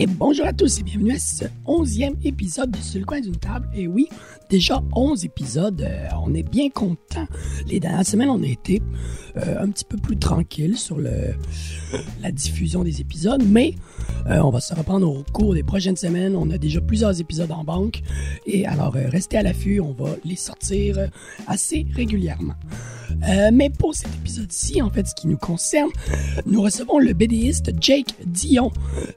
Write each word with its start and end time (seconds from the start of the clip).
Et 0.00 0.06
bonjour 0.06 0.46
à 0.46 0.52
tous 0.52 0.78
et 0.78 0.84
bienvenue 0.84 1.10
à 1.10 1.18
ce 1.18 1.46
onzième 1.66 2.14
épisode 2.22 2.70
de 2.70 2.78
Sur 2.78 3.04
coin 3.04 3.20
d'une 3.20 3.34
table. 3.34 3.68
Et 3.74 3.88
oui, 3.88 4.08
déjà 4.48 4.80
11 4.94 5.24
épisodes, 5.24 5.80
euh, 5.80 6.06
on 6.24 6.32
est 6.34 6.48
bien 6.48 6.70
content. 6.70 7.26
Les 7.66 7.80
dernières 7.80 8.06
semaines, 8.06 8.30
on 8.30 8.40
a 8.44 8.46
été 8.46 8.80
euh, 9.38 9.56
un 9.58 9.68
petit 9.70 9.84
peu 9.84 9.96
plus 9.96 10.16
tranquille 10.16 10.76
sur 10.76 11.00
la 11.00 12.30
diffusion 12.30 12.84
des 12.84 13.00
épisodes, 13.00 13.42
mais 13.44 13.74
euh, 14.28 14.38
on 14.38 14.50
va 14.50 14.60
se 14.60 14.72
reprendre 14.72 15.10
au 15.10 15.24
cours 15.32 15.52
des 15.52 15.64
prochaines 15.64 15.96
semaines. 15.96 16.36
On 16.36 16.48
a 16.50 16.58
déjà 16.58 16.80
plusieurs 16.80 17.20
épisodes 17.20 17.50
en 17.50 17.64
banque. 17.64 18.02
Et 18.46 18.66
alors, 18.66 18.92
restez 18.92 19.36
à 19.36 19.42
l'affût, 19.42 19.80
on 19.80 19.94
va 19.94 20.10
les 20.24 20.36
sortir 20.36 21.08
assez 21.48 21.88
régulièrement. 21.96 22.54
Euh, 23.28 23.50
mais 23.52 23.70
pour 23.70 23.94
cet 23.94 24.14
épisode-ci, 24.14 24.82
en 24.82 24.90
fait, 24.90 25.06
ce 25.06 25.14
qui 25.14 25.26
nous 25.26 25.36
concerne, 25.36 25.90
nous 26.46 26.62
recevons 26.62 26.98
le 26.98 27.12
BDiste 27.12 27.72
Jake 27.80 28.14
Dion. 28.26 28.70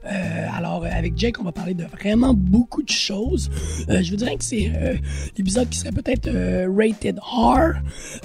Euh, 0.06 0.46
alors, 0.54 0.84
euh, 0.84 0.88
avec 0.92 1.16
Jake, 1.16 1.40
on 1.40 1.44
va 1.44 1.52
parler 1.52 1.74
de 1.74 1.84
vraiment 1.84 2.34
beaucoup 2.34 2.82
de 2.82 2.90
choses. 2.90 3.50
Je 3.88 4.10
vous 4.10 4.16
dirais 4.16 4.36
que 4.36 4.44
c'est 4.44 4.70
l'épisode 5.36 5.68
qui 5.68 5.78
serait 5.78 5.92
peut-être 5.92 6.28
rated 6.68 7.18
R. 7.18 7.74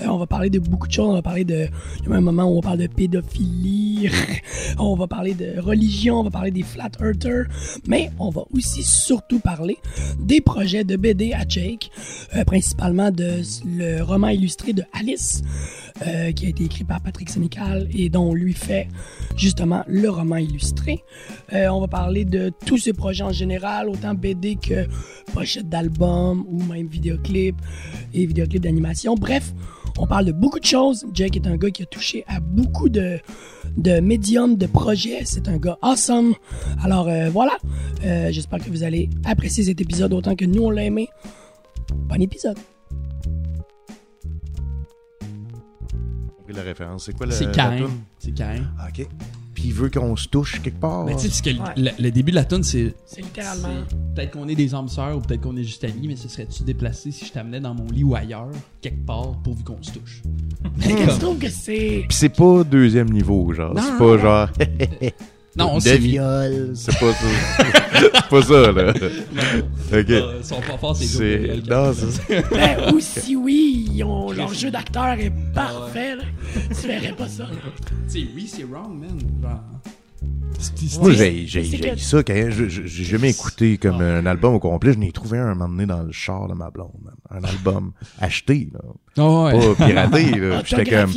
On 0.05 0.17
va 0.17 0.27
parler 0.27 0.49
de 0.49 0.59
beaucoup 0.59 0.87
de 0.87 0.93
choses. 0.93 1.09
On 1.09 1.13
va 1.13 1.21
parler 1.21 1.45
de... 1.45 1.67
Il 2.03 2.09
y 2.09 2.13
a 2.13 2.15
un 2.15 2.21
moment 2.21 2.45
où 2.45 2.57
on 2.57 2.61
parle 2.61 2.79
de 2.79 2.87
pédophilie. 2.87 4.09
on 4.79 4.95
va 4.95 5.07
parler 5.07 5.33
de 5.33 5.59
religion. 5.59 6.19
On 6.19 6.23
va 6.23 6.31
parler 6.31 6.51
des 6.51 6.63
flat 6.63 6.91
earthers. 7.01 7.45
Mais 7.87 8.11
on 8.19 8.29
va 8.29 8.43
aussi 8.53 8.83
surtout 8.83 9.39
parler 9.39 9.77
des 10.19 10.41
projets 10.41 10.83
de 10.83 10.95
BD 10.95 11.33
à 11.33 11.47
Jake. 11.47 11.91
principalement 12.45 13.11
de 13.11 13.41
le 13.65 14.01
roman 14.01 14.29
illustré 14.29 14.73
de 14.73 14.83
Alice. 14.93 15.43
Euh, 16.05 16.31
qui 16.31 16.45
a 16.45 16.49
été 16.49 16.63
écrit 16.63 16.83
par 16.83 17.01
Patrick 17.01 17.27
Sénécal 17.29 17.87
et 17.91 18.09
dont 18.09 18.31
lui 18.33 18.53
fait 18.53 18.87
justement 19.35 19.83
le 19.87 20.09
roman 20.09 20.35
illustré. 20.35 21.03
Euh, 21.53 21.69
on 21.69 21.79
va 21.79 21.87
parler 21.87 22.23
de 22.23 22.51
tous 22.67 22.77
ses 22.77 22.93
projets 22.93 23.23
en 23.23 23.31
général, 23.31 23.89
autant 23.89 24.13
BD 24.13 24.57
que 24.57 24.85
pochette 25.33 25.69
d'album 25.69 26.45
ou 26.47 26.61
même 26.65 26.87
vidéoclip 26.87 27.55
et 28.13 28.27
vidéoclip 28.27 28.61
d'animation. 28.61 29.15
Bref, 29.15 29.53
on 29.97 30.05
parle 30.05 30.25
de 30.25 30.31
beaucoup 30.33 30.59
de 30.59 30.65
choses. 30.65 31.03
Jake 31.13 31.35
est 31.35 31.47
un 31.47 31.57
gars 31.57 31.71
qui 31.71 31.81
a 31.81 31.87
touché 31.87 32.23
à 32.27 32.39
beaucoup 32.39 32.89
de, 32.89 33.19
médiums, 33.99 34.55
de 34.55 34.67
projets. 34.67 35.21
C'est 35.25 35.47
un 35.47 35.57
gars 35.57 35.79
awesome. 35.81 36.35
Alors 36.83 37.07
euh, 37.07 37.29
voilà, 37.31 37.57
j'espère 38.29 38.59
que 38.59 38.69
vous 38.69 38.83
allez 38.83 39.09
apprécier 39.25 39.63
cet 39.63 39.81
épisode 39.81 40.13
autant 40.13 40.35
que 40.35 40.45
nous 40.45 40.61
on 40.61 40.69
l'a 40.69 40.83
aimé. 40.83 41.09
Bon 42.07 42.21
épisode. 42.21 42.57
Compris 46.47 46.55
la 46.55 46.63
référence. 46.63 47.05
C'est 47.05 47.15
quoi 47.15 47.25
la, 47.25 47.33
C'est 47.33 47.51
Cain. 47.51 47.87
C'est 48.19 48.33
Cain. 48.33 48.63
Ah, 48.79 48.87
ok. 48.89 49.07
Puis 49.53 49.63
il 49.67 49.73
veut 49.73 49.89
qu'on 49.89 50.15
se 50.15 50.27
touche 50.27 50.61
quelque 50.61 50.79
part. 50.79 51.03
Mais 51.05 51.15
tu 51.15 51.21
sais, 51.21 51.27
parce 51.29 51.41
que 51.41 51.49
le- 51.49 51.59
Ouais. 51.59 51.91
le, 51.97 52.03
le 52.03 52.11
début 52.11 52.29
de 52.31 52.35
la 52.35 52.45
tune, 52.45 52.61
c'est. 52.63 52.93
C'est 53.05 53.21
littéralement. 53.21 53.69
Peut-être 54.15 54.31
qu'on 54.31 54.47
est 54.47 54.55
des 54.55 54.75
âmes 54.75 54.87
sœurs 54.87 55.17
ou 55.17 55.19
peut-être 55.21 55.41
qu'on 55.41 55.57
est 55.57 55.63
juste 55.63 55.83
amis, 55.83 56.07
mais 56.07 56.15
ce 56.15 56.29
serait-tu 56.29 56.61
déplacé 56.63 57.11
si 57.11 57.25
je 57.25 57.31
t'amenais 57.31 57.59
dans 57.59 57.73
mon 57.73 57.87
lit 57.87 58.03
ou 58.03 58.15
ailleurs, 58.15 58.49
quelque 58.81 59.03
part, 59.05 59.31
pourvu 59.43 59.63
qu'on 59.63 59.81
se 59.81 59.91
touche? 59.91 60.21
Mais 60.77 61.05
je 61.05 61.19
trouve 61.19 61.39
que 61.39 61.49
c'est. 61.49 62.05
Puis 62.07 62.17
c'est 62.17 62.29
pas 62.29 62.63
deuxième 62.63 63.09
niveau, 63.09 63.51
genre. 63.53 63.73
Non, 63.73 63.81
C'est 63.81 63.97
pas 63.97 64.05
non. 64.05 64.17
genre. 64.19 64.49
Non, 65.57 65.71
on 65.73 65.77
de 65.79 65.89
viol. 65.89 66.73
C'est 66.75 66.99
pas 66.99 67.11
ça. 67.13 67.25
c'est 67.93 68.29
pas 68.29 68.41
ça, 68.41 68.71
là. 68.71 68.93
ok. 68.93 70.05
Ils 70.09 70.43
sont 70.43 70.61
pas 70.61 70.93
C'est. 70.95 71.61
Non, 71.69 71.93
c'est 71.93 72.11
ça. 72.11 72.41
Ben, 72.51 72.93
ou 72.93 72.99
si 72.99 73.35
oui, 73.35 73.89
ils 73.93 74.03
ont- 74.03 74.31
leur 74.31 74.53
jeu 74.53 74.69
d'acteur 74.71 75.13
est 75.19 75.31
parfait, 75.53 76.15
là. 76.15 76.23
Tu 76.79 76.87
verrais 76.87 77.13
pas 77.13 77.27
ça. 77.27 77.45
Tu 78.11 78.21
sais, 78.21 78.27
oui, 78.35 78.47
c'est 78.47 78.63
wrong, 78.63 78.99
man. 78.99 79.19
Genre. 79.41 79.59
Moi, 80.99 81.11
j'ai 81.11 81.45
j'ai- 81.45 81.63
c'est 81.63 81.77
j'ai 81.77 81.79
que- 81.91 81.99
ça 81.99 82.23
quand 82.23 82.33
je- 82.49 82.67
je- 82.67 82.85
j'ai 82.87 83.03
jamais 83.03 83.29
écouté 83.29 83.77
comme 83.77 84.01
un 84.01 84.25
album 84.25 84.55
au 84.55 84.59
complet. 84.59 84.93
Je 84.93 84.97
n'ai 84.97 85.11
trouvé 85.11 85.37
un, 85.37 85.49
un 85.49 85.53
moment 85.53 85.69
donné 85.69 85.85
dans 85.85 86.01
le 86.01 86.11
char 86.11 86.47
de 86.47 86.55
ma 86.55 86.71
blonde. 86.71 86.89
Un 87.29 87.43
album 87.43 87.91
acheté, 88.19 88.69
là. 88.73 88.79
Oh, 89.19 89.45
ouais. 89.45 89.75
Pas 89.75 89.85
piraté, 89.85 90.23
là. 90.31 90.59
Puis 90.63 90.75
J'étais 90.75 90.91
comme. 91.03 91.11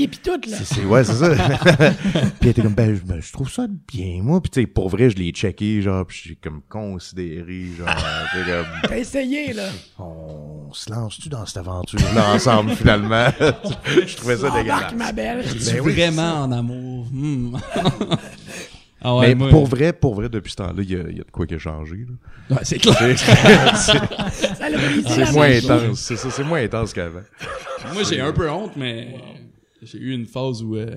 Ouais, 0.86 1.04
c'est 1.04 1.14
ça. 1.14 1.30
puis 1.94 2.34
elle 2.42 2.48
était 2.48 2.62
comme, 2.62 2.74
ben, 2.74 2.94
je, 2.94 3.00
ben, 3.02 3.20
je 3.20 3.32
trouve 3.32 3.50
ça 3.50 3.66
bien, 3.88 4.20
moi. 4.22 4.42
Puis 4.42 4.50
tu 4.50 4.60
sais, 4.60 4.66
pour 4.66 4.90
vrai, 4.90 5.08
je 5.08 5.16
l'ai 5.16 5.30
checké, 5.30 5.80
genre, 5.80 6.04
puis 6.06 6.20
j'ai 6.26 6.34
comme 6.36 6.60
considéré, 6.68 7.66
genre, 7.78 7.86
comme, 7.88 8.90
T'as 8.90 8.98
essayé, 8.98 9.54
là. 9.54 9.68
on 9.98 10.68
se 10.72 10.90
lance-tu 10.90 11.28
dans 11.30 11.46
cette 11.46 11.58
aventure-là 11.58 12.34
ensemble, 12.34 12.72
finalement? 12.72 13.26
je 13.40 14.16
trouvais 14.16 14.36
ça 14.36 14.50
dégueulasse. 14.50 14.94
ma 14.94 15.12
belle. 15.12 15.44
Je 15.46 15.54
Ben 15.54 15.60
suis 15.60 15.80
oui, 15.80 15.92
vraiment 15.94 16.42
en 16.42 16.52
amour. 16.52 17.06
Hmm. 17.10 17.56
Ah 19.02 19.16
ouais, 19.16 19.28
Mais 19.28 19.34
moi- 19.34 19.50
pour 19.50 19.66
vrai, 19.66 19.92
pour 19.92 20.14
vrai, 20.14 20.28
depuis 20.28 20.50
ce 20.52 20.56
temps-là, 20.56 20.82
il 20.82 20.90
y 20.90 20.96
a, 20.96 21.02
il 21.08 21.18
y 21.18 21.20
a 21.20 21.24
de 21.24 21.30
quoi 21.30 21.46
qui 21.46 21.54
a 21.54 21.58
changé, 21.58 22.06
là. 22.48 22.56
Ouais, 22.56 22.64
c'est 22.64 22.78
clair. 22.78 23.18
C'est 23.18 24.00
moins 25.32 25.50
intense, 25.56 26.00
c'est 26.00 26.16
ça, 26.16 26.30
c'est 26.30 26.44
moins 26.44 26.62
intense 26.62 26.92
qu'avant. 26.92 27.20
Moi, 27.92 28.02
j'ai 28.04 28.20
un 28.20 28.32
peu 28.32 28.48
honte, 28.50 28.72
mais 28.76 29.14
j'ai 29.82 29.98
eu 29.98 30.12
une 30.12 30.26
phase 30.26 30.62
où 30.62 30.76
euh, 30.76 30.96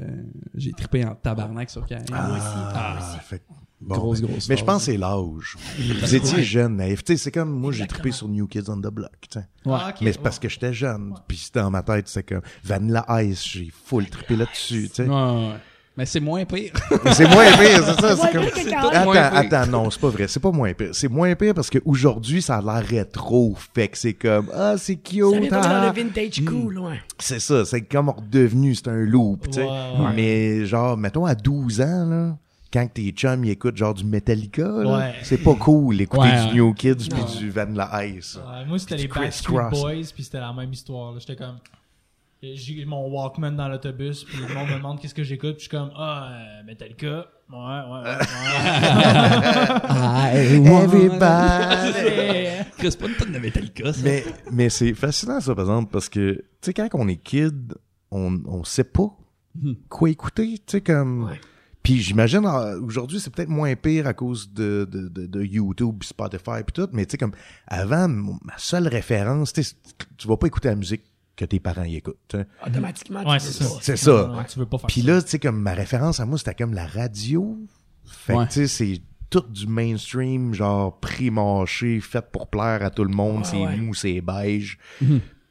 j'ai 0.56 0.72
trippé 0.74 1.06
en 1.06 1.16
tabarnak 1.16 1.70
sur 1.70 1.86
Cain. 1.86 2.04
Ah, 2.14 3.00
fait 3.24 3.40
que- 3.40 3.44
bon, 3.82 3.96
Grosse, 3.96 4.22
ben, 4.22 4.28
grosse 4.30 4.50
Mais 4.50 4.58
je 4.58 4.64
pense 4.66 4.86
que 4.86 4.92
c'est 4.92 4.98
l'âge. 4.98 5.56
Vous 6.02 6.16
étiez 6.16 6.44
jeune, 6.44 6.78
naïf. 6.78 7.04
Tu 7.04 7.14
sais, 7.14 7.24
c'est 7.24 7.32
comme, 7.32 7.52
moi, 7.52 7.72
j'ai 7.72 7.88
trippé 7.88 8.12
sur 8.12 8.28
New 8.28 8.48
Kids 8.48 8.70
on 8.70 8.78
the 8.78 8.88
Block, 8.92 9.12
tu 9.30 9.40
sais. 9.40 9.46
Ouais. 9.66 9.78
Mais 10.02 10.12
c'est 10.14 10.22
parce 10.22 10.40
que 10.40 10.50
j'étais 10.50 10.74
jeune. 10.74 11.14
Puis 11.28 11.38
c'était 11.38 11.62
dans 11.62 11.72
ma 11.72 11.84
tête, 11.84 12.08
c'est 12.08 12.24
comme 12.24 12.42
Vanilla 12.64 13.06
Ice, 13.24 13.46
j'ai 13.48 13.72
full 13.86 14.10
trippé 14.10 14.36
là-dessus, 14.36 14.90
tu 14.90 14.96
sais. 14.96 15.04
Ouais, 15.08 15.16
ouais, 15.16 15.50
ouais. 15.52 15.56
Mais 15.96 16.06
c'est 16.08 16.20
moins 16.20 16.44
pire. 16.46 16.72
Mais 17.06 17.14
c'est 17.14 17.28
moins 17.28 17.46
pire, 17.52 17.84
c'est 17.86 18.02
ça. 18.02 18.16
C'est 18.16 18.32
comme... 18.32 18.44
Attends, 18.44 19.12
pire. 19.12 19.32
attends, 19.36 19.68
non, 19.68 19.90
c'est 19.92 20.02
pas 20.02 20.10
vrai. 20.10 20.28
C'est 20.28 20.40
pas 20.40 20.52
moins 20.52 20.74
pire. 20.74 20.90
C'est 20.94 21.08
moins 21.08 21.36
pire 21.36 21.54
parce 21.54 21.70
qu'aujourd'hui, 21.70 22.42
ça 22.42 22.58
a 22.58 22.62
l'air 22.62 22.84
rétro. 22.88 23.56
Fait 23.76 23.90
que 23.90 23.98
c'est 23.98 24.14
comme, 24.14 24.50
ah, 24.54 24.74
c'est 24.78 24.94
Ça 25.08 25.12
vient 25.12 25.40
cute, 25.42 25.52
dans 25.52 25.86
le 25.86 25.92
vintage 25.94 26.44
cool, 26.46 26.80
ouais. 26.80 27.00
C'est 27.20 27.40
ça, 27.40 27.64
c'est 27.66 27.82
comme 27.84 28.10
redevenu, 28.10 28.74
c'est 28.74 28.88
un 28.88 29.06
loop, 29.06 29.46
tu 29.48 29.54
sais. 29.54 29.68
Mais 30.16 30.66
genre, 30.66 30.98
mettons, 30.98 31.26
à 31.28 31.36
12 31.36 31.82
ans, 31.82 32.06
là, 32.10 32.38
quand 32.72 32.88
tes 32.92 33.12
chums, 33.12 33.46
ils 33.46 33.52
écoutent 33.52 33.78
genre 33.78 33.94
du 33.94 34.04
Metallica, 34.04 34.68
Ouais. 34.68 35.14
c'est 35.22 35.38
pas 35.38 35.54
cool 35.54 35.98
d'écouter 35.98 36.24
Ouais, 36.28 36.48
du 36.50 36.56
New 36.56 36.74
Kids 36.74 37.08
puis 37.08 37.38
du 37.38 37.52
Vanilla 37.52 38.04
Ice. 38.08 38.36
Ouais, 38.38 38.66
moi, 38.66 38.80
c'était 38.80 38.98
les 38.98 39.08
Backstreet 39.08 39.54
Cross. 39.58 39.80
Boys, 39.80 39.94
puis 40.16 40.24
c'était 40.24 40.40
la 40.40 40.52
même 40.54 40.74
histoire. 40.74 41.12
là. 41.12 41.20
J'étais 41.20 41.36
comme. 41.36 41.58
J'ai 42.56 42.84
mon 42.84 43.08
Walkman 43.10 43.52
dans 43.56 43.70
l'autobus, 43.70 44.26
puis 44.26 44.38
le 44.46 44.54
monde 44.54 44.68
me 44.68 44.76
demande 44.76 45.00
qu'est-ce 45.00 45.14
que 45.16 45.24
j'écoute, 45.24 45.54
puis 45.56 45.60
je 45.66 45.70
suis 45.70 45.78
comme 45.78 45.92
Ah, 45.96 46.30
euh, 46.34 46.64
Metallica. 46.66 47.26
Ouais, 47.50 47.58
ouais, 47.58 48.04
Everybody. 50.84 51.24
ouais. 52.04 52.66
Chris, 52.78 52.98
pas 53.00 53.08
une 53.08 53.16
tonne 53.16 53.32
de 53.32 53.40
Metallica, 53.40 53.94
ça. 53.94 54.02
mais 54.04 54.26
mais 54.52 54.70
c'est 54.70 54.94
fascinant 54.94 55.40
ça 55.40 55.54
par 55.56 55.64
exemple 55.66 55.90
parce 55.92 56.10
que 56.10 56.34
tu 56.34 56.44
sais 56.62 56.74
quand 56.74 56.90
on 56.94 57.08
est 57.08 57.16
kid 57.18 57.76
on 58.12 58.40
on 58.46 58.64
sait 58.64 58.84
pas 58.84 59.10
quoi 59.90 60.10
écouter 60.10 60.58
tu 60.58 60.64
sais 60.72 60.82
comme 60.82 61.26
Ouais. 61.26 61.40
puis 61.84 62.02
j'imagine 62.02 62.46
euh, 62.46 62.82
aujourd'hui 62.82 63.20
c'est 63.20 63.30
peut-être 63.34 63.50
moins 63.50 63.76
pire 63.76 64.08
à 64.08 64.14
cause 64.14 64.52
de 64.52 64.88
de, 64.92 65.08
de, 65.10 65.28
de 65.28 65.44
YouTube 65.44 66.02
Spotify 66.04 66.64
puis 66.66 66.74
tout 66.74 66.90
mais 66.92 67.06
tu 67.06 67.12
sais 67.12 67.18
comme 67.18 67.34
avant 67.68 68.08
ma 68.08 68.58
seule 68.58 68.88
référence 68.88 69.54
tu 69.54 69.64
sais, 69.64 69.76
tu 70.18 70.28
vas 70.28 70.38
pas 70.38 70.48
écouter 70.48 70.70
la 70.70 70.76
musique 70.76 71.04
que 71.36 71.46
tes 71.46 71.60
parents 71.60 71.84
y 71.84 71.96
écoutent 71.96 72.18
sais. 72.32 72.46
Automatiquement, 72.66 73.24
Ouais, 73.28 73.40
tu 73.40 73.46
c'est 73.48 73.64
ça. 73.64 73.70
c'est 73.82 73.98
ça 73.98 74.32
Ouais, 74.32 74.46
tu 74.46 74.60
veux 74.60 74.66
pas 74.68 74.78
faire 74.78 74.88
puis 74.88 75.02
là 75.02 75.22
tu 75.22 75.30
sais 75.30 75.40
comme 75.40 75.60
ma 75.60 75.74
référence 75.74 76.20
à 76.20 76.26
moi 76.26 76.38
c'était 76.38 76.54
comme 76.56 76.74
la 76.74 76.86
radio 76.86 77.58
fait 78.06 78.34
Ouais. 78.36 78.46
que 78.46 78.54
tu 78.54 78.68
sais 78.68 78.68
c'est 78.68 79.02
tout 79.30 79.44
du 79.50 79.66
mainstream 79.66 80.54
genre 80.54 81.00
pré-mâché 81.00 82.00
fait 82.02 82.24
pour 82.32 82.48
plaire 82.48 82.84
à 82.84 82.90
tout 82.92 83.04
le 83.04 83.14
monde 83.14 83.40
Ouais, 83.40 83.44
c'est 83.46 83.58
ouais. 83.58 83.78
mou 83.78 83.94
c'est 83.96 84.22
beige 84.22 84.78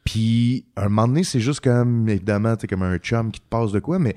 puis 0.03 0.65
un 0.75 0.89
moment 0.89 1.07
donné 1.07 1.23
c'est 1.23 1.39
juste 1.39 1.61
comme 1.61 2.07
évidemment 2.09 2.55
tu 2.55 2.67
comme 2.67 2.83
un 2.83 2.97
chum 2.97 3.31
qui 3.31 3.39
te 3.39 3.47
passe 3.49 3.71
de 3.71 3.79
quoi 3.79 3.99
mais 3.99 4.15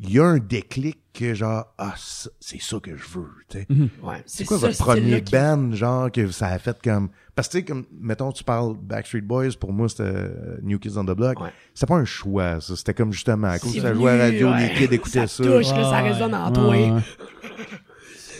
il 0.00 0.12
y 0.12 0.18
a 0.20 0.24
un 0.24 0.38
déclic 0.38 0.98
que 1.12 1.34
genre 1.34 1.66
ah 1.78 1.94
c'est 1.96 2.60
ça 2.60 2.78
que 2.78 2.96
je 2.96 3.04
veux 3.08 3.26
tu 3.48 3.58
sais 3.58 3.66
Ouais, 4.02 4.22
c'est 4.26 4.44
quoi 4.44 4.58
ça, 4.58 4.66
votre 4.68 4.78
premier 4.78 5.22
qui- 5.24 5.32
band 5.32 5.72
genre 5.72 6.12
que 6.12 6.30
ça 6.30 6.46
a 6.48 6.58
fait 6.60 6.76
comme 6.82 7.08
parce 7.34 7.48
que 7.48 7.52
tu 7.52 7.58
sais 7.58 7.64
comme 7.64 7.84
mettons 8.00 8.30
tu 8.30 8.44
parles 8.44 8.76
Backstreet 8.80 9.22
Boys 9.22 9.50
pour 9.58 9.72
moi 9.72 9.88
c'était 9.88 10.04
euh, 10.04 10.58
New 10.62 10.78
Kids 10.78 10.96
on 10.96 11.04
the 11.04 11.16
Block 11.16 11.40
Ouais. 11.40 11.50
c'était 11.74 11.86
pas 11.86 11.96
un 11.96 12.04
choix 12.04 12.60
ça 12.60 12.76
c'était 12.76 12.94
comme 12.94 13.12
justement 13.12 13.48
à 13.48 13.58
cause 13.58 13.74
que 13.74 13.80
ça 13.80 13.92
jouait 13.94 14.12
à 14.12 14.16
la 14.16 14.24
radio 14.26 14.54
les 14.54 14.72
kids 14.74 14.94
écoutaient 14.94 15.26
ça, 15.26 15.28
Ça 15.28 15.42
touche, 15.44 15.66
là, 15.70 15.82
ça 15.90 16.02
Ouais, 16.02 16.12
résonne 16.12 16.34
en 16.34 16.46
Ouais, 16.48 16.52
toi. 16.52 16.68
ouais. 16.70 17.02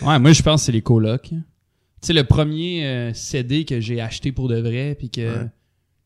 Ouais, 0.01 0.19
moi, 0.19 0.31
je 0.31 0.41
pense 0.41 0.61
que 0.61 0.65
c'est 0.67 0.71
les 0.71 0.81
colocs. 0.81 1.23
Tu 1.29 1.35
sais, 2.01 2.13
le 2.13 2.23
premier 2.23 2.85
euh, 2.87 3.13
CD 3.13 3.65
que 3.65 3.81
j'ai 3.81 3.99
acheté 3.99 4.31
pour 4.31 4.47
de 4.47 4.57
vrai, 4.59 4.95
puis 4.97 5.09
que 5.09 5.39
Ouais. 5.41 5.47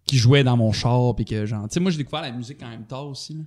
qui 0.08 0.18
jouait 0.18 0.44
dans 0.44 0.58
mon 0.58 0.72
char, 0.72 1.14
puis 1.16 1.26
que 1.26 1.46
genre... 1.46 1.68
Tu 1.68 1.76
sais, 1.76 1.80
moi, 1.80 1.92
j'ai 1.92 1.98
découvert 2.00 2.24
la 2.24 2.32
musique 2.32 2.60
quand 2.60 2.70
même 2.70 2.86
tard 2.86 3.06
aussi, 3.08 3.36
là. 3.36 3.42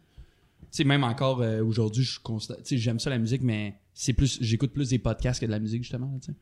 Tu 0.76 0.82
sais, 0.82 0.88
même 0.88 1.04
encore 1.04 1.40
euh, 1.40 1.64
aujourd'hui, 1.64 2.04
je 2.04 2.20
constate... 2.20 2.58
Tu 2.58 2.64
sais, 2.66 2.76
j'aime 2.76 3.00
ça, 3.00 3.08
la 3.08 3.16
musique, 3.16 3.40
mais 3.42 3.76
c'est 3.94 4.12
plus... 4.12 4.36
J'écoute 4.42 4.74
plus 4.74 4.90
des 4.90 4.98
podcasts 4.98 5.40
que 5.40 5.46
de 5.46 5.50
la 5.50 5.58
musique, 5.58 5.82
justement, 5.82 6.12
là. 6.12 6.34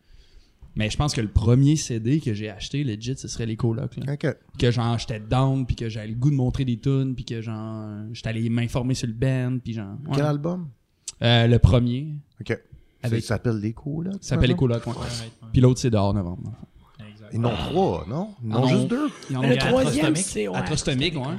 Mais 0.75 0.91
je 0.91 0.97
pense 0.97 1.15
que 1.15 1.21
le 1.21 1.29
premier 1.29 1.77
CD 1.77 2.19
que 2.19 2.35
j'ai 2.35 2.51
acheté, 2.51 2.83
legit, 2.83 3.17
ce 3.17 3.29
serait 3.29 3.47
les 3.47 3.55
colocs, 3.55 3.97
là. 3.97 4.13
ok 4.15 4.37
Que 4.59 4.73
genre, 4.73 4.99
j'étais 4.99 5.21
down, 5.21 5.65
puis 5.65 5.77
que 5.77 5.89
j'avais 5.89 6.09
le 6.09 6.15
goût 6.17 6.31
de 6.31 6.35
montrer 6.35 6.65
des 6.65 6.77
tunes, 6.79 7.15
puis 7.15 7.25
que 7.25 7.41
genre... 7.43 8.07
J'étais 8.13 8.31
allé 8.31 8.49
m'informer 8.51 8.95
sur 8.95 9.07
le 9.07 9.13
band, 9.13 9.59
puis 9.63 9.75
genre... 9.75 9.97
ouais. 10.05 10.17
quel 10.17 10.25
album? 10.25 10.69
Euh, 11.23 11.47
le 11.47 11.61
premier. 11.61 12.17
ok 12.41 12.59
Ça 13.05 13.21
s'appelle 13.21 13.61
les 13.61 13.73
là? 14.03 14.11
ça 14.15 14.19
s'appelle 14.21 14.51
les 14.51 14.57
colocs, 14.57 14.85
ouais. 14.85 14.95
Ouais, 14.95 14.99
ouais, 14.99 15.49
Puis 15.53 15.61
l'autre, 15.61 15.79
c'est 15.79 15.91
dehors 15.91 16.13
novembre. 16.13 16.51
Ils 17.33 17.41
n'ont 17.41 17.55
trois, 17.55 18.05
non? 18.09 18.31
Ils 18.43 18.49
n'ont 18.49 18.65
Ah, 18.65 18.69
juste 18.69 18.89
deux? 18.89 19.09
Il 19.31 19.35
y 19.35 19.37
en 19.37 19.43
Le 19.43 19.57
troisième, 19.59 20.07
Atrostomic. 20.07 20.17
c'est... 20.27 20.49
ouais, 20.49 20.57
Atrostomic, 20.57 21.15
ouais. 21.15 21.37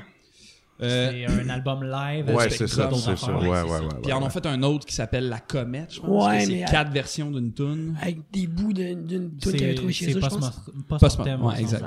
Euh, 0.81 1.09
C'est 1.11 1.41
un 1.41 1.49
album 1.49 1.83
live. 1.83 2.25
Ouais, 2.27 2.41
avec 2.43 2.51
c'est 2.51 2.67
ça, 2.67 2.89
c'est 2.93 3.15
ça. 3.17 3.31
Ouais, 3.37 3.47
ouais, 3.47 3.61
ouais. 3.63 3.79
Puis 4.03 4.09
ils 4.09 4.13
en 4.13 4.21
ont 4.21 4.29
fait 4.29 4.45
un 4.45 4.61
autre 4.63 4.85
qui 4.85 4.93
s'appelle 4.93 5.29
La 5.29 5.39
Comète, 5.39 5.93
je 5.93 6.01
pense. 6.01 6.27
Ouais, 6.27 6.41
c'est 6.45 6.65
quatre 6.69 6.91
versions 6.91 7.31
d'une 7.31 7.53
tune. 7.53 7.95
Avec 8.01 8.17
des 8.33 8.45
bouts 8.47 8.73
d'une 8.73 9.07
tune 9.07 9.31
qu'il 9.39 9.63
avait 9.63 9.75
trouvé 9.75 9.93
chez 9.93 10.05
C'est 10.11 10.17
eux, 10.17 10.21
je 10.21 10.27
pense. 10.27 10.61
post-mortem. 10.89 11.45
Ouais, 11.45 11.59
exact. 11.61 11.85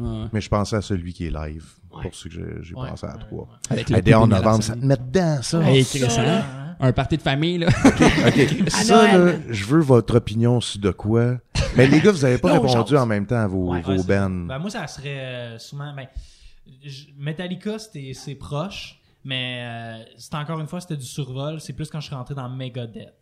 euh. 0.00 0.26
Mais 0.32 0.40
je 0.40 0.48
pensais 0.48 0.76
à 0.76 0.82
celui 0.82 1.12
qui 1.12 1.26
est 1.26 1.30
live. 1.30 1.64
Ouais. 1.94 2.02
Pour 2.02 2.14
ceux 2.14 2.30
que 2.30 2.62
j'ai- 2.62 2.74
pensé 2.74 3.06
à 3.06 3.16
trois. 3.18 3.48
ouais. 3.70 3.84
Avec 3.84 3.90
le 3.90 4.14
en 4.16 4.26
novembre, 4.26 4.62
ça 4.62 4.74
te 4.74 4.84
met 4.84 4.96
dedans, 4.96 5.38
ça. 5.42 5.58
Hein? 5.58 5.82
là. 6.22 6.44
Un 6.80 6.92
party 6.92 7.16
de 7.16 7.22
famille, 7.22 7.58
là. 7.58 7.68
OK. 7.68 8.68
Ça, 8.68 9.16
là, 9.16 9.34
je 9.48 9.64
veux 9.66 9.80
votre 9.80 10.16
opinion 10.16 10.60
sur 10.60 10.80
de 10.80 10.90
quoi. 10.90 11.36
Mais 11.76 11.86
les 11.86 12.00
gars, 12.00 12.10
vous 12.10 12.24
avez 12.24 12.38
pas 12.38 12.54
répondu 12.54 12.96
en 12.96 13.06
même 13.06 13.24
temps 13.24 13.36
à 13.36 13.46
vos, 13.46 13.72
vos 13.80 14.02
bands. 14.02 14.46
Ben, 14.48 14.58
moi, 14.58 14.68
ça 14.68 14.86
serait 14.88 15.20
euh, 15.20 15.58
souvent. 15.58 15.92
Metallica, 17.18 17.78
c'était- 17.78 18.12
c'est 18.14 18.34
proche, 18.34 18.98
mais 19.24 19.60
euh, 19.62 20.04
c'était 20.16 20.36
encore 20.36 20.60
une 20.60 20.66
fois, 20.66 20.80
c'était 20.80 20.96
du 20.96 21.06
survol. 21.06 21.60
C'est 21.60 21.72
plus 21.72 21.88
quand 21.90 22.00
je 22.00 22.06
suis 22.06 22.14
rentré 22.14 22.34
dans 22.34 22.48
Megadeth. 22.48 23.14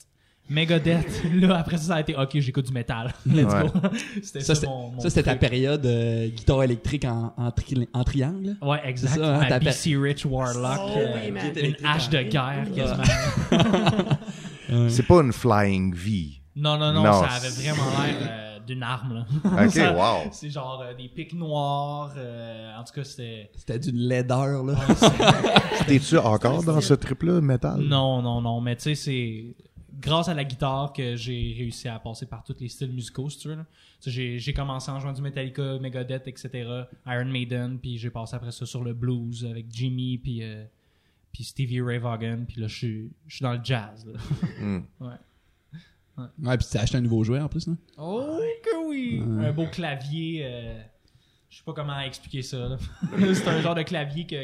Megadeth, 0.48 1.22
là, 1.34 1.58
après 1.58 1.76
ça, 1.76 1.84
ça 1.84 1.94
a 1.96 2.00
été 2.00 2.16
OK, 2.16 2.30
j'écoute 2.40 2.66
du 2.66 2.72
métal. 2.72 3.12
Let's 3.26 3.52
Ouais. 3.52 3.62
go. 3.68 3.88
c'était 4.22 4.40
Ça, 4.40 4.46
ça, 4.46 4.54
c'était 4.56 4.66
mon, 4.66 4.90
mon 4.92 5.00
ça, 5.00 5.08
c'était 5.10 5.22
ta 5.22 5.36
période 5.36 5.86
euh, 5.86 6.26
guitare 6.28 6.64
électrique 6.64 7.04
en, 7.04 7.32
en, 7.36 7.50
tri- 7.52 7.88
en 7.92 8.02
triangle? 8.04 8.56
Ouais, 8.60 8.80
exact. 8.84 9.10
C'est 9.14 9.20
ça, 9.20 9.36
hein, 9.36 9.46
Ma 9.48 9.58
BC 9.60 9.96
Rich 9.96 10.24
Warlock. 10.26 10.78
Oh, 10.80 10.94
euh, 10.98 11.16
oui, 11.24 11.30
man. 11.30 11.52
une 11.56 11.76
hache 11.86 12.08
de 12.10 12.22
guerre, 12.22 12.66
quasiment. 12.74 13.04
C'est 14.88 15.06
pas 15.06 15.20
une 15.20 15.32
Flying 15.32 15.94
V. 15.94 16.40
Non, 16.56 16.76
non, 16.78 16.92
non, 16.92 17.04
Non, 17.04 17.12
ça 17.22 17.28
avait 17.36 17.48
vraiment 17.48 17.84
l'air 18.02 18.16
euh, 18.20 18.49
d'une 18.66 18.82
arme, 18.82 19.14
là. 19.14 19.26
OK, 19.64 19.70
Ça- 19.70 19.92
wow. 20.24 20.28
C'est 20.32 20.50
genre 20.50 20.82
euh, 20.82 20.94
des 20.94 21.08
pics 21.08 21.34
noirs. 21.34 22.12
euh, 22.16 22.76
en 22.76 22.84
tout 22.84 22.92
cas, 22.94 23.04
c'était. 23.04 23.50
C'était 23.54 23.78
d'une 23.78 23.98
laideur, 23.98 24.62
là. 24.64 24.74
T'es-tu 25.86 26.18
encore 26.18 26.62
dans 26.62 26.80
ce 26.80 26.94
trip-là, 26.94 27.40
métal? 27.40 27.80
Non, 27.80 28.22
non, 28.22 28.40
non. 28.40 28.60
Mais 28.60 28.76
tu 28.76 28.82
sais, 28.82 28.94
c'est 28.94 29.54
grâce 30.00 30.28
à 30.28 30.34
la 30.34 30.44
guitare 30.44 30.92
que 30.92 31.16
j'ai 31.16 31.54
réussi 31.58 31.88
à 31.88 31.98
passer 31.98 32.26
par 32.26 32.42
tous 32.42 32.56
les 32.60 32.68
styles 32.68 32.92
musicaux, 32.92 33.28
si 33.28 33.38
tu 33.38 33.48
veux. 33.48 33.58
J'ai, 34.06 34.54
commencé 34.54 34.90
en 34.90 34.98
jouant 34.98 35.12
du 35.12 35.20
Metallica, 35.20 35.78
Megadeth, 35.78 36.26
etc., 36.26 36.48
Iron 37.06 37.26
Maiden, 37.26 37.78
puis 37.78 37.98
j'ai 37.98 38.10
passé 38.10 38.34
après 38.36 38.52
ça 38.52 38.64
sur 38.64 38.82
le 38.82 38.94
blues 38.94 39.46
avec 39.50 39.66
Jimmy, 39.70 40.16
puis, 40.16 40.42
euh, 40.42 40.64
puis 41.32 41.44
Stevie 41.44 41.82
Ray 41.82 41.98
Vaughan, 41.98 42.44
puis 42.48 42.60
là, 42.60 42.66
je 42.66 42.74
suis, 42.76 43.10
je 43.26 43.36
suis 43.36 43.42
dans 43.42 43.52
le 43.52 43.60
jazz. 43.62 44.06
Là. 44.06 44.18
Hmm. 44.60 44.80
Ouais. 45.00 45.14
Ouais, 46.42 46.56
puis 46.56 46.66
tu 46.66 46.72
t'as 46.72 46.82
acheté 46.82 46.98
un 46.98 47.00
nouveau 47.00 47.22
jouet 47.24 47.40
en 47.40 47.48
plus, 47.48 47.66
là. 47.66 47.74
Oh 47.98 48.38
que 48.62 48.88
oui! 48.88 49.22
Un 49.40 49.52
beau 49.52 49.66
clavier. 49.66 50.42
euh, 50.44 50.80
je 51.48 51.56
sais 51.58 51.62
pas 51.64 51.72
comment 51.72 51.98
expliquer 52.00 52.42
ça. 52.42 52.76
c'est 53.34 53.48
un 53.48 53.60
genre 53.60 53.74
de 53.74 53.82
clavier 53.82 54.26
que 54.26 54.36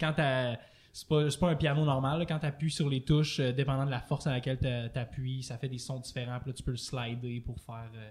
quand 0.00 0.12
t'as. 0.16 0.56
C'est 0.96 1.08
pas, 1.08 1.28
c'est 1.28 1.40
pas 1.40 1.48
un 1.50 1.56
piano 1.56 1.84
normal. 1.84 2.20
là. 2.20 2.24
Quand 2.24 2.38
t'appuies 2.38 2.70
sur 2.70 2.88
les 2.88 3.00
touches, 3.00 3.40
euh, 3.40 3.50
dépendant 3.52 3.84
de 3.84 3.90
la 3.90 3.98
force 4.00 4.28
à 4.28 4.30
laquelle 4.30 4.58
t'a- 4.58 4.88
t'appuies, 4.88 5.42
ça 5.42 5.58
fait 5.58 5.68
des 5.68 5.78
sons 5.78 5.98
différents. 5.98 6.38
Puis 6.40 6.50
là, 6.50 6.54
tu 6.54 6.62
peux 6.62 6.70
le 6.70 6.76
slider 6.76 7.40
pour 7.44 7.58
faire. 7.58 7.90
euh, 7.96 8.10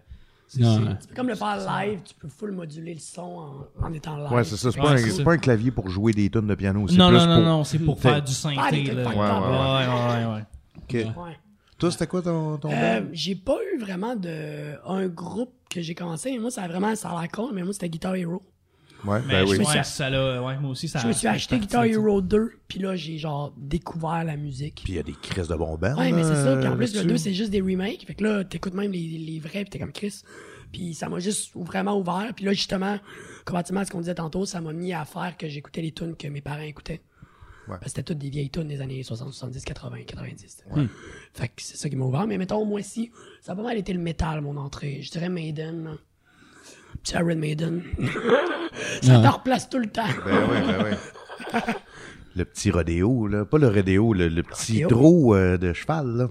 Non. 0.59 0.93
Tu 0.99 1.07
peux 1.07 1.15
comme 1.15 1.29
le 1.29 1.35
faire 1.35 1.57
live, 1.65 2.01
tu 2.03 2.13
peux 2.15 2.27
full 2.27 2.51
moduler 2.51 2.93
le 2.93 2.99
son 2.99 3.65
en, 3.81 3.85
en 3.87 3.93
étant 3.93 4.17
live. 4.17 4.33
Ouais, 4.33 4.43
c'est 4.43 4.57
ça. 4.57 4.69
C'est 4.69 4.77
pas, 4.81 4.95
pas 5.23 5.31
un 5.31 5.37
clavier 5.37 5.71
pour 5.71 5.87
jouer 5.89 6.11
des 6.11 6.29
tonnes 6.29 6.47
de 6.47 6.55
piano. 6.55 6.81
Non, 6.81 6.85
plus 6.87 6.97
non, 6.97 7.09
non, 7.09 7.35
pour... 7.35 7.43
non, 7.45 7.63
c'est 7.63 7.79
pour 7.79 7.99
faire 8.01 8.21
du 8.21 8.31
Ah, 8.31 8.35
synthé. 8.35 8.83
là. 8.83 9.03
trucs 9.05 9.15
Ouais, 9.15 9.21
ouais, 9.21 9.29
ouais, 9.87 10.25
ouais, 10.25 10.33
ouais. 10.35 10.43
OK. 10.77 11.17
Ouais. 11.17 11.37
Toi, 11.77 11.91
c'était 11.91 12.07
quoi 12.07 12.21
ton, 12.21 12.57
ton 12.57 12.69
Euh, 12.71 13.01
j'ai 13.11 13.35
pas 13.35 13.57
eu 13.73 13.79
vraiment 13.79 14.15
de 14.15 14.73
un 14.85 15.07
groupe 15.07 15.53
que 15.69 15.81
j'ai 15.81 15.95
commencé. 15.95 16.31
mais 16.31 16.39
Moi, 16.39 16.51
ça 16.51 16.63
a 16.63 16.67
vraiment, 16.67 16.95
ça 16.95 17.09
a 17.09 17.21
l'air 17.21 17.31
con, 17.31 17.51
mais 17.53 17.63
moi, 17.63 17.73
c'était 17.73 17.89
Guitar 17.89 18.15
Hero. 18.15 18.41
Ouais, 19.05 19.19
Mais 19.27 19.43
ben 19.43 19.49
oui. 19.49 19.57
me 19.59 19.63
suis 19.65 19.73
ouais, 19.73 19.79
a- 19.79 19.83
ça 19.83 20.09
l'a- 20.09 20.41
ouais, 20.41 20.57
moi 20.59 20.71
aussi, 20.71 20.87
ça 20.87 20.99
je 20.99 21.07
me 21.07 21.11
suis 21.11 21.27
acheté 21.27 21.59
Guitar. 21.59 21.83
Hero 21.83 22.21
2, 22.21 22.51
puis 22.69 22.79
là, 22.79 22.95
j'ai 22.95 23.17
genre 23.17 23.53
découvert 23.57 24.23
la 24.23 24.37
musique. 24.37 24.81
Puis 24.85 24.93
il 24.93 24.95
y 24.95 24.99
a 24.99 25.03
des 25.03 25.11
crises 25.21 25.49
de 25.49 25.55
bons 25.55 25.75
bands. 25.77 25.97
Ouais, 25.97 26.13
mais 26.13 26.23
c'est 26.23 26.35
ça. 26.35 26.55
Puis 26.55 26.67
en 26.67 26.71
euh, 26.73 26.75
plus, 26.77 26.93
le 26.93 26.99
là-dessus. 26.99 27.07
2, 27.07 27.17
c'est 27.17 27.33
juste 27.33 27.51
des 27.51 27.59
remakes. 27.59 28.05
Fait 28.07 28.13
que 28.15 28.23
là, 28.23 28.43
t'écoutes 28.45 28.75
même 28.75 28.93
les, 28.93 29.17
les 29.17 29.39
vrais, 29.39 29.63
puis 29.63 29.71
t'es 29.71 29.79
comme 29.79 29.91
Chris. 29.91 30.21
Puis 30.71 30.93
ça 30.93 31.09
m'a 31.09 31.19
juste 31.19 31.51
vraiment 31.53 31.97
ouvert. 31.99 32.31
Puis 32.33 32.45
là, 32.45 32.53
justement, 32.53 32.97
comparativement 33.45 33.81
à 33.81 33.85
ce 33.85 33.91
qu'on 33.91 33.99
disait 33.99 34.15
tantôt, 34.15 34.45
ça 34.45 34.61
m'a 34.61 34.71
mis 34.71 34.93
à 34.93 35.03
faire 35.03 35.35
que 35.37 35.49
j'écoutais 35.49 35.81
les 35.81 35.91
tunes 35.91 36.15
que 36.15 36.27
mes 36.29 36.41
parents 36.41 36.61
écoutaient. 36.61 37.01
Ouais. 37.67 37.75
Parce 37.79 37.83
que 37.83 37.89
c'était 37.89 38.03
toutes 38.03 38.17
des 38.17 38.29
vieilles 38.29 38.49
tunes 38.49 38.67
des 38.67 38.81
années 38.81 39.03
60, 39.03 39.33
70, 39.33 39.63
80, 39.63 39.97
90. 40.05 40.63
Fait 41.33 41.47
que 41.47 41.53
c'est 41.57 41.77
ça 41.77 41.89
qui 41.89 41.95
m'a 41.95 42.05
ouvert. 42.05 42.27
Mais 42.27 42.37
mettons, 42.37 42.65
moi 42.65 42.79
aussi, 42.79 43.11
ça 43.41 43.53
a 43.53 43.55
pas 43.55 43.63
mal 43.63 43.77
été 43.77 43.93
le 43.93 43.99
métal, 43.99 44.41
mon 44.41 44.57
entrée. 44.57 44.99
Je 45.01 45.11
dirais 45.11 45.29
Maiden. 45.29 45.97
Petit 47.01 47.15
Iron 47.15 47.35
Maiden. 47.35 47.83
ça 49.01 49.21
te 49.21 49.27
replace 49.27 49.69
tout 49.69 49.79
le 49.79 49.87
temps. 49.87 50.03
Ben 50.25 50.47
oui, 50.49 50.57
ben 50.67 50.85
oui. 50.85 51.61
Le 52.35 52.45
petit 52.45 52.71
rodéo, 52.71 53.27
là. 53.27 53.45
Pas 53.45 53.59
le 53.59 53.67
rodéo, 53.67 54.11
le, 54.13 54.27
le 54.27 54.41
petit 54.41 54.83
euh, 54.83 55.57
de 55.57 55.71
cheval, 55.71 56.07
là. 56.07 56.29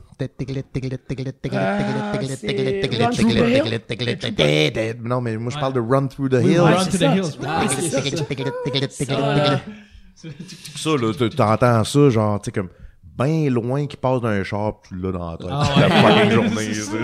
Non, 5.00 5.20
mais 5.20 5.36
moi, 5.36 5.52
je 5.52 5.58
parle 5.58 5.74
de 5.74 5.80
Run 5.80 6.08
Through 6.08 6.30
the 6.30 6.42
Hills. 6.42 6.58
Run 6.58 6.84
to 6.86 6.98
the. 6.98 7.02
Hills. 7.02 7.38
Ah, 10.24 10.28
ça. 10.76 10.90
Là, 10.96 11.28
t'entends 11.30 11.84
ça, 11.84 12.10
genre, 12.10 12.40
tu 12.40 12.46
sais, 12.46 12.52
comme, 12.52 12.68
bien 13.18 13.50
loin 13.50 13.86
qui 13.86 13.96
passe 13.96 14.20
d'un 14.20 14.42
char, 14.44 14.80
pis 14.80 14.90
tu 14.90 14.96
l'as 15.00 15.12
dans 15.12 15.30
la 15.32 15.36
tête. 15.36 15.48
Ah 15.50 15.74
la 15.76 15.86
ouais. 15.88 16.02
fucking 16.02 16.30
journée, 16.34 16.66
tu 16.68 16.74
sais. 16.74 16.98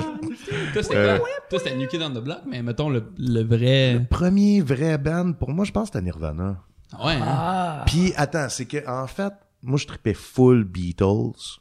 Toi, 0.72 0.82
c'était 0.82 0.96
Euh, 0.96 1.19
c'était 1.52 1.76
New 1.76 1.87
Kid 1.88 2.02
on 2.02 2.10
the 2.10 2.22
Block, 2.22 2.40
mais 2.46 2.62
mettons 2.62 2.88
le, 2.90 3.05
le 3.19 3.43
vrai. 3.43 4.06
Premier 4.10 4.60
vrai 4.60 4.99
band, 4.99 5.32
pour 5.32 5.50
moi, 5.50 5.64
je 5.64 5.72
pense 5.72 5.90
que 5.90 5.94
c'était 5.99 6.05
Nirvana. 6.05 6.62
Ouais, 7.05 7.12
hein? 7.14 7.20
Ah. 7.22 7.84
Puis, 7.87 8.12
attends, 8.16 8.49
c'est 8.49 8.64
que, 8.66 8.88
en 8.88 9.06
fait, 9.06 9.32
moi, 9.62 9.78
je 9.78 9.87
tripais 9.87 10.14
full 10.14 10.64
Beatles, 10.64 11.60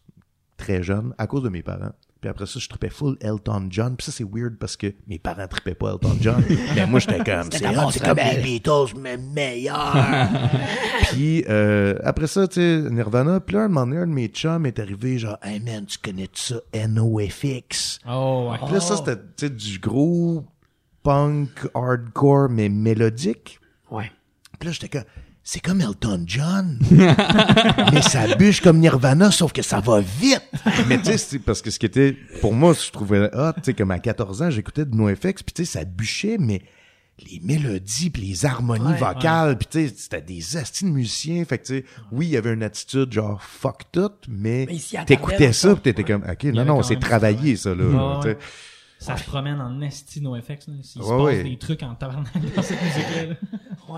très 0.55 0.83
jeune, 0.83 1.13
à 1.17 1.27
cause 1.27 1.43
de 1.43 1.49
mes 1.49 1.63
parents. 1.63 1.91
Puis 2.19 2.29
après 2.29 2.45
ça, 2.45 2.59
je 2.59 2.67
tripais 2.67 2.89
full 2.89 3.17
Elton 3.21 3.67
John. 3.69 3.95
Puis 3.95 4.05
ça, 4.05 4.11
c'est 4.11 4.23
weird 4.23 4.57
parce 4.57 4.75
que 4.75 4.93
mes 5.07 5.19
parents 5.19 5.47
tripaient 5.47 5.75
pas 5.75 5.91
Elton 5.91 6.17
John. 6.19 6.43
mais 6.75 6.85
moi, 6.87 6.99
j'étais 6.99 7.23
comme, 7.23 7.51
c'est 7.51 8.03
comme 8.03 8.17
les. 8.17 8.41
Beatles, 8.41 8.97
mais 8.97 9.17
meilleur. 9.17 9.95
puis 11.11 11.43
euh, 11.49 11.95
après 12.03 12.27
ça, 12.27 12.47
tu 12.47 12.55
sais, 12.55 12.89
Nirvana. 12.89 13.39
Puis 13.39 13.55
là, 13.55 13.63
un 13.63 13.67
moment 13.67 13.85
donné, 13.85 14.01
un 14.01 14.07
de 14.07 14.13
mes 14.13 14.27
chums 14.27 14.65
est 14.65 14.79
arrivé, 14.79 15.19
genre, 15.19 15.37
hey 15.43 15.59
man, 15.59 15.85
tu 15.85 15.97
connais 15.97 16.29
ça, 16.33 16.55
NoFX? 16.73 17.99
Oh, 18.07 18.49
ouais. 18.51 18.57
Puis 18.65 18.73
là, 18.73 18.79
ça, 18.79 18.97
c'était, 18.97 19.15
tu 19.15 19.47
sais, 19.47 19.49
du 19.49 19.79
gros 19.79 20.45
punk, 21.03 21.49
hardcore, 21.73 22.49
mais 22.49 22.69
mélodique. 22.69 23.59
Ouais. 23.91 24.11
Puis 24.59 24.67
là, 24.67 24.73
j'étais 24.73 24.89
comme, 24.89 25.07
c'est 25.49 25.61
comme 25.61 25.79
Elton 25.79 26.25
John. 26.25 26.77
mais 26.91 28.01
ça 28.01 28.35
bûche 28.35 28.59
comme 28.59 28.79
Nirvana, 28.79 29.31
sauf 29.31 29.53
que 29.53 29.61
ça 29.61 29.79
va 29.79 30.01
vite. 30.01 30.41
mais 30.89 31.01
tu 31.01 31.17
sais, 31.17 31.39
parce 31.39 31.61
que 31.61 31.71
ce 31.71 31.79
qui 31.79 31.85
était, 31.85 32.17
pour 32.41 32.53
moi, 32.53 32.73
je 32.73 32.91
trouvais 32.91 33.29
hot, 33.33 33.53
tu 33.53 33.61
sais, 33.63 33.73
comme 33.73 33.91
à 33.91 33.99
14 33.99 34.41
ans, 34.41 34.49
j'écoutais 34.49 34.83
de 34.83 34.93
NoFX, 34.93 35.43
puis 35.43 35.53
tu 35.55 35.63
sais, 35.63 35.79
ça 35.79 35.85
bûchait, 35.85 36.35
mais 36.37 36.63
les 37.31 37.39
mélodies 37.41 38.09
puis 38.09 38.23
les 38.23 38.45
harmonies 38.45 38.91
Ouais, 38.91 38.97
vocales 38.97 39.57
puis 39.57 39.67
tu 39.67 39.87
sais 39.87 39.93
c'était 39.97 40.21
des 40.21 40.55
astis 40.55 40.85
de 40.85 40.91
musiciens 40.91 41.45
fait 41.45 41.57
que 41.57 41.65
tu 41.65 41.77
sais 41.77 41.85
oui 42.11 42.27
il 42.27 42.29
y 42.29 42.37
avait 42.37 42.53
une 42.53 42.61
attitude 42.61 43.11
genre 43.11 43.41
fuck 43.41 43.85
tout 43.91 44.11
mais, 44.29 44.67
t'écoutais 45.07 45.51
ça 45.51 45.73
puis 45.73 45.81
t'étais 45.81 46.03
comme 46.03 46.23
ok 46.29 46.43
non 46.53 46.63
non 46.63 46.83
c'est 46.83 46.99
travaillé 46.99 47.55
ça 47.55 47.73
là, 47.73 48.21
Tu 48.99 49.05
sais. 49.05 49.11
ouais. 49.11 49.17
Ça 49.17 49.23
se 49.23 49.29
promène 49.29 49.59
en 49.61 49.79
esti 49.81 50.21
NoFX. 50.21 50.67
là. 50.67 50.73
Il 50.77 50.83
se 50.83 50.99
Ouais, 50.99 51.05
passe 51.05 51.19
ouais. 51.25 51.43
des 51.43 51.57
trucs 51.57 51.83
en 51.83 51.95
tabarnak 51.95 52.33
dans 52.55 52.61
cette 52.61 52.81
musique-là. 52.81 53.35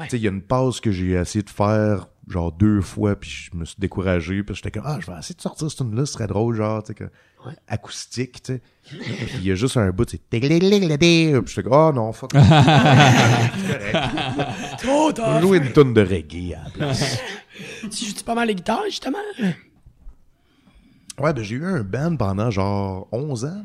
Tu 0.03 0.09
sais, 0.09 0.17
il 0.17 0.23
y 0.23 0.27
a 0.27 0.29
une 0.31 0.43
pause 0.43 0.79
que 0.79 0.91
j'ai 0.91 1.13
essayé 1.13 1.41
de 1.41 1.49
faire 1.49 2.07
genre 2.27 2.51
deux 2.51 2.79
fois 2.79 3.15
puis 3.15 3.27
je 3.51 3.57
me 3.57 3.65
suis 3.65 3.77
découragé 3.79 4.43
puis 4.43 4.53
j'étais 4.53 4.69
comme 4.69 4.83
ah 4.85 4.99
je 4.99 5.07
vais 5.09 5.17
essayer 5.17 5.33
de 5.33 5.41
sortir 5.41 5.67
cette 5.67 5.79
tune 5.79 5.95
là 5.95 6.05
ce 6.05 6.13
serait 6.13 6.27
drôle 6.27 6.53
genre 6.55 6.83
tu 6.83 6.89
sais 6.89 6.93
que 6.93 7.05
Ouais. 7.43 7.53
acoustique 7.67 8.43
tu 8.43 8.53
sais 8.53 8.61
puis 8.83 8.99
il 9.39 9.45
y 9.47 9.51
a 9.51 9.55
juste 9.55 9.77
un 9.77 9.89
bout 9.89 10.07
c'est 10.07 10.19
puis 10.29 10.39
j'étais 10.39 11.63
comme 11.63 11.73
oh 11.73 11.91
non 11.91 12.11
fuck 12.13 12.29
Trop 14.77 15.07
on 15.09 15.11
tard. 15.13 15.41
jouer 15.41 15.57
une 15.57 15.71
tune 15.73 15.93
de 15.95 16.01
reggae 16.01 16.53
à 16.53 16.63
la 16.65 16.69
place 16.69 17.19
Tu 17.91 18.05
joues 18.05 18.23
pas 18.25 18.35
mal 18.35 18.47
les 18.47 18.55
guitares, 18.55 18.83
justement? 18.85 19.17
ouais 19.39 21.33
ben 21.33 21.43
j'ai 21.43 21.55
eu 21.55 21.65
un 21.65 21.81
band 21.81 22.15
pendant 22.15 22.51
genre 22.51 23.07
11 23.11 23.45
ans 23.45 23.63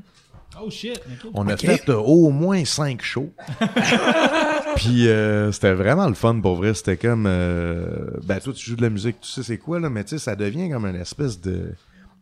Oh 0.63 0.71
shit. 0.71 1.01
on 1.35 1.47
a 1.49 1.57
fait 1.57 1.89
euh, 1.89 1.97
au 1.97 2.31
moins 2.31 2.65
cinq 2.65 3.03
shows. 3.03 3.33
Puis 4.77 5.09
euh, 5.09 5.53
c'était 5.53 5.73
vraiment 5.75 6.09
le 6.09 6.15
fun 6.15 6.41
pour 6.41 6.57
vrai. 6.57 6.75
C'était 6.75 6.97
comme 6.97 7.27
euh, 7.27 8.11
ben 8.25 8.39
toi 8.41 8.53
tu 8.53 8.65
joues 8.65 8.77
de 8.77 8.83
la 8.83 8.91
musique 8.91 9.21
tu 9.21 9.29
sais 9.29 9.43
c'est 9.43 9.59
quoi 9.59 9.81
là 9.81 9.91
mais 9.91 10.05
tu 10.05 10.11
sais 10.11 10.19
ça 10.19 10.37
devient 10.37 10.69
comme 10.71 10.87
une 10.87 10.97
espèce 10.97 11.41
de 11.41 11.73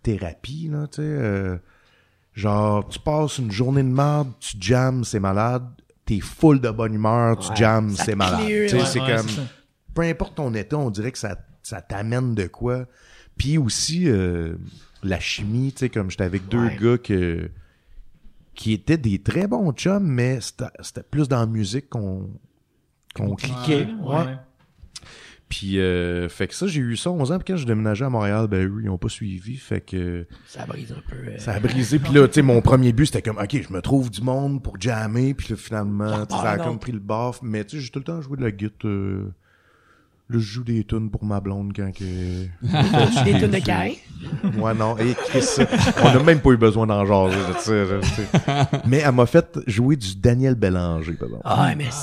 thérapie 0.03 0.69
là 0.71 0.87
tu 0.89 0.97
sais 0.97 1.03
euh, 1.03 1.57
genre 2.35 2.89
tu 2.89 2.99
passes 2.99 3.39
une 3.39 3.51
journée 3.51 3.83
de 3.83 3.89
merde 3.89 4.29
tu 4.41 4.57
jammes 4.61 5.05
c'est 5.05 5.21
malade. 5.21 5.65
T'es 6.05 6.19
full 6.21 6.61
de 6.61 6.71
bonne 6.71 6.95
humeur 6.95 7.39
tu 7.39 7.51
Ouais, 7.51 7.57
jammes 7.57 7.91
ça 7.95 8.05
c'est 8.05 8.17
malade. 8.17 8.41
clear, 8.47 8.69
tu 8.69 8.77
sais 8.77 8.83
ouais, 8.83 8.87
c'est 8.87 9.01
ouais, 9.01 9.17
comme 9.17 9.47
peu 9.95 10.03
importe 10.03 10.35
ton 10.37 10.53
état 10.55 10.77
on 10.77 10.91
dirait 10.91 11.13
que 11.13 11.19
ça 11.19 11.37
ça 11.63 11.81
t'amène 11.81 12.35
de 12.35 12.47
quoi. 12.49 12.87
Puis 13.39 13.57
aussi 13.57 14.09
euh, 14.09 14.55
la 15.03 15.19
chimie, 15.21 15.73
tu 15.73 15.79
sais, 15.79 15.89
comme 15.89 16.11
j'étais 16.11 16.25
avec 16.25 16.49
deux 16.49 16.69
gars 16.69 16.99
que, 16.99 17.49
qui 18.55 18.73
étaient 18.73 18.99
des 18.99 19.19
très 19.21 19.47
bons 19.47 19.73
chums, 19.73 20.05
mais 20.07 20.41
c'était 20.41 20.67
c'était 20.81 21.03
plus 21.03 21.29
dans 21.29 21.41
la 21.41 21.47
musique 21.47 21.89
qu'on 21.89 22.29
qu'on 23.15 23.35
cliquait. 23.35 23.87
Ouais. 24.03 24.37
Puis, 25.49 25.79
euh, 25.81 26.31
fait 26.31 26.49
que 26.49 26.55
ça, 26.55 26.67
j'ai 26.67 26.81
eu 26.81 26.97
ça 26.97 27.11
11 27.11 27.31
ans. 27.31 27.39
Puis 27.39 27.53
quand 27.53 27.59
j'ai 27.59 27.67
déménagé 27.67 28.07
à 28.07 28.09
Montréal, 28.09 28.47
ben 28.49 28.67
eux, 28.67 28.81
ils 28.83 28.89
ont 28.89 28.97
pas 28.97 29.11
suivi. 29.11 29.57
Fait 29.57 29.83
que 29.83 30.27
Ça 30.47 30.65
brise 30.65 30.93
un 30.93 31.03
peu. 31.07 31.17
euh, 31.17 31.37
ça 31.39 31.53
a 31.53 31.61
brisé. 31.61 31.99
Puis 31.99 32.15
là, 32.15 32.27
tu 32.27 32.35
sais, 32.35 32.43
mon 32.43 32.63
premier 32.63 32.95
but, 32.95 33.05
c'était 33.05 33.21
comme, 33.21 33.37
OK, 33.37 33.51
je 33.61 33.71
me 33.71 33.83
trouve 33.83 34.11
du 34.11 34.23
monde 34.23 34.63
pour 34.63 34.81
jammer. 34.81 35.35
Puis 35.35 35.49
là, 35.51 35.57
finalement, 35.57 36.09
Ça 36.09 36.27
sais, 36.31 36.37
ça 36.43 36.51
a 36.53 36.59
comme 36.59 36.79
pris 36.79 36.93
le 36.93 37.01
baf. 37.01 37.41
Mais 37.43 37.65
tu 37.67 37.77
sais, 37.77 37.83
j'ai 37.83 37.91
tout 37.91 37.99
le 37.99 38.05
temps 38.07 38.23
joué 38.23 38.39
de 38.39 38.43
la 38.45 38.51
guitare. 38.51 38.91
euh, 38.91 39.35
Là, 40.33 40.39
je 40.39 40.45
joue 40.45 40.65
des 40.65 40.83
tunes 40.85 41.11
pour 41.11 41.25
ma 41.25 41.41
blonde 41.41 41.73
quand 41.77 41.93
que... 41.93 42.05
Des 43.25 43.39
tonnes 43.39 43.51
de 43.51 43.59
caille? 43.59 43.99
Moi, 44.55 44.73
non. 44.73 44.97
Et 44.97 45.15
qu'est-ce 45.31 45.61
que 45.63 45.67
c'est? 45.67 46.01
On 46.03 46.07
a 46.09 46.23
même 46.23 46.41
pas 46.41 46.51
eu 46.51 46.57
besoin 46.57 46.87
d'en 46.87 47.05
jaser, 47.05 47.37
de 47.37 47.59
sais. 47.59 48.27
Mais 48.87 48.99
elle 48.99 49.13
m'a 49.13 49.27
fait 49.27 49.59
jouer 49.67 49.97
du 49.97 50.17
Daniel 50.17 50.55
Bélanger, 50.55 51.13
par 51.13 51.27
exemple. 51.29 51.43
Ah, 51.45 51.75
mais 51.77 51.91
Ça, 51.91 52.01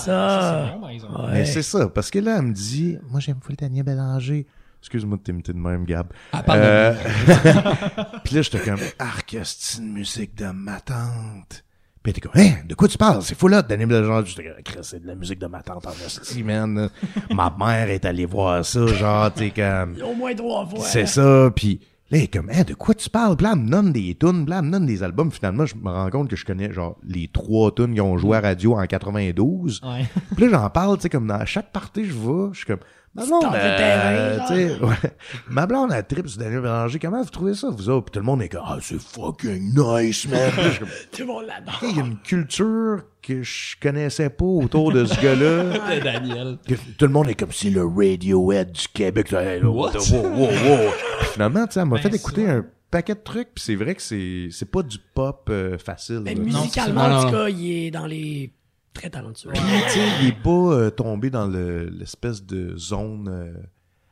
ça. 0.69 0.77
bon. 0.79 0.88
Ouais. 0.88 1.31
Mais 1.33 1.45
c'est 1.45 1.63
ça, 1.63 1.89
parce 1.89 2.12
que 2.12 2.19
là, 2.19 2.38
elle 2.38 2.45
me 2.45 2.53
dit, 2.53 2.98
moi, 3.09 3.19
j'aime 3.19 3.38
full 3.41 3.55
Daniel 3.55 3.83
Bélanger. 3.86 4.45
Excuse-moi 4.81 5.17
de 5.17 5.24
t'imiter 5.24 5.53
de 5.53 5.57
même, 5.57 5.86
Gab. 5.86 6.07
Ah, 6.31 6.43
pardon. 6.43 6.62
Euh, 6.63 6.93
Puis 8.24 8.36
là, 8.36 8.41
j'étais 8.41 8.59
comme, 8.59 8.79
arc, 9.00 9.36
c'est 9.43 9.79
une 9.79 9.93
musique 9.93 10.36
de 10.36 10.45
ma 10.51 10.79
tante? 10.79 11.63
Puis 12.11 12.21
était 12.21 12.27
comme, 12.27 12.41
hein, 12.41 12.55
de 12.67 12.73
quoi 12.73 12.87
tu 12.87 12.97
parles? 12.97 13.21
C'est 13.21 13.37
fou 13.37 13.47
là, 13.47 13.61
Daniel 13.61 13.87
Bélanger. 13.87 14.33
J'étais 14.35 14.73
comme, 14.73 14.81
c'est 14.81 14.99
de 14.99 15.07
la 15.07 15.13
musique 15.13 15.37
de 15.37 15.45
ma 15.45 15.61
tante 15.61 15.85
en 15.85 15.91
esti, 15.91 16.43
man. 16.43 16.89
ma 17.29 17.55
mère 17.55 17.89
est 17.89 18.03
allée 18.03 18.25
voir 18.25 18.65
ça, 18.65 18.87
genre, 18.87 19.31
t'es 19.31 19.51
comme, 19.51 19.95
Au 20.01 20.15
moins 20.15 20.33
trois 20.33 20.65
fois. 20.65 20.79
c'est 20.79 21.05
ça, 21.05 21.51
puis 21.55 21.79
là, 22.09 22.17
il 22.17 22.23
est 22.23 22.33
comme, 22.33 22.49
hein, 22.51 22.63
de 22.63 22.73
quoi 22.73 22.95
tu 22.95 23.11
parles? 23.11 23.35
Me 23.39 23.69
donne 23.69 23.91
des 23.91 24.15
tunes, 24.19 24.43
me 24.45 24.71
donne 24.71 24.87
des 24.87 25.03
albums. 25.03 25.31
Finalement, 25.31 25.67
je 25.67 25.75
me 25.75 25.89
rends 25.89 26.09
compte 26.09 26.29
que 26.29 26.35
je 26.35 26.45
connais, 26.45 26.73
genre, 26.73 26.97
les 27.03 27.27
trois 27.27 27.71
tunes 27.75 27.93
qui 27.93 28.01
ont 28.01 28.17
joué 28.17 28.37
à 28.37 28.41
radio 28.41 28.75
en 28.75 28.85
92. 28.87 29.81
Ouais. 29.83 30.05
Puis 30.35 30.45
là, 30.45 30.59
j'en 30.59 30.69
parle, 30.71 30.97
tu 30.97 31.03
sais, 31.03 31.09
comme 31.09 31.27
dans 31.27 31.45
chaque 31.45 31.71
partie, 31.71 32.05
je 32.05 32.13
vais, 32.13 32.49
je 32.53 32.57
suis 32.57 32.65
comme, 32.65 32.79
ma 33.15 33.25
blonde, 33.25 33.43
euh, 33.53 34.37
terrain, 34.47 34.87
ouais. 34.87 34.95
ma 35.49 35.65
blonde, 35.65 35.91
elle 35.93 36.05
tripe 36.05 36.27
sur 36.27 36.39
Daniel 36.39 36.61
Bélanger. 36.61 36.99
Comment 36.99 37.21
vous 37.21 37.29
trouvez 37.29 37.53
ça, 37.53 37.69
vous 37.69 37.89
autres? 37.89 38.05
Puis 38.05 38.11
tout 38.13 38.19
le 38.19 38.25
monde 38.25 38.41
est 38.41 38.49
comme, 38.49 38.63
ah, 38.65 38.77
c'est 38.81 38.99
fucking 39.01 39.73
nice, 39.75 40.27
man. 40.27 40.51
Tout 41.11 41.21
le 41.21 41.25
monde 41.25 41.45
l'adore. 41.47 41.79
il 41.83 41.97
y 41.97 41.99
a 41.99 42.05
une 42.05 42.17
culture 42.19 43.01
que 43.21 43.41
je 43.43 43.75
connaissais 43.81 44.29
pas 44.29 44.45
autour 44.45 44.91
de 44.91 45.05
ce 45.05 45.19
gars-là. 45.21 45.95
De 45.95 46.03
Daniel. 46.03 46.57
Que 46.67 46.75
tout 46.75 47.05
le 47.05 47.11
monde 47.11 47.29
est 47.29 47.35
comme 47.35 47.51
c'est 47.51 47.69
le 47.69 47.85
Radiohead 47.85 48.71
du 48.71 48.87
Québec. 48.93 49.33
Hey, 49.33 49.59
là, 49.61 49.69
What? 49.69 49.91
wow, 50.11 50.21
wow, 50.21 50.47
wow. 50.47 50.91
Finalement, 51.33 51.65
tu 51.67 51.73
sais, 51.73 51.79
elle 51.81 51.85
m'a 51.87 51.95
Ben, 51.97 52.03
fait 52.03 52.15
écouter 52.15 52.47
un 52.49 52.65
paquet 52.91 53.15
de 53.15 53.19
trucs, 53.23 53.49
puis 53.53 53.63
c'est 53.63 53.75
vrai 53.75 53.93
que 53.95 54.01
c'est 54.01 54.47
c'est 54.51 54.69
pas 54.71 54.81
du 54.81 54.97
pop 55.13 55.47
euh, 55.49 55.77
facile. 55.77 56.21
Mais 56.23 56.33
là. 56.35 56.41
musicalement, 56.41 57.07
Non, 57.07 57.15
en 57.15 57.23
tout 57.25 57.31
cas, 57.31 57.49
il 57.49 57.85
est 57.85 57.91
dans 57.91 58.07
les 58.07 58.51
très 58.99 59.09
talentueux. 59.09 59.51
Puis, 59.53 59.61
tu 59.61 59.89
sais, 59.89 60.07
il 60.21 60.27
est 60.27 60.41
pas 60.43 60.49
euh, 60.49 60.89
tombé 60.89 61.29
dans 61.29 61.47
le- 61.47 61.89
l'espèce 61.89 62.43
de 62.43 62.75
zone 62.77 63.27
euh, 63.29 63.53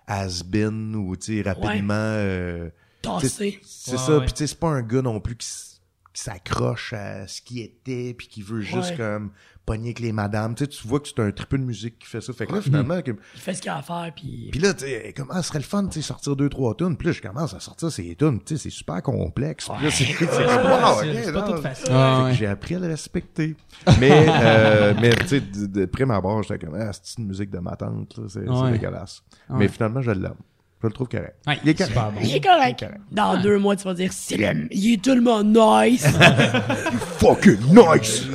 has-been 0.08 0.96
ou 0.96 1.16
tu 1.16 1.42
sais 1.44 1.50
rapidement. 1.50 1.94
euh, 1.94 2.70
tu 3.02 3.10
sais, 3.10 3.28
Tassé. 3.28 3.60
c'est 3.64 3.92
Ouais, 3.92 3.98
ça. 3.98 4.18
ouais. 4.18 4.24
Puis 4.26 4.34
tu 4.34 4.38
sais, 4.40 4.48
c'est 4.48 4.60
pas 4.60 4.70
un 4.70 4.82
gars 4.82 5.02
non 5.02 5.20
plus 5.20 5.36
qui, 5.36 5.46
s- 5.48 5.77
qui 6.18 6.24
s'accroche 6.24 6.94
à 6.94 7.28
ce 7.28 7.44
qui 7.44 7.62
était, 7.62 8.16
puis 8.18 8.28
qui 8.28 8.42
veut 8.42 8.62
juste 8.62 8.90
Ouais. 8.92 8.98
comme 8.98 9.30
pogner 9.68 9.90
avec 9.90 10.00
les 10.00 10.12
madames. 10.12 10.56
Tu 10.56 10.64
sais, 10.64 10.68
tu 10.68 10.88
vois 10.88 11.00
que 11.00 11.08
c'est 11.08 11.20
un 11.20 11.30
triple 11.32 11.60
de 11.60 11.64
musique 11.64 12.00
qui 12.00 12.08
fait 12.08 12.22
ça. 12.22 12.34
Fait 12.34 12.48
que 12.48 12.54
là, 12.56 12.62
finalement, 12.62 12.98
Il 13.06 13.14
fait 13.36 13.54
ce 13.54 13.62
qu'il 13.62 13.70
a 13.70 13.78
à 13.78 13.82
faire, 13.84 14.12
puis... 14.16 14.50
Puis 14.52 14.60
là, 14.60 14.74
tu 14.74 14.86
sais, 14.86 15.14
comment 15.16 15.36
ce 15.40 15.48
serait 15.50 15.60
le 15.60 15.64
fun, 15.66 15.86
tu 15.86 15.94
sais, 15.94 16.02
sortir 16.02 16.36
deux, 16.36 16.50
trois 16.50 16.74
tonnes. 16.74 16.98
Puis 16.98 17.06
là, 17.06 17.12
je 17.14 17.22
commence 17.22 17.54
à 17.54 17.60
sortir 17.60 17.92
ces 17.92 18.16
tonnes. 18.16 18.40
Tu 18.44 18.58
sais, 18.58 18.64
c'est 18.64 18.70
super 18.72 19.04
complexe. 19.04 19.70
Puis 19.76 19.86
là, 19.86 19.92
c'est 19.92 21.32
wow, 21.32 21.34
pas 21.34 21.52
tout 21.52 21.62
facile. 21.62 21.88
Ah, 21.92 22.24
ouais. 22.24 22.34
J'ai 22.34 22.48
appris 22.48 22.74
à 22.76 22.80
le 22.80 22.88
respecter. 22.88 23.56
Mais, 24.00 24.26
euh, 24.42 24.96
mais 25.00 25.12
tu 25.12 25.28
sais, 25.28 25.42
de, 25.42 25.68
de 25.68 25.86
prime 25.86 26.10
abord, 26.10 26.42
j'étais 26.42 26.66
comme, 26.66 26.74
ah, 26.82 26.90
c'est 26.94 27.20
une 27.20 27.28
musique 27.28 27.52
de 27.52 27.60
ma 27.60 27.76
tante, 27.76 28.18
là, 28.18 28.24
c'est 28.28 28.72
dégueulasse. 28.72 29.22
Ouais. 29.52 29.58
Mais 29.60 29.68
finalement, 29.68 30.02
je 30.02 30.12
l'aime. 30.12 30.34
Je 30.82 30.88
le 30.88 30.94
trouve 30.94 31.08
correct. 31.08 31.36
Ouais, 31.48 31.58
il 31.64 31.70
est 31.70 31.74
correct. 31.76 31.96
bon. 31.96 32.22
Il 32.22 32.36
est 32.36 32.42
correct. 32.42 32.80
correct. 32.80 33.02
Dans 33.12 33.42
deux 33.42 33.58
mois, 33.58 33.76
tu 33.76 33.84
vas 33.86 33.94
dire, 33.96 34.14
c'est 34.14 34.38
le... 34.38 34.68
Il 34.72 34.94
est 34.94 35.02
tellement 35.02 35.44
nice. 35.44 36.06
Fucking 37.18 37.58
nice! 37.74 38.28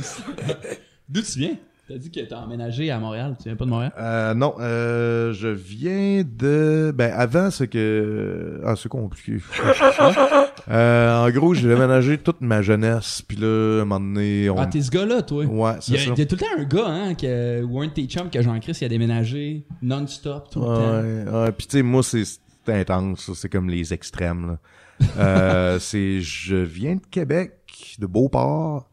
D'où 1.07 1.21
tu 1.21 1.39
viens? 1.39 1.55
T'as 1.85 1.97
dit 1.97 2.11
que 2.11 2.21
t'as 2.21 2.39
emménagé 2.39 2.91
à 2.91 2.97
Montréal. 2.97 3.35
Tu 3.37 3.49
viens 3.49 3.57
pas 3.57 3.65
de 3.65 3.69
Montréal? 3.69 3.91
Euh, 3.99 4.33
non, 4.33 4.55
euh, 4.57 5.33
je 5.33 5.49
viens 5.49 6.23
de... 6.23 6.93
Ben, 6.95 7.11
avant, 7.13 7.51
c'est 7.51 7.67
que... 7.67 8.61
Ah, 8.65 8.75
c'est 8.77 8.87
compliqué. 8.87 9.39
euh, 10.71 11.25
en 11.25 11.29
gros, 11.31 11.53
j'ai 11.53 11.67
déménagé 11.67 12.17
toute 12.19 12.39
ma 12.39 12.61
jeunesse. 12.61 13.21
Puis 13.27 13.35
là, 13.35 13.79
à 13.79 13.81
un 13.81 13.85
moment 13.85 13.99
donné, 13.99 14.49
on... 14.49 14.57
Ah, 14.57 14.67
t'es 14.67 14.81
ce 14.81 14.91
gars-là, 14.91 15.23
toi? 15.23 15.43
Ouais, 15.43 15.73
c'est 15.81 15.97
ça. 15.97 16.11
il 16.15 16.19
y 16.19 16.21
a 16.21 16.25
tout 16.25 16.35
le 16.35 16.39
temps 16.39 16.57
un 16.57 16.63
gars, 16.63 16.87
hein, 16.87 17.15
que, 17.15 17.61
ou 17.63 17.81
un 17.81 17.87
de 17.87 17.91
tes 17.91 18.05
chums 18.05 18.29
que 18.29 18.41
Jean-Christ, 18.41 18.79
il 18.79 18.85
a 18.85 18.89
déménagé 18.89 19.65
non-stop 19.81 20.51
tout 20.51 20.61
le 20.61 20.65
temps. 20.65 21.01
Ouais, 21.01 21.43
ouais. 21.43 21.51
Puis 21.51 21.67
tu 21.67 21.77
sais, 21.77 21.83
moi, 21.83 22.01
c'est 22.01 22.23
intense. 22.69 23.25
ça. 23.25 23.33
C'est 23.35 23.49
comme 23.49 23.69
les 23.69 23.93
extrêmes. 23.93 24.47
Là. 24.47 25.07
Euh, 25.17 25.79
c'est... 25.81 26.21
Je 26.21 26.55
viens 26.55 26.95
de 26.95 27.05
Québec, 27.11 27.97
de 27.99 28.05
Beauport. 28.05 28.87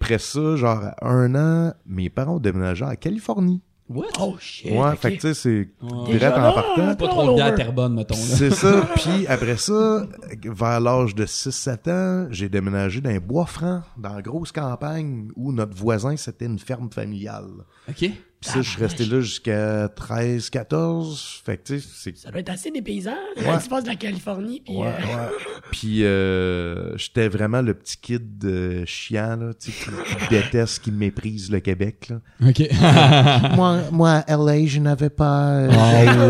Après 0.00 0.18
ça, 0.18 0.56
genre, 0.56 0.80
à 1.00 1.08
un 1.08 1.34
an, 1.34 1.72
mes 1.86 2.10
parents 2.10 2.36
ont 2.36 2.40
déménagé 2.40 2.84
en 2.84 2.94
Californie. 2.94 3.62
What? 3.86 4.06
oh, 4.18 4.36
shit. 4.40 4.70
Ouais, 4.72 4.78
ok. 4.92 4.96
fait 4.98 5.10
que 5.10 5.20
tu 5.20 5.20
sais, 5.20 5.34
c'est 5.34 5.68
Ouais. 5.82 6.12
direct 6.12 6.36
en 6.38 6.52
partant. 6.54 6.94
Pas 6.96 7.08
trop 7.08 7.36
de 7.36 7.40
à 7.42 7.52
Terrebonne, 7.52 7.94
mettons. 7.94 8.14
Là. 8.14 8.20
C'est 8.22 8.50
ça. 8.50 8.80
Puis 8.96 9.26
après 9.26 9.58
ça, 9.58 10.06
vers 10.42 10.80
l'âge 10.80 11.14
de 11.14 11.26
6-7 11.26 11.90
ans, 11.90 12.26
j'ai 12.30 12.48
déménagé 12.48 13.02
dans 13.02 13.10
un 13.10 13.18
bois 13.20 13.44
franc, 13.44 13.82
dans 13.98 14.14
la 14.14 14.22
grosse 14.22 14.52
campagne, 14.52 15.28
où 15.36 15.52
notre 15.52 15.76
voisin, 15.76 16.16
c'était 16.16 16.46
une 16.46 16.58
ferme 16.58 16.90
familiale. 16.90 17.50
OK. 17.88 18.10
Puis 18.44 18.52
ça, 18.52 18.60
je 18.60 18.68
suis 18.68 18.82
resté 18.82 19.06
là 19.06 19.20
jusqu'à 19.20 19.86
13-14. 19.86 21.42
Fait 21.44 21.56
que 21.56 21.62
tu 21.64 21.80
sais, 21.80 21.88
c'est... 21.94 22.18
Ça 22.18 22.30
doit 22.30 22.40
être 22.40 22.50
assez 22.50 22.70
dépaysant. 22.70 23.16
Ouais. 23.38 23.58
Tu 23.62 23.68
passes 23.70 23.84
de 23.84 23.88
la 23.88 23.96
Californie, 23.96 24.60
puis... 24.62 24.76
Ouais, 24.76 24.88
euh, 24.88 24.90
ouais. 24.90 25.32
Puis 25.72 26.04
euh, 26.04 26.94
j'étais 26.98 27.26
vraiment 27.28 27.62
le 27.62 27.72
petit 27.74 27.96
kid 27.96 28.44
euh, 28.44 28.84
chiant, 28.86 29.36
là, 29.36 29.54
tu 29.54 29.72
sais, 29.72 29.90
qui, 29.90 30.16
qui 30.16 30.28
déteste, 30.28 30.82
qui 30.82 30.92
méprise 30.92 31.50
le 31.50 31.60
Québec, 31.60 32.10
là. 32.10 32.20
OK. 32.46 32.68
moi, 33.56 33.78
moi, 33.90 34.10
à 34.26 34.36
LA, 34.36 34.66
je 34.66 34.78
n'avais 34.78 35.10
pas. 35.10 35.48
euh, 35.52 35.68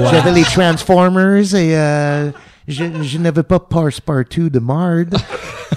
wow. 0.05 0.09
J'avais 0.13 0.33
les 0.33 0.45
Transformers 0.45 1.55
et 1.55 1.77
euh, 1.77 2.31
je, 2.69 2.85
je 3.03 3.19
n'avais 3.19 3.43
pas 3.43 3.61
Passepartout 3.61 4.51
de 4.51 4.59
Marde. 4.59 5.17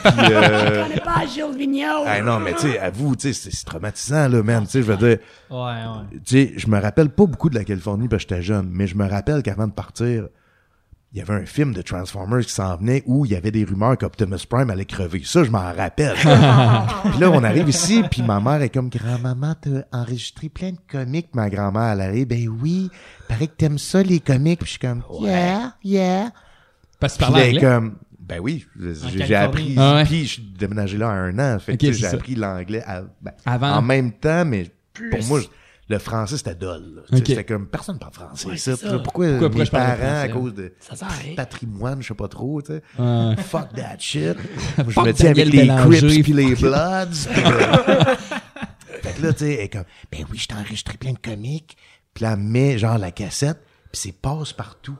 Puis, 0.03 0.13
euh, 0.32 0.86
pas 1.03 1.25
Gilles 1.25 1.58
Vigneault. 1.58 2.03
ah 2.06 2.22
non, 2.22 2.39
mais 2.39 2.53
tu 2.53 2.70
sais, 2.70 2.79
avoue, 2.79 3.15
tu 3.15 3.34
sais, 3.34 3.34
c'est 3.34 3.56
c'est 3.56 3.65
traumatisant, 3.65 4.27
là, 4.29 4.44
man. 4.44 4.63
Tu 4.65 4.72
sais, 4.72 4.82
je 4.84 4.91
veux 4.91 4.98
dire, 4.98 5.17
Ouais, 5.50 5.58
ouais. 5.58 6.20
tu 6.24 6.38
sais, 6.38 6.53
je 6.56 6.67
me 6.67 6.79
rappelle 6.79 7.10
pas 7.10 7.25
beaucoup 7.25 7.50
de 7.50 7.56
la 7.56 7.63
Californie 7.63 8.08
parce 8.08 8.24
que 8.24 8.29
j'étais 8.36 8.44
jeune, 8.44 8.70
mais 8.72 8.88
je 8.88 8.96
me 8.96 9.08
rappelle 9.10 9.41
qu'avant 9.44 9.67
de 9.67 9.72
partir, 9.74 10.27
il 11.13 11.17
y 11.20 11.22
avait 11.22 11.34
un 11.34 11.46
film 11.46 11.74
de 11.74 11.82
Transformers 11.82 12.46
qui 12.46 12.51
s'en 12.51 12.75
venait 12.77 13.01
où 13.08 13.25
il 13.25 13.32
y 13.32 13.36
avait 13.36 13.50
des 13.51 13.63
rumeurs 13.63 13.98
qu'Optimus 13.98 14.46
Prime 14.48 14.70
allait 14.70 14.86
crever. 14.86 15.22
Ça, 15.25 15.44
je 15.44 15.50
m'en 15.50 15.74
rappelle. 15.74 16.13
puis 16.15 17.20
là, 17.20 17.32
on 17.32 17.44
arrive 17.44 17.67
ici, 17.70 18.03
puis 18.10 18.22
ma 18.22 18.39
mère 18.39 18.62
est 18.62 18.70
comme, 18.70 18.89
grand-maman, 18.89 19.56
t'as 19.60 19.82
enregistré 19.98 20.48
plein 20.50 20.72
de 20.72 20.77
comics. 20.89 21.29
Ma 21.34 21.50
grand-mère, 21.50 21.94
elle 21.94 22.01
arrive, 22.01 22.27
ben 22.27 22.48
oui, 22.62 22.91
paraît 23.27 23.48
que 23.48 23.56
t'aimes 23.58 23.79
ça, 23.79 24.03
les 24.03 24.20
comics. 24.20 24.60
Puis 24.60 24.67
je 24.67 24.72
suis 24.72 24.79
comme, 24.79 25.01
yeah, 25.22 25.74
yeah. 25.84 26.29
Parce 27.00 27.13
que 27.13 27.24
tu 27.24 27.30
parlais 27.32 27.48
anglais? 27.50 27.62
comme, 27.62 27.96
ben 28.20 28.39
oui, 28.42 28.66
j'ai 29.16 29.36
appris, 29.36 29.75
Ah 29.77 29.96
ouais. 29.96 30.04
puis 30.06 30.25
je 30.25 30.34
suis 30.34 30.42
déménagé 30.42 30.98
là 30.98 31.10
à 31.10 31.13
un 31.13 31.38
an. 31.39 31.60
Fait 31.60 31.77
que 31.77 31.92
j'ai 31.92 32.06
appris 32.08 32.36
l'anglais 32.36 32.84
ben, 33.22 33.32
Avant. 33.46 33.74
en 33.75 33.82
même 33.82 34.12
temps, 34.13 34.44
mais 34.46 34.70
Plus. 34.94 35.10
pour 35.12 35.24
moi, 35.25 35.39
le 35.89 36.00
français, 36.00 36.36
c'était 36.36 36.56
dole. 36.56 36.96
là. 36.98 37.01
Tu 37.08 37.16
sais, 37.16 37.22
Ok. 37.22 37.27
C'était 37.27 37.44
comme, 37.46 37.68
personne 37.68 37.98
parle 37.98 38.12
français. 38.13 38.48
Ouais, 38.50 38.58
ça. 38.58 38.75
Pourquoi, 39.01 39.27
Pourquoi- 39.39 39.50
mes 39.63 39.66
parents, 39.70 39.96
français? 39.96 40.06
à 40.06 40.27
cause 40.27 40.54
de 40.54 40.74
Ça 40.82 40.96
sert 40.98 41.08
patrimoine, 41.38 42.01
je 42.01 42.08
sais 42.10 42.13
pas 42.13 42.27
trop, 42.27 42.62
tu 42.62 42.74
sais. 42.74 42.82
Fuck 43.44 43.74
that 43.75 43.98
shit. 44.00 44.36
Je 44.77 44.84
Fuck 44.92 45.06
me 45.08 45.13
tiens 45.13 45.30
avec 45.32 45.46
les 45.46 45.68
Crips 45.68 46.24
puis 46.24 46.34
les. 46.34 46.56
Bloods. 46.56 47.27
puis, 47.32 47.42
fait 49.01 49.13
que 49.16 49.22
là, 49.22 49.34
tu 49.34 49.39
sais, 49.46 49.54
elle 49.54 49.60
est 49.62 49.70
comme, 49.70 49.84
ben 50.12 50.25
oui, 50.30 50.38
je 50.38 50.48
t'ai 50.48 50.56
enregistré 50.56 50.98
plein 50.98 51.13
de 51.13 51.20
comiques. 51.20 51.77
Puis 52.13 52.24
là, 52.24 52.34
elle 52.34 52.39
met 52.39 52.77
genre 52.77 52.98
la 52.98 53.12
cassette, 53.12 53.60
c'est 53.98 54.12
passe 54.13 54.54
partout. 54.54 54.96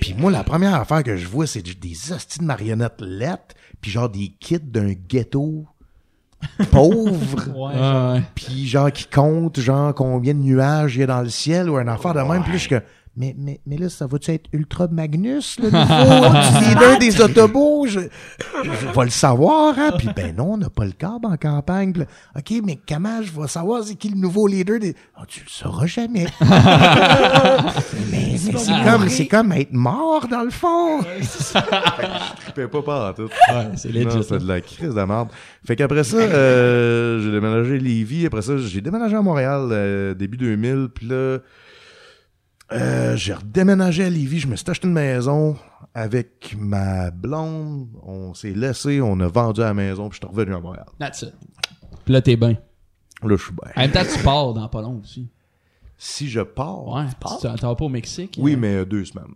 Puis 0.00 0.14
moi, 0.14 0.30
la 0.30 0.44
première 0.44 0.74
affaire 0.74 1.02
que 1.02 1.16
je 1.16 1.26
vois, 1.26 1.46
c'est 1.46 1.62
des- 1.62 2.12
hosties 2.12 2.38
de 2.38 2.44
marionnettes 2.44 3.00
lettres, 3.00 3.54
puis 3.80 3.90
genre 3.90 4.08
des 4.08 4.28
kits 4.40 4.58
d'un 4.60 4.92
ghetto 4.92 5.66
pauvre. 6.70 8.20
Puis 8.34 8.66
genre 8.66 8.92
qui 8.92 9.06
compte 9.06 9.58
genre 9.60 9.94
combien 9.94 10.34
de 10.34 10.38
nuages 10.40 10.96
il 10.96 11.00
y 11.00 11.02
a 11.02 11.06
dans 11.06 11.22
le 11.22 11.28
ciel 11.30 11.68
ou 11.68 11.76
un 11.76 11.88
affaire 11.88 12.14
de 12.14 12.20
même 12.20 12.44
puis 12.44 12.58
je 12.58 12.76
mais, 13.18 13.34
mais, 13.36 13.60
mais 13.66 13.76
là, 13.76 13.88
ça 13.88 14.06
va-tu 14.06 14.30
être 14.30 14.46
Ultra 14.52 14.88
Magnus, 14.88 15.58
le 15.60 15.70
nouveau 15.70 16.32
leader 16.68 16.98
des 16.98 17.20
autobus? 17.20 17.92
Je, 17.92 18.00
je 18.64 18.98
vais 18.98 19.04
le 19.04 19.10
savoir, 19.10 19.78
hein? 19.78 19.90
Puis 19.98 20.08
ben 20.14 20.34
non, 20.36 20.52
on 20.52 20.56
n'a 20.56 20.70
pas 20.70 20.84
le 20.84 20.92
câble 20.92 21.26
en 21.26 21.36
campagne. 21.36 21.92
Puis 21.92 22.04
OK, 22.36 22.62
mais 22.64 22.78
comment 22.88 23.20
je 23.22 23.32
vais 23.38 23.48
savoir 23.48 23.82
c'est 23.84 23.96
qui 23.96 24.08
le 24.10 24.16
nouveau 24.16 24.46
leader 24.46 24.78
des... 24.78 24.94
Ah, 25.16 25.24
tu 25.26 25.40
le 25.40 25.50
sauras 25.50 25.86
jamais. 25.86 26.26
mais 28.10 28.28
mais 28.52 28.58
c'est 28.58 28.84
comme, 28.84 29.08
c'est 29.08 29.26
comme 29.26 29.52
être 29.52 29.72
mort, 29.72 30.26
dans 30.28 30.42
le 30.42 30.50
fond. 30.50 31.00
je 31.02 32.42
trippais 32.44 32.68
pas 32.68 32.82
pas 32.82 33.10
en 33.10 33.12
tout. 33.12 33.22
Ouais, 33.24 33.70
c'est 33.76 33.92
Non, 33.98 34.04
legit. 34.04 34.26
c'est 34.28 34.38
de 34.38 34.48
la 34.48 34.60
crise 34.60 34.94
de 34.94 35.02
merde. 35.02 35.28
Fait 35.66 35.76
qu'après 35.76 36.04
ça, 36.04 36.16
euh, 36.16 37.20
j'ai 37.20 37.30
déménagé 37.30 37.74
à 37.74 37.78
Lévis. 37.78 38.26
Après 38.26 38.42
ça, 38.42 38.56
j'ai 38.58 38.80
déménagé 38.80 39.16
à 39.16 39.22
Montréal 39.22 39.68
euh, 39.70 40.14
début 40.14 40.36
2000. 40.36 40.88
Puis 40.94 41.06
là, 41.08 41.38
euh, 42.72 43.16
j'ai 43.16 43.34
redéménagé 43.34 44.04
à 44.04 44.10
Lévis. 44.10 44.40
Je 44.40 44.46
me 44.48 44.56
suis 44.56 44.68
acheté 44.70 44.86
une 44.86 44.92
maison 44.94 45.56
avec 45.94 46.54
ma 46.58 47.10
blonde. 47.10 47.88
On 48.02 48.34
s'est 48.34 48.50
laissé, 48.52 49.00
on 49.00 49.18
a 49.20 49.28
vendu 49.28 49.60
la 49.60 49.74
maison. 49.74 50.08
Puis 50.08 50.18
je 50.20 50.26
suis 50.26 50.34
revenu 50.36 50.54
à 50.54 50.60
Montréal. 50.60 50.86
That's 50.98 51.22
it. 51.22 51.34
Puis 52.04 52.12
là, 52.12 52.20
t'es 52.22 52.36
bien. 52.36 52.56
Là, 53.22 53.36
je 53.36 53.42
suis 53.42 53.52
bien. 53.52 53.72
En 53.76 53.80
même 53.80 53.90
temps, 53.90 54.02
tu 54.10 54.22
pars 54.22 54.54
dans 54.54 54.68
pas 54.68 54.82
long 54.82 55.00
aussi. 55.02 55.28
Si 55.96 56.28
je 56.28 56.40
pars, 56.40 56.86
Ouais. 56.86 57.06
Tu 57.40 57.42
t'en 57.42 57.54
vas 57.68 57.74
pas 57.74 57.84
au 57.84 57.88
Mexique? 57.88 58.38
oui, 58.40 58.52
hein? 58.54 58.58
mais 58.60 58.74
euh, 58.76 58.84
deux 58.84 59.04
semaines. 59.04 59.34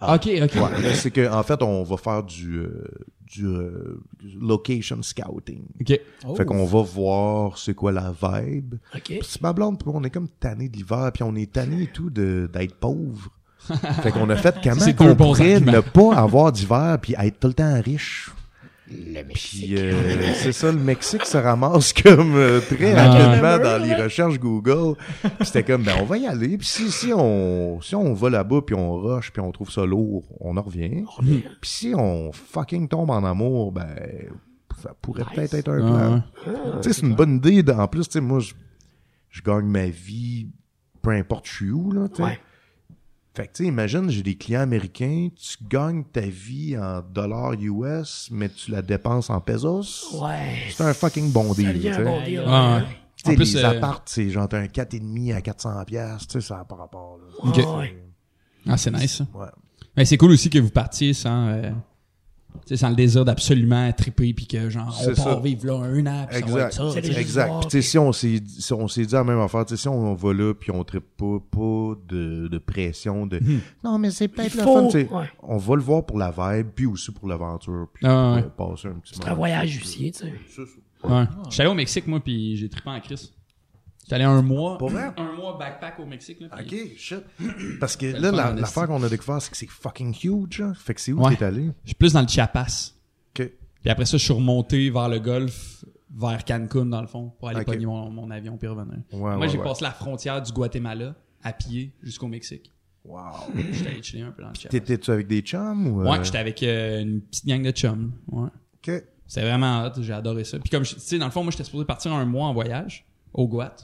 Ok, 0.00 0.28
ok. 0.42 0.54
Ouais, 0.54 0.94
c'est 0.94 1.10
que 1.10 1.28
en 1.28 1.42
fait, 1.42 1.60
on 1.62 1.82
va 1.82 1.96
faire 1.96 2.22
du, 2.22 2.58
euh, 2.58 2.84
du 3.26 3.46
euh, 3.46 4.00
location 4.40 5.02
scouting. 5.02 5.64
Ok. 5.80 6.00
Fait 6.36 6.44
qu'on 6.44 6.64
va 6.64 6.82
voir 6.82 7.58
c'est 7.58 7.74
quoi 7.74 7.90
la 7.90 8.12
vibe. 8.12 8.76
OK. 8.94 9.18
C'est 9.22 9.42
ma 9.42 9.52
blonde, 9.52 9.78
puis 9.78 9.90
on 9.92 10.04
est 10.04 10.10
comme 10.10 10.28
tanné 10.28 10.68
de 10.68 10.76
l'hiver, 10.76 11.10
puis 11.12 11.24
on 11.24 11.34
est 11.34 11.52
tanné 11.52 11.82
et 11.82 11.86
tout 11.88 12.10
de 12.10 12.48
d'être 12.52 12.76
pauvre. 12.76 13.30
fait 14.02 14.12
qu'on 14.12 14.30
a 14.30 14.36
fait 14.36 14.54
comment 14.62 14.92
qu'on 14.92 15.16
pourrait 15.16 15.60
ne 15.60 15.80
pas 15.80 16.14
avoir 16.14 16.52
d'hiver 16.52 16.96
puis 17.02 17.14
être 17.18 17.40
tout 17.40 17.48
le 17.48 17.54
temps 17.54 17.80
riche. 17.82 18.30
Puis 19.34 19.74
euh, 19.76 19.92
c'est 20.34 20.52
ça, 20.52 20.72
le 20.72 20.78
Mexique 20.78 21.24
se 21.26 21.36
ramasse 21.36 21.92
comme 21.92 22.34
euh, 22.36 22.60
très 22.60 22.94
Ah. 22.94 23.10
rapidement 23.10 23.58
dans 23.58 23.82
les 23.82 23.94
recherches 23.94 24.38
Google. 24.38 24.96
C'était 25.42 25.62
comme, 25.62 25.82
ben 25.82 25.94
on 26.00 26.04
va 26.04 26.16
y 26.18 26.26
aller. 26.26 26.56
Puis 26.58 26.66
si, 26.66 26.90
si 26.90 27.12
on 27.12 27.80
si 27.82 27.94
on 27.94 28.14
va 28.14 28.30
là-bas 28.30 28.60
puis 28.64 28.74
on 28.74 28.94
rush 28.96 29.30
puis 29.32 29.40
on 29.42 29.52
trouve 29.52 29.70
ça 29.70 29.84
lourd, 29.84 30.24
on 30.40 30.56
en 30.56 30.62
revient. 30.62 31.04
Puis 31.20 31.70
si 31.70 31.92
on 31.96 32.32
fucking 32.32 32.88
tombe 32.88 33.10
en 33.10 33.24
amour, 33.24 33.72
ben 33.72 33.88
ça 34.82 34.94
pourrait 35.02 35.24
peut-être 35.34 35.54
être 35.54 35.68
un 35.70 35.78
plan. 35.80 36.14
Ouais, 36.46 36.52
Tu 36.82 36.88
sais, 36.88 37.00
c'est 37.00 37.06
une 37.06 37.14
bonne 37.16 37.36
idée. 37.44 37.64
En 37.72 37.88
plus, 37.88 38.06
tu 38.08 38.12
sais, 38.12 38.20
moi, 38.20 38.38
je, 38.38 38.54
je 39.28 39.42
gagne 39.42 39.66
ma 39.66 39.86
vie, 39.86 40.48
peu 41.02 41.10
importe 41.10 41.46
je 41.48 41.52
suis 41.52 41.70
où, 41.70 41.90
là, 41.92 42.08
tu 42.08 42.16
sais. 42.16 42.22
Ouais. 42.22 42.38
Fait 43.34 43.46
que, 43.46 43.52
tu 43.52 43.64
sais, 43.64 43.68
imagine, 43.68 44.10
j'ai 44.10 44.22
des 44.22 44.34
clients 44.36 44.62
américains, 44.62 45.28
tu 45.36 45.56
gagnes 45.68 46.02
ta 46.04 46.20
vie 46.22 46.76
en 46.76 47.02
dollars 47.02 47.52
US, 47.52 48.28
mais 48.32 48.48
tu 48.48 48.70
la 48.70 48.82
dépenses 48.82 49.30
en 49.30 49.40
pesos? 49.40 50.08
Ouais. 50.20 50.64
C'est 50.70 50.82
un 50.82 50.94
fucking 50.94 51.30
bon 51.30 51.52
deal, 51.52 51.80
tu 51.80 51.88
un 51.88 52.04
bon 52.04 52.24
deal. 52.24 52.40
Ouais, 52.40 52.46
ouais. 52.46 52.82
Tu 53.16 53.24
sais, 53.24 53.30
En 53.30 53.34
plus, 53.34 53.54
les 53.54 53.64
euh, 53.64 53.70
apparts, 53.70 54.02
c'est 54.06 54.30
genre 54.30 54.48
t'as 54.48 54.58
un 54.58 54.66
4,5 54.66 55.34
à 55.34 55.40
400 55.40 55.84
pièces, 55.84 56.26
tu 56.26 56.40
sais, 56.40 56.48
ça 56.48 56.56
n'a 56.56 56.64
pas 56.64 56.76
rapport, 56.76 57.18
là. 57.18 57.48
Ok. 57.50 57.78
Ouais. 57.78 58.04
Ah, 58.66 58.76
c'est 58.76 58.90
nice, 58.90 59.18
ça. 59.18 59.26
Ouais. 59.34 59.46
Mais 59.96 60.04
c'est 60.04 60.16
cool 60.16 60.32
aussi 60.32 60.50
que 60.50 60.58
vous 60.58 60.70
partiez 60.70 61.12
sans, 61.12 61.48
euh, 61.48 61.70
sais, 62.66 62.76
sans 62.76 62.90
le 62.90 62.94
désir 62.96 63.24
d'absolument 63.24 63.92
triper 63.92 64.32
puis 64.34 64.46
que 64.46 64.68
genre 64.70 64.96
on 65.02 65.06
part 65.06 65.16
ça. 65.16 65.40
vivre 65.40 65.66
là 65.66 65.74
un 65.84 66.06
an 66.06 66.26
puis 66.28 66.38
ça 66.40 66.46
va 66.46 66.60
être 66.62 66.66
Exact. 66.66 66.72
ça. 67.12 67.20
Exact. 67.20 67.52
Puis, 67.60 67.68
tu 67.68 67.70
sais, 67.70 67.82
si 67.82 67.98
on 67.98 68.12
s'est 68.12 68.40
dit- 68.40 68.62
si 68.62 68.72
on 68.72 68.88
s'est 68.88 69.04
dit 69.06 69.14
la 69.14 69.24
même 69.24 69.38
affaire, 69.40 69.64
tu 69.64 69.76
sais, 69.76 69.82
si 69.82 69.88
on 69.88 70.14
va 70.14 70.32
là 70.32 70.54
puis 70.54 70.70
on 70.70 70.82
tripe 70.84 71.04
pas, 71.16 71.38
pas 71.50 71.94
de, 72.08 72.48
de 72.48 72.58
pression 72.58 73.26
de 73.26 73.40
non 73.84 73.98
mais 73.98 74.10
c'est 74.10 74.28
peut-être 74.28 74.54
le 74.54 74.62
fun, 74.62 74.86
tu 74.86 74.90
sais. 74.92 75.08
ouais. 75.12 75.30
On 75.42 75.56
va 75.58 75.74
le 75.76 75.82
voir 75.82 76.04
pour 76.06 76.18
la 76.18 76.30
vibe 76.30 76.68
puis 76.74 76.86
aussi 76.86 77.12
pour 77.12 77.28
l'aventure 77.28 77.86
puis 77.92 78.06
Ah, 78.06 78.34
ouais. 78.34 78.42
pour, 78.56 78.70
passer 78.70 78.88
un 78.88 78.92
petit 79.00 79.14
C'est 79.14 79.28
un 79.28 79.34
voyage 79.34 79.78
aussi, 79.82 80.12
tu 80.12 80.18
sais. 80.20 80.32
Ça. 80.54 80.62
Ouais. 81.08 81.24
J'étais 81.48 81.62
allé 81.62 81.70
au 81.70 81.74
Mexique 81.74 82.06
moi 82.06 82.20
puis 82.20 82.56
j'ai 82.56 82.68
trippé 82.68 82.90
en 82.90 83.00
crise. 83.00 83.32
J'étais 84.08 84.14
allé 84.22 84.24
un 84.24 84.40
mois, 84.40 84.78
Pour 84.78 84.88
vrai? 84.88 85.10
un 85.18 85.32
mois 85.34 85.58
backpack 85.58 86.00
au 86.00 86.06
Mexique 86.06 86.40
là. 86.40 86.48
puis- 86.56 86.80
Ok, 86.82 86.96
shit. 86.96 87.18
Parce 87.78 87.94
que 87.94 88.06
là, 88.06 88.18
le 88.18 88.24
fun, 88.30 88.36
la- 88.36 88.52
en 88.52 88.54
l'affaire 88.54 88.86
qu'on 88.86 89.02
a 89.02 89.08
découvert, 89.10 89.42
c'est 89.42 89.50
que 89.50 89.56
c'est 89.58 89.68
fucking 89.68 90.14
huge. 90.24 90.62
hein. 90.62 90.72
Fait 90.74 90.94
que 90.94 91.00
c'est 91.02 91.12
où 91.12 91.20
Ouais. 91.22 91.36
t'es 91.36 91.44
allé? 91.44 91.70
Je 91.84 91.88
suis 91.90 91.94
plus 91.94 92.14
dans 92.14 92.22
le 92.22 92.26
Chiapas. 92.28 92.94
Ok. 93.38 93.50
Puis 93.82 93.90
après 93.90 94.06
ça, 94.06 94.16
je 94.16 94.24
suis 94.24 94.32
remonté 94.32 94.88
vers 94.88 95.10
le 95.10 95.18
Golfe, 95.18 95.84
vers 96.10 96.42
Cancun 96.44 96.86
dans 96.86 97.02
le 97.02 97.06
fond, 97.06 97.34
pour 97.38 97.48
aller 97.50 97.60
Ok. 97.60 97.66
pogner 97.66 97.84
mon, 97.84 98.10
mon 98.10 98.30
avion 98.30 98.56
puis 98.56 98.66
revenir. 98.66 98.98
Ouais, 99.12 99.18
Moi, 99.18 99.36
ouais, 99.36 99.48
j'ai 99.50 99.58
ouais. 99.58 99.64
passé 99.64 99.84
la 99.84 99.92
frontière 99.92 100.40
du 100.40 100.52
Guatemala 100.52 101.14
à 101.42 101.52
pied 101.52 101.92
jusqu'au 102.02 102.28
Mexique. 102.28 102.72
Wow. 103.04 103.20
J'étais 103.72 103.90
allé 103.90 104.02
chiller 104.02 104.22
un 104.22 104.30
peu 104.32 104.42
dans 104.42 104.48
le 104.48 104.54
Chiapas. 104.54 104.70
T'étais-tu 104.70 105.10
avec 105.10 105.26
des 105.26 105.40
chums 105.42 105.86
ou. 105.86 106.00
euh? 106.02 106.10
Ouais, 106.10 106.24
j'étais 106.24 106.38
avec 106.38 106.62
euh, 106.62 107.02
une 107.02 107.20
petite 107.20 107.46
gang 107.46 107.62
de 107.62 107.70
chums. 107.72 108.12
Ouais. 108.30 108.48
Ok. 108.76 109.04
C'était 109.26 109.42
vraiment 109.46 109.84
hot, 109.84 110.00
j'ai 110.00 110.12
adoré 110.14 110.44
ça. 110.44 110.58
Puis 110.58 110.70
comme, 110.70 110.84
je- 110.84 110.94
tu 110.94 111.00
sais, 111.00 111.18
dans 111.18 111.26
le 111.26 111.30
fond, 111.30 111.42
moi, 111.42 111.50
j'étais 111.50 111.64
supposé 111.64 111.84
partir 111.84 112.10
un 112.14 112.24
mois 112.24 112.46
en 112.46 112.54
voyage 112.54 113.06
au 113.34 113.46
Guat. 113.46 113.76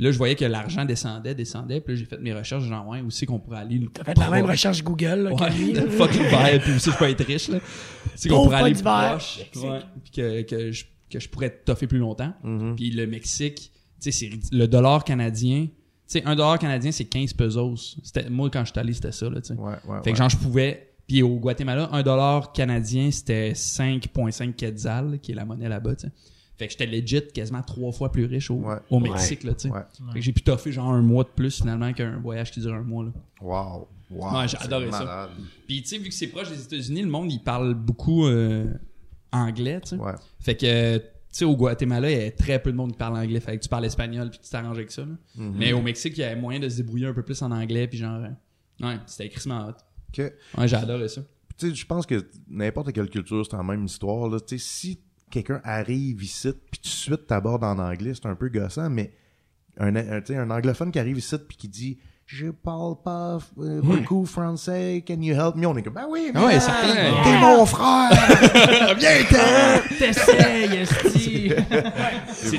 Puis 0.00 0.06
là, 0.06 0.12
je 0.12 0.16
voyais 0.16 0.34
que 0.34 0.46
l'argent 0.46 0.86
descendait, 0.86 1.34
descendait. 1.34 1.82
Puis 1.82 1.92
là, 1.92 2.00
j'ai 2.00 2.06
fait 2.06 2.18
mes 2.18 2.32
recherches, 2.32 2.64
genre, 2.64 2.88
ouais, 2.88 3.02
où 3.02 3.10
c'est 3.10 3.26
qu'on 3.26 3.38
pourrait 3.38 3.58
aller. 3.58 3.86
T'as 3.92 4.02
fait 4.02 4.16
la 4.16 4.30
même 4.30 4.46
recherche 4.46 4.82
Google 4.82 5.28
là, 5.28 5.32
que 5.32 5.52
lui. 5.58 5.72
là. 5.74 5.82
Ouais, 5.82 5.90
fucking 5.90 6.60
puis 6.62 6.72
aussi 6.72 6.90
je 6.90 6.96
peux 6.96 7.04
être 7.04 7.22
riche, 7.22 7.48
là. 7.48 7.58
C'est 8.14 8.30
qu'on 8.30 8.44
pourrait 8.44 8.62
aller 8.62 8.72
d'hiver. 8.72 9.10
proche. 9.10 9.40
Mexique. 9.40 9.62
Ouais, 9.62 9.80
puis 10.02 10.10
que, 10.10 10.40
que, 10.40 10.72
je, 10.72 10.84
que 11.10 11.20
je 11.20 11.28
pourrais 11.28 11.50
toffer 11.50 11.86
plus 11.86 11.98
longtemps. 11.98 12.32
Mhm. 12.42 12.76
Puis 12.76 12.92
le 12.92 13.06
Mexique, 13.06 13.72
tu 14.00 14.10
sais, 14.10 14.10
c'est 14.10 14.30
le 14.56 14.66
dollar 14.66 15.04
canadien. 15.04 15.66
Tu 15.66 15.72
sais, 16.06 16.24
un 16.24 16.34
dollar 16.34 16.58
canadien, 16.58 16.92
c'est 16.92 17.04
15 17.04 17.34
pesos. 17.34 17.98
C'était, 18.02 18.30
moi, 18.30 18.48
quand 18.48 18.64
je 18.64 18.70
suis 18.70 18.80
allé, 18.80 18.94
c'était 18.94 19.12
ça, 19.12 19.28
là, 19.28 19.42
tu 19.42 19.48
sais. 19.48 19.60
Ouais, 19.60 19.72
ouais. 19.72 19.76
Fait 19.84 19.92
ouais. 19.92 20.12
que 20.12 20.16
genre, 20.16 20.30
je 20.30 20.38
pouvais. 20.38 20.94
Puis 21.06 21.22
au 21.22 21.36
Guatemala, 21.36 21.90
un 21.92 22.02
dollar 22.02 22.52
canadien, 22.52 23.10
c'était 23.10 23.52
5,5 23.52 24.54
quetzal, 24.54 25.18
qui 25.20 25.32
est 25.32 25.34
la 25.34 25.44
monnaie 25.44 25.68
là-bas, 25.68 25.94
tu 25.96 26.06
sais. 26.06 26.12
Fait 26.60 26.66
que 26.66 26.72
j'étais 26.72 26.86
legit 26.86 27.22
quasiment 27.32 27.62
trois 27.62 27.90
fois 27.90 28.12
plus 28.12 28.26
riche 28.26 28.50
au, 28.50 28.56
Ouais. 28.56 28.76
au 28.90 29.00
Mexique, 29.00 29.44
là, 29.44 29.54
tu 29.54 29.68
sais. 29.68 29.74
Ouais. 29.74 29.80
Fait 30.12 30.18
que 30.18 30.24
j'ai 30.24 30.32
pu 30.32 30.42
toffer 30.42 30.70
genre 30.72 30.90
un 30.90 31.00
mois 31.00 31.24
de 31.24 31.30
plus 31.30 31.56
finalement 31.56 31.90
qu'un 31.94 32.18
voyage 32.20 32.50
qui 32.52 32.60
dure 32.60 32.74
un 32.74 32.82
mois, 32.82 33.04
là. 33.04 33.10
Wow. 33.40 33.88
Wow. 34.10 34.32
Ouais, 34.40 34.46
adoré 34.58 34.90
ça. 34.92 35.30
Puis 35.66 35.80
tu 35.82 35.88
sais, 35.88 35.98
vu 35.98 36.08
que 36.10 36.14
c'est 36.14 36.26
proche 36.26 36.50
des 36.50 36.62
États-Unis, 36.62 37.00
le 37.02 37.08
monde, 37.08 37.32
il 37.32 37.42
parle 37.42 37.72
beaucoup 37.74 38.26
euh, 38.26 38.66
anglais, 39.32 39.80
tu 39.80 39.90
sais. 39.90 39.96
Ouais. 39.96 40.12
Fait 40.40 40.54
que, 40.56 40.98
tu 40.98 41.04
sais, 41.30 41.44
au 41.44 41.56
Guatemala, 41.56 42.10
il 42.10 42.18
y 42.18 42.26
a 42.26 42.30
très 42.30 42.60
peu 42.60 42.72
de 42.72 42.76
monde 42.76 42.92
qui 42.92 42.98
parle 42.98 43.16
anglais. 43.16 43.40
Fait 43.40 43.56
que 43.56 43.62
tu 43.62 43.68
parles 43.68 43.84
espagnol 43.86 44.28
puis 44.30 44.40
tu 44.42 44.50
t'arranges 44.50 44.76
avec 44.78 44.90
ça, 44.90 45.02
là. 45.02 45.14
Mhm. 45.36 45.54
Mais 45.56 45.72
au 45.72 45.80
Mexique, 45.80 46.14
il 46.18 46.20
y 46.20 46.24
avait 46.24 46.40
moyen 46.40 46.60
de 46.60 46.68
se 46.68 46.76
débrouiller 46.78 47.06
un 47.06 47.14
peu 47.14 47.22
plus 47.22 47.40
en 47.42 47.50
anglais 47.52 47.86
puis 47.88 47.98
genre... 47.98 48.22
euh, 48.22 48.86
Ouais, 48.86 48.96
c'était 49.06 49.26
écrissement 49.26 49.66
hot. 49.68 49.72
Ok. 50.12 50.32
Ouais, 50.58 50.74
adoré 50.74 51.08
ça. 51.08 51.22
tu 51.58 51.68
sais, 51.68 51.74
je 51.74 51.86
pense 51.86 52.04
que 52.06 52.26
n'importe 52.48 52.92
quelle 52.92 53.08
culture, 53.10 53.46
c'est 53.48 53.56
la 53.56 53.62
même 53.62 53.84
histoire. 53.84 54.28
Là. 54.28 54.40
Tu 54.40 54.58
sais, 54.58 54.64
si 54.64 55.00
quelqu'un 55.30 55.60
arrive 55.64 56.22
ici, 56.22 56.52
puis 56.70 56.80
tout 56.80 56.88
de 56.88 56.94
suite 56.94 57.26
t'abordes 57.26 57.64
en 57.64 57.78
anglais, 57.78 58.12
c'est 58.14 58.26
un 58.26 58.34
peu 58.34 58.48
gossant, 58.48 58.90
mais 58.90 59.12
un, 59.78 60.50
anglophone 60.50 60.92
qui 60.92 60.98
arrive 60.98 61.18
ici 61.18 61.36
puis 61.48 61.56
qui 61.56 61.68
dit 61.68 61.98
je 62.26 62.46
parle 62.46 62.94
pas 63.04 63.38
euh, 63.58 63.80
beaucoup 63.82 64.24
français, 64.24 65.02
can 65.04 65.20
you 65.20 65.34
help 65.34 65.56
me? 65.56 65.66
On 65.66 65.76
est 65.76 65.82
comme, 65.82 65.94
ben 65.94 66.06
oui, 66.08 66.30
Ah 66.32 66.44
ouais, 66.44 66.52
man, 66.52 66.60
certain. 66.60 67.22
T'es 67.24 67.38
mon 67.40 67.66
frère! 67.66 68.10
Viens, 68.98 69.10
t'es! 69.28 69.96
T'essayes, 69.98 70.76
esti. 70.80 71.52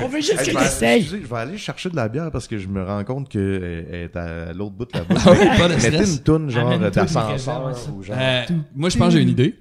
On 0.02 0.08
veut 0.08 0.20
juste 0.20 0.46
essaye. 0.46 1.00
excusez, 1.00 1.22
je 1.22 1.26
vais 1.26 1.36
aller 1.38 1.56
chercher 1.56 1.88
de 1.88 1.96
la 1.96 2.10
bière 2.10 2.30
parce 2.30 2.48
que 2.48 2.58
je 2.58 2.68
me 2.68 2.84
rends 2.84 3.02
compte 3.04 3.30
qu'elle 3.30 3.86
est 3.90 4.14
à 4.14 4.52
l'autre 4.52 4.72
bout 4.72 4.84
de 4.84 4.98
la 4.98 5.04
bouche. 5.04 5.22
Ah 5.24 5.68
de 5.68 5.74
Mettez 5.74 6.10
une 6.10 6.18
toune 6.18 6.50
genre 6.50 6.78
d'ascenseur 6.78 7.74
ou 7.96 8.02
genre... 8.02 8.16
Euh, 8.20 8.42
moi, 8.74 8.90
je 8.90 8.98
pense 8.98 9.08
que 9.08 9.14
j'ai 9.14 9.22
une 9.22 9.30
idée. 9.30 9.58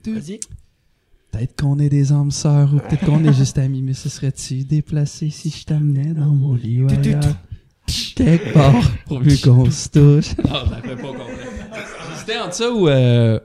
Peut-être 1.32 1.56
qu'on 1.62 1.80
est 1.80 1.90
des 1.90 2.12
âmes 2.12 2.32
sœurs 2.32 2.74
ou 2.74 2.80
peut-être 2.80 3.06
qu'on 3.06 3.24
est 3.24 3.34
juste 3.34 3.58
amis, 3.58 3.82
mais 3.82 3.94
ce 3.94 4.10
serait-tu 4.10 4.64
déplacé 4.66 5.30
si 5.30 5.50
je 5.50 5.64
t'amenais 5.64 6.14
dans 6.14 6.28
mon 6.28 6.56
lit 6.56 6.82
ou 6.84 6.90
ailleurs? 6.90 7.22
Quelque 8.16 8.54
part, 8.54 8.92
pourvu 9.06 9.38
qu'on 9.44 9.70
se 9.72 9.90
touche. 9.90 10.38
Non, 10.38 10.60
je 10.66 10.72
la 10.72 10.82
fais 10.82 10.96
pas 10.96 11.08
complet. 11.08 11.24
J'hésitais 12.12 12.38
entre 12.38 12.54
ça 12.54 12.72
ou 12.72 12.88
euh, 12.90 13.40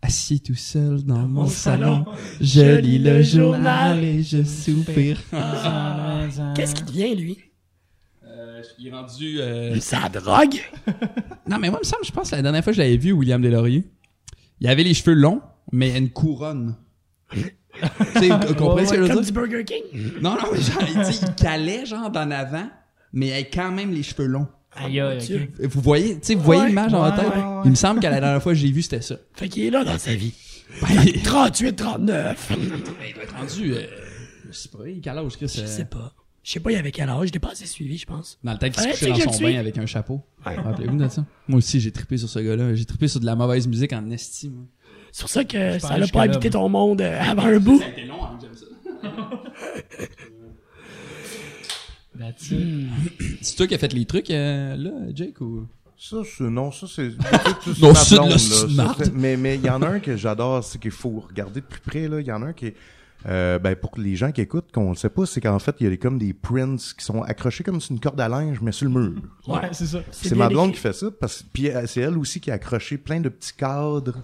assis 0.00 0.40
tout 0.40 0.54
seul 0.54 1.02
dans 1.02 1.26
mon 1.28 1.46
salon, 1.46 2.04
je 2.40 2.76
lis 2.78 2.98
le 2.98 3.22
journal 3.22 4.02
et 4.04 4.22
je 4.22 4.42
soupire. 4.44 5.20
Qu'est-ce 6.54 6.74
qui 6.76 6.84
devient, 6.84 7.14
lui? 7.16 7.38
Euh, 8.24 8.62
il 8.78 8.86
est 8.88 8.90
rendu... 8.92 9.40
euh, 9.40 9.78
Sa 9.80 10.08
drogue? 10.08 10.60
Non, 11.48 11.58
mais 11.58 11.70
moi, 11.70 11.80
il 11.82 11.86
me 11.86 11.90
semble, 11.90 12.04
je 12.04 12.12
pense, 12.12 12.30
la 12.30 12.40
dernière 12.40 12.62
fois 12.62 12.72
que 12.72 12.76
je 12.76 12.82
l'avais 12.82 12.96
vu, 12.96 13.10
William 13.12 13.42
Deslauriers, 13.42 13.84
il 14.60 14.68
avait 14.68 14.84
les 14.84 14.94
cheveux 14.94 15.12
longs, 15.14 15.40
mais 15.72 15.96
une 15.98 16.10
couronne. 16.10 16.76
tu 17.32 17.40
sais, 18.14 18.28
vous 18.28 18.54
comprenez 18.54 18.86
ce 18.86 18.90
que 18.92 18.96
je 18.98 19.02
veux 19.02 19.08
Comme 19.08 19.22
dire? 19.22 19.26
du 19.26 19.32
Burger 19.32 19.64
King? 19.64 19.82
Non, 20.20 20.32
non, 20.34 20.52
mais 20.52 20.60
genre, 20.60 20.82
il 21.10 21.34
calait, 21.34 21.86
genre, 21.86 22.10
d'en 22.10 22.30
avant, 22.30 22.68
mais 23.12 23.28
il 23.28 23.32
avait 23.32 23.50
quand 23.50 23.72
même 23.72 23.92
les 23.92 24.02
cheveux 24.02 24.26
longs. 24.26 24.46
Aïe, 24.74 25.00
aïe. 25.00 25.48
Vous 25.60 25.80
voyez, 25.80 26.14
tu 26.14 26.20
sais, 26.22 26.34
vous 26.34 26.42
voyez 26.44 26.62
Ouais, 26.62 26.68
l'image 26.68 26.92
dans 26.92 27.02
la 27.02 27.10
ouais, 27.10 27.16
tête? 27.16 27.34
ouais, 27.34 27.42
ouais. 27.42 27.60
Il 27.64 27.70
me 27.70 27.74
semble 27.76 28.00
qu'à 28.00 28.10
la 28.10 28.20
dernière 28.20 28.42
fois 28.42 28.52
que 28.52 28.58
je 28.58 28.64
l'ai 28.64 28.72
vu, 28.72 28.82
c'était 28.82 29.02
ça. 29.02 29.16
Fait 29.34 29.48
qu'il 29.48 29.64
est 29.64 29.70
là 29.70 29.84
dans 29.84 29.98
sa 29.98 30.14
vie. 30.14 30.32
Ben, 30.80 30.88
il 31.04 31.22
38, 31.22 31.76
39. 31.76 32.52
il 32.58 32.68
doit 32.68 33.22
être 33.22 33.34
rendu, 33.36 33.74
euh, 33.74 33.82
je 34.48 34.52
sais 34.56 34.68
pas, 34.70 34.78
il 34.88 35.00
quel 35.02 35.18
âge, 35.18 35.36
Chris? 35.36 35.52
Je 35.54 35.60
euh, 35.62 35.66
sais 35.66 35.84
pas. 35.84 36.14
Je 36.42 36.50
sais 36.52 36.60
pas, 36.60 36.72
il 36.72 36.76
avait 36.76 36.90
quel 36.90 37.08
âge. 37.10 37.28
Je 37.28 37.32
l'ai 37.34 37.38
pas 37.38 37.50
assez 37.50 37.66
suivi, 37.66 37.98
je 37.98 38.06
pense. 38.06 38.38
Dans 38.42 38.52
le 38.52 38.58
temps 38.58 38.70
qu'il 38.70 38.82
se 38.82 38.88
couchait 38.88 39.10
dans 39.10 39.32
son 39.32 39.42
bain 39.42 39.58
avec 39.58 39.76
un 39.76 39.84
chapeau. 39.86 40.22
Rappelez-vous 40.42 40.96
de 40.96 41.08
ça? 41.08 41.24
Moi 41.46 41.58
aussi, 41.58 41.78
j'ai 41.78 41.92
trippé 41.92 42.16
sur 42.16 42.28
ce 42.28 42.38
gars-là. 42.38 42.74
J'ai 42.74 42.84
trippé 42.86 43.06
sur 43.06 43.20
de 43.20 43.26
la 43.26 43.36
mauvaise 43.36 43.68
musique 43.68 43.92
en 43.92 44.10
estime. 44.10 44.66
C'est 45.12 45.22
pour 45.22 45.30
ça 45.30 45.44
que 45.44 45.78
ça 45.78 45.96
jusqu'à 46.00 46.12
pas 46.12 46.22
habité 46.22 46.50
ton 46.50 46.68
monde 46.68 47.00
euh, 47.02 47.20
avant 47.20 47.44
un 47.44 47.58
bout. 47.58 47.78
Ça 47.78 47.84
a 47.84 47.88
été 47.90 48.04
long, 48.06 48.24
hein, 48.24 48.38
j'aime 48.40 48.54
ça. 48.54 48.66
That's 52.18 52.50
it. 52.50 52.88
C'est 53.40 53.56
toi 53.56 53.66
qui 53.66 53.74
as 53.74 53.78
fait 53.78 53.92
les 53.92 54.04
trucs, 54.04 54.30
euh, 54.30 54.76
là, 54.76 54.90
Jake, 55.14 55.40
ou? 55.40 55.66
Ça, 55.96 56.18
c'est, 56.24 56.44
non, 56.44 56.70
ça, 56.72 56.86
c'est, 56.92 57.08
Non, 57.80 57.94
c'est 57.94 58.14
de 58.14 58.18
blonde, 58.18 58.28
la 58.30 58.34
là. 58.34 58.38
smart. 58.38 58.96
Ça, 58.98 59.04
c'est- 59.04 59.14
mais, 59.14 59.36
mais 59.36 59.54
il 59.56 59.64
y 59.64 59.70
en 59.70 59.80
a 59.82 59.88
un 59.88 60.00
que 60.00 60.16
j'adore, 60.16 60.62
c'est 60.64 60.80
qu'il 60.80 60.90
faut 60.90 61.20
regarder 61.28 61.60
de 61.60 61.66
plus 61.66 61.80
près, 61.80 62.08
là. 62.08 62.20
Il 62.20 62.26
y 62.26 62.32
en 62.32 62.42
a 62.42 62.46
un 62.46 62.52
qui 62.52 62.66
est, 62.66 62.74
euh, 63.26 63.58
ben, 63.58 63.76
pour 63.76 63.92
les 63.98 64.16
gens 64.16 64.32
qui 64.32 64.40
écoutent, 64.40 64.72
qu'on 64.72 64.90
le 64.90 64.96
sait 64.96 65.08
pas, 65.10 65.26
c'est 65.26 65.40
qu'en 65.40 65.58
fait, 65.60 65.76
il 65.80 65.84
y 65.84 65.86
a 65.86 65.90
des- 65.90 65.98
comme 65.98 66.18
des 66.18 66.32
prints 66.32 66.76
qui 66.98 67.04
sont 67.04 67.22
accrochés 67.22 67.62
comme 67.64 67.80
sur 67.80 67.92
une 67.92 68.00
corde 68.00 68.20
à 68.20 68.28
linge, 68.28 68.58
mais 68.60 68.72
sur 68.72 68.88
le 68.88 69.00
mur. 69.00 69.22
Ouais, 69.46 69.68
c'est 69.72 69.86
ça. 69.86 70.00
C'est 70.10 70.34
ma 70.34 70.48
blonde 70.48 70.70
écrit. 70.70 70.76
qui 70.76 70.80
fait 70.82 70.92
ça, 70.92 71.06
parce 71.18 71.44
puis 71.52 71.70
c'est 71.86 72.00
elle 72.00 72.18
aussi 72.18 72.40
qui 72.40 72.50
a 72.50 72.54
accroché 72.54 72.98
plein 72.98 73.20
de 73.20 73.28
petits 73.28 73.54
cadres 73.54 74.18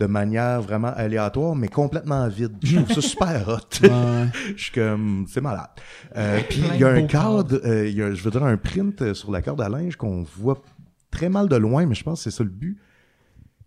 de 0.00 0.06
manière 0.06 0.62
vraiment 0.62 0.92
aléatoire, 0.96 1.54
mais 1.54 1.68
complètement 1.68 2.26
vide. 2.26 2.56
Je 2.62 2.78
trouve 2.78 2.92
ça 2.92 3.00
super 3.08 3.48
hot. 3.48 3.86
Ouais. 3.86 4.28
Je 4.56 4.62
suis 4.62 4.72
comme, 4.72 5.26
c'est 5.28 5.42
malade. 5.42 5.68
Euh, 6.16 6.40
puis 6.48 6.62
il 6.72 6.80
y 6.80 6.84
a 6.84 6.88
un 6.88 7.06
cadre, 7.06 7.60
euh, 7.64 7.86
il 7.86 7.94
y 7.94 8.02
a, 8.02 8.12
je 8.14 8.22
veux 8.22 8.30
dire, 8.30 8.42
un 8.42 8.56
print 8.56 9.02
euh, 9.02 9.14
sur 9.14 9.30
la 9.30 9.42
corde 9.42 9.60
à 9.60 9.68
linge 9.68 9.96
qu'on 9.96 10.22
voit 10.22 10.62
très 11.10 11.28
mal 11.28 11.48
de 11.48 11.56
loin, 11.56 11.84
mais 11.84 11.94
je 11.94 12.02
pense 12.02 12.24
que 12.24 12.30
c'est 12.30 12.36
ça 12.36 12.42
le 12.42 12.50
but. 12.50 12.78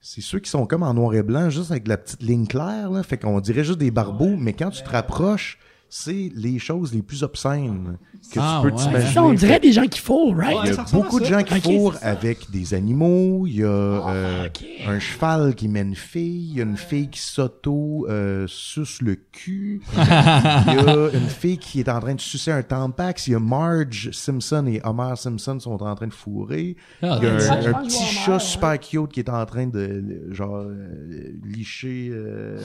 C'est 0.02 0.22
ceux 0.22 0.40
qui 0.40 0.50
sont 0.50 0.66
comme 0.66 0.84
en 0.84 0.94
noir 0.96 1.14
et 1.14 1.24
blanc, 1.24 1.50
juste 1.50 1.72
avec 1.72 1.88
la 1.88 1.98
petite 1.98 2.24
ligne 2.24 2.48
claire, 2.48 2.90
là. 2.90 3.04
Fait 3.04 3.18
qu'on 3.18 3.40
dirait 3.40 3.64
juste 3.64 3.80
des 3.80 3.92
barbeaux, 3.92 4.36
mais 4.36 4.54
quand 4.54 4.72
tu 4.72 4.82
te 4.82 4.90
rapproches, 4.90 5.60
c'est 5.96 6.32
les 6.34 6.58
choses 6.58 6.92
les 6.92 7.04
plus 7.04 7.22
obscènes 7.22 8.00
que 8.32 8.40
Ah, 8.42 8.62
tu 8.64 8.68
peux 8.68 8.76
ouais. 8.76 8.84
t'imaginer. 8.84 9.14
Ça, 9.14 9.24
on 9.24 9.34
dirait 9.34 9.60
des 9.60 9.72
gens 9.72 9.86
qui 9.86 10.00
fourrent, 10.00 10.36
right? 10.36 10.58
Il 10.66 10.74
y 10.74 10.76
a 10.76 10.86
beaucoup 10.92 11.20
de 11.20 11.26
gens 11.26 11.44
qui 11.44 11.62
fourrent 11.62 11.98
avec 12.02 12.50
des 12.50 12.74
animaux. 12.74 13.46
Il 13.46 13.58
y 13.58 13.64
a 13.64 13.68
euh, 13.68 14.48
ok. 14.48 14.66
un 14.88 14.98
cheval 14.98 15.54
qui 15.54 15.68
met 15.68 15.82
une 15.82 15.96
fille. 15.96 16.50
Il 16.50 16.58
y 16.58 16.62
a 16.62 16.64
une 16.64 16.78
fille 16.78 17.10
qui 17.10 17.20
s'auto 17.20 18.08
euh, 18.10 18.46
suce 18.48 19.04
le 19.04 19.16
cul. 19.32 19.84
Il 19.94 20.74
y 20.74 20.90
a 20.90 21.10
une 21.14 21.30
fille 21.30 21.60
qui 21.60 21.82
est 21.82 21.90
en 21.90 22.00
train 22.00 22.16
de 22.16 22.22
sucer 22.22 22.52
un 22.52 22.64
tampax. 22.64 23.28
Il 23.28 23.34
y 23.34 23.36
a 23.36 23.40
Marge 23.40 24.10
Simpson 24.14 24.66
et 24.66 24.82
Homer 24.84 25.16
Simpson 25.16 25.60
sont 25.60 25.84
en 25.84 25.94
train 25.94 26.08
de 26.08 26.14
fourrer. 26.14 26.76
Ah, 27.04 27.20
Il 27.22 27.26
y 27.26 27.28
a 27.28 27.54
un, 27.54 27.84
petit 27.84 28.04
chat 28.04 28.40
super 28.40 28.80
cute 28.80 29.12
qui 29.12 29.20
est 29.20 29.30
en 29.30 29.46
train 29.46 29.68
de 29.68 30.28
genre 30.32 30.56
euh, 30.56 31.34
licher 31.46 32.10
euh, 32.12 32.60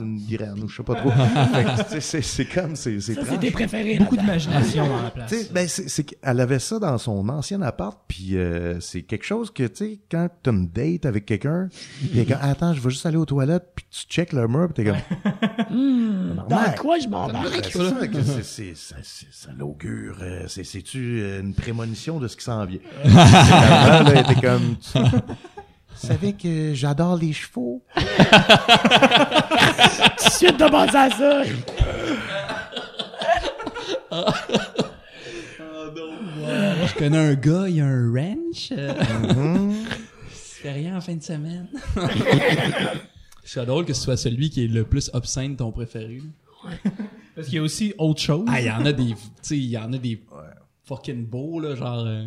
une 0.00 0.18
graine 0.28 0.64
ou 0.64 0.68
je 0.68 0.78
sais 0.78 0.82
pas 0.82 0.96
trop. 0.96 1.12
C'est 2.00 2.22
c'est 2.22 2.44
comme 2.72 2.76
c'est 2.76 3.00
c'est 3.00 3.14
Ça, 3.14 3.20
c'est 3.28 3.38
tes 3.38 3.50
préférés. 3.50 3.98
Beaucoup 3.98 4.16
d'imagination 4.16 4.86
dans 4.88 5.02
la 5.02 5.10
place. 5.10 5.30
Tu 5.30 5.36
sais, 5.38 5.48
ben 5.52 5.68
c'est, 5.68 5.88
c'est 5.88 6.04
qu'elle 6.04 6.40
avait 6.40 6.58
ça 6.58 6.78
dans 6.78 6.98
son 6.98 7.28
ancien 7.28 7.60
appart, 7.62 7.98
puis 8.08 8.36
euh, 8.36 8.80
c'est 8.80 9.02
quelque 9.02 9.24
chose 9.24 9.50
que, 9.52 9.64
tu 9.64 9.76
sais, 9.84 10.00
quand 10.10 10.28
t'as 10.42 10.50
une 10.52 10.68
date 10.68 11.06
avec 11.06 11.26
quelqu'un, 11.26 11.68
est 12.14 12.24
comme, 12.26 12.38
attends, 12.40 12.72
je 12.74 12.80
vais 12.80 12.90
juste 12.90 13.06
aller 13.06 13.16
aux 13.16 13.24
toilettes, 13.26 13.72
puis 13.74 13.84
tu 13.90 14.06
checkes 14.06 14.32
le 14.32 14.46
mur, 14.48 14.68
pis 14.68 14.74
t'es 14.74 14.84
comme, 14.84 14.96
Dans 16.48 16.72
quoi 16.80 16.98
je 16.98 17.08
m'embarque? 17.08 17.64
C'est 17.64 17.78
ça, 17.78 18.06
que 18.08 18.22
c'est, 18.22 18.42
c'est, 18.42 18.74
ça, 18.74 18.96
c'est- 19.02 19.26
ça 19.32 19.50
l'augure, 19.56 20.16
euh, 20.22 20.44
c'est, 20.48 20.64
c'est-tu 20.64 21.20
euh, 21.22 21.40
une 21.40 21.54
prémonition 21.54 22.18
de 22.18 22.28
ce 22.28 22.36
qui 22.36 22.44
s'en 22.44 22.64
vient? 22.64 22.78
Finalement, 23.02 23.20
là, 23.20 24.04
elle 24.14 24.18
était 24.20 24.40
comme, 24.40 24.76
tu 24.78 24.98
tu 26.00 26.06
savais 26.08 26.32
que 26.32 26.72
j'adore 26.74 27.16
les 27.16 27.32
chevaux? 27.32 27.82
Tout 27.94 28.02
de 30.24 30.30
suite, 30.30 30.58
pensé 30.70 30.96
à 30.96 31.10
ça. 31.10 31.42
Je 36.86 36.98
connais 36.98 37.18
un 37.18 37.34
gars, 37.34 37.68
il 37.68 37.80
a 37.80 37.86
un 37.86 38.12
ranch. 38.12 38.72
euh, 38.72 38.92
Mm-hmm. 38.94 39.72
Il 40.30 40.34
se 40.34 40.54
fait 40.68 40.72
rien 40.72 40.96
en 40.96 41.00
fin 41.00 41.14
de 41.16 41.22
semaine. 41.22 41.66
Serais 43.44 43.66
drôle 43.66 43.84
que 43.84 43.92
ce 43.92 44.02
soit 44.02 44.16
celui 44.16 44.50
qui 44.50 44.64
est 44.64 44.68
le 44.68 44.84
plus 44.84 45.10
obscène 45.14 45.56
ton 45.56 45.72
préféré. 45.72 46.22
Parce 47.34 47.48
qu'il 47.48 47.56
y 47.56 47.58
a 47.58 47.62
aussi 47.62 47.92
autre 47.98 48.20
chose. 48.20 48.44
Ah, 48.48 48.60
il 48.60 48.66
y 48.66 48.70
en 48.70 48.84
a 48.86 48.92
des. 48.92 49.08
Tu 49.08 49.16
sais, 49.42 49.56
il 49.58 49.64
y 49.64 49.76
en 49.78 49.92
a 49.92 49.98
des 49.98 50.22
fucking 50.84 51.26
beaux, 51.26 51.58
là, 51.60 51.74
genre. 51.74 52.04
euh, 52.06 52.26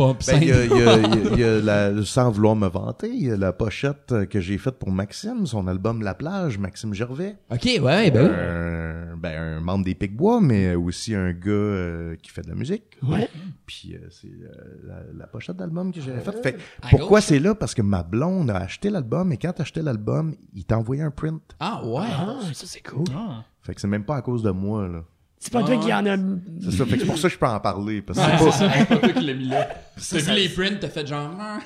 pas 0.00 0.16
Ben, 0.26 0.42
y 0.42 0.52
a, 0.52 0.64
y 0.64 1.40
y 1.60 1.62
la, 1.62 2.04
sans 2.04 2.30
vouloir 2.30 2.56
me 2.56 2.68
vanter, 2.68 3.08
il 3.08 3.28
y 3.28 3.30
a 3.30 3.36
la 3.36 3.52
pochette 3.52 4.26
que 4.28 4.40
j'ai 4.40 4.58
faite 4.58 4.78
pour 4.78 4.90
Maxime, 4.90 5.46
son 5.46 5.66
album 5.66 6.02
La 6.02 6.14
Plage, 6.14 6.58
Maxime 6.58 6.94
Gervais. 6.94 7.36
Ok, 7.50 7.64
ouais, 7.64 8.10
ben 8.10 8.26
oui. 8.26 8.34
un, 8.34 9.16
ben, 9.16 9.42
un 9.42 9.60
membre 9.60 9.84
des 9.84 9.94
Pic-Bois, 9.94 10.40
mais 10.40 10.74
aussi 10.74 11.14
un 11.14 11.32
gars 11.32 11.50
euh, 11.50 12.16
qui 12.16 12.30
fait 12.30 12.42
de 12.42 12.48
la 12.48 12.54
musique. 12.54 12.84
Ouais. 13.02 13.28
Puis 13.66 13.94
euh, 13.94 14.08
c'est 14.10 14.28
euh, 14.28 14.80
la, 14.86 15.02
la 15.16 15.26
pochette 15.26 15.56
d'album 15.56 15.92
que 15.92 16.00
j'avais 16.00 16.20
faite. 16.20 16.42
Fait, 16.42 16.58
À 16.82 16.88
pourquoi 16.90 17.20
c'est 17.20 17.38
là? 17.38 17.54
Parce 17.54 17.74
que 17.74 17.82
ma 17.82 18.02
blonde 18.02 18.50
a 18.50 18.56
acheté 18.56 18.90
l'album 18.90 19.32
et 19.32 19.36
quand 19.36 19.52
t'as 19.52 19.62
acheté 19.62 19.82
l'album, 19.82 20.34
il 20.54 20.64
t'a 20.64 20.78
envoyé 20.78 21.02
un 21.02 21.10
print. 21.10 21.42
Ah, 21.60 21.84
ouais. 21.84 22.06
Ah, 22.08 22.38
ça, 22.52 22.64
c'est 22.66 22.82
cool. 22.82 23.04
Ah. 23.14 23.44
Fait 23.60 23.74
que 23.74 23.80
c'est 23.80 23.88
même 23.88 24.04
pas 24.04 24.16
à 24.16 24.22
cause 24.22 24.42
de 24.42 24.50
moi, 24.50 24.88
là. 24.88 25.04
C'est 25.42 25.52
pas 25.54 25.62
toi 25.62 25.76
qui 25.78 25.90
en 25.92 26.04
a. 26.06 26.16
C'est 26.62 26.70
ça. 26.72 26.84
Fait 26.84 26.92
que 26.96 27.00
c'est 27.00 27.06
pour 27.06 27.16
ça 27.18 27.28
que 27.28 27.34
je 27.34 27.38
peux 27.38 27.46
en 27.46 27.58
parler. 27.60 28.02
Parce 28.02 28.18
que 28.18 28.24
Ouais, 28.24 28.36
c'est 28.38 28.44
pas... 28.44 28.52
ça. 28.52 28.70
C'est 28.78 28.86
pas 28.88 28.96
toi 28.98 29.08
qui 29.08 29.24
l'as 29.24 29.34
mis 29.34 29.48
là. 29.48 29.68
T'as 30.10 30.18
vu 30.18 30.32
les 30.34 30.48
prints, 30.50 30.78
t'as 30.80 30.88
fait 30.90 31.06
genre. 31.06 31.30
Ah, 31.40 31.58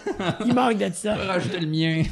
Il 0.46 0.54
manque 0.54 0.78
de 0.78 0.90
ça. 0.94 1.16
rajouter 1.16 1.58
le 1.60 1.66
mien. 1.66 2.02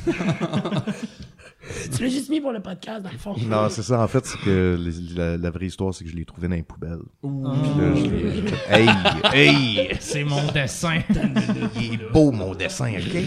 Tu 1.94 2.02
l'as 2.02 2.08
juste 2.08 2.28
mis 2.30 2.40
pour 2.40 2.50
le 2.50 2.58
podcast, 2.60 3.02
dans 3.04 3.10
le 3.12 3.18
fond. 3.18 3.36
Non, 3.46 3.68
c'est 3.68 3.82
ça. 3.84 4.00
En 4.00 4.08
fait, 4.08 4.26
c'est 4.26 4.38
que 4.40 4.76
les- 4.78 5.14
la, 5.14 5.36
la 5.36 5.50
vraie 5.50 5.66
histoire, 5.66 5.94
c'est 5.94 6.02
que 6.04 6.10
je 6.10 6.16
l'ai 6.16 6.24
trouvé 6.24 6.48
dans 6.48 6.56
les 6.56 6.64
poubelles. 6.64 6.98
Puis 7.20 7.30
là, 7.30 7.94
je 7.94 8.06
l'ai- 8.10 8.52
Hey! 8.68 8.88
Hey! 9.32 9.96
C'est 10.00 10.24
mon 10.24 10.44
dessin. 10.50 10.98
Il 11.80 11.94
est 11.94 12.12
beau, 12.12 12.32
mon 12.32 12.54
dessin, 12.56 12.92
OK? 12.92 13.22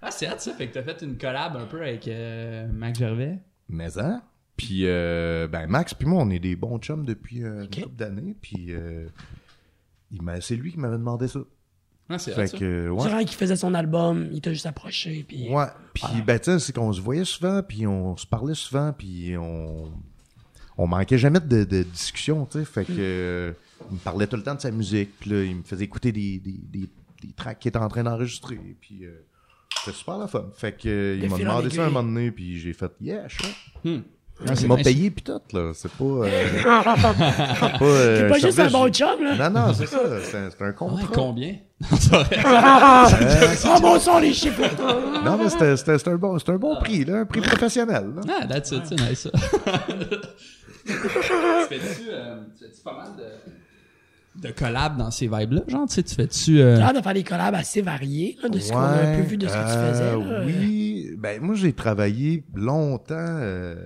Ah, 0.00 0.10
c'est 0.10 0.26
hâte 0.26 0.40
ça. 0.40 0.52
Fait 0.54 0.68
que 0.68 0.74
t'as 0.74 0.82
fait 0.82 1.02
une 1.04 1.18
collab 1.18 1.56
un 1.56 1.66
peu 1.66 1.82
avec 1.82 2.08
euh, 2.08 2.66
Mac 2.72 2.94
Gervais. 2.96 3.38
Mais 3.68 3.98
hein? 3.98 4.22
Puis, 4.56 4.82
euh, 4.86 5.48
ben, 5.48 5.66
Max 5.66 5.94
puis 5.94 6.06
moi, 6.06 6.22
on 6.22 6.30
est 6.30 6.38
des 6.38 6.54
bons 6.56 6.78
chums 6.78 7.04
depuis 7.04 7.42
euh, 7.42 7.64
Ok. 7.64 7.76
une 7.76 7.82
couple 7.84 7.96
d'années. 7.96 8.36
Puis, 8.40 8.66
euh, 8.70 9.06
il 10.12 10.22
m'a- 10.22 10.40
c'est 10.40 10.56
lui 10.56 10.70
qui 10.72 10.78
m'avait 10.78 10.96
demandé 10.98 11.26
ça. 11.28 11.40
Ah, 12.08 12.18
c'est 12.18 12.32
que, 12.56 12.88
ouais. 12.90 13.02
Durant 13.02 13.18
qu'il 13.20 13.36
faisait 13.36 13.56
son 13.56 13.72
album, 13.74 14.28
il 14.30 14.40
t'a 14.42 14.52
juste 14.52 14.66
approché. 14.66 15.24
Puis... 15.26 15.48
Ouais. 15.48 15.64
Puis, 15.94 16.20
ben, 16.24 16.38
tu 16.38 16.44
sais, 16.52 16.58
c'est 16.58 16.74
qu'on 16.74 16.92
se 16.92 17.00
voyait 17.00 17.24
souvent, 17.24 17.62
puis 17.62 17.86
on 17.86 18.16
se 18.16 18.26
parlait 18.26 18.54
souvent, 18.54 18.92
puis 18.92 19.34
on, 19.38 19.90
on 20.76 20.86
manquait 20.86 21.16
jamais 21.18 21.40
de, 21.40 21.64
de 21.64 21.82
discussion, 21.82 22.44
tu 22.46 22.58
sais. 22.58 22.64
Fait 22.66 22.84
que, 22.84 22.92
euh, 22.98 23.52
il 23.90 23.94
me 23.94 24.00
parlait 24.00 24.26
tout 24.26 24.36
le 24.36 24.42
temps 24.42 24.54
de 24.54 24.60
sa 24.60 24.70
musique, 24.70 25.18
puis 25.18 25.30
là, 25.30 25.42
il 25.44 25.56
me 25.56 25.62
faisait 25.62 25.84
écouter 25.84 26.12
des, 26.12 26.38
des, 26.40 26.52
des, 26.62 26.90
des 27.22 27.32
tracks 27.34 27.58
qu'il 27.58 27.70
était 27.70 27.78
en 27.78 27.88
train 27.88 28.02
d'enregistrer, 28.02 28.60
puis 28.82 29.06
euh, 29.06 29.24
c'était 29.78 29.96
super 29.96 30.18
la 30.18 30.28
fun. 30.28 30.50
Fait 30.54 30.76
que, 30.76 30.86
euh, 30.88 31.18
il 31.22 31.30
m'a 31.30 31.38
demandé 31.38 31.70
ça 31.70 31.86
un 31.86 31.90
moment 31.90 32.02
donné, 32.04 32.30
puis 32.30 32.58
j'ai 32.58 32.74
fait, 32.74 32.92
yeah, 33.00 33.26
sure. 33.30 33.46
Hmm. 33.82 34.00
Ah, 34.46 34.54
c'est 34.56 34.62
Il 34.62 34.68
m'a 34.68 34.76
payé, 34.76 35.10
puis 35.10 35.22
tout, 35.22 35.40
là. 35.52 35.70
C'est 35.74 35.90
pas. 35.90 36.04
euh, 36.04 36.28
c'est 36.58 36.64
pas, 37.78 37.84
euh, 37.84 38.20
T'es 38.22 38.28
pas 38.28 38.38
juste 38.38 38.58
un 38.58 38.68
bon 38.70 38.88
chum, 38.92 39.22
là. 39.22 39.48
Non, 39.48 39.60
non, 39.68 39.72
c'est 39.74 39.86
ça. 39.86 39.98
C'est 40.22 40.36
un, 40.36 40.48
un 40.66 40.68
Ouais, 40.68 40.74
contrat. 40.74 41.06
combien? 41.14 41.54
Vrai. 41.80 42.24
Ah, 42.44 43.08
bon 43.80 43.98
sang, 44.00 44.18
les 44.18 44.32
chiffres. 44.32 44.62
non, 45.24 45.38
mais 45.38 45.48
c'était 45.76 46.10
un, 46.10 46.16
bon, 46.16 46.38
c'était 46.38 46.52
un 46.52 46.56
bon 46.58 46.76
prix, 46.76 47.04
là. 47.04 47.18
Un 47.20 47.24
prix 47.26 47.40
professionnel. 47.40 48.06
là. 48.16 48.22
Ah, 48.40 48.46
that's 48.46 48.70
it, 48.72 48.82
c'est 48.86 49.00
nice 49.00 49.20
ça. 49.20 49.30
tu 50.84 50.92
fais-tu 50.92 52.08
euh, 52.10 52.36
tu 52.58 52.64
fais-tu 52.64 52.80
pas 52.84 52.94
mal 52.96 53.12
de, 53.16 54.42
de 54.48 54.52
collabs 54.52 54.96
dans 54.98 55.10
ces 55.10 55.26
vibes-là? 55.28 55.62
Genre, 55.68 55.86
tu 55.88 55.94
sais, 55.94 56.02
tu 56.02 56.14
fais-tu. 56.14 56.60
euh, 56.60 56.76
de 56.92 57.00
faire 57.00 57.14
des 57.14 57.24
collabs 57.24 57.54
assez 57.54 57.80
variés, 57.82 58.36
là, 58.42 58.48
de 58.48 58.58
ce 58.58 58.70
qu'on 58.72 58.78
a 58.78 58.88
un 59.00 59.16
peu 59.16 59.22
vu 59.22 59.36
de 59.36 59.46
ce 59.46 59.52
que 59.52 59.58
tu 59.58 59.64
euh, 59.64 59.92
faisais. 59.92 60.10
là. 60.12 60.42
Oui, 60.44 61.10
ben 61.18 61.40
moi 61.40 61.54
j'ai 61.54 61.72
travaillé 61.72 62.44
longtemps. 62.54 63.14
euh, 63.18 63.76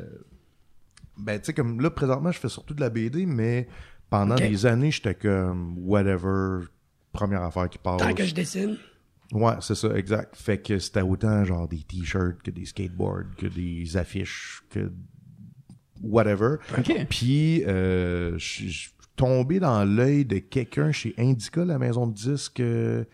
ben 1.19 1.39
tu 1.39 1.47
sais 1.47 1.53
comme 1.55 1.81
là 1.81 1.91
présentement 1.91 2.31
je 2.33 2.39
fais 2.39 2.49
surtout 2.49 2.75
de 2.75 2.81
la 2.81 2.91
BD, 2.91 3.27
mais 3.27 3.69
pendant 4.11 4.37
des 4.37 4.67
années 4.67 4.91
j'étais 4.91 5.15
comme 5.15 5.75
whatever 5.79 6.67
première 7.13 7.43
affaire 7.43 7.69
qui 7.69 7.79
passe. 7.79 7.99
Tant 8.01 8.15
que 8.15 8.25
je 8.25 8.35
dessine. 8.35 8.77
Ouais, 9.33 9.53
c'est 9.61 9.75
ça, 9.75 9.95
exact. 9.95 10.37
Fait 10.37 10.57
que 10.59 10.79
c'était 10.79 11.03
autant 11.03 11.45
genre 11.45 11.69
des 11.69 11.83
t-shirts 11.83 12.41
que 12.43 12.51
des 12.51 12.65
skateboards, 12.65 13.35
que 13.37 13.47
des 13.47 13.97
affiches, 13.97 14.63
que 14.71 14.91
whatever. 16.03 16.57
Puis 17.11 17.63
euh, 17.67 18.39
je 18.39 18.69
suis 18.69 18.91
tombé 19.17 19.61
dans 19.61 19.85
l'œil 19.85 20.25
de 20.25 20.39
quelqu'un 20.39 20.93
chez 20.93 21.13
Indica, 21.19 21.65
la 21.65 21.79
maison 21.79 22.07
de 22.07 22.15
disques 22.15 22.61
euh, 22.61 23.05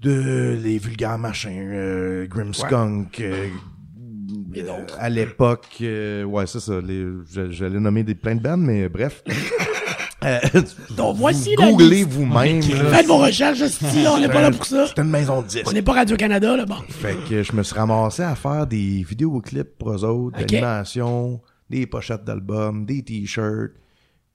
de 0.00 0.58
les 0.60 0.78
vulgaires 0.78 1.18
machins, 1.18 1.50
euh, 1.70 2.26
Grimskunk. 2.26 3.20
euh. 3.20 3.48
À 4.98 5.08
l'époque, 5.08 5.66
euh, 5.82 6.24
ouais, 6.24 6.46
c'est 6.46 6.60
ça. 6.60 6.80
je- 6.80 7.50
J'allais 7.50 7.80
nommer 7.80 8.02
des 8.04 8.14
plein 8.14 8.34
de 8.34 8.40
bandes, 8.40 8.62
mais 8.62 8.88
bref. 8.88 9.22
Euh, 10.24 10.38
Donc, 10.96 11.16
voici 11.18 11.54
vous 11.54 11.62
la 11.62 11.70
googlez 11.70 12.02
vous-même. 12.02 12.60
Faites 12.62 13.06
vos 13.06 13.18
recherches, 13.18 13.60
hostie, 13.60 14.02
là, 14.02 14.14
on 14.14 14.18
n'est 14.18 14.28
pas 14.28 14.40
là 14.40 14.50
pour 14.50 14.64
ça. 14.64 14.86
C'est 14.88 15.00
une 15.00 15.10
maison 15.10 15.42
de 15.42 15.46
disques. 15.46 15.66
On 15.68 15.72
n'est 15.72 15.82
pas 15.82 15.92
Radio-Canada, 15.92 16.56
là, 16.56 16.64
bon. 16.64 16.74
Fait 16.88 17.14
que 17.28 17.42
je 17.44 17.52
me 17.52 17.62
suis 17.62 17.74
ramassé 17.76 18.22
à 18.22 18.34
faire 18.34 18.66
des 18.66 19.04
vidéoclips 19.08 19.76
pour 19.78 19.92
eux 19.92 20.04
autres, 20.04 20.40
Ok. 20.40 20.46
d'animation, 20.46 21.40
des 21.70 21.86
pochettes 21.86 22.24
d'albums, 22.24 22.86
des 22.86 23.02
t-shirts. 23.02 23.72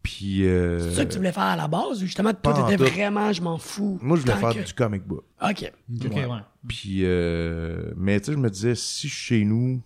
Puis, 0.04 0.48
euh, 0.48 0.80
C'est 0.90 0.96
ça 0.96 1.06
que 1.06 1.12
tu 1.12 1.18
voulais 1.18 1.32
faire 1.32 1.44
à 1.44 1.56
la 1.56 1.68
base 1.68 2.02
ou 2.02 2.06
justement 2.08 2.34
toi 2.34 2.54
t'étais 2.54 2.76
tout. 2.78 2.92
vraiment 2.92 3.32
je 3.32 3.42
m'en 3.42 3.58
fous. 3.60 4.00
moi, 4.02 4.18
je 4.18 4.22
voulais 4.24 4.34
faire 4.36 4.54
que- 4.56 4.64
du 4.66 4.74
comic 4.74 5.04
book. 5.06 5.24
Ok. 5.42 5.72
Ok, 6.06 6.12
ouais. 6.16 6.26
Puis, 6.68 7.00
euh, 7.04 7.92
mais 7.96 8.20
tu 8.20 8.28
sais, 8.28 8.32
je 8.34 8.38
me 8.38 8.50
disais, 8.50 8.74
si 8.76 9.08
je 9.08 9.14
suis 9.14 9.26
chez 9.38 9.46
nous, 9.46 9.80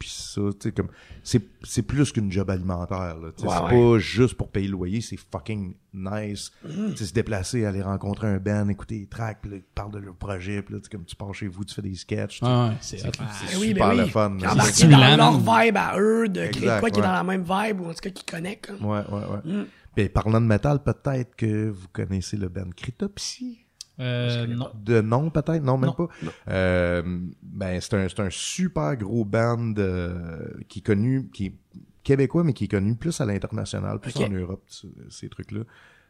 puis 0.00 0.08
ça, 0.12 0.40
tu 0.52 0.68
sais, 0.68 0.72
comme, 0.72 0.88
c'est, 1.24 1.42
c'est 1.62 1.82
plus 1.82 2.10
qu'une 2.12 2.30
job 2.32 2.50
alimentaire, 2.50 3.16
Ouais, 3.22 3.30
c'est 3.36 3.46
ouais. 3.46 3.92
pas 3.92 3.98
juste 3.98 4.34
pour 4.34 4.48
payer 4.48 4.66
le 4.66 4.72
loyer, 4.72 5.00
c'est 5.00 5.18
fucking 5.30 5.74
nice. 5.94 6.50
Mm. 6.64 6.90
Tu 6.92 6.96
sais, 6.96 7.04
se 7.06 7.12
déplacer, 7.12 7.64
aller 7.64 7.82
rencontrer 7.82 8.28
un 8.28 8.38
band, 8.38 8.68
écouter 8.68 8.98
les 9.00 9.06
tracks, 9.06 9.38
puis 9.42 9.50
là, 9.50 9.56
ils 9.58 9.62
parlent 9.74 9.92
de 9.92 9.98
leur 9.98 10.14
projet, 10.14 10.62
puis 10.62 10.74
là, 10.74 10.80
comme 10.90 11.04
tu 11.04 11.14
pars 11.16 11.34
chez 11.34 11.46
vous, 11.48 11.64
tu 11.64 11.74
fais 11.74 11.82
des 11.82 11.94
sketchs. 11.94 12.40
Ah 12.42 12.68
ouais, 12.68 12.74
c'est 12.80 12.98
c'est 12.98 13.16
Ben 13.18 13.26
oui, 13.60 13.68
super 13.68 13.88
ben 13.88 13.94
le 13.96 14.02
oui. 14.04 14.10
fun. 14.10 14.30
Puis 14.36 14.42
là. 14.42 14.52
Embarquer 14.52 14.72
C'est- 14.72 14.88
dans 14.88 15.16
leur 15.16 15.38
vibe 15.38 15.76
à 15.76 15.98
eux, 15.98 16.28
de 16.28 16.40
créer 16.46 16.48
Exact, 16.62 16.80
quoi 16.80 16.90
qui 16.90 16.98
est 16.98 17.02
ouais. 17.02 17.08
dans 17.08 17.12
la 17.14 17.24
même 17.24 17.42
vibe 17.42 17.80
ou 17.80 17.84
en 17.86 17.94
tout 17.94 18.00
cas 18.02 18.10
qui 18.10 18.24
connecte. 18.24 18.70
hein. 18.70 18.84
Ouais, 18.84 19.00
ouais, 19.10 19.24
ouais. 19.26 19.52
Mm. 19.52 19.66
Puis 19.94 20.08
parlant 20.08 20.40
de 20.40 20.46
métal, 20.46 20.82
peut-être 20.82 21.36
que 21.36 21.68
vous 21.68 21.86
connaissez 21.92 22.36
le 22.38 22.48
band 22.48 22.70
Cryptopsy. 22.74 23.61
Euh, 24.00 24.46
non. 24.46 24.70
De 24.82 25.00
nom, 25.00 25.30
peut-être? 25.30 25.62
Non, 25.62 25.76
même 25.78 25.90
Non. 25.90 26.06
pas? 26.06 26.08
Euh, 26.48 27.02
ben, 27.42 27.80
c'est 27.80 27.94
un, 27.94 28.08
c'est 28.08 28.20
un 28.20 28.30
super 28.30 28.96
gros 28.96 29.24
band 29.24 29.74
euh, 29.78 30.46
qui 30.68 30.78
est 30.78 30.82
connu, 30.82 31.28
qui 31.32 31.46
est 31.46 31.54
québécois, 32.02 32.42
mais 32.42 32.52
qui 32.52 32.64
est 32.64 32.68
connu 32.68 32.96
plus 32.96 33.20
à 33.20 33.26
l'international, 33.26 34.00
plus 34.00 34.16
en 34.16 34.28
Europe, 34.28 34.62
ce- 34.66 34.86
ces 35.10 35.28
trucs-là. 35.28 35.60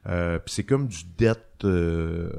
Euh, 0.07 0.39
puis 0.39 0.55
c'est 0.55 0.65
comme 0.65 0.87
du 0.89 1.05
death 1.19 1.65
euh, 1.65 2.31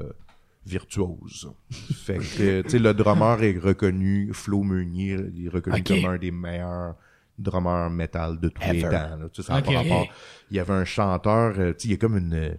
virtuose. 0.66 1.52
fait 1.70 2.18
que, 2.18 2.62
tu 2.62 2.68
sais, 2.70 2.78
le 2.78 2.94
drummer 2.94 3.42
est 3.42 3.58
reconnu, 3.58 4.30
Flo 4.32 4.62
Meunier, 4.62 5.18
il 5.34 5.46
est 5.46 5.50
reconnu 5.50 5.82
comme 5.84 6.04
un 6.06 6.18
des 6.18 6.30
meilleurs 6.30 6.96
drummers 7.38 7.90
metal 7.90 8.38
de 8.40 8.48
tous 8.48 8.62
les 8.70 8.82
temps. 8.82 8.88
là. 8.90 9.18
Tu 9.32 9.42
sais, 9.42 9.48
ça 9.48 9.56
a 9.56 9.58
Ok. 9.60 9.66
pas 9.66 9.72
rapport. 9.72 10.08
Il 10.50 10.56
y 10.56 10.60
avait 10.60 10.72
un 10.72 10.84
chanteur, 10.84 11.54
euh, 11.58 11.72
tu 11.72 11.80
sais, 11.80 11.88
il 11.88 11.90
y 11.90 11.94
a 11.94 11.96
comme 11.98 12.16
une... 12.16 12.56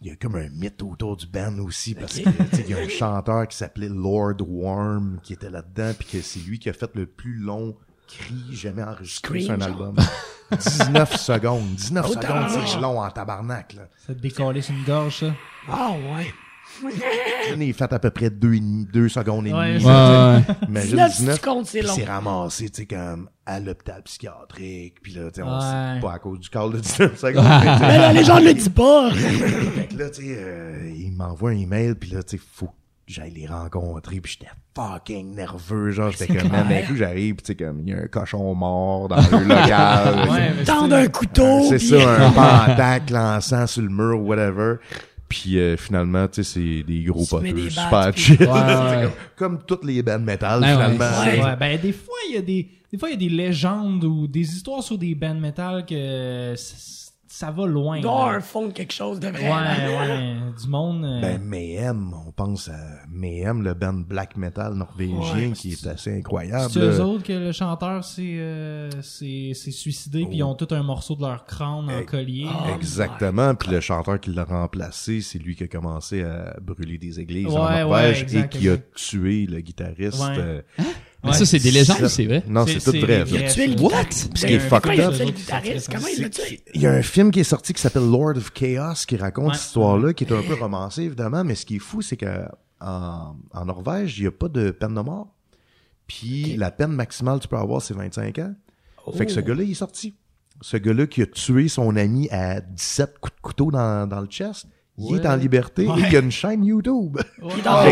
il 0.00 0.08
y 0.08 0.10
a 0.10 0.16
comme 0.16 0.36
un 0.36 0.48
mythe 0.50 0.82
autour 0.82 1.16
du 1.16 1.26
band 1.26 1.58
aussi 1.60 1.94
parce 1.94 2.18
Ok. 2.18 2.24
que 2.24 2.42
tu 2.50 2.56
sais, 2.56 2.64
il 2.68 2.70
y 2.70 2.74
a 2.74 2.78
un 2.82 2.88
chanteur 2.88 3.48
qui 3.48 3.56
s'appelait 3.56 3.88
Lord 3.88 4.36
Worm 4.46 5.18
qui 5.22 5.32
était 5.32 5.50
là-dedans 5.50 5.92
puis 5.98 6.06
que 6.08 6.20
c'est 6.22 6.40
lui 6.40 6.58
qui 6.58 6.68
a 6.68 6.72
fait 6.72 6.90
le 6.94 7.06
plus 7.06 7.36
long 7.38 7.76
cri 8.06 8.34
jamais 8.52 8.82
enregistré 8.82 9.40
sur 9.40 9.52
un 9.52 9.60
album. 9.62 9.96
19 10.52 11.16
secondes. 11.20 11.74
19 11.74 12.06
Oh, 12.08 12.12
secondes, 12.12 12.66
c'est 12.66 12.80
long 12.80 13.00
en 13.00 13.10
tabarnak. 13.10 13.72
Là. 13.72 13.88
Ça 14.06 14.14
te 14.14 14.20
décoller 14.20 14.60
sur 14.62 14.74
une 14.74 14.84
gorge, 14.84 15.20
ça? 15.20 15.34
Ah 15.68 15.90
ouais. 15.92 16.32
Il 17.56 17.62
est 17.62 17.72
fait 17.72 17.92
à 17.92 17.98
peu 17.98 18.10
près 18.10 18.30
2 18.30 18.58
deux 18.92 19.08
secondes 19.08 19.46
et 19.46 19.52
Ouais, 19.52 19.72
demie. 19.74 19.80
c'est- 19.82 19.88
là, 19.88 20.36
Ouais, 20.36 20.42
tu 20.42 20.52
sais. 20.52 20.58
Imagine 20.68 20.90
19 20.90 21.16
19. 21.18 21.40
secondes, 21.40 21.66
c'est 21.66 21.82
long. 21.82 21.92
c'est 21.94 22.04
ramassé, 22.04 22.70
tu 22.70 22.82
sais, 22.82 22.86
comme 22.86 23.28
à 23.46 23.60
l'hôpital 23.60 24.02
psychiatrique. 24.02 24.96
Puis 25.02 25.12
là, 25.14 25.30
tu 25.30 25.36
sais, 25.36 25.42
on 25.42 25.54
Ouais. 25.54 25.94
sait 25.94 26.00
pas 26.00 26.12
à 26.14 26.18
cause 26.18 26.40
du 26.40 26.48
call 26.50 26.72
de 26.72 26.80
19 26.80 27.16
secondes. 27.18 27.44
mais 27.44 27.78
Mais 27.80 27.98
la 27.98 28.12
légende 28.12 28.44
le 28.44 28.54
dit 28.54 28.70
pas. 28.70 29.10
Fait 29.14 29.86
que 29.86 29.98
là, 29.98 30.10
tu 30.10 30.22
sais, 30.22 30.36
euh, 30.38 30.92
il 30.96 31.12
m'envoie 31.12 31.50
un 31.50 31.56
email, 31.58 31.94
puis 31.94 32.10
là, 32.10 32.22
tu 32.22 32.36
sais, 32.36 32.42
faut 32.54 32.66
que 32.66 32.72
j'aille 33.06 33.30
les 33.32 33.46
rencontrer, 33.46 34.20
puis 34.20 34.32
j'étais 34.38 34.50
fucking 34.74 35.34
nerveux, 35.36 35.90
genre, 35.92 36.10
j'étais 36.10 36.36
comme, 36.36 36.50
man, 36.50 36.68
d'un 36.68 36.82
coup, 36.82 36.96
j'arrive, 36.96 37.36
puis 37.36 37.44
tu 37.44 37.52
sais, 37.52 37.54
comme, 37.54 37.80
il 37.86 37.88
y 37.90 37.94
a 37.94 37.98
un 38.02 38.06
cochon 38.08 38.52
mort 38.54 39.08
dans 39.08 39.16
le 39.16 39.44
local. 39.44 40.28
Ouais, 40.30 40.52
mais 40.56 40.64
Tendre 40.64 40.96
un 40.96 41.06
couteau. 41.06 41.62
c'est 41.68 41.76
puis- 41.76 41.88
ça, 41.88 42.26
un 42.26 42.30
pentacle 42.32 43.12
lançant 43.14 43.66
sur 43.68 43.82
le 43.82 43.88
mur, 43.88 44.20
whatever. 44.22 44.74
Puis 45.28 45.58
euh, 45.58 45.76
finalement, 45.76 46.28
tu 46.28 46.44
sais, 46.44 46.54
c'est 46.54 46.82
des 46.84 47.02
gros 47.04 47.24
poteux 47.26 47.68
super 47.68 48.16
chill. 48.16 48.38
Ouais, 48.40 48.46
ouais. 48.48 49.08
comme, 49.36 49.56
comme 49.56 49.58
toutes 49.66 49.84
les 49.84 50.02
bandes 50.02 50.22
metal, 50.24 50.60
Ouais, 50.60 50.66
ouais. 50.68 50.72
finalement. 50.74 51.20
Ouais. 51.24 51.42
Ouais, 51.42 51.56
ben 51.56 51.80
des 51.80 51.92
fois 51.92 52.14
il 52.28 52.34
y 52.34 52.38
a 52.38 52.42
des 52.42 52.68
des 52.92 52.98
fois 52.98 53.08
il 53.08 53.12
y 53.12 53.26
a 53.26 53.28
des 53.28 53.34
légendes 53.34 54.04
ou 54.04 54.28
des 54.28 54.40
histoires 54.54 54.82
sur 54.82 54.96
des 54.96 55.14
bands 55.16 55.34
metal 55.34 55.84
que 55.84 56.54
ça 57.38 57.50
va 57.50 57.66
loin. 57.66 58.00
Doit 58.00 58.32
un 58.34 58.40
fond 58.40 58.70
quelque 58.70 58.92
chose 58.94 59.20
de 59.20 59.28
vrai. 59.28 59.42
ouais, 59.50 60.36
du 60.58 60.68
monde. 60.68 61.04
euh, 61.04 61.20
Ben, 61.20 61.42
Mayhem, 61.42 62.14
on 62.26 62.32
pense 62.32 62.68
à 62.68 62.78
Mayhem, 63.10 63.62
le 63.62 63.74
band 63.74 63.92
black 64.08 64.36
metal 64.38 64.72
norvégien 64.72 65.48
Ouais, 65.48 65.52
qui 65.52 65.72
est 65.72 65.86
assez 65.86 66.16
incroyable. 66.16 66.70
c'est 66.70 66.80
eux 66.80 67.00
autres 67.02 67.24
que 67.24 67.34
le 67.34 67.52
chanteur 67.52 68.02
s'est 68.04 68.36
euh, 68.38 68.90
s'est- 69.02 69.52
s'est 69.54 69.70
suicidé 69.70 70.24
puis 70.26 70.38
ils 70.38 70.42
ont 70.44 70.54
tout 70.54 70.68
un 70.70 70.82
morceau 70.82 71.14
de 71.14 71.20
leur 71.22 71.44
crâne 71.44 71.90
en 71.90 71.98
Eh, 72.00 72.06
collier? 72.06 72.46
ah. 72.48 72.70
Exactement. 72.74 73.54
Puis 73.54 73.70
le 73.70 73.80
chanteur 73.80 74.18
qui 74.18 74.30
l'a 74.32 74.44
remplacé, 74.44 75.20
c'est 75.20 75.38
lui 75.38 75.54
qui 75.56 75.64
a 75.64 75.68
commencé 75.68 76.22
à 76.22 76.56
brûler 76.62 76.96
des 76.96 77.20
églises 77.20 77.46
en 77.54 77.66
Ouais, 77.66 77.80
Norvège 77.82 77.88
ouais, 77.88 78.18
et 78.18 78.22
exact, 78.22 78.52
qui 78.52 78.68
a 78.68 78.72
exact. 78.74 78.94
tué 78.94 79.46
le 79.46 79.60
guitariste. 79.60 80.20
Ouais. 80.22 80.38
euh, 80.38 80.62
Mais 81.24 81.30
Ouais. 81.30 81.36
ça, 81.38 81.46
c'est 81.46 81.58
des 81.58 81.70
légendes, 81.72 82.06
c'est 82.08 82.24
vrai. 82.26 82.44
Non, 82.46 82.66
c'est 82.66 82.78
tout 82.78 82.90
vrai. 82.92 83.24
des 83.24 83.30
ça. 83.30 83.36
vrais, 83.36 83.48
Tu 83.52 83.60
es 83.62 83.66
le. 83.66 83.76
Ce 83.76 84.46
qui 84.46 84.52
est 84.54 84.60
C'est 84.60 84.68
fucked 84.68 84.92
il 84.94 85.00
a 85.00 85.08
up. 85.08 85.14
tué 85.14 85.24
le 85.24 85.26
C'est- 85.26 85.32
guitariste? 85.32 85.92
Comment 85.92 86.06
il 86.16 86.22
l'a 86.22 86.28
tué? 86.30 86.60
Il 86.74 86.80
y 86.82 86.86
a 86.86 86.92
un 86.92 87.02
film 87.02 87.30
qui 87.30 87.40
est 87.40 87.44
sorti 87.44 87.72
qui 87.72 87.80
s'appelle 87.82 88.08
Lord 88.08 88.36
of 88.36 88.52
Chaos 88.52 88.94
qui 89.08 89.16
raconte 89.16 89.48
Ouais. 89.48 89.54
cette 89.54 89.66
histoire-là, 89.66 90.12
qui 90.12 90.24
est 90.24 90.32
un 90.32 90.42
peu 90.42 90.54
romancé 90.54 91.02
évidemment, 91.02 91.42
mais 91.42 91.54
ce 91.54 91.66
qui 91.66 91.76
est 91.76 91.80
fou, 91.80 92.00
c'est 92.02 92.16
que 92.16 92.42
en, 92.80 93.34
en 93.52 93.64
Norvège, 93.64 94.18
il 94.18 94.22
n'y 94.22 94.28
a 94.28 94.30
pas 94.32 94.48
de 94.48 94.70
peine 94.70 94.94
de 94.94 95.00
mort. 95.00 95.28
Puis 96.06 96.56
la 96.56 96.70
peine 96.70 96.92
maximale 96.92 97.38
que 97.38 97.42
tu 97.44 97.48
peux 97.48 97.56
avoir, 97.56 97.82
c'est 97.82 97.94
25 97.94 98.38
ans. 98.38 98.54
Fait 99.16 99.26
que 99.26 99.32
ce 99.32 99.40
Oh. 99.40 99.42
gars-là, 99.42 99.62
il 99.62 99.70
est 99.72 99.74
sorti. 99.74 100.14
Ce 100.60 100.76
gars-là 100.76 101.06
qui 101.06 101.22
a 101.22 101.26
tué 101.26 101.68
son 101.68 101.96
ami 101.96 102.28
à 102.30 102.60
17 102.60 103.18
coups 103.20 103.34
de 103.36 103.40
couteau 103.40 103.70
dans, 103.70 104.06
dans 104.08 104.20
le 104.20 104.26
chest, 104.26 104.66
il 104.98 105.12
Ouais. 105.12 105.18
est 105.20 105.26
en 105.26 105.36
liberté 105.36 105.82
et 105.82 106.08
il 106.10 106.16
a 106.16 106.20
une 106.20 106.30
chaîne 106.30 106.64
YouTube. 106.64 107.18
Ouais. 107.42 107.52
Ah, 107.64 107.84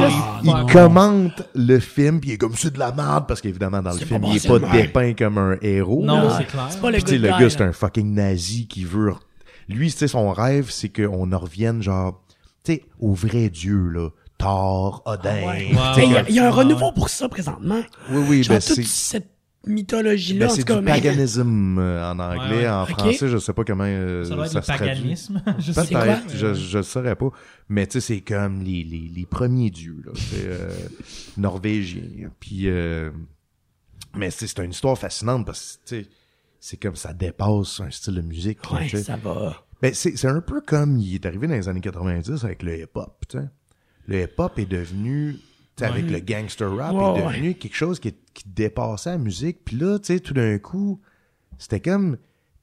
il 0.42 0.50
non. 0.50 0.66
commente 0.66 1.42
le 1.54 1.78
film, 1.78 2.20
puis 2.20 2.30
il 2.30 2.32
est 2.34 2.38
comme 2.38 2.54
c'est 2.56 2.72
de 2.72 2.78
la 2.78 2.92
merde 2.92 3.26
parce 3.28 3.40
qu'évidemment 3.40 3.82
dans 3.82 3.92
le 3.92 3.98
film, 3.98 4.20
pas 4.22 4.28
il 4.28 4.36
est 4.36 4.46
pas 4.48 4.58
dépeint 4.58 5.12
comme 5.14 5.38
un 5.38 5.56
héros. 5.60 6.02
Non, 6.04 6.30
c'est 6.36 6.46
clair. 6.46 6.66
C'est 6.70 6.80
pas 6.80 6.90
le 6.90 6.98
le 6.98 7.28
gars, 7.28 7.50
c'est 7.50 7.60
un 7.62 7.72
fucking 7.72 8.14
nazi 8.14 8.66
qui 8.66 8.84
veut. 8.84 9.12
Lui, 9.68 9.90
tu 9.90 9.98
sais, 9.98 10.08
son 10.08 10.30
rêve, 10.30 10.70
c'est 10.70 10.90
qu'on 10.90 11.32
en 11.32 11.38
revienne, 11.38 11.82
genre, 11.82 12.22
tu 12.64 12.74
sais, 12.74 12.82
au 13.00 13.12
vrai 13.14 13.48
Dieu, 13.48 13.88
là. 13.88 14.08
Thor, 14.36 15.02
Odin. 15.06 15.30
Ah 15.46 15.94
il 15.96 16.02
y 16.10 16.24
il 16.30 16.34
y, 16.34 16.38
a 16.40 16.48
un 16.48 16.50
renouveau 16.50 16.90
pour 16.92 17.08
ça 17.08 17.28
présentement. 17.28 17.80
Oui, 18.10 18.24
oui, 18.28 18.42
Genre 18.42 18.56
ben 18.56 18.60
toute 18.60 18.74
c'est. 18.76 18.84
cette 18.84 19.30
mythologie-là, 19.66 20.46
Ben, 20.46 20.52
en 20.52 20.54
c'est 20.54 20.62
tout 20.64 20.72
cas. 20.74 20.78
du 20.80 20.84
paganisme 20.86 21.78
euh, 21.78 22.10
en 22.12 22.18
anglais, 22.18 22.56
Ouais, 22.56 22.62
ouais. 22.62 22.68
en 22.68 22.86
français, 22.86 23.28
je 23.28 23.38
sais 23.38 23.52
pas 23.52 23.64
comment 23.64 23.84
euh, 23.86 24.24
Ça 24.24 24.34
doit 24.34 24.46
être 24.46 24.52
ça 24.52 24.58
le 24.58 24.64
se 24.64 24.66
traduit. 24.72 24.86
paganisme. 24.94 25.42
Je 25.58 25.72
sais 25.72 25.86
quoi? 25.94 26.18
Je, 26.34 26.54
je 26.54 26.76
le 26.78 26.82
saurais 26.82 27.16
pas. 27.16 27.30
Mais 27.68 27.86
tu 27.86 28.00
sais, 28.00 28.14
c'est 28.14 28.20
comme 28.20 28.60
les, 28.62 28.82
les, 28.84 29.10
les 29.14 29.26
premiers 29.26 29.70
dieux, 29.70 30.02
là. 30.04 30.12
C'est 30.14 30.44
euh, 30.46 30.70
norvégien. 31.36 32.30
Puis, 32.40 32.68
euh, 32.68 33.10
mais 34.16 34.30
tu 34.30 34.38
sais, 34.38 34.46
c'est 34.46 34.64
une 34.64 34.70
histoire 34.70 34.98
fascinante 34.98 35.46
parce 35.46 35.80
que, 35.84 35.88
tu 35.96 36.02
sais, 36.04 36.10
c'est 36.60 36.76
comme 36.78 36.96
ça 36.96 37.12
dépasse 37.12 37.80
un 37.80 37.90
style 37.90 38.14
de 38.14 38.20
musique. 38.22 38.58
Ouais, 38.72 38.88
ça 38.88 39.16
va. 39.16 39.64
Ben, 39.82 39.92
c'est, 39.92 40.16
c'est 40.16 40.28
un 40.28 40.40
peu 40.40 40.60
comme 40.62 40.96
il 40.98 41.14
est 41.16 41.26
arrivé 41.26 41.46
dans 41.46 41.54
les 41.54 41.68
années 41.68 41.80
90 41.80 42.44
avec 42.44 42.62
le 42.62 42.80
hip-hop. 42.80 43.24
Le 44.06 44.22
hip-hop 44.22 44.58
est 44.58 44.66
devenu, 44.66 45.36
avec 45.80 46.10
le 46.10 46.20
gangster 46.20 46.74
rap, 46.76 46.92
Ouais, 46.94 47.20
est 47.20 47.24
devenu 47.24 47.54
quelque 47.54 47.76
chose 47.76 47.98
qui, 48.00 48.12
qui 48.32 48.44
dépassait 48.46 49.10
la 49.10 49.18
musique. 49.18 49.58
Puis 49.64 49.76
là, 49.76 49.98
tu 49.98 50.06
sais, 50.14 50.20
tout 50.20 50.34
d'un 50.34 50.58
coup, 50.58 51.00
c'était 51.58 51.80
comme 51.80 52.16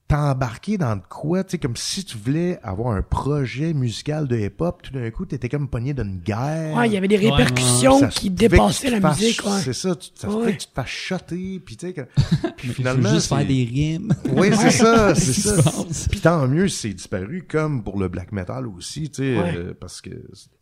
t'embarquer 0.08 0.76
dans 0.76 0.96
de 0.96 1.02
quoi, 1.08 1.42
tu 1.42 1.52
sais, 1.52 1.58
comme 1.58 1.74
si 1.76 2.04
tu 2.04 2.18
voulais 2.18 2.58
avoir 2.62 2.94
un 2.94 3.00
projet 3.00 3.72
musical 3.72 4.28
de 4.28 4.36
hip-hop, 4.38 4.82
tout 4.82 4.92
d'un 4.92 5.10
coup, 5.10 5.24
t'étais 5.24 5.48
comme 5.48 5.68
pogné 5.68 5.94
d'une 5.94 6.18
guerre. 6.18 6.76
Ouais, 6.76 6.86
il 6.86 6.92
y 6.92 6.98
avait 6.98 7.08
des 7.08 7.16
répercussions 7.16 8.08
qui 8.08 8.28
dépassaient 8.28 8.90
la 8.90 9.00
fasses- 9.00 9.18
musique, 9.20 9.42
ouais. 9.46 9.60
C'est 9.64 9.72
ça, 9.72 9.96
tu, 9.96 10.10
ça 10.14 10.28
Ouais. 10.28 10.44
fait 10.46 10.52
que 10.56 10.60
tu 10.62 10.66
te 10.66 10.72
fasses 10.74 10.88
shotter, 10.90 11.62
puis 11.64 11.78
tu 11.78 11.86
sais, 11.86 11.92
que- 11.94 12.02
puis 12.58 12.68
finalement... 12.74 13.08
juste 13.08 13.28
c'est- 13.30 13.36
faire 13.36 13.46
des 13.46 13.64
rimes. 13.64 14.12
oui, 14.36 14.48
c'est 14.54 14.70
ça, 14.70 15.14
c'est 15.14 15.32
ça. 15.32 15.62
Puis 16.10 16.20
tant 16.20 16.46
mieux 16.46 16.68
si 16.68 16.76
c'est 16.88 16.94
disparu, 16.94 17.46
comme 17.48 17.82
pour 17.82 17.98
le 17.98 18.08
black 18.08 18.32
metal 18.32 18.66
aussi, 18.66 19.08
tu 19.08 19.22
sais, 19.22 19.38
Ouais. 19.40 19.54
euh, 19.56 19.74
parce 19.80 20.02
que... 20.02 20.10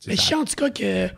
Mais 0.06 0.14
je 0.14 0.20
sais 0.22 0.34
en 0.36 0.44
tout 0.44 0.54
cas 0.54 0.70
que 0.70 1.08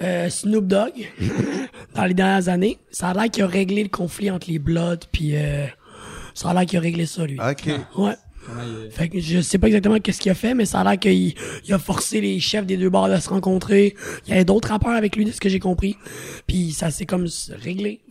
euh, 0.00 0.28
Snoop 0.30 0.66
Dogg, 0.66 0.92
dans 1.94 2.04
les 2.04 2.14
dernières 2.14 2.48
années, 2.48 2.78
ça 2.90 3.08
a 3.08 3.14
l'air 3.14 3.30
qu'il 3.30 3.42
a 3.42 3.46
réglé 3.46 3.82
le 3.82 3.88
conflit 3.88 4.30
entre 4.30 4.50
les 4.50 4.58
Bloods, 4.58 5.06
puis 5.12 5.36
euh, 5.36 5.66
ça 6.34 6.50
a 6.50 6.54
l'air 6.54 6.66
qu'il 6.66 6.78
a 6.78 6.82
réglé 6.82 7.06
ça, 7.06 7.26
lui. 7.26 7.38
Ok. 7.38 7.70
Ouais. 7.96 8.14
Fait 8.90 9.08
que 9.08 9.20
je 9.20 9.40
sais 9.40 9.56
pas 9.58 9.68
exactement 9.68 10.00
qu'est-ce 10.00 10.20
qu'il 10.20 10.32
a 10.32 10.34
fait, 10.34 10.52
mais 10.52 10.64
ça 10.64 10.80
a 10.80 10.84
l'air 10.84 10.98
qu'il 10.98 11.34
il 11.64 11.72
a 11.72 11.78
forcé 11.78 12.20
les 12.20 12.40
chefs 12.40 12.66
des 12.66 12.76
deux 12.76 12.90
bars 12.90 13.08
de 13.08 13.16
se 13.18 13.28
rencontrer. 13.28 13.94
Il 14.26 14.30
y 14.30 14.32
avait 14.32 14.44
d'autres 14.44 14.70
rappeurs 14.70 14.94
avec 14.94 15.14
lui, 15.14 15.24
de 15.24 15.30
ce 15.30 15.40
que 15.40 15.48
j'ai 15.48 15.60
compris. 15.60 15.96
Puis 16.48 16.72
ça 16.72 16.90
s'est 16.90 17.06
comme 17.06 17.26
réglé. 17.62 18.00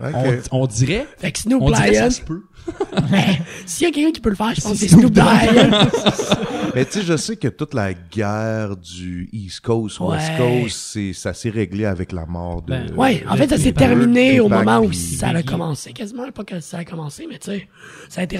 Ok. 0.00 0.14
On, 0.52 0.60
on 0.60 0.66
dirait, 0.68 1.08
Fait 1.16 1.32
que 1.32 1.40
Snoop 1.40 1.60
on 1.60 1.72
dirait 1.72 1.88
que 1.90 1.94
Lion, 1.94 2.04
ça 2.04 2.10
se 2.12 2.20
peut. 2.20 2.42
s'il 3.66 3.86
y 3.86 3.90
a 3.90 3.92
quelqu'un 3.92 4.12
qui 4.12 4.20
peut 4.20 4.30
le 4.30 4.36
faire, 4.36 4.54
je 4.54 4.60
pense 4.60 4.72
que 4.72 4.78
c'est 4.78 4.88
Snoop 4.88 5.14
Lion. 5.16 5.24
Mais 6.74 6.84
tu 6.84 6.92
sais, 6.92 7.02
je 7.02 7.16
sais 7.16 7.36
que 7.36 7.48
toute 7.48 7.74
la 7.74 7.94
guerre 7.94 8.76
du 8.76 9.28
East 9.32 9.60
Coast, 9.60 9.98
West 10.00 10.30
Ouais. 10.38 10.62
Coast, 10.62 10.76
c'est, 10.76 11.12
ça 11.12 11.32
s'est 11.34 11.50
réglé 11.50 11.86
avec 11.86 12.12
la 12.12 12.26
mort 12.26 12.62
de... 12.62 12.70
Ben, 12.70 12.94
Ouais, 12.94 13.24
en 13.28 13.36
fait, 13.36 13.48
ça 13.48 13.56
s'est 13.56 13.72
Tupac, 13.72 13.88
terminé 13.88 14.38
au 14.40 14.48
moment 14.48 14.80
où 14.80 14.92
ça 14.92 15.28
a 15.28 15.42
commencé. 15.42 15.92
Quasiment 15.92 16.30
pas 16.30 16.44
que 16.44 16.60
ça 16.60 16.78
a 16.78 16.84
commencé, 16.84 17.26
mais 17.28 17.38
tu 17.38 17.50
sais, 17.52 17.68
ça 18.08 18.20
a 18.20 18.24
été 18.24 18.38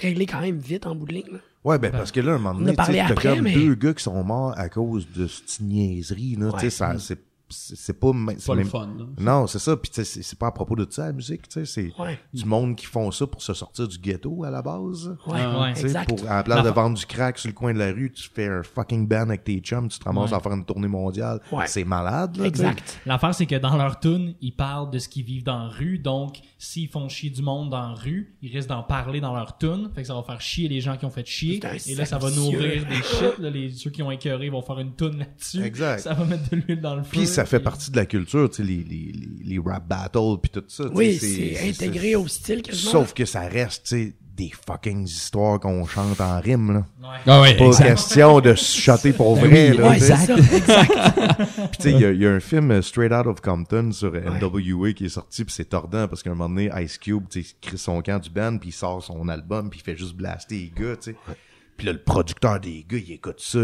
réglé 0.00 0.26
quand 0.26 0.40
même 0.40 0.58
vite 0.58 0.86
en 0.86 0.94
bout 0.94 1.06
de 1.06 1.12
ligne. 1.14 1.32
là. 1.32 1.38
Ouais, 1.64 1.78
ben 1.78 1.90
parce 1.90 2.12
que 2.12 2.20
là, 2.20 2.32
à 2.32 2.34
un 2.34 2.38
moment 2.38 2.58
donné, 2.58 2.72
tu 2.72 2.76
parlé 2.76 2.98
sais, 3.00 3.14
t'as 3.14 3.20
comme 3.34 3.40
mais- 3.40 3.54
deux 3.54 3.74
gars 3.74 3.94
qui 3.94 4.02
sont 4.02 4.22
morts 4.22 4.52
à 4.56 4.68
cause 4.68 5.06
de 5.16 5.26
cette 5.26 5.60
niaiserie, 5.60 6.36
là, 6.38 6.52
tu 6.52 6.60
sais, 6.60 6.70
ça, 6.70 6.94
c'est, 6.98 7.18
c'est 7.54 7.76
c'est 7.76 7.92
pas, 7.98 8.12
même- 8.12 8.36
c'est 8.38 8.46
Pas 8.46 8.54
le 8.54 8.58
même- 8.60 8.68
fun, 8.68 8.88
là. 8.98 9.04
Non, 9.18 9.46
c'est 9.46 9.58
ça. 9.58 9.76
Puis 9.76 9.90
tu 9.90 10.04
sais, 10.04 10.22
c'est 10.22 10.38
pas 10.38 10.48
à 10.48 10.52
propos 10.52 10.74
de 10.76 10.86
ça 10.90 11.06
la 11.06 11.12
musique. 11.12 11.48
Tu 11.48 11.64
sais, 11.64 11.66
c'est 11.66 11.92
Ouais. 12.00 12.18
du 12.32 12.44
monde 12.44 12.76
qui 12.76 12.86
font 12.86 13.10
ça 13.10 13.26
pour 13.26 13.40
se 13.42 13.54
sortir 13.54 13.86
du 13.88 13.98
ghetto 13.98 14.44
à 14.44 14.50
la 14.50 14.62
base. 14.62 15.16
Ouais, 15.26 15.34
ouais. 15.46 15.70
Exact. 15.80 16.08
pour 16.08 16.30
à 16.30 16.36
la 16.36 16.42
place 16.42 16.64
de 16.64 16.70
vendre 16.70 16.96
du 16.98 17.06
crack 17.06 17.38
sur 17.38 17.48
le 17.48 17.54
coin 17.54 17.72
de 17.72 17.78
la 17.78 17.92
rue, 17.92 18.10
tu 18.12 18.28
fais 18.34 18.48
un 18.48 18.62
fucking 18.62 19.06
band 19.06 19.22
avec 19.28 19.44
tes 19.44 19.58
chums, 19.60 19.88
tu 19.88 19.98
te 19.98 20.04
ramasses 20.04 20.30
Ouais. 20.30 20.36
à 20.36 20.40
faire 20.40 20.52
une 20.52 20.64
tournée 20.64 20.88
mondiale. 20.88 21.40
Ouais. 21.52 21.66
C'est 21.66 21.84
malade, 21.84 22.36
là. 22.36 22.46
Exact. 22.46 23.00
L'affaire, 23.06 23.34
c'est 23.34 23.46
que 23.46 23.56
dans 23.56 23.76
leur 23.76 24.00
tune, 24.00 24.34
ils 24.40 24.52
parlent 24.54 24.90
de 24.90 24.98
ce 24.98 25.08
qu'ils 25.08 25.24
vivent 25.24 25.44
dans 25.44 25.58
la 25.64 25.68
rue. 25.68 25.98
Donc, 25.98 26.38
s'ils 26.64 26.88
font 26.88 27.08
chier 27.08 27.30
du 27.30 27.42
monde 27.42 27.70
dans 27.70 27.88
la 27.90 27.94
rue, 27.94 28.34
ils 28.42 28.54
risquent 28.54 28.68
d'en 28.68 28.82
parler 28.82 29.20
dans 29.20 29.34
leur 29.34 29.58
tune. 29.58 29.90
Fait 29.94 30.02
que 30.02 30.06
ça 30.06 30.14
va 30.14 30.22
faire 30.22 30.40
chier 30.40 30.68
les 30.68 30.80
gens 30.80 30.96
qui 30.96 31.04
ont 31.04 31.10
fait 31.10 31.26
chier. 31.26 31.60
Et 31.86 31.94
là, 31.94 32.04
ça 32.06 32.18
va 32.18 32.30
nourrir 32.30 32.86
des 32.86 32.96
shit. 32.96 33.38
Là, 33.38 33.50
les, 33.50 33.70
ceux 33.70 33.90
qui 33.90 34.02
ont 34.02 34.10
écœuré 34.10 34.48
vont 34.48 34.62
faire 34.62 34.78
une 34.78 34.94
tune 34.94 35.18
là-dessus. 35.18 35.62
Exact. 35.62 36.00
Ça 36.00 36.14
va 36.14 36.24
mettre 36.24 36.48
de 36.50 36.56
l'huile 36.56 36.80
dans 36.80 36.96
le 36.96 37.02
feu. 37.02 37.10
Puis 37.12 37.26
ça 37.26 37.44
fait 37.44 37.58
Puis- 37.58 37.64
partie 37.64 37.90
de 37.90 37.96
la 37.96 38.06
culture, 38.06 38.48
tu 38.50 38.56
sais, 38.56 38.62
les, 38.62 38.76
les, 38.82 39.12
les, 39.12 39.28
les 39.44 39.58
rap 39.58 39.86
battles 39.86 40.38
puis 40.42 40.50
tout 40.50 40.64
ça. 40.68 40.84
Oui, 40.92 41.14
c'est 41.14 41.68
intégré 41.68 42.16
au 42.16 42.26
style 42.26 42.62
quasiment. 42.62 42.90
Sauf 42.92 43.14
que 43.14 43.24
ça 43.24 43.40
reste, 43.48 43.86
tu 43.86 43.96
sais, 43.96 44.14
des 44.36 44.50
fucking 44.66 45.04
histoires 45.06 45.60
qu'on 45.60 45.86
chante 45.86 46.20
en 46.20 46.40
rime, 46.40 46.72
là. 46.72 46.78
Ouais. 47.00 47.16
Ah 47.26 47.40
ouais, 47.40 47.56
Pas 47.56 47.66
exact. 47.66 47.84
question 47.86 48.40
de 48.40 48.54
se 48.56 48.80
shotter 48.80 49.12
pour 49.12 49.36
vrai, 49.36 49.70
oui, 49.70 49.76
là. 49.76 49.88
Ouais, 49.90 49.98
ça, 50.00 50.14
exact. 50.56 50.92
Puis 51.70 51.78
tu 51.78 51.82
sais, 51.82 51.92
il 51.92 52.00
y, 52.00 52.04
a- 52.04 52.10
il 52.12 52.20
y 52.20 52.26
a 52.26 52.30
un 52.32 52.40
film 52.40 52.70
euh, 52.72 52.82
Straight 52.82 53.12
Out 53.12 53.26
of 53.26 53.40
Compton 53.40 53.92
sur 53.92 54.12
NWA 54.12 54.92
qui 54.92 55.04
est 55.06 55.08
sorti, 55.10 55.44
puis 55.44 55.54
c'est 55.54 55.66
tordant 55.66 56.08
parce 56.08 56.22
qu'à 56.22 56.30
un 56.30 56.34
moment 56.34 56.48
donné, 56.48 56.68
Ice 56.82 56.98
Cube, 56.98 57.24
tu 57.30 57.44
crée 57.60 57.76
son 57.76 58.02
camp 58.02 58.18
du 58.20 58.28
band, 58.30 58.58
puis 58.58 58.70
il 58.70 58.72
sort 58.72 59.02
son 59.04 59.28
album, 59.28 59.70
puis 59.70 59.80
il 59.80 59.82
fait 59.84 59.96
juste 59.96 60.14
blaster 60.16 60.56
les 60.56 60.72
gars, 60.84 60.96
tu 60.96 61.12
sais. 61.12 61.16
Puis 61.76 61.86
là, 61.86 61.92
le 61.92 62.02
producteur 62.02 62.58
des 62.60 62.84
gars, 62.88 62.98
il 62.98 63.12
écoute 63.12 63.38
ça. 63.40 63.60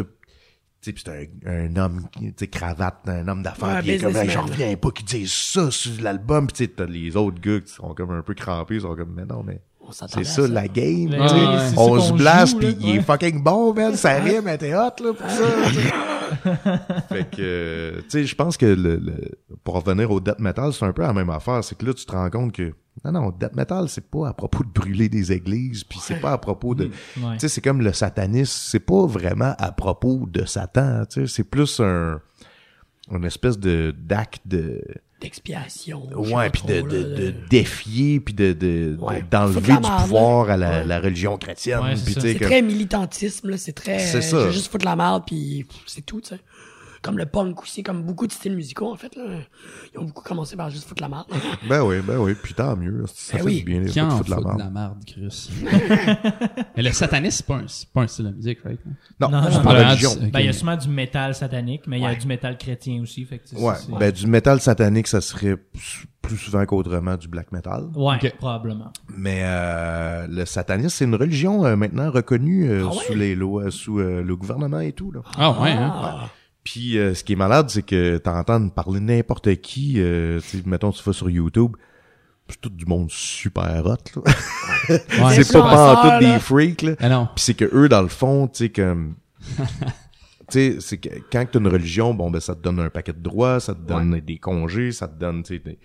Tu 0.83 0.95
c'est 0.97 1.09
un, 1.47 1.51
un 1.53 1.77
homme, 1.77 2.07
tu 2.19 2.33
sais, 2.39 2.47
cravate, 2.49 3.01
un 3.07 3.29
homme 3.29 3.43
d'affaires, 3.43 3.69
Ouais, 3.69 3.79
puis 3.81 3.89
il 3.91 3.95
est 3.97 3.99
comme, 4.01 4.17
Hey, 4.17 4.31
j'en 4.31 4.47
reviens 4.47 4.75
pas 4.77 4.91
qu'ils 4.93 5.05
disent 5.05 5.33
ça 5.33 5.71
sur 5.71 6.01
l'album, 6.01 6.47
puis 6.47 6.57
tu 6.57 6.65
sais, 6.65 6.71
t'as 6.75 6.87
les 6.87 7.17
autres 7.17 7.39
gars 7.41 7.61
qui 7.61 7.71
sont 7.73 7.93
comme 7.93 8.13
un 8.13 8.23
peu 8.23 8.33
crampés, 8.35 8.77
ils 8.77 8.81
sont 8.81 8.95
comme, 8.97 9.13
mais 9.15 9.27
non, 9.27 9.43
mais 9.47 9.61
c'est 9.93 10.25
ça, 10.25 10.47
la 10.49 10.69
game, 10.69 11.09
tu 11.11 11.19
ouais, 11.21 11.29
c'est 11.69 11.75
ça 11.75 11.81
On 11.81 12.01
se 12.01 12.13
blast, 12.13 12.53
joue, 12.53 12.59
puis 12.59 12.77
il 12.81 12.97
est 12.97 13.01
fucking 13.03 13.43
bon, 13.43 13.73
man, 13.75 13.95
ça 13.97 14.15
rime, 14.15 14.47
elle 14.49 14.55
était 14.55 14.75
hot, 14.75 14.79
là, 15.03 15.13
pour 15.15 15.31
ça, 15.31 15.45
tu. 15.73 15.81
Fait 17.09 17.29
que, 17.29 17.37
euh, 17.41 17.97
tu 18.03 18.05
sais, 18.11 18.25
je 18.25 18.35
pense 18.37 18.57
que 18.57 18.67
le, 18.67 18.97
le- 18.97 19.31
pour 19.65 19.75
revenir 19.75 20.11
au 20.11 20.21
death 20.21 20.39
metal, 20.39 20.73
c'est 20.73 20.85
un 20.85 20.93
peu 20.93 21.03
la 21.03 21.13
même 21.13 21.29
affaire. 21.31 21.63
C'est 21.65 21.77
que 21.77 21.85
là, 21.85 21.93
tu 21.93 22.05
te 22.07 22.13
rends 22.13 22.31
compte 22.31 22.53
que, 22.53 22.73
non, 23.05 23.11
non, 23.13 23.31
death 23.31 23.57
metal, 23.57 23.89
c'est 23.89 24.09
pas 24.09 24.29
à 24.29 24.33
propos 24.33 24.63
de 24.63 24.69
brûler 24.69 25.09
des 25.09 25.33
églises, 25.33 25.83
puis 25.83 25.99
c'est 26.01 26.21
pas 26.21 26.33
à 26.33 26.39
propos 26.39 26.75
de, 26.77 26.85
tu 27.15 27.21
Ouais. 27.21 27.39
sais, 27.39 27.49
c'est 27.49 27.61
comme 27.61 27.81
le 27.83 27.93
satanisme, 27.93 28.53
c'est 28.71 28.79
pas 28.81 29.07
vraiment 29.07 29.55
à 29.59 29.73
propos 29.73 30.27
de 30.31 30.45
Satan, 30.45 31.05
tu 31.11 31.23
sais, 31.23 31.35
c'est 31.35 31.45
plus 31.45 31.81
un, 31.81 32.21
une 33.11 33.25
espèce 33.25 33.59
de, 33.59 33.93
d'acte 33.99 34.43
de, 34.47 34.81
D'expiation. 35.21 36.09
ouais, 36.15 36.49
puis 36.51 36.63
de, 36.67 37.35
défier, 37.51 38.21
puis 38.21 38.33
de, 38.33 38.53
de, 38.53 38.97
Ouais. 39.01 39.21
de- 39.23 39.27
d'enlever 39.31 39.73
du 39.75 39.79
pouvoir 40.03 40.49
à 40.51 40.57
la, 40.57 40.71
Ouais. 40.71 40.85
la 40.87 41.01
religion 41.01 41.37
chrétienne, 41.37 41.81
Ouais, 41.81 41.97
c'est 41.97 42.05
puis 42.05 42.15
ça. 42.15 42.21
tu 42.21 42.27
sais, 42.27 42.33
C'est 42.33 42.39
comme- 42.39 42.49
très 42.49 42.63
militantisme, 42.63 43.51
là. 43.51 43.57
C'est 43.59 43.73
très. 43.73 43.99
C'est 43.99 44.19
euh, 44.19 44.21
ça. 44.23 44.45
Veux 44.45 44.51
juste 44.53 44.71
foutre 44.73 44.85
la 44.87 44.97
merde, 44.97 45.25
puis 45.27 45.67
c'est 45.87 46.05
tout, 46.07 46.21
tu 46.23 46.29
sais. 46.31 46.41
Comme 47.03 47.17
le 47.17 47.25
punk 47.25 47.63
aussi, 47.63 47.83
comme 47.83 48.03
beaucoup 48.03 48.27
de 48.27 48.33
styles 48.33 48.55
musicaux, 48.55 48.93
en 48.93 48.97
fait, 48.97 49.17
là. 49.17 49.23
Ils 49.95 49.99
ont 49.99 50.05
beaucoup 50.05 50.23
commencé 50.23 50.55
par 50.55 50.69
juste 50.69 50.87
foutre 50.87 51.01
la 51.03 51.09
merde. 51.09 51.25
ben 51.69 51.83
oui, 51.83 51.97
ben 52.07 52.19
oui, 52.19 52.35
puis 52.35 52.53
tant 52.53 52.77
mieux, 52.77 53.05
ça 53.07 53.33
Ben 53.35 53.39
fait 53.39 53.45
oui. 53.47 53.59
du 53.61 53.65
bien, 53.65 53.81
les 53.81 53.99
en 54.01 54.11
foutre 54.11 54.27
fout 54.27 54.29
la 54.29 54.37
de 54.37 54.45
merde. 54.45 54.59
la 54.59 54.71
merde, 54.71 54.99
Chris? 55.07 55.51
Mais 56.77 56.83
le 56.83 56.93
satanisme, 56.93 57.37
c'est 57.39 57.47
pas 57.47 57.57
un, 57.57 57.65
c'est 57.67 57.89
pas 57.89 58.03
un 58.03 58.07
style 58.07 58.27
de 58.27 58.31
musique, 58.33 58.59
right? 58.65 58.79
Non, 59.19 59.31
Non, 59.31 59.43
c'est 59.51 59.57
non, 59.59 59.63
pas 59.65 59.83
non. 59.83 59.89
religion. 59.89 60.11
Ben, 60.33 60.41
il 60.41 60.47
y 60.47 60.49
a 60.49 60.53
sûrement 60.53 60.77
du 60.77 60.89
métal 60.89 61.35
satanique, 61.35 61.83
mais 61.87 61.99
il 61.99 62.03
y 62.03 62.07
a 62.07 62.11
Ouais. 62.11 62.17
du 62.17 62.27
métal 62.27 62.59
chrétien 62.59 63.01
aussi. 63.03 63.25
Fait 63.25 63.39
que 63.39 63.49
c'est- 63.49 63.57
Ouais, 63.57 63.75
c'est- 63.77 63.93
ben 63.99 64.13
du 64.13 64.27
métal 64.27 64.61
satanique, 64.61 65.07
ça 65.07 65.21
serait 65.21 65.57
plus- 65.57 66.37
souvent 66.37 66.65
qu'autrement 66.67 67.17
du 67.17 67.27
black 67.29 67.51
metal. 67.51 67.89
Ouais, 67.97 68.19
probablement. 68.39 68.93
Mais 69.17 69.41
euh, 69.43 70.27
le 70.29 70.45
satanisme, 70.45 70.91
c'est 70.91 71.05
une 71.07 71.15
religion 71.17 71.65
euh, 71.65 71.75
maintenant 71.77 72.11
reconnue 72.11 72.69
euh, 72.71 72.85
Ah 72.85 72.89
ouais? 72.95 73.05
sous 73.07 73.15
les 73.15 73.35
lois, 73.35 73.71
sous 73.71 73.99
euh, 73.99 74.23
le 74.23 74.37
gouvernement 74.37 74.79
et 74.81 74.93
tout. 74.93 75.11
Là. 75.11 75.23
Ah 75.37 75.61
ouais, 75.61 75.71
hein? 75.73 75.93
Ah. 75.93 76.29
Puis 76.71 76.99
euh, 76.99 77.15
ce 77.15 77.25
qui 77.25 77.33
est 77.33 77.37
malade, 77.37 77.69
c'est 77.69 77.83
que 77.83 78.19
t'entends 78.19 78.69
parler 78.69 79.01
n'importe 79.01 79.57
qui. 79.57 79.95
Euh, 79.97 80.39
tu 80.39 80.59
sais, 80.59 80.63
mettons, 80.67 80.93
tu 80.93 81.03
vas 81.03 81.13
sur 81.13 81.29
YouTube, 81.29 81.73
c'est 82.49 82.61
tout 82.61 82.71
du 82.71 82.87
monde 82.87 83.11
super 83.11 83.85
hot. 83.85 83.97
Là. 84.15 84.33
Ouais. 84.89 85.35
c'est 85.43 85.53
pas 85.53 85.63
pas 85.63 86.19
tout 86.21 86.25
des 86.25 86.39
freaks. 86.39 86.83
Là. 86.83 86.93
Ah 87.01 87.09
non. 87.09 87.29
Puis 87.35 87.45
c'est 87.45 87.55
que 87.55 87.69
eux, 87.75 87.89
dans 87.89 88.03
le 88.03 88.09
fond, 88.09 88.47
tu 88.47 88.59
sais, 88.59 88.69
comme. 88.69 89.17
tu 89.49 89.65
sais, 90.51 90.77
c'est 90.79 90.99
que 90.99 91.09
quand 91.33 91.45
t'as 91.51 91.59
une 91.59 91.67
religion, 91.67 92.15
bon, 92.15 92.31
ben, 92.31 92.39
ça 92.39 92.55
te 92.55 92.63
donne 92.63 92.79
un 92.79 92.89
paquet 92.89 93.15
de 93.15 93.21
droits, 93.21 93.59
ça 93.59 93.75
te 93.75 93.81
donne 93.81 94.21
des 94.21 94.39
congés, 94.39 94.93
ça 94.93 95.09
te 95.09 95.19
donne, 95.19 95.43
tu 95.43 95.55
sais, 95.55 95.59
des, 95.59 95.79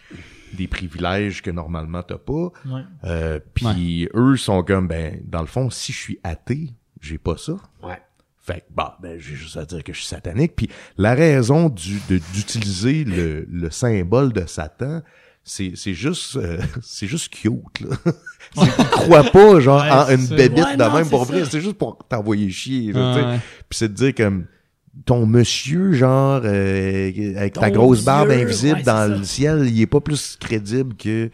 des 0.53 0.67
privilèges 0.67 1.41
que 1.41 1.49
normalement 1.49 2.03
t'as 2.03 2.19
pas. 2.19 2.51
Ouais. 2.67 2.81
Euh, 3.05 3.39
puis 3.55 4.07
eux 4.13 4.37
sont 4.37 4.61
comme, 4.61 4.87
ben, 4.87 5.19
dans 5.25 5.41
le 5.41 5.47
fond, 5.47 5.71
si 5.71 5.93
je 5.93 5.97
suis 5.97 6.19
athée, 6.23 6.75
j'ai 7.01 7.17
pas 7.17 7.37
ça. 7.37 7.53
Ouais. 7.81 7.99
Fait 8.45 8.59
que, 8.59 8.65
bah, 8.75 8.97
ben, 9.01 9.19
j'ai 9.19 9.35
juste 9.35 9.57
à 9.57 9.65
dire 9.65 9.83
que 9.83 9.91
je 9.91 9.97
suis 9.99 10.07
satanique. 10.07 10.55
Puis 10.55 10.69
la 10.97 11.15
raison 11.15 11.67
du, 11.69 11.99
de- 12.09 12.21
d'utiliser 12.33 13.03
le, 13.03 13.47
le 13.49 13.71
symbole 13.71 14.33
de 14.33 14.45
Satan, 14.45 15.01
c'est, 15.43 15.71
c'est 15.75 15.93
juste, 15.95 16.35
euh, 16.35 16.59
c'est 16.83 17.07
juste 17.07 17.29
cute, 17.33 17.79
là. 17.81 17.95
qu'ils 18.53 18.85
croient 18.85 19.23
pas, 19.23 19.59
genre, 19.59 19.81
Ouais, 19.81 19.89
en 19.89 20.09
une 20.09 20.27
bébite 20.27 20.63
Ouais, 20.63 20.77
de 20.77 20.83
non, 20.83 20.93
même 20.93 21.09
pour 21.09 21.25
vrai. 21.25 21.43
C'est 21.49 21.59
juste 21.61 21.77
pour 21.77 21.97
t'envoyer 22.07 22.49
chier, 22.51 22.91
là. 22.93 23.15
Ouais. 23.33 23.39
Puis 23.67 23.77
c'est 23.79 23.89
de 23.89 23.93
dire 23.93 24.13
comme, 24.13 24.45
ton 25.05 25.25
monsieur, 25.25 25.93
genre, 25.93 26.41
euh, 26.45 27.35
avec 27.37 27.53
ta 27.53 27.71
grosse 27.71 28.03
barbe 28.05 28.29
invisible 28.29 28.83
dans 28.83 29.11
le 29.11 29.23
ciel, 29.23 29.65
il 29.67 29.81
est 29.81 29.87
pas 29.87 30.01
plus 30.01 30.37
crédible 30.39 30.95
que, 30.95 31.31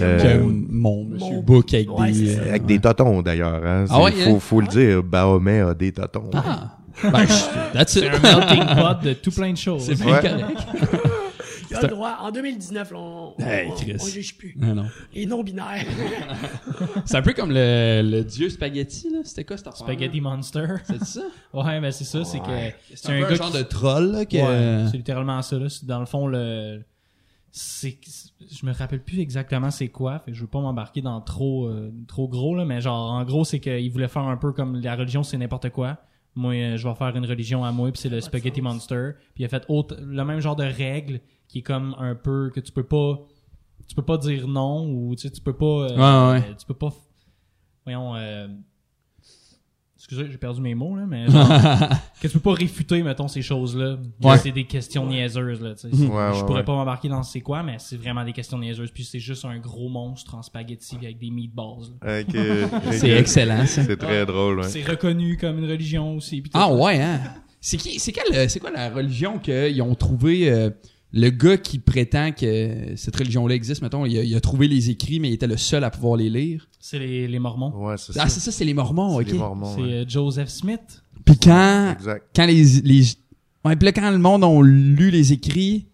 euh, 0.00 0.38
Que 0.38 0.38
mon 0.42 1.04
monsieur 1.04 1.34
mon- 1.36 1.42
Book 1.42 1.74
avec 1.74 1.90
Ouais, 1.98 2.12
des... 2.12 2.36
euh, 2.36 2.40
avec 2.48 2.62
ouais. 2.62 2.68
des 2.68 2.78
totons, 2.80 3.22
d'ailleurs, 3.22 3.64
hein. 3.64 3.84
Ah 3.90 4.02
ouais, 4.02 4.12
C'est- 4.12 4.24
faut, 4.24 4.36
hein? 4.36 4.40
faut 4.40 4.60
le 4.60 4.66
dire, 4.68 5.02
Bahomet 5.02 5.60
a 5.60 5.74
des 5.74 5.92
totons. 5.92 6.30
Ah! 6.34 6.78
Ben, 7.02 7.24
je- 7.26 7.72
that's 7.72 7.94
it. 7.96 8.04
C'est 8.04 8.08
un 8.08 8.20
melting 8.20 8.66
pot 8.76 9.02
de 9.02 9.12
tout 9.14 9.30
plein 9.30 9.50
de 9.52 9.56
choses. 9.56 9.84
C'est 9.84 9.94
bien 9.94 10.14
Ouais. 10.14 10.20
correct. 10.20 10.66
Il 11.70 11.76
a 11.76 11.80
le 11.82 11.88
droit. 11.88 12.18
En 12.20 12.30
2019, 12.30 12.90
là, 12.90 12.98
on, 12.98 13.32
on, 13.38 13.42
Hey, 13.46 13.66
on- 13.70 13.74
Chris. 13.74 13.96
on 13.98 14.06
juge 14.06 14.36
plus. 14.36 14.54
Ah 14.62 14.74
non. 14.74 14.84
Les 15.14 15.24
non-binaires. 15.24 15.86
C'est 17.06 17.16
un 17.16 17.22
peu 17.22 17.32
comme 17.32 17.50
le, 17.50 18.02
le 18.04 18.22
dieu 18.24 18.50
spaghetti, 18.50 19.08
là. 19.10 19.20
C'était 19.24 19.44
quoi 19.44 19.56
cette? 19.56 19.72
Spaghetti 19.74 20.20
Monster. 20.20 20.66
C'est 20.84 21.02
ça? 21.02 21.20
Ouais, 21.54 21.80
ben 21.80 21.90
c'est 21.90 22.04
ça, 22.04 22.24
c'est 22.24 22.40
que 22.40 22.44
C'est 22.94 23.08
un, 23.10 23.34
genre 23.34 23.50
de 23.50 23.62
troll, 23.62 24.12
là, 24.12 24.24
que... 24.26 24.36
Ouais, 24.36 24.84
c'est 24.90 24.98
littéralement 24.98 25.40
ça 25.40 25.56
là. 25.58 25.68
C'est 25.70 25.86
Dans 25.86 26.00
le 26.00 26.06
fond, 26.06 26.26
le 26.26 26.82
c'est 27.54 27.98
je 28.50 28.64
me 28.66 28.72
rappelle 28.72 29.02
plus 29.04 29.20
exactement 29.20 29.70
c'est 29.70 29.88
quoi. 29.88 30.18
Fait 30.20 30.32
je 30.32 30.40
veux 30.40 30.46
pas 30.46 30.60
m'embarquer 30.60 31.02
dans 31.02 31.20
trop 31.20 31.66
euh, 31.66 31.92
trop 32.08 32.26
gros 32.26 32.56
là, 32.56 32.64
mais 32.64 32.80
genre 32.80 33.12
en 33.12 33.22
gros 33.24 33.44
c'est 33.44 33.60
qu'il 33.60 33.90
voulait 33.92 34.08
faire 34.08 34.22
un 34.22 34.38
peu 34.38 34.52
comme 34.52 34.80
la 34.80 34.96
religion 34.96 35.22
c'est 35.22 35.36
n'importe 35.36 35.68
quoi. 35.70 35.98
Moi, 36.34 36.54
euh, 36.54 36.76
je 36.78 36.88
vais 36.88 36.94
faire 36.94 37.14
une 37.14 37.26
religion 37.26 37.62
à 37.62 37.72
moi, 37.72 37.92
puis 37.92 38.00
c'est 38.00 38.08
le 38.08 38.22
Spaghetti 38.22 38.62
Monster. 38.62 39.10
Puis 39.34 39.42
il 39.42 39.44
a 39.44 39.48
fait 39.50 39.66
autre, 39.68 39.98
le 40.00 40.24
même 40.24 40.40
genre 40.40 40.56
de 40.56 40.64
règle 40.64 41.20
qui 41.46 41.58
est 41.58 41.62
comme 41.62 41.94
un 41.98 42.14
peu 42.14 42.50
que 42.54 42.60
tu 42.60 42.72
peux 42.72 42.84
pas, 42.84 43.18
tu 43.86 43.94
peux 43.94 44.00
pas 44.02 44.16
dire 44.16 44.48
non 44.48 44.86
ou 44.90 45.14
tu 45.14 45.20
sais, 45.28 45.30
tu 45.30 45.42
peux 45.42 45.52
pas, 45.52 45.66
euh, 45.66 45.88
Ouais, 45.90 46.40
ouais. 46.40 46.48
euh, 46.48 46.54
tu 46.58 46.64
peux 46.64 46.72
pas, 46.72 46.88
voyons, 47.84 48.16
euh, 48.16 48.48
excusez, 50.02 50.26
j'ai 50.32 50.36
perdu 50.36 50.60
mes 50.60 50.74
mots 50.74 50.96
là, 50.96 51.04
mais 51.06 51.26
genre, 51.30 51.48
que 51.48 52.26
tu 52.26 52.30
peux 52.30 52.40
pas 52.40 52.54
réfuter, 52.54 53.02
mettons, 53.04 53.28
ces 53.28 53.42
choses-là. 53.42 53.98
Ouais. 54.22 54.36
C'est 54.38 54.50
des 54.50 54.64
questions 54.64 55.06
niaiseuses 55.06 55.62
là. 55.62 55.74
tu 55.74 55.82
sais. 55.82 56.06
Ouais, 56.06 56.30
je 56.34 56.40
pourrais 56.40 56.58
ouais. 56.58 56.64
pas 56.64 56.74
m'embarquer 56.74 57.08
dans 57.08 57.22
c'est 57.22 57.40
quoi, 57.40 57.62
mais 57.62 57.76
c'est 57.78 57.96
vraiment 57.96 58.24
des 58.24 58.32
questions 58.32 58.58
niaiseuses. 58.58 58.90
Puis 58.90 59.04
c'est 59.04 59.20
juste 59.20 59.44
un 59.44 59.58
gros 59.58 59.88
monstre 59.88 60.34
en 60.34 60.42
spaghetti 60.42 60.96
avec 60.96 61.18
des 61.18 61.30
meatballs. 61.30 61.92
là. 62.02 62.10
Avec, 62.14 62.34
euh, 62.34 62.66
C'est 62.90 63.10
excellent, 63.10 63.64
ça. 63.66 63.84
C'est 63.84 63.96
très 63.96 64.26
drôle, 64.26 64.58
ouais. 64.60 64.68
C'est 64.68 64.82
reconnu 64.82 65.36
comme 65.36 65.58
une 65.58 65.70
religion 65.70 66.16
aussi. 66.16 66.42
puis 66.42 66.50
Ah 66.54 66.72
ouais, 66.72 67.00
hein? 67.00 67.20
C'est 67.60 67.76
qui, 67.76 68.00
c'est 68.00 68.10
quelle, 68.10 68.34
euh, 68.34 68.48
c'est 68.48 68.58
quoi 68.58 68.72
la 68.72 68.90
religion 68.90 69.38
qu'ils 69.38 69.80
ont 69.82 69.94
trouvé, 69.94 70.50
euh, 70.50 70.70
le 71.12 71.30
gars 71.30 71.56
qui 71.58 71.78
prétend 71.78 72.32
que 72.32 72.92
cette 72.96 73.14
religion-là 73.16 73.54
existe, 73.54 73.82
mettons, 73.82 74.06
il 74.06 74.18
a, 74.18 74.22
il 74.24 74.34
a 74.34 74.40
trouvé 74.40 74.66
les 74.68 74.90
écrits, 74.90 75.20
mais 75.20 75.28
il 75.30 75.34
était 75.34 75.46
le 75.46 75.56
seul 75.58 75.84
à 75.84 75.90
pouvoir 75.90 76.16
les 76.16 76.30
lire. 76.30 76.68
C'est 76.80 76.98
les, 76.98 77.28
les 77.28 77.38
Mormons. 77.38 77.72
Ouais, 77.76 77.96
c'est 77.98 78.12
Ah, 78.18 78.22
ça. 78.22 78.28
c'est 78.28 78.40
ça, 78.40 78.50
c'est 78.52 78.64
les 78.64 78.74
Mormons, 78.74 79.18
C'est 79.18 79.24
ok. 79.26 79.32
les 79.32 79.38
Mormons, 79.38 79.74
C'est 79.76 79.82
ouais. 79.82 79.92
euh, 79.92 80.04
Joseph 80.08 80.48
Smith. 80.48 81.02
Puis 81.24 81.36
quand, 81.38 81.92
Exact. 81.98 82.24
quand 82.34 82.46
les, 82.46 82.64
les, 82.82 83.02
ouais, 83.64 83.76
puis 83.76 83.84
là, 83.86 83.92
quand 83.92 84.10
le 84.10 84.18
monde 84.18 84.42
ont 84.42 84.62
lu 84.62 85.10
les 85.10 85.32
écrits, 85.32 85.86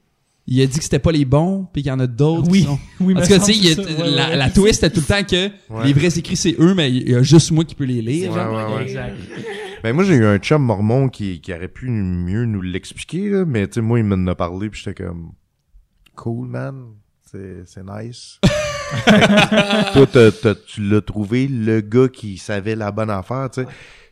il 0.50 0.62
a 0.62 0.66
dit 0.66 0.78
que 0.78 0.82
c'était 0.84 0.98
pas 0.98 1.12
les 1.12 1.24
bons, 1.24 1.66
puis 1.72 1.82
qu'il 1.82 1.90
y 1.90 1.92
en 1.92 2.00
a 2.00 2.06
d'autres 2.06 2.48
Oui. 2.50 2.60
qui 2.60 2.64
sont... 2.66 2.78
Oui, 3.00 3.14
tout 3.14 3.20
cas, 3.20 3.38
tu 3.38 3.52
sais, 3.52 3.74
que. 3.76 4.00
Ouais, 4.02 4.36
la, 4.36 4.50
twist 4.50 4.82
était 4.82 4.90
tout 4.94 5.00
le 5.00 5.06
temps 5.06 5.22
que 5.22 5.48
Ouais. 5.72 5.86
les 5.86 5.92
vrais 5.92 6.18
écrits 6.18 6.36
c'est 6.36 6.56
eux, 6.58 6.74
mais 6.74 6.90
il 6.90 7.10
y 7.10 7.14
a 7.14 7.22
juste 7.22 7.50
moi 7.50 7.64
qui 7.64 7.74
peux 7.74 7.84
les 7.84 8.00
lire. 8.02 8.30
Ouais, 8.32 8.36
genre. 8.38 8.70
ouais, 8.70 8.76
ouais. 8.76 8.82
Exact. 8.84 9.14
Ben 9.82 9.92
moi 9.92 10.02
j'ai 10.02 10.14
eu 10.14 10.24
un 10.24 10.38
chum 10.38 10.62
mormon 10.64 11.08
qui, 11.08 11.40
qui 11.40 11.52
aurait 11.54 11.68
pu 11.68 11.88
mieux 11.88 12.44
nous 12.46 12.62
l'expliquer 12.62 13.28
là, 13.30 13.44
mais 13.44 13.68
tu 13.68 13.74
sais 13.74 13.80
moi 13.80 14.00
il 14.00 14.04
m'en 14.04 14.26
a 14.28 14.34
parlé 14.34 14.70
puis 14.70 14.82
j'étais 14.84 15.04
comme 15.04 15.30
cool 16.16 16.48
man, 16.48 16.86
c'est 17.30 17.62
c'est 17.64 17.84
nice. 17.84 18.40
Toi 19.92 20.06
t'as- 20.10 20.32
t'as- 20.32 20.54
tu 20.54 20.80
l'as 20.82 21.00
trouvé 21.00 21.46
le 21.46 21.80
gars 21.80 22.08
qui 22.08 22.38
savait 22.38 22.74
la 22.74 22.90
bonne 22.90 23.10
affaire, 23.10 23.48
tu 23.52 23.60
sais. 23.62 23.66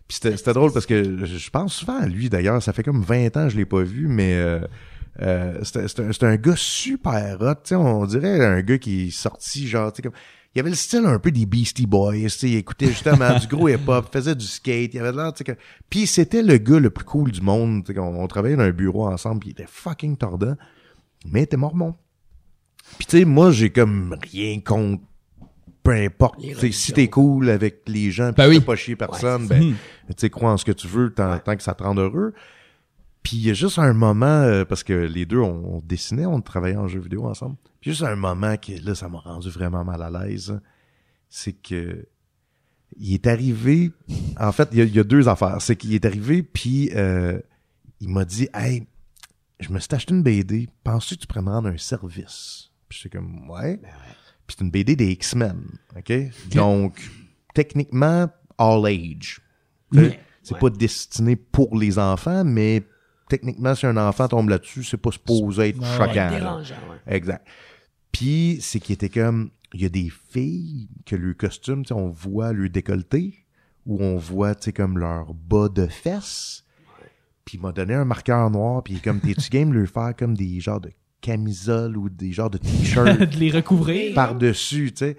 Puis 0.06 0.18
c'était 0.22 0.36
c'était 0.36 0.52
drôle 0.52 0.72
parce 0.72 0.86
que 0.86 1.02
je 1.26 1.36
je 1.36 1.50
pense 1.50 1.74
souvent 1.74 1.98
à 2.00 2.06
lui 2.06 2.28
d'ailleurs, 2.28 2.62
ça 2.62 2.72
fait 2.72 2.82
comme 2.84 3.02
20 3.02 3.36
ans 3.36 3.44
que 3.46 3.48
je 3.52 3.56
l'ai 3.56 3.64
pas 3.64 3.82
vu 3.82 4.06
mais 4.06 4.34
euh, 4.34 4.60
Euh, 5.22 5.58
c'était 5.62 5.88
c'était 5.88 6.26
un, 6.26 6.36
gars 6.36 6.56
super 6.56 7.38
hot, 7.40 7.54
tu 7.54 7.60
sais, 7.70 7.74
on 7.74 8.04
dirait 8.04 8.44
un 8.44 8.60
gars 8.62 8.78
qui 8.78 9.08
est 9.08 9.10
sorti 9.10 9.66
genre, 9.66 9.92
tu 9.92 9.96
sais, 9.96 10.02
comme... 10.02 10.18
Il 10.54 10.60
avait 10.60 10.70
le 10.70 10.76
style 10.76 11.04
un 11.04 11.18
peu 11.18 11.30
des 11.30 11.44
Beastie 11.44 11.86
Boys, 11.86 12.14
tu 12.14 12.28
sais, 12.30 12.48
il 12.48 12.56
écoutait 12.56 12.86
justement 12.86 13.36
du 13.38 13.46
gros 13.46 13.68
hip-hop, 13.68 14.10
faisait 14.10 14.34
du 14.34 14.46
skate, 14.46 14.94
il 14.94 15.00
avait 15.00 15.12
l'air, 15.12 15.32
tu 15.32 15.38
sais, 15.38 15.44
que... 15.44 15.58
Puis 15.90 16.06
c'était 16.06 16.42
le 16.42 16.56
gars 16.56 16.80
le 16.80 16.90
plus 16.90 17.04
cool 17.04 17.30
du 17.30 17.42
monde, 17.42 17.84
tu 17.84 17.92
sais, 17.92 17.98
on, 17.98 18.22
on 18.22 18.26
travaillait 18.26 18.56
dans 18.56 18.62
un 18.62 18.70
bureau 18.70 19.06
ensemble, 19.06 19.40
puis 19.40 19.50
il 19.50 19.52
était 19.52 19.68
fucking 19.68 20.16
tordant, 20.16 20.56
mais 21.30 21.40
il 21.40 21.42
était 21.44 21.58
mormon. 21.58 21.94
Puis 22.98 23.06
tu 23.06 23.18
sais, 23.18 23.24
moi, 23.24 23.50
j'ai 23.50 23.70
comme 23.70 24.16
rien 24.32 24.60
contre 24.60 25.02
peu 25.86 25.92
importe, 25.92 26.42
Les 26.42 26.54
tu 26.54 26.60
sais, 26.60 26.72
si 26.72 26.92
t'es 26.92 27.08
cool 27.08 27.48
avec 27.48 27.82
les 27.86 28.10
gens, 28.10 28.30
pis 28.30 28.38
Ben 28.38 28.48
oui. 28.48 28.58
pas 28.58 28.74
chier 28.74 28.96
personne, 28.96 29.42
Ouais, 29.42 29.48
ben, 29.48 29.74
tu 30.08 30.14
sais, 30.16 30.30
crois 30.30 30.50
en 30.50 30.56
ce 30.56 30.64
que 30.64 30.72
tu 30.72 30.88
veux 30.88 31.12
tant, 31.12 31.38
tant 31.38 31.54
que 31.54 31.62
ça 31.62 31.74
te 31.74 31.84
rend 31.84 31.94
heureux. 31.94 32.34
Puis 33.26 33.38
il 33.38 33.46
y 33.46 33.50
a 33.50 33.54
juste 33.54 33.80
un 33.80 33.92
moment, 33.92 34.26
euh, 34.42 34.64
parce 34.64 34.84
que 34.84 34.92
les 34.92 35.26
deux, 35.26 35.40
on, 35.40 35.78
on 35.78 35.82
dessinait, 35.84 36.26
on 36.26 36.40
travaillait 36.40 36.76
en 36.76 36.86
jeu 36.86 37.00
vidéo 37.00 37.26
ensemble. 37.26 37.56
Puis 37.80 37.90
juste 37.90 38.04
un 38.04 38.14
moment 38.14 38.56
que 38.56 38.70
là, 38.84 38.94
ça 38.94 39.08
m'a 39.08 39.18
rendu 39.18 39.50
vraiment 39.50 39.84
mal 39.84 40.00
à 40.00 40.10
l'aise. 40.10 40.52
hein. 40.52 40.60
C'est 41.28 41.52
que 41.54 42.06
il 42.96 43.14
est 43.14 43.26
arrivé. 43.26 43.90
En 44.38 44.52
fait, 44.52 44.68
il 44.70 44.78
y 44.78 44.80
a, 44.80 44.84
il 44.84 44.94
y 44.94 45.00
a 45.00 45.04
deux 45.04 45.26
affaires. 45.28 45.60
C'est 45.60 45.74
qu'il 45.74 45.92
est 45.92 46.04
arrivé, 46.04 46.44
puis 46.44 46.90
euh, 46.94 47.40
il 48.00 48.10
m'a 48.10 48.24
dit, 48.24 48.48
hey, 48.54 48.86
je 49.58 49.70
me 49.72 49.80
suis 49.80 49.92
acheté 49.92 50.14
une 50.14 50.22
BD. 50.22 50.68
Penses-tu 50.84 51.16
que 51.16 51.20
tu 51.22 51.26
pourrais 51.26 51.42
me 51.42 51.50
rendre 51.50 51.68
un 51.68 51.78
service? 51.78 52.70
Puis 52.88 53.00
j'étais 53.02 53.18
comme, 53.18 53.50
ouais. 53.50 53.78
Puis 54.46 54.56
c'est 54.56 54.64
une 54.64 54.70
BD 54.70 54.94
des 54.94 55.10
X-Men, 55.10 55.64
OK? 55.96 56.12
Donc, 56.54 57.10
techniquement, 57.54 58.28
all 58.56 58.86
age. 58.86 59.40
C'est 59.92 60.52
Ouais. 60.54 60.60
pas 60.60 60.70
destiné 60.70 61.34
pour 61.34 61.76
les 61.76 61.98
enfants, 61.98 62.44
mais 62.44 62.84
techniquement, 63.28 63.74
si 63.74 63.86
un 63.86 63.96
enfant 63.96 64.28
tombe 64.28 64.48
là-dessus, 64.48 64.84
c'est 64.84 64.96
pas 64.96 65.10
supposé 65.10 65.68
être 65.70 65.80
Ouais, 65.80 65.86
choquant. 65.96 66.30
Dérangeant, 66.30 66.74
ouais. 66.90 67.14
Exact. 67.16 67.46
Puis, 68.12 68.58
c'est 68.60 68.80
qu'il 68.80 68.94
était 68.94 69.08
comme, 69.08 69.50
il 69.74 69.82
y 69.82 69.84
a 69.84 69.88
des 69.88 70.10
filles 70.30 70.88
que 71.04 71.16
le 71.16 71.34
costume, 71.34 71.82
tu 71.84 71.88
sais, 71.88 71.94
on 71.94 72.08
voit 72.08 72.52
le 72.52 72.68
décolleté, 72.68 73.44
ou 73.84 74.02
on 74.02 74.16
voit, 74.16 74.54
tu 74.54 74.64
sais, 74.66 74.72
comme 74.72 74.98
leur 74.98 75.34
bas 75.34 75.68
de 75.68 75.86
fesses. 75.86 76.64
Puis 77.44 77.58
il 77.58 77.60
m'a 77.60 77.70
donné 77.72 77.94
un 77.94 78.04
marqueur 78.04 78.50
noir, 78.50 78.82
puis 78.82 78.94
il 78.94 78.96
est 78.96 79.04
comme, 79.04 79.20
t'es-tu 79.20 79.50
game 79.50 79.70
de 79.70 79.78
leur 79.78 79.88
faire 79.88 80.14
comme 80.16 80.34
des 80.36 80.58
genres 80.60 80.80
de 80.80 80.90
camisoles 81.20 81.96
ou 81.96 82.08
des 82.08 82.32
genres 82.32 82.50
de 82.50 82.58
t-shirts? 82.58 83.18
De 83.20 83.36
les 83.38 83.50
recouvrir. 83.50 84.14
par-dessus, 84.14 84.92
tu 84.92 84.98
sais. 85.04 85.16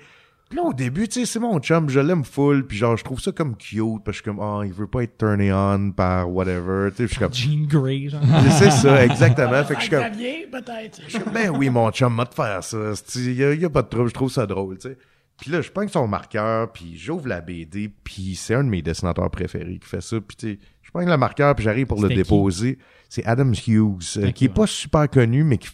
Puis 0.49 0.57
là, 0.57 0.63
au 0.63 0.73
début, 0.73 1.07
tu 1.09 1.19
sais, 1.19 1.25
c'est 1.25 1.39
mon 1.39 1.59
chum, 1.59 1.89
je 1.89 1.99
l'aime 1.99 2.23
full, 2.23 2.65
puis 2.65 2.77
genre, 2.77 2.95
je 2.95 3.03
trouve 3.03 3.19
ça 3.19 3.31
comme 3.33 3.55
cute, 3.57 3.81
parce 4.05 4.05
que 4.05 4.11
je 4.11 4.13
suis 4.13 4.23
comme, 4.23 4.39
oh, 4.39 4.63
il 4.63 4.71
veut 4.71 4.87
pas 4.87 5.03
être 5.03 5.17
turné 5.17 5.51
on 5.51 5.91
par 5.91 6.31
whatever, 6.31 6.89
tu 6.91 6.97
sais, 6.97 7.03
je 7.03 7.07
suis 7.09 7.19
comme, 7.19 7.33
Jean 7.33 7.65
Grey, 7.67 8.07
genre. 8.07 8.21
c'est 8.57 8.71
ça, 8.71 9.03
exactement, 9.03 9.63
fait 9.65 9.73
que 9.75 9.81
je 9.81 9.85
suis 9.87 9.89
comme, 9.95 10.03
peut-être. 10.51 11.01
je 11.05 11.09
suis 11.09 11.19
comme, 11.19 11.33
ben 11.33 11.49
oui, 11.49 11.69
mon 11.69 11.91
chum 11.91 12.15
m'a 12.15 12.23
de 12.25 12.33
faire 12.33 12.63
ça. 12.63 12.77
Il 13.15 13.33
y, 13.33 13.43
a- 13.43 13.53
y 13.53 13.65
a 13.65 13.69
pas 13.69 13.81
de 13.81 13.89
trouble, 13.89 14.07
je 14.09 14.13
trouve 14.13 14.31
ça 14.31 14.45
drôle, 14.45 14.77
tu 14.77 14.87
sais. 14.89 14.97
Puis 15.39 15.51
là, 15.51 15.61
je 15.61 15.69
prends 15.69 15.87
son 15.87 16.07
marqueur, 16.07 16.71
puis 16.71 16.97
j'ouvre 16.97 17.27
la 17.27 17.41
BD, 17.41 17.89
puis 18.03 18.33
c'est 18.35 18.55
un 18.55 18.63
de 18.63 18.69
mes 18.69 18.81
dessinateurs 18.81 19.29
préférés 19.29 19.77
qui 19.77 19.87
fait 19.87 20.01
ça. 20.01 20.19
Puis 20.19 20.35
tu 20.35 20.53
sais, 20.53 20.59
je 20.81 20.89
prends 20.89 21.01
le 21.05 21.17
marqueur, 21.17 21.53
puis 21.53 21.63
j'arrive 21.65 21.85
pour 21.85 22.01
le 22.01 22.07
déposer. 22.23 22.79
C'est 23.07 23.23
Adam 23.25 23.51
Hughes, 23.51 24.01
euh, 24.17 24.31
qui 24.31 24.45
est 24.45 24.49
pas 24.49 24.65
super 24.65 25.07
connu, 25.09 25.43
mais 25.43 25.57
qui 25.59 25.69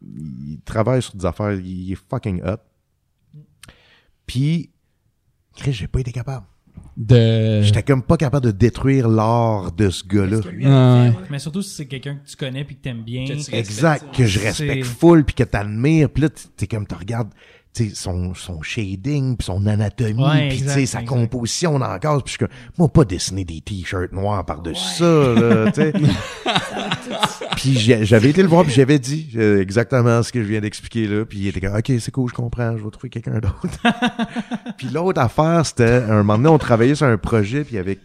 il 0.00 0.60
travaille 0.64 1.02
sur 1.02 1.16
des 1.16 1.26
affaires, 1.26 1.52
il 1.54 1.92
est 1.92 1.98
fucking 2.08 2.40
hot. 2.44 2.58
Puis, 4.28 4.70
Chris, 5.56 5.72
j'ai 5.72 5.88
pas 5.88 5.98
été 5.98 6.12
capable. 6.12 6.46
De. 6.96 7.60
J'étais 7.62 7.82
comme 7.82 8.02
pas 8.02 8.16
capable 8.16 8.46
de 8.46 8.50
détruire 8.52 9.08
l'art 9.08 9.72
de 9.72 9.88
ce 9.90 10.04
gars-là. 10.04 10.40
Mais 11.30 11.38
surtout 11.40 11.62
si 11.62 11.70
c'est 11.74 11.86
quelqu'un 11.86 12.16
que 12.16 12.28
tu 12.28 12.36
connais 12.36 12.64
puis 12.64 12.76
que 12.76 12.82
t'aimes 12.82 13.02
bien. 13.02 13.24
Que 13.24 13.32
tu- 13.44 13.54
Exact, 13.54 14.14
que 14.14 14.24
je 14.26 14.38
respecte 14.40 14.84
full 14.84 15.24
puis 15.24 15.34
que 15.34 15.42
t'admires, 15.44 16.08
puis 16.10 16.22
là 16.24 16.28
t'es 16.56 16.66
comme 16.68 16.86
tu 16.86 16.94
regardes 16.94 17.30
son 17.94 18.34
son 18.34 18.62
shading 18.62 19.36
puis 19.36 19.44
son 19.46 19.66
anatomie 19.66 20.22
Ouais, 20.22 20.48
puis 20.48 20.58
tu 20.58 20.62
exact, 20.64 20.74
sais 20.80 20.86
sa 20.86 21.00
exact. 21.00 21.14
composition 21.14 21.78
dans 21.78 21.88
la 21.88 21.98
case 21.98 22.22
puis 22.24 22.26
je 22.26 22.30
suis 22.30 22.38
comme 22.38 22.48
moi 22.78 22.88
pas 22.88 23.04
dessiner 23.04 23.44
des 23.44 23.60
t-shirts 23.60 24.12
noirs 24.12 24.44
par-dessus 24.44 24.96
ça 24.98 25.04
là, 25.04 25.70
tu 25.72 25.80
sais. 25.80 25.92
puis 27.56 27.78
j'avais 27.78 28.30
été 28.30 28.42
le 28.42 28.48
voir 28.48 28.64
puis 28.64 28.72
j'avais 28.72 28.98
dit 28.98 29.28
euh, 29.36 29.60
exactement 29.60 30.22
ce 30.22 30.32
que 30.32 30.42
je 30.42 30.48
viens 30.48 30.60
d'expliquer 30.60 31.06
là 31.06 31.24
puis 31.24 31.38
il 31.38 31.46
était 31.48 31.60
comme 31.60 31.76
OK, 31.76 31.92
c'est 31.98 32.10
cool, 32.10 32.28
je 32.30 32.34
comprends, 32.34 32.76
je 32.76 32.84
vais 32.84 32.90
trouver 32.90 33.08
quelqu'un 33.10 33.38
d'autre. 33.40 33.78
puis 34.76 34.88
l'autre 34.88 35.20
affaire, 35.20 35.64
c'était 35.64 36.02
un 36.08 36.18
moment 36.22 36.36
donné 36.36 36.48
on 36.48 36.58
travaillait 36.58 36.94
sur 36.94 37.06
un 37.06 37.16
projet 37.18 37.64
puis 37.64 37.78
avec 37.78 38.00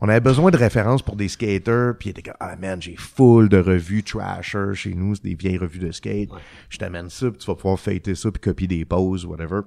on 0.00 0.08
avait 0.08 0.20
besoin 0.20 0.50
de 0.50 0.56
références 0.56 1.02
pour 1.02 1.16
des 1.16 1.28
skaters, 1.28 1.94
puis 1.98 2.08
il 2.08 2.10
était 2.10 2.22
comme 2.22 2.34
ah 2.40 2.56
man, 2.56 2.80
j'ai 2.82 2.96
full 2.96 3.48
de 3.48 3.58
revues 3.58 4.02
trasher 4.02 4.74
chez 4.74 4.94
nous, 4.94 5.14
c'est 5.14 5.24
des 5.24 5.34
vieilles 5.34 5.58
revues 5.58 5.78
de 5.78 5.90
skate. 5.92 6.28
Je 6.68 6.78
t'amène 6.78 7.08
ça, 7.10 7.30
puis 7.30 7.38
tu 7.38 7.46
vas 7.46 7.54
pouvoir 7.54 7.78
fêter 7.80 8.14
ça 8.14 8.30
puis 8.30 8.40
copier 8.40 8.66
des 8.68 8.84
poses 8.84 9.24
whatever. 9.24 9.60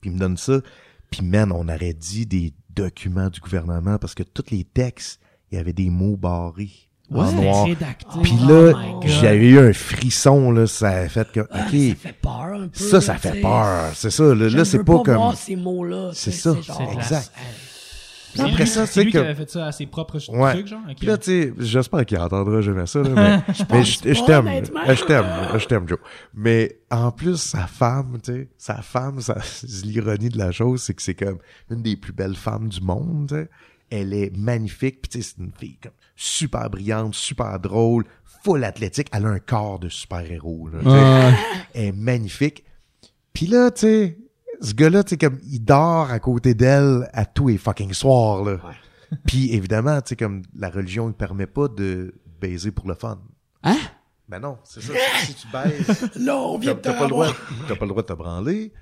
Puis 0.00 0.10
il 0.10 0.14
me 0.14 0.18
donne 0.18 0.36
ça, 0.36 0.60
puis 1.10 1.22
man, 1.22 1.52
on 1.52 1.68
aurait 1.68 1.94
dit 1.94 2.26
des 2.26 2.52
documents 2.74 3.28
du 3.28 3.40
gouvernement 3.40 3.98
parce 3.98 4.14
que 4.14 4.22
tous 4.22 4.50
les 4.50 4.64
textes, 4.64 5.20
il 5.50 5.56
y 5.56 5.58
avait 5.58 5.72
des 5.74 5.90
mots 5.90 6.16
barrés 6.16 6.70
en 7.14 7.26
C'était 7.28 7.42
noir. 7.42 7.66
Puis 8.22 8.32
Oh 8.42 8.48
là, 8.48 8.72
God. 8.72 9.06
j'avais 9.06 9.48
eu 9.48 9.58
un 9.58 9.72
frisson 9.74 10.50
là, 10.50 10.66
ça 10.66 10.88
a 10.90 11.08
fait 11.08 11.30
que 11.30 11.40
Ah, 11.50 11.66
OK, 11.66 11.70
Ça 11.72 11.94
fait 11.94 12.16
peur 12.20 12.32
un 12.54 12.68
peu. 12.68 12.78
ça 12.78 12.96
là, 12.96 13.00
ça 13.02 13.14
fait 13.18 13.40
peur, 13.40 13.90
c'est 13.94 14.10
ça 14.10 14.34
là, 14.34 14.48
là 14.48 14.64
c'est 14.64 14.82
pas 14.84 15.02
comme 15.02 15.34
ces 15.36 15.56
mots-là. 15.56 16.10
C'est 16.14 16.30
tu 16.30 16.36
sais, 16.38 16.42
ça, 16.54 16.56
c'est 16.62 17.30
C'est 18.34 18.40
Après 18.42 18.64
lui- 18.64 18.66
ça, 18.66 18.86
c'est 18.86 19.04
lui 19.04 19.12
que- 19.12 19.18
qui 19.18 19.24
avait 19.24 19.34
fait 19.34 19.50
ça 19.50 19.66
à 19.66 19.72
ses 19.72 19.86
propres 19.86 20.18
Ouais. 20.30 20.52
trucs, 20.54 20.66
genre. 20.68 20.80
Puis 20.96 21.06
là, 21.06 21.18
tu 21.18 21.24
sais, 21.30 21.52
j'espère 21.58 22.06
qu'il 22.06 22.18
entendra 22.18 22.60
jamais 22.60 22.86
ça, 22.86 23.00
là, 23.02 23.08
mais, 23.10 23.14
mais 23.48 23.54
je 23.54 23.64
pas, 23.64 23.82
je 23.82 23.98
t'aime, 24.24 24.48
je 24.64 25.04
t'aime, 25.04 25.26
je 25.58 25.66
t'aime, 25.66 25.88
Joe. 25.88 25.98
Mais 26.34 26.78
en 26.90 27.10
plus, 27.12 27.36
sa 27.36 27.66
femme, 27.66 28.18
tu 28.22 28.32
sais, 28.32 28.48
sa 28.56 28.82
femme, 28.82 29.20
l'ironie 29.84 30.28
de 30.30 30.38
la 30.38 30.50
chose, 30.52 30.82
c'est 30.82 30.94
que 30.94 31.02
c'est 31.02 31.14
comme 31.14 31.38
une 31.70 31.82
des 31.82 31.96
plus 31.96 32.12
belles 32.12 32.36
femmes 32.36 32.68
du 32.68 32.80
monde, 32.80 33.28
tu 33.28 33.34
sais. 33.34 33.48
Elle 33.90 34.14
est 34.14 34.34
magnifique, 34.34 35.02
puis 35.02 35.10
tu 35.10 35.22
sais, 35.22 35.34
c'est 35.36 35.44
une 35.44 35.52
fille 35.52 35.76
comme 35.82 35.92
super 36.16 36.70
brillante, 36.70 37.14
super 37.14 37.60
drôle, 37.60 38.04
full 38.42 38.64
athlétique. 38.64 39.08
Elle 39.12 39.26
a 39.26 39.28
un 39.28 39.38
corps 39.38 39.78
de 39.78 39.90
super-héros, 39.90 40.68
là, 40.72 40.78
tu 40.78 40.84
sais. 40.88 40.90
Ouais. 40.90 41.34
Elle 41.74 41.84
est 41.88 41.92
magnifique. 41.92 42.64
Puis 43.34 43.46
là, 43.46 43.70
tu 43.70 43.80
sais, 43.80 44.18
ce 44.62 44.74
gars-là, 44.74 45.04
tu 45.04 45.10
sais, 45.10 45.18
comme, 45.18 45.38
il 45.44 45.60
dort 45.60 46.10
à 46.10 46.18
côté 46.18 46.54
d'elle 46.54 47.08
à 47.12 47.24
tous 47.26 47.48
les 47.48 47.58
fucking 47.58 47.92
soirs, 47.92 48.44
là. 48.44 48.58
Puis 49.26 49.52
évidemment, 49.52 50.00
tu 50.00 50.10
sais, 50.10 50.16
comme, 50.16 50.42
la 50.56 50.70
religion 50.70 51.06
ne 51.08 51.12
permet 51.12 51.46
pas 51.46 51.68
de 51.68 52.14
baiser 52.40 52.70
pour 52.70 52.88
le 52.88 52.94
fun. 52.94 53.20
Hein? 53.62 53.76
Ben 54.28 54.38
non, 54.40 54.58
c'est 54.64 54.80
ça. 54.80 54.94
si 55.24 55.34
tu 55.34 55.46
baises, 55.52 56.10
Là, 56.16 56.36
on 56.38 56.58
vient 56.58 56.74
t'as 56.74 56.76
de 56.76 56.80
te 56.80 56.88
t'as 56.88 56.94
pas 56.98 57.04
le 57.04 57.10
droit, 57.10 57.26
t'as 57.68 57.76
pas 57.76 57.84
le 57.84 57.88
droit 57.90 58.02
de 58.02 58.06
te 58.08 58.12
branler. 58.14 58.72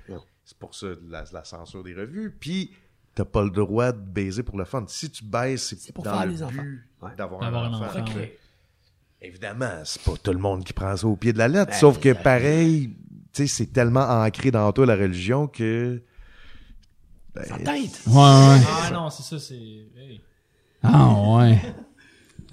C'est 0.45 0.57
pour 0.57 0.73
ça 0.73 0.87
la, 1.09 1.25
la 1.33 1.43
censure 1.43 1.83
des 1.83 1.93
revues. 1.93 2.35
Puis 2.39 2.71
t'as 3.13 3.25
pas 3.25 3.43
le 3.43 3.49
droit 3.49 3.91
de 3.91 3.99
baiser 3.99 4.43
pour 4.43 4.57
le 4.57 4.63
fun. 4.65 4.85
Si 4.87 5.09
tu 5.09 5.25
baises, 5.25 5.63
c'est 5.63 5.79
C'est 5.79 5.91
pour 5.93 6.03
dans 6.05 6.13
faire 6.13 6.25
le 6.25 6.31
les 6.31 6.37
but 6.37 6.43
enfants. 6.45 6.63
Ouais. 7.01 7.11
d'avoir 7.17 7.41
D'avoir 7.41 7.63
un 7.65 7.67
un 7.67 7.73
enfant. 7.73 7.85
enfant. 7.85 7.99
Ok. 8.07 8.15
ouais. 8.15 8.37
Évidemment, 9.21 9.81
c'est 9.83 10.01
pas 10.01 10.13
tout 10.23 10.31
le 10.31 10.39
monde 10.39 10.63
qui 10.63 10.73
prend 10.73 10.95
ça 10.95 11.05
au 11.07 11.15
pied 11.15 11.33
de 11.33 11.37
la 11.37 11.47
lettre. 11.47 11.71
Ben, 11.71 11.77
sauf 11.77 11.99
que 11.99 12.13
pareil, 12.13 12.95
sais, 13.33 13.47
c'est 13.47 13.67
tellement 13.73 14.01
ancré 14.07 14.51
dans 14.51 14.71
toi 14.71 14.85
la 14.85 14.95
religion 14.95 15.47
que. 15.47 16.01
ben, 17.35 17.43
Ça 17.45 17.57
teinte. 17.57 18.01
Ouais, 18.07 18.13
ouais. 18.15 18.61
Ah 18.67 18.89
non, 18.93 19.09
c'est 19.09 19.23
ça, 19.23 19.39
c'est. 19.39 19.55
hey. 19.55 20.21
Ah, 20.83 21.13
ouais. 21.37 21.59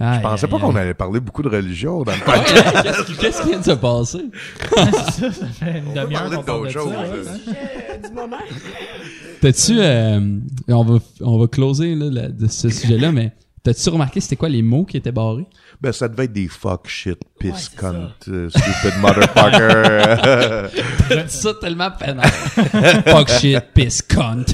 Je 0.01 0.21
pensais 0.21 0.47
pas 0.47 0.59
qu'on 0.61 0.77
allait 0.77 0.95
parler 0.95 1.19
beaucoup 1.19 1.43
de 1.43 1.49
religion 1.49 2.05
dans 2.05 2.13
le 2.13 2.21
podcast. 2.25 2.77
Qu'est-ce 2.85 3.03
qui, 3.05 3.17
qu'est-ce 3.17 3.43
qui 3.43 3.49
vient 3.49 3.59
de 3.59 3.65
se 3.65 3.71
passer? 3.73 4.25
c'est 4.77 4.93
ça, 4.93 5.33
ça 5.33 5.47
fait 5.49 5.79
une 5.81 5.93
demi-heure 5.93 6.31
qu'on 6.31 6.43
parle 6.45 6.69
de 6.69 6.69
d'autre 6.69 6.71
chose, 6.71 6.93
ça. 6.93 7.03
là. 7.03 7.11
ouais. 7.11 7.25
Sujet 7.25 8.01
du 8.09 8.15
moment. 8.15 8.37
T'as-tu, 9.41 9.81
euh, 9.81 10.39
on 10.69 10.85
va, 10.85 10.99
on 11.21 11.39
va 11.39 11.47
closer, 11.49 11.95
là, 11.97 12.11
la- 12.11 12.29
de 12.29 12.47
ce 12.47 12.69
sujet-là, 12.69 13.11
mais 13.11 13.33
t'as-tu 13.65 13.89
remarqué 13.89 14.21
c'était 14.21 14.37
quoi 14.37 14.49
les 14.49 14.63
mots 14.63 14.85
qui 14.85 14.97
étaient 14.97 15.11
barrés? 15.11 15.47
Ben, 15.81 15.93
ça 15.93 16.09
devait 16.09 16.25
être 16.25 16.33
des 16.33 16.49
fuck, 16.49 16.89
shit, 16.89 17.19
piss, 17.39 17.71
Ouais, 17.71 17.77
cunt, 17.81 18.11
euh, 18.29 18.49
stupid 18.51 18.99
motherfucker. 19.01 20.69
J'ai 21.11 21.23
dit 21.25 21.33
ça 21.33 21.55
tellement 21.61 21.91
peinard. 21.93 22.27
Fuck 23.07 23.29
shit, 23.31 23.63
piss, 23.75 24.03
cunt. 24.03 24.45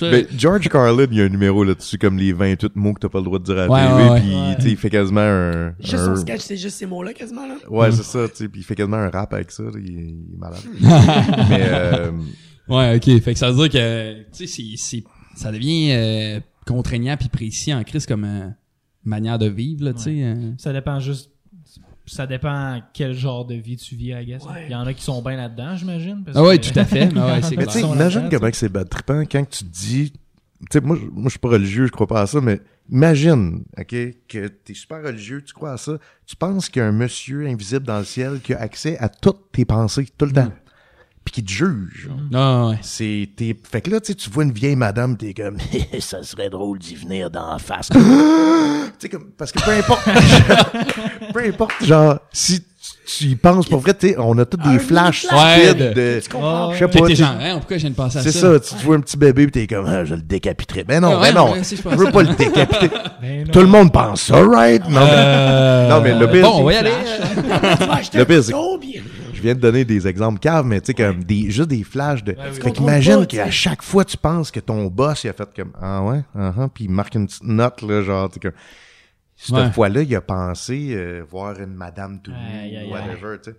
Ben, 0.00 0.26
George 0.36 0.68
Carlin, 0.68 1.06
il 1.10 1.16
y 1.18 1.22
a 1.22 1.24
un 1.24 1.28
numéro 1.28 1.64
là-dessus, 1.64 1.96
comme 1.98 2.18
les 2.18 2.32
28 2.32 2.76
mots 2.76 2.92
que 2.94 3.00
t'as 3.00 3.08
pas 3.08 3.18
le 3.18 3.24
droit 3.24 3.38
de 3.38 3.44
dire 3.44 3.58
à 3.58 3.66
la 3.66 3.70
Ouais, 3.70 3.80
TV, 3.80 3.94
ouais, 3.94 4.10
ouais. 4.10 4.20
puis 4.20 4.34
Ouais. 4.34 4.56
tu 4.56 4.62
sais, 4.62 4.70
il 4.70 4.76
fait 4.76 4.90
quasiment 4.90 5.20
un... 5.20 5.74
Juste 5.80 5.94
un- 5.94 6.14
son 6.14 6.16
sketch, 6.16 6.40
c'est 6.42 6.56
juste 6.56 6.76
ces 6.76 6.86
mots-là, 6.86 7.12
quasiment, 7.14 7.46
là. 7.46 7.54
Ouais, 7.70 7.90
c'est 7.92 8.02
ça, 8.04 8.28
tu 8.28 8.36
sais, 8.36 8.48
puis 8.48 8.60
il 8.60 8.64
fait 8.64 8.74
quasiment 8.74 8.98
un 8.98 9.10
rap 9.10 9.32
avec 9.32 9.50
ça, 9.50 9.62
là, 9.62 9.70
il, 9.76 9.88
est- 9.98 10.02
il 10.02 10.34
est 10.34 10.38
malade. 10.38 10.60
Mais, 11.48 11.62
euh, 11.62 12.10
Ouais, 12.68 12.96
ok. 12.96 13.22
Fait 13.22 13.32
que 13.34 13.38
ça 13.38 13.50
veut 13.50 13.68
dire 13.68 13.80
que, 13.80 14.22
tu 14.36 14.46
sais, 14.46 14.46
c'est, 14.46 14.62
c'est, 14.76 15.04
ça 15.36 15.50
devient 15.52 15.92
euh, 15.92 16.40
contraignant 16.66 17.16
puis 17.18 17.28
précis 17.28 17.74
en 17.74 17.82
crise 17.84 18.06
comme 18.06 18.24
euh, 18.24 18.48
manière 19.04 19.38
de 19.38 19.46
vivre, 19.46 19.84
là, 19.84 19.92
tu 19.94 20.02
sais. 20.02 20.22
euh. 20.22 20.52
Ça 20.58 20.72
dépend 20.72 21.00
juste. 21.00 21.30
Ça 22.06 22.26
dépend 22.26 22.82
quel 22.92 23.14
genre 23.14 23.46
de 23.46 23.54
vie 23.54 23.76
tu 23.78 23.94
vis, 23.96 24.10
I 24.12 24.26
guess. 24.26 24.44
Ouais. 24.44 24.66
Il 24.66 24.72
y 24.72 24.74
en 24.74 24.86
a 24.86 24.92
qui 24.92 25.02
sont 25.02 25.22
bien 25.22 25.36
là-dedans, 25.36 25.74
j'imagine. 25.76 26.22
Ah 26.34 26.42
ouais, 26.42 26.58
que- 26.58 26.68
tout 26.70 26.78
à 26.78 26.84
fait. 26.84 27.10
Mais 27.14 27.20
ouais, 27.20 27.42
c'est 27.42 27.56
mais 27.56 27.66
tu 27.66 27.80
sont 27.80 27.94
imagine 27.94 28.28
comment 28.30 28.50
que 28.50 28.56
c'est 28.56 28.68
bad 28.68 28.88
trippant 28.90 29.20
quand 29.22 29.48
tu 29.48 29.64
te 29.64 29.70
dis... 29.70 30.12
Tu 30.12 30.18
sais, 30.70 30.80
moi, 30.82 30.96
je- 31.00 31.06
moi, 31.06 31.24
je 31.24 31.30
suis 31.30 31.38
pas 31.38 31.48
religieux, 31.48 31.86
je 31.86 31.92
crois 31.92 32.06
pas 32.06 32.20
à 32.22 32.26
ça, 32.26 32.40
mais 32.42 32.60
Imagine, 32.90 33.64
OK, 33.78 33.96
que 34.28 34.46
t'es 34.48 34.74
super 34.74 35.02
religieux, 35.02 35.40
tu 35.42 35.54
crois 35.54 35.72
à 35.72 35.76
ça. 35.78 35.96
Tu 36.26 36.36
penses 36.36 36.68
qu'il 36.68 36.80
y 36.80 36.84
a 36.84 36.88
un 36.88 36.92
monsieur 36.92 37.46
invisible 37.46 37.86
dans 37.86 37.98
le 37.98 38.04
ciel 38.04 38.40
qui 38.42 38.52
a 38.52 38.60
accès 38.60 38.98
à 38.98 39.08
toutes 39.08 39.50
tes 39.52 39.64
pensées 39.64 40.06
tout 40.18 40.26
le 40.26 40.32
temps. 40.32 40.52
Puis 41.24 41.32
qui 41.36 41.44
te 41.44 41.50
juge. 41.50 42.10
Ah, 42.34 42.66
ouais. 42.68 42.78
C'est, 42.82 43.30
t'es, 43.34 43.56
fait 43.70 43.80
que 43.80 43.90
là, 43.90 44.00
tu 44.00 44.08
sais, 44.08 44.14
tu 44.14 44.28
vois 44.28 44.44
une 44.44 44.52
vieille 44.52 44.76
madame, 44.76 45.16
t'es 45.16 45.32
comme, 45.32 45.56
ça 46.00 46.22
serait 46.22 46.50
drôle 46.50 46.78
d'y 46.78 46.94
venir 46.96 47.30
d'en 47.30 47.58
face. 47.58 47.88
tu 47.92 47.98
sais, 48.98 49.08
comme, 49.08 49.30
parce 49.38 49.50
que 49.50 49.62
peu 49.64 49.70
importe, 49.70 50.02
peu 51.32 51.40
importe, 51.48 51.72
genre, 51.82 52.18
si 52.32 52.62
tu, 53.06 53.24
y 53.24 53.36
penses 53.36 53.66
pour 53.66 53.80
vrai, 53.80 53.94
tu 53.94 54.08
sais, 54.08 54.16
on 54.18 54.36
a 54.38 54.44
tous 54.44 54.58
des 54.58 54.78
flashs 54.78 55.24
flash. 55.26 55.62
stupides 55.62 55.80
Ouais, 55.82 55.94
de, 55.94 56.20
Tu 56.20 56.28
comprends? 56.28 56.72
je 56.74 56.78
sais 56.78 56.88
pas, 56.88 57.06
t'es 57.06 57.14
genre, 57.14 57.28
hein, 57.40 57.54
pourquoi 57.56 57.76
je 57.78 57.80
viens 57.82 57.90
de 57.90 57.94
penser 57.96 58.18
à 58.18 58.22
ça? 58.22 58.30
c'est 58.30 58.38
ça, 58.38 58.60
tu, 58.60 58.84
vois 58.84 58.96
un 58.96 59.00
petit 59.00 59.16
bébé 59.16 59.46
pis 59.46 59.52
t'es 59.52 59.66
comme, 59.66 59.86
ah, 59.86 60.04
je 60.04 60.14
le 60.14 60.20
décapiterai. 60.22 60.84
Ben 60.84 61.00
non, 61.00 61.18
Ouais, 61.18 61.32
ben 61.32 61.40
non, 61.40 61.52
ouais, 61.52 61.64
si, 61.64 61.76
je 61.76 61.82
pense 61.82 61.94
veux 61.94 62.04
ça. 62.06 62.12
pas 62.12 62.22
le 62.22 62.34
décapiter. 62.34 62.90
Ben 63.22 63.44
non. 63.46 63.52
Tout 63.52 63.60
le 63.60 63.66
monde 63.68 63.90
pense 63.90 64.20
ça, 64.24 64.42
right? 64.44 64.82
Non, 64.84 65.00
mais- 65.00 65.06
Euh, 65.08 65.88
Non, 65.88 66.00
mais 66.02 66.18
le 66.18 66.30
pire, 66.30 66.42
Bon, 66.42 66.56
c'est 66.56 66.60
on 66.60 66.64
va 66.64 66.72
y 66.74 66.76
aller. 66.76 66.90
Le 68.14 68.24
pire, 68.26 68.44
c'est- 68.44 68.52
viens 69.44 69.54
de 69.54 69.60
donner 69.60 69.84
des 69.84 70.06
exemples 70.08 70.38
caves, 70.40 70.66
mais 70.66 70.80
tu 70.80 70.86
sais, 70.88 70.94
comme 70.94 71.22
des, 71.24 71.50
juste 71.50 71.68
des 71.70 71.82
flashs 71.84 72.24
de, 72.24 72.32
oui. 72.38 72.60
fait 72.60 72.72
qu'imagine 72.72 73.26
qu'à 73.26 73.50
chaque 73.50 73.82
fois 73.82 74.04
tu 74.04 74.16
penses 74.16 74.50
que 74.50 74.60
ton 74.60 74.86
boss, 74.86 75.24
il 75.24 75.28
a 75.28 75.32
fait 75.32 75.48
comme, 75.54 75.72
ah 75.80 76.02
ouais, 76.02 76.22
ah 76.34 76.52
ah, 76.58 76.68
puis 76.72 76.84
il 76.84 76.90
marque 76.90 77.14
une 77.14 77.26
petite 77.26 77.44
note, 77.44 77.82
là, 77.82 78.02
genre, 78.02 78.28
tu 78.28 78.34
sais, 78.34 78.40
comme, 78.40 78.52
cette 79.36 79.54
Ouais. 79.56 79.70
fois-là, 79.72 80.02
il 80.02 80.14
a 80.14 80.20
pensé 80.20 80.90
euh, 80.94 81.24
voir 81.28 81.58
une 81.60 81.74
madame 81.74 82.20
tout 82.22 82.30
nue 82.30 82.86
ou 82.86 82.92
whatever, 82.92 83.36
tu 83.42 83.50
sais. 83.50 83.56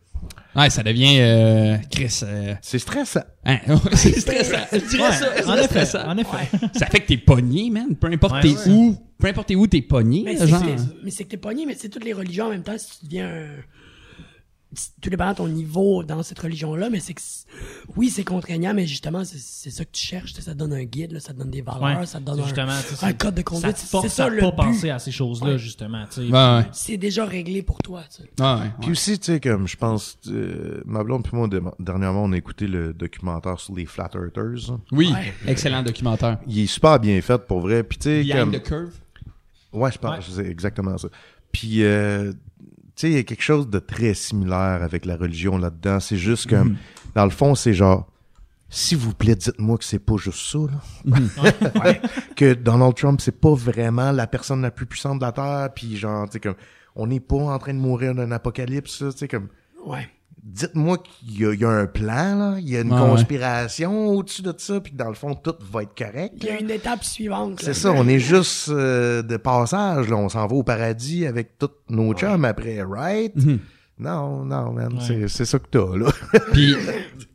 Ouais, 0.55 0.69
ça 0.69 0.81
devient, 0.83 1.17
euh, 1.19 1.75
Chris, 1.91 2.21
euh, 2.23 2.53
C'est 2.61 2.79
stressant. 2.79 3.19
hein, 3.45 3.57
c'est 3.93 4.17
stressant. 4.17 4.65
Je 4.71 4.77
dirais 4.77 5.03
Ouais, 5.03 5.11
ça, 5.11 5.51
en 5.51 5.55
effet, 5.57 5.86
stressant. 5.86 6.07
en 6.07 6.17
effet. 6.17 6.57
Ça 6.73 6.86
fait 6.86 7.01
que 7.01 7.07
t'es 7.07 7.17
pogné, 7.17 7.69
man. 7.69 7.93
Peu 7.97 8.07
importe 8.07 8.36
Ouais, 8.36 8.41
t'es 8.41 8.47
ouais. 8.55 8.69
où, 8.69 8.97
peu 9.19 9.27
importe 9.27 9.49
t'es 9.49 9.55
où 9.55 9.67
t'es 9.67 9.81
pogné, 9.81 10.21
Mais 10.23 10.33
là, 10.36 10.39
c'est 10.39 10.47
genre. 10.47 10.61
que 10.61 10.65
t'es- 10.67 10.81
mais 11.03 11.11
c'est 11.11 11.25
que 11.25 11.29
t'es 11.31 11.38
pogné, 11.38 11.65
mais 11.65 11.75
c'est 11.77 11.89
toutes 11.89 12.05
les 12.05 12.13
religions 12.13 12.45
en 12.45 12.49
même 12.51 12.63
temps, 12.63 12.77
si 12.77 12.99
tu 13.01 13.05
deviens 13.07 13.27
un. 13.27 13.45
Tout 15.01 15.09
dépend 15.09 15.32
de 15.32 15.36
ton 15.38 15.47
niveau 15.47 16.03
dans 16.03 16.21
cette 16.23 16.39
religion-là, 16.39 16.89
mais 16.89 16.99
c'est 16.99 17.13
que. 17.13 17.21
Oui, 17.95 18.09
c'est 18.09 18.23
contraignant, 18.23 18.73
mais 18.73 18.86
justement, 18.86 19.23
c'est 19.23 19.38
c'est 19.39 19.69
ça 19.69 19.86
que 19.86 19.91
tu 19.91 20.05
cherches. 20.05 20.32
tu 20.34 20.38
sais, 20.38 20.41
Ça 20.45 20.53
te 20.53 20.57
donne 20.57 20.73
un 20.73 20.84
guide, 20.84 21.11
là, 21.13 21.19
ça 21.19 21.34
te 21.34 21.39
donne 21.39 21.49
des 21.51 21.61
valeurs, 21.61 21.99
Ouais, 21.99 22.05
ça 22.05 22.19
te 22.19 22.23
donne 22.26 22.39
un, 22.39 23.13
code 23.13 23.34
de 23.36 23.39
Ça 23.39 23.43
conduite. 23.43 23.73
te 23.76 23.80
C'est 23.80 23.88
force 23.88 24.07
ça 24.09 24.26
à 24.26 24.30
le 24.30 24.39
pas 24.41 24.51
but. 24.51 24.55
penser 24.57 24.89
à 24.89 24.99
ces 24.99 25.11
choses-là, 25.11 25.51
Ouais. 25.53 25.57
justement. 25.57 26.05
tu 26.11 26.30
sais. 26.30 26.67
C'est 26.73 26.97
déjà 26.97 27.26
réglé 27.26 27.61
pour 27.61 27.78
toi. 27.80 28.03
tu 28.09 28.23
sais. 28.23 28.30
Puis 28.82 28.91
aussi, 28.91 29.17
tu 29.19 29.26
sais, 29.34 29.39
comme 29.39 29.67
je 29.67 29.78
pense, 29.78 30.17
euh, 30.28 30.82
ma 30.86 31.03
blonde 31.03 31.23
puis 31.23 31.36
moi, 31.36 31.47
de- 31.47 31.61
dernièrement, 31.80 32.23
on 32.23 32.32
a 32.34 32.38
écouté 32.38 32.67
le 32.67 32.93
documentaire 32.93 33.59
sur 33.59 33.73
les 33.76 33.86
Flat 33.86 34.09
Earthers. 34.15 34.78
Oui, 34.91 35.11
Ouais. 35.13 35.34
excellent 35.47 35.84
documentaire. 35.84 36.39
Il 36.47 36.59
est 36.59 36.67
super 36.67 36.99
bien 36.99 37.21
fait, 37.21 37.38
pour 37.47 37.61
vrai. 37.61 37.84
Puis 37.84 37.97
tu 37.97 38.03
sais, 38.03 38.23
Behind 38.23 38.39
comme... 38.39 38.51
the 38.53 38.63
curve? 38.63 38.93
Ouais, 39.71 39.91
je 39.91 39.97
pense, 39.97 40.30
c'est 40.30 40.45
exactement 40.47 40.97
ça. 40.97 41.07
Puis, 41.51 41.84
euh, 41.84 42.34
sais, 42.96 43.10
il 43.10 43.14
y 43.16 43.18
a 43.20 43.24
quelque 43.24 43.43
chose 43.43 43.70
de 43.70 43.80
très 43.80 44.14
similaire 44.14 44.82
avec 44.84 45.06
la 45.06 45.16
religion 45.18 45.58
là-dedans. 45.58 46.00
C'est 46.00 46.18
juste 46.18 46.50
comme, 46.50 46.70
Mhm. 46.70 46.78
dans 47.16 47.24
le 47.26 47.32
fond, 47.32 47.56
c'est 47.56 47.74
genre, 47.74 48.08
s'il 48.70 48.98
vous 48.98 49.14
plaît, 49.14 49.36
dites-moi 49.36 49.78
que 49.78 49.84
c'est 49.84 50.00
pas 50.00 50.18
juste 50.18 50.52
ça, 50.52 50.60
là. 50.60 50.82
Mhm. 51.06 51.30
Ouais. 51.84 52.02
que 52.36 52.54
Donald 52.54 52.96
Trump, 52.96 53.22
c'est 53.22 53.39
pas 53.39 53.54
vraiment 53.54 54.12
la 54.12 54.28
personne 54.28 54.62
la 54.62 54.72
plus 54.72 54.86
puissante 54.86 55.20
de 55.20 55.26
la 55.26 55.32
Terre, 55.32 55.70
puis 55.76 55.98
genre, 55.98 56.26
tu 56.26 56.34
sais, 56.34 56.39
comme, 56.39 56.56
on 56.96 57.08
n'est 57.08 57.20
pas 57.20 57.36
en 57.38 57.58
train 57.60 57.74
de 57.74 57.80
mourir 57.80 58.16
d'un 58.16 58.32
apocalypse, 58.32 58.98
tu 59.00 59.12
sais, 59.18 59.28
comme, 59.28 59.50
Ouais. 59.86 60.10
Dites-moi 60.46 61.00
qu'il 61.00 61.39
y, 61.41 61.46
a- 61.46 61.54
il 61.54 61.60
y 61.60 61.66
a 61.66 61.70
un 61.70 61.88
plan, 61.88 62.36
là, 62.36 62.56
il 62.60 62.70
y 62.70 62.78
a 62.78 62.82
une 62.82 62.93
ouais. 62.93 63.00
conspiration 63.00 64.10
au-dessus 64.10 64.43
de 64.43 64.54
ça, 64.58 64.80
puis 64.80 64.91
que 64.93 64.98
dans 64.98 65.10
le 65.10 65.16
fond, 65.16 65.34
tout 65.36 65.56
va 65.72 65.82
être 65.84 65.96
correct. 65.98 66.36
Il 66.41 66.46
y 66.46 66.50
a 66.50 66.60
une 66.60 66.70
étape 66.70 67.04
suivante. 67.04 67.60
C'est 67.62 67.74
ça, 67.74 67.91
on 67.91 68.08
est 68.08 68.20
juste 68.20 68.70
euh, 68.70 69.22
de 69.24 69.38
passage, 69.38 70.08
là. 70.08 70.16
On 70.18 70.30
s'en 70.30 70.46
va 70.48 70.56
au 70.56 70.64
paradis 70.64 71.26
avec 71.26 71.58
tous 71.58 71.72
nos 71.89 72.14
chums 72.14 72.46
après, 72.46 72.82
right? 72.84 73.36
Mhm. 73.36 73.60
Non, 73.98 74.43
non, 74.46 74.72
man, 74.74 74.98
c'est, 75.00 75.28
c'est 75.30 75.46
ça 75.46 75.58
que 75.58 75.68
t'as, 75.72 75.96
là. 75.98 76.12
Puis, 76.54 76.76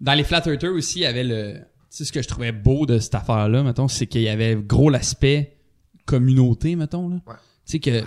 dans 0.00 0.12
les 0.14 0.24
Flat 0.24 0.42
Earthers 0.46 0.72
aussi, 0.72 1.00
il 1.00 1.02
y 1.02 1.06
avait 1.06 1.24
le. 1.24 1.54
Tu 1.54 1.60
sais, 1.90 2.04
ce 2.04 2.12
que 2.12 2.22
je 2.22 2.28
trouvais 2.28 2.52
beau 2.52 2.86
de 2.86 2.98
cette 3.00 3.14
affaire-là, 3.16 3.62
mettons, 3.64 3.88
c'est 3.88 4.06
qu'il 4.06 4.20
y 4.22 4.28
avait 4.28 4.54
gros 4.56 4.90
l'aspect 4.90 5.56
communauté, 6.06 6.76
mettons, 6.76 7.08
là. 7.08 7.16
Ouais. 7.26 7.34
Tu 7.66 7.72
sais, 7.72 7.78
que 7.80 8.02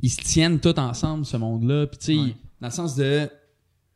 ils 0.00 0.10
se 0.10 0.18
tiennent 0.22 0.60
tous 0.60 0.78
ensemble, 0.78 1.26
ce 1.26 1.36
monde-là. 1.36 1.86
Puis, 1.88 1.98
tu 1.98 2.06
sais, 2.28 2.34
dans 2.60 2.68
le 2.68 2.72
sens 2.72 2.94
de. 2.96 3.28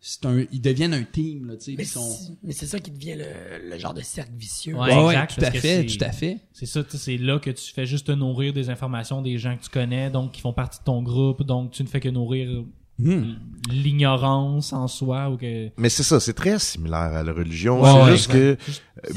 C'est 0.05 0.27
un, 0.27 0.45
ils 0.51 0.61
deviennent 0.61 0.95
un 0.95 1.05
team, 1.05 1.47
là, 1.47 1.57
tu 1.57 1.77
sais. 1.77 1.85
Sont. 1.85 2.01
c'est- 2.11 2.33
mais 2.43 2.53
c'est 2.53 2.67
ça 2.67 2.81
qui 2.81 2.91
devient 2.91 3.15
le, 3.15 3.71
le 3.71 3.79
genre 3.79 3.95
de 3.95 4.01
cercle 4.01 4.33
vicieux. 4.37 4.75
Ouais. 4.75 4.89
Ouais, 4.93 5.05
ouais, 5.05 5.13
exact, 5.15 5.35
tout 5.39 5.45
à 5.45 5.51
fait, 5.53 5.89
c'est- 5.89 5.97
tout 5.97 6.05
à 6.05 6.11
fait. 6.11 6.39
C'est 6.53 6.67
ça, 6.67 6.83
tu 6.83 6.91
sais, 6.91 6.99
c'est 6.99 7.17
là 7.19 7.39
que 7.39 7.51
tu 7.51 7.73
fais 7.73 7.87
juste 7.87 8.09
te 8.09 8.13
nourrir 8.13 8.53
des 8.53 8.69
informations 8.69 9.23
des 9.23 9.39
gens 9.39 9.57
que 9.57 9.63
tu 9.63 9.71
connais, 9.71 10.11
donc 10.11 10.33
qui 10.33 10.41
font 10.41 10.53
partie 10.53 10.81
de 10.81 10.85
ton 10.85 11.03
groupe, 11.05 11.45
donc 11.45 11.71
tu 11.71 11.85
ne 11.85 11.89
fais 11.89 12.01
que 12.01 12.09
nourrir 12.09 12.65
Hmm. 12.99 13.35
l'ignorance 13.71 14.73
en 14.73 14.87
soi 14.89 15.31
ou 15.31 15.37
que 15.37 15.71
Mais 15.77 15.89
c'est 15.89 16.03
ça, 16.03 16.21
c'est 16.21 16.35
très 16.35 16.59
similaire 16.59 16.99
à 17.15 17.23
la 17.23 17.33
religion. 17.33 17.81
Ouais, 17.81 17.91
c'est 17.91 18.03
ouais, 18.05 18.13
juste 18.13 18.33
que, 18.33 18.57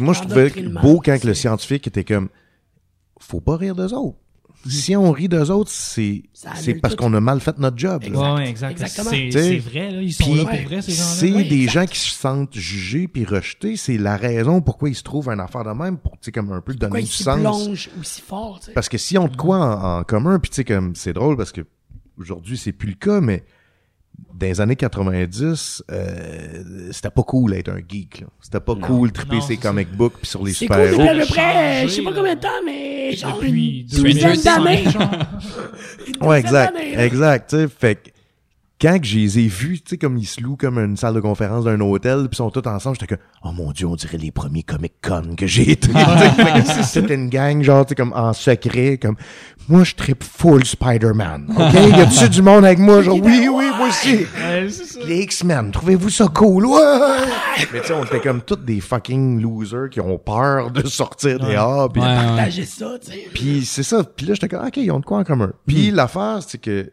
moi, 0.04 0.14
je 0.14 0.22
trouvais 0.22 0.50
beau 0.82 1.00
quand 1.04 1.20
que 1.20 1.28
le 1.28 1.34
scientifique 1.34 1.88
était 1.88 2.04
comme, 2.04 2.30
faut 3.20 3.42
pas 3.42 3.58
rire 3.58 3.76
d'eux 3.76 3.94
autres. 3.94 4.18
Si 4.68 4.96
on 4.96 5.12
rit 5.12 5.30
d'eux 5.30 5.52
autres, 5.52 5.72
c'est, 5.72 6.24
parce 6.82 6.96
qu'on 6.96 7.14
a 7.14 7.20
mal 7.20 7.40
fait 7.40 7.58
notre 7.60 7.78
job. 7.78 8.04
là. 8.04 8.08
Exact. 8.08 8.22
Ouais, 8.22 8.34
ouais, 8.34 8.50
exact. 8.50 8.72
Exactement. 8.72 9.10
C'est 9.12 9.58
vrai 9.58 9.92
là, 9.92 10.02
ils 10.02 10.14
sont 10.14 10.24
puis 10.24 10.36
là 10.36 10.46
pour 10.46 10.60
vrai 10.70 10.82
ces 10.82 10.92
gens-là. 10.94 11.10
C'est 11.10 11.44
des 11.44 11.64
exact. 11.64 11.72
gens 11.72 11.86
qui 11.86 12.00
se 12.00 12.16
sentent 12.16 12.54
jugés 12.56 13.08
puis 13.08 13.26
rejetés. 13.26 13.78
C'est 13.78 13.98
la 13.98 14.18
raison 14.18 14.62
pourquoi 14.62 14.90
ils 14.90 14.96
se 14.96 15.04
trouvent 15.04 15.30
un 15.30 15.40
affaire 15.40 15.64
de 15.64 15.72
même 15.72 15.98
pour, 15.98 16.14
tu 16.14 16.20
sais, 16.22 16.32
comme 16.32 16.52
un 16.52 16.62
peu 16.62 16.74
Pourquoi 16.74 16.90
donner 16.90 17.02
il 17.02 17.08
du 17.08 17.12
sens. 17.12 17.88
aussi 18.00 18.22
fort, 18.22 18.60
tu 18.60 18.68
sais. 18.68 18.72
Parce 18.74 18.90
que 18.90 18.98
si 18.98 19.18
on 19.18 19.28
de 19.28 19.36
quoi 19.36 19.58
en, 19.58 20.00
en 20.00 20.04
commun, 20.04 20.40
puis 20.40 20.50
tu 20.50 20.56
sais 20.56 20.64
comme 20.64 20.96
c'est 20.96 21.14
drôle 21.14 21.38
parce 21.38 21.52
que 21.52 21.62
aujourd'hui 22.18 22.58
c'est 22.58 22.72
plus 22.72 22.90
le 22.90 22.96
cas, 22.96 23.22
mais 23.22 23.44
dans 24.34 24.48
les 24.48 24.60
années 24.62 24.76
90, 24.76 25.84
euh, 25.92 26.64
c'était 26.92 27.10
pas 27.10 27.24
cool 27.24 27.52
d'être 27.52 27.70
un 27.70 27.80
geek. 27.88 28.22
là. 28.22 28.28
C'était 28.42 28.60
pas 28.60 28.76
cool 28.76 29.10
de 29.10 29.14
triper 29.14 29.36
Non, 29.36 29.42
ses 29.42 29.58
comic 29.58 29.92
books 29.96 30.14
puis 30.22 30.28
sur 30.30 30.44
les 30.44 30.52
C'est 30.54 30.68
cool 30.68 30.76
super-héros. 30.78 31.02
depuis 31.04 31.22
à 31.22 31.26
peu 31.26 31.26
près, 31.34 31.84
je 31.84 31.88
sais 31.94 32.02
pas 32.04 32.10
là. 32.12 32.16
combien 32.18 32.36
de 32.36 32.40
temps, 32.42 32.48
mais 32.66 33.16
genre 33.16 33.36
Depuis 33.36 33.80
une 33.82 33.88
douzaine 33.88 34.14
2005, 34.34 34.64
d'années. 34.64 34.84
Ouais, 36.22 36.40
exact, 36.40 36.76
exact. 36.98 37.50
Tu 37.50 37.56
sais, 37.58 37.68
fait 37.68 37.96
que 37.96 38.10
quand 38.86 39.00
que 39.00 39.08
je 39.08 39.18
les 39.18 39.40
ai 39.40 39.48
vus, 39.48 39.80
tu 39.82 39.90
sais, 39.92 39.98
comme 39.98 40.16
ils 40.16 40.28
se 40.28 40.40
louent 40.40 40.58
comme 40.58 40.78
une 40.78 40.96
salle 40.96 41.16
de 41.16 41.20
conférence 41.20 41.66
d'un 41.66 41.80
hôtel, 41.80 42.28
puis 42.30 42.36
sont 42.36 42.52
tous 42.52 42.68
ensemble, 42.70 42.98
j'étais 43.00 43.16
comme, 43.16 43.26
oh 43.44 43.52
mon 43.52 43.72
dieu, 43.72 43.88
on 43.88 43.96
dirait 43.96 44.20
les 44.20 44.30
premiers 44.30 44.62
Comic 44.62 44.94
Con 45.02 45.36
que 45.36 45.48
j'ai 45.48 45.72
été. 45.72 45.90
C'était 46.84 47.16
une 47.16 47.30
gang, 47.30 47.64
genre, 47.64 47.84
tu 47.84 47.90
sais, 47.90 47.96
comme 47.96 48.14
en 48.14 48.32
secret, 48.34 49.00
comme, 49.02 49.16
moi, 49.68 49.84
je 49.84 49.96
tripe 49.96 50.24
full 50.24 50.64
Spider-Man. 50.64 51.48
OK? 51.58 51.74
Y 51.74 52.00
a-tu 52.00 52.30
du 52.30 52.44
monde 52.44 52.64
avec 52.64 52.78
moi? 52.78 53.02
Genre, 53.02 53.16
oui, 53.16 53.48
oui, 53.52 53.66
moi 53.76 53.88
aussi. 53.88 54.18
Ouais. 54.18 54.68
Les 55.08 55.22
X-Men, 55.24 55.72
trouvez-vous 55.72 56.12
ça 56.12 56.28
cool? 56.28 56.68
Ouais! 56.68 56.80
Mais 57.74 57.82
tu 57.82 57.88
sais, 57.88 57.94
on 57.94 58.04
était 58.04 58.20
comme 58.20 58.42
tous 58.42 58.58
des 58.58 58.82
fucking 58.82 59.42
losers 59.42 59.90
qui 59.90 60.00
ont 60.00 60.20
peur 60.20 60.70
de 60.70 60.86
sortir 60.88 61.40
dehors. 61.40 61.92
Puis 61.92 62.04
Ouais, 62.04 62.08
ouais. 62.08 62.16
Partager 62.16 62.66
ça, 62.66 63.00
tu 63.04 63.12
sais. 63.12 63.28
puis 63.34 63.66
c'est 63.66 63.82
ça. 63.82 64.04
Puis 64.04 64.28
là, 64.28 64.36
j'étais 64.36 64.48
comme, 64.50 64.68
OK, 64.68 64.78
ils 64.78 64.92
ont 64.92 65.00
de 65.00 65.06
quoi 65.06 65.18
en 65.18 65.24
commun. 65.24 65.54
Puis 65.66 65.90
l'affaire, 65.90 66.40
c'est 66.46 66.60
que 66.62 66.92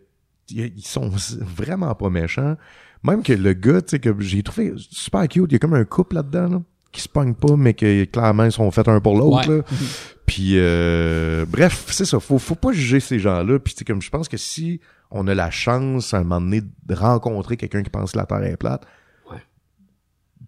ils 0.52 0.86
sont 0.86 1.10
vraiment 1.40 1.94
pas 1.94 2.10
méchants. 2.10 2.56
Même 3.04 3.22
que 3.22 3.32
le 3.32 3.52
gars, 3.52 3.82
tu 3.82 3.90
sais, 3.90 3.98
que 3.98 4.14
j'ai 4.20 4.42
trouvé 4.42 4.72
super 4.76 5.26
cute. 5.28 5.46
Il 5.48 5.52
y 5.52 5.56
a 5.56 5.58
comme 5.58 5.74
un 5.74 5.84
couple 5.84 6.16
là-dedans, 6.16 6.48
là, 6.48 6.62
qui 6.92 7.00
se 7.00 7.08
pogne 7.08 7.34
pas, 7.34 7.56
mais 7.56 7.74
que 7.74 8.04
clairement, 8.04 8.44
ils 8.44 8.52
sont 8.52 8.70
faits 8.70 8.88
un 8.88 9.00
pour 9.00 9.16
l'autre. 9.16 9.48
Ouais. 9.48 9.62
Puis, 10.26 10.52
euh, 10.54 11.44
bref, 11.48 11.86
c'est 11.88 12.04
ça. 12.04 12.20
Faut, 12.20 12.38
faut 12.38 12.54
pas 12.54 12.72
juger 12.72 13.00
ces 13.00 13.18
gens-là. 13.18 13.58
Puis, 13.58 13.74
c'est 13.76 13.84
comme, 13.84 14.00
je 14.00 14.08
pense 14.10 14.28
que 14.28 14.36
si 14.36 14.80
on 15.10 15.26
a 15.26 15.34
la 15.34 15.50
chance, 15.50 16.14
à 16.14 16.18
un 16.18 16.22
moment 16.22 16.40
donné, 16.40 16.60
de 16.60 16.94
rencontrer 16.94 17.56
quelqu'un 17.56 17.82
qui 17.82 17.90
pense 17.90 18.12
que 18.12 18.18
la 18.18 18.24
Terre 18.26 18.44
est 18.44 18.56
plate, 18.56 18.86
Ouais. 19.30 19.38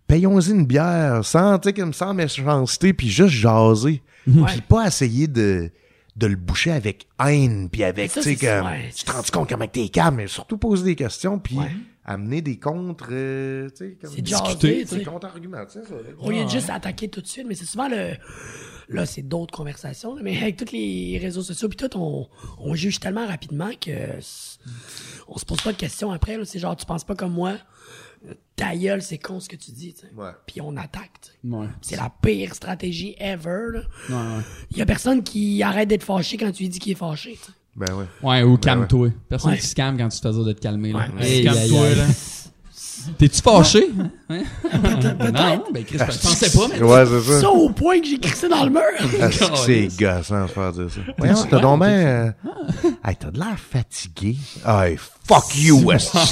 payons-y 0.06 0.50
une 0.52 0.64
bière, 0.64 1.24
sans, 1.24 1.58
tu 1.58 1.68
sais, 1.68 1.72
comme 1.72 1.92
sans 1.92 2.14
méchanceté, 2.14 2.92
puis 2.92 3.08
juste 3.08 3.34
jaser. 3.34 4.00
Puis 4.24 4.60
pas 4.68 4.86
essayer 4.86 5.26
de, 5.26 5.70
de 6.16 6.26
le 6.28 6.36
boucher 6.36 6.70
avec 6.70 7.08
haine, 7.24 7.68
puis 7.70 7.82
avec, 7.84 8.12
tu 8.12 8.22
sais, 8.22 8.36
c'est- 8.36 8.46
comme, 8.46 8.66
ouais. 8.66 8.90
tu 8.94 9.04
te 9.04 9.10
rends 9.10 9.22
compte 9.32 9.48
comment 9.48 9.66
t'es 9.66 9.88
calme, 9.88 10.16
mais 10.16 10.26
surtout 10.28 10.58
poser 10.58 10.84
des 10.84 10.94
questions, 10.94 11.38
puis 11.40 11.58
Ouais. 11.58 11.70
amener 12.04 12.40
des 12.40 12.58
contre, 12.58 13.08
euh, 13.10 13.68
tu 13.70 13.76
sais, 13.76 13.98
comme 14.00 14.10
C'est 14.14 14.22
discuter, 14.22 14.86
sais. 14.86 15.02
contre-arguments, 15.02 15.64
tu 15.66 15.80
sais. 15.80 15.84
Au 16.20 16.30
lieu 16.30 16.44
de 16.44 16.48
juste 16.50 16.70
attaquer 16.70 17.08
tout 17.08 17.20
de 17.20 17.26
suite, 17.26 17.46
mais 17.48 17.54
c'est 17.56 17.64
souvent 17.64 17.88
le. 17.88 18.12
Là, 18.90 19.06
c'est 19.06 19.22
d'autres 19.22 19.56
conversations, 19.56 20.14
mais 20.22 20.36
avec 20.40 20.56
tous 20.58 20.70
les 20.72 21.18
réseaux 21.20 21.42
sociaux 21.42 21.68
puis 21.70 21.76
tout, 21.78 21.96
on, 21.96 22.28
on 22.58 22.74
juge 22.74 23.00
tellement 23.00 23.26
rapidement 23.26 23.70
que 23.80 23.90
on 25.26 25.38
se 25.38 25.44
pose 25.46 25.60
pas 25.62 25.72
de 25.72 25.78
questions 25.78 26.10
après. 26.12 26.38
C'est 26.44 26.58
genre, 26.58 26.76
tu 26.76 26.84
penses 26.86 27.02
pas 27.04 27.14
comme 27.14 27.32
moi, 27.32 27.54
ta 28.56 28.76
gueule, 28.76 29.02
c'est 29.02 29.18
con 29.18 29.40
ce 29.40 29.48
que 29.48 29.56
tu 29.56 29.70
dis, 29.72 29.94
tu. 29.94 30.06
Ouais. 30.16 30.30
Puis 30.46 30.60
on 30.60 30.76
attaque, 30.76 31.10
tu 31.20 31.30
sais. 31.30 31.56
Ouais. 31.56 31.66
C'est 31.82 31.96
la 31.96 32.12
pire 32.22 32.54
stratégie 32.54 33.14
ever, 33.18 33.66
là. 33.72 33.80
Ouais, 34.08 34.14
ouais. 34.36 34.42
Il 34.70 34.78
y 34.78 34.82
a 34.82 34.86
personne 34.86 35.22
qui 35.22 35.62
arrête 35.62 35.88
d'être 35.88 36.04
fâché 36.04 36.36
quand 36.36 36.50
tu 36.52 36.62
lui 36.64 36.68
dis 36.68 36.78
qu'il 36.78 36.92
est 36.92 36.96
fâché. 36.96 37.38
Ben 37.76 37.92
ouais. 37.94 38.04
Ouais, 38.22 38.42
ou 38.44 38.56
calme-toi. 38.56 39.08
Personne 39.28 39.50
Ouais. 39.52 39.58
qui 39.58 39.66
se 39.66 39.74
calme 39.74 39.98
quand 39.98 40.08
tu 40.08 40.20
te 40.20 40.28
fais 40.28 40.32
dire 40.34 40.44
de 40.44 40.52
te 40.52 40.60
calmer. 40.60 40.92
Là. 40.92 41.08
Ouais. 41.18 41.26
Hey, 41.26 41.44
Calme-toi, 41.44 41.94
là. 41.96 42.06
T'es-tu 43.18 43.42
fâché? 43.42 43.90
Hein? 44.28 44.42
non, 44.72 45.64
ben 45.72 45.84
Chris, 45.84 45.98
je 45.98 46.18
pensais 46.18 46.50
pas, 46.50 46.68
mais. 46.68 46.82
Ouais, 46.82 47.04
c'est 47.06 47.20
ça. 47.20 47.40
Ça 47.40 47.50
au 47.50 47.70
point 47.70 48.00
que 48.00 48.06
j'ai 48.06 48.18
crissé 48.18 48.48
dans 48.48 48.64
le 48.64 48.70
mur. 48.70 48.80
Ah, 49.20 49.30
c'est 49.30 49.50
que 49.50 49.56
c'est 49.56 49.88
gossant 49.98 50.42
de 50.42 50.46
faire 50.48 50.72
dire 50.72 50.90
ça. 50.90 51.00
Voyons, 51.18 51.46
t'as 51.48 51.60
donc 51.60 51.80
ben, 51.80 52.34
euh, 52.84 52.90
hey, 53.04 53.16
t'as 53.16 53.30
de 53.30 53.38
l'air 53.38 53.58
fatigué. 53.58 54.36
Hey, 54.66 54.96
fuck 55.26 55.56
you, 55.56 55.80
West. 55.84 56.12
Je 56.14 56.26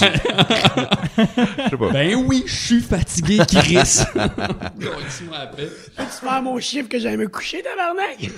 sais 1.70 1.76
pas. 1.76 1.90
Ben 1.92 2.14
oui, 2.26 2.44
je 2.46 2.54
suis 2.54 2.80
fatigué, 2.80 3.38
Chris. 3.46 3.74
Dis-moi 3.74 5.36
après. 5.42 5.66
Peux-tu 5.96 6.26
faire 6.26 6.42
mon 6.42 6.58
chiffre 6.60 6.88
que 6.88 6.98
j'allais 6.98 7.16
me 7.16 7.28
coucher, 7.28 7.62
tabarnak? 7.62 8.30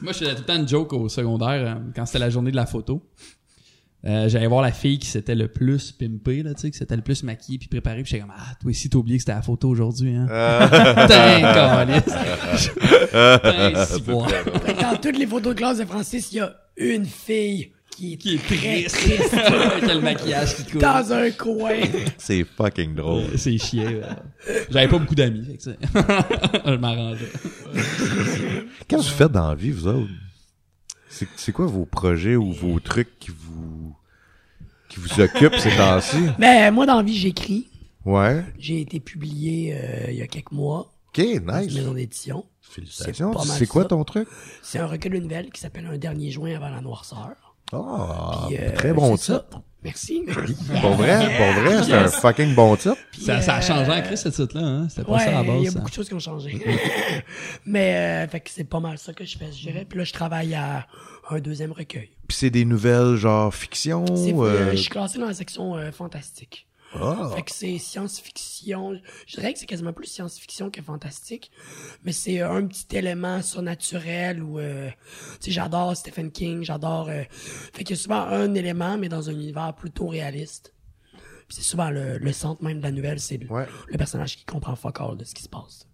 Moi, 0.00 0.12
je 0.12 0.18
faisais 0.18 0.34
tout 0.34 0.40
le 0.40 0.44
temps 0.44 0.56
une 0.56 0.68
joke 0.68 0.92
au 0.92 1.08
secondaire 1.08 1.76
euh, 1.76 1.80
quand 1.94 2.06
c'était 2.06 2.18
la 2.18 2.30
journée 2.30 2.50
de 2.50 2.56
la 2.56 2.66
photo. 2.66 3.02
Euh, 4.04 4.28
J'allais 4.28 4.48
voir 4.48 4.62
la 4.62 4.72
fille 4.72 4.98
qui 4.98 5.06
s'était 5.06 5.34
le 5.36 5.46
plus 5.48 5.92
pimpée, 5.92 6.42
là, 6.42 6.54
tu 6.54 6.62
sais, 6.62 6.70
qui 6.72 6.78
s'était 6.78 6.96
le 6.96 7.02
plus 7.02 7.22
maquillée 7.22 7.58
puis 7.58 7.68
préparée. 7.68 8.02
Puis 8.02 8.10
j'étais 8.10 8.22
comme, 8.22 8.32
ah, 8.36 8.54
toi 8.60 8.70
aussi, 8.70 8.90
t'as 8.90 8.98
oublié 8.98 9.18
que 9.18 9.22
c'était 9.22 9.34
la 9.34 9.42
photo 9.42 9.68
aujourd'hui, 9.68 10.14
hein. 10.16 10.26
Putain, 10.26 11.40
câlisse. 11.54 12.04
Putain, 13.12 13.72
que 13.72 14.82
Dans 14.82 14.96
toutes 15.00 15.18
les 15.18 15.26
photos 15.26 15.54
de 15.54 15.58
classe 15.58 15.78
de 15.78 15.84
Francis, 15.84 16.32
il 16.32 16.36
y 16.36 16.40
a 16.40 16.52
une 16.76 17.06
fille 17.06 17.70
qui 17.96 18.14
est, 18.14 18.16
Qui 18.16 18.34
est 18.34 18.38
très 18.38 18.82
triste. 18.84 18.96
triste 18.96 19.34
Avec 19.34 19.86
le 19.94 20.00
maquillage 20.00 20.56
qui 20.56 20.64
coule. 20.64 20.80
dans 20.80 21.12
un 21.12 21.30
coin. 21.30 21.74
C'est 22.18 22.44
fucking 22.44 22.94
drôle. 22.94 23.22
Euh, 23.24 23.36
C'est 23.36 23.58
chiant. 23.58 23.84
J'avais 24.70 24.88
pas 24.88 24.98
beaucoup 24.98 25.14
d'amis, 25.14 25.44
fait 25.44 25.56
que 25.58 25.62
ça. 25.62 25.72
je 26.66 26.76
m'arrangeais. 26.76 27.28
Qu'est-ce 28.88 29.02
que 29.02 29.10
vous 29.10 29.16
faites 29.16 29.32
dans 29.32 29.48
la 29.48 29.54
vie, 29.54 29.70
vous 29.70 29.86
autres? 29.86 30.08
C'est 31.08 31.28
c'est 31.36 31.52
quoi 31.52 31.66
vos 31.66 31.84
projets 31.84 32.36
ou 32.36 32.50
vos 32.52 32.80
trucs 32.80 33.18
qui 33.18 33.30
vous 33.30 33.41
qui 34.92 35.00
vous 35.00 35.20
occupent 35.20 35.56
ces 35.58 35.74
temps-ci? 35.76 36.16
Ben, 36.38 36.70
moi, 36.72 36.86
dans 36.86 36.96
la 36.98 37.02
vie, 37.02 37.16
j'écris. 37.16 37.68
Ouais. 38.04 38.44
J'ai 38.58 38.80
été 38.80 39.00
publié 39.00 39.74
euh, 39.76 40.10
il 40.10 40.16
y 40.16 40.22
a 40.22 40.26
quelques 40.26 40.52
mois 40.52 40.92
Ok, 41.08 41.18
nice. 41.24 41.74
maison 41.74 41.94
d'édition. 41.94 42.44
Félicitations. 42.60 43.36
C'est 43.42 43.66
quoi 43.66 43.82
ça. 43.82 43.88
ton 43.88 44.02
truc? 44.04 44.26
C'est 44.62 44.78
un 44.78 44.86
recueil 44.86 45.12
de 45.12 45.18
nouvelles 45.18 45.50
qui 45.50 45.60
s'appelle 45.60 45.86
Un 45.86 45.98
dernier 45.98 46.30
joint 46.30 46.54
avant 46.56 46.70
la 46.70 46.80
noirceur. 46.80 47.28
Ah, 47.72 48.44
Puis, 48.48 48.56
euh, 48.58 48.70
très 48.72 48.92
bon 48.92 49.16
titre. 49.16 49.46
ça. 49.50 49.62
Merci. 49.82 50.22
Pour 50.80 50.90
vrai, 50.92 51.36
pour 51.36 51.62
vrai, 51.64 51.82
c'est 51.82 51.92
un 51.92 52.06
fucking 52.06 52.54
bon 52.54 52.76
titre. 52.76 52.96
Puis, 53.10 53.22
Ça, 53.22 53.40
ça 53.40 53.54
a 53.54 53.58
euh, 53.58 53.62
changé 53.62 53.90
en 53.90 54.02
Chris, 54.02 54.16
ce 54.16 54.28
titre-là, 54.28 54.62
hein? 54.64 54.86
C'était 54.88 55.02
pas 55.04 55.12
Ouais, 55.14 55.18
ça 55.24 55.38
à 55.38 55.42
la 55.42 55.42
base. 55.42 55.56
il 55.58 55.64
y 55.64 55.66
a 55.66 55.70
ça. 55.72 55.78
beaucoup 55.78 55.90
de 55.90 55.94
choses 55.94 56.06
qui 56.08 56.14
ont 56.14 56.18
changé. 56.20 56.62
Mais, 57.66 58.24
euh, 58.26 58.28
fait 58.28 58.40
que 58.40 58.50
c'est 58.50 58.64
pas 58.64 58.78
mal 58.80 58.98
ça 58.98 59.12
que 59.12 59.24
je 59.24 59.36
fais, 59.36 59.50
je 59.52 59.60
dirais. 59.60 59.84
Puis 59.88 59.98
là, 59.98 60.04
je 60.04 60.12
travaille 60.12 60.54
à 60.54 60.86
un 61.30 61.40
deuxième 61.40 61.72
recueil. 61.72 62.10
Puis 62.32 62.38
c'est 62.38 62.50
des 62.50 62.64
nouvelles 62.64 63.16
genre 63.16 63.54
fiction. 63.54 64.06
Euh, 64.08 64.40
euh, 64.46 64.70
je 64.70 64.76
suis 64.76 64.88
classé 64.88 65.18
dans 65.18 65.26
la 65.26 65.34
section 65.34 65.76
euh, 65.76 65.92
fantastique. 65.92 66.66
ah. 66.94 67.30
Fait 67.36 67.42
que 67.42 67.50
c'est 67.52 67.76
science-fiction. 67.76 68.98
Je 69.26 69.36
dirais 69.36 69.52
que 69.52 69.58
c'est 69.58 69.66
quasiment 69.66 69.92
plus 69.92 70.06
science-fiction 70.06 70.70
que 70.70 70.80
fantastique. 70.80 71.50
Mais 72.04 72.12
c'est 72.12 72.40
euh, 72.40 72.50
un 72.50 72.66
petit 72.66 72.86
élément 72.96 73.42
surnaturel 73.42 74.42
où, 74.42 74.58
euh, 74.58 74.88
tu 75.42 75.46
sais, 75.46 75.50
j'adore 75.50 75.94
Stephen 75.94 76.30
King, 76.32 76.62
j'adore... 76.64 77.10
euh, 77.10 77.22
fait 77.74 77.84
qu'il 77.84 77.96
y 77.96 77.98
a 77.98 78.02
souvent 78.02 78.22
un 78.22 78.54
élément, 78.54 78.96
mais 78.96 79.10
dans 79.10 79.28
un 79.28 79.32
univers 79.34 79.74
plutôt 79.74 80.06
réaliste. 80.08 80.72
C'est 81.50 81.60
souvent 81.60 81.90
le, 81.90 82.16
le 82.16 82.32
centre 82.32 82.64
même 82.64 82.78
de 82.78 82.82
la 82.82 82.92
nouvelle, 82.92 83.20
c'est 83.20 83.36
le, 83.36 83.46
Ouais. 83.52 83.66
le 83.88 83.98
personnage 83.98 84.38
qui 84.38 84.46
comprend 84.46 84.74
fuck 84.74 85.02
all 85.02 85.18
de 85.18 85.24
ce 85.24 85.34
qui 85.34 85.42
se 85.42 85.50
passe. 85.50 85.86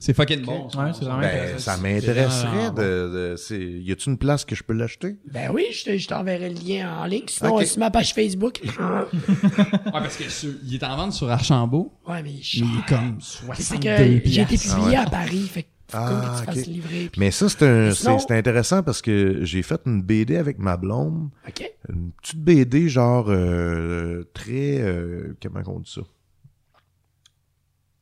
C'est 0.00 0.14
fucking 0.14 0.42
bon. 0.42 0.68
Ouais, 0.76 0.92
c'est 0.92 1.04
vraiment 1.04 1.20
Ben, 1.20 1.58
ça 1.58 1.76
m'intéresserait 1.76 2.66
Ah, 2.68 2.70
de, 2.70 3.34
y 3.80 3.90
a-tu 3.90 4.10
une 4.10 4.18
place 4.18 4.44
que 4.44 4.54
je 4.54 4.62
peux 4.62 4.72
l'acheter? 4.72 5.16
Ben 5.32 5.50
oui, 5.52 5.64
je, 5.72 5.84
te- 5.84 5.96
je 5.98 6.06
t'enverrai 6.06 6.50
le 6.50 6.54
lien 6.54 7.00
en 7.00 7.04
ligne. 7.06 7.24
Sinon, 7.26 7.58
euh, 7.60 7.64
sur 7.64 7.78
ma 7.80 7.90
page 7.90 8.14
Facebook. 8.14 8.60
Ouais, 8.78 9.90
parce 9.92 10.16
que 10.16 10.28
sur- 10.30 10.52
il 10.64 10.74
est 10.74 10.84
en 10.84 10.96
vente 10.96 11.12
sur 11.12 11.28
Archambault. 11.30 11.92
ouais, 12.06 12.22
mais 12.22 12.34
je... 12.40 12.58
il 12.64 12.78
est 12.78 12.88
comme 12.88 13.18
C'est 13.20 13.46
62 13.62 14.20
que 14.20 14.28
j'ai 14.28 14.42
été 14.42 14.56
publié 14.56 14.96
à 14.96 15.06
Paris, 15.06 15.48
fait 15.52 15.62
que 15.64 15.68
Ah, 15.92 16.10
que 16.36 16.38
tu 16.40 16.44
fasses 16.46 16.58
ok. 16.58 16.66
livrer. 16.74 17.08
puis- 17.10 17.20
Mais 17.20 17.30
ça, 17.30 17.48
c'est 17.48 17.62
un, 17.66 17.90
Sinon- 17.92 18.18
c'est, 18.18 18.26
c'est 18.28 18.38
intéressant 18.38 18.82
parce 18.82 19.02
que 19.02 19.38
j'ai 19.42 19.62
fait 19.62 19.80
une 19.86 20.02
BD 20.02 20.36
avec 20.36 20.58
ma 20.58 20.76
blonde. 20.76 21.30
OK? 21.48 21.72
Une 21.88 22.12
petite 22.22 22.38
BD 22.40 22.88
genre 22.88 23.26
euh, 23.30 24.24
très 24.34 24.78
euh, 24.80 25.36
comment 25.42 25.60
on 25.66 25.80
dit 25.80 25.90
ça? 25.92 26.02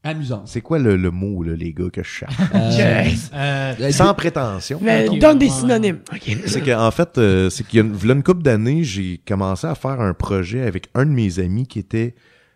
Amusant. 0.07 0.43
C'est 0.47 0.61
quoi 0.61 0.79
le, 0.79 0.97
le 0.97 1.11
mot 1.11 1.43
là, 1.43 1.55
les 1.57 1.73
gars 1.73 1.91
que 1.93 2.03
je 2.03 2.09
cherche? 2.09 2.35
Je- 2.55 3.35
Euh, 3.35 3.91
Sans 3.91 4.15
prétention. 4.15 4.79
Mais 4.83 5.07
donne 5.19 5.39
des 5.39 5.49
synonymes. 5.49 5.99
OK. 6.13 6.37
C'est 6.47 6.61
qu'en 6.63 6.91
fait, 6.91 7.19
euh, 7.19 7.51
c'est 7.51 7.67
qu'il 7.67 7.79
y 7.79 7.83
a 7.83 7.85
une, 7.87 7.97
une 8.11 8.23
couple 8.23 8.43
d'années, 8.43 8.85
j'ai 8.85 9.21
commencé 9.27 9.67
à 9.67 9.75
faire 9.75 10.01
un 10.01 10.15
projet 10.15 10.63
avec 10.63 10.89
un 10.95 11.05
de 11.07 11.11
mes 11.11 11.39
amis 11.39 11.67
qui 11.67 11.79
était 11.79 12.15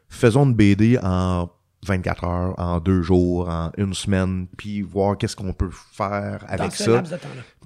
faisons 0.09 0.45
une 0.45 0.55
BD 0.55 0.99
en 1.03 1.49
24 1.87 2.25
heures, 2.25 2.55
en 2.59 2.79
deux 2.79 3.01
jours, 3.03 3.49
en 3.49 3.71
une 3.79 3.95
semaine, 3.95 4.47
puis 4.59 4.83
voir 4.83 5.17
qu'est-ce 5.17 5.35
qu'on 5.35 5.55
peut 5.55 5.71
faire 5.93 6.41
Dans 6.47 6.47
avec 6.53 6.73
ce 6.73 6.85
ça. 6.85 7.03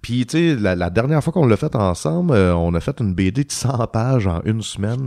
Puis, 0.02 0.24
tu 0.26 0.54
sais, 0.54 0.60
la, 0.60 0.76
la 0.76 0.90
dernière 0.90 1.24
fois 1.24 1.32
qu'on 1.32 1.46
l'a 1.46 1.56
fait 1.56 1.74
ensemble, 1.74 2.32
euh, 2.32 2.54
on 2.54 2.74
a 2.74 2.80
fait 2.80 3.00
une 3.00 3.12
BD 3.14 3.42
de 3.44 3.50
100 3.50 3.86
pages 3.88 4.26
en 4.28 4.40
une 4.44 4.62
semaine 4.62 5.06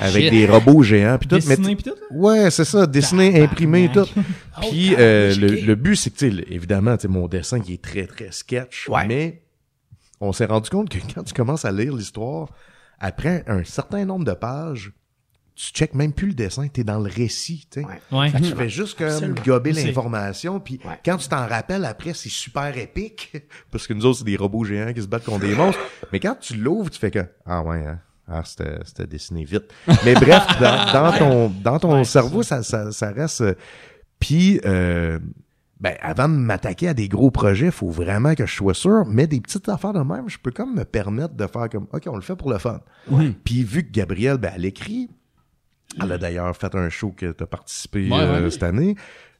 avec 0.00 0.22
shit. 0.24 0.30
des 0.30 0.46
robots 0.46 0.82
géants. 0.82 1.18
Puis 1.18 1.28
tout. 1.28 1.34
Mais 1.46 1.56
dessiné 1.56 1.76
pis 1.76 1.82
tout, 1.82 1.90
là? 1.90 2.16
Ouais, 2.16 2.50
c'est 2.50 2.64
ça, 2.64 2.86
dessiné, 2.86 3.42
imprimé, 3.42 3.90
tout. 3.92 4.06
Oh, 4.16 4.60
Puis 4.70 4.94
euh, 4.98 5.34
le, 5.34 5.48
le 5.48 5.74
but, 5.74 5.96
c'est 5.96 6.10
que, 6.10 6.16
tu 6.18 6.30
sais, 6.36 6.44
évidemment, 6.48 6.96
tu 6.96 7.02
sais, 7.02 7.08
mon 7.08 7.26
dessin 7.28 7.60
qui 7.60 7.74
est 7.74 7.82
très, 7.82 8.06
très 8.06 8.30
sketch, 8.32 8.88
Ouais. 8.88 9.06
mais 9.06 9.42
on 10.20 10.32
s'est 10.32 10.46
rendu 10.46 10.70
compte 10.70 10.88
que 10.88 10.98
quand 11.14 11.24
tu 11.24 11.34
commences 11.34 11.64
à 11.66 11.72
lire 11.72 11.94
l'histoire, 11.94 12.48
après 13.00 13.44
un 13.48 13.64
certain 13.64 14.06
nombre 14.06 14.24
de 14.24 14.32
pages, 14.32 14.92
tu 15.56 15.72
checkes 15.72 15.94
même 15.94 16.12
plus 16.12 16.28
le 16.28 16.34
dessin, 16.34 16.68
t'es 16.68 16.84
dans 16.84 16.98
le 17.00 17.10
récit, 17.10 17.66
tu. 17.70 17.80
Ouais. 17.80 17.86
Ouais. 18.12 18.28
Fait 18.30 18.40
que 18.40 18.44
tu 18.44 18.54
fais 18.54 18.68
juste 18.68 18.98
comme 18.98 19.06
Absolument. 19.08 19.40
gober 19.44 19.72
l'information, 19.72 20.60
puis 20.60 20.78
Ouais. 20.84 21.00
quand 21.04 21.16
tu 21.16 21.28
t'en 21.28 21.46
rappelles 21.48 21.84
après, 21.86 22.12
c'est 22.14 22.28
super 22.28 22.76
épique, 22.76 23.32
parce 23.72 23.86
que 23.86 23.94
nous 23.94 24.04
autres, 24.06 24.18
c'est 24.18 24.24
des 24.24 24.36
robots 24.36 24.64
géants 24.64 24.92
qui 24.92 25.00
se 25.02 25.06
battent 25.06 25.24
contre 25.24 25.46
des 25.46 25.54
monstres. 25.56 25.80
Mais 26.12 26.20
quand 26.20 26.36
tu 26.38 26.56
l'ouvres, 26.56 26.90
tu 26.90 26.98
fais 26.98 27.10
que 27.10 27.24
ah 27.46 27.62
ouais, 27.62 27.84
hein, 27.86 27.98
ah 28.28 28.42
c'était 28.44 28.78
c'était 28.84 29.06
dessiné 29.06 29.44
vite. 29.44 29.64
Mais 30.04 30.14
bref, 30.14 30.44
dans, 30.60 30.92
dans 30.92 31.18
ton 31.18 31.48
dans 31.64 31.78
ton 31.78 31.94
Ouais, 31.96 32.04
cerveau, 32.04 32.42
ça, 32.42 32.62
ça 32.62 32.92
ça 32.92 33.10
reste. 33.10 33.40
euh, 33.40 33.54
Puis 34.20 34.60
euh, 34.66 35.18
ben 35.80 35.94
avant 36.00 36.28
de 36.28 36.34
m'attaquer 36.34 36.88
à 36.88 36.94
des 36.94 37.08
gros 37.08 37.30
projets, 37.30 37.70
faut 37.70 37.90
vraiment 37.90 38.34
que 38.34 38.46
je 38.46 38.54
sois 38.54 38.74
sûr. 38.74 39.04
Mais 39.06 39.26
des 39.26 39.40
petites 39.40 39.68
affaires 39.68 39.92
de 39.92 40.00
même, 40.00 40.28
je 40.28 40.38
peux 40.38 40.50
comme 40.50 40.74
me 40.74 40.84
permettre 40.84 41.34
de 41.34 41.46
faire 41.46 41.68
comme 41.70 41.86
ok, 41.92 42.02
on 42.08 42.16
le 42.16 42.22
fait 42.22 42.36
pour 42.36 42.50
le 42.50 42.58
fun. 42.58 42.80
Puis 43.44 43.62
vu 43.62 43.84
que 43.86 43.90
Gabrielle, 43.92 44.38
ben 44.38 44.52
elle 44.54 44.64
écrit. 44.64 45.08
Elle 46.02 46.12
a 46.12 46.18
d'ailleurs 46.18 46.56
fait 46.56 46.74
un 46.74 46.88
show 46.88 47.10
que 47.16 47.32
tu 47.32 47.42
as 47.42 47.46
participé 47.46 48.08
Ouais, 48.10 48.18
euh, 48.20 48.50
cette 48.50 48.62
année, 48.62 48.96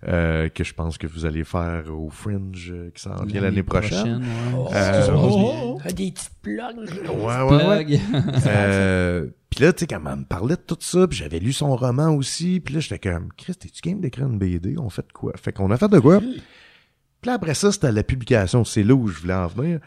euh, 0.09 0.49
que 0.49 0.63
je 0.65 0.73
pense 0.75 0.99
que 0.99 1.07
vous 1.07 1.25
allez 1.27 1.45
faire 1.45 1.85
au 1.91 2.09
Fringe 2.11 2.71
euh, 2.73 2.91
qui 2.95 3.03
s'en 3.03 3.25
vient 3.25 3.41
l'année 3.41 3.63
prochaine. 3.63 4.25
ouais. 4.55 4.71
Euh, 4.75 5.07
Oh, 5.15 5.79
Ah, 5.85 5.93
Des 5.93 6.13
petites 6.13 6.31
plugs. 6.43 6.91
Ouais, 7.11 7.67
ouais. 7.67 8.01
Euh, 8.47 9.27
puis 9.51 9.65
là, 9.65 9.73
tu 9.73 9.81
sais, 9.81 9.87
quand 9.87 10.01
elle 10.07 10.19
me 10.19 10.25
parlait 10.25 10.57
de 10.57 10.61
tout 10.61 10.77
ça, 10.81 11.07
puis 11.09 11.19
j'avais 11.19 11.39
lu 11.39 11.53
son 11.53 11.75
roman 11.77 12.11
aussi, 12.15 12.61
puis 12.61 12.75
là, 12.75 12.81
j'étais 12.81 12.99
comme, 13.11 13.29
Chris, 13.37 13.55
t'es-tu 13.55 13.81
game 13.81 14.01
d'écrire 14.01 14.27
une 14.27 14.39
BD? 14.39 14.77
On 14.79 14.91
fait 14.91 15.07
de 15.07 15.13
quoi? 15.13 15.33
Fait 15.37 15.53
qu'on 15.53 15.71
a 15.71 15.77
fait 15.77 15.89
de 15.89 15.99
quoi? 15.99 16.21
Puis 16.21 17.31
là, 17.31 17.35
après 17.35 17.55
ça, 17.55 17.73
c'était 17.73 17.91
la 17.93 18.03
publication. 18.03 18.65
C'est 18.65 18.83
là 18.83 18.95
où 18.95 19.09
je 19.09 19.19
voulais 19.21 19.35
en 19.35 19.47
venir. 19.47 19.81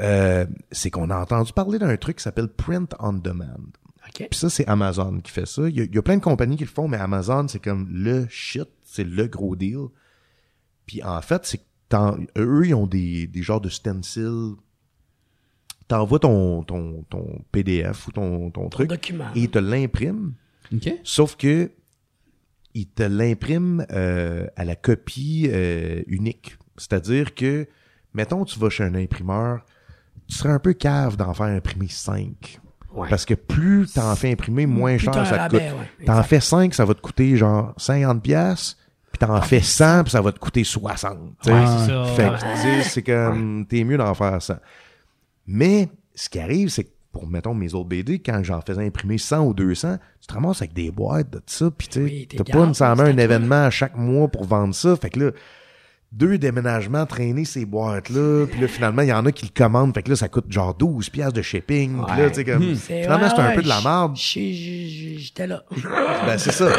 Euh, 0.00 0.46
c'est 0.72 0.90
qu'on 0.90 1.10
a 1.10 1.16
entendu 1.18 1.52
parler 1.52 1.78
d'un 1.78 1.96
truc 1.96 2.16
qui 2.16 2.22
s'appelle 2.22 2.48
Print 2.48 2.94
on 2.98 3.12
Demand. 3.12 3.44
Puis 4.30 4.38
ça, 4.38 4.50
c'est 4.50 4.66
Amazon 4.66 5.20
qui 5.20 5.30
fait 5.32 5.46
ça. 5.46 5.68
Il 5.68 5.76
y, 5.76 5.80
a, 5.80 5.84
il 5.84 5.94
y 5.94 5.98
a 5.98 6.02
plein 6.02 6.16
de 6.16 6.22
compagnies 6.22 6.56
qui 6.56 6.64
le 6.64 6.70
font, 6.70 6.88
mais 6.88 6.96
Amazon, 6.96 7.46
c'est 7.48 7.62
comme 7.62 7.88
le 7.90 8.26
shit, 8.28 8.68
c'est 8.84 9.04
le 9.04 9.26
gros 9.26 9.56
deal. 9.56 9.86
Puis 10.86 11.02
en 11.02 11.20
fait, 11.22 11.44
c'est 11.44 11.58
que 11.58 11.64
t'en- 11.88 12.16
eux, 12.38 12.66
ils 12.66 12.74
ont 12.74 12.86
des, 12.86 13.26
des 13.26 13.42
genres 13.42 13.60
de 13.60 13.68
stencils. 13.68 14.54
T'envoies 15.88 16.18
ton, 16.18 16.64
ton, 16.64 17.04
ton 17.08 17.44
PDF 17.52 18.08
ou 18.08 18.12
ton, 18.12 18.50
ton 18.50 18.68
truc 18.68 18.88
document. 18.88 19.26
et 19.36 19.42
ils 19.42 19.50
te 19.50 19.58
l'impriment. 19.58 20.34
OK. 20.74 20.92
Sauf 21.04 21.36
que 21.36 21.70
ils 22.74 22.88
te 22.88 23.04
l'impriment 23.04 23.86
euh, 23.92 24.46
à 24.56 24.64
la 24.64 24.74
copie 24.76 25.48
euh, 25.50 26.02
unique. 26.08 26.58
C'est-à-dire 26.76 27.34
que, 27.34 27.68
mettons, 28.14 28.44
tu 28.44 28.58
vas 28.58 28.68
chez 28.68 28.82
un 28.84 28.94
imprimeur, 28.96 29.64
tu 30.28 30.34
serais 30.36 30.50
un 30.50 30.58
peu 30.58 30.72
cave 30.74 31.16
d'en 31.16 31.32
faire 31.34 31.46
imprimer 31.46 31.86
5. 31.88 32.60
Ouais. 32.96 33.08
Parce 33.10 33.24
que 33.24 33.34
plus 33.34 33.92
t'en 33.92 34.14
fais 34.16 34.32
imprimer, 34.32 34.66
moins 34.66 34.96
Plus 34.96 35.04
cher 35.04 35.14
ça 35.14 35.22
te 35.24 35.34
rabais, 35.34 35.68
coûte. 35.70 35.78
ouais, 36.00 36.04
T'en 36.06 36.22
fais 36.22 36.40
5, 36.40 36.74
ça 36.74 36.84
va 36.84 36.94
te 36.94 37.00
coûter 37.00 37.36
genre 37.36 37.74
50 37.76 38.22
pièces, 38.22 38.76
puis 39.12 39.18
t'en 39.18 39.40
fais 39.42 39.60
100, 39.60 40.04
puis 40.04 40.10
ça 40.12 40.20
va 40.22 40.32
te 40.32 40.38
coûter 40.38 40.64
60. 40.64 41.18
tu 41.42 41.50
sais. 41.50 41.52
Ouais, 41.52 41.64
c'est 41.66 41.86
ça. 41.92 42.04
Fait 42.16 42.22
que, 42.24 42.30
Ouais. 42.32 42.38
tu 42.54 42.82
sais, 42.82 42.88
c'est 42.88 43.02
comme, 43.02 43.66
t'es 43.68 43.84
mieux 43.84 43.98
d'en 43.98 44.14
faire 44.14 44.40
100. 44.40 44.54
Mais, 45.46 45.88
ce 46.14 46.28
qui 46.28 46.38
arrive, 46.40 46.68
c'est 46.70 46.84
que 46.84 46.90
pour, 47.12 47.26
mettons, 47.26 47.54
mes 47.54 47.72
autres 47.74 47.88
BD, 47.88 48.18
quand 48.18 48.42
j'en 48.42 48.60
faisais 48.60 48.84
imprimer 48.86 49.16
100 49.18 49.44
ou 49.46 49.54
200, 49.54 49.96
tu 50.20 50.26
te 50.26 50.34
ramasses 50.34 50.60
avec 50.60 50.74
des 50.74 50.90
boîtes 50.90 51.30
de 51.30 51.40
ça, 51.46 51.70
puis 51.70 51.88
tu 51.88 51.94
sais, 52.00 52.04
Oui, 52.04 52.28
t'as 52.36 52.44
pas 52.44 52.66
nécessairement 52.66 53.04
un 53.04 53.16
événement 53.16 53.64
à 53.66 53.70
chaque 53.70 53.96
mois 53.96 54.28
pour 54.28 54.44
vendre 54.44 54.74
ça. 54.74 54.96
Fait 54.96 55.08
que 55.10 55.20
là, 55.20 55.30
deux 56.12 56.38
déménagements, 56.38 57.04
traîner 57.04 57.44
ces 57.44 57.66
boîtes-là, 57.66 58.46
puis 58.46 58.60
là, 58.60 58.68
finalement, 58.68 59.02
il 59.02 59.08
y 59.08 59.12
en 59.12 59.26
a 59.26 59.32
qui 59.32 59.44
le 59.44 59.50
commandent, 59.54 59.92
fait 59.92 60.02
que 60.02 60.10
là, 60.10 60.16
ça 60.16 60.28
coûte 60.28 60.50
genre 60.50 60.72
12 60.74 61.10
piastres 61.10 61.34
de 61.34 61.42
shipping, 61.42 62.02
puis 62.06 62.16
là, 62.16 62.28
tu 62.30 62.36
sais, 62.36 62.44
comme, 62.44 62.74
C'est- 62.76 63.02
finalement, 63.02 63.24
ouais, 63.26 63.32
c'est 63.34 63.42
un 63.42 63.48
ouais, 63.48 63.54
peu 63.56 63.62
de 63.62 63.68
la 63.68 63.80
merde. 63.82 64.16
J'étais 64.16 65.46
là. 65.46 65.62
Ben, 66.26 66.38
c'est 66.38 66.52
ça. 66.52 66.70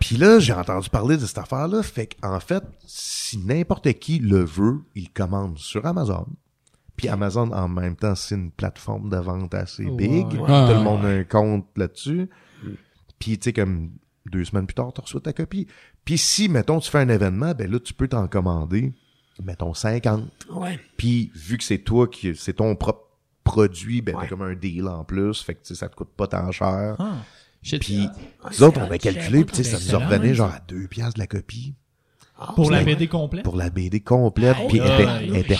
Puis 0.00 0.16
là, 0.16 0.38
j'ai 0.38 0.52
entendu 0.52 0.88
parler 0.88 1.16
de 1.16 1.26
cette 1.26 1.38
affaire-là. 1.38 1.82
Fait 1.82 2.06
qu'en 2.20 2.38
fait, 2.40 2.62
si 2.86 3.38
n'importe 3.38 3.92
qui 3.94 4.18
le 4.20 4.44
veut, 4.44 4.78
il 4.94 5.10
commande 5.10 5.58
sur 5.58 5.84
Amazon. 5.86 6.26
Puis 6.96 7.08
Amazon, 7.08 7.50
en 7.52 7.68
même 7.68 7.96
temps, 7.96 8.14
c'est 8.14 8.36
une 8.36 8.50
plateforme 8.50 9.10
de 9.10 9.16
vente 9.18 9.52
assez 9.54 9.84
big. 9.84 10.26
ouais. 10.32 10.38
Tout 10.38 10.46
le 10.46 10.80
monde 10.82 11.04
a 11.04 11.08
un 11.08 11.24
compte 11.24 11.66
là-dessus. 11.76 12.28
Puis, 13.18 13.38
tu 13.38 13.44
sais, 13.44 13.52
comme 13.52 13.90
deux 14.30 14.44
semaines 14.44 14.66
plus 14.66 14.74
tard, 14.74 14.92
tu 14.94 15.00
reçois 15.00 15.20
ta 15.20 15.32
copie. 15.32 15.66
Puis 16.06 16.16
si, 16.16 16.48
mettons, 16.48 16.80
tu 16.80 16.90
fais 16.90 17.00
un 17.00 17.08
événement, 17.10 17.52
ben 17.52 17.70
là, 17.70 17.78
tu 17.78 17.92
peux 17.92 18.08
t'en 18.08 18.26
commander, 18.28 18.94
mettons, 19.44 19.74
50. 19.74 20.22
Ouais. 20.52 20.80
Puis, 20.96 21.30
vu 21.34 21.58
que 21.58 21.64
c'est 21.64 21.78
toi 21.80 22.06
qui, 22.08 22.34
c'est 22.34 22.54
ton 22.54 22.74
propre 22.76 23.02
produit, 23.44 24.00
ben, 24.00 24.14
Ouais. 24.16 24.22
t'as 24.22 24.28
comme 24.28 24.42
un 24.42 24.54
deal 24.54 24.86
en 24.88 25.04
plus. 25.04 25.42
Fait 25.42 25.54
que, 25.54 25.60
tu 25.60 25.68
sais, 25.68 25.74
ça 25.74 25.88
te 25.88 25.94
coûte 25.96 26.08
pas 26.16 26.26
tant 26.28 26.50
cher. 26.52 26.96
Ah. 26.98 27.16
Puis, 27.80 28.06
Ouais, 28.06 28.50
nous 28.52 28.62
autres, 28.62 28.80
on 28.80 28.90
a 28.90 28.94
hot, 28.94 28.98
calculé, 28.98 29.44
puis 29.44 29.56
tu 29.56 29.64
sais, 29.64 29.76
ça 29.76 29.98
nous 29.98 30.04
revenait 30.04 30.34
genre 30.34 30.52
à 30.52 30.60
deux 30.66 30.86
piastres 30.86 31.14
de 31.14 31.20
la 31.20 31.26
copie. 31.26 31.74
Ah, 32.38 32.52
Pour 32.54 32.70
la. 32.70 32.84
BD 32.84 33.08
complète? 33.08 33.42
Pour 33.44 33.56
la 33.56 33.70
BD 33.70 34.00
complète, 34.00 34.56
puis 34.68 34.78
elle 34.78 34.82
ouais. 34.84 35.02
était, 35.02 35.26
elle 35.26 35.36
était 35.36 35.54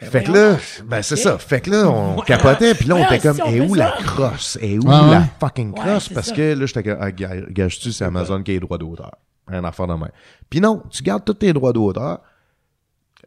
Ben 0.00 0.10
Fait 0.10 0.24
que 0.24 0.32
là, 0.32 0.58
ben 0.84 1.02
c'est 1.02 1.16
ça. 1.16 1.38
Fait 1.38 1.60
que 1.60 1.70
là, 1.70 1.88
on 1.88 2.20
capotait, 2.20 2.74
puis 2.74 2.86
là, 2.86 2.96
on 2.96 3.04
était 3.04 3.18
comme, 3.20 3.36
si 3.36 3.42
on 3.42 3.46
et 3.46 3.52
fait 3.52 3.60
où 3.66 3.74
ça? 3.76 3.80
la 3.96 4.02
crosse? 4.04 4.58
Et 4.60 4.78
où 4.78 4.82
Ouais, 4.82 4.94
ouais. 5.00 5.10
la 5.10 5.28
fucking 5.40 5.70
Ouais, 5.72 5.80
crosse? 5.80 6.08
Parce 6.10 6.28
ça. 6.28 6.34
que 6.34 6.52
là, 6.54 6.66
j'étais 6.66 6.82
comme, 6.82 6.98
ah, 7.00 7.10
ga- 7.10 7.40
gage-tu, 7.48 7.92
c'est 7.92 8.04
Amazon 8.04 8.42
qui 8.42 8.50
a 8.50 8.54
les 8.54 8.60
droits 8.60 8.78
d'auteur. 8.78 9.12
Un 9.48 9.64
affaire 9.64 9.86
de 9.86 9.94
même. 9.94 10.10
Puis 10.50 10.60
non, 10.60 10.82
tu 10.90 11.02
gardes 11.02 11.24
tous 11.24 11.34
tes 11.34 11.52
droits 11.52 11.72
d'auteur. 11.72 12.20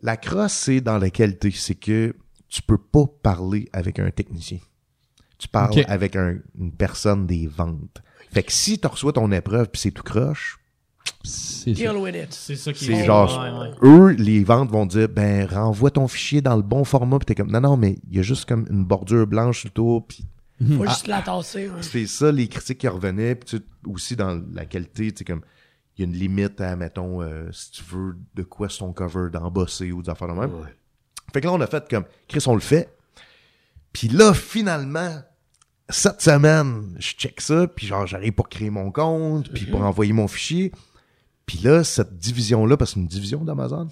La 0.01 0.17
crosse, 0.17 0.53
c'est 0.53 0.81
dans 0.81 0.97
la 0.99 1.09
qualité. 1.09 1.51
C'est 1.51 1.75
que 1.75 2.15
tu 2.47 2.61
peux 2.61 2.77
pas 2.77 3.05
parler 3.23 3.67
avec 3.73 3.99
un 3.99 4.09
technicien. 4.11 4.59
Tu 5.39 5.47
parles 5.47 5.83
avec 5.87 6.15
un- 6.15 6.37
une 6.59 6.71
personne 6.71 7.25
des 7.27 7.47
ventes. 7.47 8.01
Fait 8.31 8.43
que 8.43 8.51
si 8.51 8.79
tu 8.79 8.87
reçois 8.87 9.13
ton 9.13 9.31
épreuve 9.31 9.69
puis 9.69 9.79
c'est 9.81 9.91
tout 9.91 10.03
croche, 10.03 10.56
C'est 12.31 12.55
ça. 12.55 12.71
qui 12.73 12.91
est 12.91 13.05
genre, 13.05 13.39
Ouais, 13.39 13.69
ouais. 13.69 13.89
eux, 13.89 14.07
les 14.11 14.43
ventes 14.43 14.69
vont 14.71 14.85
dire, 14.85 15.09
ben, 15.09 15.45
renvoie 15.45 15.91
ton 15.91 16.07
fichier 16.07 16.41
dans 16.41 16.55
le 16.55 16.61
bon 16.61 16.83
format, 16.83 17.19
puis 17.19 17.25
t'es 17.25 17.35
comme, 17.35 17.51
non, 17.51 17.61
non, 17.61 17.77
mais 17.77 17.97
il 18.09 18.15
y 18.15 18.19
a 18.19 18.23
juste 18.23 18.45
comme 18.45 18.65
une 18.69 18.85
bordure 18.85 19.27
blanche 19.27 19.59
sur 19.61 19.67
le 19.69 19.73
tour, 19.73 20.07
puis 20.07 20.25
Faut 20.77 20.85
juste 20.85 21.07
la 21.07 21.21
tasser. 21.21 21.67
ouais. 21.69 21.81
c'est 21.81 22.07
ça, 22.07 22.31
les 22.31 22.47
critiques 22.47 22.79
qui 22.79 22.87
revenaient, 22.87 23.35
puis 23.35 23.49
tu 23.49 23.57
sais, 23.57 23.63
aussi 23.85 24.15
dans 24.15 24.41
la 24.53 24.65
qualité, 24.65 25.11
tu 25.11 25.19
sais, 25.19 25.25
comme, 25.25 25.41
il 25.97 26.01
y 26.01 26.07
a 26.07 26.11
une 26.11 26.17
limite 26.17 26.61
à, 26.61 26.75
mettons, 26.75 27.21
euh, 27.21 27.49
si 27.51 27.71
tu 27.71 27.83
veux 27.89 28.15
de 28.35 28.43
quoi 28.43 28.69
son 28.69 28.93
cover 28.93 29.29
d'embosser 29.31 29.91
ou 29.91 30.01
des 30.03 30.09
affaires 30.09 30.27
de 30.27 30.33
même. 30.33 30.51
Fait 31.33 31.41
que 31.41 31.47
là, 31.47 31.53
on 31.53 31.59
a 31.61 31.67
fait 31.67 31.89
comme, 31.89 32.05
Chris, 32.27 32.43
on 32.47 32.53
le 32.53 32.61
fait. 32.61 32.89
Puis 33.91 34.07
là, 34.07 34.33
finalement, 34.33 35.21
cette 35.89 36.21
semaine, 36.21 36.95
je 36.99 37.13
check 37.13 37.41
ça, 37.41 37.67
puis 37.67 37.87
genre, 37.87 38.05
j'arrive 38.05 38.33
pour 38.33 38.47
créer 38.47 38.69
mon 38.69 38.91
compte, 38.91 39.49
puis 39.51 39.65
pour 39.65 39.81
envoyer 39.81 40.13
mon 40.13 40.27
fichier. 40.27 40.71
Puis 41.47 41.57
là, 41.63 41.83
cette 41.83 42.15
division-là, 42.17 42.77
parce 42.77 42.91
que 42.91 42.95
c'est 42.95 42.99
une 42.99 43.07
division 43.07 43.43
d'Amazon, 43.43 43.87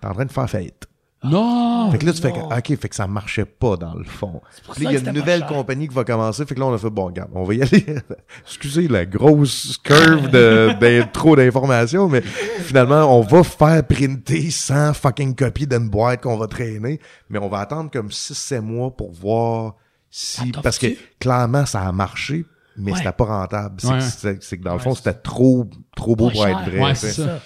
t'es 0.00 0.06
en 0.06 0.12
train 0.12 0.26
de 0.26 0.32
faire 0.32 0.50
faillite. 0.50 0.86
Non! 1.24 1.88
Fait 1.92 1.98
que 1.98 2.06
là, 2.06 2.12
tu 2.12 2.20
fais 2.20 2.32
que. 2.32 2.38
OK, 2.40 2.80
fait 2.80 2.88
que 2.88 2.96
ça 2.96 3.06
marchait 3.06 3.44
pas 3.44 3.76
dans 3.76 3.94
le 3.94 4.02
fond. 4.02 4.40
pour 4.64 4.74
Puis 4.74 4.82
là, 4.84 4.90
ça 4.90 4.96
il 4.98 5.04
y 5.04 5.06
a 5.06 5.10
une 5.10 5.16
nouvelle 5.16 5.46
compagnie 5.46 5.86
qui 5.86 5.94
va 5.94 6.02
commencer. 6.02 6.44
Fait 6.44 6.56
que 6.56 6.58
là, 6.60 6.66
on 6.66 6.74
a 6.74 6.78
fait, 6.78 6.90
bon, 6.90 7.06
regarde, 7.06 7.30
on 7.32 7.44
va 7.44 7.54
y 7.54 7.62
aller. 7.62 7.86
Excusez 8.44 8.88
la 8.88 9.06
grosse 9.06 9.76
curve 9.78 10.30
de, 10.30 10.72
de- 10.80 11.04
trop 11.12 11.36
d'informations, 11.36 12.08
mais 12.08 12.22
finalement, 12.22 13.16
on 13.16 13.20
va 13.20 13.44
faire 13.44 13.86
printer 13.86 14.50
100 14.50 14.94
fucking 14.94 15.36
copies 15.36 15.68
d'une 15.68 15.88
boîte 15.88 16.22
qu'on 16.22 16.36
va 16.36 16.48
traîner, 16.48 16.98
mais 17.30 17.38
on 17.38 17.48
va 17.48 17.60
attendre 17.60 17.88
comme 17.92 18.08
6-7 18.08 18.60
mois 18.60 18.90
pour 18.90 19.12
voir 19.12 19.76
si, 20.10 20.50
parce 20.50 20.78
que 20.78 20.88
clairement, 21.20 21.66
ça 21.66 21.82
a 21.82 21.92
marché, 21.92 22.44
mais 22.76 22.92
Ouais. 22.92 22.98
c'était 22.98 23.12
pas 23.12 23.24
rentable. 23.24 23.76
C'est 23.80 23.88
Ouais. 23.88 23.98
que, 23.98 24.04
c'est- 24.04 24.42
c'est 24.42 24.58
que 24.58 24.62
dans 24.64 24.72
le 24.72 24.78
Ouais, 24.78 24.82
fond, 24.82 24.94
c'est 24.94 25.02
c'était 25.04 25.18
trop, 25.20 25.68
trop 25.96 26.16
beau 26.16 26.28
Pas 26.28 26.32
pour 26.32 26.46
être 26.46 26.58
cher. 26.58 26.70
vrai. 26.70 26.80
Ouais, 26.80 26.90
tu 26.94 26.98
sais. 27.00 27.10
c'est 27.12 27.22
ça. 27.24 27.40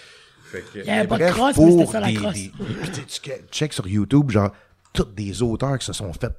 Fait 0.45 0.61
que, 0.73 0.79
Il 0.79 0.85
y 0.87 0.91
avait 0.91 1.09
pas 1.09 1.19
de 1.19 1.25
crosse, 1.31 1.57
mais 1.59 1.71
c'était 1.71 1.83
pour 1.85 1.93
ça, 1.93 2.01
la 2.01 2.07
des- 2.07 2.15
crosse. 2.15 2.35
des- 2.35 2.53
puis 2.83 2.91
tu 3.07 3.31
check 3.51 3.73
sur 3.73 3.87
YouTube, 3.89 4.31
genre, 4.31 4.51
tous 4.93 5.05
des 5.15 5.43
auteurs 5.43 5.79
qui 5.79 5.85
se 5.87 5.93
sont 5.93 6.13
fait 6.13 6.33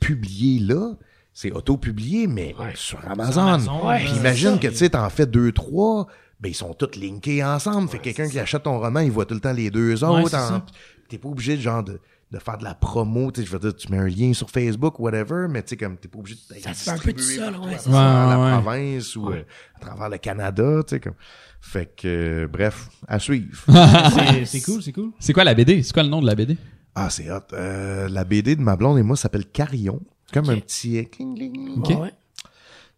publier 0.00 0.60
là, 0.60 0.94
c'est 1.32 1.50
auto-publié, 1.52 2.26
mais 2.26 2.54
Ouais. 2.58 2.72
sur 2.74 2.98
Amazon. 3.08 3.42
Amazon, 3.42 3.86
Ouais, 3.86 3.98
Puis 3.98 4.08
c'est 4.08 4.16
imagine 4.20 4.52
ça. 4.52 4.58
que 4.58 4.66
tu 4.68 4.76
sais, 4.76 4.90
t'en 4.90 5.08
fais 5.10 5.26
deux, 5.26 5.52
trois, 5.52 6.06
ben 6.40 6.48
ils 6.48 6.54
sont 6.54 6.72
tous 6.74 6.96
linkés 6.96 7.44
ensemble. 7.44 7.88
fait 7.88 7.98
que 7.98 8.04
quelqu'un 8.04 8.28
qui 8.28 8.38
achète 8.38 8.62
ton 8.62 8.78
roman, 8.78 9.00
il 9.00 9.10
voit 9.10 9.26
tout 9.26 9.34
le 9.34 9.40
temps 9.40 9.52
les 9.52 9.70
deux 9.70 10.02
Ouais, 10.02 10.08
autres. 10.22 10.30
c'est 10.30 10.36
en-. 10.36 10.62
T'es 11.08 11.18
pas 11.18 11.28
obligé 11.28 11.56
de 11.56 11.60
genre 11.62 11.82
de, 11.82 12.00
de 12.34 12.38
faire 12.38 12.58
de 12.58 12.64
la 12.64 12.74
promo, 12.74 13.30
tu 13.32 13.40
sais, 13.40 13.46
je 13.46 13.52
veux 13.52 13.58
dire, 13.58 13.74
tu 13.74 13.90
mets 13.90 13.98
un 13.98 14.06
lien 14.08 14.32
sur 14.34 14.50
Facebook, 14.50 14.98
whatever, 15.00 15.46
mais 15.48 15.62
tu 15.62 15.70
sais, 15.70 15.76
comme 15.76 15.96
t'es 15.96 16.08
pas 16.08 16.18
obligé 16.18 16.36
de 16.50 16.60
Ça 16.60 16.74
se 16.74 16.84
fait 16.84 16.90
un 16.90 16.98
peu 16.98 17.16
seul, 17.18 17.52
partout 17.52 17.66
ouais, 17.68 17.78
ça. 17.78 17.90
travers 17.90 18.28
la 18.28 18.38
Ouais, 18.38 18.44
ouais. 18.56 18.60
province 18.62 19.16
ou 19.16 19.28
euh, 19.30 19.42
à 19.76 19.78
travers 19.80 20.08
le 20.10 20.18
Canada, 20.18 20.82
tu 20.86 20.94
sais, 20.94 21.00
comme. 21.00 21.14
Fait 21.60 21.86
que, 21.96 22.06
euh, 22.44 22.46
bref, 22.46 22.88
à 23.08 23.18
suivre. 23.18 23.64
C'est- 24.44 24.60
cool, 24.60 24.82
c'est 24.82 24.92
cool. 24.92 25.12
C'est 25.18 25.32
quoi 25.32 25.44
la 25.44 25.54
BD? 25.54 25.82
C'est 25.82 25.94
quoi 25.94 26.02
le 26.02 26.10
nom 26.10 26.20
de 26.20 26.26
la 26.26 26.34
BD? 26.34 26.58
Ah, 26.94 27.08
c'est 27.10 27.30
hot. 27.30 27.38
Euh, 27.54 28.06
la 28.08 28.24
BD 28.24 28.54
de 28.54 28.60
ma 28.60 28.76
blonde 28.76 28.98
et 28.98 29.02
moi 29.02 29.16
s'appelle 29.16 29.46
Carillon. 29.46 30.00
Comme 30.32 30.50
un 30.50 30.58
petit 30.58 30.98
euh, 30.98 31.04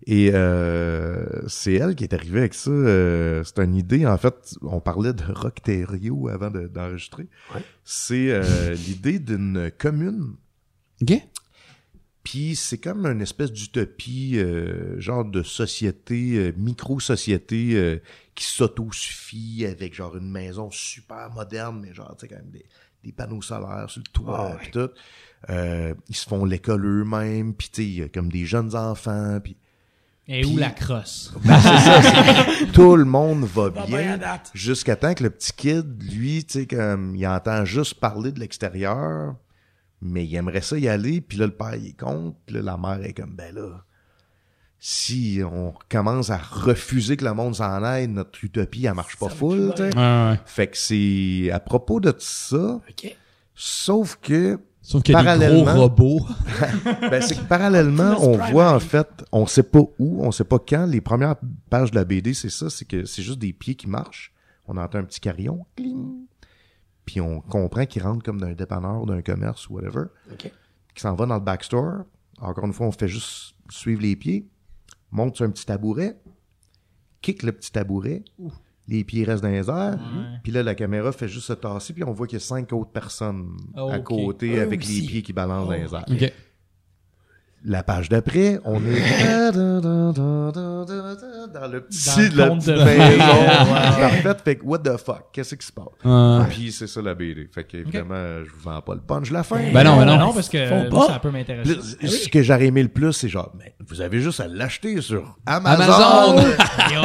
Et 0.04 0.30
euh, 0.34 1.24
c'est 1.48 1.72
elle 1.74 1.94
qui 1.96 2.04
est 2.04 2.12
arrivée 2.14 2.40
avec 2.40 2.54
ça. 2.54 2.70
euh, 2.70 3.42
c'est 3.44 3.58
une 3.58 3.74
idée, 3.74 4.06
en 4.06 4.18
fait, 4.18 4.54
on 4.62 4.80
parlait 4.80 5.12
de 5.14 5.24
Rockterio 5.32 6.28
avant 6.28 6.50
de- 6.50 6.68
d'enregistrer. 6.68 7.26
Ouais. 7.54 7.62
C'est 7.82 8.30
euh, 8.30 8.74
l'idée 8.86 9.18
d'une 9.18 9.70
commune. 9.76 10.36
OK. 11.02 11.12
Puis 12.22 12.56
c'est 12.56 12.78
comme 12.78 13.06
une 13.06 13.22
espèce 13.22 13.52
d'utopie, 13.52 14.36
genre 14.98 15.24
de 15.24 15.44
société, 15.44 16.52
micro-société 16.56 18.00
qui 18.34 18.44
s'auto-suffit 18.44 19.64
avec 19.64 19.94
genre 19.94 20.16
une 20.16 20.30
maison 20.30 20.68
super 20.72 21.30
moderne, 21.30 21.80
mais 21.80 21.94
genre, 21.94 22.16
tu 22.16 22.22
sais, 22.26 22.28
quand 22.28 22.40
même 22.42 22.50
des, 22.50 22.66
des 23.04 23.12
panneaux 23.12 23.42
solaires 23.42 23.88
sur 23.88 24.02
le 24.04 24.12
toit, 24.12 24.50
ouais. 24.50 24.56
puis 24.60 24.70
tout. 24.72 24.90
Ils 26.08 26.16
se 26.16 26.26
font 26.28 26.44
l'école 26.44 26.84
eux-mêmes, 26.84 27.54
puis 27.54 27.68
tu 27.72 28.02
sais, 28.02 28.08
comme 28.08 28.28
des 28.32 28.44
jeunes 28.44 28.74
enfants, 28.74 29.38
puis 29.42 29.56
Et 30.28 30.44
où 30.44 30.56
la 30.56 30.70
crosse? 30.70 31.32
ben, 31.44 31.58
c'est 31.60 31.78
ça, 31.78 32.02
c'est- 32.02 32.72
tout 32.72 32.96
le 32.96 33.04
monde 33.04 33.44
va 33.44 33.70
bien 33.70 34.12
à 34.14 34.16
bien, 34.16 34.40
jusqu'à 34.54 34.96
temps 34.96 35.14
que 35.14 35.22
le 35.22 35.30
petit 35.30 35.52
kid, 35.52 36.02
lui, 36.02 36.44
tu 36.44 36.60
sais, 36.60 36.66
comme, 36.66 37.14
il 37.14 37.26
entend 37.28 37.64
juste 37.64 37.94
parler 38.00 38.32
de 38.32 38.40
l'extérieur, 38.40 39.36
mais 40.02 40.24
il 40.26 40.34
aimerait 40.34 40.62
ça 40.62 40.78
y 40.78 40.88
aller, 40.88 41.20
puis 41.20 41.38
là, 41.38 41.46
le 41.46 41.52
père, 41.54 41.76
il 41.76 41.88
est 41.88 41.98
contre, 42.00 42.36
puis 42.44 42.56
là, 42.56 42.62
la 42.62 42.76
mère 42.76 43.04
est 43.04 43.12
comme, 43.12 43.34
ben 43.36 43.54
là, 43.54 43.84
si 44.78 45.40
on 45.44 45.72
commence 45.88 46.30
à 46.30 46.36
refuser 46.38 47.16
que 47.16 47.24
le 47.24 47.32
monde 47.32 47.54
s'en 47.54 47.82
aille, 47.82 48.08
notre 48.08 48.42
utopie, 48.44 48.84
elle 48.86 48.94
marche 48.94 49.16
pas 49.16 49.28
Ça 49.28 49.34
full, 49.36 49.72
tu 49.76 49.82
sais. 49.82 49.96
Ouais, 49.96 50.30
ouais. 50.30 50.40
Fait 50.44 50.66
que 50.66 50.76
c'est 50.76 51.50
à 51.52 51.60
propos 51.60 51.98
de 52.00 52.14
ça, 52.18 52.80
sauf 53.54 54.18
que 54.20 54.58
Sauf 54.86 55.02
qu'il 55.02 55.14
y 55.14 55.18
a 55.18 55.36
des 55.36 55.46
gros 55.48 55.64
Parallèlement- 55.64 55.80
robots. 55.80 56.26
ben, 57.10 57.20
c'est 57.20 57.34
que 57.34 57.44
parallèlement, 57.48 58.14
on 58.20 58.36
voit 58.52 58.72
en 58.72 58.78
fait, 58.78 59.08
on 59.32 59.44
sait 59.44 59.64
pas 59.64 59.80
où, 59.98 60.22
on 60.24 60.30
sait 60.30 60.44
pas 60.44 60.60
quand. 60.60 60.86
Les 60.86 61.00
premières 61.00 61.34
pages 61.68 61.90
de 61.90 61.96
la 61.96 62.04
BD, 62.04 62.34
c'est 62.34 62.50
ça, 62.50 62.70
c'est 62.70 62.84
que 62.84 63.04
c'est 63.04 63.22
juste 63.22 63.40
des 63.40 63.52
pieds 63.52 63.74
qui 63.74 63.88
marchent. 63.88 64.32
On 64.68 64.76
entend 64.76 64.98
un 64.98 65.02
petit 65.04 65.18
carillon, 65.18 65.66
cling. 65.74 66.26
Puis 67.04 67.20
on 67.20 67.40
comprend 67.40 67.84
qu'il 67.84 68.04
rentre 68.04 68.22
comme 68.24 68.40
d'un 68.40 68.52
dépanneur, 68.52 69.02
ou 69.02 69.06
d'un 69.06 69.22
commerce 69.22 69.68
ou 69.68 69.74
whatever, 69.74 70.04
OK. 70.30 70.52
qui 70.94 71.00
s'en 71.00 71.14
va 71.16 71.26
dans 71.26 71.34
le 71.34 71.40
backstore. 71.40 72.04
Encore 72.40 72.66
une 72.66 72.72
fois, 72.72 72.86
on 72.86 72.92
fait 72.92 73.08
juste 73.08 73.56
suivre 73.68 74.02
les 74.02 74.14
pieds, 74.14 74.46
monte 75.10 75.34
sur 75.34 75.44
un 75.46 75.50
petit 75.50 75.66
tabouret, 75.66 76.16
kick 77.22 77.42
le 77.42 77.50
petit 77.50 77.72
tabouret, 77.72 78.22
les 78.88 79.02
pieds 79.04 79.24
restent 79.24 79.42
dans 79.42 79.48
les 79.50 79.68
airs, 79.68 79.98
puis 80.42 80.52
là, 80.52 80.62
la 80.62 80.74
caméra 80.74 81.10
fait 81.12 81.28
juste 81.28 81.46
se 81.46 81.52
tasser, 81.52 81.92
puis 81.92 82.04
on 82.04 82.12
voit 82.12 82.26
qu'il 82.26 82.38
y 82.38 82.42
a 82.42 82.44
cinq 82.44 82.72
autres 82.72 82.90
personnes 82.92 83.56
à 83.74 83.98
Ok. 83.98 84.04
côté 84.04 84.60
avec 84.60 84.80
aussi. 84.82 85.00
les 85.00 85.06
pieds 85.08 85.22
qui 85.22 85.32
balancent 85.32 85.66
dans 85.68 85.72
les 85.74 85.94
airs. 85.94 86.04
La 87.64 87.82
page 87.82 88.08
d'après, 88.08 88.60
on 88.64 88.76
est 88.76 88.80
dans 89.52 89.80
le 91.70 91.80
petit, 91.80 92.30
Dans 92.30 92.36
le 92.36 92.36
la 92.36 92.50
petite 92.50 92.68
de 92.68 92.84
maison 92.84 93.24
parfaite. 93.98 94.40
Fait 94.44 94.56
que 94.56 94.64
what 94.64 94.78
the 94.80 94.96
fuck, 94.98 95.24
qu'est-ce 95.32 95.54
qui 95.56 95.66
se 95.66 95.72
passe? 95.72 95.86
Ouais. 96.04 96.44
Puis 96.50 96.70
c'est 96.70 96.86
ça 96.86 97.00
la 97.02 97.14
BD. 97.14 97.48
Fait 97.52 97.64
que 97.64 97.78
évidemment, 97.78 98.44
je 98.44 98.50
vous 98.50 98.60
vends 98.70 98.80
pas 98.82 98.94
le 98.94 99.00
punch 99.00 99.28
de 99.30 99.34
la 99.34 99.42
fin. 99.42 99.58
Ben 99.72 99.82
non, 99.84 99.96
ben 99.96 100.04
non. 100.04 100.32
parce 100.32 100.48
que 100.48 100.64
Faut 100.66 100.74
euh, 100.74 100.90
pas. 100.90 101.06
ça 101.08 101.18
peut 101.18 101.30
m'intéresser. 101.30 101.74
Plus- 101.98 102.08
Ce 102.24 102.28
que 102.28 102.42
j'aurais 102.42 102.66
aimé 102.66 102.82
le 102.82 102.88
plus, 102.88 103.12
c'est 103.12 103.28
genre, 103.28 103.52
mais 103.58 103.74
vous 103.88 104.00
avez 104.00 104.20
juste 104.20 104.40
à 104.40 104.48
l'acheter 104.48 105.00
sur 105.00 105.36
Amazon. 105.46 105.82
Amazon! 105.82 106.36
Yo, 106.92 107.00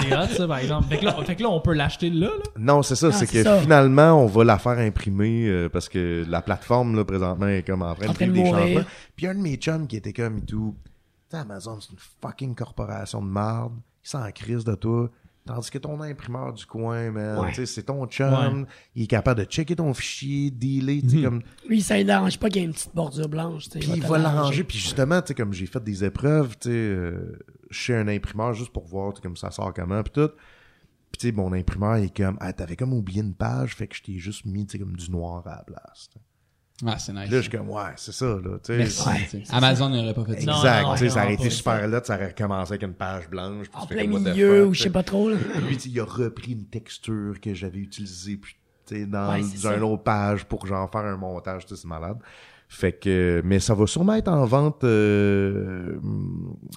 c'est 0.00 0.16
hot, 0.16 0.26
ça, 0.36 0.46
par 0.46 0.58
exemple. 0.58 0.86
Fait 0.90 0.98
que 0.98 1.04
là, 1.06 1.16
fait 1.24 1.34
que 1.34 1.42
là, 1.42 1.48
on 1.50 1.60
peut 1.60 1.72
l'acheter 1.74 2.10
là, 2.10 2.26
là. 2.28 2.32
Non, 2.58 2.82
c'est 2.82 2.94
ça, 2.96 3.08
Ah, 3.10 3.12
c'est 3.12 3.26
que 3.26 3.42
ça. 3.42 3.58
finalement, 3.60 4.22
on 4.22 4.26
va 4.26 4.44
la 4.44 4.58
faire 4.58 4.78
imprimer 4.78 5.46
euh, 5.48 5.68
parce 5.68 5.88
que 5.88 6.24
la 6.28 6.40
plateforme, 6.42 6.94
là, 6.96 7.04
présentement, 7.04 7.48
est 7.48 7.66
comme 7.66 7.82
en 7.82 7.94
train 7.94 8.06
de 8.06 8.12
de 8.12 8.18
vivre 8.24 8.34
des 8.34 8.44
changements. 8.50 8.80
Puis 9.16 9.26
un 9.26 9.34
de 9.34 9.40
mes 9.40 9.56
chums 9.56 9.86
qui 9.86 9.96
était 9.96 10.12
comme 10.12 10.38
et 10.38 10.42
tout, 10.42 10.74
Amazon, 11.32 11.80
c'est 11.80 11.90
une 11.92 11.98
fucking 12.20 12.54
corporation 12.54 13.20
de 13.22 13.28
marde. 13.28 13.72
Ils 14.04 14.08
sont 14.08 14.18
en 14.18 14.30
crise 14.30 14.64
de 14.64 14.74
toi. 14.74 15.10
Tandis 15.46 15.70
que 15.70 15.76
ton 15.78 16.00
imprimeur 16.00 16.54
du 16.54 16.64
coin, 16.64 17.10
man, 17.10 17.38
Ouais. 17.40 17.66
c'est 17.66 17.82
ton 17.82 18.06
chum, 18.06 18.66
il 18.94 19.02
est 19.02 19.06
capable 19.06 19.40
de 19.40 19.44
checker 19.44 19.76
ton 19.76 19.92
fichier, 19.92 20.50
dealer, 20.50 21.02
tu 21.02 21.10
sais, 21.10 21.22
comme, 21.22 21.42
Lui, 21.68 21.82
ça 21.82 21.98
ne 21.98 22.04
dérange 22.04 22.38
pas 22.38 22.48
qu'il 22.48 22.62
y 22.62 22.64
ait 22.64 22.66
une 22.68 22.72
petite 22.72 22.94
bordure 22.94 23.28
blanche. 23.28 23.68
puis 23.68 23.82
il 23.94 24.02
va 24.06 24.16
l'arranger. 24.16 24.64
puis 24.64 24.78
justement, 24.78 25.20
tu 25.20 25.28
sais, 25.28 25.34
comme 25.34 25.52
j'ai 25.52 25.66
fait 25.66 25.84
des 25.84 26.02
épreuves, 26.02 26.56
tu 26.58 26.68
sais, 26.70 26.74
euh, 26.74 27.38
chez 27.70 27.94
un 27.94 28.08
imprimeur 28.08 28.54
juste 28.54 28.72
pour 28.72 28.86
voir, 28.86 29.12
tu 29.12 29.16
sais, 29.18 29.22
comme 29.22 29.36
ça 29.36 29.50
sort 29.50 29.74
comment, 29.74 30.02
puis 30.02 30.12
tout. 30.14 30.30
Puis 31.12 31.18
tu 31.18 31.26
sais, 31.28 31.32
mon 31.32 31.52
imprimeur 31.52 31.98
il 31.98 32.04
est 32.06 32.16
comme, 32.16 32.38
ah, 32.40 32.52
t'avais 32.54 32.76
comme 32.76 32.94
oublié 32.94 33.20
une 33.20 33.34
page, 33.34 33.76
fait 33.76 33.86
que 33.86 33.96
je 33.96 34.02
t'ai 34.02 34.18
juste 34.18 34.46
mis, 34.46 34.64
tu 34.64 34.72
sais, 34.72 34.78
comme 34.78 34.96
du 34.96 35.10
noir 35.10 35.46
à 35.46 35.56
la 35.56 35.62
place. 35.64 36.08
Ah, 36.84 36.98
c'est 36.98 37.12
nice. 37.12 37.30
Là, 37.30 37.36
je 37.36 37.40
suis 37.42 37.50
comme, 37.50 37.70
ouais, 37.70 37.82
c'est 37.96 38.12
ça, 38.12 38.26
là, 38.26 38.58
tu 38.62 38.72
sais. 38.72 38.78
Merci. 38.78 39.08
Ouais, 39.08 39.42
Amazon 39.50 39.88
n'aurait 39.90 40.12
pas 40.14 40.24
fait 40.24 40.40
ça. 40.40 40.50
Non, 40.50 40.56
Exact, 40.58 40.82
non, 40.82 40.92
tu 40.94 40.98
sais, 40.98 41.08
ça 41.10 41.22
aurait 41.24 41.34
été 41.34 41.50
super 41.50 41.86
là, 41.88 42.00
ça 42.02 42.14
aurait 42.16 42.26
recommencé 42.28 42.72
avec 42.72 42.82
une 42.82 42.94
page 42.94 43.28
blanche. 43.30 43.66
En 43.74 43.86
plein 43.86 44.06
milieu, 44.08 44.66
ou 44.66 44.74
je 44.74 44.82
sais 44.82 44.90
pas 44.90 45.04
trop. 45.04 45.30
là. 45.30 45.36
Lui, 45.68 45.76
il 45.76 46.00
a 46.00 46.04
repris 46.04 46.52
une 46.52 46.66
texture 46.66 47.40
que 47.40 47.54
j'avais 47.54 47.78
utilisée 47.78 48.36
puis, 48.38 48.56
tu 48.86 48.96
sais, 48.96 49.06
dans 49.06 49.30
Ouais, 49.32 49.40
une 49.76 49.82
autre 49.84 50.02
page 50.02 50.44
pour 50.46 50.66
genre 50.66 50.90
faire 50.90 51.02
un 51.04 51.16
montage, 51.16 51.64
tu 51.64 51.74
sais, 51.76 51.80
c'est 51.82 51.88
malade. 51.88 52.18
Fait 52.66 52.92
que, 52.92 53.40
mais 53.44 53.60
ça 53.60 53.74
va 53.74 53.86
sûrement 53.86 54.14
être 54.14 54.26
en 54.28 54.44
vente, 54.46 54.82
euh, 54.82 55.96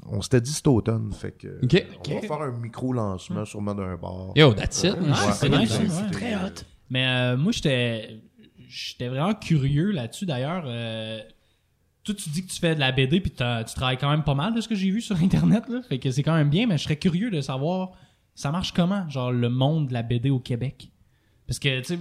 on 0.05 0.21
s'était 0.21 0.41
dit 0.41 0.51
cet 0.51 0.67
automne, 0.67 1.11
fait 1.11 1.31
que, 1.31 1.59
Ok. 1.63 1.85
on 2.09 2.15
va 2.15 2.21
faire 2.21 2.41
un 2.41 2.51
micro-lancement 2.51 3.45
sûrement 3.45 3.73
d'un 3.73 3.95
bar. 3.95 4.31
Yo, 4.35 4.53
that's 4.53 4.83
it. 4.83 4.95
Ah, 5.11 5.31
c'est 5.33 5.49
Ouais. 5.49 5.59
nice. 5.59 5.79
Très 6.11 6.35
hot. 6.35 6.61
Mais 6.91 7.07
euh, 7.07 7.37
moi, 7.37 7.51
j'étais 7.51 8.19
j'étais 8.67 9.07
vraiment 9.07 9.33
curieux 9.33 9.91
là-dessus. 9.91 10.25
D'ailleurs, 10.25 10.63
euh, 10.67 11.19
toi, 12.03 12.15
tu 12.15 12.29
dis 12.29 12.45
que 12.45 12.51
tu 12.51 12.59
fais 12.59 12.75
de 12.75 12.79
la 12.79 12.91
BD 12.91 13.19
puis 13.21 13.31
tu 13.31 13.37
travailles 13.75 13.97
quand 13.97 14.09
même 14.09 14.23
pas 14.23 14.35
mal 14.35 14.53
de 14.53 14.61
ce 14.61 14.67
que 14.67 14.75
j'ai 14.75 14.89
vu 14.91 15.01
sur 15.01 15.15
Internet. 15.21 15.63
Là. 15.69 15.81
Fait 15.87 15.99
que 15.99 16.09
c'est 16.11 16.23
quand 16.23 16.35
même 16.35 16.49
bien, 16.49 16.67
mais 16.67 16.77
je 16.77 16.83
serais 16.83 16.95
curieux 16.97 17.29
de 17.31 17.41
savoir 17.41 17.91
ça 18.35 18.51
marche 18.51 18.71
comment, 18.71 19.09
genre 19.09 19.31
le 19.31 19.49
monde 19.49 19.87
de 19.87 19.93
la 19.93 20.03
BD 20.03 20.29
au 20.29 20.39
Québec? 20.39 20.91
Parce 21.47 21.59
que, 21.59 21.79
tu 21.79 21.85
sais, 21.95 21.99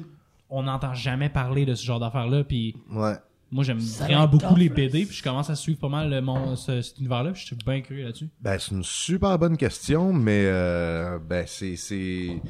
on 0.50 0.64
n'entend 0.64 0.92
jamais 0.94 1.28
parler 1.28 1.64
de 1.64 1.74
ce 1.74 1.84
genre 1.84 1.98
d'affaires-là. 1.98 2.44
Puis 2.44 2.76
Ouais. 2.92 3.14
moi, 3.50 3.64
j'aime 3.64 3.78
vraiment 3.78 4.26
beaucoup 4.28 4.46
tough, 4.50 4.58
les. 4.58 4.68
BD. 4.68 5.06
Puis 5.06 5.16
je 5.16 5.22
commence 5.22 5.48
à 5.50 5.54
suivre 5.56 5.78
pas 5.80 5.88
mal 5.88 6.10
le 6.10 6.20
mon, 6.20 6.54
ce- 6.56 6.82
cet 6.82 6.98
univers-là. 6.98 7.32
Puis 7.32 7.40
je 7.40 7.46
suis 7.46 7.56
bien 7.56 7.80
curieux 7.80 8.04
là-dessus. 8.04 8.28
Ben, 8.40 8.58
c'est 8.58 8.72
une 8.72 8.84
super 8.84 9.38
bonne 9.38 9.56
question, 9.56 10.12
mais 10.12 10.42
euh, 10.46 11.18
ben, 11.18 11.44
c'est, 11.48 12.40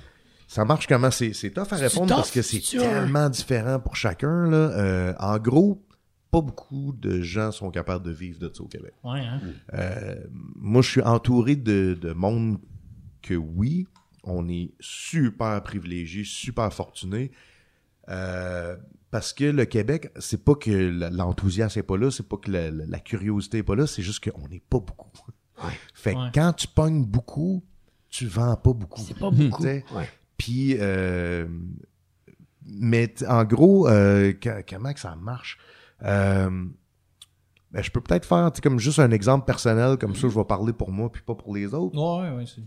ça 0.56 0.64
marche 0.64 0.86
comment? 0.86 1.10
C'est, 1.10 1.32
c'est 1.32 1.50
tough 1.50 1.68
à 1.72 1.76
répondre 1.76 2.08
tough? 2.08 2.16
parce 2.16 2.30
que 2.30 2.42
c'est 2.42 2.60
tellement 2.60 3.28
différent 3.30 3.78
pour 3.78 3.94
chacun, 3.94 4.48
là. 4.50 4.56
Euh, 4.56 5.14
en 5.20 5.38
gros, 5.38 5.82
pas 6.30 6.40
beaucoup 6.40 6.92
de 6.98 7.20
gens 7.22 7.52
sont 7.52 7.70
capables 7.70 8.04
de 8.04 8.10
vivre 8.10 8.38
de 8.40 8.50
ça 8.52 8.62
au 8.62 8.66
Québec. 8.66 8.92
Ouais, 9.04 9.20
hein? 9.20 9.40
Euh, 9.74 10.16
moi, 10.56 10.82
je 10.82 10.90
suis 10.90 11.02
entouré 11.02 11.56
de, 11.56 11.96
de 12.00 12.12
monde 12.12 12.58
que 13.22 13.34
oui, 13.34 13.86
on 14.24 14.48
est 14.48 14.72
super 14.80 15.62
privilégié, 15.62 16.24
super 16.24 16.72
fortuné. 16.72 17.30
Euh, 18.08 18.76
parce 19.10 19.32
que 19.32 19.44
le 19.44 19.64
Québec, 19.64 20.10
c'est 20.18 20.44
pas 20.44 20.54
que 20.54 20.70
l'enthousiasme 21.12 21.78
est 21.78 21.82
pas 21.82 21.96
là, 21.96 22.10
c'est 22.10 22.28
pas 22.28 22.36
que 22.36 22.50
la, 22.50 22.70
la- 22.70 22.86
la 22.86 22.98
curiosité 22.98 23.58
est 23.58 23.62
pas 23.62 23.74
là, 23.76 23.86
c'est 23.86 24.02
juste 24.02 24.28
qu'on 24.30 24.48
n'est 24.48 24.62
pas 24.68 24.78
beaucoup. 24.80 25.10
Fait 25.94 26.12
que 26.12 26.18
Ouais. 26.18 26.30
quand 26.34 26.52
tu 26.52 26.66
pognes 26.68 27.04
beaucoup, 27.04 27.64
tu 28.10 28.26
vends 28.26 28.56
pas 28.56 28.72
beaucoup. 28.72 29.00
C'est 29.00 29.18
pas 29.18 29.30
beaucoup. 29.30 29.62
Ouais. 29.64 29.84
Puis, 30.36 30.76
euh, 30.80 31.46
mais 32.68 33.12
en 33.28 33.44
gros, 33.44 33.88
euh, 33.88 34.32
comment 34.68 34.92
que 34.92 35.00
ça 35.00 35.14
marche? 35.20 35.58
Euh, 36.04 36.50
ben, 37.72 37.82
je 37.82 37.90
peux 37.90 38.00
peut-être 38.00 38.26
faire 38.26 38.50
tu 38.52 38.56
sais, 38.56 38.62
comme 38.62 38.78
juste 38.78 38.98
un 38.98 39.10
exemple 39.10 39.44
personnel, 39.46 39.96
comme 39.98 40.14
ça 40.14 40.28
je 40.28 40.34
vais 40.38 40.44
parler 40.44 40.72
pour 40.72 40.90
moi 40.92 41.10
puis 41.10 41.22
pas 41.22 41.34
pour 41.34 41.54
les 41.54 41.72
autres. 41.74 41.96
Ouais, 41.96 42.28
ouais, 42.30 42.36
ouais. 42.36 42.44
c'est- 42.46 42.62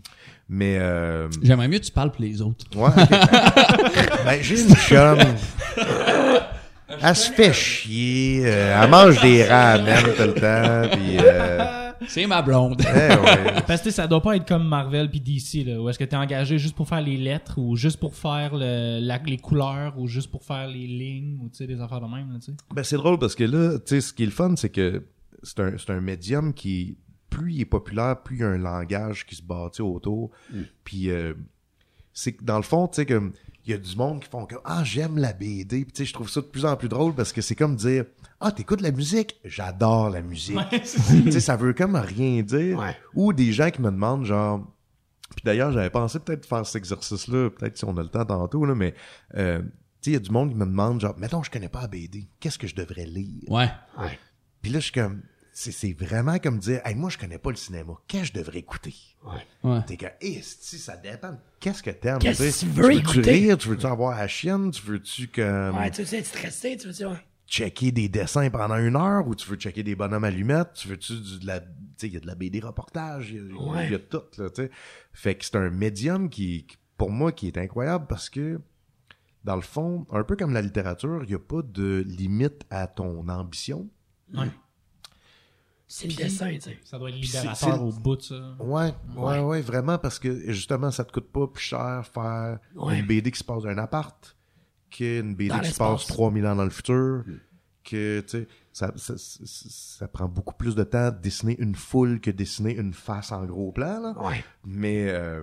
Mais 0.48 0.78
euh, 0.80 1.28
J'aimerais 1.42 1.68
mieux 1.68 1.78
que 1.78 1.84
tu 1.84 1.92
parles 1.92 2.12
pour 2.12 2.22
les 2.22 2.42
autres. 2.42 2.64
ouais, 2.76 2.88
ok. 2.88 4.24
ben, 4.24 4.38
j'ai 4.42 4.62
une 4.62 4.74
chum. 4.76 5.18
Elle 7.02 7.16
se 7.16 7.30
fait 7.32 7.52
chier. 7.52 8.42
euh, 8.44 8.82
elle 8.82 8.90
mange 8.90 9.20
des 9.22 9.44
ramen 9.44 10.02
tout 10.02 10.22
le 10.22 10.34
temps. 10.34 10.96
Puis, 10.96 11.16
euh, 11.20 11.79
C'est 12.08 12.26
ma 12.26 12.42
blonde. 12.42 12.80
eh 12.80 13.14
ouais. 13.14 13.62
Parce 13.66 13.82
que 13.82 13.90
ça 13.90 14.06
doit 14.06 14.22
pas 14.22 14.36
être 14.36 14.46
comme 14.46 14.66
Marvel 14.66 15.10
puis 15.10 15.20
DC, 15.20 15.64
là, 15.66 15.80
où 15.80 15.88
est-ce 15.88 15.98
que 15.98 16.04
t'es 16.04 16.16
engagé 16.16 16.58
juste 16.58 16.74
pour 16.74 16.88
faire 16.88 17.00
les 17.00 17.16
lettres, 17.16 17.58
ou 17.58 17.76
juste 17.76 17.98
pour 17.98 18.14
faire 18.14 18.54
le, 18.54 18.98
la- 19.00 19.18
les 19.18 19.36
couleurs, 19.38 19.98
ou 19.98 20.06
juste 20.06 20.30
pour 20.30 20.44
faire 20.44 20.66
les 20.66 20.86
lignes, 20.86 21.38
ou 21.42 21.48
tu 21.48 21.56
sais, 21.56 21.66
des 21.66 21.80
affaires 21.80 22.00
de 22.00 22.06
même, 22.06 22.32
là, 22.32 22.38
tu 22.38 22.46
sais. 22.46 22.56
Ben, 22.74 22.82
c'est 22.82 22.96
drôle 22.96 23.18
parce 23.18 23.34
que 23.34 23.44
là, 23.44 23.78
tu 23.78 23.82
sais, 23.86 24.00
ce 24.00 24.12
qui 24.12 24.22
est 24.22 24.26
le 24.26 24.32
fun, 24.32 24.54
c'est 24.56 24.70
que 24.70 25.06
c'est 25.42 25.90
un, 25.90 26.00
médium 26.00 26.52
qui, 26.52 26.98
plus 27.28 27.52
il 27.54 27.60
est 27.62 27.64
populaire, 27.66 28.22
plus 28.22 28.36
il 28.36 28.40
y 28.40 28.44
a 28.44 28.48
un 28.48 28.58
langage 28.58 29.26
qui 29.26 29.34
se 29.36 29.42
bâtit 29.42 29.82
autour. 29.82 30.30
Puis, 30.84 31.10
euh, 31.10 31.34
c'est 32.12 32.32
que 32.32 32.44
dans 32.44 32.56
le 32.56 32.62
fond, 32.62 32.88
tu 32.88 32.96
sais, 32.96 33.06
comme, 33.06 33.32
il 33.64 33.70
y 33.70 33.74
a 33.74 33.78
du 33.78 33.96
monde 33.96 34.20
qui 34.22 34.28
font 34.28 34.46
que, 34.46 34.56
ah, 34.64 34.82
j'aime 34.84 35.18
la 35.18 35.32
BD. 35.32 35.84
Puis, 35.84 35.92
tu 35.92 35.98
sais, 35.98 36.04
je 36.04 36.12
trouve 36.12 36.28
ça 36.28 36.40
de 36.40 36.46
plus 36.46 36.64
en 36.64 36.76
plus 36.76 36.88
drôle 36.88 37.14
parce 37.14 37.32
que 37.32 37.40
c'est 37.40 37.54
comme 37.54 37.76
dire, 37.76 38.04
ah, 38.40 38.52
t'écoutes 38.52 38.80
la 38.80 38.90
musique? 38.90 39.36
J'adore 39.44 40.10
la 40.10 40.22
musique. 40.22 40.58
tu 40.70 41.30
sais, 41.32 41.40
ça 41.40 41.56
veut 41.56 41.72
comme 41.74 41.96
rien 41.96 42.42
dire. 42.42 42.78
Ouais. 42.78 42.96
Ou 43.14 43.32
des 43.32 43.52
gens 43.52 43.70
qui 43.70 43.80
me 43.82 43.90
demandent, 43.90 44.24
genre, 44.24 44.60
puis 45.36 45.42
d'ailleurs, 45.44 45.72
j'avais 45.72 45.90
pensé 45.90 46.18
peut-être 46.18 46.46
faire 46.46 46.64
cet 46.66 46.76
exercice-là, 46.76 47.50
peut-être 47.50 47.76
si 47.76 47.84
on 47.84 47.96
a 47.96 48.02
le 48.02 48.08
temps 48.08 48.24
tantôt, 48.24 48.64
là, 48.64 48.74
mais, 48.74 48.94
euh, 49.36 49.60
tu 49.60 49.66
sais, 50.02 50.10
il 50.10 50.12
y 50.14 50.16
a 50.16 50.20
du 50.20 50.30
monde 50.30 50.50
qui 50.50 50.56
me 50.56 50.64
demande, 50.64 51.00
genre, 51.00 51.14
mettons, 51.18 51.42
je 51.42 51.50
connais 51.50 51.68
pas 51.68 51.82
la 51.82 51.88
BD. 51.88 52.28
Qu'est-ce 52.40 52.58
que 52.58 52.66
je 52.66 52.74
devrais 52.74 53.04
lire? 53.04 53.48
Ouais. 53.50 53.68
Ouais. 53.98 54.18
Puis 54.62 54.72
là, 54.72 54.78
je 54.80 54.84
suis 54.84 54.92
comme, 54.92 55.22
c'est, 55.52 55.72
c'est 55.72 55.92
vraiment 55.92 56.38
comme 56.38 56.58
dire, 56.58 56.80
hey, 56.86 56.94
moi, 56.94 57.10
je 57.10 57.18
connais 57.18 57.38
pas 57.38 57.50
le 57.50 57.56
cinéma. 57.56 57.92
Qu'est-ce 58.08 58.30
que 58.32 58.38
je 58.38 58.42
devrais 58.44 58.58
écouter? 58.60 58.94
Ouais. 59.24 59.70
Ouais. 59.70 59.80
T'es 59.86 59.96
comme, 59.98 60.10
eh, 60.20 60.40
si, 60.42 60.78
ça 60.78 60.96
dépend. 60.96 61.38
Qu'est-ce 61.60 61.82
que 61.82 61.90
t'aimes? 61.90 62.18
Qu'est-ce 62.18 62.42
Tu 62.42 62.50
sais, 62.50 62.66
que 62.66 62.72
tu 62.72 62.76
veux 62.80 62.86
veux-tu 62.88 62.98
écouter? 63.00 63.30
rire? 63.32 63.58
Tu 63.58 63.68
veux-tu 63.68 63.86
avoir 63.86 64.16
la 64.18 64.26
chienne? 64.28 64.70
Tu 64.70 64.82
veux-tu 64.86 65.28
comme, 65.28 65.76
Ouais, 65.76 65.90
tu 65.90 66.02
veux 66.02 66.14
être 66.18 66.26
stressé, 66.26 66.76
tu 66.78 66.86
veux 66.86 66.92
dire. 66.94 67.10
ouais. 67.10 67.16
Checker 67.50 67.90
des 67.92 68.08
dessins 68.08 68.48
pendant 68.48 68.76
une 68.76 68.94
heure 68.96 69.26
ou 69.26 69.34
tu 69.34 69.48
veux 69.50 69.56
checker 69.56 69.82
des 69.82 69.96
bonhommes 69.96 70.24
allumettes? 70.24 70.72
Tu 70.74 70.88
veux-tu 70.88 71.14
du, 71.20 71.38
de 71.40 71.46
la, 71.46 71.60
tu 71.60 71.66
sais, 71.96 72.06
il 72.06 72.14
y 72.14 72.16
a 72.16 72.20
de 72.20 72.26
la 72.26 72.34
BD 72.36 72.60
reportage, 72.60 73.30
il 73.32 73.36
y 73.36 73.50
a, 73.50 73.60
Ouais. 73.60 73.92
y 73.92 73.98
tout, 74.08 74.22
là, 74.38 74.48
tu 74.50 74.62
sais. 74.62 74.70
Fait 75.12 75.34
que 75.34 75.44
c'est 75.44 75.56
un 75.56 75.68
médium 75.70 76.30
qui, 76.30 76.66
pour 76.96 77.10
moi, 77.10 77.32
qui 77.32 77.48
est 77.48 77.58
incroyable 77.58 78.06
parce 78.08 78.30
que, 78.30 78.60
dans 79.44 79.56
le 79.56 79.62
fond, 79.62 80.06
un 80.12 80.22
peu 80.22 80.36
comme 80.36 80.52
la 80.52 80.62
littérature, 80.62 81.22
il 81.24 81.28
n'y 81.28 81.34
a 81.34 81.38
pas 81.40 81.62
de 81.62 82.04
limite 82.06 82.62
à 82.70 82.86
ton 82.86 83.28
ambition. 83.28 83.88
Ouais. 84.32 84.48
C'est 85.88 86.06
le 86.06 86.14
dessin, 86.14 86.52
tu 86.54 86.60
sais. 86.60 86.78
Ça 86.84 86.98
doit 87.00 87.08
être 87.10 87.16
libérateur 87.16 87.56
c'est- 87.56 87.78
au 87.80 87.90
bout 87.90 88.14
de 88.14 88.22
ça. 88.22 88.54
Ouais, 88.60 88.94
ouais, 89.16 89.40
ouais, 89.40 89.60
vraiment, 89.60 89.98
parce 89.98 90.20
que 90.20 90.52
justement, 90.52 90.92
ça 90.92 91.04
te 91.04 91.10
coûte 91.10 91.32
pas 91.32 91.48
plus 91.48 91.64
cher 91.64 92.06
faire 92.14 92.60
Ouais. 92.76 93.00
une 93.00 93.06
BD 93.06 93.32
qui 93.32 93.38
se 93.40 93.44
passe 93.44 93.64
dans 94.98 95.04
un 95.06 95.16
appart 95.16 95.20
qu'une 95.22 95.34
BD 95.34 95.48
Dans 95.50 95.60
qui 95.60 95.70
se 95.70 95.78
passe 95.78 96.06
3000 96.06 96.46
ans 96.46 96.56
dans 96.56 96.64
le 96.64 96.70
futur. 96.70 97.24
Que, 97.82 98.20
tu 98.20 98.28
sais, 98.28 98.48
ça, 98.72 98.92
ça, 98.96 99.14
ça, 99.16 99.44
ça 99.46 100.08
prend 100.08 100.28
beaucoup 100.28 100.54
plus 100.54 100.74
de 100.74 100.84
temps 100.84 101.10
de 101.10 101.18
dessiner 101.18 101.56
une 101.58 101.74
foule 101.74 102.20
que 102.20 102.30
dessiner 102.30 102.76
une 102.76 102.92
face 102.92 103.32
en 103.32 103.44
gros 103.46 103.72
plan, 103.72 104.00
là. 104.00 104.14
Ouais. 104.22 104.44
Mais, 104.64 105.08
euh, 105.08 105.42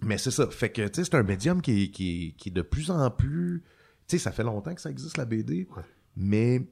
mais 0.00 0.18
c'est 0.18 0.30
ça. 0.30 0.48
Fait 0.48 0.70
que, 0.70 0.86
tu 0.88 0.94
sais, 0.94 1.04
c'est 1.04 1.14
un 1.16 1.22
médium 1.22 1.60
qui, 1.60 1.84
est- 1.84 1.90
qui, 1.90 2.34
qui 2.38 2.48
est 2.48 2.52
de 2.52 2.62
plus 2.62 2.90
en 2.90 3.10
plus. 3.10 3.62
Tu 4.06 4.16
sais, 4.16 4.22
ça 4.22 4.32
fait 4.32 4.42
longtemps 4.44 4.74
que 4.74 4.80
ça 4.80 4.90
existe, 4.90 5.16
la 5.18 5.24
BD. 5.24 5.68
Mais 6.16 6.66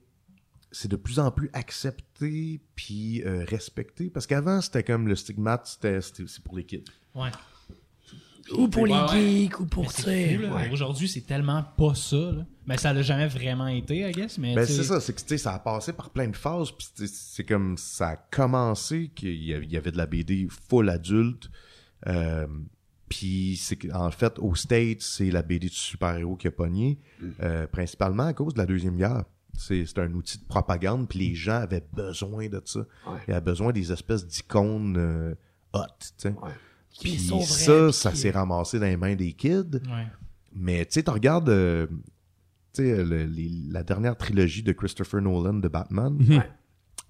c'est 0.72 0.89
de 0.89 0.97
plus 0.97 1.18
en 1.18 1.31
plus 1.31 1.51
accepté 1.53 2.61
puis 2.74 3.22
euh, 3.24 3.45
respecté. 3.47 4.11
Parce 4.11 4.27
qu'avant, 4.27 4.61
c'était 4.61 4.83
comme 4.85 5.09
le 5.09 5.14
stigmate, 5.16 5.66
c'était 5.66 6.01
pour 6.45 6.57
les 6.57 6.64
kids. 6.64 6.85
Ouais. 7.14 7.31
Ou 8.53 8.68
pour 8.68 8.86
les 8.86 8.92
Ouais, 8.94 9.09
geeks, 9.42 9.61
ou 9.61 9.66
pour, 9.66 9.92
tu 9.92 10.03
sais. 10.03 10.36
ouais. 10.38 10.70
Aujourd'hui, 10.70 11.09
c'est 11.09 11.22
tellement 11.26 11.62
pas 11.76 11.94
ça, 11.94 12.16
là. 12.16 12.44
Mais 12.66 12.76
ça 12.78 12.92
l'a 12.92 13.03
jamais 13.03 13.28
vraiment 13.28 13.68
été, 13.68 14.09
I 14.09 14.12
guess. 14.12 14.38
Mais 14.38 14.55
Ben, 14.55 14.66
c'est 14.66 14.82
ça, 14.82 15.01
c'est 15.01 15.12
que, 15.12 15.20
tu 15.20 15.28
sais, 15.28 15.38
ça 15.38 15.55
a 15.55 15.59
passé 15.59 15.92
par 15.92 16.11
plein 16.11 16.28
de 16.28 16.36
phases, 16.36 16.70
puis 16.72 16.86
c'est 17.07 17.44
comme, 17.44 17.76
ça 17.76 18.09
a 18.11 18.16
commencé 18.16 19.11
qu'il 19.14 19.42
y 19.44 19.55
avait, 19.76 19.92
de 19.92 19.97
la 19.97 20.07
BD 20.07 20.49
full 20.68 20.88
adulte, 20.90 21.49
euh, 22.09 22.47
puis 23.09 23.57
c'est 23.57 23.92
en 23.92 24.11
fait, 24.11 24.38
aux 24.40 24.55
States, 24.57 25.01
c'est 25.01 25.30
la 25.30 25.42
BD 25.42 25.68
de 25.68 25.72
super-héros 25.72 26.36
qui 26.36 26.49
a 26.49 26.51
pogné, 26.51 26.99
euh, 27.40 27.66
principalement 27.68 28.24
à 28.26 28.32
cause 28.32 28.55
de 28.55 28.59
la 28.59 28.66
Deuxième 28.66 28.97
Guerre. 28.97 29.24
C'est 29.59 29.86
c'est 29.86 29.99
un 30.01 30.12
outil 30.12 30.38
de 30.38 30.44
propagande, 30.44 31.09
puis 31.09 31.20
les 31.20 31.34
gens 31.34 31.61
avaient 31.62 31.86
besoin 31.94 32.49
de 32.49 32.61
ça. 32.64 32.80
Ouais. 32.80 33.18
Ils 33.28 33.32
avaient 33.32 33.40
besoin 33.40 33.72
des 33.72 33.90
espèces 33.92 34.26
d'icônes 34.26 34.97
euh, 34.99 35.34
hot. 35.72 35.80
Ouais. 36.24 36.32
Puis 37.01 37.18
ça, 37.18 37.92
ça 37.92 38.14
s'est 38.14 38.30
ramassé 38.30 38.78
dans 38.78 38.86
les 38.86 38.97
mains 38.97 39.14
des 39.14 39.32
kids. 39.32 39.80
Ouais. 39.86 40.07
Mais 40.55 40.84
tu 40.86 40.92
sais, 40.94 41.03
tu 41.03 41.11
regardes 41.11 41.49
euh, 41.51 41.86
tu 42.72 42.82
le- 42.82 43.24
les- 43.24 43.51
la 43.70 43.82
dernière 43.82 44.16
trilogie 44.16 44.62
de 44.62 44.72
Christopher 44.72 45.20
Nolan 45.20 45.55
de 45.55 45.68
Batman. 45.68 46.16
Ouais. 46.28 46.49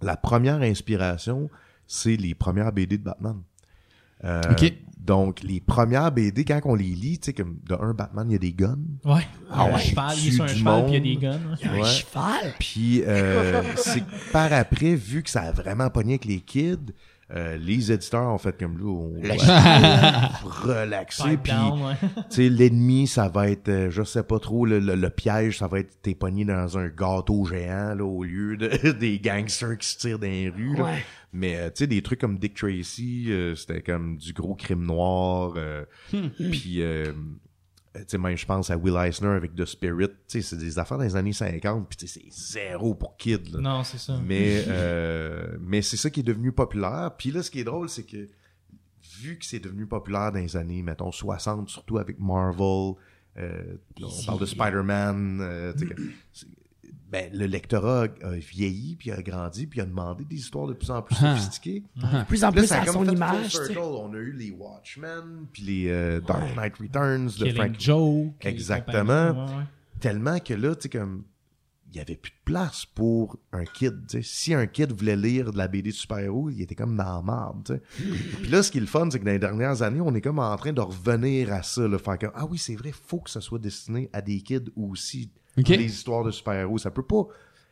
La 0.02 0.16
première 0.16 0.60
inspiration, 0.62 1.48
c'est 1.86 2.16
les 2.16 2.34
premières 2.34 2.72
BD 2.72 2.98
de 2.98 3.04
Batman. 3.04 3.40
Euh. 4.24 4.40
Donc, 4.98 5.42
les 5.44 5.60
premières 5.60 6.10
BD, 6.10 6.44
quand 6.44 6.60
on 6.64 6.74
les 6.74 6.84
lit, 6.86 7.20
tu 7.20 7.26
sais, 7.26 7.32
comme 7.32 7.58
de 7.68 7.74
un 7.80 7.94
Batman, 7.94 8.26
il 8.28 8.32
y 8.32 8.36
a 8.36 8.38
des 8.40 8.52
guns. 8.52 8.76
Ouais. 9.04 9.22
Ah 9.48 9.66
un 9.66 9.74
ouais. 9.74 9.78
cheval, 9.80 10.16
il 10.18 10.24
Tue 10.24 10.32
sur 10.32 10.44
un 10.44 10.48
cheval, 10.48 10.84
puis 10.86 10.94
il 10.94 10.94
y 10.94 10.96
a 10.96 11.00
des 11.14 11.16
guns. 11.16 11.32
ouais. 11.50 11.56
Il 11.60 11.66
y 11.66 11.68
a 11.68 11.72
un 11.72 11.78
Ouais. 11.80 11.84
cheval. 11.88 12.54
Puis, 12.58 13.02
euh, 13.04 13.62
c'est 13.76 14.00
que 14.00 14.32
par 14.32 14.52
après, 14.52 14.96
vu 14.96 15.22
que 15.22 15.30
ça 15.30 15.42
a 15.42 15.52
vraiment 15.52 15.88
pogné 15.90 16.14
avec 16.14 16.24
les 16.24 16.40
kids, 16.40 16.92
Euh, 17.34 17.56
les 17.56 17.90
éditeurs 17.90 18.32
ont 18.32 18.38
fait 18.38 18.56
comme 18.56 18.76
va 18.78 20.28
relaxer. 20.44 21.36
Puis, 21.42 21.52
tu 22.14 22.24
sais, 22.30 22.48
l'ennemi, 22.48 23.06
ça 23.08 23.28
va 23.28 23.50
être, 23.50 23.68
euh, 23.68 23.90
je 23.90 24.02
sais 24.04 24.22
pas 24.22 24.38
trop, 24.38 24.64
le, 24.64 24.78
le- 24.78 24.94
le 24.94 25.10
piège, 25.10 25.58
ça 25.58 25.66
va 25.66 25.80
être 25.80 26.00
t'es 26.02 26.14
pogné 26.14 26.44
dans 26.44 26.78
un 26.78 26.86
gâteau 26.88 27.44
géant, 27.44 27.94
là, 27.96 28.04
au 28.04 28.22
lieu 28.22 28.56
de, 28.56 28.90
des 29.00 29.18
gangsters 29.18 29.76
qui 29.78 29.88
se 29.88 29.98
tirent 29.98 30.18
dans 30.20 30.26
les 30.28 30.48
rues, 30.50 30.76
là. 30.76 30.84
Ouais. 30.84 31.04
Mais, 31.32 31.56
euh, 31.56 31.66
tu 31.66 31.78
sais, 31.78 31.86
des 31.88 32.00
trucs 32.00 32.20
comme 32.20 32.38
Dick 32.38 32.54
Tracy, 32.54 33.26
euh, 33.28 33.54
c'était 33.56 33.82
comme 33.82 34.16
du 34.16 34.32
gros 34.32 34.54
crime 34.54 34.84
noir. 34.86 35.54
euh, 35.56 35.84
Puis, 36.10 36.76
euh, 36.80 37.12
sais, 38.06 38.18
même, 38.18 38.36
je 38.36 38.46
pense 38.46 38.70
à 38.70 38.76
Will 38.76 38.96
Eisner 38.96 39.28
avec 39.28 39.54
The 39.54 39.64
Spirit. 39.64 40.08
Tu 40.08 40.40
sais, 40.40 40.42
c'est 40.42 40.56
des 40.56 40.78
affaires 40.78 40.98
des 40.98 41.16
années 41.16 41.32
50, 41.32 41.88
puis 41.88 41.96
tu 41.96 42.06
sais, 42.06 42.20
c'est 42.20 42.30
zéro 42.30 42.94
pour 42.94 43.16
kid, 43.16 43.48
là. 43.54 43.60
Non, 43.60 43.84
c'est 43.84 43.98
ça. 43.98 44.18
Mais, 44.24 44.64
euh, 44.68 45.56
mais 45.60 45.82
c'est 45.82 45.96
ça 45.96 46.10
qui 46.10 46.20
est 46.20 46.24
devenu 46.24 46.52
populaire. 46.52 47.12
Puis 47.16 47.30
là, 47.30 47.42
ce 47.42 47.50
qui 47.50 47.60
est 47.60 47.64
drôle, 47.64 47.88
c'est 47.88 48.04
que 48.04 48.28
vu 49.20 49.38
que 49.38 49.44
c'est 49.44 49.60
devenu 49.60 49.86
populaire 49.86 50.32
dans 50.32 50.38
les 50.38 50.56
années, 50.56 50.82
mettons, 50.82 51.12
60, 51.12 51.68
surtout 51.68 51.98
avec 51.98 52.18
Marvel, 52.18 52.94
euh, 53.38 53.76
on 54.02 54.24
parle 54.24 54.40
de 54.40 54.46
Spider-Man, 54.46 55.38
euh, 55.40 55.72
ben, 57.10 57.30
le 57.32 57.46
lectorat 57.46 58.08
a 58.22 58.30
vieilli, 58.32 58.96
puis 58.96 59.12
a 59.12 59.22
grandi, 59.22 59.66
puis 59.66 59.80
a 59.80 59.84
demandé 59.86 60.24
des 60.24 60.36
histoires 60.36 60.66
de 60.66 60.72
plus 60.72 60.90
en 60.90 61.02
plus 61.02 61.16
Ah. 61.20 61.36
sophistiquées. 61.36 61.82
De 61.96 62.24
plus 62.24 62.42
en 62.44 62.48
là, 62.48 62.52
plus 62.52 62.66
ça 62.66 62.78
a 62.78 62.82
à 62.82 62.86
comme 62.86 62.94
son 63.06 63.12
image. 63.12 63.50
circle. 63.52 63.78
On 63.78 64.12
a 64.12 64.18
eu 64.18 64.32
les 64.32 64.50
Watchmen, 64.50 65.46
puis 65.52 65.62
les 65.62 65.88
euh, 65.88 66.20
Dark 66.20 66.56
Knight 66.56 66.76
Returns 66.78 67.30
de 67.38 67.50
Frank 67.52 67.76
Joe. 67.78 68.30
Exactement. 68.40 69.28
compagnie, 69.28 69.38
ouais, 69.52 69.56
ouais. 69.58 69.64
tellement 70.00 70.38
que 70.40 70.54
là, 70.54 70.74
tu 70.74 70.82
sais, 70.82 70.88
comme, 70.88 71.24
il 71.92 71.96
y 71.98 72.00
avait 72.00 72.16
plus 72.16 72.32
de 72.32 72.44
place 72.44 72.84
pour 72.84 73.38
un 73.52 73.64
kid. 73.64 73.94
Si 74.22 74.52
un 74.52 74.66
kid 74.66 74.92
voulait 74.92 75.16
lire 75.16 75.52
de 75.52 75.56
la 75.56 75.68
BD 75.68 75.90
de 75.90 75.94
super-héros, 75.94 76.50
il 76.50 76.60
était 76.60 76.74
comme 76.74 76.96
dans 76.96 77.04
la 77.04 77.22
marde. 77.22 77.80
Puis 78.42 78.50
là, 78.50 78.62
ce 78.62 78.70
qui 78.72 78.78
est 78.78 78.80
le 78.82 78.86
fun, 78.88 79.08
c'est 79.10 79.20
que 79.20 79.24
dans 79.24 79.30
les 79.30 79.38
dernières 79.38 79.80
années, 79.82 80.00
on 80.00 80.14
est 80.14 80.20
comme 80.20 80.40
en 80.40 80.56
train 80.56 80.72
de 80.72 80.80
revenir 80.80 81.52
à 81.52 81.62
ça, 81.62 81.86
là, 81.86 81.98
faire 81.98 82.18
comme, 82.18 82.32
ah 82.34 82.44
oui, 82.44 82.58
c'est 82.58 82.74
vrai, 82.74 82.90
faut 82.92 83.20
que 83.20 83.30
ça 83.30 83.40
soit 83.40 83.60
destiné 83.60 84.10
à 84.12 84.20
des 84.20 84.40
kids 84.40 84.70
aussi, 84.76 85.30
Les 85.56 85.84
histoires 85.84 86.24
de 86.24 86.30
super-héros. 86.30 86.78
Ça 86.78 86.90
peut 86.90 87.02
pas 87.04 87.26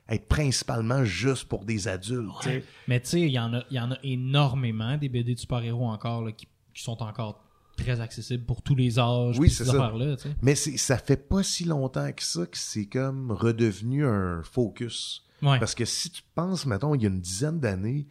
être 0.08 0.26
principalement 0.28 1.04
juste 1.04 1.44
pour 1.48 1.64
des 1.64 1.88
adultes, 1.88 2.30
tu 2.42 2.48
sais. 2.48 2.64
Mais 2.88 3.00
tu 3.00 3.08
sais, 3.08 3.20
il 3.22 3.30
y, 3.30 3.38
en 3.38 3.54
a- 3.54 3.64
y 3.70 3.80
en 3.80 3.90
a 3.92 3.98
énormément 4.02 4.96
des 4.98 5.08
BD 5.08 5.34
de 5.34 5.38
super-héros 5.40 5.86
encore 5.86 6.22
là, 6.24 6.32
qui, 6.32 6.46
qui 6.74 6.82
sont 6.82 7.02
encore 7.02 7.42
très 7.76 8.00
accessibles 8.00 8.44
pour 8.44 8.62
tous 8.62 8.74
les 8.74 8.98
âges. 8.98 9.38
Oui, 9.38 9.50
c'est 9.50 9.64
ces 9.64 9.70
ça. 9.72 9.92
sais. 10.18 10.30
Mais 10.42 10.54
ça 10.54 10.98
fait 10.98 11.16
pas 11.16 11.42
si 11.42 11.64
longtemps 11.64 12.12
que 12.12 12.22
ça 12.22 12.46
que 12.46 12.56
c'est 12.58 12.86
comme 12.86 13.32
redevenu 13.32 14.06
un 14.06 14.42
focus. 14.42 15.24
Ouais. 15.42 15.58
Parce 15.58 15.74
que 15.74 15.84
si 15.84 16.10
tu 16.10 16.22
penses, 16.34 16.66
mettons, 16.66 16.94
il 16.94 17.02
y 17.02 17.06
a 17.06 17.08
une 17.08 17.20
dizaine 17.20 17.58
d'années, 17.60 18.06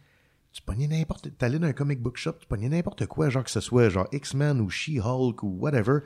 tu 0.52 0.62
pognais 0.62 0.86
n'importe, 0.86 1.36
t'allais 1.38 1.58
dans 1.58 1.66
un 1.66 1.72
comic 1.72 2.00
book 2.00 2.16
shop, 2.16 2.34
tu 2.40 2.46
pognais 2.46 2.68
n'importe 2.68 3.06
quoi, 3.06 3.28
genre 3.30 3.42
que 3.42 3.50
ce 3.50 3.60
soit 3.60 3.88
genre 3.88 4.06
X-Men 4.12 4.60
ou 4.60 4.68
She-Hulk 4.70 5.42
ou 5.42 5.48
whatever, 5.58 6.00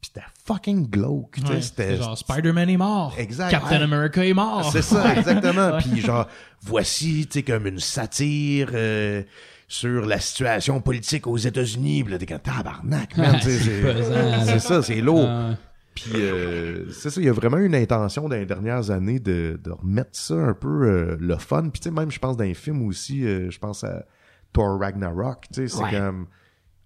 pis 0.00 0.10
c'était 0.14 0.26
fucking 0.46 0.88
glauque, 0.88 1.32
tu 1.36 1.42
sais, 1.46 1.52
Ouais, 1.52 1.60
c'était... 1.62 1.88
c'est 1.96 2.02
genre 2.02 2.16
Spider-Man 2.18 2.70
est 2.70 2.76
mort. 2.76 3.14
Exact. 3.18 3.50
Captain 3.50 3.76
Ouais. 3.78 3.82
America 3.82 4.24
est 4.24 4.32
mort. 4.34 4.70
C'est 4.72 4.82
ça, 4.82 5.14
exactement. 5.16 5.78
Puis 5.78 6.00
genre, 6.00 6.26
voici, 6.62 7.26
tu 7.26 7.38
sais, 7.38 7.42
comme 7.42 7.66
une 7.66 7.78
satire 7.80 8.70
euh, 8.74 9.22
sur 9.68 10.06
la 10.06 10.18
situation 10.20 10.80
politique 10.80 11.26
aux 11.26 11.36
États-Unis. 11.36 12.02
Puis 12.04 12.12
là, 12.12 12.18
t'es 12.18 12.26
comme 12.26 12.38
tabarnak, 12.40 13.16
man. 13.16 13.36
tu 13.40 13.50
sais, 13.50 13.58
C'est 13.58 13.82
pesant, 13.82 14.04
c'est 14.14 14.14
là. 14.14 14.44
c'est 14.46 14.58
ça, 14.60 14.82
c'est 14.82 15.00
lourd. 15.00 15.26
Ah. 15.28 15.50
Puis 15.94 16.12
euh, 16.14 16.88
c'est 16.92 17.10
ça, 17.10 17.20
il 17.20 17.26
y 17.26 17.28
a 17.28 17.32
vraiment 17.32 17.58
une 17.58 17.74
intention 17.74 18.28
dans 18.28 18.36
les 18.36 18.46
dernières 18.46 18.90
années 18.90 19.18
de, 19.18 19.60
de 19.62 19.70
remettre 19.70 20.10
ça 20.12 20.34
un 20.34 20.54
peu 20.54 20.84
euh, 20.88 21.16
le 21.20 21.36
fun. 21.36 21.68
Puis 21.68 21.80
tu 21.80 21.88
sais, 21.88 21.94
même 21.94 22.10
je 22.10 22.18
pense 22.18 22.36
dans 22.36 22.44
les 22.44 22.54
films 22.54 22.86
aussi, 22.86 23.24
euh, 23.26 23.50
je 23.50 23.58
pense 23.58 23.84
à 23.84 24.04
Thor 24.52 24.78
Ragnarok, 24.80 25.46
tu 25.52 25.62
sais, 25.62 25.68
c'est 25.76 25.82
Ouais. 25.82 25.90
comme 25.90 26.26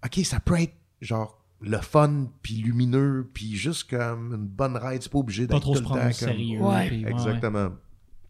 OK, 0.03 0.25
ça 0.25 0.39
peut 0.39 0.59
être 0.59 0.73
genre 1.01 1.39
le 1.61 1.77
fun 1.77 2.27
puis 2.41 2.55
lumineux 2.55 3.29
puis 3.33 3.55
juste 3.55 3.89
comme 3.89 4.33
une 4.33 4.45
bonne 4.47 4.77
ride, 4.77 5.01
c'est 5.01 5.11
pas 5.11 5.19
obligé 5.19 5.47
Pas 5.47 5.55
d'être 5.55 5.61
trop 5.63 5.71
tout 5.73 5.77
se 5.77 5.83
le 5.83 5.85
prendre 5.85 6.01
temps 6.01 6.07
au 6.07 6.09
comme- 6.11 6.27
sérieux. 6.29 6.59
Ouais. 6.59 6.87
puis, 6.87 6.97
ouais, 6.99 7.05
ouais. 7.05 7.11
Exactement. 7.11 7.69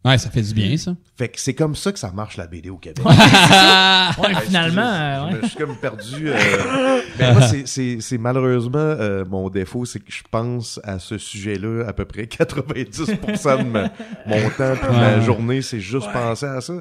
Ouais, 0.04 0.18
ça 0.18 0.30
fait 0.30 0.42
du 0.42 0.54
bien, 0.54 0.76
ça. 0.76 0.94
Fait 1.18 1.28
que 1.28 1.40
c'est 1.40 1.54
comme 1.54 1.74
ça 1.74 1.90
que 1.90 1.98
ça 1.98 2.12
marche 2.12 2.36
la 2.36 2.46
BD 2.46 2.70
au 2.70 2.76
Québec. 2.78 3.04
Ouais, 3.04 3.12
Ah, 3.18 4.12
finalement, 4.44 4.82
euh, 4.82 5.30
je, 5.30 5.34
ouais. 5.34 5.42
me 5.42 5.48
suis 5.48 5.56
comme 5.56 5.76
perdu. 5.76 6.28
euh, 6.28 7.00
mais 7.18 7.32
moi, 7.32 7.42
c'est- 7.42 7.66
c'est 7.66 7.98
c'est 8.00 8.16
malheureusement 8.18 8.78
euh, 8.78 9.24
mon 9.24 9.50
défaut, 9.50 9.84
c'est 9.84 9.98
que 9.98 10.12
je 10.12 10.22
pense 10.30 10.78
à 10.84 11.00
ce 11.00 11.18
sujet-là 11.18 11.86
à 11.88 11.92
peu 11.92 12.04
près 12.04 12.26
90% 12.26 13.58
de 13.58 13.68
ma- 13.68 13.90
mon 14.26 14.48
temps 14.50 14.74
puis 14.80 14.90
ma 14.96 15.16
Ouais. 15.16 15.22
journée, 15.22 15.60
c'est 15.62 15.80
juste 15.80 16.10
penser 16.12 16.46
à 16.46 16.60
ça. 16.60 16.74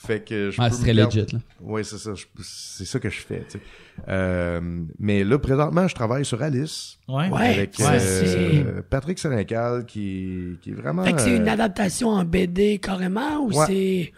Fait 0.00 0.24
que 0.24 0.52
je 0.52 0.60
Ouais, 0.62 0.70
peux 0.70 0.76
me 0.78 0.84
perdre- 0.94 1.16
legit, 1.16 1.32
là. 1.34 1.38
Ouais, 1.60 1.82
c'est 1.82 1.98
ça. 1.98 2.14
je- 2.14 2.24
C'est 2.40 2.84
ça 2.84 3.00
que 3.00 3.10
je 3.10 3.18
fais. 3.20 3.40
tu 3.50 3.58
sais. 3.58 3.60
Euh, 4.08 4.60
mais 5.00 5.24
là, 5.24 5.38
présentement, 5.40 5.88
je 5.88 5.94
travaille 5.96 6.24
sur 6.24 6.40
Alice 6.40 6.98
Ouais. 7.08 7.28
Ouais. 7.28 7.48
avec 7.48 7.76
ouais, 7.80 7.84
euh, 8.00 8.80
Patrick 8.88 9.18
Sénécal 9.18 9.84
qui, 9.86 10.56
qui 10.62 10.70
est 10.70 10.74
vraiment. 10.74 11.02
Fait 11.04 11.14
que 11.14 11.20
c'est 11.20 11.36
une 11.36 11.48
euh, 11.48 11.52
adaptation 11.52 12.10
en 12.10 12.24
BD 12.24 12.78
carrément 12.78 13.38
ou 13.40 13.52
Ouais. 13.52 13.66
c'est. 13.66 14.12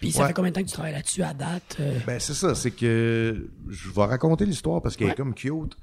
Puis 0.00 0.12
ça 0.12 0.20
Ouais. 0.22 0.26
fait 0.28 0.34
combien 0.34 0.50
de 0.50 0.56
temps 0.56 0.62
que 0.62 0.66
tu 0.66 0.74
travailles 0.74 0.92
là-dessus 0.92 1.22
à 1.22 1.32
date? 1.32 1.78
euh? 1.80 1.98
Ben 2.06 2.20
c'est 2.20 2.34
ça, 2.34 2.54
c'est 2.54 2.70
que 2.72 3.48
je 3.70 3.90
vais 3.90 4.04
raconter 4.04 4.44
l'histoire 4.44 4.82
parce 4.82 4.94
qu'elle 4.94 5.06
Ouais. 5.06 5.12
est 5.14 5.16
comme 5.16 5.32
cute. 5.32 5.74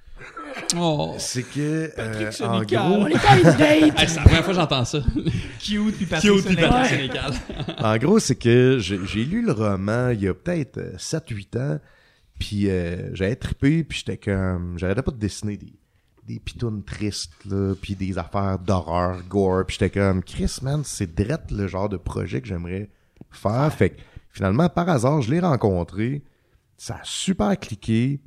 Oh. 0.78 1.16
C'est 1.18 1.44
que 1.44 1.92
euh, 1.98 2.32
en 2.42 2.62
gros, 2.64 2.78
On 2.78 3.08
est 3.08 3.26
à 3.26 3.38
une 3.38 3.44
date! 3.44 3.62
Hey, 3.62 3.92
c'est 4.08 4.16
la 4.16 4.22
première 4.24 4.44
fois 4.44 4.54
que 4.54 4.60
j'entends 4.60 4.86
ça. 4.86 5.00
Cute 5.60 5.96
puis 5.98 6.06
Patrick 6.06 6.32
Cute 6.34 6.46
puis 6.46 6.56
Sénécal. 6.56 6.70
Patrick 6.70 6.92
Ouais. 6.92 6.98
Sénécal. 6.98 7.34
en 7.80 7.98
gros, 7.98 8.20
c'est 8.20 8.36
que 8.36 8.78
j'ai 8.80 9.26
lu 9.26 9.42
le 9.46 9.52
roman 9.52 10.10
il 10.10 10.22
y 10.22 10.28
a 10.28 10.34
peut-être 10.34 10.78
euh, 10.78 10.98
7-8 10.98 11.58
ans, 11.60 11.80
puis 12.40 12.70
euh, 12.70 13.14
j'avais 13.14 13.36
trippé, 13.36 13.84
puis 13.84 14.00
j'étais 14.00 14.18
comme... 14.18 14.78
J'arrêtais 14.78 15.02
pas 15.02 15.12
de 15.12 15.18
dessiner 15.18 15.58
des, 15.58 15.74
des 16.28 16.40
pitounes 16.40 16.84
tristes, 16.84 17.34
là, 17.46 17.74
puis 17.82 17.96
des 17.96 18.18
affaires 18.18 18.60
d'horreur, 18.60 19.22
gore, 19.30 19.66
puis 19.66 19.78
j'étais 19.80 20.00
comme... 20.00 20.24
Chris, 20.24 20.58
man, 20.62 20.82
c'est 20.86 21.14
drette 21.14 21.52
le 21.52 21.68
genre 21.68 21.90
de 21.90 21.98
projet 21.98 22.42
que 22.42 22.48
j'aimerais 22.48 22.90
faire. 23.32 23.72
Fait 23.74 23.92
que 23.92 24.02
finalement, 24.30 24.70
par 24.70 24.90
hasard, 24.90 25.22
je 25.22 25.32
l'ai 25.32 25.40
rencontré, 25.40 26.24
ça 26.78 26.96
a 26.96 27.02
super 27.04 27.60
cliqué, 27.60 28.20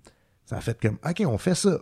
ça 0.47 0.57
a 0.57 0.61
fait 0.61 0.81
comme... 0.81 0.99
OK, 1.05 1.23
on 1.27 1.39
fait 1.39 1.55
ça. 1.55 1.79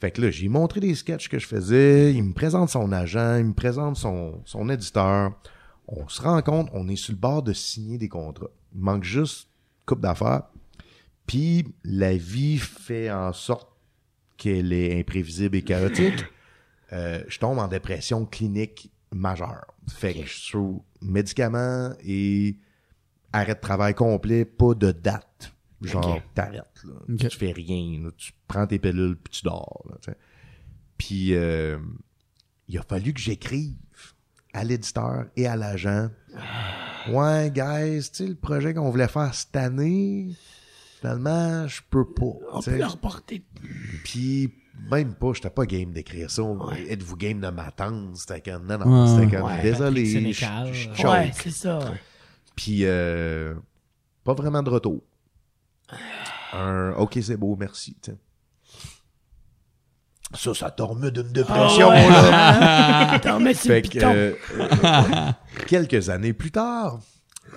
Fait 0.00 0.10
que 0.10 0.20
là, 0.20 0.30
j'ai 0.30 0.48
montré 0.48 0.80
des 0.80 0.94
sketchs 0.94 1.28
que 1.28 1.38
je 1.38 1.46
faisais, 1.46 2.12
il 2.12 2.24
me 2.24 2.32
présente 2.32 2.70
son 2.70 2.90
agent, 2.90 3.36
il 3.36 3.44
me 3.44 3.54
présente 3.54 3.96
son, 3.96 4.42
son 4.44 4.68
éditeur. 4.68 5.32
On 5.86 6.08
se 6.08 6.20
rend 6.20 6.42
compte, 6.42 6.68
on 6.72 6.88
est 6.88 6.96
sur 6.96 7.12
le 7.12 7.18
bord 7.18 7.42
de 7.42 7.52
signer 7.52 7.98
des 7.98 8.08
contrats. 8.08 8.50
Il 8.74 8.80
manque 8.80 9.04
juste 9.04 9.48
coupe 9.86 10.00
d'affaires. 10.00 10.42
Puis 11.26 11.66
la 11.84 12.16
vie 12.16 12.58
fait 12.58 13.10
en 13.10 13.32
sorte 13.32 13.68
qu'elle 14.36 14.72
est 14.72 14.98
imprévisible 14.98 15.56
et 15.56 15.62
chaotique. 15.62 16.24
Euh, 16.92 17.22
je 17.28 17.38
tombe 17.38 17.58
en 17.58 17.68
dépression 17.68 18.26
clinique 18.26 18.90
majeure. 19.12 19.66
Fait 19.88 20.14
que 20.14 20.22
je 20.22 20.28
suis 20.28 20.50
sous 20.50 20.84
médicaments 21.00 21.90
et 22.04 22.56
arrêt 23.32 23.54
de 23.54 23.60
travail 23.60 23.94
complet, 23.94 24.44
pas 24.44 24.74
de 24.74 24.92
date. 24.92 25.54
Genre, 25.82 26.16
Ok. 26.16 26.22
t'arrêtes, 26.34 26.82
là. 26.84 27.16
Tu 27.28 27.36
fais 27.36 27.52
rien, 27.52 28.02
là. 28.04 28.10
Tu 28.16 28.32
prends 28.46 28.66
tes 28.66 28.78
pilules 28.78 29.16
puis 29.16 29.32
tu 29.32 29.44
dors, 29.44 29.84
là. 29.88 30.14
Puis, 30.98 31.34
euh, 31.34 31.78
il 32.68 32.78
a 32.78 32.82
fallu 32.82 33.12
que 33.12 33.20
j'écrive 33.20 33.74
à 34.54 34.64
l'éditeur 34.64 35.26
et 35.36 35.46
à 35.46 35.56
l'agent. 35.56 36.10
Ouais, 37.08 37.50
guys, 37.50 38.10
tu 38.10 38.16
sais, 38.16 38.26
le 38.26 38.34
projet 38.36 38.74
qu'on 38.74 38.90
voulait 38.90 39.08
faire 39.08 39.34
cette 39.34 39.56
année, 39.56 40.36
finalement, 41.00 41.66
je 41.66 41.80
peux 41.90 42.04
pas. 42.12 42.32
On 42.52 42.62
peut 42.62 42.76
le 42.78 42.86
reporter. 42.86 43.42
Puis 44.04 44.52
même 44.90 45.14
pas, 45.14 45.32
j'étais 45.34 45.50
pas 45.50 45.66
game 45.66 45.92
d'écrire 45.92 46.30
ça. 46.30 46.42
Êtes-vous 46.88 47.16
game 47.16 47.40
de 47.40 47.48
m'attendre? 47.48 48.16
C'était 48.16 48.40
comme, 48.52 48.66
non, 48.66 48.78
non, 48.78 49.06
c'était 49.18 49.36
comme, 49.36 49.46
Ouais, 49.46 49.62
désolé, 49.62 50.04
je 50.06 50.12
Sénécal. 50.12 50.72
je 50.72 51.06
Ouais, 51.06 51.30
c'est 51.34 51.50
ça. 51.50 51.92
Puis, 52.54 52.80
euh, 52.84 53.54
pas 54.24 54.34
vraiment 54.34 54.62
de 54.62 54.70
retour. 54.70 55.02
Un, 56.52 56.92
ok, 56.96 57.18
c'est 57.22 57.36
beau, 57.36 57.56
merci. 57.58 57.96
tu 58.02 58.10
sais. 58.12 58.16
Ça, 60.34 60.54
ça 60.54 60.70
te 60.70 60.82
remet 60.82 61.10
d'une 61.10 61.26
Ah 61.28 61.32
dépression, 61.32 61.88
ouais. 61.90 62.08
là. 62.08 63.18
T'en 63.20 63.38
mets 63.40 63.52
Fait 63.54 63.82
que, 63.82 63.98
euh, 64.02 64.34
euh, 64.58 65.32
quelques 65.66 66.08
années 66.08 66.32
plus 66.32 66.50
tard, 66.50 67.00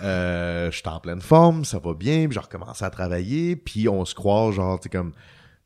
euh, 0.03 0.69
je 0.71 0.77
suis 0.77 0.87
en 0.89 0.99
pleine 0.99 1.21
forme, 1.21 1.63
ça 1.63 1.79
va 1.79 1.93
bien, 1.93 2.25
puis 2.27 2.35
je 2.35 2.39
recommence 2.39 2.81
à 2.81 2.89
travailler, 2.89 3.55
puis 3.55 3.87
on 3.87 4.03
se 4.03 4.13
croise, 4.13 4.55
genre, 4.55 4.77
tu 4.79 4.83
sais, 4.83 4.89
comme 4.89 5.13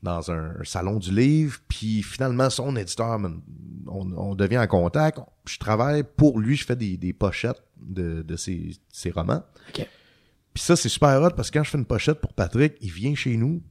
dans 0.04 0.32
un 0.32 0.54
salon 0.64 0.98
du 0.98 1.12
livre, 1.12 1.58
puis 1.68 2.04
finalement, 2.04 2.50
son 2.52 2.76
éditeur, 2.76 3.20
on, 3.88 4.12
on 4.16 4.36
devient 4.36 4.60
en 4.60 4.68
contact, 4.68 5.20
je 5.46 5.58
travaille 5.58 6.04
pour 6.04 6.40
lui, 6.40 6.56
je 6.56 6.66
fais 6.66 6.76
des, 6.76 6.96
des 6.96 7.12
pochettes 7.14 7.64
de, 7.82 8.22
de 8.22 8.36
ses, 8.36 8.72
ses 8.94 9.10
romans. 9.10 9.42
Ok. 9.70 9.88
Puis 10.54 10.64
ça, 10.64 10.76
c'est 10.76 10.90
super 10.90 11.22
hot, 11.22 11.32
parce 11.36 11.50
que 11.52 11.58
quand 11.60 11.64
je 11.64 11.70
fais 11.72 11.78
une 11.78 11.86
pochette 11.86 12.20
pour 12.22 12.34
Patrick, 12.34 12.74
il 12.82 12.92
vient 12.92 13.16
chez 13.16 13.38
nous, 13.38 13.62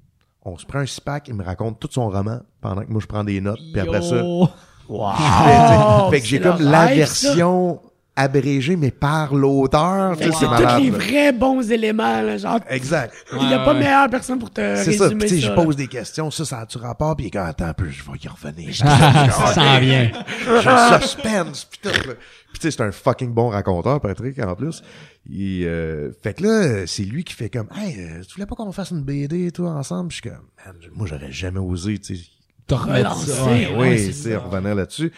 on 0.43 0.57
se 0.57 0.65
prend 0.67 0.79
un 0.79 0.87
six-pack, 0.87 1.29
il 1.29 1.35
me 1.35 1.45
raconte 1.45 1.79
tout 1.81 1.89
son 1.91 2.09
roman, 2.09 2.41
pendant 2.61 2.83
que 2.83 2.91
moi, 2.91 3.01
je 3.01 3.07
prends 3.07 3.25
des 3.25 3.41
notes, 3.41 3.61
puis 3.73 3.81
après 3.81 4.03
ça... 4.03 4.23
Wow! 4.23 4.49
Fait, 6.11 6.17
fait 6.17 6.21
que 6.23 6.27
j'ai 6.27 6.41
comme 6.41 6.63
la 6.63 6.87
rêve, 6.87 7.07
ça. 7.07 7.29
version 7.29 7.83
abrégé, 8.17 8.75
mais 8.75 8.91
par 8.91 9.33
l'auteur. 9.35 10.17
C'est 10.19 10.31
tous 10.31 10.81
les 10.81 10.91
vrais 10.91 11.33
bons 11.33 11.71
éléments, 11.71 12.21
là, 12.23 12.37
genre, 12.39 12.59
Exact. 12.69 13.15
il 13.33 13.47
n'y 13.47 13.55
a 13.55 13.59
Ouais, 13.59 13.65
pas 13.65 13.73
ouais. 13.75 13.79
meilleure 13.81 14.09
personne 14.11 14.39
pour 14.41 14.51
te 14.51 14.61
C'est 14.77 14.93
ça. 14.95 15.05
résumer 15.05 15.27
Puis, 15.27 15.29
tu 15.37 15.41
sais, 15.43 15.47
ça. 15.47 15.55
je 15.55 15.61
pose 15.63 15.77
des 15.77 15.87
questions. 15.87 16.31
Ça, 16.31 16.45
ça 16.45 16.61
a-tu 16.61 16.79
rapport? 16.79 17.15
Puis, 17.17 17.31
quand 17.31 17.45
attends 17.45 17.67
un 17.67 17.75
peu, 17.75 17.89
je 17.91 18.03
vais 18.03 18.19
y 18.25 18.27
revenir. 18.29 18.75
Ça 18.77 19.55
s'en 19.55 19.79
vient. 19.81 20.11
J'ai 20.47 20.53
le 20.97 21.01
suspense. 21.03 21.69
Là. 21.85 21.91
Puis, 21.93 22.15
tu 22.55 22.61
sais, 22.63 22.71
c'est 22.73 22.83
un 22.83 22.91
fucking 22.91 23.33
bon 23.33 23.51
raconteur, 23.51 24.01
Patrick, 24.01 24.39
en 24.43 24.55
plus. 24.57 24.83
Il, 25.29 25.67
euh, 25.67 26.11
fait 26.23 26.35
que 26.35 26.43
là, 26.43 26.87
c'est 26.87 27.05
lui 27.05 27.23
qui 27.23 27.35
fait 27.35 27.51
comme, 27.51 27.69
hey, 27.75 28.01
euh, 28.01 28.23
tu 28.23 28.35
voulais 28.35 28.47
pas 28.47 28.55
qu'on 28.55 28.73
fasse 28.73 28.91
une 28.91 29.03
BD, 29.03 29.53
toi, 29.53 29.73
ensemble? 29.73 30.09
Puis, 30.09 30.21
je 30.23 30.29
suis 30.29 30.37
comme, 30.37 30.49
man, 30.65 30.91
moi, 30.93 31.07
j'aurais 31.07 31.31
jamais 31.31 31.61
osé, 31.61 31.99
tu 31.99 32.17
sais. 32.17 32.23
Relancer. 32.71 33.31
ça. 33.31 33.47
Ouais, 33.47 33.75
oui, 33.77 34.13
c'est 34.13 34.37
revenir 34.37 34.75
là-dessus. 34.75 35.13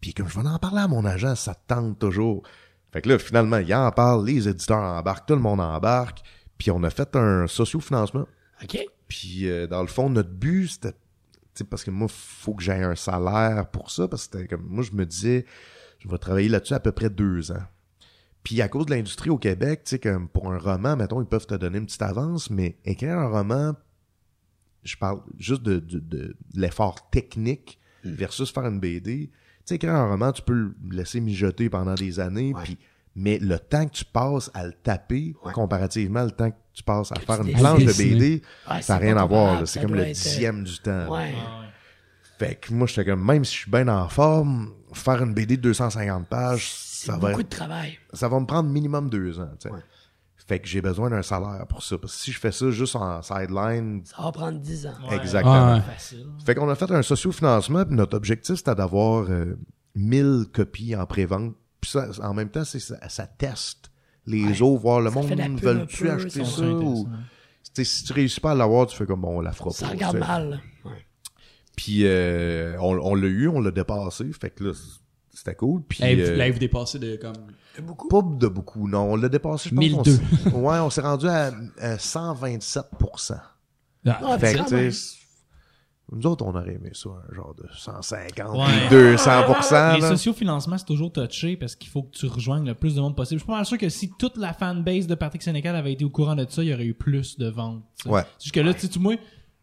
Puis 0.00 0.14
comme 0.14 0.28
je 0.28 0.40
vais 0.40 0.46
en 0.46 0.58
parler 0.58 0.80
à 0.80 0.88
mon 0.88 1.04
agent, 1.04 1.34
ça 1.34 1.54
te 1.54 1.60
tente 1.66 1.98
toujours. 1.98 2.42
Fait 2.92 3.02
que 3.02 3.08
là, 3.08 3.18
finalement, 3.18 3.58
il 3.58 3.72
en 3.74 3.90
parle, 3.92 4.26
les 4.26 4.48
éditeurs 4.48 4.78
embarquent, 4.78 5.26
tout 5.26 5.34
le 5.34 5.40
monde 5.40 5.60
embarque. 5.60 6.22
Puis 6.58 6.70
on 6.70 6.82
a 6.82 6.90
fait 6.90 7.14
un 7.16 7.46
sociofinancement. 7.46 8.26
OK. 8.62 8.78
Puis 9.08 9.48
euh, 9.48 9.66
dans 9.66 9.82
le 9.82 9.88
fond, 9.88 10.08
notre 10.10 10.30
but, 10.30 10.68
c'était... 10.68 10.92
tu 10.92 10.98
sais, 11.54 11.64
Parce 11.64 11.84
que 11.84 11.90
moi, 11.90 12.08
faut 12.08 12.54
que 12.54 12.62
j'aie 12.62 12.82
un 12.82 12.96
salaire 12.96 13.66
pour 13.70 13.90
ça. 13.90 14.08
Parce 14.08 14.26
que 14.26 14.46
comme... 14.46 14.66
Moi, 14.66 14.82
je 14.82 14.92
me 14.92 15.04
disais, 15.04 15.44
je 15.98 16.08
vais 16.08 16.18
travailler 16.18 16.48
là-dessus 16.48 16.74
à 16.74 16.80
peu 16.80 16.92
près 16.92 17.10
deux 17.10 17.52
ans. 17.52 17.62
Puis 18.42 18.62
à 18.62 18.68
cause 18.68 18.86
de 18.86 18.94
l'industrie 18.94 19.28
au 19.30 19.36
Québec, 19.38 19.82
tu 19.84 19.90
sais, 19.90 19.98
comme 19.98 20.28
pour 20.28 20.50
un 20.52 20.58
roman, 20.58 20.96
mettons, 20.96 21.20
ils 21.20 21.26
peuvent 21.26 21.46
te 21.46 21.54
donner 21.54 21.78
une 21.78 21.86
petite 21.86 22.02
avance, 22.02 22.48
mais 22.50 22.78
écrire 22.84 23.18
un 23.18 23.28
roman, 23.28 23.74
je 24.82 24.96
parle 24.96 25.20
juste 25.38 25.62
de, 25.62 25.78
de, 25.78 25.98
de 25.98 26.36
l'effort 26.54 27.10
technique 27.10 27.78
versus 28.02 28.50
faire 28.50 28.64
une 28.66 28.80
BD. 28.80 29.28
Tu 29.28 29.32
sais, 29.66 29.74
écrire 29.74 29.94
un 29.94 30.08
roman, 30.08 30.32
tu 30.32 30.40
peux 30.42 30.54
le 30.54 30.74
laisser 30.90 31.20
mijoter 31.20 31.68
pendant 31.68 31.94
des 31.94 32.18
années, 32.18 32.54
Ouais. 32.54 32.62
puis 32.64 32.78
mais 33.16 33.38
le 33.40 33.58
temps 33.58 33.86
que 33.86 33.92
tu 33.92 34.04
passes 34.04 34.50
à 34.54 34.64
le 34.66 34.72
taper, 34.72 35.34
Ouais. 35.44 35.52
comparativement 35.52 36.22
le 36.24 36.30
temps 36.30 36.50
que 36.50 36.56
tu 36.72 36.82
passes 36.84 37.10
à 37.12 37.16
Que 37.16 37.22
faire 37.22 37.42
une 37.42 37.52
planche 37.52 37.84
de. 37.84 37.92
BD, 37.92 38.40
Ouais, 38.70 38.80
ça 38.82 38.94
n'a 38.94 38.98
rien 39.00 39.16
à 39.16 39.26
voir. 39.26 39.66
C'est 39.68 39.82
comme 39.82 39.94
le 39.96 40.02
être, 40.02 40.08
euh, 40.10 40.12
dixième 40.12 40.62
du 40.64 40.78
temps. 40.78 41.12
Ouais. 41.12 41.18
Ouais. 41.18 41.34
Fait 42.38 42.54
que 42.54 42.72
moi, 42.72 42.86
j'étais 42.86 43.04
comme, 43.04 43.22
même 43.22 43.44
si 43.44 43.54
je 43.54 43.60
suis 43.62 43.70
bien 43.70 43.86
en 43.88 44.08
forme, 44.08 44.72
faire 44.94 45.22
une 45.22 45.34
BD 45.34 45.56
de 45.58 45.62
250 45.62 46.26
pages, 46.28 46.70
C'est 47.00 47.06
ça 47.12 47.18
va, 47.18 47.30
beaucoup 47.30 47.42
de 47.42 47.48
travail. 47.48 47.98
ça 48.12 48.28
va 48.28 48.38
me 48.40 48.46
prendre 48.46 48.68
minimum 48.68 49.08
deux 49.10 49.38
ans. 49.40 49.48
tu 49.60 49.68
sais. 49.68 49.74
Ouais. 49.74 49.80
Fait 50.46 50.58
que 50.58 50.66
j'ai 50.66 50.80
besoin 50.80 51.10
d'un 51.10 51.22
salaire 51.22 51.64
pour 51.68 51.82
ça. 51.82 51.96
Parce 51.96 52.12
que 52.14 52.18
si 52.22 52.32
je 52.32 52.40
fais 52.40 52.50
ça 52.50 52.70
juste 52.70 52.96
en 52.96 53.22
sideline, 53.22 54.02
Ça 54.04 54.22
va 54.22 54.32
prendre 54.32 54.58
10 54.58 54.86
ans. 54.86 54.94
Ouais. 55.08 55.16
Exactement. 55.16 55.74
Ouais. 55.74 55.80
Facile. 55.82 56.26
fait 56.44 56.54
qu'on 56.56 56.68
a 56.68 56.74
fait 56.74 56.90
un 56.90 57.02
sociofinancement, 57.02 57.84
puis 57.84 57.94
notre 57.94 58.16
objectif, 58.16 58.56
c'était 58.56 58.74
d'avoir 58.74 59.26
euh, 59.30 59.56
1000 59.94 60.46
copies 60.52 60.96
en 60.96 61.06
pré-vente. 61.06 61.54
Puis 61.80 61.92
ça, 61.92 62.08
en 62.22 62.34
même 62.34 62.48
temps, 62.50 62.64
c'est 62.64 62.80
ça, 62.80 62.96
ça 63.08 63.26
teste 63.26 63.90
les 64.26 64.44
Ouais. 64.44 64.62
autres, 64.62 64.82
voir 64.82 65.00
le 65.00 65.10
Ça 65.10 65.14
monde, 65.20 65.60
veulent-tu 65.60 66.10
acheter 66.10 66.44
ça. 66.44 66.50
ça? 66.56 66.64
Ou... 66.64 67.08
si 67.82 68.04
tu 68.04 68.12
réussis 68.12 68.40
pas 68.40 68.50
à 68.50 68.54
l'avoir, 68.54 68.86
tu 68.88 68.96
fais 68.96 69.06
comme, 69.06 69.20
bon, 69.22 69.38
on 69.38 69.40
la 69.40 69.52
fera 69.52 69.70
Ça 69.70 69.86
pas. 69.86 69.92
regarde 69.92 70.16
tu 70.16 70.22
sais. 70.22 70.28
mal. 70.28 70.60
Ouais. 70.84 71.06
Puis 71.76 72.00
euh, 72.04 72.76
on, 72.80 72.98
on 72.98 73.14
l'a 73.14 73.28
eu, 73.28 73.46
on 73.48 73.60
l'a 73.60 73.70
dépassé. 73.70 74.30
Fait 74.32 74.50
que 74.50 74.64
là, 74.64 74.72
c'était 75.32 75.54
cool. 75.54 75.82
Puis 75.88 75.98
euh, 76.02 76.36
Là, 76.36 76.50
vous 76.50 76.58
dépassez 76.58 76.98
de 76.98 77.16
comme. 77.16 77.32
Beaucoup. 77.82 78.08
pas 78.08 78.20
de 78.22 78.46
beaucoup, 78.48 78.88
non. 78.88 79.12
On 79.12 79.16
l'a 79.16 79.28
dépassé, 79.28 79.70
je 79.70 79.74
pense. 79.74 79.84
1002. 79.84 80.10
on 80.10 80.50
s'est- 80.50 80.56
ouais, 80.56 80.78
on 80.80 80.90
s'est 80.90 81.00
rendu 81.00 81.26
à, 81.28 81.50
à 81.78 81.98
127 81.98 82.84
Ah, 84.06 84.20
Ah, 84.22 84.38
Fait 84.38 84.54
que, 84.54 84.90
nous 86.12 86.26
autres, 86.26 86.44
on 86.44 86.50
aurait 86.56 86.74
aimé 86.74 86.90
ça, 86.92 87.08
un 87.30 87.34
genre 87.34 87.54
de 87.54 87.68
150, 87.72 88.56
Ouais. 88.58 88.64
puis 88.88 88.96
200 88.96 89.94
Les 89.94 90.00
sociofinancements, 90.00 90.76
c'est 90.76 90.84
toujours 90.84 91.12
touché 91.12 91.56
parce 91.56 91.76
qu'il 91.76 91.88
faut 91.88 92.02
que 92.02 92.10
tu 92.10 92.26
rejoignes 92.26 92.66
le 92.66 92.74
plus 92.74 92.96
de 92.96 93.00
monde 93.00 93.14
possible. 93.14 93.38
Je 93.38 93.44
suis 93.44 93.46
pas 93.46 93.54
mal 93.56 93.64
sûr 93.64 93.78
que 93.78 93.88
si 93.88 94.10
toute 94.18 94.36
la 94.36 94.52
fanbase 94.52 95.06
de 95.06 95.14
Patrick 95.14 95.40
Sénécal 95.42 95.76
avait 95.76 95.92
été 95.92 96.04
au 96.04 96.10
courant 96.10 96.34
de 96.34 96.44
ça, 96.48 96.64
il 96.64 96.70
y 96.70 96.74
aurait 96.74 96.84
eu 96.86 96.94
plus 96.94 97.38
de 97.38 97.48
ventes. 97.48 97.84
Ouais. 98.06 98.22
Jusque 98.42 98.56
là, 98.56 98.74
tu 98.74 98.80
sais, 98.80 98.88
tu 98.88 98.98
moi, 98.98 99.14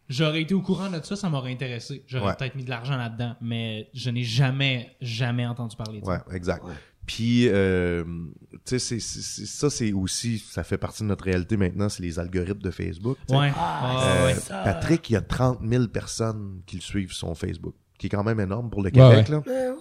j'aurais 0.08 0.42
été 0.42 0.54
au 0.54 0.62
courant 0.62 0.90
de 0.90 1.00
ça, 1.04 1.16
ça 1.16 1.28
m'aurait 1.30 1.52
intéressé. 1.52 2.02
J'aurais 2.06 2.26
Ouais. 2.28 2.34
peut-être 2.36 2.54
mis 2.54 2.64
de 2.64 2.70
l'argent 2.70 2.96
là-dedans, 2.96 3.36
mais 3.40 3.88
je 3.94 4.10
n'ai 4.10 4.22
jamais, 4.24 4.96
jamais 5.00 5.46
entendu 5.46 5.76
parler 5.76 6.00
de 6.00 6.04
ça. 6.04 6.12
Ouais, 6.28 6.36
exact. 6.36 6.64
Puis, 7.06 7.48
euh, 7.48 8.04
tu 8.52 8.58
sais, 8.66 8.78
c'est- 8.78 9.00
c'est- 9.00 9.22
c'est- 9.22 9.46
ça, 9.46 9.70
c'est 9.70 9.92
aussi, 9.92 10.38
ça 10.38 10.62
fait 10.62 10.76
partie 10.76 11.02
de 11.02 11.08
notre 11.08 11.24
réalité 11.24 11.56
maintenant, 11.56 11.88
c'est 11.88 12.02
les 12.02 12.18
algorithmes 12.18 12.60
de 12.60 12.70
Facebook. 12.70 13.16
tu 13.26 13.32
sais. 13.34 13.40
Ouais. 13.40 13.52
Ah, 13.56 14.02
Euh, 14.04 14.26
ouais. 14.26 14.34
ça- 14.34 14.62
Patrick, 14.62 15.08
il 15.08 15.14
y 15.14 15.16
a 15.16 15.22
30 15.22 15.60
000 15.66 15.88
personnes 15.88 16.60
qui 16.66 16.76
le 16.76 16.82
suivent 16.82 17.12
sur 17.12 17.28
son 17.28 17.34
Facebook, 17.34 17.74
qui 17.98 18.08
est 18.08 18.10
quand 18.10 18.24
même 18.24 18.40
énorme 18.40 18.68
pour 18.68 18.82
le 18.82 18.90
Ouais, 18.90 18.92
Québec, 18.92 19.28
là. 19.30 19.38
Ouais, 19.38 19.68
ouais. 19.70 19.74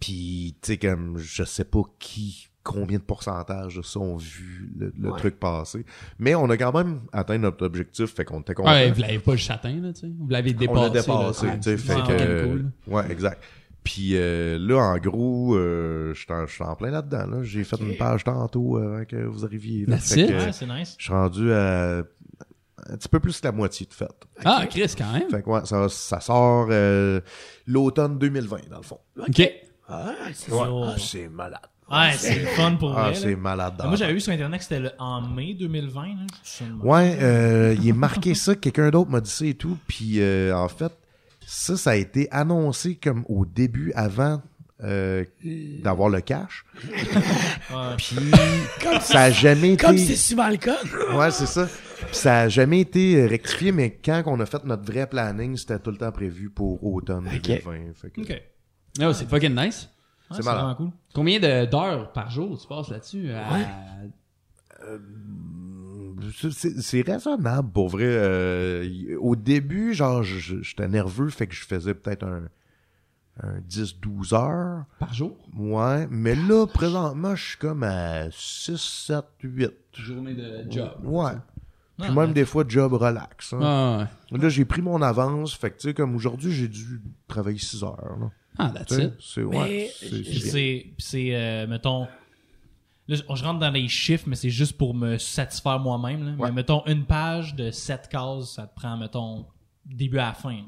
Puis, 0.00 0.56
tu 0.62 0.72
sais, 0.72 0.78
comme, 0.78 1.18
je 1.18 1.44
sais 1.44 1.64
pas 1.64 1.82
qui, 1.98 2.48
combien 2.64 2.98
de 2.98 3.02
pourcentage 3.04 3.76
de 3.76 3.82
ça 3.82 4.00
ont 4.00 4.16
vu 4.16 4.72
le, 4.76 4.92
le 4.98 5.10
Ouais. 5.12 5.18
truc 5.18 5.38
passer. 5.38 5.84
Mais 6.18 6.34
on 6.34 6.50
a 6.50 6.56
quand 6.56 6.72
même 6.72 7.02
atteint 7.12 7.38
notre 7.38 7.64
objectif, 7.64 8.14
fait 8.14 8.24
qu'on 8.24 8.40
était 8.40 8.54
content. 8.54 8.70
Ouais, 8.72 8.90
vous 8.90 9.00
l'avez 9.02 9.18
pas 9.20 9.36
juste 9.36 9.50
atteint, 9.52 9.80
là, 9.80 9.92
tu 9.92 10.00
sais. 10.00 10.06
Vous 10.18 10.28
l'avez 10.28 10.52
dépassé. 10.52 10.78
on 10.80 10.82
l'a 10.82 10.90
dépassé, 10.90 11.46
tu 11.56 11.62
sais, 11.62 11.76
fait 11.76 11.94
que... 12.02 12.42
ouais, 12.42 12.48
cool. 12.48 12.70
Ouais, 12.92 13.12
exact. 13.12 13.42
Puis 13.84 14.12
euh, 14.14 14.56
là, 14.58 14.78
en 14.78 14.96
gros, 14.96 15.54
euh, 15.56 16.14
je 16.14 16.46
suis 16.48 16.64
en- 16.64 16.74
plein 16.74 16.90
là-dedans. 16.90 17.26
Là. 17.26 17.42
J'ai 17.42 17.64
fait 17.64 17.76
une 17.80 17.96
page 17.98 18.24
tantôt 18.24 18.78
avant 18.78 19.04
que 19.04 19.16
vous 19.26 19.44
arriviez. 19.44 19.84
Là. 19.84 19.96
That's 19.96 20.14
Fait 20.14 20.20
it? 20.22 20.28
que, 20.30 20.32
Ouais, 20.32 20.52
c'est 20.52 20.66
nice. 20.66 20.94
je 20.98 21.04
suis 21.04 21.12
rendu 21.12 21.52
à 21.52 21.98
un 22.86 22.96
petit 22.96 23.08
peu 23.08 23.20
plus 23.20 23.40
que 23.40 23.46
la 23.46 23.52
moitié 23.52 23.84
de 23.86 23.92
fait. 23.92 24.08
Ah, 24.44 24.64
Chris, 24.70 24.92
quand 24.96 25.12
même. 25.12 25.28
Fait 25.30 25.42
que 25.42 25.48
ouais, 25.50 25.60
ça, 25.66 25.88
ça 25.90 26.20
sort 26.20 26.68
euh, 26.70 27.20
l'automne 27.66 28.18
2020, 28.18 28.68
dans 28.70 28.78
le 28.78 28.82
fond. 28.82 28.98
OK. 29.18 29.50
Ah, 29.88 30.12
c'est 30.32 30.50
Ouais. 30.52 30.66
C'est 30.98 31.28
malade. 31.28 31.60
Ouais, 31.90 32.12
c'est 32.16 32.38
le 32.40 32.46
fun 32.46 32.76
pour 32.76 32.96
Ah, 32.98 33.04
vrai. 33.10 33.14
c'est 33.14 33.30
là. 33.32 33.36
malade. 33.36 33.74
Moi, 33.84 33.96
j'avais 33.96 34.14
vu 34.14 34.20
sur 34.20 34.32
Internet 34.32 34.58
que 34.58 34.64
c'était 34.64 34.80
le- 34.80 34.92
en 34.98 35.20
mai 35.20 35.54
2020. 35.54 36.06
Là. 36.06 36.66
Ouais, 36.82 37.18
euh, 37.20 37.76
il 37.78 37.88
est 37.88 37.92
marqué 37.92 38.34
ça, 38.34 38.54
quelqu'un 38.54 38.90
d'autre 38.90 39.10
m'a 39.10 39.20
dit 39.20 39.30
ça 39.30 39.44
et 39.44 39.54
tout. 39.54 39.76
Puis 39.86 40.14
euh, 40.20 40.56
en 40.56 40.68
fait, 40.68 40.92
ça, 41.46 41.76
ça 41.76 41.90
a 41.90 41.96
été 41.96 42.26
annoncé 42.30 42.94
comme 42.96 43.24
au 43.28 43.44
début, 43.44 43.92
avant 43.94 44.40
euh, 44.82 45.24
d'avoir 45.82 46.08
le 46.08 46.20
cash. 46.20 46.64
Ouais. 47.70 47.96
Puis 47.98 48.16
ça 49.02 49.22
a 49.24 49.30
jamais 49.30 49.74
été... 49.74 49.84
Comme 49.84 49.98
c'est 49.98 50.16
souvent 50.16 50.48
le 50.48 50.56
cas. 50.56 50.76
Ouais, 51.14 51.30
c'est 51.30 51.46
ça. 51.46 51.66
Puis 52.06 52.16
ça 52.16 52.40
a 52.40 52.48
jamais 52.48 52.80
été 52.80 53.16
euh, 53.16 53.26
rectifié, 53.26 53.72
mais 53.72 53.90
quand 54.04 54.22
on 54.26 54.40
a 54.40 54.46
fait 54.46 54.64
notre 54.64 54.84
vrai 54.90 55.06
planning, 55.06 55.56
c'était 55.56 55.78
tout 55.78 55.90
le 55.90 55.96
temps 55.96 56.12
prévu 56.12 56.50
pour 56.50 56.84
automne 56.84 57.24
2020. 57.24 57.72
Fait 57.94 58.10
que- 58.10 58.20
Ok. 58.20 58.42
Ah, 59.00 59.12
c'est 59.14 59.28
fucking 59.28 59.54
nice. 59.54 59.88
Ouais, 60.30 60.36
C'est 60.36 60.42
vraiment 60.42 60.74
cool. 60.74 60.90
Combien 61.14 61.38
de- 61.38 61.66
d'heures 61.66 62.12
par 62.12 62.30
jour 62.30 62.58
tu 62.60 62.66
passes 62.66 62.88
là-dessus? 62.88 63.30
à- 63.32 63.44
C'est- 66.32 66.50
C'est 66.50 66.80
c'est 66.80 67.02
raisonnable 67.02 67.70
pour 67.70 67.88
vrai. 67.88 68.06
Euh, 68.06 69.16
au 69.20 69.36
début, 69.36 69.94
genre, 69.94 70.22
j'étais 70.22 70.88
nerveux, 70.88 71.28
fait 71.28 71.46
que 71.46 71.54
je 71.54 71.64
faisais 71.64 71.94
peut-être 71.94 72.24
un, 72.24 72.44
un 73.42 73.60
10-12 73.60 74.32
heures. 74.32 74.84
Par 74.98 75.12
jour? 75.12 75.36
Ouais, 75.56 76.06
mais 76.10 76.34
là, 76.34 76.66
présentement, 76.66 77.34
je 77.34 77.44
suis 77.50 77.58
comme 77.58 77.82
à 77.82 78.30
6, 78.30 78.80
7, 78.80 79.24
8. 79.42 79.72
Journée 79.94 80.34
de 80.34 80.64
job. 80.70 80.92
Ouais. 81.04 81.32
Puis 81.98 82.08
Ah, 82.10 82.12
même 82.12 82.28
ouais. 82.28 82.32
des 82.32 82.44
fois, 82.44 82.64
job 82.66 82.92
relax. 82.94 83.52
hein. 83.52 83.60
Ah, 83.62 84.08
ouais. 84.32 84.38
Là, 84.38 84.48
j'ai 84.48 84.64
pris 84.64 84.82
mon 84.82 85.00
avance, 85.02 85.54
fait 85.54 85.70
que 85.70 85.76
tu 85.78 85.88
sais, 85.88 85.94
comme 85.94 86.14
aujourd'hui, 86.16 86.52
j'ai 86.52 86.68
dû 86.68 87.00
travailler 87.28 87.58
6 87.58 87.82
heures. 87.84 88.16
Là. 88.20 88.30
Ah, 88.58 88.70
that's 88.74 88.92
it. 88.96 89.12
C'est 89.20 89.42
Mais 89.42 89.56
ouais, 89.58 89.90
c'est- 89.94 90.06
c'est 90.08 90.20
Puis 90.22 90.30
bien. 90.40 90.40
c'est, 90.50 90.82
puis 90.96 91.06
c'est 91.06 91.34
euh, 91.34 91.66
mettons, 91.66 92.06
là, 93.08 93.16
je 93.16 93.44
rentre 93.44 93.58
dans 93.58 93.70
les 93.70 93.88
chiffres, 93.88 94.24
mais 94.28 94.36
c'est 94.36 94.50
juste 94.50 94.78
pour 94.78 94.94
me 94.94 95.18
satisfaire 95.18 95.78
moi-même. 95.80 96.24
là. 96.24 96.32
Ouais. 96.32 96.48
Mais 96.50 96.56
mettons, 96.56 96.82
une 96.86 97.04
page 97.04 97.54
de 97.54 97.70
7 97.70 98.08
cases, 98.08 98.54
ça 98.54 98.66
te 98.66 98.74
prend, 98.74 98.96
mettons, 98.96 99.46
début 99.84 100.18
à 100.18 100.26
la 100.28 100.34
fin. 100.34 100.52
là. 100.54 100.62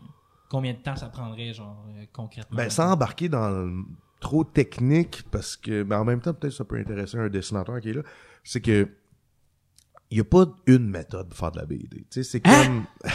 Combien 0.48 0.72
de 0.74 0.78
temps 0.78 0.94
ça 0.96 1.08
prendrait, 1.08 1.52
genre, 1.52 1.84
euh, 1.96 2.04
concrètement? 2.12 2.56
Ben, 2.56 2.70
sans 2.70 2.92
embarquer 2.92 3.28
dans 3.28 3.48
le- 3.50 3.84
trop 4.20 4.44
technique, 4.44 5.22
parce 5.30 5.56
que, 5.56 5.82
ben, 5.82 6.00
en 6.00 6.04
même 6.04 6.20
temps, 6.20 6.32
peut-être 6.34 6.52
ça 6.54 6.64
peut 6.64 6.76
intéresser 6.78 7.18
un 7.18 7.28
dessinateur 7.28 7.80
qui 7.80 7.90
est 7.90 7.94
là, 7.94 8.02
c'est 8.44 8.60
que 8.60 8.88
il 10.10 10.18
n'y 10.18 10.20
a 10.20 10.24
pas 10.24 10.46
une 10.66 10.88
méthode 10.88 11.28
pour 11.28 11.38
faire 11.38 11.50
de 11.50 11.58
la 11.58 11.66
BD. 11.66 12.06
Tu 12.10 12.22
sais, 12.22 12.22
c'est 12.22 12.40
comme... 12.40 12.84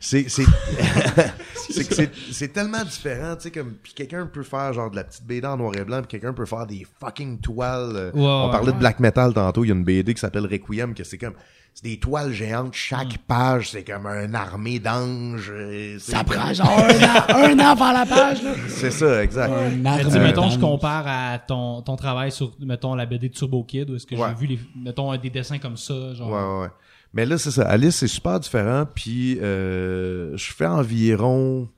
c'est, 0.00 0.28
c'est, 0.30 0.44
c'est, 1.70 1.88
que 1.88 1.94
c'est, 1.94 2.10
c'est 2.32 2.48
tellement 2.48 2.82
différent, 2.82 3.36
tu 3.36 3.42
sais, 3.42 3.50
comme, 3.50 3.74
puis 3.74 3.92
quelqu'un 3.92 4.26
peut 4.26 4.42
faire 4.42 4.72
genre 4.72 4.90
de 4.90 4.96
la 4.96 5.04
petite 5.04 5.26
BD 5.26 5.46
en 5.46 5.58
noir 5.58 5.76
et 5.76 5.84
blanc, 5.84 5.98
puis 6.00 6.08
quelqu'un 6.08 6.32
peut 6.32 6.46
faire 6.46 6.66
des 6.66 6.86
fucking 6.98 7.40
toiles. 7.40 7.94
euh, 7.94 8.10
on 8.14 8.50
parlait 8.50 8.68
ouais. 8.68 8.72
de 8.72 8.78
black 8.78 9.00
metal 9.00 9.34
tantôt, 9.34 9.64
il 9.64 9.68
y 9.68 9.70
a 9.70 9.74
une 9.74 9.84
BD 9.84 10.14
qui 10.14 10.20
s'appelle 10.20 10.46
Requiem, 10.46 10.94
que 10.94 11.04
c'est 11.04 11.18
comme, 11.18 11.34
c'est 11.74 11.84
des 11.84 11.98
toiles 11.98 12.32
géantes, 12.32 12.72
chaque 12.72 13.14
Mm. 13.14 13.18
page, 13.26 13.70
c'est 13.70 13.82
comme 13.84 14.06
une 14.06 14.34
armée 14.36 14.78
d'anges. 14.78 15.50
euh, 15.50 15.98
Ça 15.98 16.22
prend 16.24 16.52
genre 16.54 16.68
un 16.70 17.58
an, 17.58 17.58
un 17.72 17.76
faire 17.76 17.92
la 17.92 18.06
page, 18.06 18.42
là. 18.42 18.52
C'est 18.68 18.92
ça, 18.92 19.22
exact. 19.24 19.52
Un 19.52 19.70
Mais 19.70 20.04
mettons, 20.20 20.48
je 20.50 20.58
compare 20.58 21.04
à 21.06 21.38
ton, 21.40 21.82
ton 21.82 21.96
travail 21.96 22.30
sur, 22.30 22.52
mettons, 22.60 22.94
la 22.94 23.06
BD 23.06 23.28
de 23.28 23.34
Turbo 23.34 23.64
Kid, 23.64 23.90
où 23.90 23.96
est-ce 23.96 24.06
que 24.06 24.14
Ouais. 24.14 24.28
j'ai 24.28 24.34
vu, 24.34 24.46
les, 24.46 24.60
mettons, 24.76 25.14
des 25.16 25.30
dessins 25.30 25.58
comme 25.58 25.76
ça, 25.76 26.14
genre... 26.14 26.30
Ouais, 26.30 26.40
ouais, 26.40 26.62
ouais. 26.62 26.70
Mais 27.12 27.26
là, 27.26 27.38
c'est 27.38 27.50
ça. 27.50 27.62
Alice, 27.68 27.96
c'est 27.96 28.08
super 28.08 28.38
différent. 28.40 28.86
Puis, 28.92 29.38
euh, 29.40 30.36
je 30.36 30.52
fais 30.52 30.66
environ, 30.66 31.68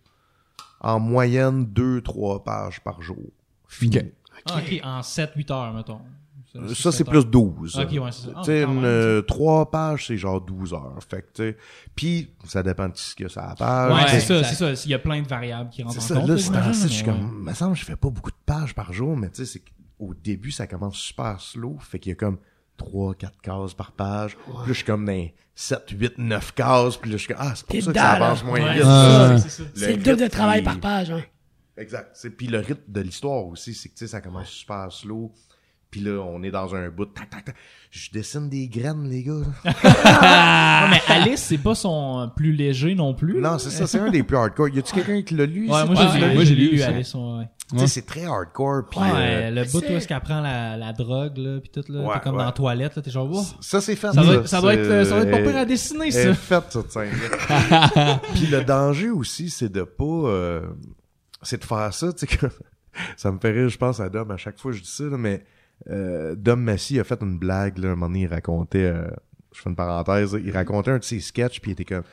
en 0.81 1.01
moyenne, 1.01 1.64
deux, 1.66 2.01
trois 2.02 2.43
pages 2.44 2.81
par 2.81 3.01
jour. 3.02 3.16
Fini. 3.68 3.98
Ok. 3.98 4.05
Ah, 4.48 4.59
ok, 4.59 4.81
en 4.85 5.01
7-8 5.01 5.51
heures, 5.52 5.73
mettons. 5.74 6.01
Ça, 6.68 6.74
sept 6.74 6.92
c'est 6.92 7.04
plus 7.04 7.24
12. 7.26 7.78
Ok, 7.78 7.90
ouais, 7.92 7.98
c'est 8.12 8.26
ça. 8.26 8.32
Ah, 8.36 8.40
Tu 8.44 8.46
sais, 8.50 8.62
quand 8.64 8.72
une, 8.72 8.84
euh, 8.84 9.22
trois 9.22 9.70
pages, 9.70 10.06
c'est 10.06 10.16
genre 10.16 10.40
12 10.40 10.72
heures. 10.74 10.98
Fait 11.08 11.22
que, 11.22 11.26
tu 11.34 11.42
sais, 11.50 11.56
puis 11.94 12.30
ça 12.44 12.62
dépend 12.62 12.88
de 12.88 12.96
ce 12.96 13.14
qu'il 13.14 13.24
y 13.24 13.26
a 13.26 13.28
sur 13.30 13.40
la 13.42 13.54
page. 13.54 13.92
Ouais, 13.92 13.96
Ouais, 14.02 14.08
c'est 14.08 14.20
ça, 14.20 14.44
c'est 14.44 14.54
ça. 14.76 14.82
Il 14.84 14.90
y 14.90 14.94
a 14.94 14.98
plein 14.98 15.22
de 15.22 15.28
variables 15.28 15.70
qui 15.70 15.82
rentrent 15.82 15.94
C'est 15.94 16.12
en 16.12 16.14
ça, 16.16 16.20
compte. 16.20 16.28
là, 16.28 16.36
c'est 16.72 16.88
je 16.88 16.92
suis 16.94 17.04
comme, 17.04 17.42
me 17.44 17.52
semble, 17.54 17.76
je 17.76 17.84
fais 17.84 17.96
pas 17.96 18.10
beaucoup 18.10 18.30
de 18.30 18.36
pages 18.44 18.74
par 18.74 18.92
jour, 18.92 19.16
mais 19.16 19.28
tu 19.30 19.44
sais, 19.44 19.46
c'est 19.46 19.60
qu'au 19.98 20.14
début, 20.14 20.50
ça 20.50 20.66
commence 20.66 20.96
super 20.96 21.40
slow, 21.40 21.76
fait 21.80 21.98
qu'il 21.98 22.10
y 22.10 22.12
a 22.12 22.16
comme 22.16 22.38
3, 22.76 23.14
4 23.14 23.40
cases 23.40 23.74
par 23.74 23.92
page. 23.92 24.36
Puis 24.36 24.52
là, 24.54 24.62
je 24.68 24.72
suis 24.74 24.84
comme 24.84 25.04
dans 25.06 25.28
7, 25.54 25.84
8, 25.90 26.18
9 26.18 26.52
cases, 26.54 26.96
puis 26.98 27.10
là, 27.10 27.16
je 27.16 27.22
suis 27.22 27.28
comme, 27.34 27.42
ah, 27.46 27.52
c'est 27.54 27.66
pour 27.66 27.82
ça 27.82 27.92
que 27.92 27.98
ça 27.98 28.10
avance 28.12 28.44
moins 28.44 28.60
Ouais, 28.62 28.74
vite. 28.74 28.82
c'est 28.82 28.88
ça. 28.88 29.28
Ouais. 29.32 29.38
ça, 29.38 29.48
c'est 29.48 29.62
ça. 29.62 29.68
C'est 29.74 29.80
le 29.86 29.92
rythme, 29.94 30.02
double 30.02 30.22
de 30.22 30.28
travail 30.28 30.60
il- 30.60 30.64
par 30.64 30.78
page, 30.80 31.10
hein. 31.10 31.22
Exact. 31.78 32.10
C'est 32.14 32.30
puis 32.30 32.46
le 32.46 32.58
rythme 32.58 32.80
de 32.88 33.00
l'histoire 33.02 33.44
aussi, 33.46 33.74
c'est 33.74 33.90
que 33.90 33.94
tu 33.94 33.98
sais 34.06 34.06
ça 34.10 34.22
commence 34.22 34.48
super 34.48 34.90
slow. 34.90 35.30
Puis 35.97 36.05
là, 36.05 36.20
on 36.20 36.43
est 36.43 36.51
dans 36.51 36.74
un 36.74 36.90
bout. 36.90 37.06
Tac, 37.06 37.31
tac, 37.31 37.47
tac. 37.47 37.56
Je 37.90 38.10
dessine 38.10 38.51
des 38.51 38.68
graines, 38.68 39.09
les 39.09 39.23
gars. 39.23 39.40
Ah, 39.64 40.89
mais 40.90 41.01
Alice, 41.09 41.40
c'est 41.40 41.56
pas 41.56 41.74
son 41.74 42.31
plus 42.36 42.52
léger 42.52 42.94
non 42.94 43.14
plus. 43.14 43.40
non, 43.40 43.59
c'est 43.59 43.70
ça, 43.70 43.86
c'est 43.86 43.98
un 43.98 44.10
des 44.10 44.23
plus 44.23 44.36
hardcore. 44.36 44.68
Y 44.68 44.81
a-tu 44.81 44.93
quelqu'un 44.93 45.23
qui 45.23 45.35
l'a 45.35 45.47
lu? 45.47 45.62
Ouais, 45.70 45.86
moi, 45.86 45.94
Ouais, 45.94 46.44
j'ai 46.44 46.55
ouais, 46.55 46.60
lu. 46.60 46.82
Alice. 46.82 47.14
Ouais, 47.14 47.20
ouais. 47.39 47.48
Tu 47.70 47.78
sais, 47.78 47.86
c'est 47.86 48.05
très 48.05 48.27
hardcore. 48.27 48.82
Puis 48.90 49.01
Ouais, 49.01 49.06
euh, 49.14 49.51
le 49.52 49.62
bout 49.73 49.81
c'est- 49.81 49.90
où 49.90 49.97
est-ce 49.97 50.06
qu'elle 50.06 50.20
prend 50.20 50.43
la, 50.43 50.77
la 50.77 50.93
drogue, 50.93 51.39
là, 51.39 51.60
pis 51.60 51.70
tout, 51.70 51.90
là. 51.90 52.01
Ouais, 52.02 52.14
t'es 52.14 52.20
comme 52.20 52.32
ouais. 52.35 52.40
dans 52.40 52.44
la 52.44 52.52
toilette, 52.52 52.94
là, 52.94 53.01
t'es 53.01 53.10
genre, 53.10 53.31
wow. 53.31 53.43
ça, 53.62 53.81
c'est 53.81 53.97
fait. 53.97 54.12
Ça 54.12 54.23
doit, 54.23 54.35
être, 54.35 54.47
ça, 54.48 54.60
doit 54.60 54.74
c'est- 54.74 54.81
être, 54.81 55.06
ça 55.06 55.14
doit 55.14 55.24
être 55.24 55.31
pas 55.31 55.39
euh, 55.39 55.51
pire 55.51 55.56
à 55.56 55.64
dessiner, 55.64 56.10
ça. 56.10 56.35
faite, 56.35 56.64
cette 56.68 56.90
scène 56.93 57.09
Puis 58.35 58.47
le 58.48 58.62
danger 58.64 59.09
aussi, 59.09 59.48
c'est 59.48 59.70
de 59.73 59.82
pas... 59.85 60.05
euh, 60.05 60.60
c'est 61.40 61.59
de 61.62 61.64
faire 61.64 61.94
ça, 61.94 62.12
tu 62.12 62.27
sais, 62.27 62.36
que... 62.36 62.47
ça 63.16 63.32
me 63.32 63.39
fait 63.39 63.52
rire, 63.52 63.68
je 63.70 63.78
pense, 63.78 63.98
à 64.01 64.10
Dom, 64.10 64.31
à 64.31 64.36
chaque 64.36 64.59
fois 64.59 64.73
que 64.73 64.77
je 64.77 64.82
dis 64.82 64.90
ça, 64.90 65.05
là, 65.05 65.16
mais 65.16 65.43
euh, 65.90 66.34
Dom 66.34 66.60
Massy 66.62 66.98
a 66.98 67.04
fait 67.04 67.20
une 67.22 67.38
blague, 67.38 67.78
là, 67.78 67.88
un 67.88 67.90
moment 67.90 68.08
donné, 68.08 68.22
il 68.22 68.26
racontait... 68.28 68.84
euh, 68.84 69.08
je 69.54 69.62
fais 69.62 69.70
une 69.70 69.76
parenthèse, 69.76 70.36
il 70.42 70.50
racontait 70.50 70.90
un 70.90 70.98
de 70.98 71.04
ses 71.04 71.20
sketchs, 71.20 71.60
puis 71.60 71.70
il 71.70 71.72
était 71.72 71.84
comme... 71.84 72.04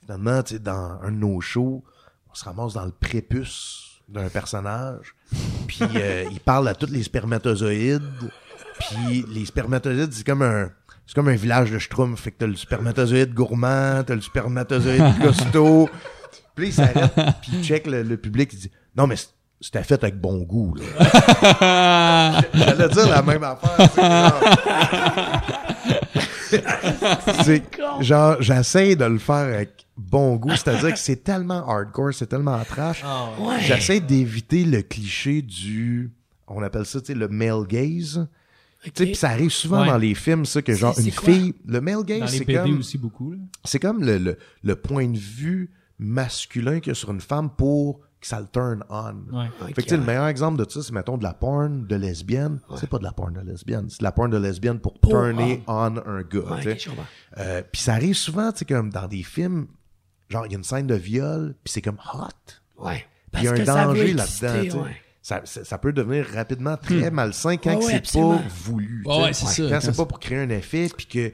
Finalement, 0.00 0.42
tu 0.42 0.54
sais, 0.54 0.60
dans 0.60 0.98
un 1.02 1.12
de 1.12 1.16
nos 1.16 1.40
shows, 1.40 1.84
on 2.30 2.34
se 2.34 2.44
ramasse 2.44 2.72
dans 2.74 2.84
le 2.84 2.92
prépuce 2.92 4.00
d'un 4.08 4.28
personnage, 4.28 5.14
puis 5.66 5.80
euh, 5.96 6.24
il 6.30 6.40
parle 6.40 6.66
à 6.68 6.74
tous 6.74 6.90
les 6.90 7.02
spermatozoïdes, 7.02 8.02
puis 8.80 9.24
les 9.28 9.44
spermatozoïdes, 9.44 10.12
c'est 10.12 10.26
comme 10.26 10.42
un... 10.42 10.70
C'est 11.06 11.14
comme 11.14 11.28
un 11.28 11.36
village 11.36 11.70
de 11.70 11.78
Schtroumpf. 11.78 12.20
Fait 12.20 12.32
que 12.32 12.36
t'as 12.36 12.46
le 12.46 12.54
spermatozoïde 12.54 13.32
gourmand, 13.32 14.04
t'as 14.04 14.14
le 14.14 14.20
spermatozoïde 14.20 15.18
costaud. 15.22 15.88
Puis 16.54 16.66
il 16.66 16.72
s'arrête, 16.74 17.14
puis 17.40 17.52
il 17.54 17.64
check 17.64 17.86
le, 17.86 18.02
le 18.02 18.18
public, 18.18 18.52
il 18.52 18.58
dit 18.58 18.70
«Non, 18.94 19.06
mais 19.06 19.16
c'était 19.60 19.82
fait 19.82 20.02
avec 20.02 20.20
bon 20.20 20.38
goût, 20.42 20.74
là.» 20.74 22.40
J'allais 22.54 22.88
dire 22.88 23.08
la 23.08 23.22
même 23.22 23.42
affaire. 23.44 23.90
c'est 27.44 27.62
genre- 28.00 28.40
j'essaie 28.40 28.96
de 28.96 29.04
le 29.04 29.18
faire 29.18 29.54
avec 29.54 29.86
bon 29.96 30.36
goût, 30.36 30.50
c'est-à-dire 30.54 30.92
que 30.92 30.98
c'est 30.98 31.22
tellement 31.24 31.68
hardcore, 31.68 32.14
c'est 32.14 32.26
tellement 32.26 32.58
trash. 32.64 33.02
Ah, 33.04 33.30
ouais. 33.40 33.60
J'essaie 33.60 34.00
d'éviter 34.00 34.64
le 34.64 34.82
cliché 34.82 35.42
du, 35.42 36.10
on 36.46 36.62
appelle 36.62 36.86
ça, 36.86 37.00
tu 37.00 37.06
sais, 37.08 37.14
le 37.14 37.28
male 37.28 37.66
gaze. 37.66 38.26
Tu 38.84 38.90
sais, 38.94 39.04
puis 39.06 39.14
ça 39.16 39.30
arrive 39.30 39.50
souvent 39.50 39.80
Ouais. 39.80 39.88
dans 39.88 39.98
les 39.98 40.14
films, 40.14 40.44
ça, 40.46 40.62
que 40.62 40.72
genre 40.72 40.96
une 40.98 41.10
fille, 41.10 41.54
le 41.66 41.80
male 41.80 42.04
gaze, 42.04 42.30
c'est 42.30 42.44
comme, 42.44 42.78
aussi 42.78 42.96
beaucoup, 42.96 43.32
là. 43.32 43.38
c'est 43.64 43.80
comme 43.80 44.04
le, 44.04 44.18
le, 44.18 44.38
le 44.62 44.76
point 44.76 45.08
de 45.08 45.18
vue 45.18 45.72
masculin 45.98 46.78
qu'il 46.78 46.90
y 46.90 46.92
a 46.92 46.94
sur 46.94 47.10
une 47.10 47.20
femme 47.20 47.50
pour 47.50 48.00
que 48.20 48.26
ça 48.26 48.40
le 48.40 48.46
turn 48.48 48.82
on. 48.90 49.14
Ouais. 49.36 49.46
Ok, 49.60 49.66
Fait 49.68 49.72
que 49.74 49.80
tu 49.82 49.88
sais, 49.90 49.96
le 49.96 50.04
meilleur 50.04 50.26
exemple 50.26 50.64
de 50.64 50.68
ça, 50.68 50.82
c'est 50.82 50.92
mettons 50.92 51.16
de 51.16 51.22
la 51.22 51.34
porn 51.34 51.86
de 51.86 51.96
lesbienne. 51.96 52.58
C'est 52.76 52.88
pas 52.88 52.98
de 52.98 53.04
la 53.04 53.12
porn 53.12 53.32
de 53.32 53.40
lesbienne, 53.40 53.86
c'est 53.88 54.00
de 54.00 54.04
la 54.04 54.12
porn 54.12 54.30
de 54.30 54.36
lesbienne 54.38 54.78
pour, 54.80 54.98
Pour 54.98 55.10
turner 55.10 55.62
on 55.66 55.96
un 55.96 56.22
gars. 56.22 56.40
Ouais. 56.40 56.78
Euh, 57.38 57.62
puis 57.72 57.80
ça 57.80 57.94
arrive 57.94 58.14
souvent, 58.14 58.50
tu 58.52 58.58
sais, 58.58 58.64
comme 58.64 58.90
dans 58.90 59.06
des 59.06 59.22
films, 59.22 59.68
genre 60.28 60.46
il 60.46 60.52
y 60.52 60.54
a 60.54 60.58
une 60.58 60.64
scène 60.64 60.86
de 60.86 60.94
viol, 60.96 61.54
puis 61.62 61.72
c'est 61.72 61.82
comme 61.82 61.98
hot. 62.14 62.82
Ouais. 62.84 63.06
Puis 63.32 63.42
il 63.42 63.44
y 63.44 63.48
a 63.48 63.52
un 63.52 63.64
danger 63.86 64.14
là-dedans. 64.14 64.84
Ça, 65.20 65.42
ça, 65.44 65.62
ça 65.64 65.76
peut 65.76 65.92
devenir 65.92 66.26
rapidement 66.32 66.76
très 66.78 67.10
malsain 67.10 67.56
quand 67.58 67.80
c'est 67.82 68.12
pas 68.18 68.40
voulu. 68.64 69.02
Quand 69.04 69.32
c'est- 69.34 69.96
pas 69.96 70.06
pour 70.06 70.20
créer 70.20 70.38
un 70.38 70.48
effet, 70.48 70.88
puis 70.96 71.06
que 71.06 71.32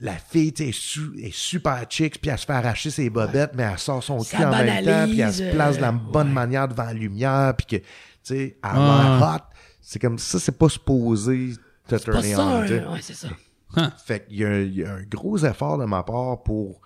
la 0.00 0.14
fille 0.16 0.54
est, 0.58 0.72
su- 0.72 1.12
est 1.22 1.34
super 1.34 1.84
chic, 1.88 2.20
puis 2.20 2.30
elle 2.30 2.38
se 2.38 2.46
fait 2.46 2.52
arracher 2.54 2.90
ses 2.90 3.10
bobettes, 3.10 3.52
mais 3.54 3.64
elle 3.64 3.78
sort 3.78 4.02
son 4.02 4.20
Ça 4.20 4.36
cul 4.38 4.44
en 4.44 4.50
même 4.50 4.84
temps, 4.84 5.04
puis 5.10 5.20
elle 5.20 5.32
se 5.32 5.50
place 5.52 5.76
de 5.76 5.82
la 5.82 5.88
euh, 5.88 5.92
bonne 5.92 6.28
ouais. 6.28 6.32
manière 6.32 6.68
devant 6.68 6.84
la 6.84 6.92
lumière, 6.94 7.54
puis 7.56 7.66
que, 7.66 7.76
tu 7.76 7.84
sais, 8.22 8.58
elle 8.64 8.70
a 8.70 8.72
Ouais. 8.72 9.18
l'air 9.20 9.28
hot. 9.36 9.54
C'est 9.82 9.98
comme 9.98 10.18
ça, 10.18 10.38
c'est 10.38 10.56
pas 10.56 10.68
supposé 10.68 11.52
te 11.86 11.96
tu 11.96 12.68
sais. 12.68 12.80
hein. 12.80 12.92
ouais, 12.92 13.00
c'est 13.02 13.14
ça. 13.14 13.28
Fait 14.04 14.26
qu'il 14.26 14.38
y, 14.38 14.44
a 14.44 14.48
un- 14.48 14.60
il 14.60 14.74
y 14.74 14.84
a 14.84 14.94
un 14.94 15.02
gros 15.02 15.38
effort 15.38 15.78
de 15.78 15.84
ma 15.84 16.02
part 16.02 16.42
pour 16.42 16.80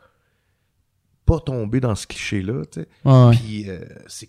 pas 1.24 1.40
tomber 1.40 1.80
dans 1.80 1.94
ce 1.94 2.06
cliché-là, 2.06 2.64
tu 2.70 2.80
sais. 2.82 2.88
Ouais, 3.04 3.12
ouais. 3.28 3.36
Puis 3.36 3.70
euh, 3.70 3.78
c'est 4.06 4.28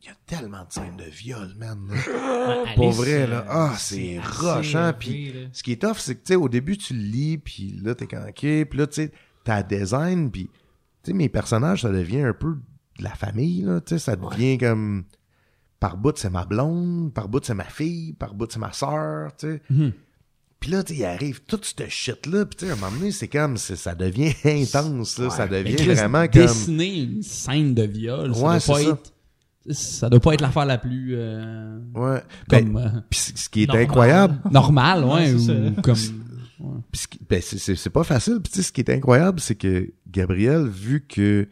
il 0.00 0.06
y 0.06 0.10
a 0.10 0.14
tellement 0.26 0.64
de 0.64 0.72
scènes 0.72 0.96
de 0.96 1.04
viol, 1.10 1.54
man. 1.58 1.88
là. 1.90 2.62
Alice, 2.62 2.74
Pour 2.76 2.92
vrai, 2.92 3.26
là. 3.26 3.44
Ah, 3.48 3.74
c'est 3.78 4.18
rochant. 4.20 4.88
élevé, 4.90 4.92
Puis 4.98 5.32
là. 5.32 5.48
ce 5.52 5.62
qui 5.62 5.72
est 5.72 5.82
tough, 5.82 5.96
c'est 5.98 6.14
que, 6.14 6.20
tu 6.24 6.32
sais, 6.32 6.36
au 6.36 6.48
début, 6.48 6.76
tu 6.76 6.94
le 6.94 7.00
lis, 7.02 7.38
puis 7.38 7.78
là, 7.82 7.94
t'es 7.94 8.06
canqué, 8.06 8.64
puis 8.64 8.78
là, 8.78 8.86
tu 8.86 8.94
sais, 9.02 9.12
t'as 9.44 9.62
design, 9.62 10.30
puis, 10.30 10.44
tu 11.02 11.10
sais, 11.10 11.12
mes 11.12 11.28
personnages, 11.28 11.82
ça 11.82 11.90
devient 11.90 12.22
un 12.22 12.32
peu 12.34 12.56
de 12.98 13.02
la 13.04 13.14
famille, 13.14 13.62
là, 13.62 13.80
tu 13.80 13.94
sais, 13.94 13.98
ça 13.98 14.14
devient 14.16 14.56
comme, 14.58 15.04
par 15.80 15.96
bout, 15.96 16.16
c'est 16.16 16.30
ma 16.30 16.44
blonde, 16.44 17.12
par 17.12 17.28
bout, 17.28 17.44
c'est 17.44 17.54
ma 17.54 17.64
fille, 17.64 18.12
par 18.12 18.34
bout, 18.34 18.50
c'est 18.50 18.58
ma 18.60 18.72
sœur, 18.72 19.30
tu 19.36 19.46
sais. 19.48 19.62
Mhm. 19.70 19.92
Puis 20.60 20.72
là, 20.72 20.82
il 20.90 21.04
arrive 21.04 21.42
toute 21.44 21.64
cette 21.64 21.88
shit-là, 21.88 22.44
puis 22.46 22.56
tu 22.56 22.64
sais, 22.66 22.70
à 22.72 22.74
un 22.74 22.78
moment 22.78 22.96
donné, 22.96 23.10
c'est 23.12 23.28
comme, 23.28 23.56
ça 23.56 23.94
devient 23.96 24.32
intense, 24.44 25.18
là, 25.18 25.30
ça 25.30 25.46
Mais 25.46 25.62
devient 25.64 25.84
vraiment 25.94 26.26
comme... 26.28 26.42
Dessiner 26.42 26.96
une 27.02 27.22
scène 27.22 27.74
de 27.74 27.82
viol, 27.84 28.34
ça 28.34 28.40
Ouais, 28.40 28.44
doit 28.46 28.60
c'est 28.60 28.72
pas 28.72 28.78
ça. 28.82 28.88
être... 28.90 29.12
Ça 29.70 30.08
doit 30.08 30.20
pas 30.20 30.34
être 30.34 30.40
l'affaire 30.40 30.64
la 30.66 30.78
plus... 30.78 31.14
euh, 31.16 31.78
Ouais. 31.94 32.22
comme... 32.48 32.72
Ben, 32.74 32.76
euh, 32.78 33.00
puis 33.10 33.18
ce 33.18 33.48
qui 33.48 33.62
est 33.64 33.66
Normal. 33.66 33.84
incroyable, 33.84 34.38
normal, 34.50 35.04
ouais, 35.04 35.32
Ouais, 35.34 35.68
ou 35.76 35.80
comme... 35.82 35.94
Puis 36.90 37.00
ce 37.02 37.08
qui- 37.08 37.20
ben, 37.28 37.40
c'est- 37.40 37.90
pas 37.90 38.02
facile. 38.04 38.40
Puis 38.42 38.52
tu 38.52 38.56
sais, 38.58 38.62
ce 38.64 38.72
qui 38.72 38.80
est 38.80 38.90
incroyable, 38.90 39.38
c'est 39.40 39.54
que 39.54 39.92
Gabrielle, 40.10 40.66
vu 40.66 41.04
que 41.06 41.48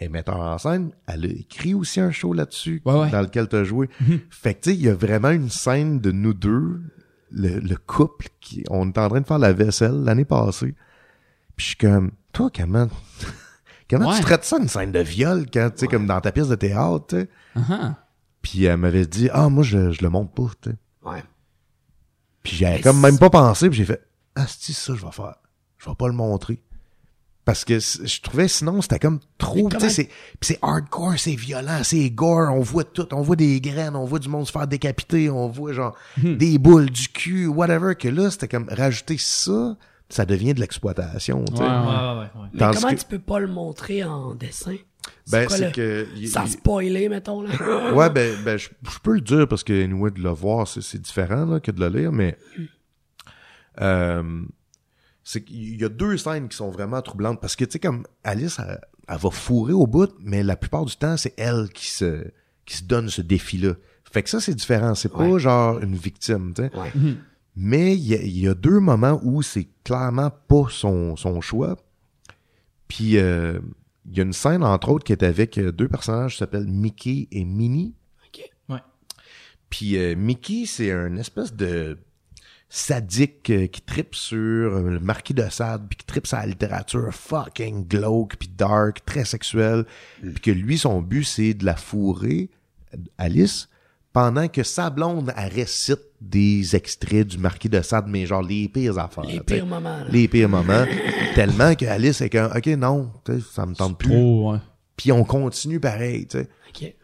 elle 0.00 0.06
est 0.06 0.10
metteur 0.10 0.38
en 0.40 0.58
scène, 0.58 0.90
elle 1.06 1.24
a 1.24 1.28
écrit 1.28 1.74
aussi 1.74 2.00
un 2.00 2.10
show 2.12 2.32
là-dessus 2.32 2.80
Ouais, 2.84 2.94
ouais. 3.00 3.10
dans 3.10 3.20
lequel 3.20 3.48
tu 3.48 3.56
as 3.56 3.64
joué. 3.64 3.88
Fait 4.30 4.54
que 4.54 4.60
tu 4.62 4.70
sais, 4.70 4.76
il 4.76 4.82
y 4.82 4.88
a 4.88 4.94
vraiment 4.94 5.30
une 5.30 5.48
scène 5.50 6.00
de 6.00 6.10
nous 6.12 6.34
deux, 6.34 6.80
le, 7.30 7.58
le 7.60 7.76
couple, 7.76 8.28
qui 8.40 8.64
on 8.70 8.88
est 8.88 8.98
en 8.98 9.08
train 9.08 9.20
de 9.20 9.26
faire 9.26 9.38
la 9.38 9.52
vaisselle 9.52 10.02
l'année 10.04 10.24
passée. 10.24 10.74
Puis 11.56 11.64
je 11.64 11.66
suis 11.66 11.76
comme, 11.76 12.12
toi, 12.32 12.48
comment, 12.54 12.88
comment 13.90 14.10
Ouais. 14.10 14.16
tu 14.18 14.22
traites 14.22 14.44
ça 14.44 14.58
une 14.58 14.68
scène 14.68 14.92
de 14.92 15.00
viol 15.00 15.46
quand, 15.52 15.70
tu 15.70 15.80
sais, 15.80 15.86
comme 15.86 16.06
dans 16.06 16.20
ta 16.20 16.32
pièce 16.32 16.48
de 16.48 16.54
théâtre, 16.56 17.06
tu 17.08 17.16
sais? 17.16 17.28
Ah, 17.56 17.94
Puis 18.42 18.64
elle 18.64 18.76
m'avait 18.76 19.06
dit, 19.06 19.28
ah, 19.32 19.48
moi, 19.48 19.62
je, 19.64 19.90
je 19.92 20.02
le 20.02 20.10
montre 20.10 20.32
pas, 20.32 20.50
tu 20.62 20.70
sais. 20.70 20.76
Ouais. 21.04 21.22
Puis 22.42 22.56
j'avais 22.56 22.80
comme 22.80 23.00
même 23.00 23.18
pas 23.18 23.30
pensé, 23.30 23.68
puis 23.68 23.78
j'ai 23.78 23.84
fait 23.84 24.02
Ah, 24.34 24.46
c'est 24.46 24.72
ça 24.72 24.94
je 24.94 25.04
vais 25.04 25.12
faire. 25.12 25.34
Je 25.78 25.88
vais 25.88 25.94
pas 25.96 26.06
le 26.06 26.14
montrer. 26.14 26.60
Parce 27.44 27.64
que 27.64 27.78
je 27.78 28.20
trouvais 28.20 28.46
sinon 28.46 28.82
c'était 28.82 28.98
comme 28.98 29.20
trop, 29.38 29.70
tu 29.70 29.76
sais 29.76 29.78
comment- 29.78 29.90
c'est 29.90 30.04
puis 30.04 30.12
c'est 30.42 30.58
hardcore, 30.60 31.14
c'est 31.18 31.34
violent, 31.34 31.80
c'est 31.82 32.10
gore, 32.10 32.52
on 32.52 32.60
voit 32.60 32.84
tout, 32.84 33.08
on 33.14 33.22
voit 33.22 33.36
des 33.36 33.58
graines, 33.62 33.96
on 33.96 34.04
voit 34.04 34.18
du 34.18 34.28
monde 34.28 34.46
se 34.46 34.52
faire 34.52 34.66
décapiter, 34.66 35.30
on 35.30 35.48
voit 35.48 35.72
genre 35.72 35.96
Hmm. 36.22 36.36
des 36.36 36.58
boules, 36.58 36.90
du 36.90 37.08
cul, 37.08 37.46
whatever 37.46 37.94
que 37.96 38.08
là 38.08 38.30
c'était 38.30 38.48
comme 38.48 38.68
rajouter 38.68 39.16
ça, 39.18 39.76
ça 40.10 40.24
devient 40.24 40.54
de 40.54 40.60
l'exploitation, 40.60 41.44
tu 41.44 41.56
sais. 41.56 41.62
Ouais, 41.62 41.68
Ouais, 41.68 41.74
ouais, 41.76 42.18
ouais. 42.18 42.40
ouais. 42.42 42.48
Mais 42.54 42.58
comment 42.74 42.90
que- 42.94 43.00
tu 43.00 43.04
peux 43.06 43.18
pas 43.18 43.38
le 43.40 43.46
montrer 43.48 44.04
en 44.04 44.34
dessin? 44.34 44.76
Ben 45.30 45.46
quoi, 45.46 45.56
c'est 45.56 45.66
le- 45.66 45.70
que 45.72 46.26
Sans 46.26 46.46
spoiler, 46.46 47.08
mettons, 47.08 47.42
là. 47.42 47.50
Ouais, 47.94 48.10
ben, 48.10 48.34
ben 48.44 48.56
je, 48.58 48.68
je 48.90 48.98
peux 49.02 49.14
le 49.14 49.20
dire 49.20 49.46
parce 49.48 49.62
que 49.64 49.72
anyway, 49.84 50.10
de 50.10 50.20
le 50.22 50.30
voir, 50.30 50.66
c'est, 50.68 50.82
c'est 50.82 50.98
différent 51.00 51.44
là, 51.46 51.60
que 51.60 51.70
de 51.70 51.80
le 51.86 51.88
lire, 51.98 52.12
mais 52.12 52.36
euh, 53.80 54.42
c'est 55.24 55.44
qu'il 55.44 55.80
y 55.80 55.84
a 55.84 55.88
deux 55.88 56.16
scènes 56.16 56.48
qui 56.48 56.56
sont 56.56 56.70
vraiment 56.70 57.00
troublantes 57.02 57.40
parce 57.40 57.56
que 57.56 57.64
tu 57.64 57.72
sais 57.72 57.78
comme 57.78 58.04
Alice, 58.24 58.58
elle, 58.58 58.80
elle 59.08 59.18
va 59.18 59.30
fourrer 59.30 59.72
au 59.72 59.86
bout, 59.86 60.10
mais 60.20 60.42
la 60.42 60.56
plupart 60.56 60.84
du 60.84 60.96
temps, 60.96 61.16
c'est 61.16 61.34
elle 61.38 61.68
qui 61.74 61.88
se 61.90 62.24
qui 62.64 62.76
se 62.78 62.84
donne 62.84 63.08
ce 63.08 63.22
défi-là. 63.22 63.74
Fait 64.10 64.22
que 64.22 64.28
ça, 64.30 64.40
c'est 64.40 64.54
différent. 64.54 64.94
C'est 64.94 65.12
pas 65.12 65.38
genre 65.38 65.78
une 65.80 65.94
victime, 65.96 66.52
tu 66.54 66.62
sais. 66.62 66.70
Ouais. 66.76 66.92
Mais 67.60 67.94
il 67.96 68.06
y, 68.06 68.14
a- 68.14 68.22
il 68.22 68.38
y 68.38 68.46
a 68.46 68.54
deux 68.54 68.78
moments 68.78 69.20
où 69.24 69.42
c'est 69.42 69.66
clairement 69.82 70.30
pas 70.30 70.66
son, 70.70 71.16
son 71.16 71.40
choix. 71.40 71.76
Puis 72.86 73.18
euh, 73.18 73.58
il 74.08 74.16
y 74.16 74.20
a 74.20 74.22
une 74.22 74.32
scène, 74.32 74.62
entre 74.62 74.90
autres, 74.90 75.04
qui 75.04 75.10
est 75.12 75.24
avec 75.24 75.58
euh, 75.58 75.72
deux 75.72 75.88
personnages 75.88 76.32
qui 76.34 76.38
s'appellent 76.38 76.68
Mickey 76.68 77.26
et 77.32 77.44
Minnie. 77.44 77.94
Ok. 78.28 78.48
Ouais. 78.68 78.78
Puis 79.70 79.96
euh, 79.98 80.14
Mickey, 80.14 80.66
c'est 80.66 80.92
un 80.92 81.16
espèce 81.16 81.52
de 81.52 81.98
sadique 82.68 83.50
euh, 83.50 83.66
qui 83.66 83.80
tripe 83.82 84.14
sur 84.14 84.36
euh, 84.76 84.90
le 84.90 85.00
marquis 85.00 85.34
de 85.34 85.42
Sade, 85.50 85.86
puis 85.88 85.96
qui 85.96 86.06
tripe 86.06 86.26
sur 86.28 86.36
la 86.38 86.46
littérature 86.46 87.12
fucking 87.12 87.88
glauque, 87.88 88.36
puis 88.36 88.48
dark, 88.48 89.04
très 89.04 89.24
sexuelle. 89.24 89.84
Puis 90.20 90.40
que 90.40 90.50
lui, 90.52 90.78
son 90.78 91.02
but, 91.02 91.24
c'est 91.24 91.54
de 91.54 91.64
la 91.64 91.74
fourrer, 91.76 92.50
Alice, 93.18 93.68
pendant 94.12 94.46
que 94.48 94.62
sa 94.62 94.90
blonde, 94.90 95.32
elle 95.36 95.52
récite 95.52 96.00
des 96.20 96.74
extraits 96.74 97.26
du 97.26 97.38
Marquis 97.38 97.68
de 97.68 97.80
Sade, 97.80 98.06
mais 98.08 98.26
genre 98.26 98.42
les 98.42 98.68
pires 98.68 98.98
affaires. 98.98 99.24
Les 99.24 99.40
pires 99.40 99.66
moments. 99.66 99.98
là. 99.98 100.06
Les 100.08 100.28
pires 100.28 100.48
moments. 100.48 100.84
tellement 101.34 101.74
que 101.74 101.86
Alice 101.86 102.20
est 102.20 102.30
comme, 102.30 102.50
OK, 102.54 102.66
non, 102.66 103.12
tu 103.24 103.34
sais, 103.34 103.46
ça 103.52 103.66
me 103.66 103.74
tente 103.74 103.98
plus. 103.98 104.10
Trop, 104.10 104.52
ouais. 104.52 104.58
Puis 104.96 105.12
on 105.12 105.24
continue 105.24 105.78
pareil, 105.80 106.26
tu 106.26 106.38
sais. 106.38 106.48
Ok. 106.68 106.94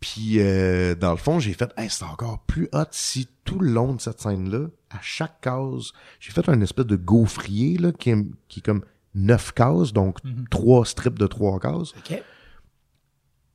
Puis 0.00 0.36
euh, 0.38 0.94
dans 0.94 1.12
le 1.12 1.16
fond, 1.16 1.38
j'ai 1.38 1.52
fait, 1.52 1.72
hey, 1.76 1.88
c'est 1.90 2.04
encore 2.04 2.40
plus 2.46 2.68
hot 2.72 2.84
si 2.90 3.28
tout 3.44 3.58
le 3.58 3.70
long 3.70 3.94
de 3.94 4.00
cette 4.00 4.20
scène-là, 4.20 4.68
à 4.90 4.98
chaque 5.00 5.40
case, 5.40 5.92
j'ai 6.20 6.30
fait 6.30 6.48
un 6.48 6.60
espèce 6.60 6.86
de 6.86 6.96
gaufrier 6.96 7.78
là, 7.78 7.92
qui, 7.92 8.10
est, 8.10 8.26
qui 8.48 8.60
est 8.60 8.62
comme 8.62 8.82
neuf 9.14 9.52
cases, 9.52 9.92
donc 9.92 10.18
trois 10.50 10.84
strips 10.84 11.18
de 11.18 11.26
trois 11.26 11.58
cases. 11.58 11.92
Ok. 11.96 12.22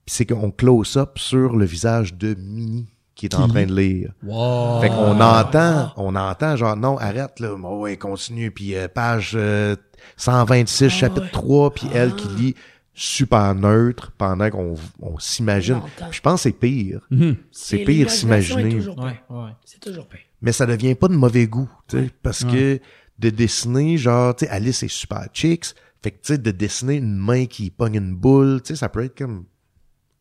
Puis 0.06 0.16
c'est 0.16 0.26
qu'on 0.26 0.52
close 0.52 0.98
up 0.98 1.18
sur 1.20 1.56
le 1.56 1.66
visage 1.66 2.16
de 2.16 2.34
Minnie 2.36 2.88
qui 3.20 3.26
est 3.26 3.36
en 3.36 3.50
train 3.50 3.66
de 3.66 3.76
lire. 3.76 4.14
Wow. 4.24 4.80
Fait 4.80 4.88
qu'on 4.88 5.20
entend, 5.20 5.92
on 5.98 6.16
entend 6.16 6.56
genre 6.56 6.78
non, 6.78 6.98
arrête 6.98 7.42
là, 7.42 7.54
oh, 7.62 7.80
ouais, 7.80 7.98
continue 7.98 8.50
puis 8.50 8.76
euh, 8.76 8.88
page 8.88 9.34
euh, 9.36 9.76
126 10.16 10.88
chapitre 10.88 11.24
ouais. 11.24 11.32
3 11.32 11.74
puis 11.74 11.88
elle 11.94 12.16
qui 12.16 12.30
lit 12.30 12.56
super 12.94 13.54
neutre 13.56 14.14
pendant 14.18 14.50
qu'on 14.50 14.76
on 15.02 15.20
s'imagine. 15.20 15.82
Je 16.12 16.22
pense 16.22 16.36
que 16.36 16.42
c'est 16.44 16.54
pire. 16.54 17.02
Mhm. 17.12 17.36
C'est 17.52 17.80
pire 17.80 18.10
s'imaginer. 18.10 18.76
Ouais, 18.76 19.20
ouais. 19.30 19.52
C'est 19.66 19.82
toujours 19.82 20.08
pire. 20.08 20.22
Mais 20.42 20.54
ça 20.54 20.66
devient 20.66 20.96
pas 20.96 21.10
de 21.10 21.16
mauvais 21.16 21.46
goût, 21.46 21.70
tu 21.90 21.98
sais, 21.98 22.12
parce 22.24 22.46
que 22.46 22.80
de 23.20 23.30
dessiner 23.30 23.98
genre 23.98 24.34
tu 24.34 24.46
sais 24.46 24.52
Alice 24.52 24.82
est 24.82 24.88
super 24.88 25.28
chicks, 25.34 25.76
fait 26.02 26.12
que 26.12 26.22
tu 26.22 26.34
sais 26.34 26.38
de 26.38 26.52
dessiner 26.52 26.96
une 26.96 27.18
main 27.18 27.48
qui 27.48 27.70
pogne 27.70 27.96
une 27.96 28.16
boule, 28.16 28.62
tu 28.62 28.70
sais 28.70 28.76
ça 28.78 28.88
peut 28.88 29.04
être 29.04 29.18
comme 29.18 29.44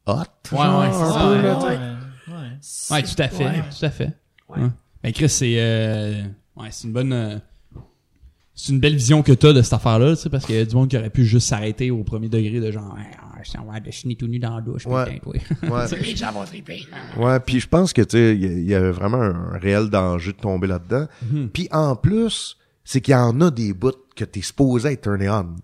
hot. 0.06 0.14
Ouais, 0.50 0.58
genre, 0.58 0.80
ouais, 0.80 0.88
c'est 0.90 1.12
ça, 1.12 1.20
peu, 1.20 1.36
ouais. 1.36 1.42
là, 1.42 1.54
tu 1.54 1.66
sais. 1.68 1.97
Ouais, 2.90 3.02
tout 3.02 3.22
à 3.22 3.28
fait. 3.28 3.44
Ouais. 3.44 3.62
Tout 3.78 3.84
à 3.84 3.90
fait. 3.90 4.10
Ouais. 4.48 4.60
Ouais. 4.62 4.68
Ben, 5.02 5.12
Chris, 5.12 5.28
c'est. 5.28 5.54
euh, 5.58 6.22
Ouais, 6.56 6.68
c'est 6.70 6.86
une 6.88 6.92
bonne. 6.92 7.12
euh, 7.12 7.38
C'est 8.54 8.72
une 8.72 8.80
belle 8.80 8.96
vision 8.96 9.22
que 9.22 9.30
t'as 9.32 9.52
de 9.52 9.62
cette 9.62 9.72
affaire-là, 9.74 10.16
tu 10.16 10.22
sais, 10.22 10.30
parce 10.30 10.44
qu'il 10.44 10.56
y 10.56 10.58
a 10.58 10.64
du 10.64 10.74
monde 10.74 10.88
qui 10.88 10.96
aurait 10.98 11.10
pu 11.10 11.24
juste 11.24 11.46
s'arrêter 11.48 11.92
au 11.92 12.02
premier 12.02 12.28
degré 12.28 12.58
de 12.58 12.72
genre, 12.72 12.92
Ouais, 12.94 13.06
ah, 13.22 13.38
je 13.44 13.52
t'envoie 13.52 13.78
dessiner 13.78 14.16
tout 14.16 14.26
nu 14.26 14.40
dans 14.40 14.56
la 14.56 14.60
douche, 14.62 14.84
Ouais. 14.86 15.04
putain, 15.04 15.18
toi. 15.20 15.34
Ouais. 15.70 15.98
Les 16.02 16.16
gens 16.16 16.32
vont 16.32 16.44
triper. 16.44 16.84
Ouais, 17.16 17.38
puis 17.38 17.60
je 17.60 17.68
pense 17.68 17.92
que 17.92 18.02
tu 18.02 18.16
sais, 18.16 18.34
il 18.36 18.64
y 18.68 18.74
avait 18.74 18.90
vraiment 18.90 19.22
un 19.22 19.56
réel 19.58 19.88
danger 19.90 20.32
de 20.32 20.38
tomber 20.38 20.66
là-dedans. 20.66 21.06
Mhm. 21.30 21.48
Puis 21.50 21.68
en 21.70 21.94
plus, 21.94 22.56
c'est 22.82 23.00
qu'il 23.00 23.12
y 23.12 23.16
en 23.16 23.40
a 23.40 23.52
des 23.52 23.72
bouts 23.72 23.92
que 24.16 24.24
t'es 24.24 24.42
supposé 24.42 24.88
être 24.94 25.02
turné 25.02 25.28
on. 25.28 25.54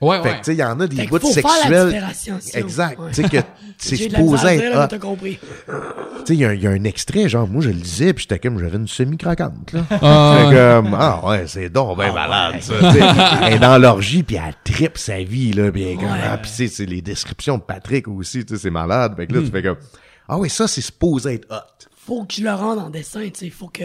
Ouais, 0.00 0.20
Fait 0.22 0.28
ouais. 0.28 0.32
que 0.32 0.38
tu 0.38 0.44
sais, 0.44 0.54
il 0.54 0.58
y 0.58 0.64
en 0.64 0.78
a 0.80 0.86
des 0.86 0.96
Fait 0.96 1.06
bouts 1.06 1.18
sexuels. 1.32 2.04
Exact. 2.54 2.98
Ouais. 2.98 3.10
Tu 3.12 3.22
sais 3.22 3.28
que 3.28 3.36
c'est 3.78 3.96
supposé 3.96 4.46
être 4.48 4.74
là, 4.74 4.84
hot. 4.84 4.88
t'as 4.88 4.98
compris. 4.98 5.38
Tu 5.38 5.72
sais, 6.26 6.34
il 6.34 6.40
y, 6.40 6.66
a 6.66 6.70
un- 6.70 6.84
extrait, 6.84 7.28
genre, 7.28 7.46
moi 7.46 7.62
je 7.62 7.68
le 7.68 7.76
lisais, 7.76 8.12
puis 8.12 8.22
j'étais 8.28 8.38
comme, 8.40 8.58
j'avais 8.58 8.76
une 8.76 8.88
semi-croquante, 8.88 9.72
là. 9.72 9.84
Ah, 9.90 10.36
Fait 10.38 10.46
ouais. 10.48 10.54
comme, 10.82 10.96
ah 10.98 11.26
ouais, 11.26 11.46
c'est 11.46 11.68
donc 11.70 11.96
ben 11.98 12.12
malade, 12.12 12.60
ça. 12.60 12.74
elle 13.46 13.54
est 13.54 13.58
dans 13.58 13.78
l'orgie, 13.78 14.22
puis 14.24 14.36
elle 14.36 14.54
tripe 14.64 14.98
sa 14.98 15.22
vie, 15.22 15.52
là. 15.52 15.70
Puis 15.70 15.82
elle 15.84 15.92
est 15.92 15.94
comme, 15.96 16.04
Ouais. 16.06 16.20
ah, 16.28 16.38
puis 16.38 16.50
c'est 16.52 16.68
c'est 16.68 16.86
les 16.86 17.00
descriptions 17.00 17.58
de 17.58 17.62
Patrick 17.62 18.08
aussi, 18.08 18.44
tu 18.44 18.54
sais, 18.56 18.60
c'est 18.62 18.70
malade. 18.70 19.14
Fait 19.16 19.26
que 19.26 19.34
là, 19.34 19.40
tu 19.42 19.50
fais 19.50 19.62
comme, 19.62 19.76
ah 20.28 20.38
ouais, 20.38 20.48
ça, 20.48 20.66
c'est 20.66 20.80
supposé 20.80 21.34
être 21.34 21.46
hot. 21.50 21.86
Faut 22.06 22.24
que 22.24 22.34
je 22.34 22.42
le 22.42 22.52
rende 22.52 22.78
en 22.80 22.90
dessin, 22.90 23.22
tu 23.28 23.46
sais. 23.46 23.50
Faut 23.50 23.68
que 23.68 23.78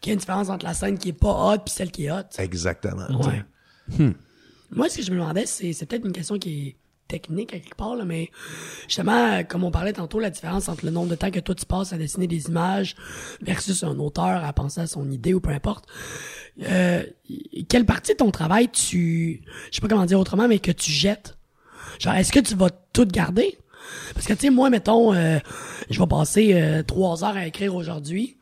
qu'il 0.00 0.06
y 0.06 0.10
ait 0.10 0.12
une 0.14 0.18
différence 0.20 0.48
entre 0.48 0.64
la 0.64 0.74
scène 0.74 0.96
qui 0.96 1.08
est 1.10 1.12
pas 1.12 1.28
hot 1.52 1.58
puis 1.64 1.74
celle 1.74 1.90
qui 1.90 2.06
est 2.06 2.10
hot. 2.10 2.22
Exactement. 2.38 3.06
Ouais. 3.20 3.44
Moi, 4.70 4.88
ce 4.88 4.98
que 4.98 5.02
je 5.02 5.10
me 5.10 5.16
demandais, 5.16 5.46
c'est, 5.46 5.72
c'est 5.72 5.86
peut-être 5.86 6.04
une 6.04 6.12
question 6.12 6.38
qui 6.38 6.68
est 6.68 6.76
technique 7.08 7.52
à 7.54 7.58
quelque 7.58 7.76
part, 7.76 7.96
là, 7.96 8.04
mais 8.04 8.30
justement, 8.88 9.44
comme 9.44 9.64
on 9.64 9.70
parlait 9.70 9.92
tantôt, 9.92 10.20
la 10.20 10.30
différence 10.30 10.68
entre 10.68 10.84
le 10.84 10.90
nombre 10.90 11.10
de 11.10 11.14
temps 11.14 11.30
que 11.30 11.40
toi 11.40 11.54
tu 11.54 11.66
passes 11.66 11.92
à 11.92 11.98
dessiner 11.98 12.26
des 12.26 12.46
images 12.46 12.96
versus 13.42 13.84
un 13.84 13.98
auteur 13.98 14.44
à 14.44 14.52
penser 14.52 14.80
à 14.80 14.86
son 14.86 15.10
idée 15.10 15.34
ou 15.34 15.40
peu 15.40 15.50
importe. 15.50 15.86
Euh, 16.62 17.04
quelle 17.68 17.84
partie 17.84 18.12
de 18.12 18.18
ton 18.18 18.30
travail 18.30 18.68
tu, 18.70 19.42
je 19.70 19.76
sais 19.76 19.80
pas 19.80 19.88
comment 19.88 20.06
dire 20.06 20.18
autrement, 20.18 20.48
mais 20.48 20.58
que 20.58 20.72
tu 20.72 20.90
jettes? 20.90 21.36
Genre, 21.98 22.14
est-ce 22.14 22.32
que 22.32 22.40
tu 22.40 22.54
vas 22.54 22.70
tout 22.92 23.06
garder? 23.06 23.58
Parce 24.14 24.26
que, 24.26 24.32
tu 24.32 24.40
sais, 24.40 24.50
moi, 24.50 24.70
mettons, 24.70 25.12
euh, 25.14 25.38
je 25.90 26.00
vais 26.00 26.06
passer 26.06 26.54
euh, 26.54 26.82
trois 26.82 27.22
heures 27.22 27.36
à 27.36 27.46
écrire 27.46 27.74
aujourd'hui. 27.74 28.38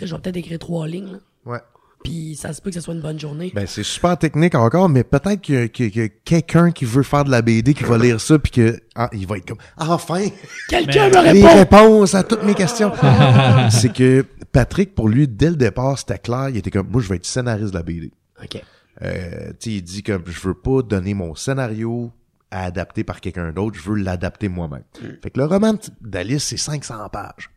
Je 0.00 0.14
vais 0.14 0.20
peut-être 0.20 0.36
écrire 0.36 0.58
trois 0.58 0.86
lignes, 0.86 1.12
là. 1.12 1.18
Ouais. 1.44 1.60
Puis 2.04 2.36
ça 2.36 2.52
se 2.52 2.62
peut 2.62 2.70
que 2.70 2.74
ce 2.76 2.80
soit 2.80 2.94
une 2.94 3.00
bonne 3.00 3.18
journée. 3.18 3.50
Ben, 3.54 3.66
c'est 3.66 3.82
super 3.82 4.16
technique 4.16 4.54
encore, 4.54 4.88
mais 4.88 5.02
peut-être 5.02 5.40
qu'il 5.40 5.96
y 5.96 6.00
a 6.00 6.08
quelqu'un 6.08 6.70
qui 6.70 6.84
veut 6.84 7.02
faire 7.02 7.24
de 7.24 7.30
la 7.30 7.42
BD 7.42 7.74
qui 7.74 7.82
va 7.84 7.98
lire 7.98 8.20
ça 8.20 8.38
puis 8.38 8.52
que 8.52 8.80
ah, 8.94 9.08
il 9.12 9.26
va 9.26 9.38
être 9.38 9.46
comme 9.48 9.58
enfin 9.76 10.26
Quelqu'un 10.68 11.08
me 11.08 11.32
les 11.32 11.42
répond! 11.42 11.56
réponses 11.56 12.14
à 12.14 12.22
toutes 12.22 12.44
mes 12.44 12.54
questions. 12.54 12.92
c'est 13.70 13.92
que 13.92 14.24
Patrick 14.52 14.94
pour 14.94 15.08
lui 15.08 15.26
dès 15.26 15.50
le 15.50 15.56
départ 15.56 15.98
c'était 15.98 16.18
clair, 16.18 16.48
il 16.50 16.56
était 16.58 16.70
comme 16.70 16.88
moi 16.88 17.00
je 17.02 17.08
vais 17.08 17.16
être 17.16 17.26
scénariste 17.26 17.70
de 17.72 17.78
la 17.78 17.82
BD. 17.82 18.12
OK. 18.42 18.62
Euh, 19.02 19.50
tu 19.58 19.70
sais, 19.70 19.76
il 19.76 19.82
dit 19.82 20.02
comme 20.02 20.22
je 20.26 20.40
veux 20.40 20.54
pas 20.54 20.82
donner 20.82 21.12
mon 21.14 21.34
scénario 21.34 22.12
à 22.50 22.64
adapter 22.64 23.02
par 23.02 23.20
quelqu'un 23.20 23.50
d'autre, 23.52 23.76
je 23.82 23.90
veux 23.90 23.96
l'adapter 23.96 24.48
moi-même. 24.48 24.84
Fait 25.22 25.30
que 25.30 25.38
le 25.40 25.46
roman 25.46 25.74
d'Alice 26.00 26.44
c'est 26.44 26.56
500 26.56 27.08
pages. 27.10 27.50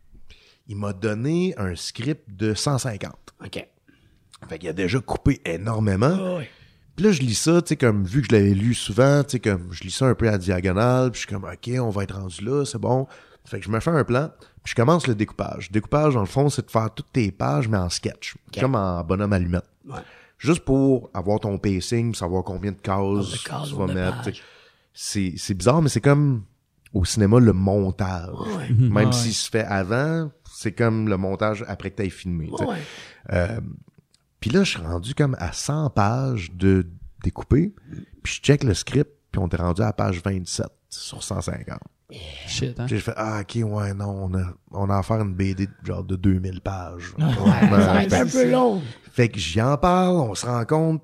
Il 0.68 0.78
m'a 0.78 0.94
donné 0.94 1.54
un 1.58 1.76
script 1.76 2.24
de 2.28 2.54
150. 2.54 3.14
OK. 3.46 3.68
Fait 4.48 4.58
qu'il 4.60 4.70
a 4.70 4.74
déjà 4.74 5.00
coupé 5.00 5.42
énormément. 5.46 6.16
Ah 6.18 6.36
ouais. 6.38 6.50
Puis 6.96 7.06
là, 7.06 7.12
je 7.12 7.22
lis 7.22 7.36
ça, 7.36 7.62
tu 7.62 7.70
sais, 7.70 7.76
comme, 7.78 8.04
vu 8.04 8.22
que 8.22 8.28
je 8.30 8.36
l'avais 8.36 8.54
lu 8.54 8.74
souvent, 8.74 9.24
tu 9.24 9.32
sais, 9.32 9.40
comme, 9.40 9.68
je 9.72 9.84
lis 9.84 9.92
ça 9.92 10.06
un 10.06 10.16
peu 10.16 10.28
à 10.30 10.38
diagonale, 10.38 11.12
puis 11.12 11.22
je 11.22 11.28
suis 11.28 11.34
comme, 11.36 11.46
OK, 11.46 11.70
on 11.80 11.90
va 11.90 12.04
être 12.04 12.16
rendu 12.16 12.44
là, 12.44 12.66
c'est 12.66 12.78
bon. 12.80 13.08
Fait 13.46 13.60
que 13.60 13.66
je 13.66 13.70
me 13.72 13.80
fais 13.80 13.90
un 13.92 14.04
plan, 14.04 14.30
puis 14.64 14.72
je 14.72 14.76
commence 14.76 15.08
le 15.08 15.16
découpage. 15.16 15.70
Le 15.70 15.74
découpage, 15.74 16.14
dans 16.14 16.20
le 16.20 16.26
fond, 16.26 16.50
c'est 16.50 16.66
de 16.66 16.72
faire 16.72 16.94
toutes 16.94 17.12
tes 17.14 17.32
pages, 17.32 17.68
mais 17.68 17.78
en 17.78 17.90
sketch. 17.90 18.36
Comme 18.60 18.76
en 18.76 19.04
bonhomme 19.04 19.32
allumette. 19.34 19.66
Ouais. 19.88 20.00
Juste 20.38 20.62
pour 20.66 21.10
avoir 21.14 21.40
ton 21.40 21.58
pacing, 21.58 22.14
savoir 22.16 22.44
combien 22.44 22.72
de 22.72 22.78
cases, 22.78 23.44
tu 23.68 23.76
vas 23.76 23.88
mettre. 23.88 24.24
pages. 24.24 24.26
tu 24.26 24.34
sais. 24.34 24.42
C'est, 24.94 25.34
c'est 25.38 25.54
bizarre, 25.54 25.82
mais 25.82 25.90
c'est 25.90 26.02
comme 26.02 26.44
au 26.94 27.06
cinéma, 27.06 27.40
le 27.40 27.54
montage. 27.54 28.30
Ouais. 28.58 28.70
Même 28.78 29.08
Ouais. 29.08 29.14
s'il 29.14 29.34
se 29.34 29.50
fait 29.50 29.64
avant, 29.64 30.30
c'est 30.52 30.74
comme 30.74 31.08
le 31.08 31.16
montage 31.18 31.64
après 31.68 31.92
que 31.92 31.98
tu 32.02 32.04
aies 32.08 32.10
filmé. 32.10 32.50
tu 32.50 32.58
sais. 32.58 32.70
Ouais. 32.70 32.78
Euh, 33.32 33.60
puis 34.40 34.50
là, 34.50 34.64
je 34.64 34.72
suis 34.72 34.82
rendu 34.82 35.14
comme 35.16 35.36
à 35.40 35.52
100 35.52 35.90
pages 35.92 36.52
de 36.54 36.86
découpé. 37.24 37.74
Puis 38.24 38.36
je 38.36 38.42
check 38.42 38.64
le 38.64 38.74
script, 38.74 39.12
puis 39.32 39.42
on 39.42 39.48
est 39.50 39.56
rendu 39.56 39.82
à 39.82 39.86
la 39.86 39.94
page 39.94 40.22
27 40.24 40.68
sur 40.90 41.24
150. 41.24 41.80
Shit, 42.48 42.80
hein? 42.80 42.88
J'ai 42.88 43.00
fait, 43.00 43.14
ah, 43.16 43.42
ok, 43.42 43.60
ouais, 43.64 43.94
non, 43.94 44.10
on 44.10 44.34
a, 44.36 44.54
on 44.72 44.90
a 44.90 44.98
affaire 44.98 45.18
à 45.18 45.22
une 45.22 45.36
BD 45.36 45.68
de 45.68 45.72
genre 45.84 46.04
de 46.04 46.16
2000 46.16 46.62
pages. 46.62 47.14
Ouais, 47.20 48.04
être 48.04 48.10
fait, 48.10 48.16
un 48.16 48.26
peu 48.26 48.50
long. 48.50 48.82
fait 49.12 49.30
que 49.30 49.38
j'y 49.38 49.62
en 49.62 49.78
parle, 49.78 50.16
on 50.16 50.34
se 50.34 50.46
rend 50.46 50.66
compte. 50.66 51.04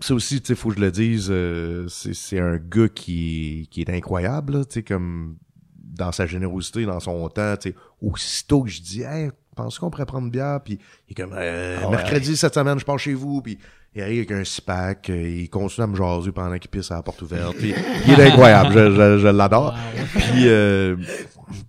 Ça 0.00 0.14
aussi, 0.14 0.40
tu 0.40 0.48
sais, 0.48 0.54
faut 0.54 0.70
que 0.70 0.76
je 0.76 0.80
le 0.80 0.90
dise, 0.90 1.28
euh, 1.30 1.86
c'est 1.88 2.14
c'est 2.14 2.38
un 2.38 2.56
gars 2.56 2.88
qui, 2.88 3.68
qui 3.70 3.82
est 3.82 3.90
incroyable, 3.90 4.58
là, 4.58 4.64
tu 4.64 4.74
sais, 4.74 4.82
comme 4.82 5.36
dans 5.76 6.12
sa 6.12 6.26
générosité, 6.26 6.84
dans 6.84 7.00
son 7.00 7.28
temps, 7.28 7.56
tu 7.56 7.70
sais, 7.70 7.76
aussitôt 8.00 8.62
que 8.62 8.70
je 8.70 8.80
dis, 8.80 9.02
hey, 9.02 9.30
pense 9.62 9.78
qu'on 9.78 9.90
pourrait 9.90 10.06
prendre 10.06 10.26
une 10.26 10.30
bière, 10.30 10.60
puis 10.64 10.78
il 11.08 11.12
est 11.12 11.14
comme, 11.14 11.34
euh, 11.34 11.88
mercredi 11.90 12.36
cette 12.36 12.54
semaine, 12.54 12.78
je 12.78 12.84
pars 12.84 12.98
chez 12.98 13.14
vous, 13.14 13.42
puis 13.42 13.58
il 13.94 14.02
arrive 14.02 14.18
avec 14.18 14.30
un 14.30 14.44
six-pack, 14.44 15.10
euh, 15.10 15.28
il 15.28 15.50
continue 15.50 15.84
à 15.84 15.86
me 15.86 15.96
jaser 15.96 16.32
pendant 16.32 16.58
qu'il 16.58 16.70
pisse 16.70 16.90
à 16.90 16.96
la 16.96 17.02
porte 17.02 17.22
ouverte, 17.22 17.56
puis 17.56 17.74
il 18.06 18.20
est 18.20 18.28
incroyable, 18.28 18.72
je, 18.72 18.90
je, 18.90 19.18
je 19.18 19.28
l'adore. 19.28 19.76
Puis, 20.14 20.48
euh, 20.48 20.96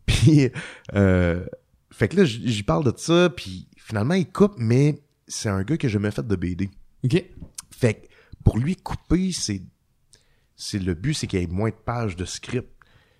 puis, 0.06 0.50
euh, 0.94 1.44
fait 1.92 2.08
que 2.08 2.18
là, 2.18 2.24
j'y 2.26 2.64
parle 2.64 2.84
de 2.84 2.94
ça, 2.96 3.30
puis 3.30 3.68
finalement, 3.78 4.14
il 4.14 4.30
coupe, 4.32 4.54
mais 4.58 5.02
c'est 5.28 5.50
un 5.50 5.64
gars 5.64 5.78
que 5.78 5.88
j'ai 5.88 5.94
jamais 5.94 6.12
fait 6.12 6.26
de 6.26 6.36
BD. 6.36 6.70
Ok. 7.04 7.24
Fait 7.72 7.94
que 7.96 8.08
pour 8.44 8.58
lui, 8.58 8.76
couper, 8.76 9.32
c'est, 9.32 9.62
c'est 10.56 10.80
le 10.80 10.94
but, 10.94 11.14
c'est 11.14 11.28
qu'il 11.28 11.40
y 11.40 11.44
ait 11.44 11.48
moins 11.48 11.70
de 11.70 11.76
pages 11.76 12.16
de 12.16 12.26
script. 12.26 12.70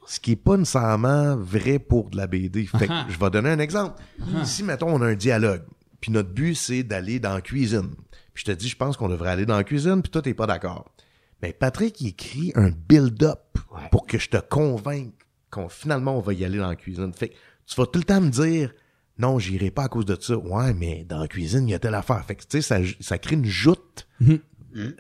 Ce 0.08 0.20
qui 0.20 0.32
est 0.32 0.36
pas 0.36 0.58
nécessairement 0.58 1.36
vrai 1.38 1.80
pour 1.80 2.10
de 2.10 2.18
la 2.18 2.28
BD. 2.28 2.66
Fait 2.66 2.88
que 2.88 2.92
Ah. 2.94 3.06
je 3.10 3.18
vais 3.20 3.30
donner 3.30 3.50
un 3.50 3.60
exemple. 3.60 4.02
Si, 4.44 4.64
mettons, 4.64 4.88
on 4.94 5.02
a 5.02 5.08
un 5.08 5.16
dialogue, 5.16 5.64
puis 6.00 6.12
notre 6.12 6.30
but, 6.30 6.56
c'est 6.56 6.84
d'aller 6.84 7.20
dans 7.20 7.34
la 7.36 7.42
cuisine. 7.42 7.92
Puis 8.34 8.44
je 8.46 8.52
te 8.52 8.58
dis, 8.58 8.68
je 8.70 8.76
pense 8.78 8.98
qu'on 8.98 9.10
devrait 9.10 9.30
aller 9.30 9.46
dans 9.46 9.58
la 9.58 9.64
cuisine, 9.64 10.02
puis 10.02 10.10
toi, 10.12 10.22
t'es 10.22 10.34
pas 10.34 10.48
d'accord. 10.48 10.92
Mais 11.42 11.54
Patrick, 11.54 12.00
il 12.02 12.08
écrit 12.10 12.52
un 12.56 12.72
build-up 12.72 13.40
Ouais. 13.74 13.88
pour 13.92 14.06
que 14.06 14.18
je 14.20 14.30
te 14.30 14.38
convainque 14.38 15.14
qu'on 15.50 15.70
finalement, 15.70 16.18
on 16.18 16.22
va 16.22 16.34
y 16.34 16.44
aller 16.46 16.58
dans 16.58 16.68
la 16.70 16.76
cuisine. 16.76 17.14
Fait 17.14 17.30
que 17.30 17.36
tu 17.66 17.76
vas 17.76 17.86
tout 17.86 18.00
le 18.00 18.06
temps 18.06 18.22
me 18.22 18.30
dire, 18.30 18.74
non, 19.18 19.38
j'irai 19.40 19.70
pas 19.72 19.84
à 19.84 19.88
cause 19.88 20.06
de 20.06 20.18
ça. 20.20 20.36
Ouais, 20.38 20.74
mais 20.74 21.06
dans 21.08 21.20
la 21.20 21.28
cuisine, 21.28 21.68
il 21.68 21.72
y 21.72 21.74
a 21.76 21.80
telle 21.80 21.96
affaire. 21.96 22.24
Fait 22.26 22.36
que, 22.36 22.42
tu 22.42 22.48
sais, 22.50 22.62
ça, 22.62 22.80
ça 23.00 23.18
crée 23.18 23.36
une 23.36 23.46
joute, 23.46 24.08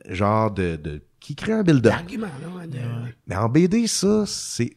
genre 0.10 0.52
de, 0.52 0.76
de, 0.76 1.02
qui 1.20 1.36
crée 1.36 1.54
un 1.54 1.64
build-up? 1.64 1.94
De... 2.08 2.78
Mais 3.28 3.36
en 3.36 3.50
BD, 3.50 3.88
ça, 3.88 4.26
c'est 4.28 4.72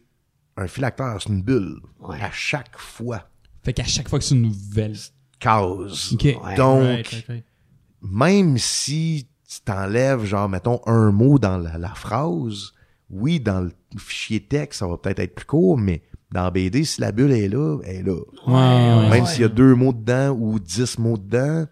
un 0.56 0.66
filacteur, 0.66 1.20
c'est 1.20 1.28
une 1.30 1.42
bulle. 1.42 1.80
Ouais. 2.00 2.20
À 2.20 2.30
chaque 2.30 2.78
fois. 2.78 3.28
Fait 3.62 3.72
qu'à 3.72 3.84
chaque 3.84 4.08
fois 4.08 4.18
que 4.18 4.24
c'est 4.24 4.34
une 4.34 4.42
nouvelle. 4.42 4.96
Cause. 5.40 6.12
Ok. 6.14 6.22
Ouais. 6.24 6.54
Donc, 6.56 6.82
Right, 6.82 7.06
right, 7.06 7.26
right. 7.28 7.44
même 8.02 8.56
si 8.58 9.28
tu 9.48 9.60
t'enlèves, 9.60 10.24
genre, 10.24 10.48
mettons, 10.48 10.80
un 10.86 11.10
mot 11.10 11.38
dans 11.38 11.58
la, 11.58 11.78
la 11.78 11.94
phrase, 11.94 12.72
oui, 13.10 13.40
dans 13.40 13.60
le 13.60 13.72
fichier 13.98 14.40
texte, 14.40 14.80
ça 14.80 14.86
va 14.86 14.96
peut-être 14.96 15.18
être 15.20 15.34
plus 15.34 15.46
court, 15.46 15.76
mais 15.78 16.02
dans 16.32 16.50
BD, 16.50 16.84
si 16.84 17.00
la 17.00 17.12
bulle 17.12 17.32
est 17.32 17.48
là, 17.48 17.78
elle 17.84 17.96
est 17.96 18.02
là. 18.02 18.16
Ouais, 18.46 18.52
ouais. 18.54 19.10
Même 19.10 19.22
ouais. 19.24 19.26
s'il 19.26 19.42
y 19.42 19.44
a 19.44 19.48
deux 19.48 19.74
mots 19.74 19.92
dedans 19.92 20.30
ou 20.30 20.58
dix 20.58 20.98
mots 20.98 21.16
dedans, 21.16 21.66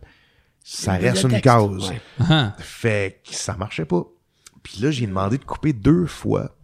ça 0.63 0.93
reste 0.93 1.25
une 1.25 1.33
ouais. 1.33 2.01
Ah. 2.21 2.55
Fait 2.59 3.21
que 3.29 3.35
ça 3.35 3.57
marchait 3.57 3.85
pas. 3.85 4.05
Puis 4.63 4.81
là, 4.81 4.91
j'ai 4.91 5.07
demandé 5.07 5.39
de 5.39 5.45
couper 5.45 5.73
deux 5.73 6.07
fois. 6.07 6.55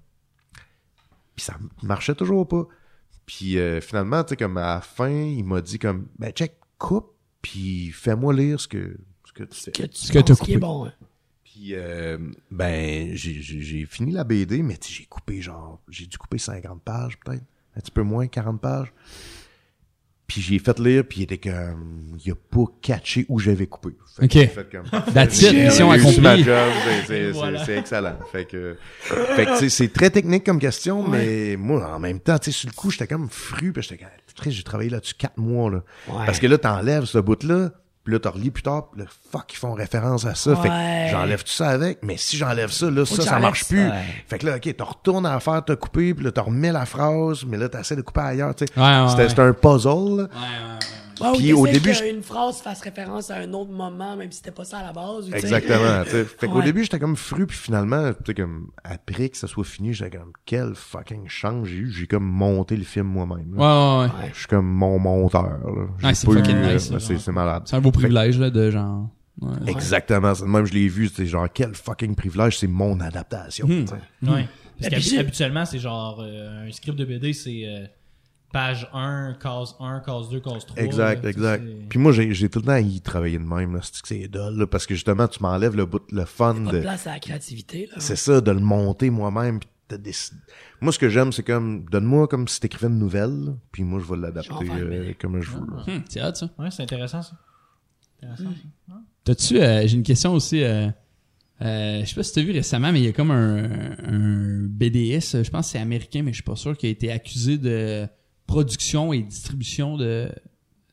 Puis 1.39 1.45
ça 1.45 1.57
marchait 1.85 2.17
toujours 2.17 2.49
pas. 2.49 2.67
Puis 3.27 3.59
euh, 3.59 3.81
finalement, 3.81 4.25
tu 4.25 4.31
sais, 4.31 4.37
comme 4.37 4.57
à 4.57 4.75
la 4.75 4.81
fin, 4.81 5.09
il 5.09 5.45
m'a 5.45 5.61
dit 5.61 5.79
comme, 5.79 6.09
ben 6.19 6.33
check, 6.33 6.57
coupe, 6.79 7.13
puis 7.43 7.93
fais-moi 7.93 8.35
lire 8.35 8.59
ce 8.59 8.67
que, 8.67 8.97
ce 9.25 9.33
que 9.33 9.45
tu 9.45 9.61
fais. 9.61 9.71
Que 9.71 9.83
tu 9.85 10.07
Ce 10.07 10.13
que 10.13 10.19
penses 10.19 10.41
qui 10.41 10.55
est 10.55 10.59
bon. 10.59 10.87
hein. 10.87 10.93
Puis, 11.45 11.75
euh, 11.75 12.19
ben, 12.51 13.15
j'ai- 13.15 13.87
fini 13.87 14.11
la 14.11 14.25
BD, 14.25 14.63
mais 14.65 14.77
tu 14.79 14.93
j'ai 14.93 15.05
coupé 15.05 15.41
genre, 15.41 15.81
j'ai 15.89 16.07
dû 16.07 16.19
couper 16.19 16.39
50 16.39 16.83
pages 16.83 17.17
peut-être, 17.21 17.45
un 17.77 17.81
petit 17.81 17.93
peu 17.93 18.03
moins, 18.03 18.27
40 18.27 18.61
pages. 18.61 18.93
Puis 20.29 20.43
j'ai 20.43 20.59
fait 20.59 20.79
lire, 20.79 21.05
puis 21.09 21.21
il 21.21 21.23
était 21.23 21.39
comme, 21.39 22.19
il 22.25 22.31
a 22.31 22.35
pas 22.35 22.65
catché 22.83 23.25
où 23.31 23.39
j'avais 23.39 23.67
coupé. 23.67 23.97
Fait 24.21 24.25
Ok. 24.27 24.33
fait 24.53 24.69
comme, 24.71 25.03
That's 25.15 25.41
it, 25.41 25.55
mission 25.55 25.91
accomplie. 25.91 26.45
c'est- 27.07 27.31
Voilà. 27.31 27.65
excellent. 27.79 28.19
Fait 28.31 28.45
que, 28.45 28.77
fait 29.01 29.47
que 29.47 29.69
c'est 29.71 29.91
très 29.91 30.11
technique 30.11 30.45
comme 30.45 30.59
question, 30.59 31.03
mais 31.09 31.57
moi, 31.57 31.95
en 31.95 31.99
même 31.99 32.21
temps, 32.21 32.39
tu 32.39 32.53
sais, 32.53 32.59
sur 32.59 32.69
le 32.69 32.75
coup, 32.75 32.91
j'étais 32.91 33.07
comme 33.07 33.29
fru, 33.31 33.73
puis 33.73 33.83
j'étais 33.83 33.97
comme, 34.05 34.53
j'ai 34.53 34.63
travaillé 34.63 34.91
là-dessus 34.91 35.15
quatre 35.15 35.39
mois, 35.39 35.71
là. 35.71 35.83
Ouais. 36.09 36.27
Parce 36.27 36.39
que 36.39 36.47
là, 36.47 36.59
t'enlèves 36.59 37.07
ce 37.07 37.17
bout-là, 37.19 37.71
puis 38.09 38.15
là, 38.15 38.21
t'en 38.21 38.31
relis 38.31 38.51
plus 38.51 38.63
tard, 38.63 38.87
là, 38.97 39.05
fuck, 39.31 39.53
ils 39.53 39.57
font 39.57 39.75
référence 39.75 40.25
à 40.25 40.35
ça. 40.35 40.57
Fait 40.57 40.69
que 40.71 40.75
j'enlève 41.11 41.45
tout 41.45 41.53
ça 41.53 41.69
avec, 41.69 41.99
mais 42.03 42.17
si 42.17 42.39
j'enlève 42.39 42.71
ça, 42.71 42.91
là, 42.91 43.05
Faut 43.05 43.17
ça, 43.17 43.23
ça 43.23 43.39
marche 43.39 43.65
ça, 43.65 43.67
plus. 43.69 43.87
ouais. 43.87 44.03
Fait 44.27 44.39
que 44.39 44.47
là, 44.47 44.57
OK, 44.57 44.77
t'en 44.79 44.87
retournes 44.87 45.27
à 45.27 45.39
faire, 45.41 45.63
t'as 45.63 45.77
coupé, 45.77 46.15
puis 46.15 46.25
là, 46.25 46.33
t'en 46.33 46.45
remets 46.45 46.73
la 46.73 46.87
phrase, 46.87 47.45
mais 47.47 47.59
là, 47.59 47.69
t'essaies 47.69 47.97
de 47.97 48.01
couper 48.01 48.23
ailleurs, 48.23 48.55
tu 48.55 48.65
sais. 48.65 48.81
Ouais, 48.81 49.03
ouais, 49.15 49.29
C'était 49.29 49.43
un 49.43 49.53
puzzle. 49.53 49.91
Ouais, 49.91 50.23
ouais, 50.23 50.79
ouais. 51.21 51.27
Ouais, 51.29 51.37
Puis 51.39 51.53
au 51.53 51.67
début, 51.67 51.93
qu'une 51.93 52.23
phrase 52.23 52.61
fasse 52.61 52.81
référence 52.81 53.31
à 53.31 53.37
un 53.39 53.53
autre 53.53 53.71
moment, 53.71 54.17
même 54.17 54.31
si 54.31 54.39
c'était 54.39 54.51
pas 54.51 54.65
ça 54.65 54.79
à 54.79 54.85
la 54.85 54.93
base. 54.93 55.29
ou 55.29 55.33
tu 55.33 55.33
sais. 55.33 55.39
Exactement. 55.39 56.05
tu 56.05 56.11
sais. 56.11 56.25
Fait 56.25 56.47
qu'au 56.49 56.63
début, 56.63 56.83
j'étais 56.83 56.99
comme 56.99 57.17
fru, 57.17 57.47
puis 57.47 57.57
finalement, 57.57 58.13
tu 58.13 58.19
sais, 58.27 58.35
comme, 58.35 58.71
après 58.85 59.29
que 59.29 59.37
ça 59.37 59.47
soit 59.47 59.65
fini, 59.65 59.93
j'étais 59.95 60.17
comme, 60.17 60.33
quel 60.45 60.75
fucking 60.75 61.29
chance 61.29 61.67
j'ai 61.67 61.77
eu. 61.77 61.91
J'ai 61.91 62.07
comme 62.07 62.27
monté 62.27 62.77
le 62.77 62.85
film 62.85 63.07
moi-même. 63.07 63.55
là. 63.57 64.01
Ouais, 64.01 64.07
ouais, 64.07 64.13
ouais. 64.25 64.31
Je 64.33 64.39
suis 64.39 64.47
comme 64.49 64.67
mon 64.67 64.99
monteur, 64.99 65.43
là. 65.43 66.09
Ouais, 66.09 66.15
c'est 66.15 66.27
fucking 66.27 66.57
eu, 66.57 66.75
nice, 66.75 66.91
euh, 66.91 66.95
là, 66.95 67.01
C'est 67.01 67.33
malade. 67.33 67.63
C'est 67.67 67.77
un 67.77 67.81
beau 67.81 67.91
privilège, 67.93 68.39
là, 68.39 68.51
de 68.51 68.71
genre. 68.71 69.09
Ouais. 69.41 69.53
Exactement. 69.69 70.35
C'est 70.35 70.45
de 70.45 70.49
Même 70.49 70.67
je 70.67 70.73
l'ai 70.73 70.89
vu, 70.89 71.09
c'est 71.09 71.27
genre, 71.27 71.47
quel 71.53 71.75
fucking 71.75 72.15
privilège, 72.15 72.59
c'est 72.59 72.67
mon 72.67 72.99
adaptation. 73.01 73.67
Tu 73.67 73.87
sais. 73.87 74.31
Ouais. 74.31 74.49
Parce 74.81 75.11
qu'habituellement, 75.11 75.65
c'est 75.65 75.79
genre 75.79 76.21
euh, 76.21 76.69
un 76.69 76.73
script 76.73 76.99
de 76.99 77.05
BD, 77.05 77.33
c'est 77.33 77.63
euh, 77.65 77.87
page 78.53 78.89
1, 78.93 79.35
case 79.41 79.75
1, 79.79 80.01
case 80.01 80.29
2, 80.31 80.41
case 80.41 80.67
3. 80.67 80.83
Exact, 80.83 81.23
là, 81.25 81.31
exact. 81.31 81.65
Puis 81.89 81.99
moi, 81.99 82.13
j'ai 82.13 82.33
j'ai 82.33 82.49
tout 82.49 82.61
le 82.61 82.65
temps 82.67 82.77
y 82.77 83.01
travailler 83.01 83.39
de 83.39 83.45
même, 83.45 83.75
là. 83.75 83.81
C'est 83.83 84.01
que 84.03 84.09
c'est 84.09 84.29
dole, 84.29 84.57
là, 84.59 84.67
parce 84.67 84.87
que 84.87 84.95
justement, 84.95 85.29
tu 85.29 85.43
m'enlèves 85.43 85.77
le 85.77 85.87
bout, 85.87 86.03
le 86.11 86.25
fun 86.25 86.55
Pas 86.65 86.71
de. 86.73 86.77
de 86.79 86.83
place 86.83 87.07
à 87.07 87.13
la 87.13 87.21
créativité. 87.21 87.87
Là. 87.91 87.97
C'est 87.99 88.17
ça, 88.17 88.41
de 88.41 88.51
le 88.51 88.61
monter 88.61 89.11
moi-même. 89.11 89.61
puis 89.61 89.69
de 89.91 89.97
décider. 89.97 90.41
Moi, 90.83 90.93
ce 90.93 90.99
que 90.99 91.09
j'aime, 91.09 91.33
c'est 91.33 91.43
comme, 91.43 91.87
donne-moi 91.91 92.29
comme 92.29 92.47
si 92.47 92.61
t'écrivais 92.61 92.89
une 92.89 92.99
nouvelle, 92.99 93.45
là, 93.47 93.53
puis 93.73 93.85
moi, 93.85 94.01
je 94.05 94.13
vais 94.13 94.21
l'adapter 94.21 94.53
euh, 94.71 95.13
comme 95.19 95.41
je 95.41 95.51
veux. 95.51 95.61
là. 95.61 95.83
Hum, 95.87 96.03
c'est 96.09 96.23
hot, 96.23 96.35
ça. 96.35 96.51
Ouais, 96.59 96.71
c'est 96.71 96.83
intéressant 96.83 97.23
ça. 97.23 97.33
Intéressant, 98.23 98.51
ça. 98.87 98.95
T'as-tu, 99.25 99.59
euh, 99.61 99.87
j'ai 99.87 99.97
une 99.97 100.03
question 100.03 100.35
aussi, 100.35 100.63
euh, 100.63 100.89
euh, 101.63 102.01
je 102.01 102.05
sais 102.07 102.15
pas 102.15 102.23
si 102.23 102.33
t'as 102.35 102.43
vu 102.43 102.53
récemment, 102.53 102.93
mais 102.93 103.01
il 103.01 103.05
y 103.07 103.09
a 103.09 103.13
comme 103.13 103.31
un, 103.31 103.65
un 104.05 104.67
BDS, 104.69 105.43
je 105.43 105.51
pense 105.51 105.67
que 105.67 105.73
c'est 105.73 105.79
américain, 105.79 106.23
mais 106.23 106.33
je 106.33 106.37
suis 106.37 106.43
pas 106.45 106.57
sûr, 106.57 106.77
qui 106.77 106.87
a 106.87 106.91
été 106.91 107.11
accusé 107.11 107.57
de 107.59 108.07
production 108.49 109.13
et 109.13 109.23
distribution 109.23 109.97
de, 109.97 110.29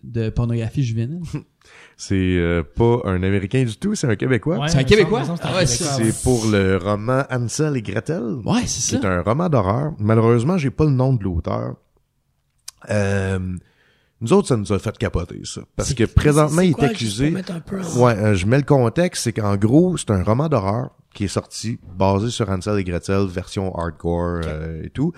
de 0.04 0.30
pornographie 0.30 0.84
juvénile. 0.84 1.22
C'est 1.98 2.14
euh, 2.38 2.62
pas 2.62 3.00
un 3.06 3.24
Américain 3.24 3.64
du 3.64 3.76
tout, 3.76 3.96
c'est 3.96 4.06
un 4.06 4.16
Québécois. 4.16 4.60
Ouais, 4.60 4.68
C'est 4.68 4.78
un 4.78 4.84
Québécois? 4.84 5.24
Ah 5.42 5.56
ouais, 5.56 5.66
c'est 5.66 5.84
Québécois, 5.84 6.14
C'est 6.14 6.24
pour 6.24 6.46
le 6.46 6.78
roman 6.78 7.24
Ansel 7.32 7.76
et 7.78 7.82
Gretel. 7.82 8.22
Ouais, 8.46 8.62
c'est 8.68 8.82
C'est 8.98 9.02
ça. 9.02 9.12
un 9.12 9.22
roman 9.24 9.50
d'horreur. 9.50 9.94
Malheureusement, 9.98 10.60
j'ai 10.60 10.70
pas 10.70 10.84
le 10.86 10.92
nom 10.92 11.14
de 11.14 11.24
l'auteur. 11.24 11.76
Euh, 12.92 13.40
nous 14.22 14.34
autres, 14.34 14.48
ça 14.48 14.58
nous 14.58 14.72
a 14.74 14.78
fait 14.80 14.96
capoter, 14.98 15.42
ça. 15.44 15.62
Parce 15.76 15.90
C'est- 15.90 15.96
que 15.96 16.04
présentement, 16.04 16.62
c'est 16.62 16.68
il 16.70 16.76
est 16.78 16.84
accusé. 16.84 17.34
en- 17.36 18.00
Ouais, 18.02 18.16
euh, 18.18 18.36
je 18.36 18.46
mets 18.46 18.58
le 18.58 18.64
contexte, 18.64 19.24
c'est 19.24 19.34
qu'en 19.34 19.56
gros, 19.58 19.98
c'est 19.98 20.12
un 20.12 20.24
roman 20.24 20.50
d'horreur 20.50 20.92
qui 21.14 21.24
est 21.24 21.30
sorti, 21.30 21.80
basé 21.98 22.30
sur 22.30 22.48
Hansel 22.50 22.78
et 22.80 22.84
Gretel, 22.84 23.26
version 23.26 23.74
hardcore 23.76 24.42
euh, 24.46 24.84
et 24.84 24.90
tout. 24.90 25.14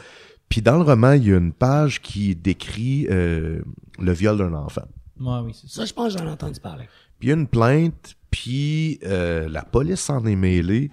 Puis 0.49 0.61
dans 0.61 0.77
le 0.77 0.83
roman, 0.83 1.13
il 1.13 1.27
y 1.27 1.33
a 1.33 1.37
une 1.37 1.53
page 1.53 2.01
qui 2.01 2.35
décrit 2.35 3.07
euh, 3.09 3.61
le 3.99 4.11
viol 4.13 4.37
d'un 4.37 4.53
enfant. 4.53 4.87
Ouais, 5.19 5.39
oui, 5.43 5.51
c'est 5.53 5.67
ça. 5.67 5.81
Ça, 5.81 5.85
je 5.85 5.93
pense 5.93 6.13
que 6.13 6.19
j'en 6.19 6.25
ai 6.27 6.31
entendu 6.31 6.59
parler. 6.59 6.85
Puis 7.19 7.27
il 7.27 7.29
y 7.29 7.33
a 7.33 7.35
une 7.35 7.47
plainte, 7.47 8.15
puis 8.29 8.99
euh, 9.03 9.49
la 9.49 9.63
police 9.63 10.01
s'en 10.01 10.25
est 10.25 10.35
mêlée, 10.35 10.91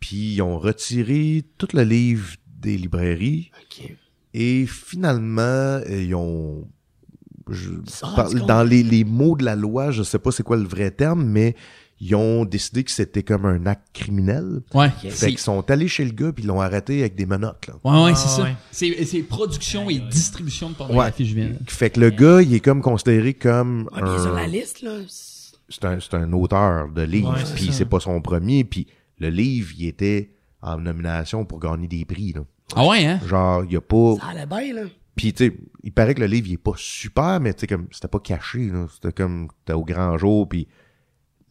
puis 0.00 0.34
ils 0.34 0.42
ont 0.42 0.58
retiré 0.58 1.44
tout 1.58 1.68
le 1.74 1.82
livre 1.82 2.34
des 2.46 2.76
librairies, 2.76 3.50
OK. 3.60 3.92
et 4.34 4.66
finalement, 4.66 5.42
euh, 5.42 6.02
ils 6.02 6.14
ont... 6.14 6.68
je 7.50 7.70
dans 8.46 8.62
les, 8.62 8.82
les 8.82 9.04
mots 9.04 9.36
de 9.36 9.44
la 9.44 9.56
loi, 9.56 9.90
je 9.90 10.02
sais 10.02 10.18
pas 10.18 10.30
c'est 10.30 10.44
quoi 10.44 10.56
le 10.56 10.66
vrai 10.66 10.90
terme, 10.90 11.24
mais 11.24 11.54
ils 12.04 12.16
ont 12.16 12.44
décidé 12.44 12.82
que 12.82 12.90
c'était 12.90 13.22
comme 13.22 13.46
un 13.46 13.64
acte 13.66 13.86
criminel. 13.94 14.62
Ouais. 14.74 14.90
Fait 14.90 15.10
C'est, 15.10 15.28
qu'ils 15.28 15.38
sont 15.38 15.70
allés 15.70 15.86
chez 15.86 16.04
le 16.04 16.10
gars 16.10 16.32
puis 16.32 16.42
ils 16.42 16.46
l'ont 16.48 16.60
arrêté 16.60 16.98
avec 17.00 17.14
des 17.14 17.26
menottes. 17.26 17.68
Là. 17.68 17.74
ouais, 17.84 18.04
ouais, 18.06 18.10
Ah, 18.12 18.16
c'est 18.16 18.28
ça. 18.28 18.42
ouais. 18.42 18.54
C'est, 18.72 19.04
c'est 19.04 19.22
production 19.22 19.88
et 19.88 19.94
Ouais, 19.98 20.00
ouais. 20.00 20.08
distribution 20.10 20.70
de 20.70 20.74
pornographie 20.74 21.24
juvénile. 21.24 21.58
Fait 21.68 21.90
que 21.90 22.00
le 22.00 22.10
gars, 22.10 22.42
il 22.42 22.52
est 22.54 22.60
comme 22.60 22.82
considéré 22.82 23.34
comme 23.34 23.88
Ouais, 23.94 24.02
bien 24.02 24.18
sur 24.20 24.32
la 24.34 24.40
un, 24.42 24.46
liste, 24.48 24.82
là. 24.82 24.96
c'est 25.68 25.84
un, 25.84 26.00
c'est 26.00 26.14
un 26.14 26.32
auteur 26.32 26.88
de 26.88 27.02
livre, 27.02 27.32
Ouais, 27.34 27.44
c'est 27.44 27.54
puis 27.54 27.66
ça. 27.66 27.72
c'est 27.72 27.84
pas 27.84 28.00
son 28.00 28.20
premier, 28.20 28.64
puis 28.64 28.88
le 29.18 29.28
livre, 29.30 29.70
il 29.78 29.86
était 29.86 30.32
en 30.60 30.78
nomination 30.78 31.44
pour 31.44 31.60
gagner 31.60 31.86
des 31.86 32.04
prix. 32.04 32.32
Là. 32.32 32.40
Ah 32.74 32.86
ouais, 32.88 33.04
hein? 33.06 33.20
Genre, 33.26 33.64
il 33.64 33.72
y 33.74 33.76
a 33.76 33.80
pas... 33.80 34.16
Ça 34.20 34.26
allait 34.28 34.46
bien, 34.46 34.74
là. 34.74 34.88
Puis 35.14 35.32
tu 35.34 35.44
sais, 35.46 35.56
il 35.84 35.92
paraît 35.92 36.14
que 36.14 36.20
le 36.20 36.26
livre 36.26 36.46
il 36.48 36.54
est 36.54 36.56
pas 36.56 36.72
super, 36.76 37.38
mais 37.38 37.52
tu 37.54 37.60
sais 37.60 37.66
comme 37.68 37.86
c'était 37.92 38.08
pas 38.08 38.18
caché, 38.18 38.70
là. 38.70 38.86
C'était 38.92 39.12
comme 39.12 39.48
t'es 39.64 39.74
au 39.74 39.84
grand 39.84 40.16
jour, 40.18 40.48
puis 40.48 40.66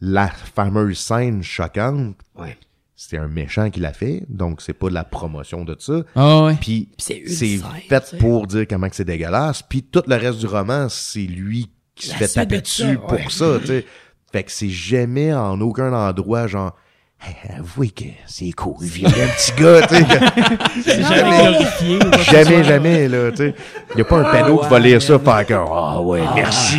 la 0.04 0.26
fameuse 0.28 0.98
scène 0.98 1.42
choquante, 1.44 2.16
Ouais. 2.36 2.58
c'était 2.96 3.18
un 3.18 3.28
méchant 3.28 3.70
qui 3.70 3.78
l'a 3.78 3.92
fait, 3.92 4.24
donc 4.28 4.60
c'est 4.60 4.72
pas 4.72 4.88
de 4.88 4.94
la 4.94 5.04
promotion 5.04 5.64
de 5.64 5.76
ça. 5.78 6.02
Ah 6.16 6.42
ouais. 6.44 6.56
Puis 6.60 6.88
c'est 6.98 7.18
une 7.18 7.28
c'est 7.28 7.58
scène, 7.58 7.66
fait 7.88 8.18
pour 8.18 8.48
dire 8.48 8.66
comment 8.68 8.88
que 8.88 8.96
c'est 8.96 9.04
dégueulasse. 9.04 9.62
Puis 9.62 9.84
tout 9.84 10.02
le 10.08 10.16
reste 10.16 10.38
du 10.40 10.46
roman, 10.46 10.88
c'est 10.88 11.20
lui 11.20 11.70
qui 11.94 12.08
se 12.08 12.14
fait 12.14 12.26
taper 12.26 12.56
de 12.56 12.60
dessus 12.62 12.82
ça, 12.82 12.94
pour 12.96 13.12
ouais. 13.12 13.26
ça, 13.30 13.46
tu 13.60 13.66
sais. 13.68 13.86
Fait 14.32 14.42
que 14.42 14.50
c'est 14.50 14.70
jamais 14.70 15.32
en 15.32 15.60
aucun 15.60 15.92
endroit 15.92 16.46
genre 16.48 16.74
Hey, 17.24 17.36
avouez 17.56 17.90
que 17.90 18.02
c'est 18.26 18.50
cool, 18.50 18.74
violer 18.84 19.22
un 19.22 19.28
petit 19.28 19.52
gars, 19.56 19.86
tu 19.86 19.94
sais. 19.94 20.02
que- 20.02 20.82
C'est 20.82 21.02
jamais 21.04 21.38
glorifié. 21.52 21.98
que 22.00 22.18
jamais, 22.24 22.64
jamais, 22.64 23.06
là, 23.08 23.30
tu 23.30 23.36
sais. 23.36 23.54
Y 23.96 24.00
a 24.00 24.04
pas 24.04 24.18
un 24.18 24.32
pédo 24.32 24.58
qui 24.58 24.68
va 24.68 24.78
lire 24.80 25.00
ça 25.00 25.16
faire 25.20 25.46
comme 25.46 25.68
Ah 25.72 26.00
ouais, 26.00 26.20
merci. 26.34 26.78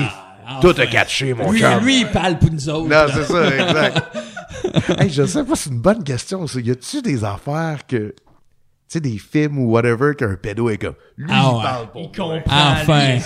Tout 0.61 0.73
a 0.77 0.87
catché, 0.87 1.33
mon 1.33 1.51
Lui, 1.51 1.59
chum. 1.59 1.83
lui, 1.83 2.01
il 2.01 2.07
parle 2.07 2.37
pour 2.39 2.51
nous 2.51 2.69
autres. 2.69 2.89
Non, 2.89 3.05
c'est 3.13 3.23
ça, 3.23 3.47
exact. 3.47 4.17
hey, 4.99 5.09
je 5.09 5.25
sais 5.25 5.43
pas, 5.43 5.55
c'est 5.55 5.69
une 5.69 5.81
bonne 5.81 6.03
question. 6.03 6.45
ça. 6.47 6.59
Y 6.59 6.71
a-tu 6.71 7.01
des 7.01 7.23
affaires 7.23 7.85
que. 7.87 8.13
Tu 8.89 8.99
sais, 8.99 8.99
des 8.99 9.17
films 9.17 9.57
ou 9.59 9.71
whatever 9.71 10.13
qu'un 10.15 10.35
pédo 10.35 10.69
est 10.69 10.77
comme. 10.77 10.95
Lui, 11.15 11.29
Ah 11.31 11.43
il 11.43 11.55
ouais. 11.57 11.63
parle 11.63 11.87
pour 11.91 12.01
Il 12.01 12.11
comprend. 12.11 12.41
Enfin. 12.49 13.17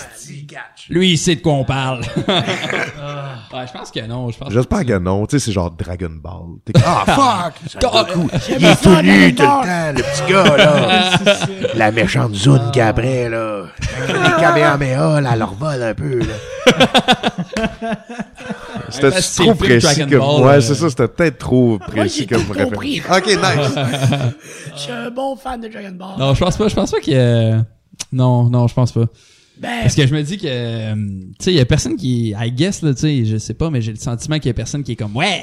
lui. 0.90 1.12
Il 1.12 1.16
sait 1.16 1.36
de 1.36 1.40
quoi 1.40 1.54
on 1.54 1.64
parle. 1.64 2.00
ouais, 2.18 3.66
je 3.66 3.72
pense 3.72 3.90
que 3.90 4.06
non. 4.06 4.30
Je 4.30 4.36
pense 4.36 4.52
J'espère 4.52 4.84
que 4.84 4.98
non. 4.98 5.26
Tu 5.26 5.38
sais, 5.38 5.46
c'est 5.46 5.52
genre 5.52 5.70
Dragon 5.70 6.10
Ball. 6.10 6.58
T'es 6.66 6.74
ah, 6.84 7.04
fuck! 7.06 7.80
Ah, 7.90 8.04
coup. 8.12 8.28
J'aime 8.46 8.58
Il 8.60 8.66
est 8.66 8.82
tout 8.82 9.02
nu 9.02 9.34
tout 9.34 9.42
le 9.42 9.46
temps, 9.48 9.62
le 9.62 10.02
petit 10.02 10.32
gars, 10.32 10.56
là. 10.56 11.10
La 11.74 11.90
méchante 11.90 12.34
Zune 12.34 12.70
qui 12.72 12.80
après, 12.80 13.30
là. 13.30 13.64
Les 14.06 14.42
Kamehameha, 14.42 15.20
là, 15.22 15.30
elle 15.32 15.38
leur 15.38 15.54
vole 15.54 15.82
un 15.82 15.94
peu, 15.94 16.18
là. 16.18 16.34
C'était 18.90 19.10
que 19.10 19.42
trop 19.42 19.54
précis 19.54 20.06
comme. 20.06 20.18
Ball, 20.18 20.42
ouais, 20.42 20.52
euh? 20.54 20.60
c'est 20.60 20.74
ça, 20.74 20.90
c'était 20.90 21.08
peut-être 21.08 21.38
trop 21.38 21.78
précis 21.78 22.26
comme 22.26 22.44
tout 22.44 22.52
compris. 22.54 23.02
Ok, 23.10 23.26
nice. 23.26 23.74
Je 24.74 24.80
suis 24.80 24.92
un 24.92 25.10
bon 25.10 25.36
fan 25.36 25.60
de 25.60 25.68
Dragon 25.68 25.92
Ball. 25.92 26.18
Non, 26.18 26.34
je 26.34 26.44
pense 26.44 26.56
pas. 26.56 26.68
Je 26.68 26.74
pense 26.74 26.90
pas 26.90 27.00
qu'il 27.00 27.14
y 27.14 27.18
a... 27.18 27.64
Non, 28.12 28.48
non, 28.50 28.66
je 28.66 28.74
pense 28.74 28.92
pas. 28.92 29.06
Ben, 29.58 29.82
Parce 29.82 29.94
que 29.96 30.06
je 30.06 30.14
me 30.14 30.22
dis 30.22 30.38
que, 30.38 30.46
euh, 30.46 30.94
tu 30.94 31.44
sais, 31.44 31.52
il 31.52 31.56
y 31.56 31.60
a 31.60 31.64
personne 31.64 31.96
qui, 31.96 32.32
I 32.38 32.52
guess, 32.52 32.82
là, 32.82 32.94
tu 32.94 33.00
sais, 33.00 33.24
je 33.24 33.36
sais 33.38 33.54
pas, 33.54 33.70
mais 33.70 33.82
j'ai 33.82 33.92
le 33.92 33.98
sentiment 33.98 34.36
qu'il 34.36 34.46
y 34.46 34.50
a 34.50 34.54
personne 34.54 34.84
qui 34.84 34.92
est 34.92 34.96
comme, 34.96 35.16
ouais, 35.16 35.42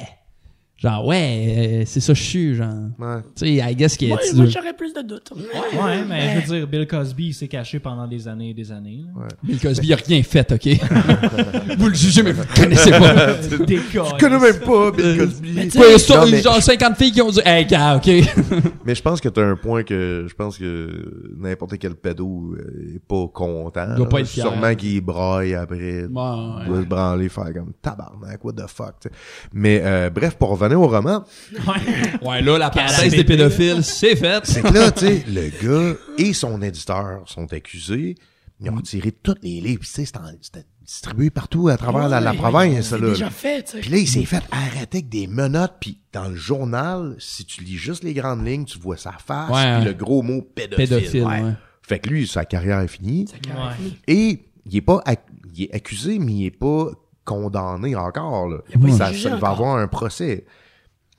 Genre, 0.77 1.05
ouais, 1.07 1.55
euh, 1.57 1.83
c'est 1.85 2.01
ça, 2.01 2.13
je 2.13 2.21
suis, 2.21 2.53
genre. 2.53 2.67
Ouais. 2.99 3.21
Tu 3.33 3.45
sais, 3.45 3.53
I 3.53 3.75
guess 3.75 3.95
que 3.95 4.05
Ouais, 4.07 4.17
tu 4.29 4.35
moi, 4.35 4.43
dois- 4.43 4.53
j'aurais 4.53 4.73
plus 4.73 4.93
de 4.93 5.01
doutes. 5.01 5.31
Ouais, 5.33 6.03
mais 6.07 6.41
je 6.41 6.51
veux 6.51 6.57
dire, 6.57 6.67
Bill 6.67 6.85
Cosby, 6.85 7.27
il 7.27 7.33
s'est 7.33 7.47
caché 7.47 7.79
pendant 7.79 8.05
des 8.05 8.27
années 8.27 8.49
et 8.49 8.53
des 8.53 8.73
années. 8.73 9.05
là. 9.17 9.25
Bill 9.41 9.57
Cosby 9.57 9.93
a 9.93 9.95
rien 9.95 10.21
fait, 10.21 10.51
ok? 10.51 10.67
vous 11.77 11.87
le 11.87 11.93
jugez, 11.95 12.23
mais 12.23 12.33
vous 12.33 12.41
le 12.43 12.61
connaissez 12.61 12.91
pas. 12.91 13.33
Des 13.65 13.77
Je 13.77 14.19
connais 14.19 14.37
même 14.37 14.59
pas 14.59 14.91
Bill 14.91 15.17
Cosby. 15.17 15.79
Ouais, 15.79 15.97
ça, 15.97 16.17
Non, 16.25 16.29
mais- 16.29 16.41
genre 16.41 16.61
50 16.61 16.97
filles 16.97 17.11
qui 17.13 17.21
ont 17.21 17.29
dit, 17.31 17.41
hey, 17.45 17.65
gars, 17.65 17.95
ok? 17.95 18.07
Mais 18.85 18.93
je 18.95 19.01
pense 19.01 19.19
que 19.21 19.29
t'as 19.29 19.43
un 19.45 19.55
point 19.55 19.83
que 19.83 20.25
je 20.29 20.33
pense 20.35 20.57
que 20.57 21.31
n'importe 21.39 21.77
quel 21.79 21.95
pédo 21.95 22.53
euh, 22.59 22.95
est 22.95 22.99
pas 22.99 23.27
content. 23.33 23.87
Il 23.91 23.95
doit 23.95 24.09
pas 24.09 24.19
être 24.19 24.27
fier. 24.27 24.43
Sûrement 24.45 24.75
qu'il 24.75 25.01
braille 25.01 25.55
après. 25.55 26.03
Il 26.03 26.07
doit 26.09 26.59
se 26.81 26.85
branler, 26.85 27.29
faire 27.29 27.51
comme 27.53 27.71
tabarnak, 27.81 28.43
what 28.43 28.53
the 28.53 28.67
fuck. 28.67 28.95
tu 29.01 29.07
sais. 29.09 29.15
Mais 29.53 29.81
euh, 29.83 30.09
bref, 30.11 30.35
pour 30.35 30.49
revenir 30.49 30.74
au 30.75 30.87
roman, 30.87 31.23
Ouais. 31.51 32.27
Ouais, 32.27 32.41
là, 32.41 32.57
la 32.57 32.69
parenthèse 32.69 33.11
des 33.11 33.23
pédophiles, 33.23 33.83
c'est 33.83 34.15
fait. 34.15 34.45
c'est 34.45 34.61
que 34.61 34.73
là, 34.73 34.91
tu 34.91 35.05
sais, 35.05 35.23
le 35.27 35.49
gars 35.63 35.97
et 36.17 36.33
son 36.33 36.61
éditeur 36.61 37.23
sont 37.25 37.51
accusés. 37.53 38.15
Ils 38.61 38.69
ont 38.69 38.79
tiré 38.79 39.11
tous 39.11 39.35
les 39.41 39.59
livres. 39.59 39.81
Puis, 39.81 39.89
tu 39.89 40.05
sais, 40.05 40.05
c'était 40.05 40.65
distribué 40.81 41.29
partout 41.29 41.67
à 41.67 41.75
travers 41.77 42.07
la, 42.07 42.21
la 42.21 42.31
ouais, 42.31 42.37
province. 42.37 42.87
C'est 42.89 42.99
là. 42.99 43.09
déjà 43.09 43.29
fait, 43.29 43.63
tu 43.63 43.71
sais. 43.71 43.79
Puis 43.79 43.89
là, 43.89 43.97
il 43.97 44.07
s'est 44.07 44.23
fait 44.23 44.43
arrêter 44.51 44.99
avec 44.99 45.09
des 45.09 45.27
menottes. 45.27 45.75
Puis 45.81 45.99
dans 46.13 46.29
le 46.29 46.35
journal, 46.35 47.15
si 47.19 47.43
tu 47.45 47.63
lis 47.63 47.75
juste 47.75 48.03
les 48.03 48.13
grandes 48.13 48.45
lignes, 48.45 48.63
tu 48.65 48.79
vois 48.79 48.95
sa 48.97 49.11
face. 49.13 49.49
Puis 49.49 49.85
le 49.85 49.93
gros 49.93 50.21
mot 50.21 50.41
pédophile. 50.41 50.87
Pédophile, 50.87 51.23
ouais. 51.25 51.53
Fait 51.81 51.99
que 51.99 52.09
lui, 52.09 52.27
sa 52.27 52.45
carrière 52.45 52.79
est 52.79 52.87
finie. 52.87 53.25
Et 54.07 54.45
il 54.65 54.75
est 54.77 54.81
pas 54.81 55.03
il 55.53 55.63
est 55.63 55.73
accusé, 55.73 56.19
mais 56.19 56.31
il 56.33 56.45
est 56.45 56.51
pas 56.51 56.91
condamné 57.23 57.95
encore. 57.95 58.47
Là. 58.47 58.57
Il 58.69 58.75
a 58.75 58.87
pas 58.87 58.97
Ça, 58.97 59.05
été 59.07 59.15
jugé 59.17 59.29
ça, 59.29 59.35
il 59.35 59.41
va 59.41 59.49
avoir 59.49 59.77
un 59.77 59.87
procès. 59.87 60.45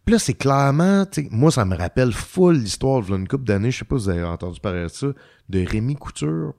Puis 0.06 0.12
là, 0.12 0.20
c'est 0.20 0.34
clairement, 0.34 1.04
tu 1.04 1.24
sais, 1.24 1.28
moi, 1.32 1.50
ça 1.50 1.64
me 1.64 1.76
rappelle 1.76 2.12
full 2.12 2.58
l'histoire 2.58 3.02
de 3.02 3.16
une 3.16 3.26
couple 3.26 3.42
d'années, 3.42 3.72
je 3.72 3.78
sais 3.78 3.84
pas 3.84 3.98
si 3.98 4.04
vous 4.04 4.10
avez 4.10 4.22
entendu 4.22 4.60
parler 4.60 4.84
de 4.84 4.88
ça, 4.88 5.08
de 5.48 5.66
Rémi 5.66 5.96
Couture. 5.96 6.54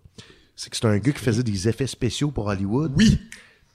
C'est 0.53 0.69
que 0.69 0.75
c'est 0.75 0.85
un 0.85 0.97
gars 0.97 1.13
qui 1.13 1.23
faisait 1.23 1.43
des 1.43 1.69
effets 1.69 1.87
spéciaux 1.87 2.29
pour 2.29 2.47
Hollywood. 2.47 2.91
Oui. 2.97 3.21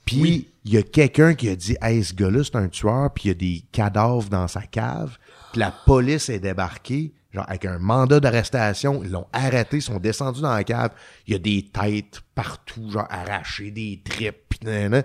Puis 0.05 0.47
il 0.63 0.73
y 0.73 0.77
a 0.77 0.83
quelqu'un 0.83 1.33
qui 1.33 1.49
a 1.49 1.55
dit 1.55 1.75
Hey, 1.81 2.03
ce 2.03 2.13
gars-là, 2.13 2.43
c'est 2.43 2.55
un 2.55 2.67
tueur, 2.67 3.11
puis 3.15 3.23
il 3.23 3.27
y 3.29 3.31
a 3.31 3.33
des 3.33 3.63
cadavres 3.71 4.29
dans 4.29 4.47
sa 4.47 4.61
cave. 4.61 5.17
Puis 5.51 5.59
la 5.59 5.71
police 5.71 6.29
est 6.29 6.39
débarquée, 6.39 7.11
genre 7.31 7.45
avec 7.47 7.65
un 7.65 7.79
mandat 7.79 8.19
d'arrestation. 8.19 9.01
Ils 9.03 9.09
l'ont 9.09 9.27
arrêté, 9.33 9.77
ils 9.77 9.81
sont 9.81 9.99
descendus 9.99 10.41
dans 10.41 10.53
la 10.53 10.63
cave. 10.63 10.91
Il 11.25 11.33
y 11.33 11.35
a 11.35 11.39
des 11.39 11.63
têtes 11.63 12.21
partout, 12.35 12.91
genre 12.91 13.07
arrachées, 13.09 13.71
des 13.71 14.01
tripes, 14.05 14.37
puis 14.49 14.59
nanana. 14.61 15.03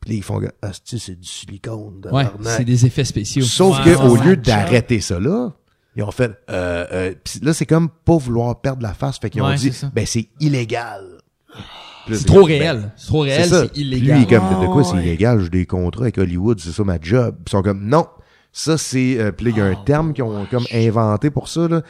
Puis 0.00 0.10
là, 0.10 0.16
ils 0.16 0.22
font 0.22 0.40
Ah, 0.62 0.70
c'est 0.84 0.98
c'est 0.98 1.18
du 1.18 1.26
silicone. 1.28 2.00
Ouais, 2.12 2.24
tabarnak. 2.24 2.54
c'est 2.56 2.64
des 2.64 2.86
effets 2.86 3.04
spéciaux. 3.04 3.42
Sauf 3.44 3.78
Ouais, 3.78 3.84
que 3.92 3.98
au 3.98 4.12
ouais, 4.16 4.24
lieu 4.24 4.30
ouais. 4.30 4.36
d'arrêter 4.36 5.00
ça 5.00 5.18
là, 5.18 5.52
ils 5.96 6.02
ont 6.02 6.10
fait 6.10 6.32
euh, 6.50 6.86
euh, 6.92 7.14
pis 7.24 7.40
là 7.42 7.54
c'est 7.54 7.66
comme 7.66 7.88
pas 7.88 8.16
vouloir 8.16 8.60
perdre 8.60 8.82
la 8.82 8.92
face, 8.94 9.18
fait 9.18 9.30
qu'ils 9.30 9.42
ont 9.42 9.46
Ouais, 9.46 9.56
dit 9.56 9.72
c'est 9.72 9.92
ben 9.92 10.04
c'est 10.06 10.28
illégal. 10.40 11.04
C'est 12.12 12.24
trop 12.26 12.40
ben, 12.42 12.46
réel. 12.46 12.92
C'est 12.96 13.06
trop 13.08 13.20
réel, 13.20 13.48
c'est 13.48 13.76
illégal. 13.76 14.16
Lui, 14.18 14.22
il 14.28 14.32
est 14.32 14.38
comme, 14.38 14.60
de 14.62 14.66
quoi 14.66 14.82
Ah, 14.84 14.88
c'est 14.88 14.94
ouais. 14.96 15.02
illégal? 15.06 15.40
J'ai 15.42 15.48
des 15.48 15.66
contrats 15.66 16.02
avec 16.02 16.18
Hollywood, 16.18 16.60
c'est 16.60 16.70
ça 16.70 16.84
ma 16.84 17.00
job. 17.00 17.36
Ils 17.46 17.50
sont 17.50 17.62
comme, 17.62 17.84
non. 17.84 18.06
Ça, 18.52 18.78
c'est, 18.78 19.18
euh, 19.18 19.32
puis 19.32 19.46
là, 19.46 19.50
il 19.52 19.58
y 19.58 19.60
a 19.60 19.64
un 19.66 19.72
Oh, 19.72 19.84
terme 19.84 20.12
qu'ils 20.12 20.22
ont 20.22 20.46
comme 20.46 20.64
inventé 20.72 21.30
pour 21.30 21.48
ça, 21.48 21.66
là. 21.66 21.82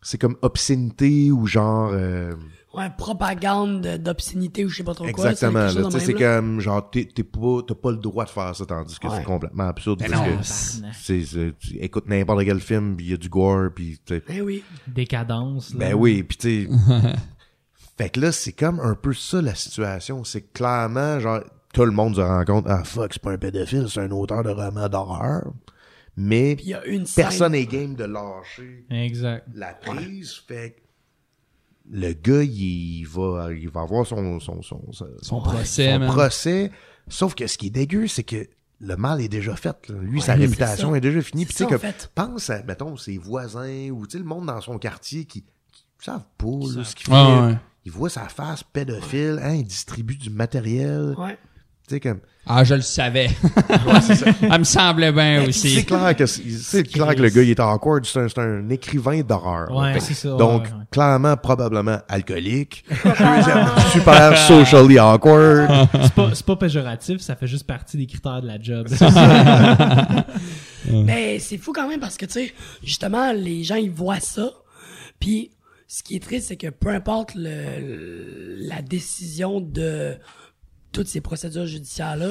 C'est 0.00 0.16
comme 0.18 0.36
obscénité 0.40 1.30
ou 1.30 1.46
genre, 1.46 1.90
euh, 1.92 2.32
Ouais, 2.72 2.88
propagande 2.96 3.80
de- 3.80 3.96
d'obscénité 3.96 4.64
ou 4.64 4.68
je 4.68 4.76
sais 4.76 4.84
pas 4.84 4.94
trop 4.94 5.02
quoi. 5.10 5.10
exactement, 5.10 5.68
c'est 5.68 5.74
là. 5.74 5.82
quelque 5.82 5.92
Tu 5.92 5.98
sais, 6.00 6.06
c'est 6.06 6.12
comme, 6.14 6.60
genre, 6.60 6.88
t'es, 6.88 7.04
t'es 7.04 7.24
pas, 7.24 7.58
t'as 7.66 7.74
pas 7.74 7.90
le 7.90 7.96
droit 7.96 8.24
de 8.24 8.30
faire 8.30 8.54
ça, 8.54 8.64
tandis 8.64 8.96
que 8.98 9.08
Ouais. 9.08 9.16
c'est 9.16 9.24
complètement 9.24 9.64
absurde. 9.68 9.98
Ben 9.98 10.08
parce 10.10 10.28
non, 10.30 10.36
que 10.38 10.44
c'est- 10.44 10.82
c'est, 10.94 11.24
c'est- 11.24 11.58
tu 11.58 11.76
écoutes 11.78 12.06
n'importe 12.08 12.44
quel 12.44 12.60
film, 12.60 12.96
puis 12.96 13.06
il 13.06 13.10
y 13.10 13.14
a 13.14 13.16
du 13.16 13.28
gore, 13.28 13.70
puis 13.74 13.98
tu 14.06 14.14
sais, 14.14 14.22
Ben 14.28 14.42
oui. 14.42 14.62
Décadence. 14.86 15.72
là. 15.74 15.78
Ben 15.80 15.94
oui, 15.94 16.22
puis 16.22 16.36
tu 16.36 16.66
sais. 16.66 16.70
fait 17.98 18.10
que 18.10 18.20
là, 18.20 18.30
c'est 18.32 18.52
comme 18.52 18.78
un 18.80 18.94
peu 18.94 19.12
ça 19.14 19.42
la 19.42 19.54
situation. 19.56 20.22
C'est 20.24 20.42
que 20.42 20.52
clairement, 20.52 21.18
genre, 21.20 21.40
tout 21.74 21.84
le 21.84 21.90
monde 21.92 22.16
se 22.16 22.20
rend 22.20 22.44
compte, 22.44 22.66
ah 22.68 22.84
fuck, 22.84 23.12
c'est 23.12 23.22
pas 23.22 23.32
un 23.32 23.38
pédophile, 23.38 23.86
c'est 23.88 24.00
un 24.00 24.10
auteur 24.12 24.42
de 24.42 24.50
romans 24.50 24.88
d'horreur. 24.88 25.52
Mais 26.16 26.56
y 26.64 26.74
a 26.74 26.84
une 26.86 27.06
scène. 27.06 27.24
personne 27.24 27.52
n'est 27.52 27.66
game 27.66 27.94
de 27.94 28.04
lâcher 28.04 28.84
Exact. 28.90 29.46
la 29.54 29.74
prise. 29.74 30.34
Fait 30.46 30.76
que 30.76 30.80
le 31.88 32.12
gars, 32.12 32.42
il 32.42 33.04
va, 33.04 33.48
il 33.52 33.68
va 33.68 33.82
avoir 33.82 34.06
son, 34.06 34.40
son, 34.40 34.62
son, 34.62 34.80
son, 34.92 35.06
Son 35.22 35.40
procès, 35.40 35.94
son 35.94 36.06
procès. 36.06 36.70
Sauf 37.08 37.34
que 37.34 37.46
ce 37.46 37.58
qui 37.58 37.68
est 37.68 37.70
dégueu, 37.70 38.06
c'est 38.06 38.22
que 38.22 38.46
le 38.78 38.96
mal 38.96 39.20
est 39.20 39.28
déjà 39.28 39.56
fait. 39.56 39.88
là. 39.88 39.96
Lui, 40.00 40.20
Ouais, 40.20 40.24
sa 40.24 40.34
réputation 40.34 40.94
est 40.94 41.00
déjà 41.00 41.20
finie. 41.20 41.44
Puis 41.46 41.54
tu 41.54 41.64
sais, 41.66 41.78
fait. 41.78 42.10
pense 42.14 42.50
à, 42.50 42.62
mettons, 42.62 42.96
ses 42.96 43.18
voisins 43.18 43.90
ou 43.90 44.06
tu 44.06 44.12
sais, 44.12 44.18
le 44.18 44.24
monde 44.24 44.46
dans 44.46 44.60
son 44.60 44.78
quartier 44.78 45.24
qui, 45.24 45.42
qui 45.72 45.84
savent 45.98 46.24
pas 46.38 46.46
là, 46.76 46.84
ce 46.84 46.94
qu'il 46.94 47.06
fait. 47.06 47.12
Ouais, 47.12 47.40
ouais. 47.40 47.56
Il 47.84 47.92
voit 47.92 48.10
sa 48.10 48.28
face 48.28 48.62
pédophile, 48.62 49.40
hein, 49.42 49.54
il 49.54 49.64
distribue 49.64 50.16
du 50.16 50.30
matériel. 50.30 51.14
Ouais. 51.18 51.38
Tu 51.90 51.96
sais, 51.96 52.00
comme. 52.00 52.20
Ah, 52.46 52.62
je 52.62 52.76
le 52.76 52.82
savais. 52.82 53.30
Elle 54.42 54.58
me 54.60 54.64
semblait 54.64 55.10
bien 55.10 55.42
C'est 55.46 55.48
aussi. 55.48 55.84
clair 55.84 56.14
que 56.14 56.24
c'est 56.24 56.48
c'est 56.48 56.84
clair 56.84 57.16
que 57.16 57.20
le 57.20 57.28
gars 57.30 57.42
il 57.42 57.50
est 57.50 57.58
awkward, 57.58 58.04
c'est 58.06 58.20
un, 58.20 58.28
c'est 58.28 58.38
un 58.38 58.68
écrivain 58.70 59.20
d'horreur. 59.22 59.74
Ouais, 59.76 59.98
c'est 59.98 60.14
ça, 60.14 60.28
Donc 60.36 60.62
ouais, 60.62 60.68
ouais. 60.68 60.84
clairement 60.92 61.36
probablement 61.36 61.98
alcoolique, 62.08 62.84
super 63.92 64.38
socially 64.38 65.00
awkward. 65.00 65.68
C'est 66.02 66.14
pas, 66.14 66.30
c'est 66.32 66.46
pas 66.46 66.56
péjoratif, 66.56 67.20
ça 67.20 67.34
fait 67.34 67.48
juste 67.48 67.66
partie 67.66 67.96
des 67.96 68.06
critères 68.06 68.40
de 68.40 68.46
la 68.46 68.60
job. 68.60 68.86
Mais 70.92 71.38
c'est 71.40 71.58
fou 71.58 71.72
quand 71.72 71.88
même 71.88 72.00
parce 72.00 72.16
que, 72.16 72.26
tu 72.26 72.32
sais, 72.32 72.54
justement, 72.84 73.32
les 73.32 73.64
gens, 73.64 73.74
ils 73.76 73.90
voient 73.90 74.20
ça. 74.20 74.50
Puis, 75.18 75.50
ce 75.88 76.02
qui 76.02 76.16
est 76.16 76.20
triste, 76.22 76.48
c'est 76.48 76.56
que 76.56 76.68
peu 76.70 76.88
importe 76.90 77.32
le, 77.34 78.56
la 78.60 78.80
décision 78.80 79.60
de 79.60 80.16
toutes 80.92 81.08
ces 81.08 81.20
procédures 81.20 81.66
judiciaires-là, 81.66 82.30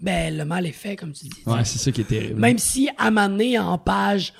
ben, 0.00 0.36
le 0.36 0.44
mal 0.44 0.66
est 0.66 0.72
fait, 0.72 0.96
comme 0.96 1.12
tu 1.12 1.24
dis. 1.26 1.42
Ouais, 1.46 1.64
c'est 1.64 1.78
ça 1.78 1.90
qui 1.92 2.02
est 2.02 2.04
terrible. 2.04 2.40
Même 2.40 2.58
si, 2.58 2.88
à 2.98 3.06
un 3.06 3.10
moment 3.10 3.28
donné, 3.28 3.58
en 3.58 3.78
page 3.78 4.32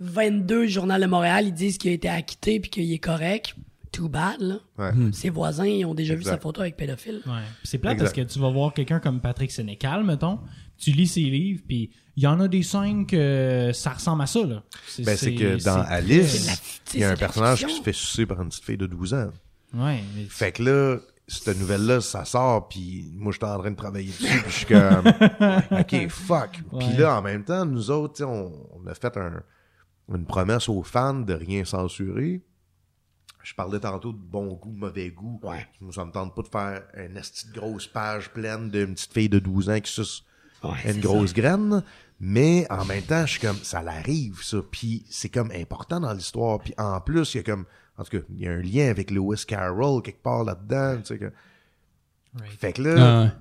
22 0.00 0.66
du 0.66 0.72
Journal 0.72 1.00
de 1.00 1.06
Montréal, 1.06 1.46
ils 1.46 1.54
disent 1.54 1.78
qu'il 1.78 1.90
a 1.90 1.94
été 1.94 2.08
acquitté 2.08 2.60
puis 2.60 2.70
qu'il 2.70 2.92
est 2.92 2.98
correct, 2.98 3.54
too 3.92 4.08
bad, 4.08 4.40
là. 4.40 4.58
Ouais. 4.78 4.90
Ses 5.12 5.30
voisins, 5.30 5.64
ils 5.64 5.86
ont 5.86 5.94
déjà 5.94 6.14
vu 6.14 6.22
sa 6.22 6.36
photo 6.38 6.60
avec 6.60 6.76
pédophile. 6.76 7.22
Ouais. 7.26 7.32
C'est 7.64 7.78
plate 7.78 7.94
Exact. 7.94 8.04
parce 8.14 8.26
que 8.28 8.32
tu 8.32 8.38
vas 8.38 8.50
voir 8.50 8.74
quelqu'un 8.74 9.00
comme 9.00 9.20
Patrick 9.20 9.50
Sénécal, 9.50 10.04
mettons, 10.04 10.38
tu 10.76 10.90
lis 10.90 11.06
ses 11.06 11.20
livres, 11.22 11.62
puis 11.66 11.90
il 12.16 12.22
y 12.22 12.26
en 12.26 12.38
a 12.40 12.48
des 12.48 12.62
scènes 12.62 13.06
que 13.06 13.70
ça 13.72 13.90
ressemble 13.94 14.22
à 14.22 14.26
ça, 14.26 14.44
là. 14.44 14.62
Ben 14.98 15.16
c'est 15.16 15.34
que 15.34 15.62
dans 15.64 15.82
c'est- 15.82 15.88
C'est 15.88 15.94
Alice, 15.94 16.34
il 16.94 17.00
y 17.00 17.04
a 17.04 17.08
c'est 17.08 17.12
un 17.14 17.16
personnage 17.16 17.64
qui 17.66 17.74
se 17.76 17.82
fait 17.82 17.92
sucer 17.94 18.26
par 18.26 18.42
une 18.42 18.48
petite 18.50 18.64
fille 18.64 18.76
de 18.76 18.86
12 18.86 19.14
ans. 19.14 19.30
Ouais, 19.72 20.02
mais 20.14 20.24
Fait 20.28 20.52
que 20.52 20.62
là, 20.62 20.98
cette 21.28 21.58
nouvelle-là, 21.58 22.00
ça 22.00 22.24
sort, 22.24 22.68
puis 22.68 23.10
moi, 23.16 23.32
j'étais 23.32 23.46
en 23.46 23.58
train 23.58 23.70
de 23.72 23.76
travailler 23.76 24.08
dessus, 24.10 24.26
puis 24.42 24.50
je 24.50 24.56
suis 24.56 24.66
comme, 24.66 25.06
OK, 25.80 26.08
fuck. 26.08 26.60
Puis 26.78 26.96
là, 26.96 27.18
en 27.18 27.22
même 27.22 27.44
temps, 27.44 27.64
nous 27.64 27.90
autres, 27.90 28.24
on, 28.24 28.52
on 28.72 28.86
a 28.86 28.94
fait 28.94 29.16
un- 29.16 29.42
une 30.14 30.24
promesse 30.24 30.68
aux 30.68 30.82
fans 30.84 31.14
de 31.14 31.34
rien 31.34 31.64
censurer. 31.64 32.42
Je 33.42 33.54
parlais 33.54 33.80
tantôt 33.80 34.12
de 34.12 34.18
bon 34.18 34.54
goût, 34.54 34.72
mauvais 34.72 35.10
goût. 35.10 35.40
Ouais. 35.42 35.66
Ça 35.92 36.04
me 36.04 36.10
tente 36.12 36.34
pas 36.34 36.42
de 36.42 36.48
faire 36.48 36.82
une 36.96 37.16
esti 37.16 37.48
de 37.48 37.54
grosse 37.58 37.86
page 37.88 38.30
pleine 38.32 38.70
d'une 38.70 38.94
petite 38.94 39.12
fille 39.12 39.28
de 39.28 39.38
12 39.40 39.70
ans 39.70 39.80
qui 39.80 39.92
suce 39.92 40.24
Ouais, 40.64 40.90
une 40.92 41.00
grosse 41.00 41.32
graine. 41.34 41.82
Mais 42.18 42.66
en 42.70 42.84
même 42.86 43.02
temps, 43.02 43.26
je 43.26 43.32
suis 43.32 43.40
comme, 43.40 43.58
ça 43.62 43.82
l'arrive, 43.82 44.42
ça. 44.42 44.58
Puis 44.68 45.04
c'est 45.10 45.28
comme 45.28 45.50
important 45.52 46.00
dans 46.00 46.12
l'histoire. 46.12 46.58
Puis 46.60 46.72
en 46.78 47.00
plus, 47.00 47.34
il 47.34 47.36
y 47.36 47.40
a 47.40 47.42
comme, 47.44 47.66
en 47.98 48.04
tout 48.04 48.18
cas, 48.18 48.24
il 48.30 48.40
y 48.40 48.46
a 48.46 48.52
un 48.52 48.60
lien 48.60 48.88
avec 48.90 49.10
Lewis 49.10 49.44
Carroll 49.46 50.02
quelque 50.02 50.22
part 50.22 50.44
là-dedans. 50.44 50.98
Tu 50.98 51.06
sais, 51.06 51.18
que... 51.18 51.32
Right. 52.38 52.52
Fait 52.58 52.72
que 52.74 52.82
là, 52.82 53.22
Ah, 53.30 53.34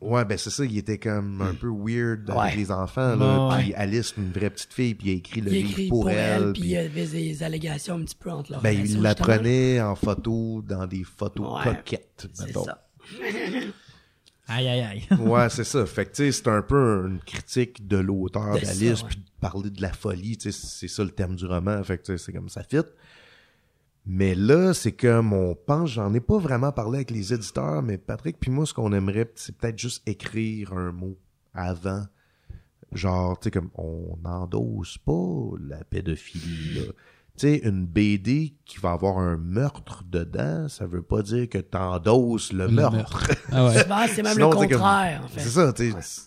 ouais. 0.00 0.24
ben 0.24 0.38
c'est 0.38 0.50
ça, 0.50 0.64
il 0.64 0.78
était 0.78 0.98
comme 0.98 1.40
un 1.42 1.54
peu 1.54 1.68
weird 1.68 2.30
avec 2.30 2.40
Ouais. 2.42 2.56
les 2.56 2.70
enfants. 2.70 3.16
Là. 3.16 3.56
Puis 3.58 3.74
Alice, 3.74 4.14
une 4.16 4.30
vraie 4.30 4.50
petite 4.50 4.72
fille, 4.72 4.94
puis 4.94 5.08
il 5.08 5.10
a 5.10 5.16
écrit 5.16 5.40
le 5.40 5.48
Il 5.50 5.54
livre 5.54 5.70
écrit 5.70 5.88
pour, 5.88 6.08
elle. 6.10 6.52
puis 6.52 6.62
il 6.62 6.68
y 6.68 6.76
avait 6.76 7.06
des 7.06 7.42
allégations 7.42 7.96
un 7.96 8.04
petit 8.04 8.14
peu 8.14 8.30
entre 8.30 8.52
leurs 8.52 8.62
ben, 8.62 8.70
il 8.78 9.02
la 9.02 9.14
prenait 9.16 9.80
en 9.80 9.96
photo 9.96 10.62
dans 10.66 10.86
des 10.86 11.02
photos 11.02 11.58
Ouais. 11.64 11.74
coquettes. 11.74 12.28
C'est 12.32 12.52
ça. 12.52 12.86
aïe, 14.48 14.68
aïe, 14.68 14.80
aïe. 14.82 15.02
Ouais, 15.18 15.48
c'est 15.50 15.64
ça. 15.64 15.84
Fait 15.86 16.04
que, 16.06 16.10
tu 16.10 16.16
sais, 16.24 16.32
c'est 16.32 16.48
un 16.48 16.62
peu 16.62 17.06
une 17.08 17.18
critique 17.20 17.86
de 17.88 17.96
l'auteur 17.96 18.54
d'Alice, 18.60 19.02
puis 19.02 19.16
de 19.16 19.22
parler 19.40 19.70
de 19.70 19.82
la 19.82 19.92
folie, 19.92 20.36
tu 20.36 20.52
sais, 20.52 20.58
c'est 20.66 20.88
ça 20.88 21.02
le 21.02 21.10
thème 21.10 21.34
du 21.34 21.46
roman. 21.46 21.82
Fait 21.82 21.98
que, 21.98 22.04
tu 22.04 22.12
sais, 22.16 22.24
c'est 22.26 22.32
comme 22.32 22.48
ça 22.48 22.62
fit. 22.62 22.78
Mais 24.06 24.34
là, 24.36 24.72
c'est 24.72 24.92
comme 24.92 25.32
on 25.32 25.54
pense, 25.56 25.90
j'en 25.90 26.14
ai 26.14 26.20
pas 26.20 26.38
vraiment 26.38 26.70
parlé 26.70 26.98
avec 26.98 27.10
les 27.10 27.34
éditeurs, 27.34 27.82
mais 27.82 27.98
Patrick 27.98 28.38
puis 28.38 28.50
moi, 28.52 28.64
ce 28.64 28.72
qu'on 28.72 28.92
aimerait, 28.92 29.30
c'est 29.34 29.56
peut-être 29.56 29.78
juste 29.78 30.02
écrire 30.08 30.72
un 30.74 30.92
mot 30.92 31.18
avant. 31.54 32.04
Genre, 32.92 33.36
tu 33.40 33.44
sais, 33.44 33.50
comme 33.50 33.70
on 33.74 34.16
n'endosse 34.22 34.98
pas 34.98 35.56
la 35.60 35.82
pédophilie, 35.84 36.74
là. 36.76 36.82
Tu 37.36 37.48
sais, 37.48 37.56
une 37.64 37.84
BD 37.84 38.54
qui 38.64 38.78
va 38.78 38.92
avoir 38.92 39.18
un 39.18 39.36
meurtre 39.36 40.04
dedans, 40.08 40.68
ça 40.68 40.86
veut 40.86 41.02
pas 41.02 41.20
dire 41.22 41.48
que 41.50 41.58
t'endosses 41.58 42.52
le, 42.52 42.66
Le 42.66 42.70
meurtre. 42.72 42.96
meurtre. 42.96 43.30
Ah 43.52 43.66
ouais. 43.66 43.82
Souvent, 43.82 44.06
c'est 44.08 44.22
même 44.22 44.32
Sinon, 44.34 44.50
le 44.50 44.56
comme- 44.56 44.68
contraire, 44.68 45.22
en 45.24 45.28
fait. 45.28 45.40
C'est 45.40 45.48
ça, 45.50 45.72
tu 45.72 45.90
sais. 45.90 46.22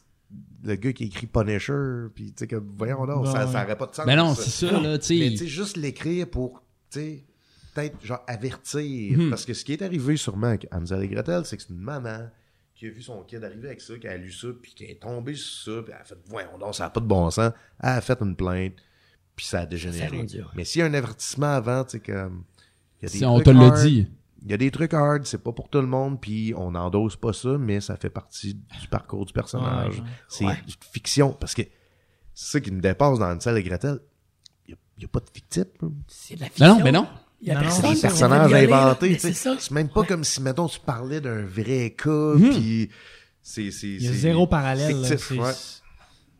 le 0.64 0.76
gars 0.76 0.94
qui 0.94 1.06
écrit 1.06 1.26
Punisher, 1.28 2.08
puis 2.14 2.26
tu 2.28 2.34
sais, 2.40 2.48
comme, 2.48 2.74
voyons 2.78 3.06
ça, 3.26 3.46
Ouais. 3.46 3.52
ça 3.54 3.64
aurait 3.64 3.78
pas 3.78 3.88
de 3.88 3.96
sens. 3.96 4.06
Ben 4.06 4.18
non, 4.18 4.36
ça. 4.36 4.44
c'est 4.44 4.68
ça, 4.68 4.80
là, 4.80 4.98
tu 5.00 5.14
Mais 5.18 5.30
sais. 5.30 5.32
tu 5.32 5.38
sais, 5.38 5.48
juste 5.48 5.78
l'écrire 5.78 6.30
pour, 6.30 6.62
tu 6.92 7.00
sais, 7.00 7.26
peut-être, 7.74 8.04
genre, 8.06 8.24
avertir. 8.28 9.18
Mhm. 9.18 9.30
Parce 9.30 9.46
que 9.46 9.54
ce 9.54 9.64
qui 9.66 9.74
est 9.74 9.82
arrivé 9.82 10.18
sûrement 10.18 10.48
avec 10.48 10.68
Hansel 10.72 11.04
et 11.04 11.08
Gretel, 11.08 11.46
c'est 11.46 11.58
que 11.58 11.64
c'est 11.64 11.70
une 11.70 11.80
maman 11.80 12.30
qui 12.76 12.88
a 12.88 12.90
vu 12.92 13.02
son 13.02 13.22
kid 13.24 13.44
arriver 13.44 13.68
avec 13.68 13.82
ça, 13.82 13.98
qui 13.98 14.08
a 14.08 14.16
lu 14.16 14.32
ça, 14.32 14.48
puis 14.62 14.74
qui 14.74 14.86
est 14.86 15.02
tombée 15.02 15.36
sur 15.36 15.76
ça, 15.76 15.82
puis 15.84 15.94
elle 15.94 16.02
a 16.02 16.06
fait, 16.06 16.18
voyons 16.28 16.58
donc, 16.58 16.76
ça 16.76 16.86
n'a 16.86 16.90
pas 16.90 17.02
de 17.02 17.06
bon 17.06 17.30
sens. 17.30 17.52
Elle 17.82 17.90
a 17.90 18.02
fait 18.02 18.22
une 18.22 18.36
plainte, 18.36 18.74
puis 19.36 19.46
ça 19.46 19.58
a 19.58 19.62
Ça 19.62 19.66
dégénéré. 19.68 20.24
dur. 20.24 20.52
Mais 20.56 20.64
s'il 20.64 20.80
y 20.80 20.82
a 20.84 20.86
un 20.86 20.94
avertissement 20.94 21.48
avant, 21.54 21.84
tu 21.84 21.92
sais, 21.92 22.00
comme, 22.00 22.44
il 23.02 23.04
y 23.04 23.06
a 23.08 23.12
des 23.12 23.18
Si 23.18 23.26
on 23.26 23.34
trucs 23.36 23.46
te 23.46 23.50
l'a 23.52 23.66
hard, 23.68 23.82
dit. 23.86 24.08
Il 24.46 24.50
y 24.52 24.54
a 24.54 24.58
des 24.58 24.72
trucs 24.72 24.94
hard, 24.94 25.26
c'est 25.26 25.44
pas 25.44 25.52
pour 25.52 25.68
tout 25.70 25.82
le 25.82 25.88
monde, 25.88 26.22
puis 26.22 26.54
on 26.56 26.72
n'endosse 26.72 27.18
pas 27.18 27.34
ça, 27.34 27.58
mais 27.58 27.82
ça 27.82 27.98
fait 27.98 28.10
partie 28.10 28.54
du 28.54 28.88
parcours 28.90 29.26
du 29.26 29.34
personnage. 29.34 29.96
Ouais, 29.96 30.02
ouais. 30.02 30.08
C'est 30.30 30.46
Ouais. 30.46 30.58
une 30.66 30.74
fiction, 30.94 31.34
parce 31.34 31.54
que 31.54 31.64
c'est 32.34 32.52
ça 32.54 32.62
qui 32.62 32.72
me 32.72 32.80
dépasse 32.80 33.20
dans 33.20 33.26
Hansel 33.30 33.58
et 33.58 33.64
Gretel. 33.64 34.00
Il 34.70 34.78
n'y 34.98 35.06
a, 35.06 35.08
pas 35.10 35.20
de 35.20 35.30
fictif. 35.34 35.66
C'est 36.08 36.36
de 36.36 36.40
la 36.40 36.46
Non, 36.46 36.50
fiction. 36.54 36.78
non, 36.78 36.84
mais 36.86 36.92
non. 36.94 37.08
Il 37.42 37.48
y 37.48 37.52
a 37.52 37.56
Non, 37.56 37.62
personne 37.62 37.94
des 37.94 38.02
personnages 38.02 38.54
inventés. 38.54 39.10
Mais 39.10 39.16
tu 39.16 39.22
sais. 39.22 39.28
C'est 39.30 39.34
ça. 39.34 39.56
C'est 39.60 39.72
même 39.72 39.90
pas 39.90 40.04
comme 40.04 40.24
si, 40.24 40.42
mettons, 40.42 40.68
tu 40.68 40.80
parlais 40.80 41.22
d'un 41.22 41.46
vrai 41.46 41.96
cas, 41.98 42.34
Mhm. 42.36 42.50
puis 42.52 42.90
c'est... 43.42 43.64
Il 43.64 44.04
y 44.04 44.08
a 44.08 44.12
zéro 44.12 44.46
parallèle. 44.48 44.94
fictif, 44.96 45.28
C'est 45.30 45.40
ouais. 45.40 45.52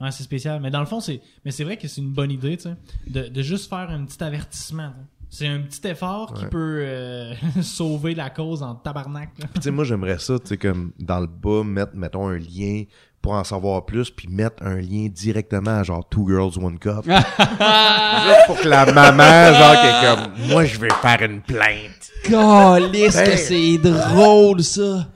ouais, 0.02 0.12
c'est 0.12 0.24
spécial. 0.24 0.60
Mais 0.62 0.72
dans 0.72 0.82
le 0.82 0.86
fond, 0.86 1.00
c'est 1.00 1.22
mais 1.46 1.52
c'est 1.52 1.64
vrai 1.64 1.78
que 1.78 1.88
c'est 1.88 2.02
une 2.02 2.12
bonne 2.12 2.32
idée, 2.32 2.58
tu 2.58 2.64
sais, 2.64 2.76
de, 3.08 3.28
de 3.30 3.42
juste 3.42 3.70
faire 3.70 3.90
un 3.90 4.04
petit 4.06 4.22
avertissement. 4.24 4.94
C'est 5.30 5.48
un 5.48 5.60
petit 5.60 5.88
effort 5.88 6.34
qui 6.34 6.44
Ouais. 6.44 6.50
peut 6.50 6.80
euh, 6.82 7.34
sauver 7.62 8.16
la 8.16 8.30
cause 8.32 8.64
en 8.64 8.74
tabarnak. 8.76 9.30
Puis, 9.36 9.44
tu 9.56 9.62
sais, 9.62 9.72
moi, 9.72 9.84
j'aimerais 9.84 10.18
ça, 10.20 10.40
tu 10.40 10.48
sais, 10.48 10.58
comme 10.58 10.92
dans 11.00 11.20
le 11.20 11.28
bas, 11.28 11.64
mettre, 11.64 11.92
mettons, 11.96 12.28
un 12.28 12.38
lien 12.38 12.84
pour 13.22 13.34
en 13.34 13.44
savoir 13.44 13.86
plus, 13.86 14.10
puis 14.10 14.28
mettre 14.28 14.64
un 14.64 14.78
lien 14.78 15.08
directement 15.14 15.80
à 15.80 15.84
genre 15.84 16.08
Two 16.10 16.26
Girls, 16.28 16.54
One 16.58 16.80
Cup. 16.80 17.04
Juste 17.06 18.46
pour 18.48 18.60
que 18.60 18.68
la 18.68 18.86
maman, 18.92 19.54
genre, 19.54 19.76
qui 19.82 19.88
est 19.88 20.16
comme, 20.16 20.48
moi, 20.52 20.66
je 20.66 20.80
vais 20.80 20.90
faire 21.02 21.22
une 21.30 21.42
plainte. 21.42 22.12
Calisse 22.24 23.16
Ben- 23.16 23.30
que 23.30 23.38
c'est 23.38 23.78
drôle, 23.78 24.64
ça. 24.64 25.08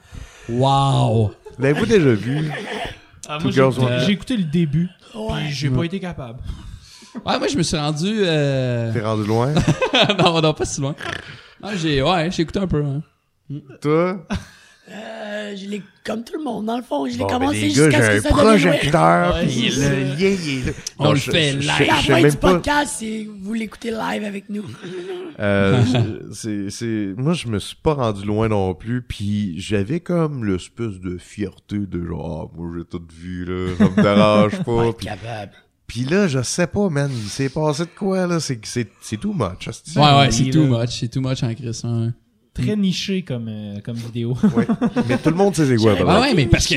Wow. 0.48 1.32
L'avez-vous 1.58 1.86
déjà 1.86 2.12
vu? 2.14 2.50
Ah, 3.28 3.38
Two 3.40 3.48
j'ai 3.50 3.54
Girls, 3.54 3.72
écouté, 3.72 3.86
One 3.86 3.98
Cup. 3.98 4.06
j'ai 4.06 4.12
écouté 4.12 4.36
le 4.36 4.44
début, 4.44 4.88
Ouais. 5.14 5.44
puis 5.44 5.52
j'ai 5.52 5.70
pas 5.70 5.84
été 5.84 5.98
capable. 5.98 6.40
Ouais, 7.24 7.38
moi, 7.38 7.48
je 7.48 7.56
me 7.56 7.62
suis 7.62 7.76
rendu... 7.76 8.12
Euh... 8.24 8.92
T'es 8.92 9.00
rendu 9.00 9.24
loin? 9.26 9.52
non, 10.18 10.40
non, 10.40 10.52
pas 10.54 10.64
si 10.64 10.80
loin. 10.80 10.94
Ah, 11.62 11.76
j'ai... 11.76 12.02
Ouais, 12.02 12.30
j'ai 12.30 12.42
écouté 12.42 12.58
un 12.58 12.66
peu, 12.66 12.82
hein. 12.84 13.02
Toi? 13.80 14.26
Euh, 14.90 15.54
je 15.56 15.66
l'ai, 15.68 15.82
comme 16.04 16.24
tout 16.24 16.36
le 16.36 16.44
monde, 16.44 16.66
dans 16.66 16.76
le 16.76 16.82
fond, 16.82 17.06
je 17.06 17.12
l'ai 17.12 17.18
Bon, 17.18 17.26
ben, 17.26 17.38
commencé 17.38 17.60
les 17.60 17.68
gars, 17.72 17.84
jusqu'à 17.84 18.02
ce 18.02 18.10
j'ai 18.10 18.20
que 18.20 18.26
un 18.26 18.36
ça 18.36 18.42
devienne 18.44 18.44
vrai. 18.44 18.78
projecteur, 18.78 19.34
Ouais, 19.34 19.46
puis 19.46 19.54
c'est 19.54 19.64
le 19.64 19.70
ça. 19.70 19.90
lien, 19.90 20.16
il 20.18 20.58
est 20.58 20.66
là. 20.66 20.72
On 20.98 21.04
Non, 21.04 21.10
le 21.12 21.16
je- 21.16 21.30
fait 21.30 21.50
je- 21.52 21.58
live. 21.58 21.70
je- 21.78 21.84
La 21.84 21.94
je 21.94 22.00
sais 22.06 22.12
fin 22.12 22.20
même 22.22 22.30
du 22.30 22.36
pas. 22.36 22.50
podcast, 22.54 22.94
c'est 22.98 23.26
vous 23.40 23.54
l'écoutez 23.54 23.90
live 23.92 24.24
avec 24.24 24.50
nous. 24.50 24.64
Euh, 25.40 25.82
je- 25.86 26.32
c'est, 26.34 26.70
c'est, 26.70 27.14
moi, 27.16 27.32
je 27.32 27.46
me 27.48 27.58
suis 27.60 27.76
pas 27.76 27.94
rendu 27.94 28.26
loin 28.26 28.48
non 28.48 28.74
plus, 28.74 29.00
puis 29.02 29.58
j'avais 29.58 30.00
comme 30.00 30.44
l'espèce 30.44 31.00
de 31.00 31.16
fierté 31.16 31.78
de 31.78 32.04
genre, 32.04 32.50
ah, 32.52 32.56
moi, 32.58 32.70
j'ai 32.76 32.84
tout 32.84 33.02
vu, 33.10 33.44
là, 33.46 33.74
ça 33.78 33.84
me 33.84 34.02
dérange 34.02 34.58
pas. 34.64 34.84
Pas 34.84 34.92
puis, 34.92 35.06
capable. 35.06 35.52
Puis 35.86 36.04
là, 36.04 36.26
je 36.26 36.42
sais 36.42 36.66
pas, 36.66 36.88
man, 36.88 37.10
il 37.12 37.28
s'est 37.28 37.48
passé 37.48 37.84
de 37.84 37.90
quoi, 37.96 38.26
là, 38.26 38.40
c'est, 38.40 38.58
c'est, 38.64 38.90
c'est 39.00 39.18
too 39.18 39.32
much. 39.32 39.68
Ouais, 39.68 40.02
ouais, 40.02 40.26
oui, 40.26 40.32
c'est 40.32 40.44
là. 40.44 40.52
too 40.52 40.66
much. 40.66 40.90
C'est 41.00 41.08
too 41.08 41.20
much 41.20 41.42
en 41.42 41.54
Chris, 41.54 41.80
hein. 41.84 42.12
Très 42.54 42.76
niché 42.76 43.22
comme, 43.22 43.48
euh, 43.48 43.80
comme 43.84 43.96
vidéo. 43.96 44.36
Ouais. 44.56 44.66
Mais 45.08 45.18
tout 45.18 45.30
le 45.30 45.36
monde 45.36 45.54
sait 45.56 45.66
c'est 45.66 45.76
quoi, 45.76 45.96
par 45.96 46.20
Ouais, 46.20 46.34
mais 46.34 46.46
parce 46.46 46.66
que... 46.66 46.76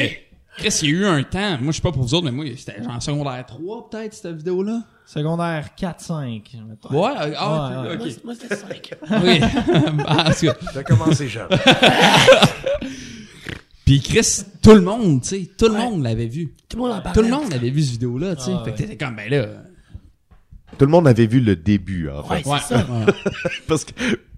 Chris, 0.57 0.79
il 0.81 0.89
y 0.89 0.91
a 0.91 0.95
eu 0.97 1.05
un 1.05 1.23
temps... 1.23 1.57
Moi, 1.61 1.71
je 1.71 1.77
sais 1.77 1.81
pas 1.84 1.91
pour 1.91 2.01
vous 2.01 2.15
autres, 2.15 2.25
mais 2.25 2.31
moi, 2.31 2.45
c'était 2.57 2.81
genre 2.84 3.01
secondaire 3.01 3.45
3, 3.45 3.89
peut-être, 3.91 4.13
cette 4.15 4.38
vidéo-là. 4.38 4.81
Secondaire 5.05 5.69
4-5. 5.79 6.41
mettons. 6.67 6.89
Ouais, 6.89 7.11
ah, 7.38 7.81
Ouais, 7.84 7.89
ouais. 7.89 7.95
ok. 7.95 8.23
Moi, 8.25 8.34
c'était 8.34 8.55
5. 8.55 8.93
Oui. 9.23 9.39
en 10.07 10.31
tout 10.31 10.45
cas. 10.47 10.55
T'as 10.73 10.84
commencé 10.84 11.27
jeune. 11.29 11.47
Puis 13.88 14.01
Chris, 14.01 14.43
tout 14.61 14.73
le 14.76 14.81
monde, 14.81 15.22
tu 15.22 15.30
sais, 15.30 15.49
tout 15.57 15.65
le 15.68 15.72
Ouais. 15.72 15.80
monde 15.80 16.03
l'avait 16.03 16.27
vu. 16.27 16.53
Tout 16.68 16.76
le 16.76 16.84
monde 16.84 17.01
en. 17.05 17.14
Tout 17.14 17.22
le 17.22 17.30
monde 17.30 17.53
avait 17.53 17.69
vu 17.69 17.81
cette 17.81 17.91
vidéo-là, 17.93 18.35
tu 18.35 18.43
sais. 18.43 18.51
Ah, 18.53 18.61
fait 18.65 18.73
que 18.73 18.77
t'étais 18.80 18.97
comme, 18.97 19.15
ben 19.15 19.30
là... 19.30 19.47
Tout 20.77 20.85
le 20.85 20.91
monde 20.91 21.07
avait 21.07 21.26
vu 21.26 21.39
le 21.39 21.55
début, 21.55 22.09
en 22.09 22.22
fait. 22.23 22.45
Ouais, 22.45 22.57
c'est 22.68 22.76
ça. 22.76 22.85
Parce 23.68 23.85
que 23.85 23.93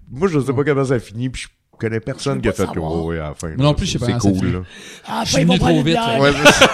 moi, 0.08 0.28
je 0.28 0.38
sais 0.38 0.52
pas 0.52 0.62
comment 0.62 0.84
ça 0.84 1.00
finit, 1.00 1.28
puis 1.30 1.42
je 1.42 1.48
connais 1.78 1.98
personne 1.98 2.40
qui 2.40 2.48
a 2.48 2.52
fait 2.52 2.62
à 2.62 2.66
la 2.66 3.34
fin. 3.34 3.48
Moi 3.48 3.56
non 3.58 3.74
plus, 3.74 3.86
je 3.86 3.92
sais 3.92 3.98
pas 3.98 4.06
C'est 4.06 4.18
cool, 4.32 4.52
là. 4.52 4.60
Ah, 5.08 5.22
Je 5.26 5.32
suis 5.32 5.44
venu 5.44 5.58
trop 5.58 5.82
vite. 5.82 5.98
Ouais, 6.20 6.30
c'est 6.32 6.52
ça. 6.52 6.70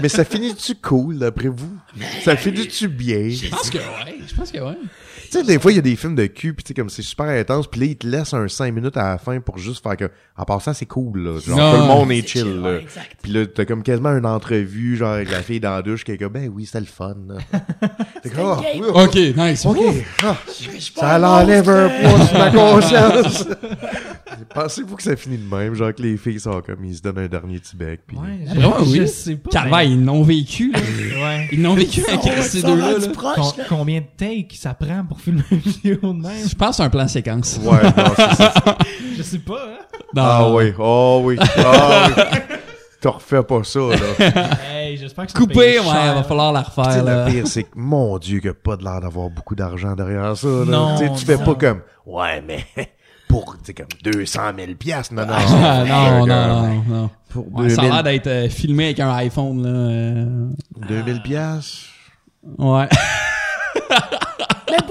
Mais 0.00 0.08
ça 0.08 0.24
finit-tu 0.24 0.74
cool, 0.76 1.18
d'après 1.18 1.48
vous? 1.48 1.76
Ça 2.22 2.36
finit-tu 2.36 2.88
bien? 2.88 3.28
Je 3.28 3.48
pense 3.48 3.70
que 3.70 3.78
ouais, 3.78 4.18
je 4.26 4.34
pense 4.34 4.50
que 4.50 4.58
ouais. 4.58 4.76
Tu 5.34 5.40
sais, 5.40 5.46
des 5.46 5.58
fois, 5.58 5.72
il 5.72 5.74
y 5.74 5.78
a 5.78 5.82
des 5.82 5.96
films 5.96 6.14
de 6.14 6.26
cul, 6.26 6.54
pis 6.54 6.62
tu 6.62 6.68
sais, 6.68 6.74
comme 6.74 6.88
c'est 6.88 7.02
super 7.02 7.26
intense, 7.26 7.66
pis 7.66 7.80
là, 7.80 7.86
ils 7.86 7.96
te 7.96 8.06
laissent 8.06 8.34
un 8.34 8.46
5 8.46 8.72
minutes 8.72 8.96
à 8.96 9.02
la 9.10 9.18
fin 9.18 9.40
pour 9.40 9.58
juste 9.58 9.82
faire 9.82 9.96
que, 9.96 10.08
en 10.36 10.44
passant, 10.44 10.72
c'est 10.72 10.86
cool, 10.86 11.18
là. 11.24 11.40
Genre, 11.40 11.58
Non. 11.58 11.72
tout 11.72 11.76
le 11.80 11.86
monde 11.88 12.12
est 12.12 12.24
chill, 12.24 12.42
chill, 12.44 12.60
là. 12.60 12.70
ouais, 12.74 12.82
exact. 12.82 13.16
Pis 13.20 13.32
là, 13.32 13.44
t'as 13.46 13.64
comme 13.64 13.82
quasiment 13.82 14.10
une 14.16 14.26
entrevue, 14.26 14.96
genre, 14.96 15.14
avec 15.14 15.32
la 15.32 15.42
fille 15.42 15.58
dans 15.58 15.74
la 15.74 15.82
douche, 15.82 16.04
qui 16.04 16.12
est 16.12 16.18
comme, 16.18 16.32
ben 16.34 16.48
oui, 16.54 16.66
c'était 16.66 16.78
le 16.80 16.86
fun, 16.86 17.16
là. 17.26 17.34
T'es 18.22 18.30
comme, 18.30 18.46
ah, 18.46 18.60
oui. 18.76 18.80
Ok, 18.94 19.14
nice. 19.36 19.66
ok, 19.66 19.78
ah, 20.22 20.36
Je 20.48 20.80
ça 21.00 21.18
l'enlève 21.18 21.68
un 21.68 21.88
poids 21.88 22.26
sur 22.26 22.38
ma 22.38 22.50
conscience. 22.52 23.48
Pensez-vous 24.54 24.96
que 24.96 25.02
ça 25.02 25.16
finit 25.16 25.38
de 25.38 25.52
même, 25.52 25.74
genre 25.74 25.92
que 25.94 26.02
les 26.02 26.16
filles 26.16 26.38
sont 26.40 26.60
comme, 26.60 26.84
ils 26.84 26.94
se 26.96 27.02
donnent 27.02 27.18
un 27.18 27.28
dernier 27.28 27.58
petit 27.58 27.76
bec, 27.76 28.00
pis... 28.06 28.14
Ouais, 28.16 28.22
Ah, 28.48 28.54
vraiment, 28.54 28.76
oui. 28.82 28.98
je 29.00 29.06
sais 29.06 29.36
pas. 29.36 29.64
Mais- 29.70 29.90
ils 29.90 30.04
l'ont 30.04 30.22
vécu, 30.22 30.70
là. 30.72 30.78
Ouais. 30.78 31.48
Ils 31.52 31.62
l'ont 31.62 31.74
vécu 31.74 32.02
avec 32.06 32.22
ces 32.44 32.62
deux-là, 32.62 32.94
combien 33.68 34.00
de 34.00 34.06
takes 34.16 34.52
ça 34.54 34.74
prend 34.74 35.04
pour 35.04 35.20
filmer 35.24 35.42
une 35.50 35.58
vidéo 35.58 35.96
de 36.02 36.20
même? 36.22 36.48
Je 36.48 36.54
pense 36.54 36.80
à 36.80 36.84
un 36.84 36.90
plan 36.90 37.08
séquence. 37.08 37.58
Ouais, 37.62 37.82
non, 37.82 38.04
c'est 38.16 38.34
ça. 38.34 38.52
Je 39.16 39.22
sais 39.22 39.38
pas, 39.38 39.54
hein? 39.54 39.98
Non, 40.14 40.22
Ah 40.22 40.48
oui, 40.50 40.72
oh 40.78 41.20
oui, 41.24 41.36
ah 41.40 42.06
oui. 42.16 42.22
T'en 43.00 43.12
refais 43.12 43.42
pas 43.42 43.62
ça, 43.64 43.80
là. 43.80 43.96
Hey, 44.70 44.96
j'espère 44.96 45.26
que 45.26 45.32
ça 45.32 45.38
Coupé, 45.38 45.78
ouais, 45.78 45.82
cher. 45.84 46.14
va 46.14 46.22
falloir 46.22 46.52
la 46.52 46.62
Tu 46.62 46.70
sais, 46.74 46.80
refaire, 46.80 47.04
là. 47.04 47.26
le 47.26 47.30
pire, 47.32 47.46
c'est 47.46 47.64
que, 47.64 47.68
mon 47.74 48.16
Dieu, 48.18 48.38
qu'il 48.40 48.48
n'y 48.50 48.56
a 48.56 48.58
pas 48.60 48.76
de 48.76 48.84
l'air 48.84 49.00
d'avoir 49.00 49.28
beaucoup 49.28 49.54
d'argent 49.54 49.94
derrière 49.94 50.34
ça. 50.36 50.46
Là. 50.48 50.64
Non, 50.64 50.96
Tu 50.98 51.04
sais, 51.06 51.12
tu 51.14 51.24
fais 51.26 51.36
non. 51.36 51.44
pas 51.44 51.54
comme, 51.54 51.80
ouais, 52.06 52.42
mais 52.46 52.64
pour, 53.28 53.56
tu 53.58 53.64
sais, 53.64 53.74
comme 53.74 53.88
200 54.04 54.40
000 54.56 54.72
piastres, 54.78 55.12
non, 55.14 55.26
non. 55.26 55.34
Ah, 55.36 55.84
non, 55.86 56.18
non, 56.18 56.24
que, 56.24 56.28
non, 56.30 56.84
non. 56.88 57.10
Pour 57.28 57.52
Ouais, 57.54 57.68
ça 57.68 57.82
a 57.82 57.84
2000, 57.84 57.92
l'air 57.92 58.02
d'être 58.04 58.26
euh, 58.28 58.48
filmé 58.48 58.84
avec 58.86 59.00
un 59.00 59.12
iPhone, 59.16 59.62
là. 59.62 59.68
euh, 59.68 60.48
2000 60.88 61.22
piastres? 61.22 61.78
Ouais. 62.58 62.88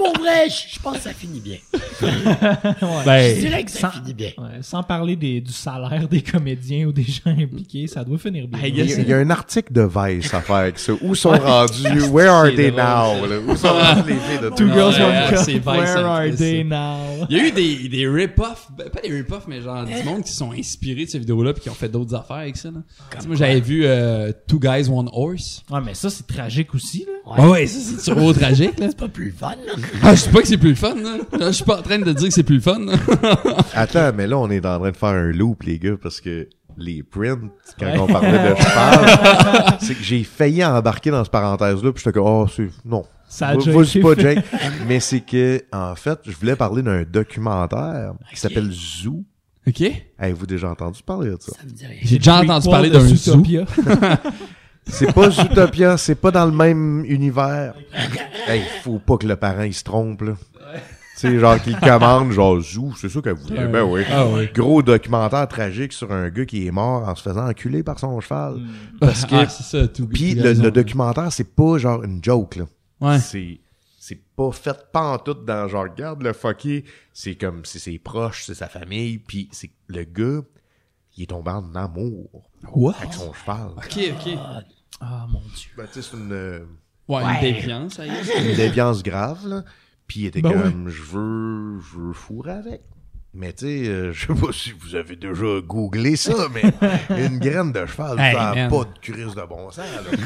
Pour 0.04 0.18
vrai, 0.22 0.48
je 0.48 0.74
je 0.74 0.80
pense 0.80 0.96
que 0.98 1.02
ça 1.04 1.12
finit 1.14 1.40
bien. 1.40 1.56
Je 2.00 3.04
Ben, 3.06 3.38
dirais 3.38 3.64
que 3.64 3.70
ça 3.70 3.78
Sans- 3.90 3.90
finit 4.00 4.14
bien. 4.14 4.30
Ouais, 4.38 4.58
sans 4.62 4.82
parler 4.82 5.16
des, 5.16 5.40
du 5.40 5.52
salaire 5.52 6.08
des 6.08 6.20
comédiens 6.22 6.86
ou 6.86 6.92
des 6.92 7.04
gens 7.04 7.30
impliqués, 7.30 7.86
ça 7.86 8.04
doit 8.04 8.18
finir 8.18 8.46
bien. 8.48 8.60
Il 8.64 8.76
y, 8.76 8.80
a, 8.80 8.84
Yes. 8.84 8.96
il 8.98 9.08
y 9.08 9.12
a 9.12 9.18
un 9.18 9.30
article 9.30 9.72
de 9.72 9.82
Vice 9.82 10.32
à 10.34 10.40
faire 10.40 10.56
avec 10.56 10.78
ça. 10.78 10.92
Où 11.00 11.14
sont 11.14 11.30
rendus? 11.30 11.82
Where 12.12 12.28
are 12.30 12.50
they 12.54 12.70
now? 12.70 13.26
là? 13.26 13.38
Où 13.46 13.56
sont 13.56 13.68
rendus 13.68 14.10
les 14.10 14.16
filles 14.16 14.40
de 14.42 14.48
Two 14.50 14.66
girls, 14.72 14.94
one 15.00 15.30
cup. 15.30 15.66
Where 15.66 16.04
are 16.04 16.30
they 16.36 16.64
now? 16.64 17.26
Il 17.30 17.36
y 17.36 17.40
a 17.40 17.44
eu 17.46 17.52
des, 17.52 17.88
des 17.88 18.08
rip-offs, 18.08 18.68
ben, 18.76 18.90
pas 18.90 19.00
des 19.00 19.10
rip-offs, 19.14 19.44
mais 19.48 19.60
genre 19.62 19.84
du 19.84 20.02
monde 20.04 20.22
qui 20.24 20.32
sont 20.32 20.52
inspirés 20.52 21.04
de 21.06 21.10
ces 21.10 21.18
vidéos-là 21.18 21.52
puis 21.54 21.62
qui 21.62 21.70
ont 21.70 21.74
fait 21.74 21.88
d'autres 21.88 22.14
affaires 22.14 22.36
avec 22.36 22.56
ça. 22.56 22.70
Là. 22.70 22.80
Moi, 23.26 23.36
j'avais 23.36 23.60
vu 23.60 23.82
euh, 23.86 24.32
Two 24.46 24.58
Guys, 24.58 24.88
One 24.90 25.08
Horse. 25.12 25.62
Ouais, 25.70 25.80
mais 25.84 25.94
ça, 25.94 26.10
c'est 26.10 26.26
tragique 26.26 26.74
aussi, 26.74 27.06
là. 27.06 27.12
Ouais, 27.44 27.48
ouais, 27.50 27.66
ça 27.66 27.78
c'est 28.02 28.10
trop 28.14 28.32
tragique. 28.34 28.78
Là. 28.78 28.86
C'est 28.90 28.98
pas 28.98 29.08
plus 29.08 29.30
fun, 29.32 29.54
là. 29.66 29.72
Ah, 30.02 30.14
je 30.14 30.20
sais 30.20 30.30
pas 30.30 30.40
que 30.40 30.48
c'est 30.48 30.58
plus 30.58 30.70
le 30.70 30.74
fun. 30.74 30.94
Là. 30.94 31.16
Là, 31.38 31.46
Je 31.46 31.52
suis 31.56 31.64
pas 31.64 31.78
en 31.78 31.82
train 31.82 31.98
de 31.98 32.12
dire 32.12 32.28
que 32.28 32.34
c'est 32.34 32.42
plus 32.42 32.56
le 32.56 32.60
fun. 32.60 32.78
là. 32.80 32.94
Attends, 33.74 34.12
mais 34.14 34.26
là, 34.26 34.38
on 34.38 34.50
est 34.50 34.64
en 34.66 34.78
train 34.78 34.90
de 34.90 34.96
faire 34.96 35.08
un 35.10 35.30
loop, 35.30 35.62
les 35.62 35.78
gars, 35.78 35.96
parce 36.00 36.20
que 36.20 36.48
les 36.76 37.02
prints, 37.02 37.50
quand 37.78 37.92
on 38.00 38.06
parlait 38.06 38.50
de 38.50 38.56
cheval, 38.56 39.76
c'est 39.80 39.94
que 39.94 40.02
j'ai 40.02 40.24
failli 40.24 40.64
embarquer 40.64 41.10
dans 41.10 41.22
cette 41.22 41.32
parenthèse-là, 41.32 41.92
puis 41.92 42.02
j'étais 42.04 42.18
comme, 42.18 42.26
oh, 42.26 42.46
c'est, 42.54 42.68
non. 42.84 43.04
Ça 43.28 43.48
a 43.48 43.54
été 43.54 44.00
pas. 44.00 44.14
Jake. 44.14 44.44
Mais 44.86 45.00
c'est 45.00 45.20
que, 45.20 45.62
en 45.72 45.94
fait, 45.94 46.18
je 46.24 46.32
voulais 46.36 46.56
parler 46.56 46.82
d'un 46.82 47.02
documentaire 47.02 48.12
qui 48.32 48.38
s'appelle 48.38 48.70
Zoo. 48.70 49.24
OK? 49.66 49.82
Avez-vous 50.18 50.46
déjà 50.46 50.68
entendu 50.70 51.02
parler 51.02 51.30
de 51.30 51.36
ça? 51.40 51.52
Ça 51.52 51.64
me 51.64 51.70
dit 51.70 51.86
rien. 51.86 51.96
J'ai 52.02 52.18
déjà 52.18 52.42
entendu 52.42 52.68
parler 52.68 52.90
de 52.90 52.98
d'un 52.98 53.14
zoo. 53.14 53.42
C'est 54.86 55.12
pas 55.12 55.30
Zootopia, 55.30 55.96
c'est 55.96 56.14
pas 56.14 56.30
dans 56.30 56.46
le 56.46 56.52
même 56.52 57.04
univers. 57.06 57.74
Hey, 58.46 58.62
faut 58.82 58.98
pas 58.98 59.16
que 59.16 59.26
le 59.26 59.36
parent, 59.36 59.62
il 59.62 59.72
se 59.72 59.82
trompe, 59.84 60.20
là. 60.20 60.34
Tu 61.14 61.20
sais, 61.30 61.38
genre, 61.38 61.58
qu'il 61.62 61.78
commande, 61.80 62.30
genre, 62.32 62.60
Zoo, 62.60 62.92
c'est 63.00 63.08
ça 63.08 63.22
qu'elle 63.22 63.36
voulait. 63.36 63.66
Ben 63.68 63.82
oui. 63.84 64.02
Ah 64.12 64.26
oui. 64.26 64.50
Gros 64.54 64.82
documentaire 64.82 65.48
tragique 65.48 65.94
sur 65.94 66.12
un 66.12 66.28
gars 66.28 66.44
qui 66.44 66.66
est 66.66 66.70
mort 66.70 67.08
en 67.08 67.14
se 67.14 67.22
faisant 67.22 67.48
enculer 67.48 67.82
par 67.82 67.98
son 67.98 68.20
cheval. 68.20 68.60
Parce 69.00 69.24
que, 69.24 69.34
Ah, 69.34 69.48
c'est 69.48 69.62
ça, 69.62 69.88
Puis 70.12 70.34
le, 70.34 70.52
le 70.52 70.70
documentaire, 70.70 71.32
c'est 71.32 71.54
pas 71.54 71.78
genre 71.78 72.02
une 72.04 72.22
joke, 72.22 72.56
là. 72.56 72.64
Ouais. 73.00 73.18
C'est, 73.18 73.60
c'est 73.98 74.20
pas 74.36 74.52
fait 74.52 74.76
pas 74.92 75.14
en 75.14 75.18
tout 75.18 75.32
dans 75.32 75.66
genre 75.66 75.84
regarde 75.84 76.22
le 76.22 76.34
fucké, 76.34 76.84
c'est 77.14 77.36
comme 77.36 77.62
c'est 77.64 77.78
ses 77.78 77.98
proches, 77.98 78.44
c'est 78.44 78.54
sa 78.54 78.68
famille, 78.68 79.16
puis 79.16 79.48
c'est 79.52 79.70
le 79.88 80.04
gars, 80.04 80.42
il 81.16 81.24
est 81.24 81.26
tombé 81.26 81.50
en 81.50 81.74
amour 81.74 82.28
What? 82.72 82.94
avec 83.00 83.12
son 83.12 83.32
cheval. 83.32 83.68
Ok, 83.76 83.98
ok. 84.26 84.38
Ah, 85.00 85.26
mon 85.30 85.40
Dieu. 85.54 85.70
Ben, 85.76 85.86
tu 85.92 86.00
sais, 86.02 86.08
c'est 86.10 86.16
une, 86.16 86.32
euh, 86.32 86.64
Ouais, 87.08 87.22
une 87.22 87.40
déviance, 87.40 87.94
ça 87.94 88.06
y 88.06 88.08
est. 88.10 88.50
une 88.50 88.56
déviance 88.56 89.02
grave 89.02 89.46
là, 89.46 89.62
puis 90.06 90.20
il 90.20 90.26
était 90.26 90.40
Ben 90.40 90.52
comme 90.52 90.88
je 90.88 91.02
veux 91.02 91.80
je 91.80 91.98
veux 91.98 92.12
fourrer 92.14 92.52
avec. 92.52 92.80
Mais 93.36 93.52
tu 93.52 93.66
sais, 93.66 93.88
euh, 93.88 94.12
je 94.12 94.26
sais 94.28 94.32
pas 94.40 94.52
si 94.52 94.70
vous 94.78 94.94
avez 94.94 95.16
déjà 95.16 95.44
googlé 95.66 96.14
ça, 96.14 96.34
mais 96.54 96.62
une 97.26 97.38
graine 97.40 97.72
de 97.72 97.84
cheval, 97.84 98.16
Hey, 98.20 98.32
ça 98.32 98.50
a 98.50 98.54
man. 98.54 98.70
pas 98.70 98.84
de 98.84 98.98
crise 99.02 99.34
de 99.34 99.42
bon 99.48 99.70
sens. 99.72 99.78
là. 99.78 100.16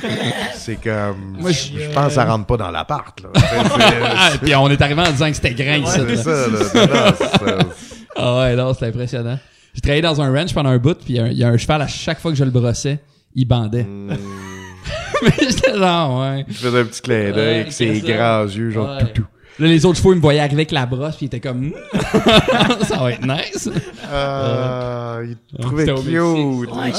C'est 0.54 0.76
comme, 0.76 1.38
Moi, 1.40 1.50
je 1.52 1.78
je 1.78 1.90
pense 1.94 2.08
que 2.08 2.12
ça 2.12 2.26
rentre 2.26 2.44
pas 2.44 2.58
dans 2.58 2.70
l'appart. 2.70 3.18
là. 3.22 3.30
C'est- 3.34 3.42
Ah, 4.04 4.28
c'est- 4.32 4.38
puis 4.40 4.54
on 4.54 4.68
est 4.68 4.80
arrivé 4.82 5.00
en 5.00 5.10
disant 5.10 5.28
que 5.28 5.32
c'était 5.36 5.54
grain, 5.54 5.86
ça. 5.86 6.06
C'est 6.06 6.16
là. 6.16 6.22
ça, 6.22 6.48
là. 6.48 6.58
Non, 7.12 7.16
c'est- 7.18 8.04
Ah 8.14 8.38
ouais, 8.40 8.56
non, 8.56 8.74
c'était 8.74 8.86
impressionnant. 8.86 9.38
J'ai 9.74 9.80
travaillé 9.80 10.02
dans 10.02 10.20
un 10.20 10.32
ranch 10.32 10.52
pendant 10.54 10.70
un 10.70 10.78
bout, 10.78 10.94
puis 10.98 11.14
il 11.14 11.16
y 11.16 11.18
a 11.20 11.24
un- 11.24 11.28
il 11.28 11.38
y, 11.38 11.44
a 11.44 11.48
un 11.48 11.56
cheval, 11.56 11.82
à 11.82 11.86
chaque 11.86 12.18
fois 12.20 12.30
que 12.32 12.36
je 12.36 12.44
le 12.44 12.50
brossais, 12.50 13.00
il 13.34 13.44
bandait. 13.46 13.84
Hmm. 13.84 14.08
Mais 15.22 15.32
j'étais 15.40 15.76
genre, 15.76 16.20
ouais. 16.20 16.44
Je 16.48 16.54
faisais 16.54 16.80
un 16.80 16.84
petit 16.84 17.00
clin 17.02 17.32
d'œil 17.32 17.34
Ouais, 17.34 17.60
avec 17.60 17.72
ses 17.72 18.00
grands 18.00 18.44
yeux, 18.44 18.70
genre 18.70 18.96
Ouais. 18.96 19.04
toutou. 19.04 19.24
Là, 19.60 19.66
les 19.66 19.84
autres 19.84 19.98
chevaux, 19.98 20.12
ils 20.12 20.16
me 20.16 20.20
voyaient 20.20 20.38
arriver 20.38 20.60
avec 20.62 20.70
la 20.70 20.86
brosse, 20.86 21.16
puis 21.16 21.24
ils 21.24 21.26
étaient 21.26 21.40
comme, 21.40 21.72
ça 22.82 22.96
va 22.96 23.10
être 23.10 23.26
nice. 23.26 23.68
Ah, 24.08 25.18
il 25.24 25.36
trouvait 25.60 25.84
C'était 25.86 26.20
au 26.20 26.60
cute. 26.60 26.70
Ah, 26.72 26.78
Ouais. 26.84 26.92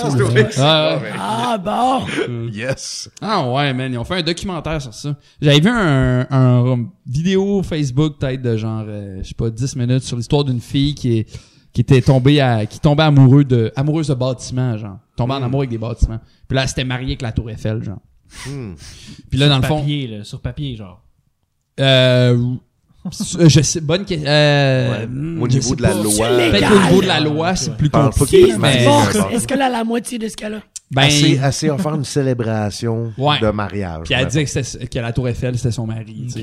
Ah, 0.58 0.98
ouais. 1.02 1.12
Ah, 1.18 1.58
bon. 1.58 2.06
ben, 2.28 2.50
Yes. 2.54 3.10
Ah 3.22 3.50
ouais, 3.50 3.74
man, 3.74 3.94
ils 3.94 3.98
ont 3.98 4.04
fait 4.04 4.16
un 4.16 4.22
documentaire 4.24 4.82
sur 4.82 4.94
ça. 4.94 5.16
J'avais 5.42 5.62
vu 5.62 5.70
un, 5.70 6.28
un 6.30 6.86
vidéo 7.08 7.64
Facebook 7.64 8.18
peut-être 8.20 8.42
de 8.42 8.58
genre, 8.58 8.84
euh, 8.88 9.20
je 9.24 9.30
sais 9.30 9.36
pas, 9.36 9.50
10 9.50 9.78
minutes 9.78 10.04
sur 10.04 10.18
l'histoire 10.18 10.44
d'une 10.44 10.60
fille 10.60 10.96
qui 10.96 11.20
est 11.20 11.40
qui 11.74 11.82
était 11.82 12.02
tombée 12.02 12.42
à 12.42 12.66
qui 12.66 12.80
tombait 12.80 13.04
amoureux 13.04 13.44
de 13.44 13.72
amoureuse 13.76 14.08
de 14.08 14.14
bâtiments 14.16 14.78
genre 14.78 14.98
tombée 15.16 15.34
en 15.34 15.44
amour 15.44 15.62
avec 15.62 15.70
des 15.70 15.78
bâtiments 15.78 16.20
puis 16.48 16.56
là 16.56 16.64
elle 16.64 16.68
s'était 16.70 16.84
mariée 16.84 17.08
avec 17.10 17.22
la 17.22 17.32
tour 17.32 17.50
Eiffel 17.50 17.84
genre 17.84 18.00
Hmm. 18.48 18.76
puis 19.32 19.40
là 19.40 19.50
dans 19.50 19.58
le 19.58 19.64
fond 19.64 19.80
Papier, 19.80 20.06
là, 20.08 20.24
sur 20.24 20.40
papier, 20.40 20.76
genre. 20.76 21.02
euh, 21.80 22.38
je 23.48 23.62
sais 23.62 23.82
bonne 23.82 24.06
question 24.06 24.30
euh, 24.30 25.06
Au 25.40 25.50
je 25.50 25.58
niveau 25.58 25.76
de 25.76 25.82
la 25.82 25.94
loi. 25.96 26.12
C'est 26.14 26.52
peut-être 26.52 26.72
au 26.72 26.80
niveau 26.90 27.02
de 27.02 27.08
la 27.08 27.20
loi 27.22 27.56
c'est 27.56 27.72
se 27.72 28.58
marie 28.58 28.60
mais 28.60 28.86
est-ce 29.34 29.48
qu'elle 29.48 29.62
a 29.64 29.70
la 29.70 29.84
moitié 29.84 30.20
de 30.20 30.28
ce 30.28 30.36
qu'elle 30.36 30.54
a? 30.56 30.62
Ben 30.92 31.04
assez, 31.44 31.68
faire 31.78 31.94
une 31.96 32.04
célébration 32.04 33.14
Ouais. 33.18 33.40
de 33.40 33.50
mariage. 33.52 34.02
Puis 34.06 34.14
elle 34.16 34.26
dit 34.28 34.44
que, 34.46 35.00
la 35.00 35.14
Tour 35.14 35.28
Eiffel, 35.30 35.56
c'était 35.58 35.72
son 35.72 35.86
mari. 35.86 36.28
ouais. 36.36 36.42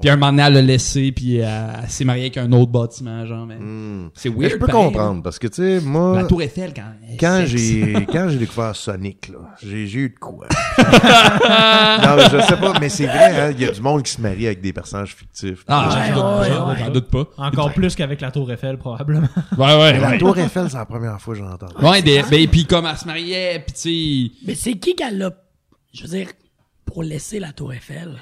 Puis 0.00 0.08
un 0.10 0.16
moment 0.16 0.30
donné, 0.30 0.42
elle 0.46 0.52
l'a 0.54 0.62
laissé, 0.62 1.10
puis 1.12 1.36
elle, 1.38 1.48
elle 1.82 1.88
s'est 1.90 2.04
mariée 2.04 2.24
avec 2.24 2.36
un 2.36 2.50
autre 2.52 2.70
bâtiment, 2.70 3.26
genre. 3.26 3.46
Mais 3.46 3.56
Hmm. 3.56 4.10
C'est 4.14 4.30
Mais 4.30 4.36
weird. 4.36 4.52
je 4.52 4.56
peux 4.58 4.66
pareil. 4.66 4.84
comprendre, 4.86 5.22
parce 5.22 5.38
que, 5.38 5.48
tu 5.48 5.54
sais, 5.56 5.80
moi, 5.84 6.14
La 6.16 6.24
Tour 6.24 6.42
Eiffel, 6.42 6.72
quand. 6.74 6.82
quand 7.18 7.42
j'ai 7.46 7.92
quand 8.12 8.28
j'ai 8.28 8.38
découvert 8.38 8.76
Sonic, 8.76 9.28
là, 9.28 9.38
j'ai 9.62 9.86
j'ai 9.86 9.98
eu 9.98 10.08
de 10.10 10.18
quoi. 10.18 10.46
non, 10.78 12.16
mais 12.16 12.24
je 12.30 12.40
sais 12.46 12.56
pas, 12.56 12.72
mais 12.80 12.88
c'est 12.88 13.06
vrai, 13.06 13.40
hein, 13.40 13.50
il 13.56 13.60
y 13.64 13.68
a 13.68 13.72
du 13.72 13.80
monde 13.80 14.02
qui 14.02 14.12
se 14.12 14.20
marie 14.20 14.46
avec 14.46 14.60
des 14.60 14.72
personnages 14.72 15.14
fictifs. 15.14 15.64
Ah, 15.68 15.88
Ouais, 15.88 15.94
j'en 16.14 16.14
doute 16.14 16.40
ouais, 16.40 16.48
pas. 16.56 16.66
ouais. 16.68 16.76
J'en 16.78 16.90
doute 16.90 17.08
pas. 17.10 17.24
Encore 17.38 17.72
plus 17.72 17.94
qu'avec 17.94 18.20
la 18.20 18.30
Tour 18.30 18.50
Eiffel, 18.52 18.78
probablement. 18.78 19.28
Ouais, 19.56 19.66
ouais. 19.78 19.92
Mais 19.94 20.00
la. 20.12 20.18
Tour 20.18 20.38
Eiffel, 20.38 20.68
c'est 20.70 20.76
la 20.76 20.86
première 20.86 21.20
fois 21.20 21.34
que 21.34 21.40
j'entends. 21.40 21.66
Ouais, 21.82 22.02
ben, 22.02 22.24
puis 22.48 22.64
comme 22.66 22.86
elle 22.86 22.96
se 22.96 23.06
mariait, 23.06 23.64
puis 23.66 23.74
tu 23.88 24.30
Mais 24.46 24.54
c'est 24.54 24.74
qui 24.74 24.94
qu'elle 24.94 25.22
a, 25.22 25.30
je 25.92 26.02
veux 26.02 26.08
dire, 26.08 26.28
pour 26.84 27.02
laisser 27.02 27.38
la 27.40 27.52
Tour 27.52 27.72
Eiffel? 27.72 28.16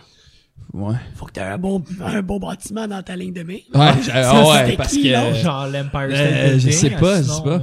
Ouais. 0.72 0.94
Faut 1.14 1.26
que 1.26 1.32
t'aies 1.32 1.42
un 1.42 1.58
bon, 1.58 1.82
un 2.00 2.22
bon 2.22 2.38
bâtiment 2.38 2.86
dans 2.88 3.02
ta 3.02 3.14
ligne 3.16 3.32
de 3.32 3.42
main. 3.42 3.54
Ouais, 3.74 3.92
ah 4.12 4.48
ouais, 4.66 4.76
parce 4.76 4.92
qui, 4.92 5.04
que. 5.04 5.08
là? 5.08 5.32
genre 5.34 5.66
l'Empire 5.68 6.00
Euh, 6.10 6.14
State 6.16 6.50
Building. 6.50 6.60
je 6.60 6.70
sais 6.76 6.90
pas, 6.90 7.18
je 7.18 7.22
sinon, 7.22 7.36
sais 7.36 7.42
pas. 7.44 7.50
euh. 7.54 7.60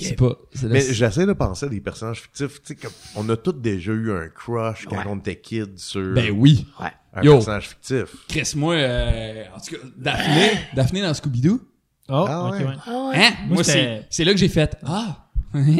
C'est 0.00 0.16
pas. 0.16 0.36
c'est 0.54 0.62
la- 0.66 0.68
Mais 0.72 0.80
j'essaie 0.92 1.26
de 1.26 1.32
penser 1.34 1.66
à 1.66 1.68
des 1.68 1.80
personnages 1.80 2.22
fictifs. 2.22 2.60
Tu 2.62 2.68
sais, 2.68 2.76
comme, 2.76 2.90
on 3.14 3.28
a 3.28 3.36
tous 3.36 3.52
déjà 3.52 3.92
eu 3.92 4.10
un 4.12 4.28
crush 4.28 4.86
quand 4.86 4.96
Ouais. 4.96 5.04
on 5.06 5.18
était 5.18 5.36
kid 5.36 5.78
sur 5.78 6.14
Ben 6.14 6.30
oui. 6.30 6.66
Ouais. 6.80 6.88
un 7.14 7.22
Yo. 7.22 7.34
personnage 7.34 7.68
fictif. 7.68 8.04
Chris, 8.28 8.52
moi, 8.56 8.74
euh, 8.74 9.44
en 9.54 9.60
tout 9.60 9.74
cas, 9.76 9.82
Daphné, 9.96 10.50
Daphné 10.74 11.02
dans 11.02 11.12
Scooby-Doo. 11.12 11.60
Oh, 12.08 12.24
Ah 12.28 12.46
ok, 12.48 12.52
ouais. 12.54 12.64
ouais. 12.64 12.74
Ah 12.86 13.08
ouais. 13.10 13.16
Hein? 13.18 13.30
Moi, 13.48 13.62
c'est 13.64 14.24
là 14.24 14.32
que 14.32 14.38
j'ai 14.38 14.48
fait. 14.48 14.76
Ah! 14.84 15.28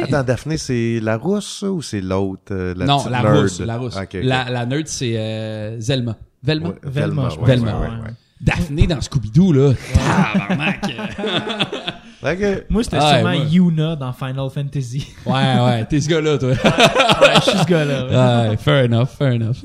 Attends, 0.03 0.23
Daphné, 0.23 0.57
c'est 0.57 0.99
la 1.01 1.17
rousse, 1.17 1.63
ou 1.63 1.81
c'est 1.81 2.01
l'autre, 2.01 2.51
euh, 2.51 2.73
la 2.77 2.85
non, 2.85 3.03
la 3.09 3.21
nerd? 3.23 3.37
rousse, 3.41 3.59
la 3.61 3.77
rousse. 3.77 3.95
Ok, 3.95 4.03
ok. 4.15 4.19
La, 4.23 4.49
la 4.49 4.65
nerd, 4.65 4.87
c'est 4.87 5.17
euh, 5.17 5.79
Zelma. 5.79 6.15
Velma? 6.43 6.69
Ouais, 6.69 6.75
Velma, 6.83 7.29
je 7.29 7.37
ouais. 7.39 7.45
Velma, 7.45 7.79
ouais, 7.79 7.87
ouais. 7.87 7.93
ouais, 8.03 8.13
Daphné 8.41 8.87
dans 8.87 8.99
Scooby-Doo, 8.99 9.53
là. 9.53 9.73
Tabarnak. 9.93 10.83
ouais. 10.87 11.79
Ok. 12.25 12.63
Moi, 12.69 12.83
c'était 12.85 13.01
sûrement 13.01 13.31
ouais. 13.31 13.47
Yuna 13.49 13.97
dans 13.97 14.13
Final 14.13 14.49
Fantasy. 14.49 15.09
ouais, 15.25 15.33
ouais, 15.33 15.85
t'es 15.89 15.99
ce 15.99 16.07
gars-là, 16.07 16.37
toi. 16.37 16.49
ouais, 16.53 16.55
je 17.35 17.41
suis 17.49 17.59
ce 17.59 17.65
gars-là. 17.65 18.49
ouais. 18.51 18.55
fair 18.55 18.85
enough, 18.85 19.07
fair 19.09 19.33
enough. 19.33 19.57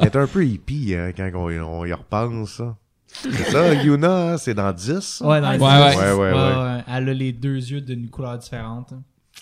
Elle 0.00 0.06
est 0.06 0.16
un 0.16 0.26
peu 0.26 0.46
hippie, 0.46 0.94
hein, 0.96 1.10
quand 1.14 1.28
on, 1.34 1.48
on 1.50 1.84
y 1.84 1.92
repense, 1.92 2.52
ça. 2.52 2.74
C'est 3.06 3.50
ça, 3.50 3.74
Yuna, 3.74 4.32
hein, 4.32 4.36
c'est 4.38 4.54
dans 4.54 4.72
10? 4.72 5.00
ça? 5.00 5.26
Ouais, 5.26 5.42
dans 5.42 5.50
Ouais, 5.50 5.58
les 5.58 5.62
ouais. 5.62 5.94
deux. 5.94 6.14
Ouais, 6.14 6.32
ouais, 6.32 6.32
ouais. 6.32 6.80
Elle 6.88 7.08
a 7.10 7.12
les 7.12 7.32
deux 7.32 7.56
yeux 7.56 7.82
d'une 7.82 8.08
couleur 8.08 8.38
différente. 8.38 8.94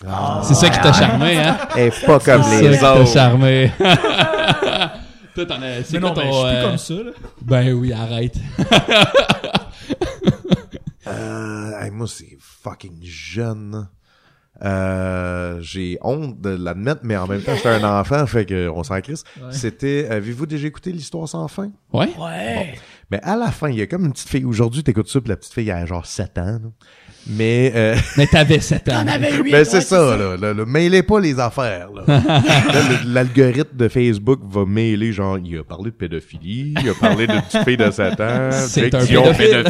Ah. 0.07 0.41
C'est 0.43 0.55
ça 0.55 0.69
qui 0.69 0.79
t'a 0.79 0.91
charmé, 0.93 1.37
hein? 1.37 1.57
Est 1.77 2.05
pas 2.05 2.19
comme 2.19 2.43
C'est 2.43 2.61
les 2.61 2.73
ça 2.73 2.77
qui 2.77 2.79
t'a 2.81 2.95
autres. 2.99 3.11
charmé. 3.13 3.71
Toi, 5.35 5.45
t'en 5.47 5.61
as. 5.61 5.83
C'est 5.83 5.93
Mais 5.93 5.99
quoi 5.99 6.09
non, 6.09 6.13
ton. 6.15 6.21
je 6.21 6.27
suis 6.31 6.43
plus 6.43 6.55
euh, 6.55 6.67
comme 6.67 6.77
ça, 6.77 6.93
là. 6.95 7.11
Ben 7.41 7.73
oui, 7.73 7.93
arrête. 7.93 8.35
Euh, 11.05 11.71
hey, 11.81 11.91
moi, 11.91 12.07
c'est 12.07 12.37
fucking 12.39 12.99
jeune. 13.03 13.89
Euh, 14.63 15.59
j'ai 15.61 15.97
honte 16.01 16.39
de 16.39 16.49
l'admettre, 16.51 17.01
mais 17.03 17.17
en 17.17 17.27
même 17.27 17.41
temps, 17.41 17.53
j'étais 17.55 17.67
un 17.69 17.99
enfant, 17.99 18.25
fait 18.25 18.45
que 18.45 18.69
on 18.69 18.83
s'en 18.83 19.01
crisse. 19.01 19.23
C'était, 19.51 20.07
avez-vous 20.09 20.45
déjà 20.45 20.67
écouté 20.67 20.91
l'histoire 20.93 21.27
sans 21.27 21.47
fin? 21.49 21.71
Ouais? 21.91 22.09
Ouais. 22.17 22.75
Mais 23.11 23.19
à 23.21 23.35
la 23.35 23.51
fin, 23.51 23.67
il 23.69 23.75
y 23.77 23.81
a 23.81 23.87
comme 23.87 24.05
une 24.05 24.13
petite 24.13 24.29
fille. 24.29 24.45
Aujourd'hui, 24.45 24.81
t'écoutes 24.83 25.09
ça, 25.09 25.19
puis 25.19 25.29
la 25.29 25.35
petite 25.35 25.53
fille, 25.53 25.67
elle 25.69 25.75
a 25.83 25.85
genre 25.85 26.05
7 26.05 26.37
ans. 26.37 26.45
là. 26.45 26.59
Mais, 27.27 27.71
euh, 27.75 27.95
Mais 28.17 28.27
t'avais 28.27 28.59
7 28.59 28.89
ans. 28.89 29.03
T'en 29.03 29.07
avais 29.07 29.33
huit. 29.37 29.51
ben 29.51 29.63
c'est 29.63 29.81
ça, 29.81 30.17
là, 30.17 30.35
là, 30.35 30.53
là. 30.53 30.65
Mêlez 30.65 31.03
pas 31.03 31.19
les 31.19 31.39
affaires, 31.39 31.89
L'algorithme 33.05 33.77
de 33.77 33.87
Facebook 33.87 34.41
va 34.49 34.65
mêler, 34.65 35.13
genre, 35.13 35.37
il 35.37 35.57
a 35.57 35.63
parlé 35.63 35.91
de 35.91 35.95
pédophilie, 35.95 36.73
il 36.81 36.89
a 36.89 36.93
parlé 36.93 37.27
d'une 37.27 37.41
petite 37.41 37.63
fille 37.63 37.77
de 37.77 37.89
7 37.89 38.19
ans, 38.19 38.49
C'est 38.51 38.93
un 38.93 39.05
pédophile. 39.05 39.63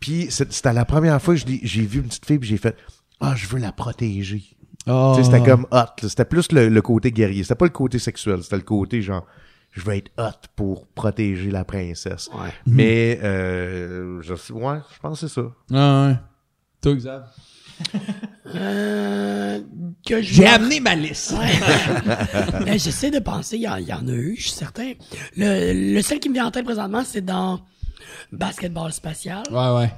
Puis 0.00 0.26
c'était 0.30 0.72
la 0.72 0.84
première 0.84 1.20
fois 1.20 1.34
que 1.34 1.40
j'ai 1.62 1.82
vu 1.82 1.98
une 2.00 2.06
petite 2.06 2.26
fille, 2.26 2.38
puis 2.38 2.48
j'ai 2.48 2.58
fait, 2.58 2.76
ah, 3.20 3.34
je 3.36 3.46
veux 3.48 3.58
la 3.58 3.72
protéger. 3.72 4.42
Oh. 4.86 5.18
C'était 5.22 5.42
comme 5.42 5.66
hot. 5.70 5.76
là. 5.76 5.86
C'était 6.08 6.26
plus 6.26 6.52
le, 6.52 6.68
le 6.68 6.82
côté 6.82 7.10
guerrier. 7.10 7.42
C'était 7.42 7.54
pas 7.54 7.64
le 7.64 7.70
côté 7.70 7.98
sexuel. 7.98 8.42
C'était 8.42 8.56
le 8.56 8.62
côté 8.62 9.00
genre, 9.00 9.24
je 9.74 9.82
veux 9.82 9.94
être 9.96 10.10
hot 10.18 10.48
pour 10.56 10.86
protéger 10.86 11.50
la 11.50 11.64
princesse. 11.64 12.30
Ouais. 12.32 12.50
Mais, 12.66 13.20
euh, 13.22 14.22
je, 14.22 14.32
ouais, 14.52 14.78
je 14.94 14.98
pense 15.00 15.20
que 15.20 15.26
c'est 15.28 15.34
ça. 15.34 15.48
Ah 15.72 16.08
ouais. 16.08 16.16
Toi, 16.80 16.94
Xav? 16.94 17.24
Euh, 18.54 19.60
que 20.06 20.22
je 20.22 20.34
J'ai 20.34 20.46
amené 20.46 20.78
ma 20.80 20.94
liste. 20.94 21.32
Ouais. 21.32 21.50
Mais 22.64 22.78
j'essaie 22.78 23.10
de 23.10 23.18
penser, 23.18 23.56
il 23.56 23.62
y, 23.62 23.84
y 23.84 23.92
en 23.92 24.06
a 24.06 24.12
eu, 24.12 24.36
je 24.36 24.42
suis 24.42 24.50
certain. 24.52 24.92
Le, 25.36 25.94
le 25.94 26.02
seul 26.02 26.20
qui 26.20 26.28
me 26.28 26.34
vient 26.34 26.46
en 26.46 26.50
tête 26.50 26.64
présentement, 26.64 27.02
c'est 27.04 27.22
dans 27.24 27.60
Basketball 28.32 28.92
Spatial. 28.92 29.42
Ouais, 29.50 29.74
ouais. 29.76 29.92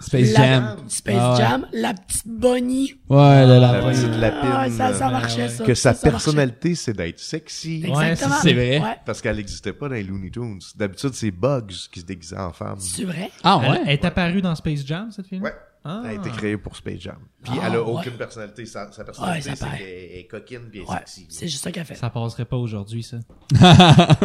Space 0.00 0.32
La- 0.32 0.44
Jam. 0.44 0.76
Space 0.88 1.16
Ah 1.18 1.32
ouais. 1.32 1.38
Jam, 1.38 1.66
la 1.72 1.94
petite 1.94 2.26
Bonnie. 2.26 2.94
Ouais, 3.08 3.16
là, 3.18 3.46
là. 3.46 3.60
La 3.60 3.84
ouais. 3.86 3.92
petite 3.92 4.16
lapine. 4.18 4.50
Ah, 4.52 4.70
ça, 4.70 4.94
ça 4.94 5.08
euh, 5.08 5.10
marchait, 5.12 5.48
ça. 5.48 5.64
que 5.64 5.74
sa 5.74 5.92
Ça, 5.94 6.00
ça 6.00 6.10
personnalité, 6.10 6.74
c'est 6.74 6.92
d'être 6.92 7.20
sexy. 7.20 7.82
Exactement. 7.86 8.34
c'est 8.42 8.52
vrai. 8.52 8.80
Ouais. 8.80 8.96
Parce 9.06 9.20
qu'elle 9.20 9.36
n'existait 9.36 9.72
pas 9.72 9.88
dans 9.88 9.94
les 9.94 10.02
Looney 10.02 10.30
Tunes. 10.30 10.58
D'habitude, 10.76 11.14
c'est 11.14 11.30
Bugs 11.30 11.66
qui 11.92 12.00
se 12.00 12.04
déguisait 12.04 12.38
en 12.38 12.52
femme. 12.52 12.76
C'est 12.78 13.04
vrai? 13.04 13.30
Ah 13.44 13.60
Elle, 13.64 13.70
ouais? 13.70 13.80
elle 13.86 13.92
est 13.92 14.04
apparue 14.04 14.42
dans 14.42 14.54
Space 14.54 14.84
Jam, 14.86 15.10
cette 15.10 15.26
fille 15.26 15.40
Ouais. 15.40 15.52
Ah. 15.84 16.02
Elle 16.04 16.10
a 16.10 16.14
été 16.14 16.30
créée 16.30 16.56
pour 16.56 16.76
Space 16.76 17.00
Jam. 17.00 17.16
Puis 17.42 17.54
Ah, 17.60 17.64
elle 17.66 17.74
a 17.74 17.82
ouais. 17.82 17.90
aucune 17.98 18.12
personnalité. 18.12 18.66
Sa, 18.66 18.92
sa 18.92 19.02
personnalité, 19.02 19.50
Ouais, 19.50 19.56
ça 19.56 19.66
c'est 19.68 19.78
qu'elle 19.78 19.86
est- 19.88 20.28
coquine 20.30 20.60
est 20.72 20.78
Ouais. 20.80 20.96
sexy. 20.98 21.26
C'est 21.28 21.48
juste 21.48 21.64
ça 21.64 21.72
qu'elle 21.72 21.84
fait. 21.84 21.96
Ça 21.96 22.08
passerait 22.08 22.44
pas 22.44 22.56
aujourd'hui, 22.56 23.02
ça. 23.02 23.16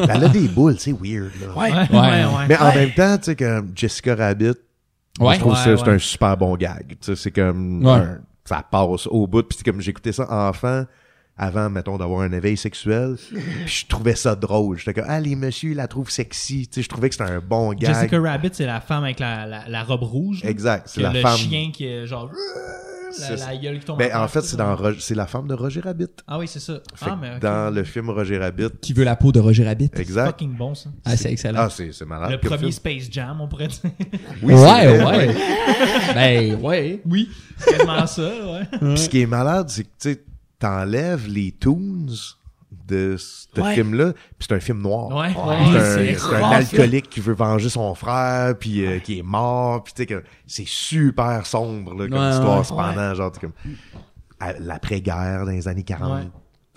Elle 0.09 0.23
a 0.23 0.29
des 0.29 0.47
boules, 0.47 0.77
c'est 0.79 0.91
weird. 0.91 1.31
Là. 1.41 1.57
Ouais. 1.57 1.71
Ouais. 1.71 2.45
Mais 2.47 2.57
en 2.57 2.67
Ouais. 2.69 2.75
même 2.75 2.93
temps, 2.93 3.17
tu 3.17 3.23
sais, 3.25 3.35
comme 3.35 3.71
Jessica 3.75 4.15
Rabbit, 4.15 4.53
moi, 5.19 5.29
Ouais. 5.29 5.35
je 5.35 5.39
trouve 5.39 5.53
Ouais, 5.53 5.63
que 5.65 5.77
c'est 5.77 5.89
un 5.89 5.97
super 5.99 6.37
bon 6.37 6.55
gag. 6.57 6.89
Tu 6.89 6.95
sais, 7.01 7.15
c'est 7.15 7.31
comme, 7.31 7.83
Ouais. 7.85 7.91
un- 7.93 8.19
ça 8.45 8.63
passe 8.69 9.07
au 9.07 9.27
bout. 9.27 9.43
Puis 9.43 9.57
c'est 9.59 9.63
comme 9.69 9.81
j'écoutais 9.81 10.11
ça 10.13 10.31
enfant, 10.49 10.83
avant, 11.37 11.69
mettons, 11.69 11.97
d'avoir 11.97 12.21
un 12.21 12.31
éveil 12.31 12.57
sexuel. 12.57 13.15
puis 13.29 13.41
je 13.67 13.85
trouvais 13.87 14.15
ça 14.15 14.35
drôle. 14.35 14.77
J'étais 14.77 14.93
comme, 14.93 15.09
ah, 15.09 15.19
les 15.19 15.35
messieurs, 15.35 15.71
ils 15.71 15.75
la 15.77 15.87
trouvent 15.87 16.09
sexy. 16.09 16.67
Tu 16.67 16.75
sais, 16.75 16.81
je 16.83 16.89
trouvais 16.89 17.09
que 17.09 17.15
c'était 17.15 17.29
un 17.29 17.39
bon 17.39 17.73
gag. 17.73 17.93
Jessica 17.93 18.19
Rabbit, 18.19 18.49
c'est 18.53 18.65
la 18.65 18.79
femme 18.81 19.03
avec 19.03 19.19
la, 19.19 19.45
la, 19.45 19.67
la 19.67 19.83
robe 19.83 20.03
rouge. 20.03 20.41
Exact. 20.43 20.87
C'est 20.87 21.01
la 21.01 21.13
le 21.13 21.21
femme. 21.21 21.37
chien 21.37 21.71
qui 21.73 21.85
est 21.85 22.07
genre. 22.07 22.31
C'est 23.11 23.35
La, 23.37 23.45
la 23.53 23.57
gueule 23.57 23.79
qui 23.79 23.85
tombe 23.85 23.97
Ben, 23.99 24.15
en 24.15 24.27
fait, 24.27 24.41
c'est 24.41 24.51
ça. 24.51 24.57
dans 24.57 24.75
Roger- 24.75 24.99
c'est 24.99 25.15
la 25.15 25.27
femme 25.27 25.47
de 25.47 25.53
Roger 25.53 25.79
Rabbit. 25.81 26.07
Ah 26.27 26.37
oui, 26.39 26.47
c'est 26.47 26.59
ça. 26.59 26.79
Fait 26.95 27.05
ah, 27.09 27.17
mais. 27.19 27.39
Dans 27.39 27.73
le 27.73 27.83
film 27.83 28.09
Roger 28.09 28.37
Rabbit. 28.37 28.69
Qui 28.81 28.93
veut 28.93 29.03
la 29.03 29.15
peau 29.15 29.31
de 29.31 29.39
Roger 29.39 29.65
Rabbit. 29.65 29.89
Exact. 29.95 30.25
fucking 30.27 30.55
bon, 30.55 30.75
ça. 30.75 30.89
Ah, 31.05 31.15
c'est 31.17 31.31
excellent. 31.31 31.59
Ah, 31.63 31.69
c'est 31.69 31.91
c'est 31.91 32.05
malade. 32.05 32.31
Le 32.31 32.39
premier 32.39 32.57
film. 32.59 32.71
Space 32.71 33.07
Jam, 33.11 33.39
on 33.41 33.47
pourrait 33.47 33.67
dire. 33.67 33.79
Oui, 34.43 34.53
c'est 34.55 34.63
ouais, 34.63 34.97
vrai, 34.97 35.27
ouais. 35.27 35.35
ben, 36.13 36.55
ouais. 36.61 37.01
oui, 37.05 37.29
c'est 37.57 37.71
quasiment 37.77 38.07
ça, 38.07 38.21
ouais. 38.21 38.61
Puis 38.79 38.97
ce 38.99 39.09
qui 39.09 39.21
est 39.21 39.25
malade, 39.25 39.69
c'est 39.69 39.83
que 39.83 39.89
tu 39.99 40.11
sais, 40.13 40.23
t'enlèves 40.59 41.27
les 41.27 41.51
tunes 41.59 42.09
de 42.87 43.15
ce 43.17 43.47
Ouais. 43.59 43.73
film-là, 43.75 44.13
puis 44.13 44.47
c'est 44.49 44.53
un 44.55 44.59
film 44.59 44.81
noir. 44.81 45.09
Ouais, 45.09 45.33
C'est 45.33 45.39
ouais, 45.41 45.55
un, 45.55 45.79
c'est 45.95 46.13
c'est 46.15 46.35
un 46.35 46.39
grave, 46.39 46.53
alcoolique 46.53 47.09
qui 47.09 47.19
veut 47.19 47.33
venger 47.33 47.69
son 47.69 47.93
frère, 47.95 48.57
puis 48.57 48.85
euh, 48.85 48.99
qui 48.99 49.19
est 49.19 49.23
mort, 49.23 49.83
puis 49.83 49.93
tu 49.93 50.01
sais 50.01 50.05
que 50.05 50.23
c'est 50.45 50.67
super 50.67 51.45
sombre 51.45 51.93
là, 51.93 52.07
comme 52.07 52.17
Ouais, 52.19 52.29
histoire, 52.31 52.57
ouais. 52.59 52.63
cependant, 52.63 53.13
genre 53.15 53.31
comme 53.33 53.53
à 54.39 54.53
l'après-guerre 54.53 55.45
dans 55.45 55.51
les 55.51 55.67
années 55.67 55.83
40. 55.83 56.25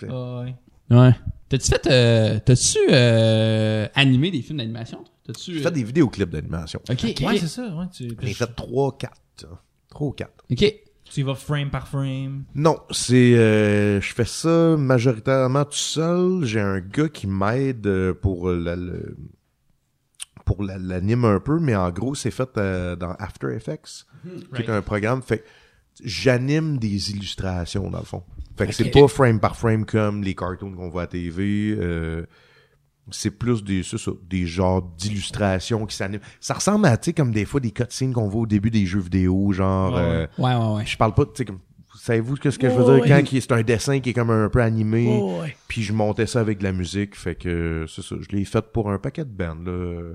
Ouais. 0.03 0.55
Ouais. 0.89 1.15
T'as-tu 1.49 1.67
fait, 1.69 1.87
euh, 1.87 2.39
t'as-tu 2.43 2.77
euh, 2.89 3.87
animé 3.95 4.31
des 4.31 4.41
films 4.41 4.57
d'animation? 4.59 4.99
toi? 4.99 5.13
T'as-tu... 5.27 5.53
J'ai 5.55 5.59
fait 5.61 5.71
des 5.71 5.83
vidéoclips 5.83 6.29
d'animation. 6.29 6.79
Ok, 6.89 7.05
ok. 7.09 7.27
Ouais, 7.27 7.37
c'est 7.37 7.47
ça. 7.47 7.63
Ouais, 7.75 7.85
tu, 7.93 8.09
J'en 8.19 8.27
ai 8.27 8.33
fait 8.33 8.47
3 8.55 8.97
4. 8.97 9.13
3 9.89 10.07
ou 10.07 10.11
4. 10.11 10.31
Ok. 10.51 10.73
Tu 11.13 11.19
y 11.19 11.23
vas 11.23 11.35
frame 11.35 11.69
par 11.69 11.87
frame? 11.87 12.43
Non, 12.55 12.79
c'est 12.91 13.35
euh, 13.37 13.99
je 14.01 14.13
fais 14.13 14.25
ça 14.25 14.75
majoritairement 14.77 15.65
tout 15.65 15.73
seul. 15.73 16.43
J'ai 16.45 16.59
un 16.61 16.79
gars 16.79 17.09
qui 17.09 17.27
m'aide 17.27 17.85
euh, 17.87 18.13
pour 18.13 18.49
la, 18.49 18.75
le- 18.75 19.17
pour 20.45 20.63
la- 20.63 20.77
l'anime 20.77 21.25
un 21.25 21.39
peu, 21.39 21.59
mais 21.59 21.75
en 21.75 21.89
gros 21.91 22.15
c'est 22.15 22.31
fait 22.31 22.49
euh, 22.57 22.95
dans 22.95 23.11
After 23.19 23.53
Effects, 23.55 24.05
qui 24.55 24.61
est 24.61 24.69
un 24.69 24.81
programme. 24.81 25.21
Fait 25.21 25.43
j'anime 26.03 26.77
des 26.77 27.11
illustrations 27.11 27.89
dans 27.89 27.99
le 27.99 28.05
fond. 28.05 28.23
Fait 28.57 28.65
que 28.67 28.73
c'est 28.73 28.89
pas 28.91 29.07
frame 29.07 29.39
par 29.39 29.55
frame 29.55 29.85
comme 29.85 30.23
les 30.23 30.35
cartoons 30.35 30.73
qu'on 30.73 30.89
voit 30.89 31.03
à 31.03 31.07
TV. 31.07 31.75
euh, 31.77 32.25
c'est 33.11 33.31
plus 33.31 33.63
des 33.63 33.83
c'est 33.83 33.97
ça, 33.97 34.11
des 34.29 34.45
genres 34.47 34.81
d'illustrations 34.97 35.85
qui 35.85 35.95
s'animent. 35.95 36.21
Ça 36.39 36.53
ressemble 36.55 36.85
à 36.87 36.97
tu 36.97 37.05
sais 37.05 37.13
comme 37.13 37.31
des 37.31 37.45
fois 37.45 37.59
des 37.59 37.71
cutscenes 37.71 38.13
qu'on 38.13 38.27
voit 38.27 38.41
au 38.41 38.47
début 38.47 38.71
des 38.71 38.85
jeux 38.85 38.99
vidéo, 39.01 39.51
genre. 39.51 39.93
Ouais, 39.93 39.99
ouais. 39.99 40.05
euh, 40.07 40.27
Ouais, 40.37 40.55
ouais, 40.55 40.75
ouais. 40.77 40.85
je 40.85 40.97
parle 40.97 41.13
pas, 41.13 41.25
tu 41.25 41.31
sais, 41.35 41.45
comme. 41.45 41.59
Savez-vous 41.99 42.37
ce 42.37 42.41
que, 42.41 42.49
ce 42.51 42.57
que 42.57 42.69
je 42.69 42.73
veux 42.73 42.95
dire? 42.95 43.05
Quand 43.05 43.21
qui- 43.23 43.39
c'est 43.41 43.51
un 43.51 43.61
dessin 43.63 43.99
qui 43.99 44.09
est 44.09 44.13
comme 44.13 44.31
un 44.31 44.49
peu 44.49 44.61
animé, 44.61 45.07
Oh, 45.21 45.41
ouais. 45.41 45.55
puis 45.67 45.83
je 45.83 45.93
montais 45.93 46.25
ça 46.25 46.39
avec 46.39 46.57
de 46.59 46.63
la 46.63 46.71
musique, 46.71 47.15
fait 47.15 47.35
que 47.35 47.85
c'est 47.87 48.01
ça. 48.01 48.15
Je 48.19 48.35
l'ai 48.35 48.45
fait 48.45 48.65
pour 48.71 48.89
un 48.91 48.97
paquet 48.97 49.25
de 49.25 49.29
bands, 49.29 49.57
là. 49.65 50.13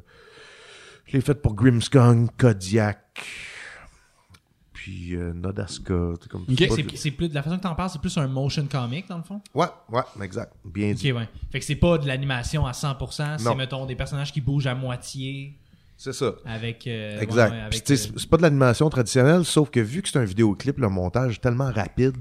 Je 1.05 1.13
l'ai 1.13 1.21
fait 1.21 1.35
pour 1.41 1.55
Grimmskong, 1.55 2.29
Kodiak, 2.37 2.99
puis 4.87 5.17
euh, 5.17 5.33
Nodaska. 5.35 6.13
Comme, 6.31 6.43
Ok. 6.49 6.55
c'est 6.71 6.97
C'est, 6.97 7.11
plus, 7.11 7.29
de 7.29 7.35
la 7.35 7.43
façon 7.43 7.57
que 7.57 7.63
t'en 7.63 7.75
parles, 7.75 7.91
c'est 7.91 8.01
plus 8.01 8.17
un 8.19 8.29
motion 8.29 8.65
comic, 8.71 9.09
dans 9.09 9.17
le 9.17 9.25
fond? 9.25 9.41
Ouais, 9.53 9.67
ouais, 9.91 10.03
exact. 10.25 10.53
Bien 10.65 10.91
Ok, 10.93 10.97
dit. 10.99 11.11
ouais. 11.13 11.29
Fait 11.51 11.59
que 11.59 11.65
c'est 11.65 11.75
pas 11.75 11.99
de 11.99 12.07
l'animation 12.07 12.65
à 12.67 12.71
100%, 12.73 13.39
c'est, 13.39 13.55
mettons, 13.57 13.85
des 13.85 13.97
personnages 13.97 14.33
qui 14.33 14.41
bougent 14.41 14.69
à 14.69 14.77
moitié 14.77 15.59
C'est 15.97 16.13
ça. 16.13 16.35
avec. 16.45 16.87
euh, 16.87 17.21
Exact. 17.21 17.51
ouais, 17.51 17.69
Puis 17.71 17.81
tu 17.83 17.93
euh, 17.95 17.97
c'est- 17.97 18.29
pas 18.31 18.37
de 18.37 18.43
l'animation 18.43 18.89
traditionnelle, 18.89 19.45
sauf 19.45 19.71
que 19.71 19.81
vu 19.81 20.03
que 20.03 20.09
c'est 20.09 20.19
un 20.21 20.25
vidéoclip, 20.25 20.79
le 20.79 20.89
montage 20.89 21.35
est 21.35 21.41
tellement 21.41 21.73
rapide 21.73 22.15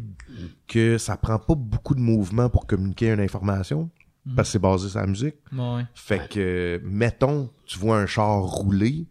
que 0.67 0.97
ça 0.97 1.17
prend 1.17 1.37
pas 1.37 1.53
beaucoup 1.55 1.93
de 1.93 1.99
mouvement 2.01 2.49
pour 2.49 2.65
communiquer 2.65 3.11
une 3.11 3.19
information, 3.19 3.91
Mhm. 4.25 4.35
parce 4.37 4.47
que 4.47 4.53
c'est 4.53 4.59
basé 4.59 4.89
sur 4.89 4.99
la 5.01 5.05
musique. 5.05 5.35
ouais. 5.53 5.83
Fait 5.93 6.27
que, 6.27 6.81
mettons, 6.83 7.51
tu 7.67 7.77
vois 7.77 7.99
un 7.99 8.07
char 8.07 8.41
rouler, 8.41 9.05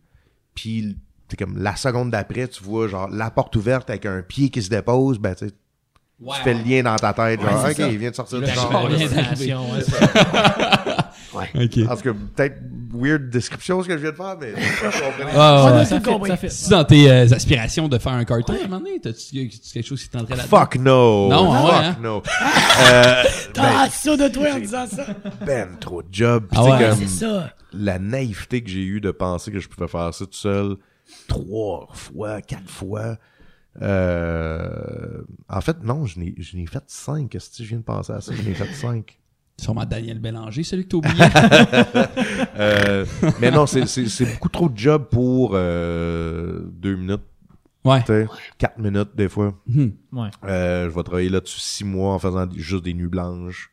puis 0.57 0.97
c'est 1.29 1.39
comme 1.39 1.59
la 1.63 1.77
seconde 1.77 2.11
d'après, 2.11 2.49
tu 2.49 2.63
vois 2.63 2.89
genre 2.89 3.09
la 3.11 3.31
porte 3.31 3.55
ouverte 3.57 3.89
avec 3.91 4.07
un 4.07 4.23
pied 4.23 4.51
qui 4.51 4.63
se 4.63 4.71
dépose, 4.71 5.19
ben 5.19 5.35
tu 5.35 5.47
Ouais, 6.21 6.37
tu 6.37 6.43
fais 6.45 6.55
le 6.55 6.63
lien 6.63 6.83
dans 6.85 6.95
ta 6.95 7.13
tête, 7.13 7.41
genre, 7.43 7.61
c'est 7.65 7.71
ok, 7.73 7.77
ça. 7.77 7.89
il 7.89 7.99
vient 7.99 8.11
de 8.11 8.15
sortir 8.15 8.39
Le 8.39 8.47
du 8.47 8.97
destination, 8.97 9.73
ouais, 9.73 9.81
c'est- 9.83 11.05
Ok. 11.35 11.91
En 11.91 11.97
tout 11.97 12.03
cas, 12.03 12.13
peut-être 12.37 12.57
weird 12.93 13.29
description 13.29 13.83
ce 13.83 13.89
que 13.89 13.95
je 13.95 14.03
viens 14.03 14.13
de 14.13 14.17
faire, 14.17 14.37
mais 14.41 14.53
je 14.55 14.85
comprenais. 14.85 15.33
Ouais, 15.33 15.73
Ouais, 15.73 15.79
ouais. 15.79 15.85
ça 15.85 15.87
ça, 15.87 16.01
compris. 16.01 16.31
fait, 16.31 16.37
ça 16.37 16.37
fait. 16.37 16.49
Si 16.51 16.71
dans 16.71 16.85
tes 16.85 17.11
euh, 17.11 17.25
aspirations 17.33 17.89
de 17.89 17.99
faire 17.99 18.13
un 18.13 18.25
carton, 18.25 18.53
à 18.53 18.57
un 18.57 18.69
moment 18.69 18.79
donné, 18.79 19.01
t'as-tu 19.01 19.49
quelque 19.73 19.85
chose 19.87 20.01
qui 20.05 20.09
t'entrait 20.09 20.37
là-dedans? 20.37 20.57
Fuck 20.61 20.77
no! 20.77 21.29
Non, 21.29 21.53
Fuck 21.53 21.65
ouais, 21.73 21.85
hein? 21.85 21.97
no! 22.01 22.23
Euh, 22.93 23.23
T'as 23.53 23.89
ça 23.89 24.17
de 24.17 24.29
toi 24.29 24.47
en 24.55 24.59
disant 24.59 24.87
ça. 24.87 25.07
ben, 25.47 25.69
trop 25.81 26.03
de 26.03 26.09
job. 26.13 26.47
Ah 26.55 26.65
ouais. 26.65 26.71
comme, 26.89 26.99
C'est 26.99 27.25
ça. 27.27 27.51
la 27.73 27.99
naïveté 27.99 28.63
que 28.63 28.71
j'ai 28.71 28.83
eue 28.85 29.01
de 29.01 29.11
penser 29.13 29.51
que 29.53 29.59
je 29.61 29.69
pouvais 29.69 29.87
faire 29.89 30.13
ça 30.15 30.25
tout 30.27 30.33
seul 30.33 30.77
trois 31.29 31.89
fois, 31.93 32.41
quatre 32.43 32.71
fois. 32.71 33.19
Euh, 33.83 35.23
en 35.49 35.61
fait, 35.61 35.83
non, 35.83 36.07
je 36.07 36.19
n'ai, 36.21 36.35
je 36.39 36.57
n'ai 36.57 36.67
fait 36.67 36.85
cinq. 36.87 37.35
Est-ce 37.35 37.51
que 37.59 37.65
je 37.65 37.69
viens 37.69 37.79
de 37.79 37.85
penser 37.85 38.13
à 38.13 38.21
ça? 38.21 38.33
Je 38.35 38.43
n'ai 38.43 38.55
fait 38.55 38.73
cinq. 38.75 39.19
Sûrement 39.61 39.85
Daniel 39.85 40.19
Bélanger, 40.19 40.65
celui 40.65 40.87
que 40.87 40.91
t'as 40.91 40.97
oublié. 40.97 41.25
Euh, 42.57 43.05
mais 43.41 43.51
non, 43.51 43.67
c'est, 43.67 43.87
c'est, 43.87 44.07
c'est 44.07 44.27
beaucoup 44.27 44.49
trop 44.49 44.69
de 44.69 44.79
job 44.79 45.09
pour 45.11 45.53
euh, 45.55 46.61
deux 46.71 46.95
minutes, 46.95 47.23
ouais. 47.85 48.01
tu 48.01 48.07
sais, 48.07 48.29
quatre 48.59 48.79
minutes 48.79 49.11
des 49.17 49.29
fois. 49.29 49.55
Mhm. 49.67 49.93
Ouais. 50.13 50.29
Euh, 50.45 50.89
je 50.89 50.95
vais 50.95 51.03
travailler 51.03 51.29
là-dessus 51.31 51.59
six 51.59 51.85
mois 51.85 52.15
en 52.15 52.21
faisant 52.21 52.49
juste 52.55 52.85
des 52.85 52.95
nuits 52.95 53.09
blanches. 53.09 53.73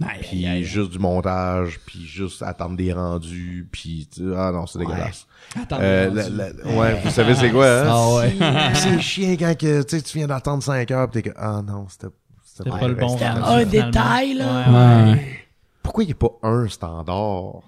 Aïe, 0.00 0.18
puis 0.20 0.46
aïe, 0.46 0.58
aïe. 0.58 0.64
juste 0.64 0.90
du 0.92 0.98
montage, 1.00 1.80
puis 1.84 2.06
juste 2.06 2.42
attendre 2.42 2.76
des 2.76 2.92
rendus, 2.92 3.66
puis 3.72 4.08
tu- 4.14 4.32
ah 4.36 4.52
non, 4.52 4.66
c'est 4.66 4.78
dégueulasse. 4.78 5.26
Attends, 5.60 5.78
Euh, 5.80 6.08
rendu. 6.08 6.36
la- 6.36 6.50
la- 6.52 6.72
ouais, 6.76 7.00
vous 7.02 7.10
savez 7.10 7.34
c'est 7.34 7.50
quoi, 7.50 7.66
hein? 7.66 7.86
Ah 7.88 8.14
ouais. 8.16 8.30
Puis 8.30 8.38
c'est 8.74 9.00
chiant 9.00 9.32
quand 9.38 9.58
que, 9.58 9.82
tu 9.82 9.96
sais, 9.96 10.02
tu 10.02 10.18
viens 10.18 10.26
d'attendre 10.28 10.62
5 10.62 10.88
heures 10.92 11.08
pis 11.10 11.22
t'es 11.22 11.30
que, 11.30 11.36
ah 11.36 11.62
non, 11.66 11.86
c'était, 11.88 12.08
C'était 12.44 12.70
pas 12.70 12.86
le 12.88 12.94
bon 12.94 13.16
Un 13.20 13.64
détail, 13.64 14.34
là. 14.34 14.68
Ouais, 15.06 15.12
Ouais. 15.12 15.40
Pourquoi 15.82 16.04
il 16.04 16.08
n'y 16.08 16.12
a 16.12 16.16
pas 16.16 16.32
un 16.42 16.68
standard? 16.68 17.62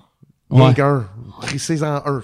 Ouais. 0.51 0.63
Rien 0.65 0.73
qu'un. 0.75 1.07
Crissez-en 1.43 2.03
un. 2.05 2.21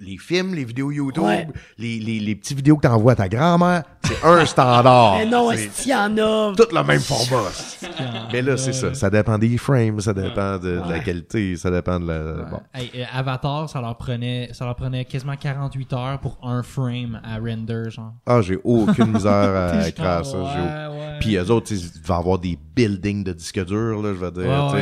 Les 0.00 0.18
films, 0.18 0.54
les 0.54 0.64
vidéos 0.64 0.90
YouTube, 0.90 1.24
Ouais. 1.24 1.48
les, 1.78 1.98
les, 1.98 2.20
les 2.20 2.34
petits 2.34 2.54
vidéos 2.54 2.76
que 2.76 2.82
t'envoies 2.86 3.12
à 3.12 3.16
ta 3.16 3.28
grand-mère, 3.28 3.82
c'est 4.02 4.22
un 4.24 4.44
standard. 4.46 5.16
Mais 5.18 5.26
non, 5.26 5.50
est-ce 5.50 5.82
qu'il 5.82 5.92
y 5.92 5.94
en 5.94 6.16
a? 6.18 6.52
tout 6.56 6.66
le 6.74 6.82
même 6.84 7.00
format. 7.00 7.48
Mais 8.32 8.42
là, 8.42 8.56
c'est 8.56 8.72
ça. 8.72 8.94
Ça 8.94 9.10
dépend 9.10 9.38
des 9.38 9.56
frames, 9.58 10.00
ça 10.00 10.12
dépend 10.14 10.58
de, 10.58 10.80
de 10.84 10.90
la 10.90 10.98
qualité, 11.00 11.56
ça 11.56 11.70
dépend 11.70 11.98
de 12.00 12.06
la... 12.08 12.42
Bon. 12.44 12.60
Hey, 12.74 12.90
euh, 12.96 13.04
Avatar, 13.12 13.68
ça 13.68 13.80
leur 13.80 13.96
prenait, 13.96 14.50
ça 14.52 14.64
leur 14.64 14.76
prenait 14.76 15.04
quasiment 15.04 15.36
48 15.36 15.92
heures 15.92 16.18
pour 16.20 16.38
un 16.42 16.62
frame 16.62 17.20
à 17.24 17.38
render, 17.38 17.90
genre. 17.90 18.12
Ah, 18.26 18.40
j'ai 18.42 18.58
aucune 18.64 19.12
misère 19.12 19.32
à 19.32 19.88
écrire 19.88 20.24
ça. 20.24 20.90
Puis 21.20 21.36
eux 21.36 21.50
autres, 21.50 21.72
ils 21.72 21.92
devaient 22.02 22.14
avoir 22.14 22.38
des 22.38 22.58
buildings 22.76 23.24
de 23.24 23.32
disques 23.32 23.64
durs, 23.64 24.02
là, 24.02 24.10
je 24.14 24.18
veux 24.24 24.30
dire. 24.30 24.74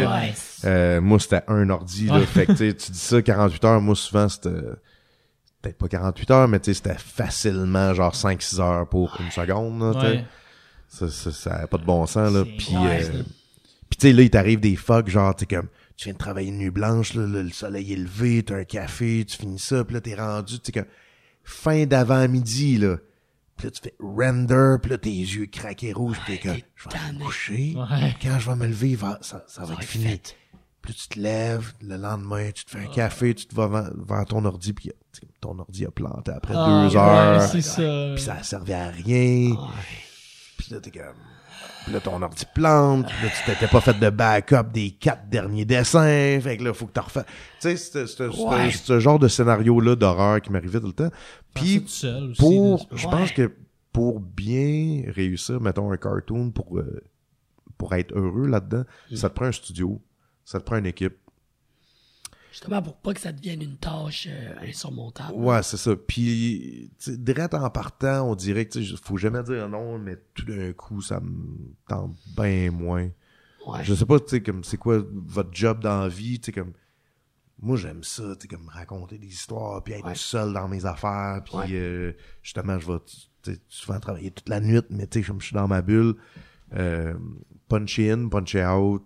Euh, 0.65 1.01
moi, 1.01 1.19
c'était 1.19 1.43
un 1.49 1.69
ordi, 1.71 2.07
là. 2.07 2.15
Ouais. 2.19 2.27
Fait 2.27 2.47
que, 2.47 2.53
tu 2.53 2.59
sais, 2.71 2.75
tu 2.75 2.93
dis 2.93 2.99
ça, 2.99 3.21
48 3.21 3.65
heures. 3.65 3.81
Moi, 3.81 3.95
souvent, 3.97 4.29
c'était, 4.29 4.51
peut-être 5.63 5.79
pas 5.79 5.89
48 5.89 6.31
heures, 6.33 6.49
mais 6.49 6.61
tu 6.61 6.67
sais, 6.67 6.75
c'était 6.75 6.99
facilement, 6.99 7.95
genre, 7.95 8.15
5-6 8.15 8.61
heures 8.61 8.89
pour 8.89 9.17
une 9.21 9.31
seconde, 9.31 9.81
là. 9.81 10.01
Ouais. 10.03 10.25
Ça, 10.89 11.09
ça, 11.09 11.31
ça 11.33 11.55
a 11.55 11.67
pas 11.67 11.79
de 11.79 11.85
bon 11.85 12.05
sens, 12.07 12.33
là. 12.33 12.45
Puis, 12.45 12.77
ouais, 12.77 13.05
euh, 13.05 13.23
puis 13.89 13.99
tu 13.99 14.09
sais, 14.09 14.13
là, 14.13 14.23
il 14.23 14.31
t'arrive 14.31 14.61
des 14.61 14.77
fucks, 14.77 15.09
genre, 15.09 15.35
tu 15.35 15.47
comme, 15.47 15.69
tu 15.97 16.05
viens 16.05 16.13
de 16.15 16.19
travailler 16.19 16.49
une 16.49 16.59
nuit 16.59 16.71
blanche, 16.71 17.15
là, 17.15 17.27
le, 17.27 17.43
le 17.43 17.51
soleil 17.51 17.93
est 17.93 17.97
levé, 17.97 18.43
t'as 18.43 18.57
un 18.57 18.65
café, 18.65 19.25
tu 19.27 19.37
finis 19.39 19.59
ça, 19.59 19.85
puis 19.85 19.95
là, 19.95 20.01
t'es 20.01 20.15
rendu, 20.15 20.59
tu 20.59 20.67
sais, 20.67 20.73
comme, 20.73 20.91
fin 21.45 21.87
d'avant-midi, 21.87 22.79
là. 22.79 22.97
Puis 23.57 23.67
là, 23.67 23.71
tu 23.71 23.81
fais 23.83 23.95
render, 24.01 24.77
puis 24.83 24.91
là, 24.91 24.99
tes 24.99 25.11
yeux 25.11 25.47
craqués 25.47 25.93
rouges, 25.93 26.19
puis 26.25 26.37
t'es 26.39 26.43
comme, 26.49 26.59
je 26.75 26.89
vais 26.89 27.13
me 27.19 27.25
coucher. 27.25 27.75
Ouais. 27.77 28.15
Quand 28.21 28.39
je 28.39 28.51
vais 28.51 28.57
me 28.57 28.67
lever, 28.67 28.95
va- 28.97 29.19
ça, 29.23 29.45
ça 29.47 29.65
va 29.65 29.75
être 29.75 29.85
fini. 29.85 30.21
Puis 30.83 30.93
là, 30.93 30.99
tu 31.01 31.09
te 31.09 31.21
lèves, 31.21 31.73
le 31.81 31.97
lendemain, 31.97 32.51
tu 32.53 32.65
te 32.65 32.71
fais 32.73 32.81
un 32.81 32.87
café, 32.93 33.35
tu 33.35 33.47
te 33.47 33.55
vas 33.55 33.69
vers, 33.69 34.25
ton 34.27 34.45
ordi, 34.45 34.73
puis 34.73 34.91
ton 35.41 35.59
ordi 35.59 35.87
a 35.87 35.91
planté 35.91 36.33
après 36.33 36.55
Ah, 36.57 36.89
deux 36.89 36.97
ouais, 36.97 37.01
heures. 37.03 37.43
ça. 37.43 37.83
Puis 38.15 38.23
ça 38.25 38.35
a 38.35 38.43
servi 38.43 38.73
à 38.73 38.89
rien. 38.91 39.55
Puis 40.59 40.73
là, 40.75 40.81
t'es 40.81 40.91
comme... 40.91 41.03
Puis 41.85 41.93
là, 41.93 42.01
ton 42.01 42.21
ordi 42.23 42.45
plante. 42.55 43.07
Puis 43.07 43.27
là, 43.27 43.31
tu 43.37 43.45
t'étais 43.51 43.67
pas 43.69 43.81
fait 43.81 43.99
de 43.99 44.11
backup 44.11 44.71
des 44.73 44.91
quatre 44.93 45.29
derniers 45.29 45.65
dessins. 45.65 46.39
Fait 46.41 46.57
que 46.57 46.65
là, 46.65 46.73
faut 46.73 46.87
que 46.87 46.93
t'en 46.93 47.03
refais... 47.03 47.25
Tu 47.61 47.77
sais, 47.77 48.07
c'est 48.07 48.21
Ouais. 48.29 48.71
ce 48.71 49.01
genre 49.01 49.19
de 49.19 49.27
scénario-là 49.29 49.97
d'horreur 49.97 50.41
qui 50.41 50.51
m'arrivait 50.51 50.81
tout 50.81 50.87
le 50.87 50.93
temps. 50.93 51.11
Ça 51.11 51.11
Puis 51.55 51.85
seul 51.89 52.33
pour... 52.39 52.89
Je 52.93 53.07
Ouais. 53.07 53.11
pense 53.13 53.33
que 53.33 53.53
pour 53.93 54.21
bien 54.21 55.03
réussir, 55.09 55.61
mettons, 55.61 55.91
un 55.93 55.97
cartoon, 55.97 56.51
pour, 56.51 56.79
euh, 56.79 57.03
pour 57.79 57.95
être 57.95 58.13
heureux 58.17 58.47
là-dedans, 58.47 58.85
ça 59.15 59.29
te 59.29 59.35
prend 59.35 59.47
un 59.47 59.53
studio. 59.53 60.01
Ça 60.45 60.61
te 60.61 60.65
prend 60.65 60.77
une 60.77 60.87
équipe. 60.87 61.17
Justement, 62.51 62.83
pour 62.83 62.97
pas 62.97 63.15
que 63.15 63.21
ça 63.21 63.33
devienne 63.33 63.63
une 63.63 63.79
tâche 63.79 64.29
euh, 64.31 64.55
insurmontable. 64.61 65.33
Ouais, 65.33 65.63
c'est 65.63 65.79
ça. 65.79 65.97
Puis, 65.97 66.91
direct 67.07 67.55
en 67.55 67.71
partant, 67.71 68.29
on 68.31 68.35
dirait 68.35 68.67
que, 68.67 68.79
faut 69.03 69.17
jamais 69.17 69.43
dire 69.43 69.71
non, 69.71 69.99
mais 69.99 70.19
tout 70.35 70.45
d'un 70.45 70.73
coup, 70.75 71.01
ça 71.01 71.19
me 71.21 71.73
tente 71.89 72.15
bien 72.37 72.71
moins. 72.71 73.09
Ouais. 73.67 73.83
Je 73.85 73.95
sais 73.95 74.05
pas, 74.05 74.21
tu 74.21 74.27
sais, 74.29 74.43
comme, 74.43 74.65
c'est 74.65 74.77
quoi 74.77 75.03
votre 75.13 75.49
job 75.55 75.81
dans 75.81 76.01
la 76.03 76.09
vie, 76.09 76.39
tu 76.41 76.47
sais, 76.47 76.53
comme, 76.53 76.73
moi, 77.59 77.79
j'aime 77.79 78.03
ça, 78.05 78.35
tu 78.37 78.43
sais, 78.43 78.49
comme, 78.49 78.69
raconter 78.69 79.17
des 79.17 79.29
histoires, 79.29 79.83
puis 79.83 79.95
être 79.95 80.05
Ouais. 80.05 80.15
seul 80.15 80.53
dans 80.53 80.69
mes 80.69 80.85
affaires, 80.85 81.41
puis, 81.45 81.57
Ouais. 81.57 81.73
euh, 81.73 82.13
justement, 82.43 82.79
je 82.79 82.93
vais, 82.93 82.99
tu 83.43 83.55
sais, 83.55 83.61
souvent 83.69 83.99
travailler 83.99 84.31
toute 84.31 84.51
la 84.51 84.61
nuit, 84.61 84.83
mais 84.91 85.07
tu 85.07 85.23
sais, 85.23 85.33
je 85.39 85.45
suis 85.47 85.55
dans 85.55 85.69
ma 85.69 85.81
bulle, 85.81 86.17
euh, 86.75 87.15
punch 87.69 87.99
in, 87.99 88.29
punch 88.29 88.57
out, 88.57 89.03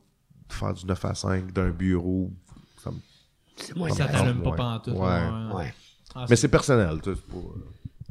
faire 0.48 0.74
du 0.74 0.86
9 0.86 1.04
à 1.04 1.14
5 1.14 1.52
d'un 1.52 1.70
bureau, 1.70 2.30
ça 2.82 2.90
me- 2.90 2.96
C'est 3.56 3.74
moins 3.76 3.90
Ça 3.90 4.06
t'allume 4.06 4.42
pas 4.42 4.52
pantoute. 4.52 4.94
Ouais. 4.94 5.00
ouais. 5.00 5.54
Ouais. 5.54 5.74
Ah, 6.14 6.26
Mais 6.28 6.36
c'est 6.36 6.48
personnel, 6.48 7.00
tu 7.02 7.14
sais, 7.14 7.20
pas... 7.20 7.36
euh, 7.36 7.40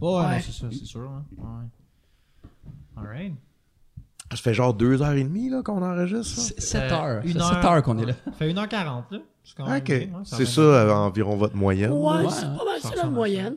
Ouais, 0.01 0.25
Ouais. 0.27 0.35
non, 0.35 0.41
c'est 0.45 0.51
ça, 0.51 0.67
c'est 0.71 0.85
sûr. 0.85 1.09
Hein. 1.09 1.23
Ouais. 1.37 2.49
Alright. 2.97 3.33
Ça 4.31 4.37
fait 4.37 4.53
genre 4.53 4.73
deux 4.73 5.01
heures 5.01 5.11
et 5.13 5.23
demie, 5.23 5.49
là, 5.49 5.61
qu'on 5.63 5.81
enregistre, 5.83 6.39
ça? 6.41 6.53
7 6.57 6.91
Euh, 6.91 6.95
heures. 6.95 7.21
une 7.25 7.33
C'est 7.33 7.37
heure. 7.39 7.53
7 7.53 7.65
heures 7.65 7.83
qu'on 7.83 7.97
est 7.99 8.05
là. 8.05 8.13
Ça 8.25 8.31
fait 8.33 8.51
1h40, 8.51 9.03
là. 9.11 9.19
C'est 9.43 9.55
quand 9.55 9.67
même 9.67 9.77
Ok. 9.77 9.83
bien, 9.85 9.97
ouais, 9.97 10.23
c'est 10.23 10.45
ça, 10.45 10.61
euh, 10.61 10.91
environ 10.91 11.35
votre 11.37 11.55
moyenne. 11.55 11.91
Ouais, 11.91 12.17
Ouais, 12.25 12.29
c'est 12.31 12.45
hein. 12.45 12.55
pas 12.57 12.65
mal 12.65 12.81
Ça 12.81 12.95
la 12.95 13.05
moyenne. 13.09 13.55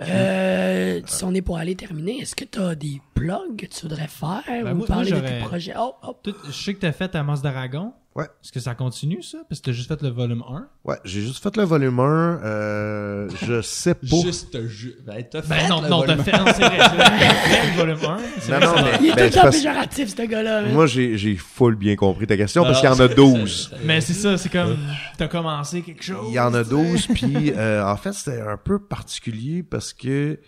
Ouais. 0.00 0.06
Euh, 0.10 1.00
si 1.06 1.24
on 1.24 1.34
est 1.34 1.42
pour 1.42 1.58
aller 1.58 1.74
terminer, 1.76 2.18
est-ce 2.20 2.34
que 2.36 2.44
t'as 2.44 2.74
des 2.74 3.00
plugs 3.14 3.56
que 3.56 3.66
tu 3.66 3.82
voudrais 3.82 4.06
faire 4.08 4.42
Ben, 4.46 4.72
ou 4.72 4.76
moi- 4.78 4.86
parler 4.86 5.10
moi, 5.12 5.20
de 5.20 5.26
tes 5.28 5.38
projets? 5.40 5.74
Oh, 5.78 5.94
oh. 6.06 6.16
Tout- 6.22 6.34
je 6.46 6.52
sais 6.52 6.74
que 6.74 6.80
t'as 6.80 6.92
fait 6.92 7.14
Amos 7.14 7.38
d'Aragon. 7.38 7.92
Ouais. 8.18 8.24
Est-ce 8.42 8.50
que 8.50 8.58
ça 8.58 8.74
continue, 8.74 9.22
ça? 9.22 9.38
Parce 9.48 9.60
que 9.60 9.66
t'as 9.66 9.72
juste 9.72 9.86
fait 9.88 10.02
le 10.02 10.08
volume 10.08 10.42
1. 10.48 10.66
Ouais, 10.84 10.96
j'ai 11.04 11.20
juste 11.20 11.40
fait 11.40 11.56
le 11.56 11.62
volume 11.62 12.00
1, 12.00 12.02
euh, 12.42 13.28
je 13.46 13.62
sais 13.62 13.94
pas. 13.94 14.00
Juste 14.22 14.66
ju- 14.66 14.96
Ben, 15.06 15.24
t'as 15.30 15.40
fait 15.42 15.48
Ben 15.48 15.68
non, 15.68 15.82
le 15.82 15.88
non, 15.88 16.02
t'as 16.02 16.16
fait, 16.16 16.32
non, 16.32 16.44
c'est 16.46 16.64
vrai. 16.64 16.78
T'as 16.78 16.90
fait 16.90 17.70
le 17.70 17.76
volume 17.76 17.98
1. 18.04 18.16
C'est 18.40 18.52
Non, 18.52 18.60
non, 18.60 18.74
mais- 18.82 18.98
Il 19.02 19.06
est 19.10 19.14
ben, 19.14 19.30
tout 19.30 19.38
le 19.44 19.50
péjoratif, 19.50 20.08
ce 20.16 20.22
gars-là. 20.22 20.58
hein. 20.64 20.72
Moi, 20.72 20.86
j'ai, 20.86 21.36
full 21.36 21.76
bien 21.76 21.94
compris 21.94 22.26
ta 22.26 22.36
question, 22.36 22.64
parce 22.64 22.80
qu'il 22.80 22.88
y 22.88 22.92
en 22.92 22.98
a 22.98 23.08
c'est- 23.08 23.14
12. 23.14 23.70
c'est- 23.70 23.84
Mais 23.86 24.00
c'est 24.00 24.14
ça, 24.14 24.36
c'est 24.36 24.48
comme, 24.48 24.76
t'as 25.16 25.28
commencé 25.28 25.82
quelque 25.82 26.02
chose. 26.02 26.26
Il 26.28 26.34
y 26.34 26.40
en 26.40 26.52
a 26.54 26.64
tu 26.64 26.70
sais. 26.70 26.74
12, 26.74 27.06
puis 27.14 27.52
euh, 27.56 27.84
en 27.86 27.96
fait, 27.96 28.12
c'était 28.14 28.40
un 28.40 28.56
peu 28.56 28.80
particulier 28.80 29.62
parce 29.62 29.92
que, 29.92 30.40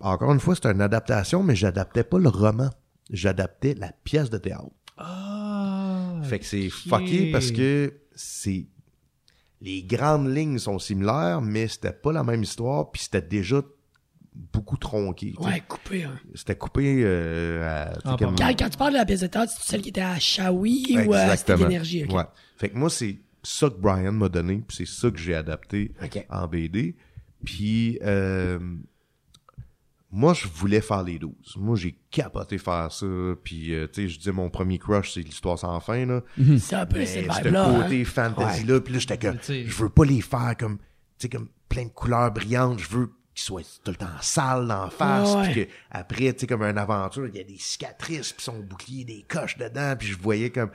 encore 0.00 0.32
une 0.32 0.40
fois, 0.40 0.54
c'était 0.54 0.70
une 0.72 0.82
adaptation, 0.82 1.42
mais 1.42 1.56
j'adaptais 1.56 2.04
pas 2.04 2.18
le 2.18 2.28
roman. 2.28 2.68
J'adaptais 3.10 3.74
la 3.74 3.92
pièce 4.04 4.28
de 4.28 4.36
théâtre. 4.38 4.64
Ah. 4.98 5.83
Fait 6.24 6.38
que 6.38 6.44
c'est 6.46 6.68
fucké 6.70 7.30
parce 7.30 7.50
que 7.50 7.94
c'est... 8.14 8.66
Les 9.60 9.82
grandes 9.82 10.34
lignes 10.34 10.58
sont 10.58 10.78
similaires, 10.78 11.40
mais 11.40 11.68
c'était 11.68 11.92
pas 11.92 12.12
la 12.12 12.22
même 12.22 12.42
histoire, 12.42 12.90
puis 12.90 13.02
c'était 13.02 13.22
déjà 13.22 13.62
beaucoup 14.52 14.76
tronqué. 14.76 15.32
Ouais, 15.38 15.62
coupé. 15.66 16.04
hein. 16.04 16.18
C'était 16.34 16.56
coupé 16.56 17.02
euh, 17.04 17.62
à... 17.66 17.98
Ah, 18.04 18.16
comme- 18.18 18.34
Quand, 18.36 18.52
quand 18.58 18.68
tu 18.68 18.76
parles 18.76 18.92
de 18.92 18.98
la 18.98 19.06
pièce 19.06 19.20
de 19.20 19.26
théâtre, 19.28 19.52
c'est 19.56 19.70
celle 19.70 19.80
qui 19.82 19.88
était 19.90 20.00
à 20.02 20.18
Shawi 20.18 20.98
ou 21.06 21.14
à 21.14 21.36
C'était 21.36 21.56
d'énergie? 21.56 22.04
ok? 22.04 22.12
Ouais. 22.14 22.24
Fait 22.56 22.68
que 22.68 22.76
moi, 22.76 22.90
c'est 22.90 23.18
ça 23.42 23.70
que 23.70 23.76
Brian 23.76 24.12
m'a 24.12 24.28
donné, 24.28 24.62
puis 24.66 24.76
c'est 24.76 24.86
ça 24.88 25.10
que 25.10 25.18
j'ai 25.18 25.34
adapté 25.34 25.92
en 26.28 26.46
BD. 26.46 26.96
Puis 27.44 27.98
euh, 28.02 28.58
moi, 30.16 30.32
je 30.32 30.46
voulais 30.46 30.80
faire 30.80 31.02
les 31.02 31.18
12. 31.18 31.32
Moi, 31.56 31.74
j'ai 31.76 31.98
capoté 32.10 32.56
faire 32.58 32.92
ça. 32.92 33.06
Puis, 33.42 33.74
euh, 33.74 33.88
tu 33.92 34.02
sais, 34.02 34.08
je 34.08 34.16
disais, 34.18 34.30
mon 34.32 34.48
premier 34.48 34.78
crush, 34.78 35.12
c'est 35.12 35.22
l'histoire 35.22 35.58
sans 35.58 35.80
fin, 35.80 36.06
là. 36.06 36.22
C'est 36.58 36.76
un 36.76 36.86
peu 36.86 36.98
Mais 36.98 37.06
cette 37.06 37.30
ce 37.32 37.38
vibe-là. 37.42 37.68
hein. 37.68 37.82
côté 37.82 38.04
fantasy-là, 38.04 38.80
puis 38.80 38.92
là, 38.94 39.00
j'étais 39.00 39.18
comme, 39.18 39.38
je 39.42 39.74
veux 39.82 39.88
pas 39.88 40.04
les 40.04 40.20
faire 40.20 40.54
comme, 40.56 40.78
tu 40.78 40.84
sais, 41.18 41.28
comme 41.28 41.48
plein 41.68 41.84
de 41.86 41.88
couleurs 41.90 42.30
brillantes. 42.30 42.78
Je 42.78 42.88
veux 42.88 43.06
qu'ils 43.34 43.42
soient 43.44 43.62
tout 43.82 43.90
le 43.90 43.96
temps 43.96 44.06
sales 44.20 44.68
d'en 44.68 44.88
face. 44.88 45.34
Ouais. 45.34 45.50
Puis 45.52 45.66
que 45.66 45.70
après, 45.90 46.32
tu 46.32 46.40
sais, 46.40 46.46
comme 46.46 46.62
une 46.62 46.78
aventure, 46.78 47.26
il 47.26 47.34
y 47.34 47.40
a 47.40 47.44
des 47.44 47.58
cicatrices, 47.58 48.32
puis 48.32 48.44
son 48.44 48.60
bouclier, 48.60 49.04
des 49.04 49.24
coches 49.28 49.58
dedans. 49.58 49.96
Puis 49.98 50.06
je 50.08 50.16
voyais 50.16 50.50
comme... 50.50 50.70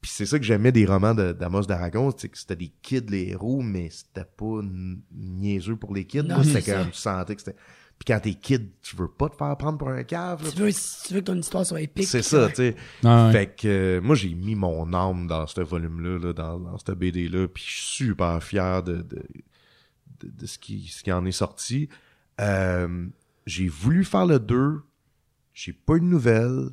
Puis 0.00 0.12
c'est 0.14 0.26
ça 0.26 0.38
que 0.38 0.44
j'aimais 0.44 0.70
des 0.72 0.86
romans 0.86 1.14
de- 1.14 1.32
d'Amos 1.32 1.62
d'Aragon, 1.64 2.14
c'est 2.16 2.28
que 2.28 2.38
c'était 2.38 2.54
des 2.56 2.72
kids 2.80 3.06
les 3.08 3.30
héros, 3.30 3.60
mais 3.60 3.90
c'était 3.90 4.24
pas 4.24 4.60
niaiseux 5.12 5.76
pour 5.76 5.92
les 5.94 6.04
kids. 6.06 6.22
Moi, 6.22 6.44
c'est 6.44 6.60
c'était 6.60 6.72
comme, 6.72 6.90
tu 6.90 6.96
sentais 6.98 7.34
que 7.34 7.40
c'était... 7.42 7.56
Puis 7.98 8.12
quand 8.12 8.20
t'es 8.20 8.34
kid, 8.34 8.68
tu 8.82 8.94
veux 8.96 9.08
pas 9.08 9.28
te 9.30 9.36
faire 9.36 9.56
prendre 9.56 9.78
pour 9.78 9.88
un 9.88 10.02
cave. 10.04 10.44
là. 10.44 10.50
Tu 10.50 10.58
veux, 10.58 10.70
tu 10.72 11.14
veux 11.14 11.20
que 11.20 11.24
ton 11.26 11.36
histoire 11.38 11.64
soit 11.64 11.80
épique. 11.80 12.06
C'est 12.06 12.22
ça, 12.22 12.48
tu 12.48 12.54
sais. 12.56 12.76
Ah 13.04 13.26
ouais. 13.26 13.32
Fait 13.32 13.46
que 13.56 13.68
euh, 13.68 14.00
moi, 14.02 14.14
j'ai 14.14 14.34
mis 14.34 14.54
mon 14.54 14.92
âme 14.92 15.26
dans 15.26 15.46
ce 15.46 15.60
volume-là, 15.62 16.18
là, 16.18 16.32
dans, 16.32 16.60
dans 16.60 16.78
cette 16.78 16.90
BD-là, 16.92 17.48
puis 17.48 17.64
je 17.66 17.70
suis 17.72 18.04
super 18.06 18.42
fier 18.42 18.82
de, 18.82 18.96
de, 18.96 19.22
de, 20.20 20.28
de 20.30 20.46
ce, 20.46 20.58
qui, 20.58 20.86
ce 20.88 21.02
qui 21.02 21.10
en 21.10 21.24
est 21.24 21.32
sorti. 21.32 21.88
Euh, 22.40 23.06
j'ai 23.46 23.68
voulu 23.68 24.04
faire 24.04 24.26
le 24.26 24.38
2, 24.40 24.82
j'ai 25.54 25.72
pas 25.72 25.94
eu 25.94 26.00
de 26.00 26.04
nouvelles. 26.04 26.68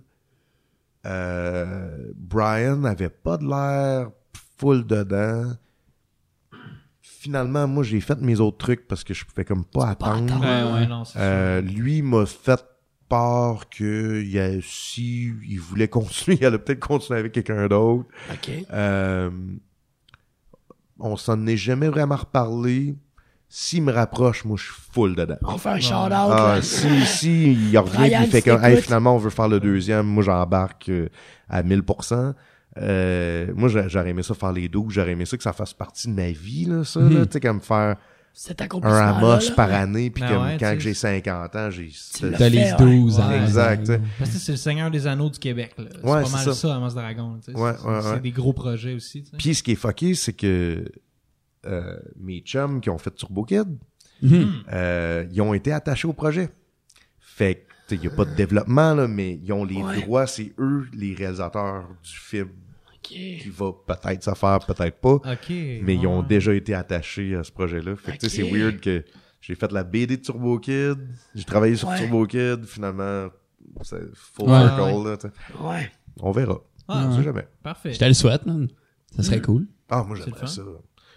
Euh, 1.05 2.11
Brian 2.15 2.83
avait 2.83 3.09
pas 3.09 3.37
de 3.37 3.45
l'air 3.47 4.11
full 4.57 4.85
dedans. 4.85 5.53
Finalement, 7.23 7.69
moi, 7.69 7.83
j'ai 7.83 8.01
fait 8.01 8.19
mes 8.19 8.41
autres 8.41 8.57
trucs 8.57 8.85
parce 8.85 9.05
que 9.05 9.13
je 9.13 9.23
pouvais 9.23 9.45
comme 9.45 9.63
pas 9.63 9.95
pas 9.95 10.07
attendre. 10.07 10.41
Ouais, 10.41 10.73
ouais, 10.73 10.87
non, 10.87 11.05
c'est 11.05 11.17
Euh, 11.17 11.61
lui 11.61 12.01
m'a 12.01 12.25
fait 12.25 12.61
part 13.07 13.69
que 13.69 14.21
il 14.21 14.37
a, 14.37 14.59
si 14.61 15.31
il 15.47 15.57
voulait 15.57 15.87
continuer, 15.87 16.37
il 16.41 16.45
allait 16.45 16.57
peut-être 16.57 16.81
continuer 16.81 17.21
avec 17.21 17.31
quelqu'un 17.31 17.69
d'autre. 17.69 18.09
OK. 18.29 18.51
Euh, 18.73 19.31
on 20.99 21.15
s'en 21.15 21.47
est 21.47 21.55
jamais 21.55 21.87
vraiment 21.87 22.17
reparlé. 22.17 22.93
S'il 23.47 23.83
me 23.83 23.93
rapproche, 23.93 24.43
moi 24.43 24.57
je 24.57 24.63
suis 24.63 24.81
full 24.91 25.15
dedans. 25.15 25.37
On 25.43 25.57
fait 25.57 25.69
un 25.69 25.79
shout-out. 25.79 26.11
Ah, 26.11 26.55
là. 26.55 26.61
si, 26.61 27.05
si, 27.05 27.53
il 27.53 27.77
revient 27.77 27.95
Brian, 27.99 28.21
il 28.23 28.31
fait 28.31 28.41
comme, 28.41 28.61
hey, 28.61 28.81
finalement, 28.81 29.15
on 29.15 29.19
veut 29.19 29.29
faire 29.29 29.47
le 29.47 29.61
deuxième. 29.61 30.07
Moi, 30.07 30.23
j'embarque 30.23 30.89
euh, 30.89 31.07
à 31.47 31.63
1000%. 31.63 32.33
Euh, 32.77 33.51
moi, 33.55 33.69
j'a- 33.69 33.87
j'aurais 33.87 34.09
aimé 34.09 34.23
ça 34.23 34.33
faire 34.33 34.51
les 34.51 34.67
12. 34.67 34.93
J'aurais 34.93 35.11
aimé 35.11 35.25
ça 35.25 35.37
que 35.37 35.43
ça 35.43 35.53
fasse 35.53 35.73
partie 35.73 36.07
de 36.07 36.13
ma 36.13 36.31
vie, 36.31 36.65
là, 36.65 36.83
ça, 36.83 36.99
là. 37.01 37.25
Tu 37.25 37.33
sais, 37.33 37.39
comme 37.39 37.61
faire 37.61 37.97
Cet 38.35 38.61
un 38.61 38.67
Amos 38.89 39.51
par 39.55 39.71
année, 39.71 40.09
puis 40.09 40.23
Ben 40.23 40.29
comme 40.33 40.43
ouais, 40.43 40.57
quand 40.59 40.75
j'ai 40.79 40.95
50 40.95 41.55
ans, 41.55 41.69
j'ai... 41.69 41.91
T'as 42.19 42.49
les 42.49 42.65
fait, 42.65 42.75
12 42.77 43.17
ouais. 43.19 43.23
ans. 43.23 43.31
Exact, 43.43 43.79
tu 43.81 43.85
sais. 43.91 44.01
Parce 44.17 44.31
que 44.31 44.37
c'est 44.39 44.51
le 44.53 44.57
Seigneur 44.57 44.89
des 44.89 45.05
Anneaux 45.05 45.29
du 45.29 45.37
Québec. 45.37 45.73
là. 45.77 45.83
C'est 45.91 45.97
Ouais, 45.97 46.23
pas 46.23 46.29
mal 46.29 46.43
ça. 46.45 46.53
ça, 46.55 46.75
Amos 46.75 46.89
Dragon. 46.93 47.37
tu 47.45 47.51
sais. 47.51 47.59
Ouais, 47.59 47.73
c'est 47.79 47.87
ouais, 47.87 48.01
c'est 48.01 48.09
ouais. 48.13 48.19
des 48.21 48.31
gros 48.31 48.53
projets 48.53 48.95
aussi. 48.95 49.21
tu 49.23 49.29
sais. 49.29 49.37
Puis 49.37 49.53
ce 49.53 49.61
qui 49.61 49.73
est 49.73 49.75
fucké, 49.75 50.15
c'est 50.15 50.33
que 50.33 50.83
euh, 51.67 51.97
mes 52.19 52.39
chums 52.39 52.81
qui 52.81 52.89
ont 52.89 52.97
fait 52.97 53.13
Turbo 53.13 53.43
Kid, 53.43 53.77
Mhm. 54.23 54.51
euh, 54.73 55.25
ils 55.31 55.41
ont 55.41 55.53
été 55.53 55.71
attachés 55.71 56.07
au 56.07 56.13
projet. 56.13 56.49
Fait 57.19 57.65
que, 57.87 57.93
il 57.95 57.99
n'y 58.01 58.07
a 58.07 58.09
pas 58.09 58.25
de 58.25 58.33
développement, 58.33 58.95
là, 58.95 59.07
mais 59.07 59.39
ils 59.43 59.53
ont 59.53 59.63
les 59.65 59.75
Ouais. 59.83 60.01
droits, 60.01 60.25
c'est 60.25 60.53
eux 60.57 60.87
les 60.93 61.13
réalisateurs 61.13 61.85
du 62.03 62.09
film 62.11 62.49
Qui 63.03 63.49
va 63.49 63.71
peut-être 63.85 64.23
se 64.23 64.33
faire, 64.33 64.59
peut-être 64.65 64.97
pas. 64.99 65.19
Mais 65.49 65.95
ils 65.95 66.07
ont 66.07 66.23
déjà 66.23 66.53
été 66.53 66.73
attachés 66.73 67.35
à 67.35 67.43
ce 67.43 67.51
projet-là. 67.51 67.95
Fait 67.95 68.13
que, 68.13 68.17
tu 68.25 68.29
sais, 68.29 68.41
Ok. 68.43 68.49
c'est 68.49 68.55
weird 68.57 68.79
que 68.79 69.03
j'ai 69.41 69.55
fait 69.55 69.71
la 69.71 69.83
BD 69.83 70.17
de 70.17 70.21
Turbo 70.21 70.57
Kid, 70.59 70.97
j'ai 71.35 71.43
travaillé 71.43 71.75
sur 71.75 71.89
Ouais. 71.89 71.97
Turbo 71.97 72.25
Kid, 72.25 72.65
finalement, 72.65 73.27
c'est 73.81 74.01
full 74.13 74.49
Ouais. 74.49 74.59
circle, 74.61 74.81
Ouais. 74.81 75.17
là. 75.61 75.67
Ouais. 75.69 75.91
On 76.21 76.31
verra. 76.31 76.59
Ah, 76.87 77.05
On 77.09 77.15
sait 77.17 77.23
jamais. 77.23 77.47
Parfait. 77.61 77.93
Je 77.93 77.99
te 77.99 78.05
le 78.05 78.13
souhaite, 78.13 78.45
man. 78.45 78.67
Ça 79.15 79.23
serait 79.23 79.41
cool. 79.41 79.67
Ah, 79.89 80.03
moi, 80.07 80.15
j'aimerais 80.17 80.47
ça. 80.47 80.61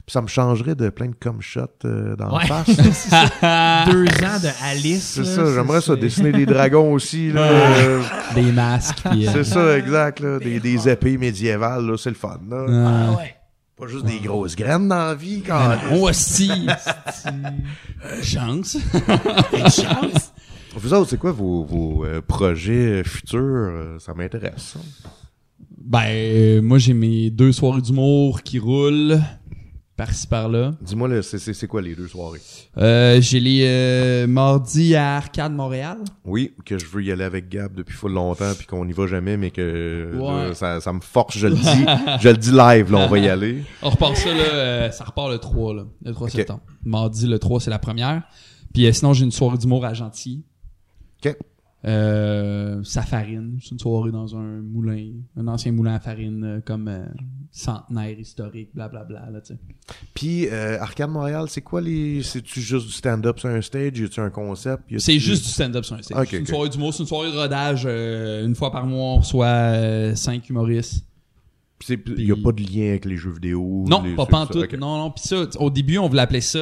Puis 0.06 0.12
ça 0.12 0.22
me 0.22 0.28
changerait 0.28 0.76
de 0.76 0.88
plein 0.88 1.06
de 1.08 1.16
cum 1.16 1.40
shots 1.40 1.62
euh, 1.84 2.14
dans 2.14 2.36
Ouais. 2.36 2.44
la 2.48 2.62
face. 2.64 2.76
Deux 3.90 4.04
ans 4.24 4.38
de 4.40 4.64
Alice. 4.64 5.02
C'est 5.16 5.24
ça, 5.24 5.44
j'aimerais 5.52 5.80
ça, 5.80 5.96
dessiner 5.96 6.30
des 6.30 6.46
dragons 6.46 6.92
aussi, 6.92 7.32
là. 7.32 7.40
euh, 7.42 8.02
Des 8.36 8.52
masques. 8.52 8.98
puis, 9.10 9.26
euh, 9.26 9.30
c'est 9.32 9.44
ça, 9.44 9.76
exact, 9.76 10.20
là. 10.20 10.38
Des, 10.38 10.60
des 10.60 10.88
épées 10.88 11.18
médiévales, 11.18 11.84
là, 11.86 11.96
c'est 11.98 12.10
le 12.10 12.14
fun, 12.14 12.38
là. 12.48 12.66
Ah 12.68 13.16
ouais. 13.18 13.34
Pas 13.76 13.88
juste 13.88 14.06
des 14.06 14.20
grosses 14.20 14.54
graines 14.54 14.86
dans 14.88 15.06
la 15.08 15.14
vie, 15.16 15.42
quand 15.46 15.58
Oh, 15.92 16.08
aussi. 16.08 16.50
Euh, 18.04 18.22
Chance. 18.22 18.76
Une 19.52 19.68
chance. 19.70 20.32
Vous 20.76 20.94
autres, 20.94 21.10
c'est 21.10 21.18
quoi 21.18 21.32
vos, 21.32 21.64
vos 21.64 22.04
euh, 22.04 22.20
projets 22.26 23.02
futurs? 23.04 23.96
ça 23.98 24.14
m'intéresse, 24.14 24.74
ça. 24.74 24.78
Ben, 25.78 26.04
euh, 26.08 26.62
moi, 26.62 26.78
j'ai 26.78 26.94
mes 26.94 27.30
deux 27.30 27.52
soirées 27.52 27.80
d'humour 27.80 28.42
qui 28.42 28.58
roulent 28.58 29.18
par-ci 29.96 30.26
par-là. 30.26 30.72
Dis-moi, 30.82 31.08
c'est, 31.22 31.66
quoi 31.66 31.80
les 31.80 31.94
deux 31.94 32.06
soirées? 32.08 32.40
Euh, 32.76 33.20
j'ai 33.20 33.40
les 33.40 33.62
euh, 33.66 34.26
mardis 34.26 34.94
à 34.94 35.16
Arcade 35.16 35.52
Montréal. 35.52 35.98
Oui, 36.24 36.52
que 36.64 36.78
je 36.78 36.86
veux 36.86 37.02
y 37.02 37.10
aller 37.10 37.24
avec 37.24 37.48
Gab 37.48 37.74
depuis 37.74 37.94
full 37.96 38.12
longtemps, 38.12 38.52
puis 38.56 38.66
qu'on 38.66 38.84
n'y 38.84 38.92
va 38.92 39.06
jamais, 39.06 39.36
mais 39.36 39.50
que 39.50 40.12
Ouais. 40.14 40.48
là, 40.48 40.54
ça, 40.54 40.80
ça 40.80 40.92
me 40.92 41.00
force, 41.00 41.38
je 41.38 41.46
le 41.46 41.54
dis. 41.54 41.62
je 42.20 42.28
le 42.28 42.36
dis 42.36 42.50
live, 42.52 42.92
là, 42.92 42.98
on 42.98 43.08
va 43.08 43.18
y 43.18 43.28
aller. 43.28 43.62
On 43.82 43.90
repart 43.90 44.16
ça, 44.16 44.32
là, 44.34 44.40
euh, 44.42 44.90
ça 44.90 45.04
repart 45.04 45.30
le 45.30 45.38
3, 45.38 45.74
là, 45.74 45.84
le 46.04 46.12
3 46.12 46.26
Ok. 46.28 46.32
septembre. 46.34 46.60
Mardi, 46.84 47.26
le 47.26 47.38
3, 47.38 47.60
c'est 47.60 47.70
la 47.70 47.78
première. 47.78 48.22
Puis 48.74 48.86
euh, 48.86 48.92
sinon, 48.92 49.14
j'ai 49.14 49.24
une 49.24 49.32
soirée 49.32 49.56
d'humour 49.56 49.84
à 49.86 49.94
Gentilly. 49.94 50.44
OK. 51.24 51.34
Euh, 51.86 52.82
sa 52.82 53.02
farine. 53.02 53.58
C'est 53.62 53.70
une 53.70 53.78
soirée 53.78 54.10
dans 54.10 54.36
un 54.36 54.60
moulin, 54.60 55.06
un 55.36 55.46
ancien 55.46 55.70
moulin 55.70 55.94
à 55.94 56.00
farine, 56.00 56.42
euh, 56.42 56.60
comme 56.64 56.88
euh, 56.88 57.04
centenaire 57.52 58.18
historique, 58.18 58.70
blablabla, 58.74 59.30
là, 59.30 59.40
tu 59.40 59.54
sais. 59.54 59.60
Puis, 60.12 60.48
euh, 60.48 60.80
Arcade 60.80 61.10
Montréal, 61.10 61.46
c'est 61.48 61.60
quoi 61.60 61.80
les... 61.80 62.24
C'est-tu 62.24 62.60
juste 62.60 62.86
du 62.86 62.92
stand-up 62.92 63.38
sur 63.38 63.50
un 63.50 63.60
stage? 63.60 63.98
Y 64.00 64.04
a-tu 64.04 64.18
un 64.18 64.30
concept? 64.30 64.82
C'est 64.98 65.20
juste 65.20 65.44
du 65.44 65.50
stand-up 65.50 65.84
sur 65.84 65.94
un 65.94 66.02
stage. 66.02 66.26
C'est 66.28 66.36
une 66.38 66.42
ok. 66.42 66.48
soirée 66.48 66.68
d'humour, 66.70 66.92
c'est 66.92 67.02
une 67.04 67.08
soirée 67.08 67.30
de 67.30 67.36
rodage. 67.36 67.84
une 67.86 68.54
fois 68.56 68.72
par 68.72 68.84
mois, 68.86 69.12
on 69.12 69.16
reçoit 69.18 70.14
cinq 70.16 70.48
humoristes. 70.50 71.04
Puis 71.78 71.86
c'est- 71.88 72.18
y 72.20 72.32
a 72.32 72.36
pas 72.36 72.50
de 72.52 72.62
lien 72.62 72.88
avec 72.88 73.04
les 73.04 73.16
jeux 73.16 73.30
vidéo? 73.32 73.84
Non, 73.86 74.02
les- 74.02 74.16
pas 74.16 74.26
pantoute. 74.26 74.64
ok. 74.64 74.72
Non, 74.78 74.98
non. 74.98 75.10
Puis 75.12 75.28
ça, 75.28 75.44
au 75.60 75.70
début, 75.70 75.98
on 75.98 76.08
voulait 76.08 76.22
appeler 76.22 76.40
ça 76.40 76.58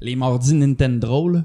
les 0.00 0.16
mardis 0.16 0.54
Nintendo. 0.54 1.28
là. 1.28 1.44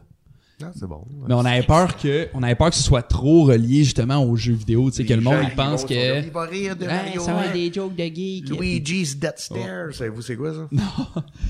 C'est 0.77 0.87
bon. 0.87 1.03
Mais 1.27 1.33
on 1.33 1.45
avait 1.45 1.63
peur 1.63 1.95
que, 1.97 2.27
on 2.33 2.43
avait 2.43 2.55
peur 2.55 2.69
que 2.69 2.75
ce 2.75 2.83
soit 2.83 3.01
trop 3.03 3.43
relié 3.45 3.83
justement 3.83 4.23
aux 4.23 4.35
jeux 4.35 4.53
vidéo, 4.53 4.89
tu 4.89 4.97
sais, 4.97 5.05
que 5.05 5.13
le 5.13 5.21
monde 5.21 5.37
il 5.43 5.55
pense 5.55 5.85
que. 5.85 6.23
Il 6.23 6.31
va 6.31 6.41
rire 6.45 6.75
de 6.75 6.85
Mario. 6.85 7.21
ça 7.21 7.33
va 7.33 7.45
être 7.45 7.53
des 7.53 7.71
jokes 7.73 7.95
de 7.95 8.03
geek. 8.03 8.49
Luigi's 8.49 9.17
Death 9.17 9.37
Stare. 9.37 9.93
Savez-vous 9.93 10.21
c'est 10.21 10.35
quoi 10.35 10.51
ça? 10.53 10.67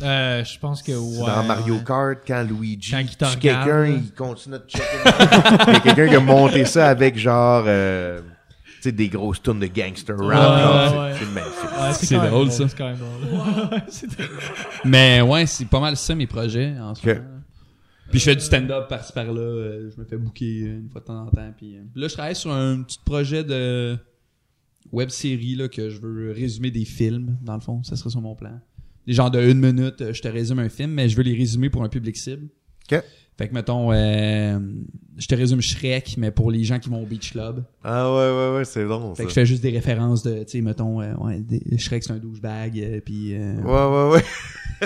Euh, 0.02 0.44
je 0.44 0.60
pense 0.60 0.82
que 0.82 0.92
C'est 0.92 0.98
ouais. 0.98 1.26
dans 1.28 1.44
Mario 1.44 1.78
Kart, 1.86 2.18
quand 2.26 2.44
Luigi 2.44 2.92
Quand 2.92 3.00
il 3.00 3.16
te 3.16 3.26
tue 3.34 3.40
quelqu'un, 3.40 3.86
il 3.86 4.12
continue 4.14 4.56
de 4.56 4.64
checker. 4.68 4.86
Il 5.68 5.74
y 5.74 5.76
a 5.76 5.80
quelqu'un 5.80 6.08
qui 6.08 6.16
a 6.16 6.20
monté 6.20 6.66
ça 6.66 6.90
avec 6.90 7.18
genre, 7.18 7.64
euh, 7.68 8.20
tu 8.78 8.82
sais, 8.82 8.92
des 8.92 9.08
grosses 9.10 9.42
tunes 9.42 9.60
de 9.60 9.68
gangster 9.68 10.16
rap. 10.18 10.28
Ouais, 10.28 10.36
genre, 10.36 11.04
ouais, 11.04 11.14
c'est- 11.94 12.16
drôle, 12.30 12.52
ça. 12.52 12.68
C'est 12.68 12.78
quand 12.78 12.86
même 12.90 12.98
drôle. 12.98 13.82
C'est 13.88 14.08
très 14.08 14.24
drôle. 14.24 14.38
Mais 14.86 15.22
ouais, 15.22 15.46
c'est 15.46 15.66
pas 15.66 15.80
mal 15.80 15.96
ça 15.96 16.16
mes 16.16 16.28
projets 16.28 16.74
en 16.82 16.94
ce 16.96 17.06
moment. 17.08 17.20
Puis 18.14 18.20
je 18.20 18.26
fais 18.26 18.36
du 18.36 18.42
stand-up 18.42 18.88
par-ci 18.90 19.12
par-là, 19.12 19.42
euh, 19.42 19.90
je 19.90 20.00
me 20.00 20.06
fais 20.06 20.18
booker 20.18 20.66
euh, 20.68 20.80
une 20.82 20.88
fois 20.90 21.02
de 21.02 21.06
temps 21.08 21.24
en 21.26 21.32
temps. 21.32 21.52
Puis 21.58 21.76
euh, 21.78 21.82
là, 21.96 22.08
je 22.08 22.14
travaille 22.14 22.36
sur 22.36 22.52
un 22.52 22.84
petit 22.84 23.00
projet 23.04 23.44
de 23.44 23.98
web 24.92 25.10
série 25.10 25.56
là, 25.56 25.68
que 25.68 25.90
je 25.90 26.00
veux 26.00 26.32
résumer 26.32 26.70
des 26.70 26.86
films, 26.86 27.38
dans 27.44 27.56
le 27.56 27.60
fond. 27.62 27.82
Ça 27.82 27.96
serait 27.96 28.12
sur 28.12 28.22
mon 28.22 28.36
plan. 28.36 28.60
Des 29.08 29.14
gens 29.14 29.32
de 29.32 29.42
une 29.42 29.60
minute, 29.60 30.00
euh, 30.02 30.14
je 30.14 30.22
te 30.22 30.28
résume 30.28 30.60
un 30.60 30.70
film, 30.70 30.92
mais 30.92 31.10
je 31.10 31.18
veux 31.18 31.24
les 31.24 31.34
résumer 31.36 31.72
pour 31.72 31.84
un 31.84 31.90
public 31.90 32.16
cible. 32.16 32.50
Ok. 32.92 33.02
Fait 33.36 33.48
que 33.48 33.54
mettons, 33.56 33.92
euh, 33.92 34.60
je 35.18 35.26
te 35.28 35.34
résume 35.34 35.60
Shrek, 35.60 36.14
mais 36.20 36.30
pour 36.30 36.52
les 36.52 36.64
gens 36.64 36.78
qui 36.78 36.88
vont 36.90 37.02
au 37.02 37.06
Beach 37.08 37.32
Club. 37.32 37.64
Ah 37.84 38.14
ouais, 38.14 38.30
ouais, 38.52 38.58
ouais, 38.58 38.66
c'est 38.66 38.86
bon, 38.86 39.16
Fait 39.16 39.24
ça. 39.24 39.26
que 39.26 39.30
je 39.30 39.34
fais 39.34 39.46
juste 39.48 39.64
des 39.64 39.72
références 39.72 40.22
de, 40.22 40.44
tu 40.44 40.52
sais, 40.52 40.62
mettons, 40.62 41.02
euh, 41.02 41.16
ouais, 41.16 41.40
des- 41.40 41.80
Shrek 41.80 42.04
c'est 42.04 42.12
un 42.14 42.18
douchebag, 42.20 42.80
euh, 42.80 43.02
puis 43.04 43.34
euh, 43.34 43.56
Ouais, 43.64 44.12
ouais, 44.12 44.18
ouais. 44.18 44.24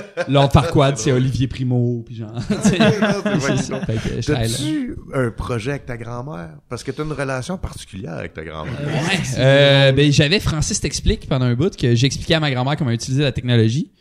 Lord 0.28 0.52
Farquaad 0.52 0.98
c'est 0.98 1.12
Olivier 1.12 1.48
Primo, 1.48 2.04
puis 2.06 2.16
genre, 2.16 2.34
tu 2.48 2.70
sais, 2.70 2.78
c'est 2.78 3.40
c'est 3.40 3.58
ça. 3.58 3.80
Fait 3.86 3.94
que 3.96 4.22
je 4.22 4.32
travaille 4.32 4.50
là. 4.50 4.58
T'as-tu 4.58 4.96
un 5.14 5.32
projet 5.32 5.72
avec 5.72 5.86
ta 5.86 5.98
grand-mère? 5.98 6.58
Parce 6.70 6.84
que 6.84 6.92
t'as 6.92 7.04
une 7.04 7.14
relation 7.14 7.58
particulière 7.58 8.14
avec 8.14 8.34
ta 8.34 8.44
grand-mère. 8.44 8.80
Ouais. 8.80 9.20
Euh, 9.38 9.92
ben, 9.92 10.12
j'avais 10.12 10.40
Francis 10.40 10.80
t'explique 10.80 11.28
pendant 11.28 11.46
un 11.46 11.56
bout 11.56 11.76
que 11.76 11.96
j'expliquais 11.96 12.36
à 12.36 12.40
ma 12.40 12.52
grand-mère 12.52 12.78
comment 12.78 12.92
utiliser 12.92 13.24
la 13.24 13.32
technologie. 13.32 13.92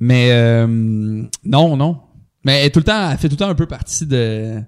Mais 0.00 0.30
euh, 0.32 0.66
non, 0.66 1.76
non. 1.76 2.00
Mais 2.44 2.60
elle, 2.60 2.66
est 2.66 2.70
tout 2.70 2.80
le 2.80 2.84
temps, 2.84 3.10
elle 3.10 3.18
fait 3.18 3.28
tout 3.28 3.34
le 3.34 3.38
temps 3.38 3.48
un 3.48 3.54
peu 3.54 3.66
partie 3.66 4.06
de 4.06 4.62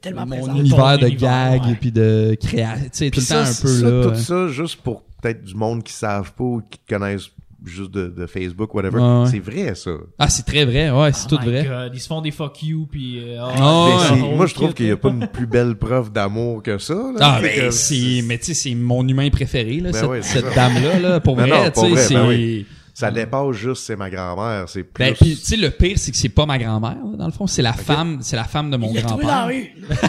Tellement 0.00 0.24
mon 0.24 0.36
présent. 0.36 0.56
univers 0.56 0.98
de 0.98 1.08
gags 1.08 1.66
ouais. 1.66 1.74
puis 1.80 1.90
de 1.90 2.36
création. 2.40 2.84
Tu 2.84 2.90
sais, 2.92 3.10
tout 3.10 3.20
le 3.20 3.26
temps 3.26 3.44
ça, 3.44 3.50
un 3.50 3.62
peu 3.62 3.68
ça, 3.68 3.90
là. 3.90 4.04
tout 4.04 4.14
ça, 4.14 4.48
juste 4.48 4.76
pour 4.82 5.02
peut-être 5.20 5.42
du 5.42 5.54
monde 5.54 5.82
qui 5.82 5.92
savent 5.92 6.32
pas 6.32 6.44
ou 6.44 6.62
qui 6.70 6.78
te 6.78 6.94
connaissent 6.94 7.30
juste 7.64 7.90
de, 7.90 8.08
de 8.08 8.26
Facebook, 8.26 8.74
whatever. 8.74 8.98
Ouais, 8.98 9.20
ouais. 9.22 9.26
C'est 9.30 9.38
vrai, 9.38 9.74
ça. 9.74 9.90
Ah, 10.18 10.28
c'est 10.28 10.44
très 10.44 10.64
vrai. 10.64 10.90
Ouais, 10.90 11.12
c'est 11.12 11.26
Oh 11.30 11.36
tout 11.36 11.42
my 11.42 11.50
vrai. 11.50 11.64
God, 11.64 11.92
Ils 11.94 12.00
se 12.00 12.06
font 12.06 12.20
des 12.20 12.30
fuck 12.30 12.62
you 12.62 12.86
puis. 12.90 13.18
euh, 13.22 13.38
oh, 13.42 13.48
Ah, 13.56 13.86
Mais 13.88 13.94
ouais. 13.94 14.00
c'est- 14.20 14.26
oh, 14.32 14.36
moi, 14.36 14.46
je 14.46 14.54
trouve 14.54 14.72
qu'il 14.74 14.86
n'y 14.86 14.92
a 14.92 14.96
pas 14.96 15.08
une 15.10 15.26
plus 15.28 15.46
belle 15.46 15.76
preuve 15.76 16.10
d'amour 16.12 16.62
que 16.62 16.78
ça. 16.78 16.94
Là. 16.94 17.18
Ah, 17.20 17.38
C'est 17.40 17.48
ben, 17.48 17.60
comme- 17.60 17.70
c'est, 17.72 18.22
mais 18.26 18.38
tu 18.38 18.44
sais, 18.46 18.54
c'est 18.54 18.74
mon 18.74 19.06
humain 19.06 19.28
préféré, 19.30 19.80
là, 19.80 19.90
Ben 19.92 20.22
cette, 20.22 20.44
ouais, 20.44 20.54
dame-là, 20.54 20.98
là, 21.00 21.20
pour 21.20 21.36
vrai, 21.36 21.48
non, 21.48 21.70
tu 21.70 21.80
sais, 21.80 21.88
vrai, 21.90 22.02
c'est... 22.02 22.14
ben 22.14 22.28
oui. 22.28 22.66
Ça 22.92 23.10
dépasse 23.10 23.52
juste, 23.56 23.84
c'est 23.84 23.96
ma 23.96 24.10
grand-mère. 24.10 24.68
C'est 24.68 24.82
plus... 24.82 25.02
Ben, 25.04 25.14
tu 25.14 25.34
sais, 25.34 25.56
le 25.56 25.70
pire, 25.70 25.96
c'est 25.96 26.10
que 26.10 26.16
c'est 26.18 26.28
pas 26.28 26.44
ma 26.44 26.58
grand-mère, 26.58 26.96
dans 27.16 27.24
le 27.24 27.32
fond. 27.32 27.46
C'est 27.46 27.62
la 27.62 27.72
femme, 27.72 28.18
c'est 28.20 28.36
la 28.36 28.44
femme 28.44 28.70
de 28.70 28.76
mon 28.76 28.92
grand-père. 28.92 29.46
rue. 29.46 29.70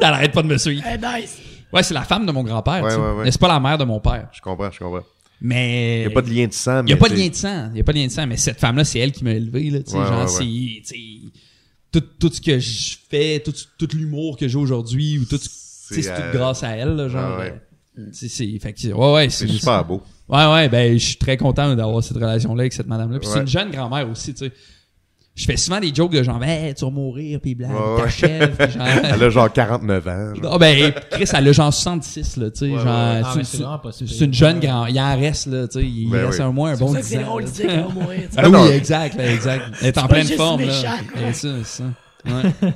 Elle 0.00 0.04
arrête 0.04 0.32
pas 0.32 0.42
de 0.42 0.48
me 0.48 0.56
suivre. 0.58 0.82
Eh, 0.90 0.96
nice. 0.96 1.38
Ouais, 1.72 1.82
c'est 1.82 1.94
la 1.94 2.02
femme 2.02 2.24
de 2.24 2.32
mon 2.32 2.44
grand-père, 2.44 2.82
Ouais, 2.82 2.94
ouais, 2.94 3.00
ouais. 3.18 3.24
Mais 3.24 3.30
c'est 3.30 3.40
pas 3.40 3.48
la 3.48 3.60
mère 3.60 3.76
de 3.76 3.84
mon 3.84 4.00
père. 4.00 4.28
Je 4.32 4.40
comprends, 4.40 4.70
je 4.70 4.78
comprends. 4.78 5.00
Mais... 5.40 5.98
Il 5.98 6.06
n'y 6.06 6.12
a 6.12 6.14
pas 6.14 6.22
de 6.22 6.30
lien 6.30 6.46
de 6.46 6.52
sang. 6.52 6.82
Il 6.86 6.90
y 6.90 6.92
a 6.92 6.96
pas 6.96 7.08
de 7.08 7.14
lien 7.14 7.28
de 7.28 7.34
sang. 7.34 7.70
Il 7.74 7.80
a 7.80 7.84
pas 7.84 7.92
de 7.92 7.98
lien 7.98 8.06
de 8.06 8.12
sang. 8.12 8.26
Mais 8.26 8.36
cette 8.36 8.58
femme-là, 8.58 8.84
c'est 8.84 8.98
elle 8.98 9.12
qui 9.12 9.24
m'a 9.24 9.32
élevé, 9.32 9.70
là, 9.70 9.80
tu 9.82 9.90
sais. 9.90 9.98
Ouais, 9.98 10.06
genre, 10.06 10.22
ouais, 10.22 10.82
c'est, 10.82 11.00
tout, 11.92 12.06
tout 12.18 12.32
ce 12.32 12.40
que 12.40 12.58
je 12.58 12.96
fais, 13.08 13.40
tout, 13.40 13.54
tout 13.78 13.88
l'humour 13.94 14.36
que 14.36 14.48
j'ai 14.48 14.58
aujourd'hui, 14.58 15.18
ou 15.18 15.24
tout, 15.24 15.38
c'est 15.40 16.06
euh, 16.08 16.16
tout 16.16 16.38
grâce 16.38 16.62
à 16.62 16.70
elle, 16.70 16.96
là, 16.96 17.08
genre. 17.08 17.36
Ah 17.36 17.38
ouais. 17.38 17.54
euh, 17.98 18.08
c'est, 18.12 18.28
fait 18.28 18.72
que, 18.72 18.88
ouais, 18.92 19.12
ouais, 19.12 19.30
C'est 19.30 19.46
super 19.46 19.84
beau. 19.84 20.02
Ouais, 20.28 20.46
ouais, 20.46 20.68
ben, 20.68 20.98
je 20.98 21.04
suis 21.04 21.16
très 21.16 21.36
content 21.36 21.74
d'avoir 21.76 22.02
cette 22.02 22.16
relation-là 22.16 22.62
avec 22.62 22.72
cette 22.72 22.88
madame-là. 22.88 23.18
Puis 23.20 23.28
c'est 23.30 23.40
une 23.40 23.46
jeune 23.46 23.70
grand-mère 23.70 24.10
aussi, 24.10 24.34
tu 24.34 24.46
sais. 24.46 24.52
Je 25.36 25.44
fais 25.44 25.56
souvent 25.58 25.78
des 25.78 25.94
jokes 25.94 26.12
de 26.12 26.22
genre, 26.22 26.42
hey, 26.42 26.74
tu 26.74 26.84
vas 26.84 26.90
mourir, 26.90 27.38
puis 27.42 27.54
blague, 27.54 27.70
Ouais, 27.70 27.94
ouais. 27.96 28.02
t'achèves, 28.04 28.56
puis 28.56 28.70
genre. 28.72 28.86
Elle 29.04 29.22
a 29.22 29.28
genre 29.30 29.52
49 29.52 30.08
ans. 30.08 30.34
genre. 30.34 30.52
Ah 30.54 30.58
ben, 30.58 30.92
Chris, 31.10 31.28
elle 31.32 31.48
a 31.48 31.52
genre 31.52 31.72
66, 31.74 32.36
là, 32.38 32.50
tu 32.50 32.58
sais, 32.58 32.64
Ouais, 32.64 32.78
genre, 32.78 32.84
ouais. 32.86 33.22
Ah, 33.22 33.90
c'est- 33.92 34.20
une 34.24 34.32
jeune 34.34 34.60
grand, 34.60 34.86
il 34.86 34.98
en 34.98 35.14
reste, 35.16 35.46
là, 35.48 35.68
tu 35.68 35.78
sais, 35.80 35.84
il 35.86 36.08
Ben 36.10 36.24
reste 36.26 36.38
oui. 36.38 36.44
un 36.46 36.52
moins 36.52 36.70
un 36.72 36.76
bon 36.76 36.86
pour 36.86 36.94
ça 36.94 37.00
que 37.00 37.04
10 37.04 37.10
c'est 37.10 37.18
ans, 37.18 37.26
drôle 37.26 37.42
là. 37.42 37.48
de 37.48 37.52
dire 37.54 37.66
qu'elle 37.66 37.80
va 37.80 37.88
mourir. 37.88 38.20
tu 38.28 38.34
sais. 38.34 38.40
Ah 38.42 38.48
non. 38.48 38.64
oui, 38.64 38.70
exact, 38.72 39.16
là, 39.18 39.32
exact. 39.32 39.62
Elle 39.82 39.86
est 39.88 39.98
en 39.98 40.08
pleine 40.08 40.26
forme, 40.26 40.60
là. 40.62 40.66
méchant, 40.68 40.98
quoi. 41.12 41.28
Et 41.28 41.32
ça, 41.34 41.48
c'est 41.62 41.82
ça. 41.82 41.84
Ouais. 42.24 42.70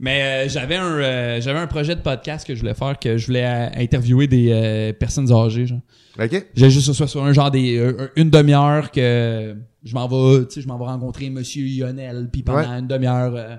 Mais 0.00 0.22
euh, 0.22 0.48
j'avais 0.48 0.76
un 0.76 0.84
euh, 0.98 1.40
j'avais 1.40 1.58
un 1.60 1.66
projet 1.66 1.94
de 1.94 2.00
podcast 2.00 2.46
que 2.46 2.54
je 2.54 2.60
voulais 2.60 2.74
faire 2.74 2.98
que 2.98 3.16
je 3.18 3.26
voulais 3.26 3.44
euh, 3.44 3.68
interviewer 3.76 4.26
des 4.26 4.48
euh, 4.50 4.92
personnes 4.92 5.30
âgées 5.30 5.66
genre. 5.66 5.78
OK? 6.18 6.46
J'ai 6.56 6.70
juste 6.70 6.92
ce 6.92 7.06
sur 7.06 7.22
un 7.22 7.32
genre 7.32 7.50
des 7.52 7.76
euh, 7.78 8.08
une 8.16 8.30
demi-heure 8.30 8.90
que 8.90 9.54
je 9.82 9.94
m'en 9.94 10.06
vais, 10.08 10.46
tu 10.46 10.54
sais, 10.54 10.60
je 10.60 10.68
m'en 10.68 10.78
vais 10.78 10.84
rencontrer 10.84 11.30
monsieur 11.30 11.64
Lionel 11.64 12.28
puis 12.32 12.42
pendant 12.42 12.58
Ouais. 12.60 12.78
une 12.78 12.86
demi-heure 12.86 13.34
euh, 13.34 13.56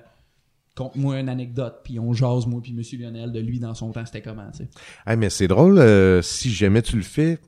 conte-moi 0.75 1.19
une 1.19 1.29
anecdote 1.29 1.81
puis 1.83 1.99
on 1.99 2.13
jase 2.13 2.45
moi 2.47 2.61
puis 2.61 2.73
monsieur 2.73 2.97
Lionel 2.99 3.31
de 3.31 3.39
lui 3.39 3.59
dans 3.59 3.73
son 3.73 3.91
temps 3.91 4.05
c'était 4.05 4.21
comment, 4.21 4.49
tu 4.51 4.59
sais. 4.59 4.69
Hey, 5.07 5.17
mais 5.17 5.29
c'est 5.29 5.47
drôle, 5.47 5.79
euh, 5.79 6.21
si 6.21 6.49
jamais 6.51 6.81
tu 6.81 6.95
le 6.95 7.01
fais, 7.03 7.39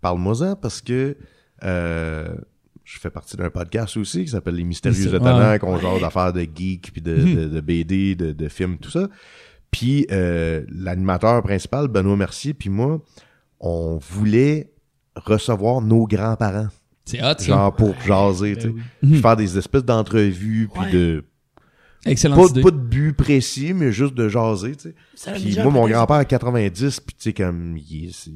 parle-moi-en 0.00 0.56
parce 0.56 0.80
que 0.80 1.16
euh, 1.64 2.34
je 2.84 2.98
fais 2.98 3.10
partie 3.10 3.36
d'un 3.36 3.50
podcast 3.50 3.96
aussi 3.96 4.24
qui 4.24 4.30
s'appelle 4.30 4.56
Les 4.56 4.64
Mystérieux 4.64 5.14
Étonnants, 5.14 5.58
qu'on 5.58 5.78
genre 5.78 6.00
d'affaires 6.00 6.32
de 6.32 6.40
geeks, 6.42 6.90
puis 6.92 7.00
de, 7.00 7.14
de, 7.16 7.48
de 7.48 7.60
BD, 7.60 8.16
de, 8.16 8.32
de 8.32 8.48
films, 8.48 8.78
tout 8.78 8.90
ça. 8.90 9.08
Puis 9.70 10.06
l'animateur 10.10 11.42
principal, 11.42 11.86
Benoît 11.88 12.16
Mercier, 12.16 12.52
puis 12.54 12.68
moi, 12.70 13.00
on 13.60 13.98
voulait 13.98 14.72
recevoir 15.14 15.80
nos 15.80 16.06
grands-parents, 16.06 16.68
C'est 17.04 17.20
hot 17.20 17.34
ça. 17.38 17.44
genre 17.44 17.74
pour 17.74 17.94
jaser, 18.02 18.54
tu 18.56 18.62
sais. 18.62 18.74
Puis 19.02 19.18
faire 19.20 19.36
des 19.36 19.58
espèces 19.58 19.84
d'entrevues, 19.84 20.68
puis 20.72 20.82
Ouais. 20.84 20.90
de... 20.92 21.24
Excellente 22.04 22.38
Pas, 22.40 22.46
idée. 22.50 22.62
pas 22.62 22.70
de 22.72 22.76
but 22.78 23.12
précis, 23.12 23.72
mais 23.74 23.92
juste 23.92 24.14
de 24.14 24.28
jaser, 24.28 24.74
tu 24.74 24.92
sais. 25.14 25.32
Puis 25.34 25.54
moi, 25.62 25.70
mon 25.70 25.88
grand-père 25.88 26.16
a 26.16 26.24
90, 26.24 27.00
puis 27.00 27.14
tu 27.16 27.22
sais, 27.22 27.32
comme, 27.32 27.76
il 27.76 28.06
est, 28.08 28.26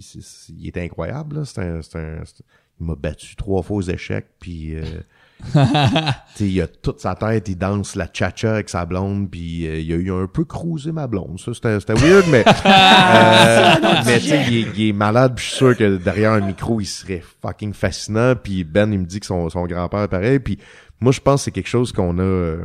il 0.50 0.68
incroyable, 0.80 1.36
là. 1.38 1.44
C'est 1.44 1.60
un, 1.60 1.82
c'est 1.82 1.98
un- 1.98 2.22
il 2.78 2.86
m'a 2.86 2.94
battu 2.94 3.34
trois 3.36 3.62
fois 3.62 3.78
aux 3.78 3.82
échecs, 3.82 4.26
puis 4.38 4.76
euh, 4.76 4.84
il 6.40 6.60
a 6.60 6.66
toute 6.66 7.00
sa 7.00 7.14
tête, 7.14 7.48
il 7.48 7.56
danse 7.56 7.94
la 7.94 8.08
cha-cha 8.12 8.54
avec 8.54 8.68
sa 8.68 8.84
blonde, 8.86 9.30
puis 9.30 9.66
euh, 9.66 9.78
il 9.78 9.92
a 9.92 9.96
eu 9.96 10.12
un 10.12 10.26
peu 10.26 10.44
cruisé 10.44 10.92
ma 10.92 11.06
blonde. 11.06 11.38
Ça, 11.38 11.52
c'était, 11.54 11.78
c'était 11.80 11.94
weird, 11.94 12.24
mais, 12.30 12.44
euh, 12.66 13.74
mais 14.04 14.18
tu 14.18 14.26
sais, 14.28 14.44
il, 14.48 14.56
est- 14.56 14.68
il 14.76 14.88
est 14.88 14.92
malade, 14.92 15.34
puis 15.36 15.44
je 15.44 15.48
suis 15.50 15.56
sûr 15.58 15.76
que 15.76 15.96
derrière 15.96 16.32
un 16.32 16.40
micro, 16.40 16.80
il 16.80 16.86
serait 16.86 17.22
fucking 17.42 17.72
fascinant, 17.72 18.34
puis 18.34 18.64
Ben, 18.64 18.92
il 18.92 18.98
me 19.00 19.04
dit 19.06 19.20
que 19.20 19.26
son, 19.26 19.48
son 19.50 19.66
grand-père 19.66 20.02
est 20.02 20.08
pareil, 20.08 20.38
puis 20.38 20.58
moi, 21.00 21.12
je 21.12 21.20
pense 21.20 21.40
que 21.40 21.44
c'est 21.46 21.50
quelque 21.52 21.68
chose 21.68 21.92
qu'on 21.92 22.18
a... 22.18 22.22
euh, 22.22 22.64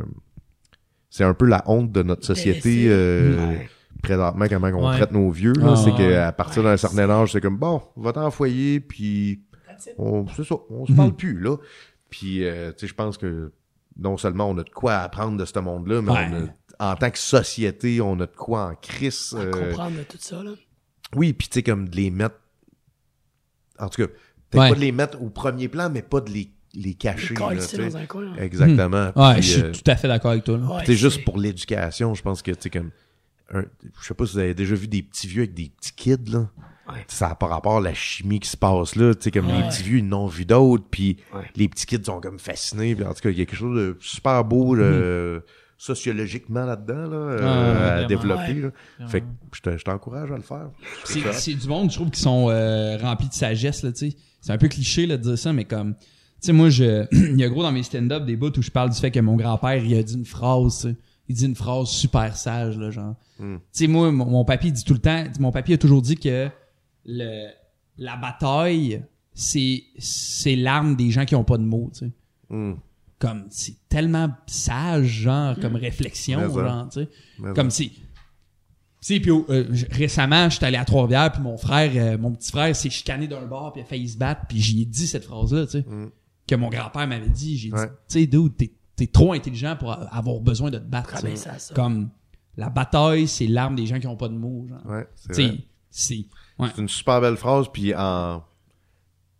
c'est 1.10 1.24
un 1.24 1.34
peu 1.34 1.46
la 1.46 1.62
honte 1.66 1.92
de 1.92 2.02
notre 2.02 2.24
société 2.24 2.88
Ouais. 2.88 3.68
présentement 4.02 4.46
comment 4.48 4.68
on 4.78 4.88
Ouais. 4.90 4.96
traite 4.96 5.12
nos 5.12 5.30
vieux 5.30 5.52
Ah, 5.62 5.76
c'est 5.76 5.92
qu'à 5.94 6.32
partir 6.32 6.62
d'un 6.62 6.76
certain 6.78 7.08
âge 7.10 7.32
c'est 7.32 7.40
comme 7.42 7.58
bon 7.58 7.82
va-t'en 7.96 8.24
en 8.26 8.30
foyer 8.30 8.80
puis 8.80 9.42
on 9.98 10.26
c'est 10.34 10.42
ça 10.44 10.54
on 10.70 10.80
Mhm. 10.80 10.86
se 10.86 10.92
parle 10.94 11.12
plus 11.14 11.38
là 11.38 11.56
puis 12.12 12.44
euh, 12.44 12.70
tu 12.72 12.80
sais 12.80 12.86
je 12.86 12.94
pense 12.94 13.18
que 13.18 13.50
non 13.96 14.16
seulement 14.16 14.48
on 14.48 14.56
a 14.58 14.62
de 14.62 14.70
quoi 14.70 14.98
apprendre 14.98 15.36
de 15.36 15.44
ce 15.44 15.58
monde 15.58 15.88
là 15.88 16.00
mais 16.02 16.12
Ouais. 16.12 16.28
on 16.30 16.84
a- 16.84 16.92
en 16.92 16.96
tant 16.96 17.10
que 17.10 17.18
société 17.18 18.00
on 18.00 18.14
a 18.20 18.26
de 18.26 18.36
quoi 18.36 18.66
en 18.70 18.74
crise 18.76 19.34
euh, 19.36 19.50
comprendre 19.50 19.96
tout 20.08 20.18
ça, 20.20 20.42
là. 20.42 20.52
oui 21.16 21.32
puis 21.32 21.48
tu 21.48 21.54
sais 21.54 21.62
comme 21.62 21.88
de 21.88 21.96
les 21.96 22.10
mettre 22.10 22.36
en 23.78 23.88
tout 23.88 24.02
cas 24.06 24.08
peut-être 24.50 24.62
Ouais. 24.62 24.68
pas 24.70 24.74
de 24.76 24.80
les 24.80 24.92
mettre 24.92 25.20
au 25.22 25.30
premier 25.30 25.68
plan 25.68 25.90
mais 25.90 26.02
pas 26.02 26.20
de 26.20 26.30
les 26.30 26.50
les 26.74 26.94
cacher 26.94 27.34
Le 27.34 27.40
là, 27.40 27.54
ici 27.54 27.68
tu 27.68 27.76
sais. 27.76 27.88
dans 27.90 27.96
un 27.98 28.06
coin. 28.06 28.34
là. 28.34 28.42
exactement 28.42 29.12
Ouais, 29.14 29.34
Puis, 29.34 29.42
je 29.42 29.50
suis 29.52 29.62
euh, 29.62 29.72
tout 29.72 29.90
à 29.90 29.94
fait 29.96 30.08
d'accord 30.08 30.30
avec 30.30 30.44
toi. 30.44 30.56
Là. 30.56 30.66
Ouais, 30.76 30.80
tu 30.80 30.86
sais, 30.86 30.94
juste 30.96 31.22
pour 31.22 31.36
l'éducation, 31.36 32.14
je 32.14 32.22
pense 32.22 32.40
que, 32.40 32.50
tu 32.52 32.56
sais, 32.62 32.70
comme, 32.70 32.90
un, 33.52 33.64
je 34.00 34.06
sais 34.06 34.14
pas 34.14 34.24
si 34.24 34.32
vous 34.32 34.38
avez 34.38 34.54
déjà 34.54 34.74
vu 34.74 34.88
des 34.88 35.02
petits 35.02 35.26
vieux 35.26 35.42
avec 35.42 35.52
des 35.52 35.68
petits 35.68 35.92
kids, 35.92 36.30
là. 36.32 36.48
Ouais. 36.88 37.04
Ça 37.08 37.28
n'a 37.28 37.34
pas 37.36 37.46
rapport 37.46 37.76
à 37.76 37.80
la 37.80 37.94
chimie 37.94 38.40
qui 38.40 38.48
se 38.48 38.56
passe 38.56 38.96
là, 38.96 39.14
tu 39.14 39.22
sais, 39.22 39.30
comme 39.30 39.46
les 39.46 39.62
petits 39.68 39.82
vieux, 39.84 39.98
ils 39.98 40.06
n'ont 40.08 40.26
vu 40.26 40.44
d'autres, 40.44 40.84
puis 40.90 41.16
Ouais. 41.34 41.42
les 41.54 41.68
petits 41.68 41.86
kids 41.86 42.04
sont 42.04 42.20
comme 42.20 42.38
fascinés, 42.40 42.94
puis 42.96 43.04
en 43.04 43.14
tout 43.14 43.20
cas, 43.20 43.30
il 43.30 43.38
y 43.38 43.42
a 43.42 43.44
quelque 43.44 43.56
chose 43.56 43.76
de 43.78 43.96
super 44.00 44.44
beau, 44.44 44.76
euh, 44.76 45.40
sociologiquement 45.78 46.64
là-dedans, 46.64 47.06
là, 47.10 47.16
euh, 47.16 48.04
à 48.04 48.04
développer, 48.06 48.54
Ouais. 48.54 48.72
là. 48.98 49.06
Fait 49.08 49.20
que 49.20 49.26
je 49.52 49.60
te- 49.60 49.76
je 49.78 49.84
t'encourage 49.84 50.30
à 50.30 50.36
le 50.36 50.42
faire. 50.42 50.70
C'est 51.04 51.54
du 51.54 51.66
monde, 51.68 51.90
je 51.90 51.96
trouve, 51.96 52.10
qui 52.10 52.20
sont 52.20 52.48
euh, 52.50 52.96
remplis 52.98 53.28
de 53.28 53.34
sagesse, 53.34 53.82
là, 53.82 53.92
tu 53.92 54.10
sais. 54.10 54.16
C'est 54.40 54.52
un 54.52 54.58
peu 54.58 54.68
cliché, 54.68 55.06
là, 55.06 55.16
de 55.16 55.22
dire 55.22 55.38
ça, 55.38 55.52
mais 55.52 55.64
comme... 55.64 55.94
Tu 55.94 56.46
sais, 56.46 56.52
moi, 56.52 56.68
je... 56.68 57.06
il 57.12 57.38
y 57.38 57.44
a 57.44 57.48
gros 57.48 57.62
dans 57.62 57.70
mes 57.72 57.82
stand-up 57.84 58.24
des 58.24 58.36
bouts 58.36 58.56
où 58.58 58.62
je 58.62 58.70
parle 58.70 58.90
du 58.90 58.98
fait 58.98 59.10
que 59.12 59.20
mon 59.20 59.36
grand-père, 59.36 59.76
il 59.84 59.96
a 59.96 60.02
dit 60.02 60.14
une 60.14 60.24
phrase, 60.24 60.76
tu 60.82 60.88
sais. 60.88 60.96
Il 61.28 61.36
dit 61.36 61.46
une 61.46 61.54
phrase 61.54 61.88
super 61.88 62.36
sage, 62.36 62.76
là, 62.76 62.90
genre. 62.90 63.14
Mm. 63.38 63.54
Tu 63.56 63.60
sais, 63.72 63.86
moi, 63.86 64.10
mon, 64.10 64.26
mon 64.26 64.44
papy 64.44 64.72
dit 64.72 64.84
tout 64.84 64.92
le 64.94 64.98
temps... 64.98 65.24
Mon 65.38 65.52
papy 65.52 65.72
a 65.74 65.78
toujours 65.78 66.02
dit 66.02 66.16
que 66.16 66.48
le, 67.04 67.48
la 67.98 68.16
bataille, 68.16 69.04
c'est 69.34 69.82
c'est 69.98 70.56
l'arme 70.56 70.96
des 70.96 71.10
gens 71.10 71.24
qui 71.24 71.34
ont 71.34 71.44
pas 71.44 71.58
de 71.58 71.64
mots, 71.64 71.90
tu 71.92 72.00
sais. 72.00 72.12
Hum. 72.50 72.78
comme, 73.18 73.46
c'est 73.50 73.76
tellement 73.88 74.28
sage, 74.46 75.06
genre, 75.06 75.58
comme 75.58 75.76
réflexion, 75.76 76.40
Mais 76.40 76.48
ça. 76.48 76.66
genre, 76.68 76.88
tu 76.88 77.00
sais. 77.00 77.08
Mais 77.38 77.54
Comme 77.54 77.70
si. 77.70 77.90
Tu 77.90 79.14
sais, 79.14 79.20
puis 79.20 79.30
euh, 79.30 79.66
récemment, 79.90 80.48
j'étais 80.48 80.66
allé 80.66 80.76
à 80.76 80.84
Trois-Rivières, 80.84 81.32
puis 81.32 81.42
mon 81.42 81.56
frère, 81.56 81.90
euh, 81.96 82.18
mon 82.18 82.30
petit 82.32 82.52
frère 82.52 82.74
s'est 82.76 82.90
chicané 82.90 83.26
d'un 83.26 83.46
bar, 83.46 83.72
puis 83.72 83.80
il 83.80 83.84
a 83.84 83.86
failli 83.86 84.08
se 84.08 84.16
battre, 84.18 84.42
puis 84.48 84.60
j'y 84.60 84.82
ai 84.82 84.84
dit 84.84 85.06
cette 85.08 85.24
phrase-là, 85.24 85.66
tu 85.66 85.72
sais, 85.80 85.84
que 86.46 86.54
mon 86.54 86.68
grand-père 86.68 87.06
m'avait 87.08 87.28
dit. 87.28 87.56
J'ai. 87.56 87.72
Ouais. 87.72 87.86
dit, 87.86 87.92
tu 88.08 88.20
sais, 88.20 88.26
dude, 88.26 88.56
t'es, 88.56 88.72
t'es 88.94 89.06
trop 89.08 89.32
intelligent 89.32 89.76
pour 89.76 89.92
avoir 89.92 90.40
besoin 90.40 90.70
de 90.70 90.78
te 90.78 90.84
battre. 90.84 91.14
Tu 91.20 91.28
sais. 91.28 91.36
ça, 91.36 91.58
ça. 91.58 91.74
Comme, 91.74 92.10
la 92.56 92.68
bataille, 92.70 93.26
c'est 93.26 93.46
l'arme 93.46 93.74
des 93.76 93.86
gens 93.86 93.98
qui 93.98 94.06
ont 94.06 94.16
pas 94.16 94.28
de 94.28 94.34
mots, 94.34 94.66
genre. 94.68 94.84
Ouais, 94.86 95.06
c'est 95.16 95.28
Tu 95.28 95.34
sais, 95.34 95.48
vrai. 95.48 95.58
c'est... 95.90 96.24
Ouais. 96.62 96.68
C'est 96.74 96.80
une 96.82 96.88
super 96.88 97.20
belle 97.20 97.36
phrase, 97.36 97.66
puis 97.72 97.94
en... 97.94 98.42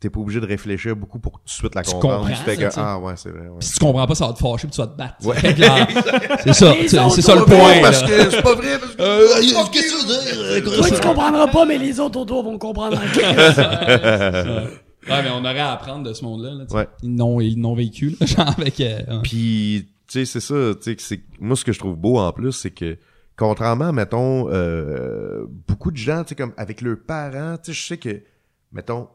T'es 0.00 0.10
pas 0.10 0.18
obligé 0.18 0.40
de 0.40 0.46
réfléchir 0.46 0.96
beaucoup 0.96 1.20
pour 1.20 1.34
tout 1.34 1.44
de 1.44 1.50
suite 1.50 1.76
la 1.76 1.82
Tu 1.82 1.92
comprendre. 1.92 2.26
comprends 2.26 2.34
Tu 2.34 2.42
fais 2.42 2.56
que, 2.56 2.68
ah 2.76 2.98
ouais, 2.98 3.12
c'est 3.16 3.30
vrai. 3.30 3.46
Ouais. 3.46 3.60
Si 3.60 3.74
tu 3.74 3.78
comprends 3.78 4.04
pas, 4.04 4.16
ça 4.16 4.26
va 4.26 4.32
te 4.32 4.40
fâcher, 4.40 4.66
puis 4.66 4.74
tu 4.74 4.80
vas 4.80 4.88
te 4.88 4.96
battre. 4.98 5.14
Ouais. 5.24 5.36
C'est 6.42 6.52
ça, 6.54 6.74
c'est, 6.88 7.22
ça 7.22 7.36
le 7.36 7.44
point, 7.44 7.80
parce 7.80 8.02
que 8.02 8.30
c'est 8.30 8.42
pas 8.42 8.54
vrai, 8.56 8.80
parce 8.80 8.96
que... 8.96 9.00
Euh, 9.02 9.28
qu'est-ce 9.70 9.70
que 9.70 10.00
tu 10.00 10.60
veux 10.60 10.60
dire? 10.60 10.76
Toi, 10.76 10.90
tu 10.90 11.00
comprendras 11.06 11.46
pas, 11.46 11.64
mais 11.66 11.78
les 11.78 12.00
autres 12.00 12.18
autour 12.18 12.42
vont 12.42 12.58
comprendre. 12.58 12.98
Ouais, 15.08 15.22
mais 15.22 15.30
on 15.30 15.40
aurait 15.40 15.58
à 15.58 15.72
apprendre 15.72 16.08
de 16.08 16.12
ce 16.12 16.24
monde-là, 16.24 16.50
là, 16.52 16.64
tu 16.64 16.70
sais. 16.70 16.76
Ouais. 16.76 16.88
Ils 17.02 17.60
l'ont 17.60 17.74
vécu, 17.74 18.16
là, 18.20 18.26
genre 18.26 18.54
avec... 18.56 18.80
euh, 18.80 18.98
ouais. 18.98 19.18
Puis, 19.24 19.88
tu 20.06 20.20
sais, 20.20 20.24
c'est 20.24 20.40
ça, 20.40 20.54
tu 20.76 20.82
sais, 20.82 20.96
que 20.96 21.02
c'est... 21.02 21.20
Moi, 21.40 21.56
ce 21.56 21.64
que 21.64 21.72
je 21.72 21.78
trouve 21.80 21.96
beau, 21.96 22.18
en 22.18 22.32
plus, 22.32 22.52
c'est 22.52 22.70
que, 22.70 22.96
contrairement, 23.36 23.92
mettons, 23.92 24.48
euh, 24.50 25.46
beaucoup 25.68 25.90
de 25.90 25.96
gens, 25.96 26.22
tu 26.24 26.30
sais, 26.30 26.34
comme 26.34 26.52
avec 26.56 26.80
leurs 26.80 27.00
parents, 27.00 27.56
tu 27.56 27.72
sais, 27.72 27.72
je 27.72 27.86
sais 27.86 27.96
que, 27.98 28.22
mettons, 28.72 29.08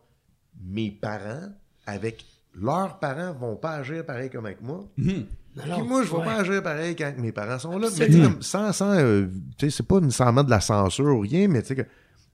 mes 0.63 0.91
parents, 0.91 1.49
avec 1.85 2.25
leurs 2.53 2.99
parents, 2.99 3.33
vont 3.33 3.55
pas 3.55 3.75
agir 3.75 4.05
pareil 4.05 4.29
comme 4.29 4.45
avec 4.45 4.61
moi. 4.61 4.85
Mhm. 4.97 5.25
Puis 5.55 5.81
moi, 5.87 6.03
je 6.03 6.11
vais 6.11 6.17
ouais. 6.17 6.25
pas 6.25 6.35
agir 6.35 6.61
pareil 6.61 6.95
quand 6.95 7.11
mes 7.17 7.31
parents 7.31 7.57
sont 7.57 7.77
là. 7.79 7.87
Mais 7.97 8.09
comme, 8.09 8.41
sans, 8.41 8.71
sans, 8.73 8.93
euh, 8.93 9.25
tu 9.57 9.69
sais, 9.69 9.77
c'est 9.77 9.87
pas 9.87 9.99
nécessairement 9.99 10.43
de 10.43 10.49
la 10.49 10.61
censure 10.61 11.15
ou 11.15 11.21
rien, 11.21 11.47
mais 11.47 11.61
tu 11.61 11.69
sais 11.69 11.75
que, 11.75 11.81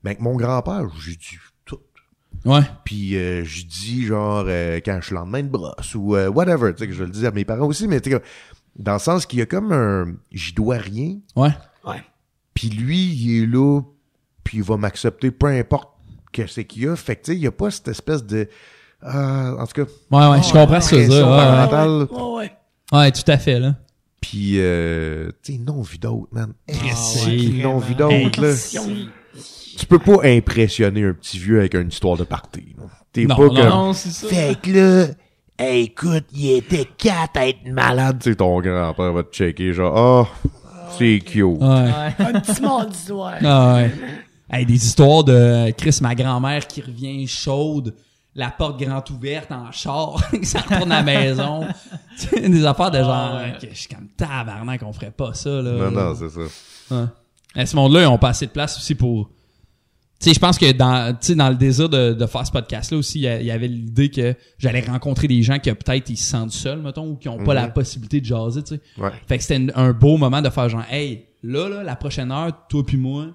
ben, 0.03 0.11
avec 0.11 0.19
mon 0.19 0.35
grand-père, 0.35 0.89
j'ai 0.99 1.15
dit 1.15 1.37
tout. 1.65 1.79
Ouais. 2.45 2.61
Puis 2.83 3.15
euh, 3.15 3.43
je 3.45 3.65
dis 3.65 4.05
genre 4.05 4.43
euh, 4.47 4.79
quand 4.83 4.97
je 4.99 5.05
suis 5.05 5.15
le 5.15 5.21
lendemain 5.21 5.43
de 5.43 5.47
brosse 5.47 5.95
ou 5.95 6.15
euh, 6.15 6.27
whatever, 6.29 6.73
tu 6.73 6.79
sais 6.79 6.87
que 6.87 6.93
je 6.93 7.03
le 7.03 7.09
dis 7.09 7.25
à 7.25 7.31
mes 7.31 7.45
parents 7.45 7.67
aussi, 7.67 7.87
mais 7.87 8.01
tu 8.01 8.11
sais 8.11 8.21
dans 8.75 8.93
le 8.93 8.99
sens 8.99 9.25
qu'il 9.25 9.39
y 9.39 9.41
a 9.41 9.45
comme 9.45 9.71
un 9.71 10.15
j'y 10.31 10.53
dois 10.53 10.77
rien, 10.77 11.19
Ouais. 11.35 11.51
Puis 12.53 12.69
lui 12.69 12.97
il 13.13 13.43
est 13.43 13.45
là, 13.47 13.81
puis 14.43 14.57
il 14.57 14.63
va 14.63 14.77
m'accepter 14.77 15.31
peu 15.31 15.47
importe 15.47 15.89
que 16.31 16.47
c'est 16.47 16.65
qu'il 16.65 16.83
y 16.83 16.87
a, 16.87 16.95
fait 16.95 17.15
que 17.15 17.25
tu 17.25 17.31
sais 17.31 17.37
il 17.37 17.43
y 17.43 17.47
a 17.47 17.51
pas 17.51 17.71
cette 17.71 17.87
espèce 17.87 18.23
de 18.25 18.47
euh, 19.03 19.57
en 19.57 19.65
tout 19.67 19.85
cas 19.85 19.91
Ouais, 20.11 20.31
ouais, 20.37 20.43
je 20.43 20.51
comprends 20.53 20.79
ce 20.81 20.91
que 20.91 20.95
tu 20.95 21.01
veux 21.03 21.07
dire. 21.09 21.27
Ouais, 21.27 22.07
ouais. 22.11 22.39
Ouais, 22.41 22.51
ouais. 22.99 23.11
Tout 23.11 23.31
à 23.31 23.37
fait, 23.37 23.59
là. 23.59 23.75
puis 24.21 24.53
euh, 24.57 25.29
tu 25.43 25.53
sais 25.53 25.59
non 25.59 25.81
vu 25.81 25.97
d'autres 25.97 26.29
man, 26.31 26.53
ils 27.27 27.61
n'ont 27.61 27.79
vu 27.79 27.95
d'autres 27.95 28.41
là. 28.41 28.53
Tu 29.77 29.87
peux 29.87 29.99
pas 29.99 30.19
impressionner 30.23 31.03
un 31.03 31.13
petit 31.13 31.39
vieux 31.39 31.59
avec 31.59 31.73
une 31.73 31.87
histoire 31.87 32.15
de 32.15 32.23
party. 32.23 32.75
là. 32.77 32.83
T'es 33.11 33.25
Non, 33.25 33.35
pas 33.35 33.43
non, 33.43 33.55
comme 33.55 33.69
Non, 33.69 33.93
c'est 33.93 34.11
ça. 34.11 34.27
Fait 34.27 34.55
que 34.61 34.69
là, 34.71 35.07
hey, 35.57 35.85
écoute, 35.85 36.25
il 36.31 36.51
était 36.57 36.87
quatre 36.97 37.37
à 37.37 37.47
être 37.47 37.65
malade. 37.67 38.19
Tu 38.21 38.29
sais, 38.29 38.35
ton 38.35 38.59
grand-père 38.61 39.11
va 39.11 39.23
te 39.23 39.33
checker, 39.35 39.73
genre, 39.73 40.27
oh, 40.45 40.47
c'est 40.97 41.19
cute. 41.19 41.43
Ouais. 41.43 41.67
Ouais. 41.67 42.15
Un 42.19 42.39
petit 42.39 42.61
mardi 42.61 42.97
soir. 42.97 43.33
Ah 43.43 43.75
ouais. 43.75 43.91
Hey, 44.49 44.65
des 44.65 44.75
histoires 44.75 45.23
de 45.23 45.71
Chris, 45.71 45.97
ma 46.01 46.13
grand-mère 46.15 46.67
qui 46.67 46.81
revient 46.81 47.25
chaude, 47.27 47.95
la 48.35 48.51
porte 48.51 48.79
grande 48.79 49.09
ouverte 49.11 49.51
en 49.51 49.71
char, 49.71 50.15
ça 50.43 50.59
retourne 50.61 50.91
à 50.91 50.97
la 50.97 51.03
maison. 51.03 51.65
Des 52.31 52.65
affaires 52.65 52.91
de 52.91 52.99
genre, 52.99 53.11
Ah 53.11 53.37
ouais. 53.43 53.57
que 53.59 53.73
je 53.73 53.79
suis 53.79 53.87
comme 53.89 54.07
tabarnak 54.15 54.79
qu'on 54.81 54.93
ferait 54.93 55.11
pas 55.11 55.33
ça, 55.33 55.49
là. 55.49 55.71
Non, 55.71 55.91
non, 55.91 56.15
c'est 56.15 56.29
ça. 56.29 56.95
Ouais. 56.95 57.05
À 57.55 57.65
ce 57.65 57.75
monde-là, 57.75 58.01
ils 58.01 58.07
ont 58.07 58.17
pas 58.17 58.29
assez 58.29 58.45
de 58.47 58.51
place 58.51 58.77
aussi 58.77 58.95
pour. 58.95 59.29
Tu 60.23 60.29
sais, 60.29 60.35
je 60.35 60.39
pense 60.39 60.57
que 60.57 60.71
dans, 60.71 61.11
tu 61.13 61.17
sais, 61.27 61.35
dans 61.35 61.49
le 61.49 61.55
désir 61.55 61.89
de, 61.89 62.13
de 62.13 62.25
faire 62.27 62.47
ce 62.47 62.51
podcast-là 62.53 62.97
aussi, 62.97 63.19
il 63.19 63.43
y 63.45 63.51
avait 63.51 63.67
l'idée 63.67 64.09
que 64.09 64.33
j'allais 64.57 64.79
rencontrer 64.79 65.27
des 65.27 65.43
gens 65.43 65.59
qui 65.59 65.69
peut-être 65.73 66.09
ils 66.09 66.15
se 66.15 66.23
sentent 66.31 66.51
seuls, 66.53 66.81
mettons, 66.81 67.09
ou 67.09 67.15
qui 67.17 67.27
ont 67.27 67.39
pas 67.43 67.53
Mhm. 67.53 67.61
la 67.61 67.67
possibilité 67.67 68.21
de 68.21 68.25
jaser, 68.25 68.63
tu 68.63 68.75
sais. 68.75 68.81
Ouais. 68.97 69.11
Fait 69.27 69.37
que 69.37 69.43
c'était 69.43 69.73
un 69.75 69.91
beau 69.91 70.15
moment 70.15 70.41
de 70.41 70.49
faire 70.49 70.69
genre, 70.69 70.85
hey, 70.89 71.25
là, 71.43 71.67
là, 71.67 71.83
la 71.83 71.97
prochaine 71.97 72.31
heure, 72.31 72.67
toi 72.69 72.85
puis 72.85 72.95
moi, 72.95 73.27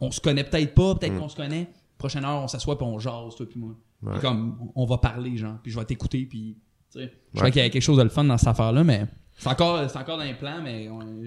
on 0.00 0.12
se 0.12 0.20
connaît 0.20 0.44
peut-être 0.44 0.72
pas, 0.72 0.94
peut-être 0.94 1.18
qu'on 1.18 1.28
se 1.28 1.34
connaît. 1.34 1.66
Prochaine 1.98 2.24
heure, 2.24 2.44
on 2.44 2.46
s'assoit 2.48 2.78
puis 2.78 2.86
on 2.86 2.96
jase, 3.00 3.34
toi 3.36 3.46
puis 3.50 3.58
moi. 3.58 3.74
Ouais. 4.04 4.20
Comme, 4.20 4.56
on 4.76 4.84
va 4.86 4.98
parler, 4.98 5.36
genre, 5.36 5.56
puis 5.64 5.72
je 5.72 5.78
vais 5.80 5.84
t'écouter, 5.84 6.26
puis, 6.26 6.56
tu 6.92 7.00
sais. 7.00 7.12
Je 7.32 7.38
crois 7.40 7.50
qu'il 7.50 7.60
y 7.60 7.64
a 7.64 7.70
quelque 7.70 7.82
chose 7.82 7.98
de 7.98 8.04
le 8.04 8.08
fun 8.08 8.22
dans 8.22 8.38
cette 8.38 8.46
affaire-là, 8.46 8.84
mais 8.84 9.06
c'est 9.36 9.48
encore, 9.48 9.90
c'est 9.90 9.98
encore 9.98 10.18
dans 10.18 10.22
les 10.24 10.34
plans, 10.34 10.60
mais 10.62 10.88
on-. 10.88 11.22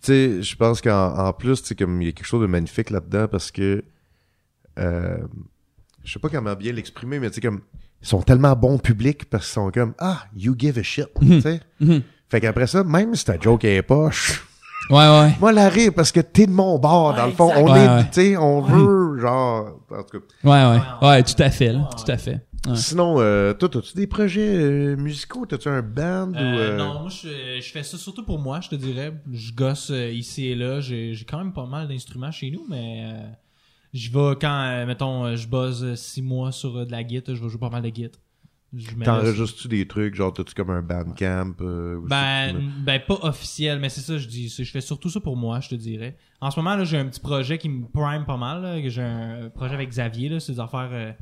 tu 0.02 0.12
sais, 0.12 0.42
je 0.42 0.56
pense 0.56 0.80
qu'en 0.80 1.16
en 1.18 1.32
plus, 1.32 1.60
tu 1.62 1.68
sais, 1.68 1.74
comme 1.74 2.00
il 2.00 2.06
y 2.06 2.08
a 2.08 2.12
quelque 2.12 2.26
chose 2.26 2.40
de 2.42 2.46
magnifique 2.46 2.90
là-dedans 2.90 3.26
parce 3.28 3.50
que, 3.50 3.82
euh, 4.78 5.18
je 6.04 6.12
sais 6.12 6.18
pas 6.20 6.28
comment 6.28 6.54
bien 6.54 6.72
l'exprimer, 6.72 7.18
mais 7.18 7.28
tu 7.30 7.36
sais, 7.36 7.40
comme, 7.40 7.60
ils 8.00 8.06
sont 8.06 8.22
tellement 8.22 8.54
bons 8.54 8.78
public 8.78 9.28
parce 9.28 9.46
qu'ils 9.46 9.54
sont 9.54 9.70
comme, 9.72 9.94
ah, 9.98 10.24
you 10.36 10.54
give 10.56 10.78
a 10.78 10.82
shit, 10.82 11.08
tu 11.20 11.40
sais. 11.40 11.60
Mhm. 11.80 12.02
Fait 12.28 12.40
qu'après 12.40 12.66
ça, 12.66 12.84
même 12.84 13.14
si 13.14 13.24
ta 13.24 13.38
joke 13.40 13.64
est 13.64 13.82
poche, 13.82 14.44
Ouais, 14.90 14.96
ouais. 14.98 15.32
moi 15.40 15.52
la 15.52 15.68
rire 15.68 15.92
parce 15.94 16.12
que 16.12 16.20
t'es 16.20 16.46
de 16.46 16.52
mon 16.52 16.78
bord, 16.78 17.14
dans 17.14 17.26
le 17.26 17.32
fond. 17.32 17.50
exact. 17.50 17.60
On 17.62 17.72
Ouais, 17.72 17.80
est, 17.80 17.88
ouais. 17.88 18.04
tu 18.04 18.08
sais, 18.12 18.36
on 18.36 18.60
veut, 18.62 19.18
genre, 19.20 19.80
en 19.90 20.02
tout 20.04 20.20
cas. 20.20 20.24
Ouais, 20.44 20.78
ouais. 21.02 21.08
Ouais, 21.08 21.22
tout 21.24 21.42
à 21.42 21.50
fait, 21.50 21.72
là. 21.72 21.88
Tout 21.96 22.10
à 22.10 22.16
fait. 22.16 22.40
Ouais. 22.66 22.76
Sinon, 22.76 23.20
euh, 23.20 23.54
toi, 23.54 23.68
as-tu 23.76 23.96
des 23.96 24.06
projets 24.06 24.56
euh, 24.56 24.96
musicaux? 24.96 25.46
T'as-tu 25.46 25.68
un 25.68 25.80
band 25.80 26.32
ou... 26.32 26.36
Euh, 26.36 26.72
euh, 26.72 26.76
Non, 26.76 27.00
moi 27.00 27.08
je, 27.08 27.60
je 27.60 27.70
fais 27.70 27.82
ça 27.82 27.96
surtout 27.96 28.24
pour 28.24 28.38
moi, 28.38 28.60
je 28.60 28.68
te 28.68 28.74
dirais. 28.74 29.14
Je 29.30 29.52
gosse 29.52 29.90
euh, 29.90 30.10
ici 30.10 30.46
et 30.48 30.54
là. 30.54 30.80
J'ai 30.80 31.14
j'ai 31.14 31.24
quand 31.24 31.38
même 31.38 31.52
pas 31.52 31.66
mal 31.66 31.86
d'instruments 31.88 32.32
chez 32.32 32.50
nous, 32.50 32.66
mais 32.68 33.04
euh, 33.04 33.28
je 33.94 34.10
vais 34.10 34.36
quand, 34.40 34.64
euh, 34.64 34.86
mettons, 34.86 35.34
je 35.36 35.46
buzz 35.46 35.84
euh, 35.84 35.94
six 35.94 36.20
mois 36.20 36.50
sur 36.52 36.76
euh, 36.76 36.84
de 36.84 36.90
la 36.90 37.04
guitare, 37.04 37.36
je 37.36 37.42
vais 37.42 37.48
jouer 37.48 37.60
pas 37.60 37.70
mal 37.70 37.82
de 37.82 37.90
guitare. 37.90 38.20
T'enregistres-tu 39.02 39.68
des 39.68 39.88
trucs? 39.88 40.14
Genre, 40.14 40.30
t'as-tu 40.30 40.52
comme 40.52 40.68
un 40.68 40.82
bandcamp? 40.82 41.54
Euh, 41.62 41.98
Ben, 42.06 42.54
ben 42.84 43.00
pas 43.00 43.18
officiel, 43.22 43.78
mais 43.78 43.88
c'est 43.88 44.02
ça, 44.02 44.18
je 44.18 44.28
dis. 44.28 44.48
Je 44.50 44.70
fais 44.70 44.82
surtout 44.82 45.08
ça 45.08 45.20
pour 45.20 45.38
moi, 45.38 45.60
je 45.60 45.70
te 45.70 45.74
dirais. 45.74 46.18
En 46.42 46.50
ce 46.50 46.60
moment, 46.60 46.76
là, 46.76 46.84
j'ai 46.84 46.98
un 46.98 47.06
petit 47.06 47.20
projet 47.20 47.56
qui 47.56 47.70
me 47.70 47.86
prime 47.86 48.26
pas 48.26 48.36
mal. 48.36 48.82
J'ai 48.88 49.00
un 49.00 49.48
projet 49.54 49.72
avec 49.72 49.88
Xavier, 49.88 50.28
là, 50.28 50.40
c'est 50.40 50.52
de 50.52 50.56
faire 50.56 50.90
euh, 50.92 51.12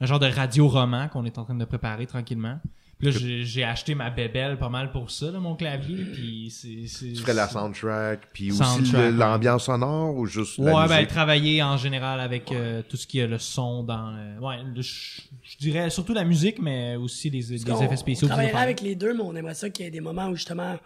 un 0.00 0.06
genre 0.06 0.18
de 0.18 0.26
radio-roman 0.26 1.08
qu'on 1.08 1.24
est 1.24 1.38
en 1.38 1.44
train 1.44 1.54
de 1.54 1.64
préparer 1.64 2.06
tranquillement. 2.06 2.60
Puis 2.98 3.08
là, 3.10 3.18
j'ai- 3.18 3.44
j'ai 3.44 3.62
acheté 3.62 3.94
ma 3.94 4.08
bébelle 4.08 4.56
pas 4.58 4.70
mal 4.70 4.90
pour 4.90 5.10
ça, 5.10 5.30
là, 5.30 5.38
mon 5.38 5.54
clavier. 5.54 6.02
Puis 6.14 6.48
c'est. 6.50 6.86
c'est- 6.86 7.12
Tu 7.12 7.20
ferais 7.20 7.34
la 7.34 7.46
soundtrack, 7.46 8.28
puis 8.32 8.50
aussi 8.50 8.58
Soundtrack, 8.62 9.12
l'ambiance 9.14 9.64
sonore 9.64 10.14
ou 10.16 10.24
juste 10.24 10.56
la 10.58 10.74
Ouais, 10.74 10.88
ben 10.88 10.94
musique? 10.94 11.08
travailler 11.10 11.62
en 11.62 11.76
général 11.76 12.20
avec 12.20 12.50
euh, 12.52 12.80
tout 12.88 12.96
ce 12.96 13.06
qui 13.06 13.18
est 13.18 13.26
le 13.26 13.38
son 13.38 13.82
dans. 13.82 14.14
euh, 14.16 14.38
ouais, 14.38 14.56
le- 14.74 14.80
je 14.80 15.20
je 15.42 15.56
dirais 15.58 15.90
surtout 15.90 16.14
la 16.14 16.24
musique, 16.24 16.58
mais 16.58 16.96
aussi 16.96 17.28
les, 17.28 17.40
les 17.42 17.82
effets 17.82 17.96
spéciaux. 17.96 18.26
On 18.28 18.30
travaillerait 18.30 18.62
avec 18.62 18.80
les 18.80 18.94
deux, 18.94 19.12
mais 19.12 19.22
on 19.22 19.36
aimerait 19.36 19.54
ça 19.54 19.68
qu'il 19.68 19.84
y 19.84 19.88
ait 19.88 19.90
des 19.92 20.00
moments 20.00 20.28
où 20.28 20.34
justement, 20.34 20.78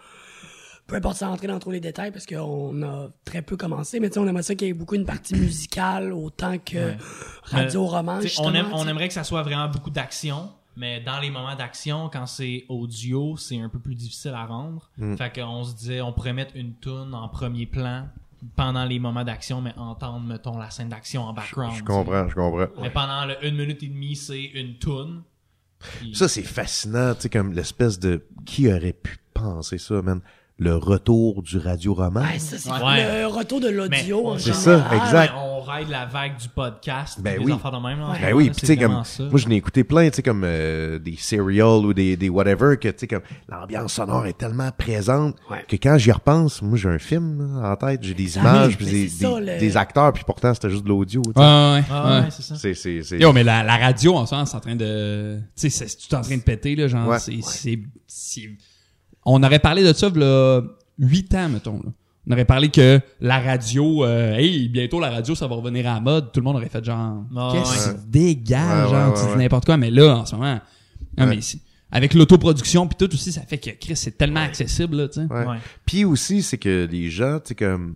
peu 0.91 0.97
importe 0.97 1.17
sans 1.19 1.29
rentrer 1.31 1.47
dans 1.47 1.59
trop 1.59 1.71
les 1.71 1.81
détails, 1.81 2.11
parce 2.11 2.27
qu'on 2.27 2.83
a 2.83 3.09
très 3.25 3.43
peu 3.43 3.57
commencé, 3.57 4.01
mais 4.01 4.09
tu 4.11 4.15
sais, 4.15 4.21
on 4.21 4.27
aimerait 4.27 4.43
ça 4.43 4.55
qu'il 4.55 4.67
y 4.67 4.71
ait 4.71 4.75
beaucoup 4.75 4.97
une 4.97 5.05
partie 5.07 5.35
musicale 5.35 6.13
autant 6.13 6.59
que 6.59 6.77
Ouais. 6.77 6.99
radio-roman. 7.45 8.19
T'sais, 8.19 8.29
justement, 8.29 8.49
on, 8.49 8.55
aime- 8.55 8.73
on 8.73 8.89
aimerait 8.89 9.09
que 9.09 9.15
ça 9.15 9.25
soit 9.25 9.43
vraiment 9.43 9.69
beaucoup 9.69 9.91
d'action, 9.91 10.51
mais 10.77 11.01
dans 11.01 11.21
les 11.21 11.31
moments 11.31 11.55
d'action, 11.55 12.09
quand 12.13 12.27
c'est 12.27 12.65
audio, 12.69 13.37
c'est 13.37 13.61
un 13.61 13.69
peu 13.69 13.79
plus 13.79 13.95
difficile 13.95 14.33
à 14.35 14.45
rendre. 14.47 14.91
Mm. 14.99 15.17
Fait 15.17 15.33
qu'on 15.35 15.63
se 15.65 15.75
disait, 15.75 16.01
on 16.01 16.13
pourrait 16.13 16.33
mettre 16.33 16.57
une 16.57 16.75
tune 16.81 17.11
en 17.15 17.29
premier 17.29 17.67
plan 17.67 18.09
pendant 18.57 18.85
les 18.85 18.99
moments 18.99 19.25
d'action, 19.25 19.61
mais 19.61 19.75
entendre, 19.77 20.21
mettons, 20.27 20.57
la 20.59 20.71
scène 20.71 20.89
d'action 20.89 21.23
en 21.23 21.33
background. 21.35 21.77
Je 21.77 21.85
comprends, 21.85 22.29
je 22.29 22.35
comprends. 22.35 22.67
Mais 22.81 22.91
pendant 22.91 23.27
le 23.27 23.35
une 23.47 23.57
minute 23.57 23.83
et 23.83 23.89
demie, 23.89 24.17
c'est 24.17 24.43
une 24.43 24.79
tune. 24.79 25.23
Puis- 25.79 26.15
Ça, 26.15 26.27
c'est 26.29 26.43
fascinant, 26.43 27.15
tu 27.15 27.23
sais, 27.23 27.29
comme 27.31 27.53
l'espèce 27.53 27.99
de... 27.99 28.27
Qui 28.47 28.69
aurait 28.73 28.93
pu 28.95 29.19
penser 29.35 29.79
ça, 29.79 30.01
man? 30.03 30.21
Le 30.63 30.77
retour 30.77 31.43
du 31.43 31.57
radio-roman? 31.57 32.21
Ouais, 32.21 32.39
ça, 32.39 32.59
c'est 32.59 32.71
Ouais. 32.71 33.23
le 33.23 33.27
retour 33.29 33.61
de 33.61 33.69
l'audio 33.71 34.27
en 34.29 34.39
C'est 34.39 34.53
ça, 34.53 34.85
exact. 34.93 35.33
On 35.35 35.61
ride 35.63 35.89
la 35.89 36.05
vague 36.05 36.37
du 36.37 36.49
podcast. 36.49 37.19
Ben 37.21 37.39
oui. 37.43 37.47
de 37.51 37.83
même, 37.83 37.99
là, 38.01 38.15
Ben 38.21 38.35
oui, 38.35 38.47
là, 38.49 38.51
puis 38.53 38.61
tu 38.61 38.67
sais, 38.67 38.77
comme, 38.77 39.03
ça. 39.05 39.23
moi, 39.25 39.39
je 39.41 39.49
n'ai 39.49 39.57
écouté 39.57 39.85
plein, 39.85 40.11
tu 40.11 40.17
sais, 40.17 40.23
comme 40.23 40.43
euh, 40.45 40.99
des 40.99 41.17
serials 41.17 41.87
ou 41.87 41.95
des, 41.95 42.17
des 42.19 42.29
whatever, 42.29 42.77
que, 42.77 42.89
tu 42.89 42.95
sais, 42.99 43.07
comme, 43.07 43.23
l'ambiance 43.49 43.95
sonore 43.95 44.27
est 44.27 44.37
tellement 44.37 44.71
présente 44.77 45.37
Ouais. 45.51 45.65
que 45.67 45.77
quand 45.77 45.97
j'y 45.97 46.13
repense, 46.13 46.61
moi, 46.61 46.77
j'ai 46.77 46.91
un 46.91 46.99
film 46.99 47.59
là, 47.63 47.73
en 47.73 47.77
tête, 47.77 48.03
j'ai 48.03 48.13
des 48.15 48.37
Ah 48.37 48.41
images, 48.41 48.77
puis 48.77 48.85
des, 48.87 49.09
ça, 49.09 49.29
des- 49.41 49.47
le- 49.55 49.59
des 49.61 49.77
acteurs, 49.79 50.13
puis 50.13 50.25
pourtant, 50.27 50.53
c'était 50.53 50.69
juste 50.69 50.85
de 50.85 50.89
l'audio, 50.91 51.23
tu 51.25 51.31
sais. 51.33 51.39
Ouais, 51.41 51.45
ouais, 51.47 51.83
Ah, 51.91 52.05
ouais. 52.19 52.21
ouais, 52.25 52.31
c'est 52.31 52.43
ça. 52.43 52.55
C'est, 52.57 52.75
c'est, 52.75 53.03
c'est... 53.03 53.19
Yo, 53.19 53.33
mais 53.33 53.45
la, 53.45 53.63
la 53.63 53.79
radio, 53.79 54.15
en 54.17 54.27
ce 54.27 54.35
moment, 54.35 54.45
c'est 54.45 54.57
en 54.59 54.61
train 54.61 54.77
de. 54.77 55.39
Tu 55.57 55.71
sais, 55.71 55.87
c'est 55.87 55.97
tout 56.07 56.15
en 56.15 56.21
train 56.21 56.37
de 56.37 56.43
péter, 56.43 56.77
là. 56.77 56.87
Genre, 56.87 57.19
c'est, 57.19 57.39
c'est- 57.43 57.81
On 59.27 59.43
aurait 59.43 59.59
parlé 59.59 59.85
de 59.85 59.93
ça, 59.93 60.09
là, 60.15 60.63
8 60.99 61.35
ans, 61.35 61.49
mettons, 61.49 61.77
là. 61.85 61.91
On 62.29 62.33
aurait 62.33 62.45
parlé 62.45 62.69
que 62.69 63.01
la 63.21 63.41
radio, 63.41 64.05
euh, 64.05 64.35
hey, 64.37 64.69
bientôt 64.69 65.01
la 65.01 65.11
radio, 65.11 65.35
ça 65.35 65.47
va 65.47 65.57
revenir 65.57 65.89
à 65.91 65.95
la 65.95 66.01
mode. 66.01 66.33
Tout 66.33 66.41
le 66.41 66.45
monde 66.45 66.57
aurait 66.57 66.69
fait 66.69 66.85
genre, 66.85 67.25
Ah, 67.37 67.51
qu'est-ce 67.53 67.89
ouais. 67.89 67.95
Ouais, 68.85 68.91
genre, 68.91 69.09
ouais, 69.09 69.15
tu 69.15 69.21
ouais, 69.21 69.27
dis 69.27 69.33
ouais. 69.33 69.39
n'importe 69.39 69.65
quoi. 69.65 69.77
Mais 69.79 69.91
là, 69.91 70.17
en 70.19 70.27
ce 70.27 70.37
moment, 70.37 70.61
non, 71.19 71.27
mais 71.27 71.39
avec 71.91 72.15
l'autoproduction 72.15 72.87
puis 72.87 72.97
tout 72.97 73.13
aussi, 73.13 73.33
ça 73.33 73.41
fait 73.41 73.59
que 73.59 73.71
Chris 73.71 73.97
c'est 73.97 74.17
tellement 74.17 74.41
accessible 74.41 74.97
là, 74.97 75.09
tu 75.09 75.21
sais. 75.23 75.27
Ouais. 75.33 75.47
Ouais. 75.47 75.57
Puis 75.85 76.05
aussi, 76.05 76.43
c'est 76.43 76.59
que 76.59 76.87
les 76.89 77.11
gens, 77.11 77.39
tu 77.41 77.49
sais, 77.49 77.55
comme, 77.57 77.95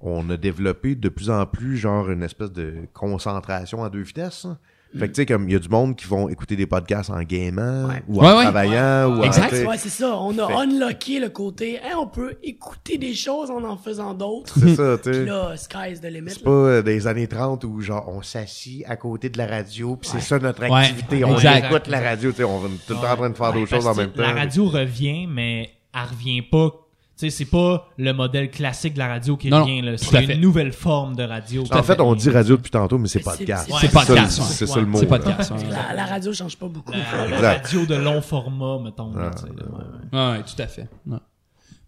on 0.00 0.30
a 0.30 0.36
développé 0.36 0.94
de 0.94 1.08
plus 1.08 1.28
en 1.28 1.44
plus, 1.44 1.76
genre, 1.76 2.08
une 2.10 2.22
espèce 2.22 2.52
de 2.52 2.74
concentration 2.94 3.84
à 3.84 3.90
deux 3.90 4.02
vitesses. 4.02 4.44
hein. 4.46 4.56
Fait 4.98 5.08
que, 5.08 5.12
tu 5.14 5.22
sais, 5.22 5.26
comme, 5.26 5.48
il 5.48 5.52
y 5.52 5.56
a 5.56 5.58
du 5.58 5.68
monde 5.68 5.96
qui 5.96 6.06
vont 6.06 6.28
écouter 6.28 6.56
des 6.56 6.66
podcasts 6.66 7.10
en 7.10 7.20
gamant, 7.22 7.88
Ouais. 7.88 8.02
ou 8.08 8.20
en 8.20 8.22
Ouais, 8.28 8.36
ouais. 8.36 8.42
travaillant, 8.44 9.06
ou 9.16 9.20
en, 9.20 9.22
Exact. 9.24 9.52
Ouais, 9.66 9.76
c'est 9.78 9.88
ça. 9.88 10.16
On 10.18 10.38
a 10.38 10.46
Fait- 10.46 10.54
unlocké 10.54 11.18
le 11.20 11.28
côté, 11.30 11.78
hein, 11.80 11.96
on 11.98 12.06
peut 12.06 12.34
écouter 12.42 12.96
des 12.98 13.14
choses 13.14 13.50
en 13.50 13.62
en 13.64 13.76
faisant 13.76 14.14
d'autres. 14.14 14.54
C'est 14.58 14.74
ça, 14.76 14.96
tu 15.02 15.12
sais. 15.12 15.24
là, 15.24 15.56
sky's 15.56 16.00
the 16.00 16.04
limit. 16.04 16.30
C'est 16.30 16.44
pas 16.44 16.50
euh, 16.50 16.82
des 16.82 17.06
années 17.06 17.26
30 17.26 17.64
où, 17.64 17.80
genre, 17.80 18.08
on 18.08 18.22
s'assit 18.22 18.84
à 18.86 18.96
côté 18.96 19.28
de 19.28 19.38
la 19.38 19.46
radio, 19.46 19.96
puis 19.96 20.10
c'est 20.12 20.20
ça 20.20 20.38
notre 20.38 20.62
Ouais. 20.68 20.80
activité. 20.82 21.24
On 21.24 21.34
Exact. 21.34 21.66
écoute 21.66 21.88
la 21.88 22.00
radio, 22.00 22.30
tu 22.30 22.36
sais, 22.38 22.44
on 22.44 22.58
va 22.58 22.68
tout 22.68 22.94
le 22.94 23.00
temps 23.00 23.12
en 23.12 23.16
train 23.16 23.30
de 23.30 23.36
faire 23.36 23.52
d'autres 23.52 23.68
choses 23.70 23.86
en 23.86 23.94
même 23.94 24.10
temps. 24.12 24.22
La 24.22 24.32
radio 24.32 24.66
revient, 24.66 25.26
mais 25.26 25.70
elle 25.94 26.08
revient 26.10 26.42
pas. 26.42 26.70
Tu 27.16 27.30
sais, 27.30 27.30
c'est 27.30 27.44
pas 27.44 27.88
le 27.96 28.12
modèle 28.12 28.50
classique 28.50 28.94
de 28.94 28.98
la 28.98 29.06
radio 29.06 29.36
qui 29.36 29.48
Non, 29.48 29.62
revient. 29.62 29.82
là. 29.82 29.96
tout 29.96 30.04
à 30.16 30.20
C'est 30.20 30.26
fait. 30.26 30.34
une 30.34 30.40
nouvelle 30.40 30.72
forme 30.72 31.14
de 31.14 31.22
radio. 31.22 31.62
En 31.70 31.82
fait, 31.84 32.00
on 32.00 32.12
dit 32.16 32.28
radio 32.28 32.56
depuis 32.56 32.70
tantôt, 32.72 32.98
mais 32.98 33.06
c'est 33.06 33.20
podcast. 33.20 33.70
c'est- 33.80 33.88
podcast. 33.92 34.42
C'est 34.42 34.66
ça 34.66 34.80
le 34.80 34.86
mot. 34.86 34.98
C'est 34.98 35.06
podcast. 35.06 35.52
La, 35.70 35.94
la 35.94 36.06
radio 36.06 36.32
change 36.32 36.56
pas 36.56 36.66
beaucoup. 36.66 36.92
La, 37.40 37.52
radio 37.54 37.86
de 37.86 37.94
long 37.94 38.20
format, 38.20 38.78
mettons. 38.82 39.12
Ah, 39.16 39.30
tu 39.32 39.42
sais, 39.42 39.48
là, 39.48 39.64
ouais, 39.64 39.84
ouais. 40.12 40.18
Ouais, 40.32 40.38
ouais, 40.38 40.42
tout 40.44 40.60
à 40.60 40.66
fait. 40.66 40.88
Ouais. 41.06 41.18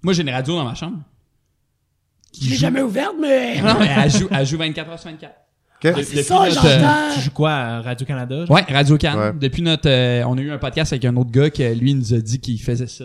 Moi, 0.03 0.13
j'ai 0.13 0.23
une 0.23 0.31
radio 0.31 0.55
dans 0.57 0.65
ma 0.65 0.75
chambre. 0.77 0.99
Je 2.41 2.51
l'ai 2.51 2.57
jamais 2.57 2.83
ouverte, 2.83 3.15
mais... 3.21 3.61
Non, 3.63 3.77
mais 3.81 3.91
elle 3.97 4.11
joue, 4.11 4.29
elle 4.31 4.47
joue 4.47 4.59
24 4.59 4.91
heures 4.91 4.99
sur 4.99 5.11
24. 5.11 5.33
Ok? 5.85 5.97
De- 5.97 6.03
C'est 6.03 6.23
ça, 6.23 6.35
notre, 6.45 6.65
euh, 6.67 6.79
j'entends. 6.79 7.15
Tu 7.15 7.21
joues 7.23 7.31
quoi 7.33 7.51
à 7.53 7.81
Radio-Canada? 7.83 8.45
Ouais, 8.49 8.63
Radio 8.69 8.97
Can. 8.99 9.19
Ouais. 9.19 9.33
Depuis 9.33 9.63
notre, 9.63 9.89
euh, 9.89 10.23
on 10.27 10.37
a 10.39 10.41
eu 10.41 10.51
un 10.53 10.59
podcast 10.59 10.93
avec 10.93 11.05
un 11.07 11.17
autre 11.17 11.31
gars 11.31 11.51
qui 11.51 11.67
lui 11.75 11.95
nous 11.95 12.15
a 12.15 12.19
dit 12.19 12.39
qu'il 12.41 12.61
faisait 12.61 12.87
ça. 12.87 13.05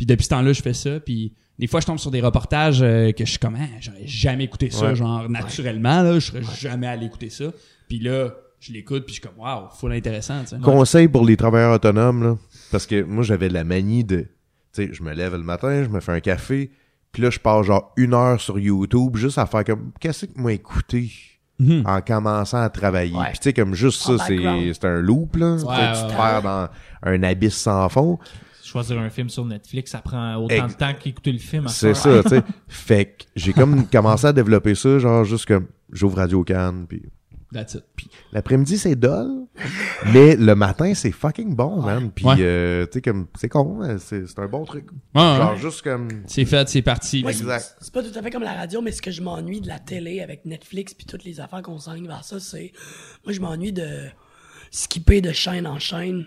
Puis 0.00 0.06
depuis 0.06 0.24
ce 0.24 0.30
temps-là, 0.30 0.54
je 0.54 0.62
fais 0.62 0.72
ça. 0.72 0.98
Puis 0.98 1.34
des 1.58 1.66
fois, 1.66 1.80
je 1.80 1.84
tombe 1.86 1.98
sur 1.98 2.10
des 2.10 2.22
reportages 2.22 2.80
euh, 2.80 3.12
que 3.12 3.26
je 3.26 3.32
suis 3.32 3.38
comme, 3.38 3.54
Ah, 3.60 3.66
j'aurais 3.80 4.06
jamais 4.06 4.44
écouté 4.44 4.70
ça, 4.70 4.86
Ouais. 4.86 4.94
genre 4.96 5.28
naturellement 5.28 6.02
là, 6.02 6.14
je 6.14 6.20
serais 6.20 6.40
jamais 6.58 6.86
allé 6.86 7.04
écouter 7.04 7.28
ça. 7.28 7.44
Puis 7.86 7.98
là, 7.98 8.30
je 8.60 8.72
l'écoute 8.72 9.04
puis 9.04 9.14
je 9.14 9.20
suis 9.20 9.28
comme, 9.28 9.38
waouh, 9.38 9.68
full 9.78 9.92
intéressant. 9.92 10.40
tu 10.40 10.56
sais. 10.56 10.58
Conseil 10.62 11.06
pour 11.08 11.22
les 11.26 11.36
travailleurs 11.36 11.74
autonomes, 11.74 12.22
là. 12.22 12.38
Parce 12.70 12.86
que 12.86 13.02
moi, 13.02 13.22
j'avais 13.22 13.50
la 13.50 13.62
manie 13.62 14.04
de, 14.04 14.20
tu 14.20 14.28
sais, 14.72 14.88
je 14.90 15.02
me 15.02 15.12
lève 15.12 15.32
le 15.32 15.42
matin, 15.42 15.84
je 15.84 15.90
me 15.90 16.00
fais 16.00 16.12
un 16.12 16.20
café, 16.20 16.70
puis 17.12 17.22
là, 17.22 17.28
je 17.28 17.38
pars 17.38 17.62
genre 17.62 17.92
une 17.98 18.14
heure 18.14 18.40
sur 18.40 18.58
YouTube 18.58 19.16
juste 19.18 19.36
à 19.36 19.44
faire 19.44 19.64
comme, 19.64 19.92
qu'est-ce 20.00 20.24
que 20.24 20.40
moi 20.40 20.54
écouter? 20.54 21.10
Mhm. 21.58 21.82
en 21.84 22.00
commençant 22.00 22.62
à 22.62 22.70
travailler. 22.70 23.14
Ouais. 23.14 23.26
Puis 23.32 23.38
tu 23.40 23.44
sais, 23.44 23.52
comme 23.52 23.74
juste 23.74 24.00
ça, 24.00 24.16
c'est, 24.26 24.86
un 24.86 25.00
loop, 25.02 25.36
là. 25.36 25.56
Tu 25.58 25.64
te 25.66 25.68
ouais, 25.68 26.16
perds 26.16 26.40
dans 26.42 26.68
un 27.02 27.22
abysse 27.22 27.56
sans 27.56 27.86
fond. 27.90 28.18
Choisir 28.70 28.98
un 29.00 29.10
film 29.10 29.28
sur 29.28 29.44
Netflix, 29.44 29.90
ça 29.90 29.98
prend 30.00 30.36
autant 30.36 30.54
Ex- 30.66 30.74
de 30.74 30.78
temps 30.78 30.94
qu'écouter 30.94 31.32
le 31.32 31.38
film. 31.38 31.66
C'est 31.68 31.94
ça, 31.94 32.22
tu 32.22 32.28
sais. 32.28 32.42
Fait 32.68 33.06
que 33.06 33.24
j'ai 33.34 33.52
comme 33.52 33.86
commencé 33.88 34.26
à 34.26 34.32
développer 34.32 34.74
ça, 34.74 34.98
genre 34.98 35.24
juste 35.24 35.46
comme, 35.46 35.66
j'ouvre 35.92 36.18
Radio 36.18 36.44
Cannes, 36.44 36.86
puis 36.88 37.02
That's 37.52 37.74
it. 37.74 37.82
L'après-midi, 38.30 38.78
c'est 38.78 38.94
dull, 38.94 39.46
mais 40.12 40.36
le 40.36 40.54
matin, 40.54 40.94
c'est 40.94 41.10
fucking 41.10 41.56
bon, 41.56 41.82
man. 41.82 42.12
Puis, 42.14 42.24
Ouais. 42.24 42.36
euh, 42.38 42.86
tu 42.86 42.92
sais, 42.92 43.02
comme, 43.02 43.26
c'est 43.34 43.48
con, 43.48 43.80
hein, 43.82 43.98
c'est 43.98 44.24
c'est 44.28 44.38
un 44.38 44.46
bon 44.46 44.64
truc. 44.64 44.84
Ouais, 45.16 45.20
ouais. 45.20 45.36
Genre, 45.36 45.56
juste 45.56 45.82
comme... 45.82 46.06
C'est 46.28 46.44
fait, 46.44 46.68
c'est 46.68 46.82
parti. 46.82 47.24
Exact. 47.26 47.58
c'est- 47.80 47.86
C'est 47.86 47.92
pas 47.92 48.04
tout 48.04 48.16
à 48.16 48.22
fait 48.22 48.30
comme 48.30 48.44
la 48.44 48.52
radio, 48.54 48.80
mais 48.82 48.92
ce 48.92 49.02
que 49.02 49.10
je 49.10 49.20
m'ennuie 49.20 49.60
de 49.60 49.66
la 49.66 49.80
télé 49.80 50.20
avec 50.20 50.44
Netflix 50.44 50.94
puis 50.94 51.06
toutes 51.06 51.24
les 51.24 51.40
affaires 51.40 51.62
qu'on 51.62 51.78
s'enligne 51.80 52.06
vers 52.06 52.22
ça, 52.22 52.38
c'est. 52.38 52.70
Moi, 53.24 53.32
je 53.32 53.40
m'ennuie 53.40 53.72
de 53.72 53.84
skipper 54.70 55.20
de 55.20 55.32
chaîne 55.32 55.66
en 55.66 55.78
chaîne, 55.78 56.26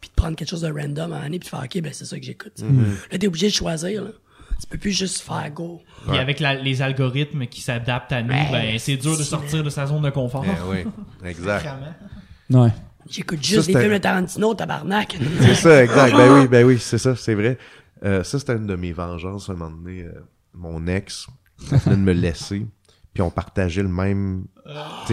puis 0.00 0.08
de 0.10 0.14
prendre 0.16 0.36
quelque 0.36 0.48
chose 0.48 0.62
de 0.62 0.70
random 0.72 1.12
à 1.12 1.20
l'année, 1.20 1.38
puis 1.38 1.46
de 1.46 1.50
faire, 1.50 1.62
OK, 1.64 1.80
ben 1.82 1.92
c'est 1.92 2.04
ça 2.06 2.18
que 2.18 2.24
j'écoute. 2.24 2.62
Mhm. 2.62 2.96
Là, 3.10 3.18
t'es 3.18 3.26
obligé 3.26 3.48
de 3.48 3.52
choisir, 3.52 4.02
là. 4.04 4.10
Tu 4.60 4.66
peux 4.68 4.78
plus 4.78 4.92
juste 4.92 5.20
faire 5.22 5.50
go. 5.50 5.80
Puis 6.08 6.18
avec 6.18 6.38
la- 6.38 6.54
les 6.54 6.82
algorithmes 6.82 7.46
qui 7.46 7.60
s'adaptent 7.60 8.12
à 8.12 8.22
nous, 8.22 8.28
ben, 8.28 8.78
c'est 8.78 8.96
dur 8.96 9.18
de 9.18 9.22
sortir 9.24 9.64
de 9.64 9.70
sa 9.70 9.86
zone 9.86 10.02
de 10.02 10.10
confort. 10.10 10.44
Oui, 10.70 10.84
exact. 11.24 11.66
Ouais. 12.50 12.68
J'écoute 13.10 13.38
Ça, 13.42 13.54
juste 13.54 13.66
des 13.66 13.72
c'était- 13.72 13.80
films 13.84 13.94
de 13.94 13.98
Tarantino, 13.98 14.54
tabarnak. 14.54 15.16
C'est 15.40 15.54
ça, 15.56 15.82
exact. 15.82 16.16
Ben 16.16 16.32
oui, 16.40 16.46
ben 16.48 16.64
oui, 16.64 16.78
c'est 16.78 16.98
ça, 16.98 17.16
c'est 17.16 17.34
vrai. 17.34 17.58
Euh, 18.04 18.22
ça, 18.22 18.38
c'était 18.38 18.52
une 18.54 18.66
de 18.66 18.76
mes 18.76 18.92
vengeances, 18.92 19.48
à 19.48 19.52
un 19.52 19.56
moment 19.56 19.76
donné. 19.76 20.02
euh, 20.02 20.12
mon 20.54 20.86
ex 20.86 21.26
venait 21.58 21.96
de 21.96 22.00
me 22.02 22.12
laisser, 22.12 22.64
puis 23.14 23.22
on 23.22 23.30
partageait 23.30 23.82
le 23.82 23.88
même, 23.88 24.44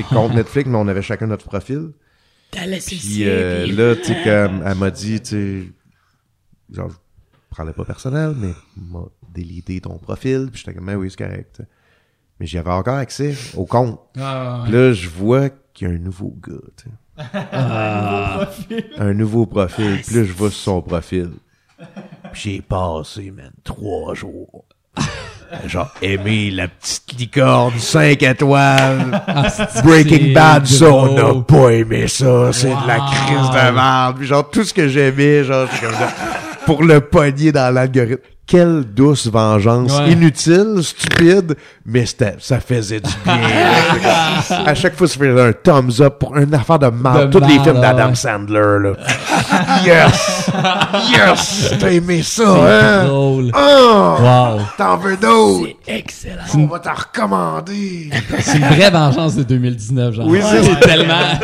compte 0.10 0.34
Netflix, 0.36 0.70
mais 0.70 0.78
on 0.78 0.88
avait 0.88 1.02
chacun 1.02 1.26
notre 1.28 1.46
profil. 1.46 1.90
T'as 2.52 2.66
laissé 2.66 2.96
le 2.96 3.02
Puis 3.02 3.24
euh, 3.28 3.68
là, 3.68 3.96
tu 3.96 4.06
sais, 4.06 4.24
comme, 4.24 4.64
elle 4.66 4.76
m'a 4.78 4.92
dit, 4.92 5.22
tu 5.22 5.30
sais, 5.30 5.64
genre, 6.74 6.90
je 6.90 6.96
prendrais 7.50 7.74
pas 7.74 7.86
personnel, 7.86 8.34
mais 8.38 8.54
m'a 8.78 9.04
délité 9.34 9.80
ton 9.82 9.98
profil, 9.98 10.50
puis 10.52 10.60
j'étais 10.60 10.74
comme, 10.74 10.86
ben 10.88 10.96
oui, 10.96 11.10
c'est 11.12 11.18
correct. 11.24 11.56
tu 11.56 11.62
sais. 11.64 11.70
Mais 12.40 12.46
j'avais 12.48 12.72
encore 12.72 12.96
accès 12.98 13.36
au 13.56 13.66
compte. 13.66 14.00
Ah, 14.18 14.66
Là, 14.70 14.94
je 14.94 15.10
vois 15.10 15.50
qu'il 15.74 15.88
y 15.88 15.92
a 15.92 15.94
un 15.94 15.98
nouveau 16.00 16.36
gars, 16.42 16.54
tu 16.78 16.86
sais. 16.86 16.92
Un 18.98 19.14
nouveau 19.14 19.46
profil. 19.46 20.00
Puis 20.06 20.16
là, 20.16 20.24
je 20.24 20.32
vois 20.32 20.50
sur 20.50 20.60
son 20.60 20.82
profil. 20.82 21.32
Puis 22.32 22.42
j'ai 22.54 22.62
passé, 22.62 23.30
man, 23.32 23.52
trois 23.66 24.14
jours. 24.14 24.64
Genre, 25.66 25.92
aimer 26.02 26.52
la 26.52 26.68
petite 26.68 27.18
licorne, 27.18 27.74
5 27.78 28.22
étoiles. 28.22 29.22
Breaking 29.84 30.34
Bad, 30.34 30.68
ça, 30.68 30.92
on 30.92 31.14
n'a 31.14 31.42
pas 31.42 31.70
aimé 31.70 32.08
ça. 32.08 32.52
C'est 32.54 32.68
de 32.68 32.88
la 32.88 32.98
crise 32.98 33.50
de 33.50 33.72
merde. 33.72 34.16
Puis 34.18 34.28
genre, 34.28 34.50
tout 34.50 34.64
ce 34.64 34.74
que 34.74 34.88
j'aimais, 34.88 35.44
genre, 35.44 35.68
c'est 35.72 35.86
comme 35.86 35.96
ça. 35.96 36.10
Pour 36.66 36.84
le 36.84 37.02
pogner 37.02 37.52
dans 37.52 37.74
l'algorithme. 37.74 38.22
Quelle 38.50 38.84
douce 38.84 39.28
vengeance. 39.28 39.96
Ouais. 40.00 40.14
Inutile, 40.14 40.80
stupide, 40.82 41.56
mais 41.86 42.06
ça 42.08 42.60
faisait 42.60 43.00
du 43.00 43.10
bien. 43.24 43.40
à 44.66 44.74
chaque 44.74 44.96
fois, 44.96 45.08
ça 45.08 45.20
faisait 45.20 45.40
un 45.40 45.54
thumbs 45.54 46.02
up 46.02 46.16
pour 46.20 46.36
une 46.36 46.52
affaire 46.56 46.80
de 46.80 46.88
merde. 46.88 47.30
De 47.30 47.38
Tous 47.40 47.46
les 47.46 47.60
films 47.60 47.80
d'Adam 47.80 48.10
ouais. 48.10 48.16
Sandler, 48.16 48.80
là. 48.82 48.94
yes! 49.86 50.50
Yes! 51.12 51.76
T'as 51.80 51.92
aimé 51.92 52.24
ça, 52.24 52.44
C'est 52.44 52.72
hein? 52.72 53.06
drôle. 53.06 53.52
Oh! 53.56 54.16
Wow. 54.20 54.62
T'en 54.78 54.98
veux 54.98 55.16
d'autres? 55.16 55.70
C'est 55.86 55.96
excellent. 55.96 56.42
On 56.56 56.66
va 56.66 56.80
t'en 56.80 56.94
recommander. 56.96 58.10
C'est 58.40 58.58
une 58.58 58.66
vraie 58.66 58.90
vengeance 58.90 59.36
de 59.36 59.44
2019, 59.44 60.16
genre. 60.16 60.26
Oui, 60.28 60.40
c'est 60.42 60.80
tellement. 60.80 61.40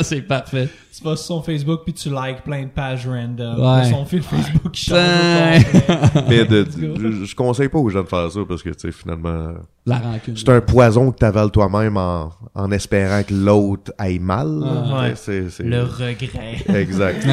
c'est 0.00 0.22
parfait. 0.22 0.68
Tu 0.96 1.04
vas 1.04 1.16
sur 1.16 1.26
son 1.26 1.42
Facebook 1.42 1.80
puis 1.84 1.92
tu 1.92 2.08
likes 2.08 2.42
plein 2.44 2.62
de 2.62 2.68
pages 2.70 3.06
random. 3.06 3.60
Ouais. 3.60 3.90
Son 3.90 4.04
fil 4.06 4.22
Facebook 4.22 4.72
qui 4.72 4.84
change. 4.86 4.96
Mais 6.28 6.44
de- 6.44 6.66
je, 6.98 7.24
je 7.26 7.34
conseille 7.34 7.68
pas 7.68 7.78
aux 7.78 7.90
gens 7.90 8.02
de 8.02 8.08
faire 8.08 8.30
ça 8.30 8.40
parce 8.48 8.62
que, 8.62 8.70
tu 8.70 8.78
sais, 8.78 8.92
finalement, 8.92 9.54
La 9.84 9.98
rancune. 9.98 10.36
c'est 10.36 10.48
un 10.48 10.60
poison 10.60 11.10
que 11.12 11.18
t'avales 11.18 11.50
toi-même 11.50 11.96
en, 11.96 12.30
en 12.54 12.70
espérant 12.72 13.22
que 13.22 13.34
l'autre 13.34 13.92
aille 13.98 14.18
mal. 14.18 14.62
Ah, 14.64 15.02
ouais. 15.02 15.12
C'est- 15.16 15.50
c'est- 15.50 15.64
Le 15.64 15.82
regret. 15.82 16.56
Exact. 16.80 17.26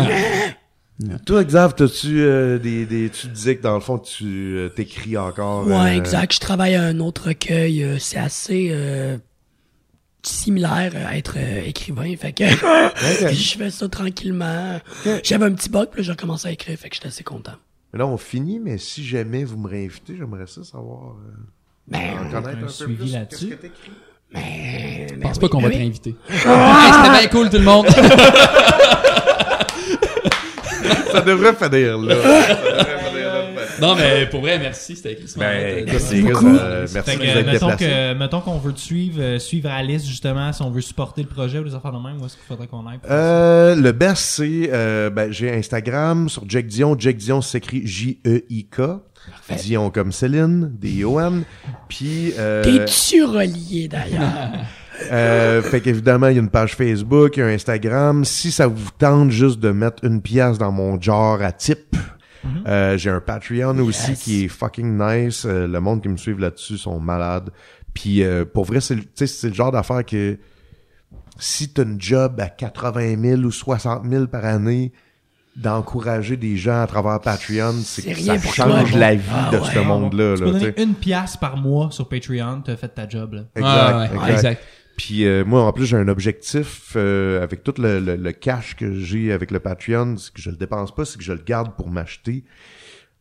Toi, 1.25 1.43
Xav, 1.43 1.73
t'as-tu 1.75 2.21
euh, 2.21 2.59
des, 2.59 2.85
des, 2.85 3.09
tu 3.09 3.27
disais 3.27 3.55
que 3.57 3.63
dans 3.63 3.73
le 3.73 3.79
fond, 3.81 3.97
tu 3.97 4.25
euh, 4.57 4.69
t'écris 4.69 5.17
encore. 5.17 5.65
Ouais, 5.67 5.73
euh, 5.73 5.85
exact. 5.97 6.33
Je 6.35 6.39
travaille 6.39 6.75
à 6.75 6.83
un 6.83 6.99
autre 6.99 7.29
recueil. 7.29 7.83
euh, 7.83 7.97
c'est 7.99 8.19
assez 8.19 8.69
euh, 8.71 9.17
similaire 10.23 10.91
à 11.07 11.17
être 11.17 11.35
euh, 11.37 11.63
écrivain. 11.65 12.13
Fait 12.17 12.31
que 12.33 12.43
je 13.33 13.57
fais 13.57 13.69
ça 13.69 13.87
tranquillement. 13.89 14.79
J'avais 15.23 15.45
un 15.45 15.51
petit 15.53 15.69
bug, 15.69 15.89
puis 15.89 16.01
là, 16.01 16.05
j'ai 16.05 16.11
recommencé 16.11 16.47
à 16.47 16.51
écrire. 16.51 16.77
Fait 16.77 16.89
que 16.89 16.95
j'étais 16.95 17.07
assez 17.07 17.23
content. 17.23 17.53
Mais 17.91 17.99
là, 17.99 18.07
on 18.07 18.17
finit, 18.17 18.59
mais 18.59 18.77
si 18.77 19.05
jamais 19.05 19.43
vous 19.43 19.57
me 19.57 19.67
réinvitez, 19.67 20.15
j'aimerais 20.17 20.47
ça 20.47 20.63
savoir. 20.63 21.11
euh, 21.11 21.31
Ben, 21.87 21.99
en 22.19 22.29
connaître 22.31 22.57
un 22.57 22.61
un, 22.63 22.65
peu 22.65 22.67
suivi 22.69 22.95
plus. 22.95 23.13
là-dessus. 23.13 23.45
Qu'est-ce 23.49 23.55
que 23.57 23.61
t'écris? 23.61 23.91
mais, 24.33 25.07
Je 25.09 25.15
pense 25.19 25.37
pas 25.39 25.47
qu'on 25.49 25.61
va 25.61 25.69
te 25.69 25.75
t'inviter. 25.75 26.15
Hey, 26.29 26.39
C'était 26.93 27.09
bien 27.19 27.27
cool, 27.29 27.49
tout 27.49 27.57
le 27.57 27.63
monde. 27.63 27.87
Ça 31.11 31.21
devrait 31.21 31.53
finir 31.53 31.97
là. 31.99 32.15
Ça 32.15 32.55
devrait. 32.55 33.02
Non, 33.81 33.95
mais 33.95 34.25
pour 34.27 34.41
vrai, 34.41 34.59
merci. 34.59 34.95
C'était 34.95 35.13
écrit 35.13 35.25
Ben, 35.37 35.85
Merci 35.85 36.15
les 36.15 36.23
gars, 36.23 36.39
merci 36.93 37.17
que, 37.17 37.23
euh, 37.23 37.39
être 37.39 37.45
mettons, 37.45 37.75
que, 37.75 38.13
mettons 38.13 38.41
qu'on 38.41 38.57
veut 38.57 38.73
te 38.73 38.79
suivre, 38.79 39.21
euh, 39.21 39.39
suivre 39.39 39.69
Alice 39.69 40.05
justement, 40.05 40.51
si 40.53 40.61
on 40.61 40.69
veut 40.69 40.81
supporter 40.81 41.21
le 41.21 41.27
projet 41.27 41.59
ou 41.59 41.63
des 41.63 41.75
affaires 41.75 41.91
de 41.91 41.97
même, 41.97 42.21
où 42.21 42.25
est-ce 42.25 42.35
qu'il 42.35 42.45
faudrait 42.47 42.67
qu'on 42.67 42.85
aille? 42.87 42.99
Euh, 43.09 43.75
le 43.75 43.91
best, 43.91 44.23
c'est, 44.23 44.69
euh, 44.71 45.09
ben, 45.09 45.31
j'ai 45.31 45.51
Instagram 45.53 46.29
sur 46.29 46.43
Jack 46.47 46.67
Dion. 46.67 46.95
Jack 46.97 47.17
Dion 47.17 47.41
s'écrit 47.41 47.85
J-E-I-K. 47.85 48.81
Dion 49.57 49.89
comme 49.89 50.11
Céline, 50.11 50.71
D-I-O-N. 50.79 51.43
Puis, 51.87 52.33
euh, 52.37 52.63
T'es-tu 52.63 53.23
relié 53.23 53.87
d'ailleurs? 53.87 54.51
euh, 55.11 55.61
fait 55.61 55.81
qu'évidemment, 55.81 56.27
il 56.27 56.35
y 56.35 56.37
a 56.37 56.41
une 56.41 56.49
page 56.49 56.75
Facebook, 56.75 57.37
il 57.37 57.39
y 57.39 57.43
a 57.43 57.47
un 57.47 57.53
Instagram. 57.53 58.25
Si 58.25 58.51
ça 58.51 58.67
vous 58.67 58.89
tente 58.97 59.31
juste 59.31 59.59
de 59.59 59.71
mettre 59.71 60.03
une 60.03 60.21
pièce 60.21 60.57
dans 60.57 60.71
mon 60.71 60.99
jar 60.99 61.41
à 61.41 61.51
type, 61.51 61.95
euh, 62.67 62.97
j'ai 62.97 63.09
un 63.09 63.19
Patreon 63.21 63.77
aussi 63.79 64.13
qui 64.13 64.45
est 64.45 64.47
fucking 64.47 64.97
nice. 64.97 65.45
Euh, 65.45 65.67
le 65.67 65.79
monde 65.79 66.01
qui 66.01 66.09
me 66.09 66.17
suit 66.17 66.35
là-dessus 66.37 66.77
sont 66.77 66.99
malades. 66.99 67.49
Puis 67.93 68.23
euh, 68.23 68.43
pour 68.45 68.65
vrai, 68.65 68.79
c'est 68.81 68.95
le- 68.95 69.53
genre 69.53 69.71
d'affaire 69.71 70.05
que 70.05 70.37
si 71.39 71.69
t'as 71.73 71.83
une 71.83 71.99
job 72.01 72.39
à 72.39 72.47
80 72.49 73.15
000 73.21 73.41
ou 73.41 73.51
60 73.51 74.03
000 74.09 74.27
par 74.27 74.45
année, 74.45 74.91
d'encourager 75.55 76.35
des 76.35 76.57
gens 76.57 76.81
à 76.81 76.87
travers 76.87 77.19
Patreon, 77.19 77.73
c'est 77.83 78.13
ça 78.15 78.37
change 78.39 78.89
toi, 78.91 78.99
la 78.99 79.13
vie 79.15 79.21
Ah 79.31 79.49
de 79.51 79.57
ouais. 79.59 79.67
ce 79.71 79.79
monde-là. 79.79 80.33
Tu 80.35 80.39
peux 80.39 80.45
là, 80.45 80.51
donner 80.53 80.73
tu 80.73 80.81
sais. 80.81 80.83
une 80.87 80.95
pièce 80.95 81.37
par 81.37 81.57
mois 81.57 81.89
sur 81.91 82.09
Patreon, 82.09 82.61
t'as 82.65 82.75
fait 82.75 82.87
ta 82.87 83.07
job. 83.07 83.33
Là. 83.33 83.41
Exact, 83.55 83.97
ouais, 83.97 84.05
exact. 84.15 84.31
exact. 84.33 84.63
Puis 84.97 85.25
euh, 85.25 85.43
moi, 85.43 85.63
en 85.63 85.73
plus, 85.73 85.85
j'ai 85.85 85.97
un 85.97 86.07
objectif 86.07 86.93
euh, 86.95 87.41
avec 87.43 87.63
tout 87.63 87.73
le, 87.79 87.99
le- 87.99 88.15
le 88.15 88.31
cash 88.31 88.75
que 88.75 88.93
j'ai 88.99 89.31
avec 89.31 89.51
le 89.51 89.59
Patreon, 89.59 90.17
c'est 90.17 90.33
que 90.33 90.41
je 90.41 90.49
le 90.51 90.55
dépense 90.57 90.93
pas, 90.93 91.03
c'est 91.05 91.17
que 91.17 91.23
je 91.23 91.33
le 91.33 91.41
garde 91.43 91.75
pour 91.75 91.89
m'acheter 91.89 92.43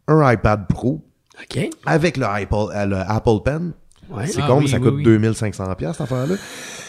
un 0.06 0.30
iPad 0.32 0.66
Pro 0.68 1.04
OK. 1.40 1.70
avec 1.86 2.16
le 2.18 2.26
Apple, 2.26 2.54
euh, 2.74 2.86
le 2.86 2.96
Apple 2.96 3.42
Pen. 3.44 3.72
Ouais. 4.12 4.26
C'est 4.26 4.40
Ah 4.42 4.46
con, 4.48 4.58
oui, 4.58 4.64
mais 4.64 4.70
ça 4.70 4.76
oui, 4.78 4.82
coûte 4.84 4.94
oui. 4.96 5.02
2500 5.04 5.74
pièces 5.74 5.92
cette 5.92 6.00
affaire-là. 6.02 6.34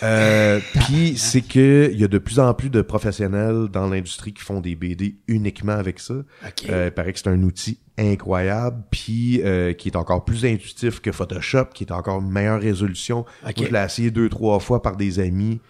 Euh, 0.04 0.60
puis 0.88 1.16
c'est 1.18 1.42
que 1.42 1.90
il 1.94 2.00
y 2.00 2.04
a 2.04 2.08
de 2.08 2.18
plus 2.18 2.40
en 2.40 2.54
plus 2.54 2.70
de 2.70 2.82
professionnels 2.82 3.68
dans 3.72 3.88
l'industrie 3.88 4.34
qui 4.34 4.44
font 4.44 4.60
des 4.60 4.76
BD 4.76 5.16
uniquement 5.28 5.72
avec 5.74 6.00
ça. 6.00 6.14
OK. 6.16 6.70
Euh, 6.70 6.88
il 6.88 6.92
paraît 6.92 7.14
que 7.14 7.20
c'est 7.20 7.30
un 7.30 7.42
outil 7.44 7.80
incroyable, 7.98 8.84
puis 8.92 9.42
euh, 9.44 9.74
qui 9.74 9.88
est 9.90 9.96
encore 9.96 10.26
plus 10.26 10.46
intuitif 10.46 11.00
que 11.00 11.12
Photoshop, 11.12 11.66
qui 11.74 11.84
est 11.86 11.92
encore 11.92 12.20
une 12.22 12.30
meilleure 12.32 12.60
résolution. 12.60 13.20
Ok. 13.48 13.58
Moi, 13.60 13.68
je 13.68 13.74
l'ai 13.74 13.84
essayé 13.86 14.12
deux, 14.12 14.30
trois 14.30 14.60
fois 14.60 14.82
par 14.82 14.98
des 14.98 15.20
amis. 15.20 15.62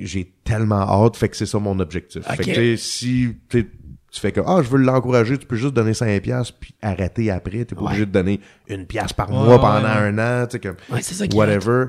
J'ai 0.00 0.32
tellement 0.44 0.80
hâte, 0.80 1.16
fait 1.16 1.28
que 1.28 1.36
c'est 1.36 1.46
ça 1.46 1.58
mon 1.58 1.78
objectif. 1.78 2.22
Ok. 2.28 2.36
Fait 2.36 2.44
que 2.44 2.48
tu 2.50 2.54
sais, 2.54 2.76
si 2.76 3.28
t'es- 3.48 3.68
tu 4.12 4.20
fais 4.20 4.30
que 4.30 4.40
ah 4.46 4.60
je 4.62 4.68
veux 4.68 4.78
l'encourager, 4.78 5.38
tu 5.38 5.46
peux 5.46 5.56
juste 5.56 5.72
donner 5.74 5.94
5 5.94 6.20
pièces 6.22 6.50
puis 6.50 6.74
arrêter 6.82 7.30
après, 7.30 7.64
t'es 7.64 7.74
pas 7.74 7.80
Ouais. 7.80 7.86
obligé 7.88 8.06
de 8.06 8.12
donner 8.12 8.40
une 8.68 8.86
pièce 8.86 9.12
par 9.14 9.30
mois 9.30 9.48
ouais, 9.48 9.58
pendant 9.58 9.82
ouais. 9.82 9.88
un 10.14 10.18
an, 10.18 10.46
tu 10.46 10.52
sais 10.52 10.60
comme 10.60 10.76
Ouais, 10.90 11.00
c'est 11.02 11.14
ça 11.14 11.26
qui 11.26 11.36
whatever. 11.36 11.86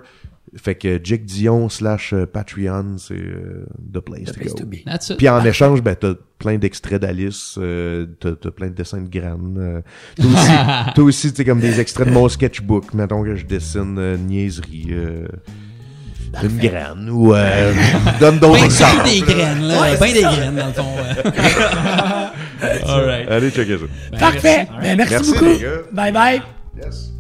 Fait 0.56 0.76
que 0.76 1.00
Jake 1.04 1.26
Dion 1.26 1.68
slash 1.68 2.14
euh, 2.14 2.28
Patreon, 2.28 2.98
c'est 3.00 3.16
euh, 3.16 3.66
the 3.91 4.00
place, 4.00 4.26
The 4.26 4.34
to 4.34 4.40
place 4.40 4.54
go. 4.54 4.60
to 4.60 4.66
be. 4.68 4.84
That's 4.86 5.10
it. 5.10 5.18
Puis 5.18 5.28
en 5.28 5.44
échange, 5.44 5.82
ben 5.82 5.95
t'as 6.00 6.14
plein 6.38 6.58
d'extraits 6.60 7.02
d'Alice, 7.02 7.56
euh, 7.58 8.06
t'as, 8.20 8.34
t'as 8.40 8.52
plein 8.52 8.68
de 8.68 8.74
dessins 8.76 9.02
de 9.02 9.10
graines. 9.10 9.58
Euh, 9.58 9.82
t'as 10.16 10.24
aussi, 10.26 10.52
t'as 10.95 11.02
aussi 11.02 11.34
t'sais, 11.34 11.44
comme 11.44 11.60
des 11.60 11.80
extraits 11.80 12.08
de 12.08 12.14
mon 12.14 12.30
sketchbook, 12.30 12.94
mettons 12.94 13.24
que 13.24 13.36
je 13.36 13.45
dessine 13.48 13.95
euh, 13.98 14.16
une 14.16 14.28
niaiserie, 14.28 14.90
euh, 14.91 15.26
une 16.44 16.58
graine 16.60 17.10
ou 17.10 17.34
euh, 17.34 17.74
donne 18.20 18.38
d'autres 18.38 18.60
Ben, 18.60 18.66
exemples. 18.66 19.04
des 19.06 19.22
graines, 19.22 19.62
là. 19.64 19.95
ben 20.00 20.14
des 20.14 20.22
graines, 20.22 20.56
dans 20.56 20.68
le 20.68 20.74
fond. 20.74 20.95
Allez 23.30 23.52
checker 23.52 23.78
ça. 23.78 23.86
Ben, 24.12 24.20
Parfait. 24.20 24.68
merci. 24.70 24.82
Ben, 24.82 24.98
merci, 24.98 25.14
Merci, 25.14 25.32
beaucoup. 25.32 25.96
Bye 25.96 26.12
bye. 26.12 26.42
Yes. 26.78 27.12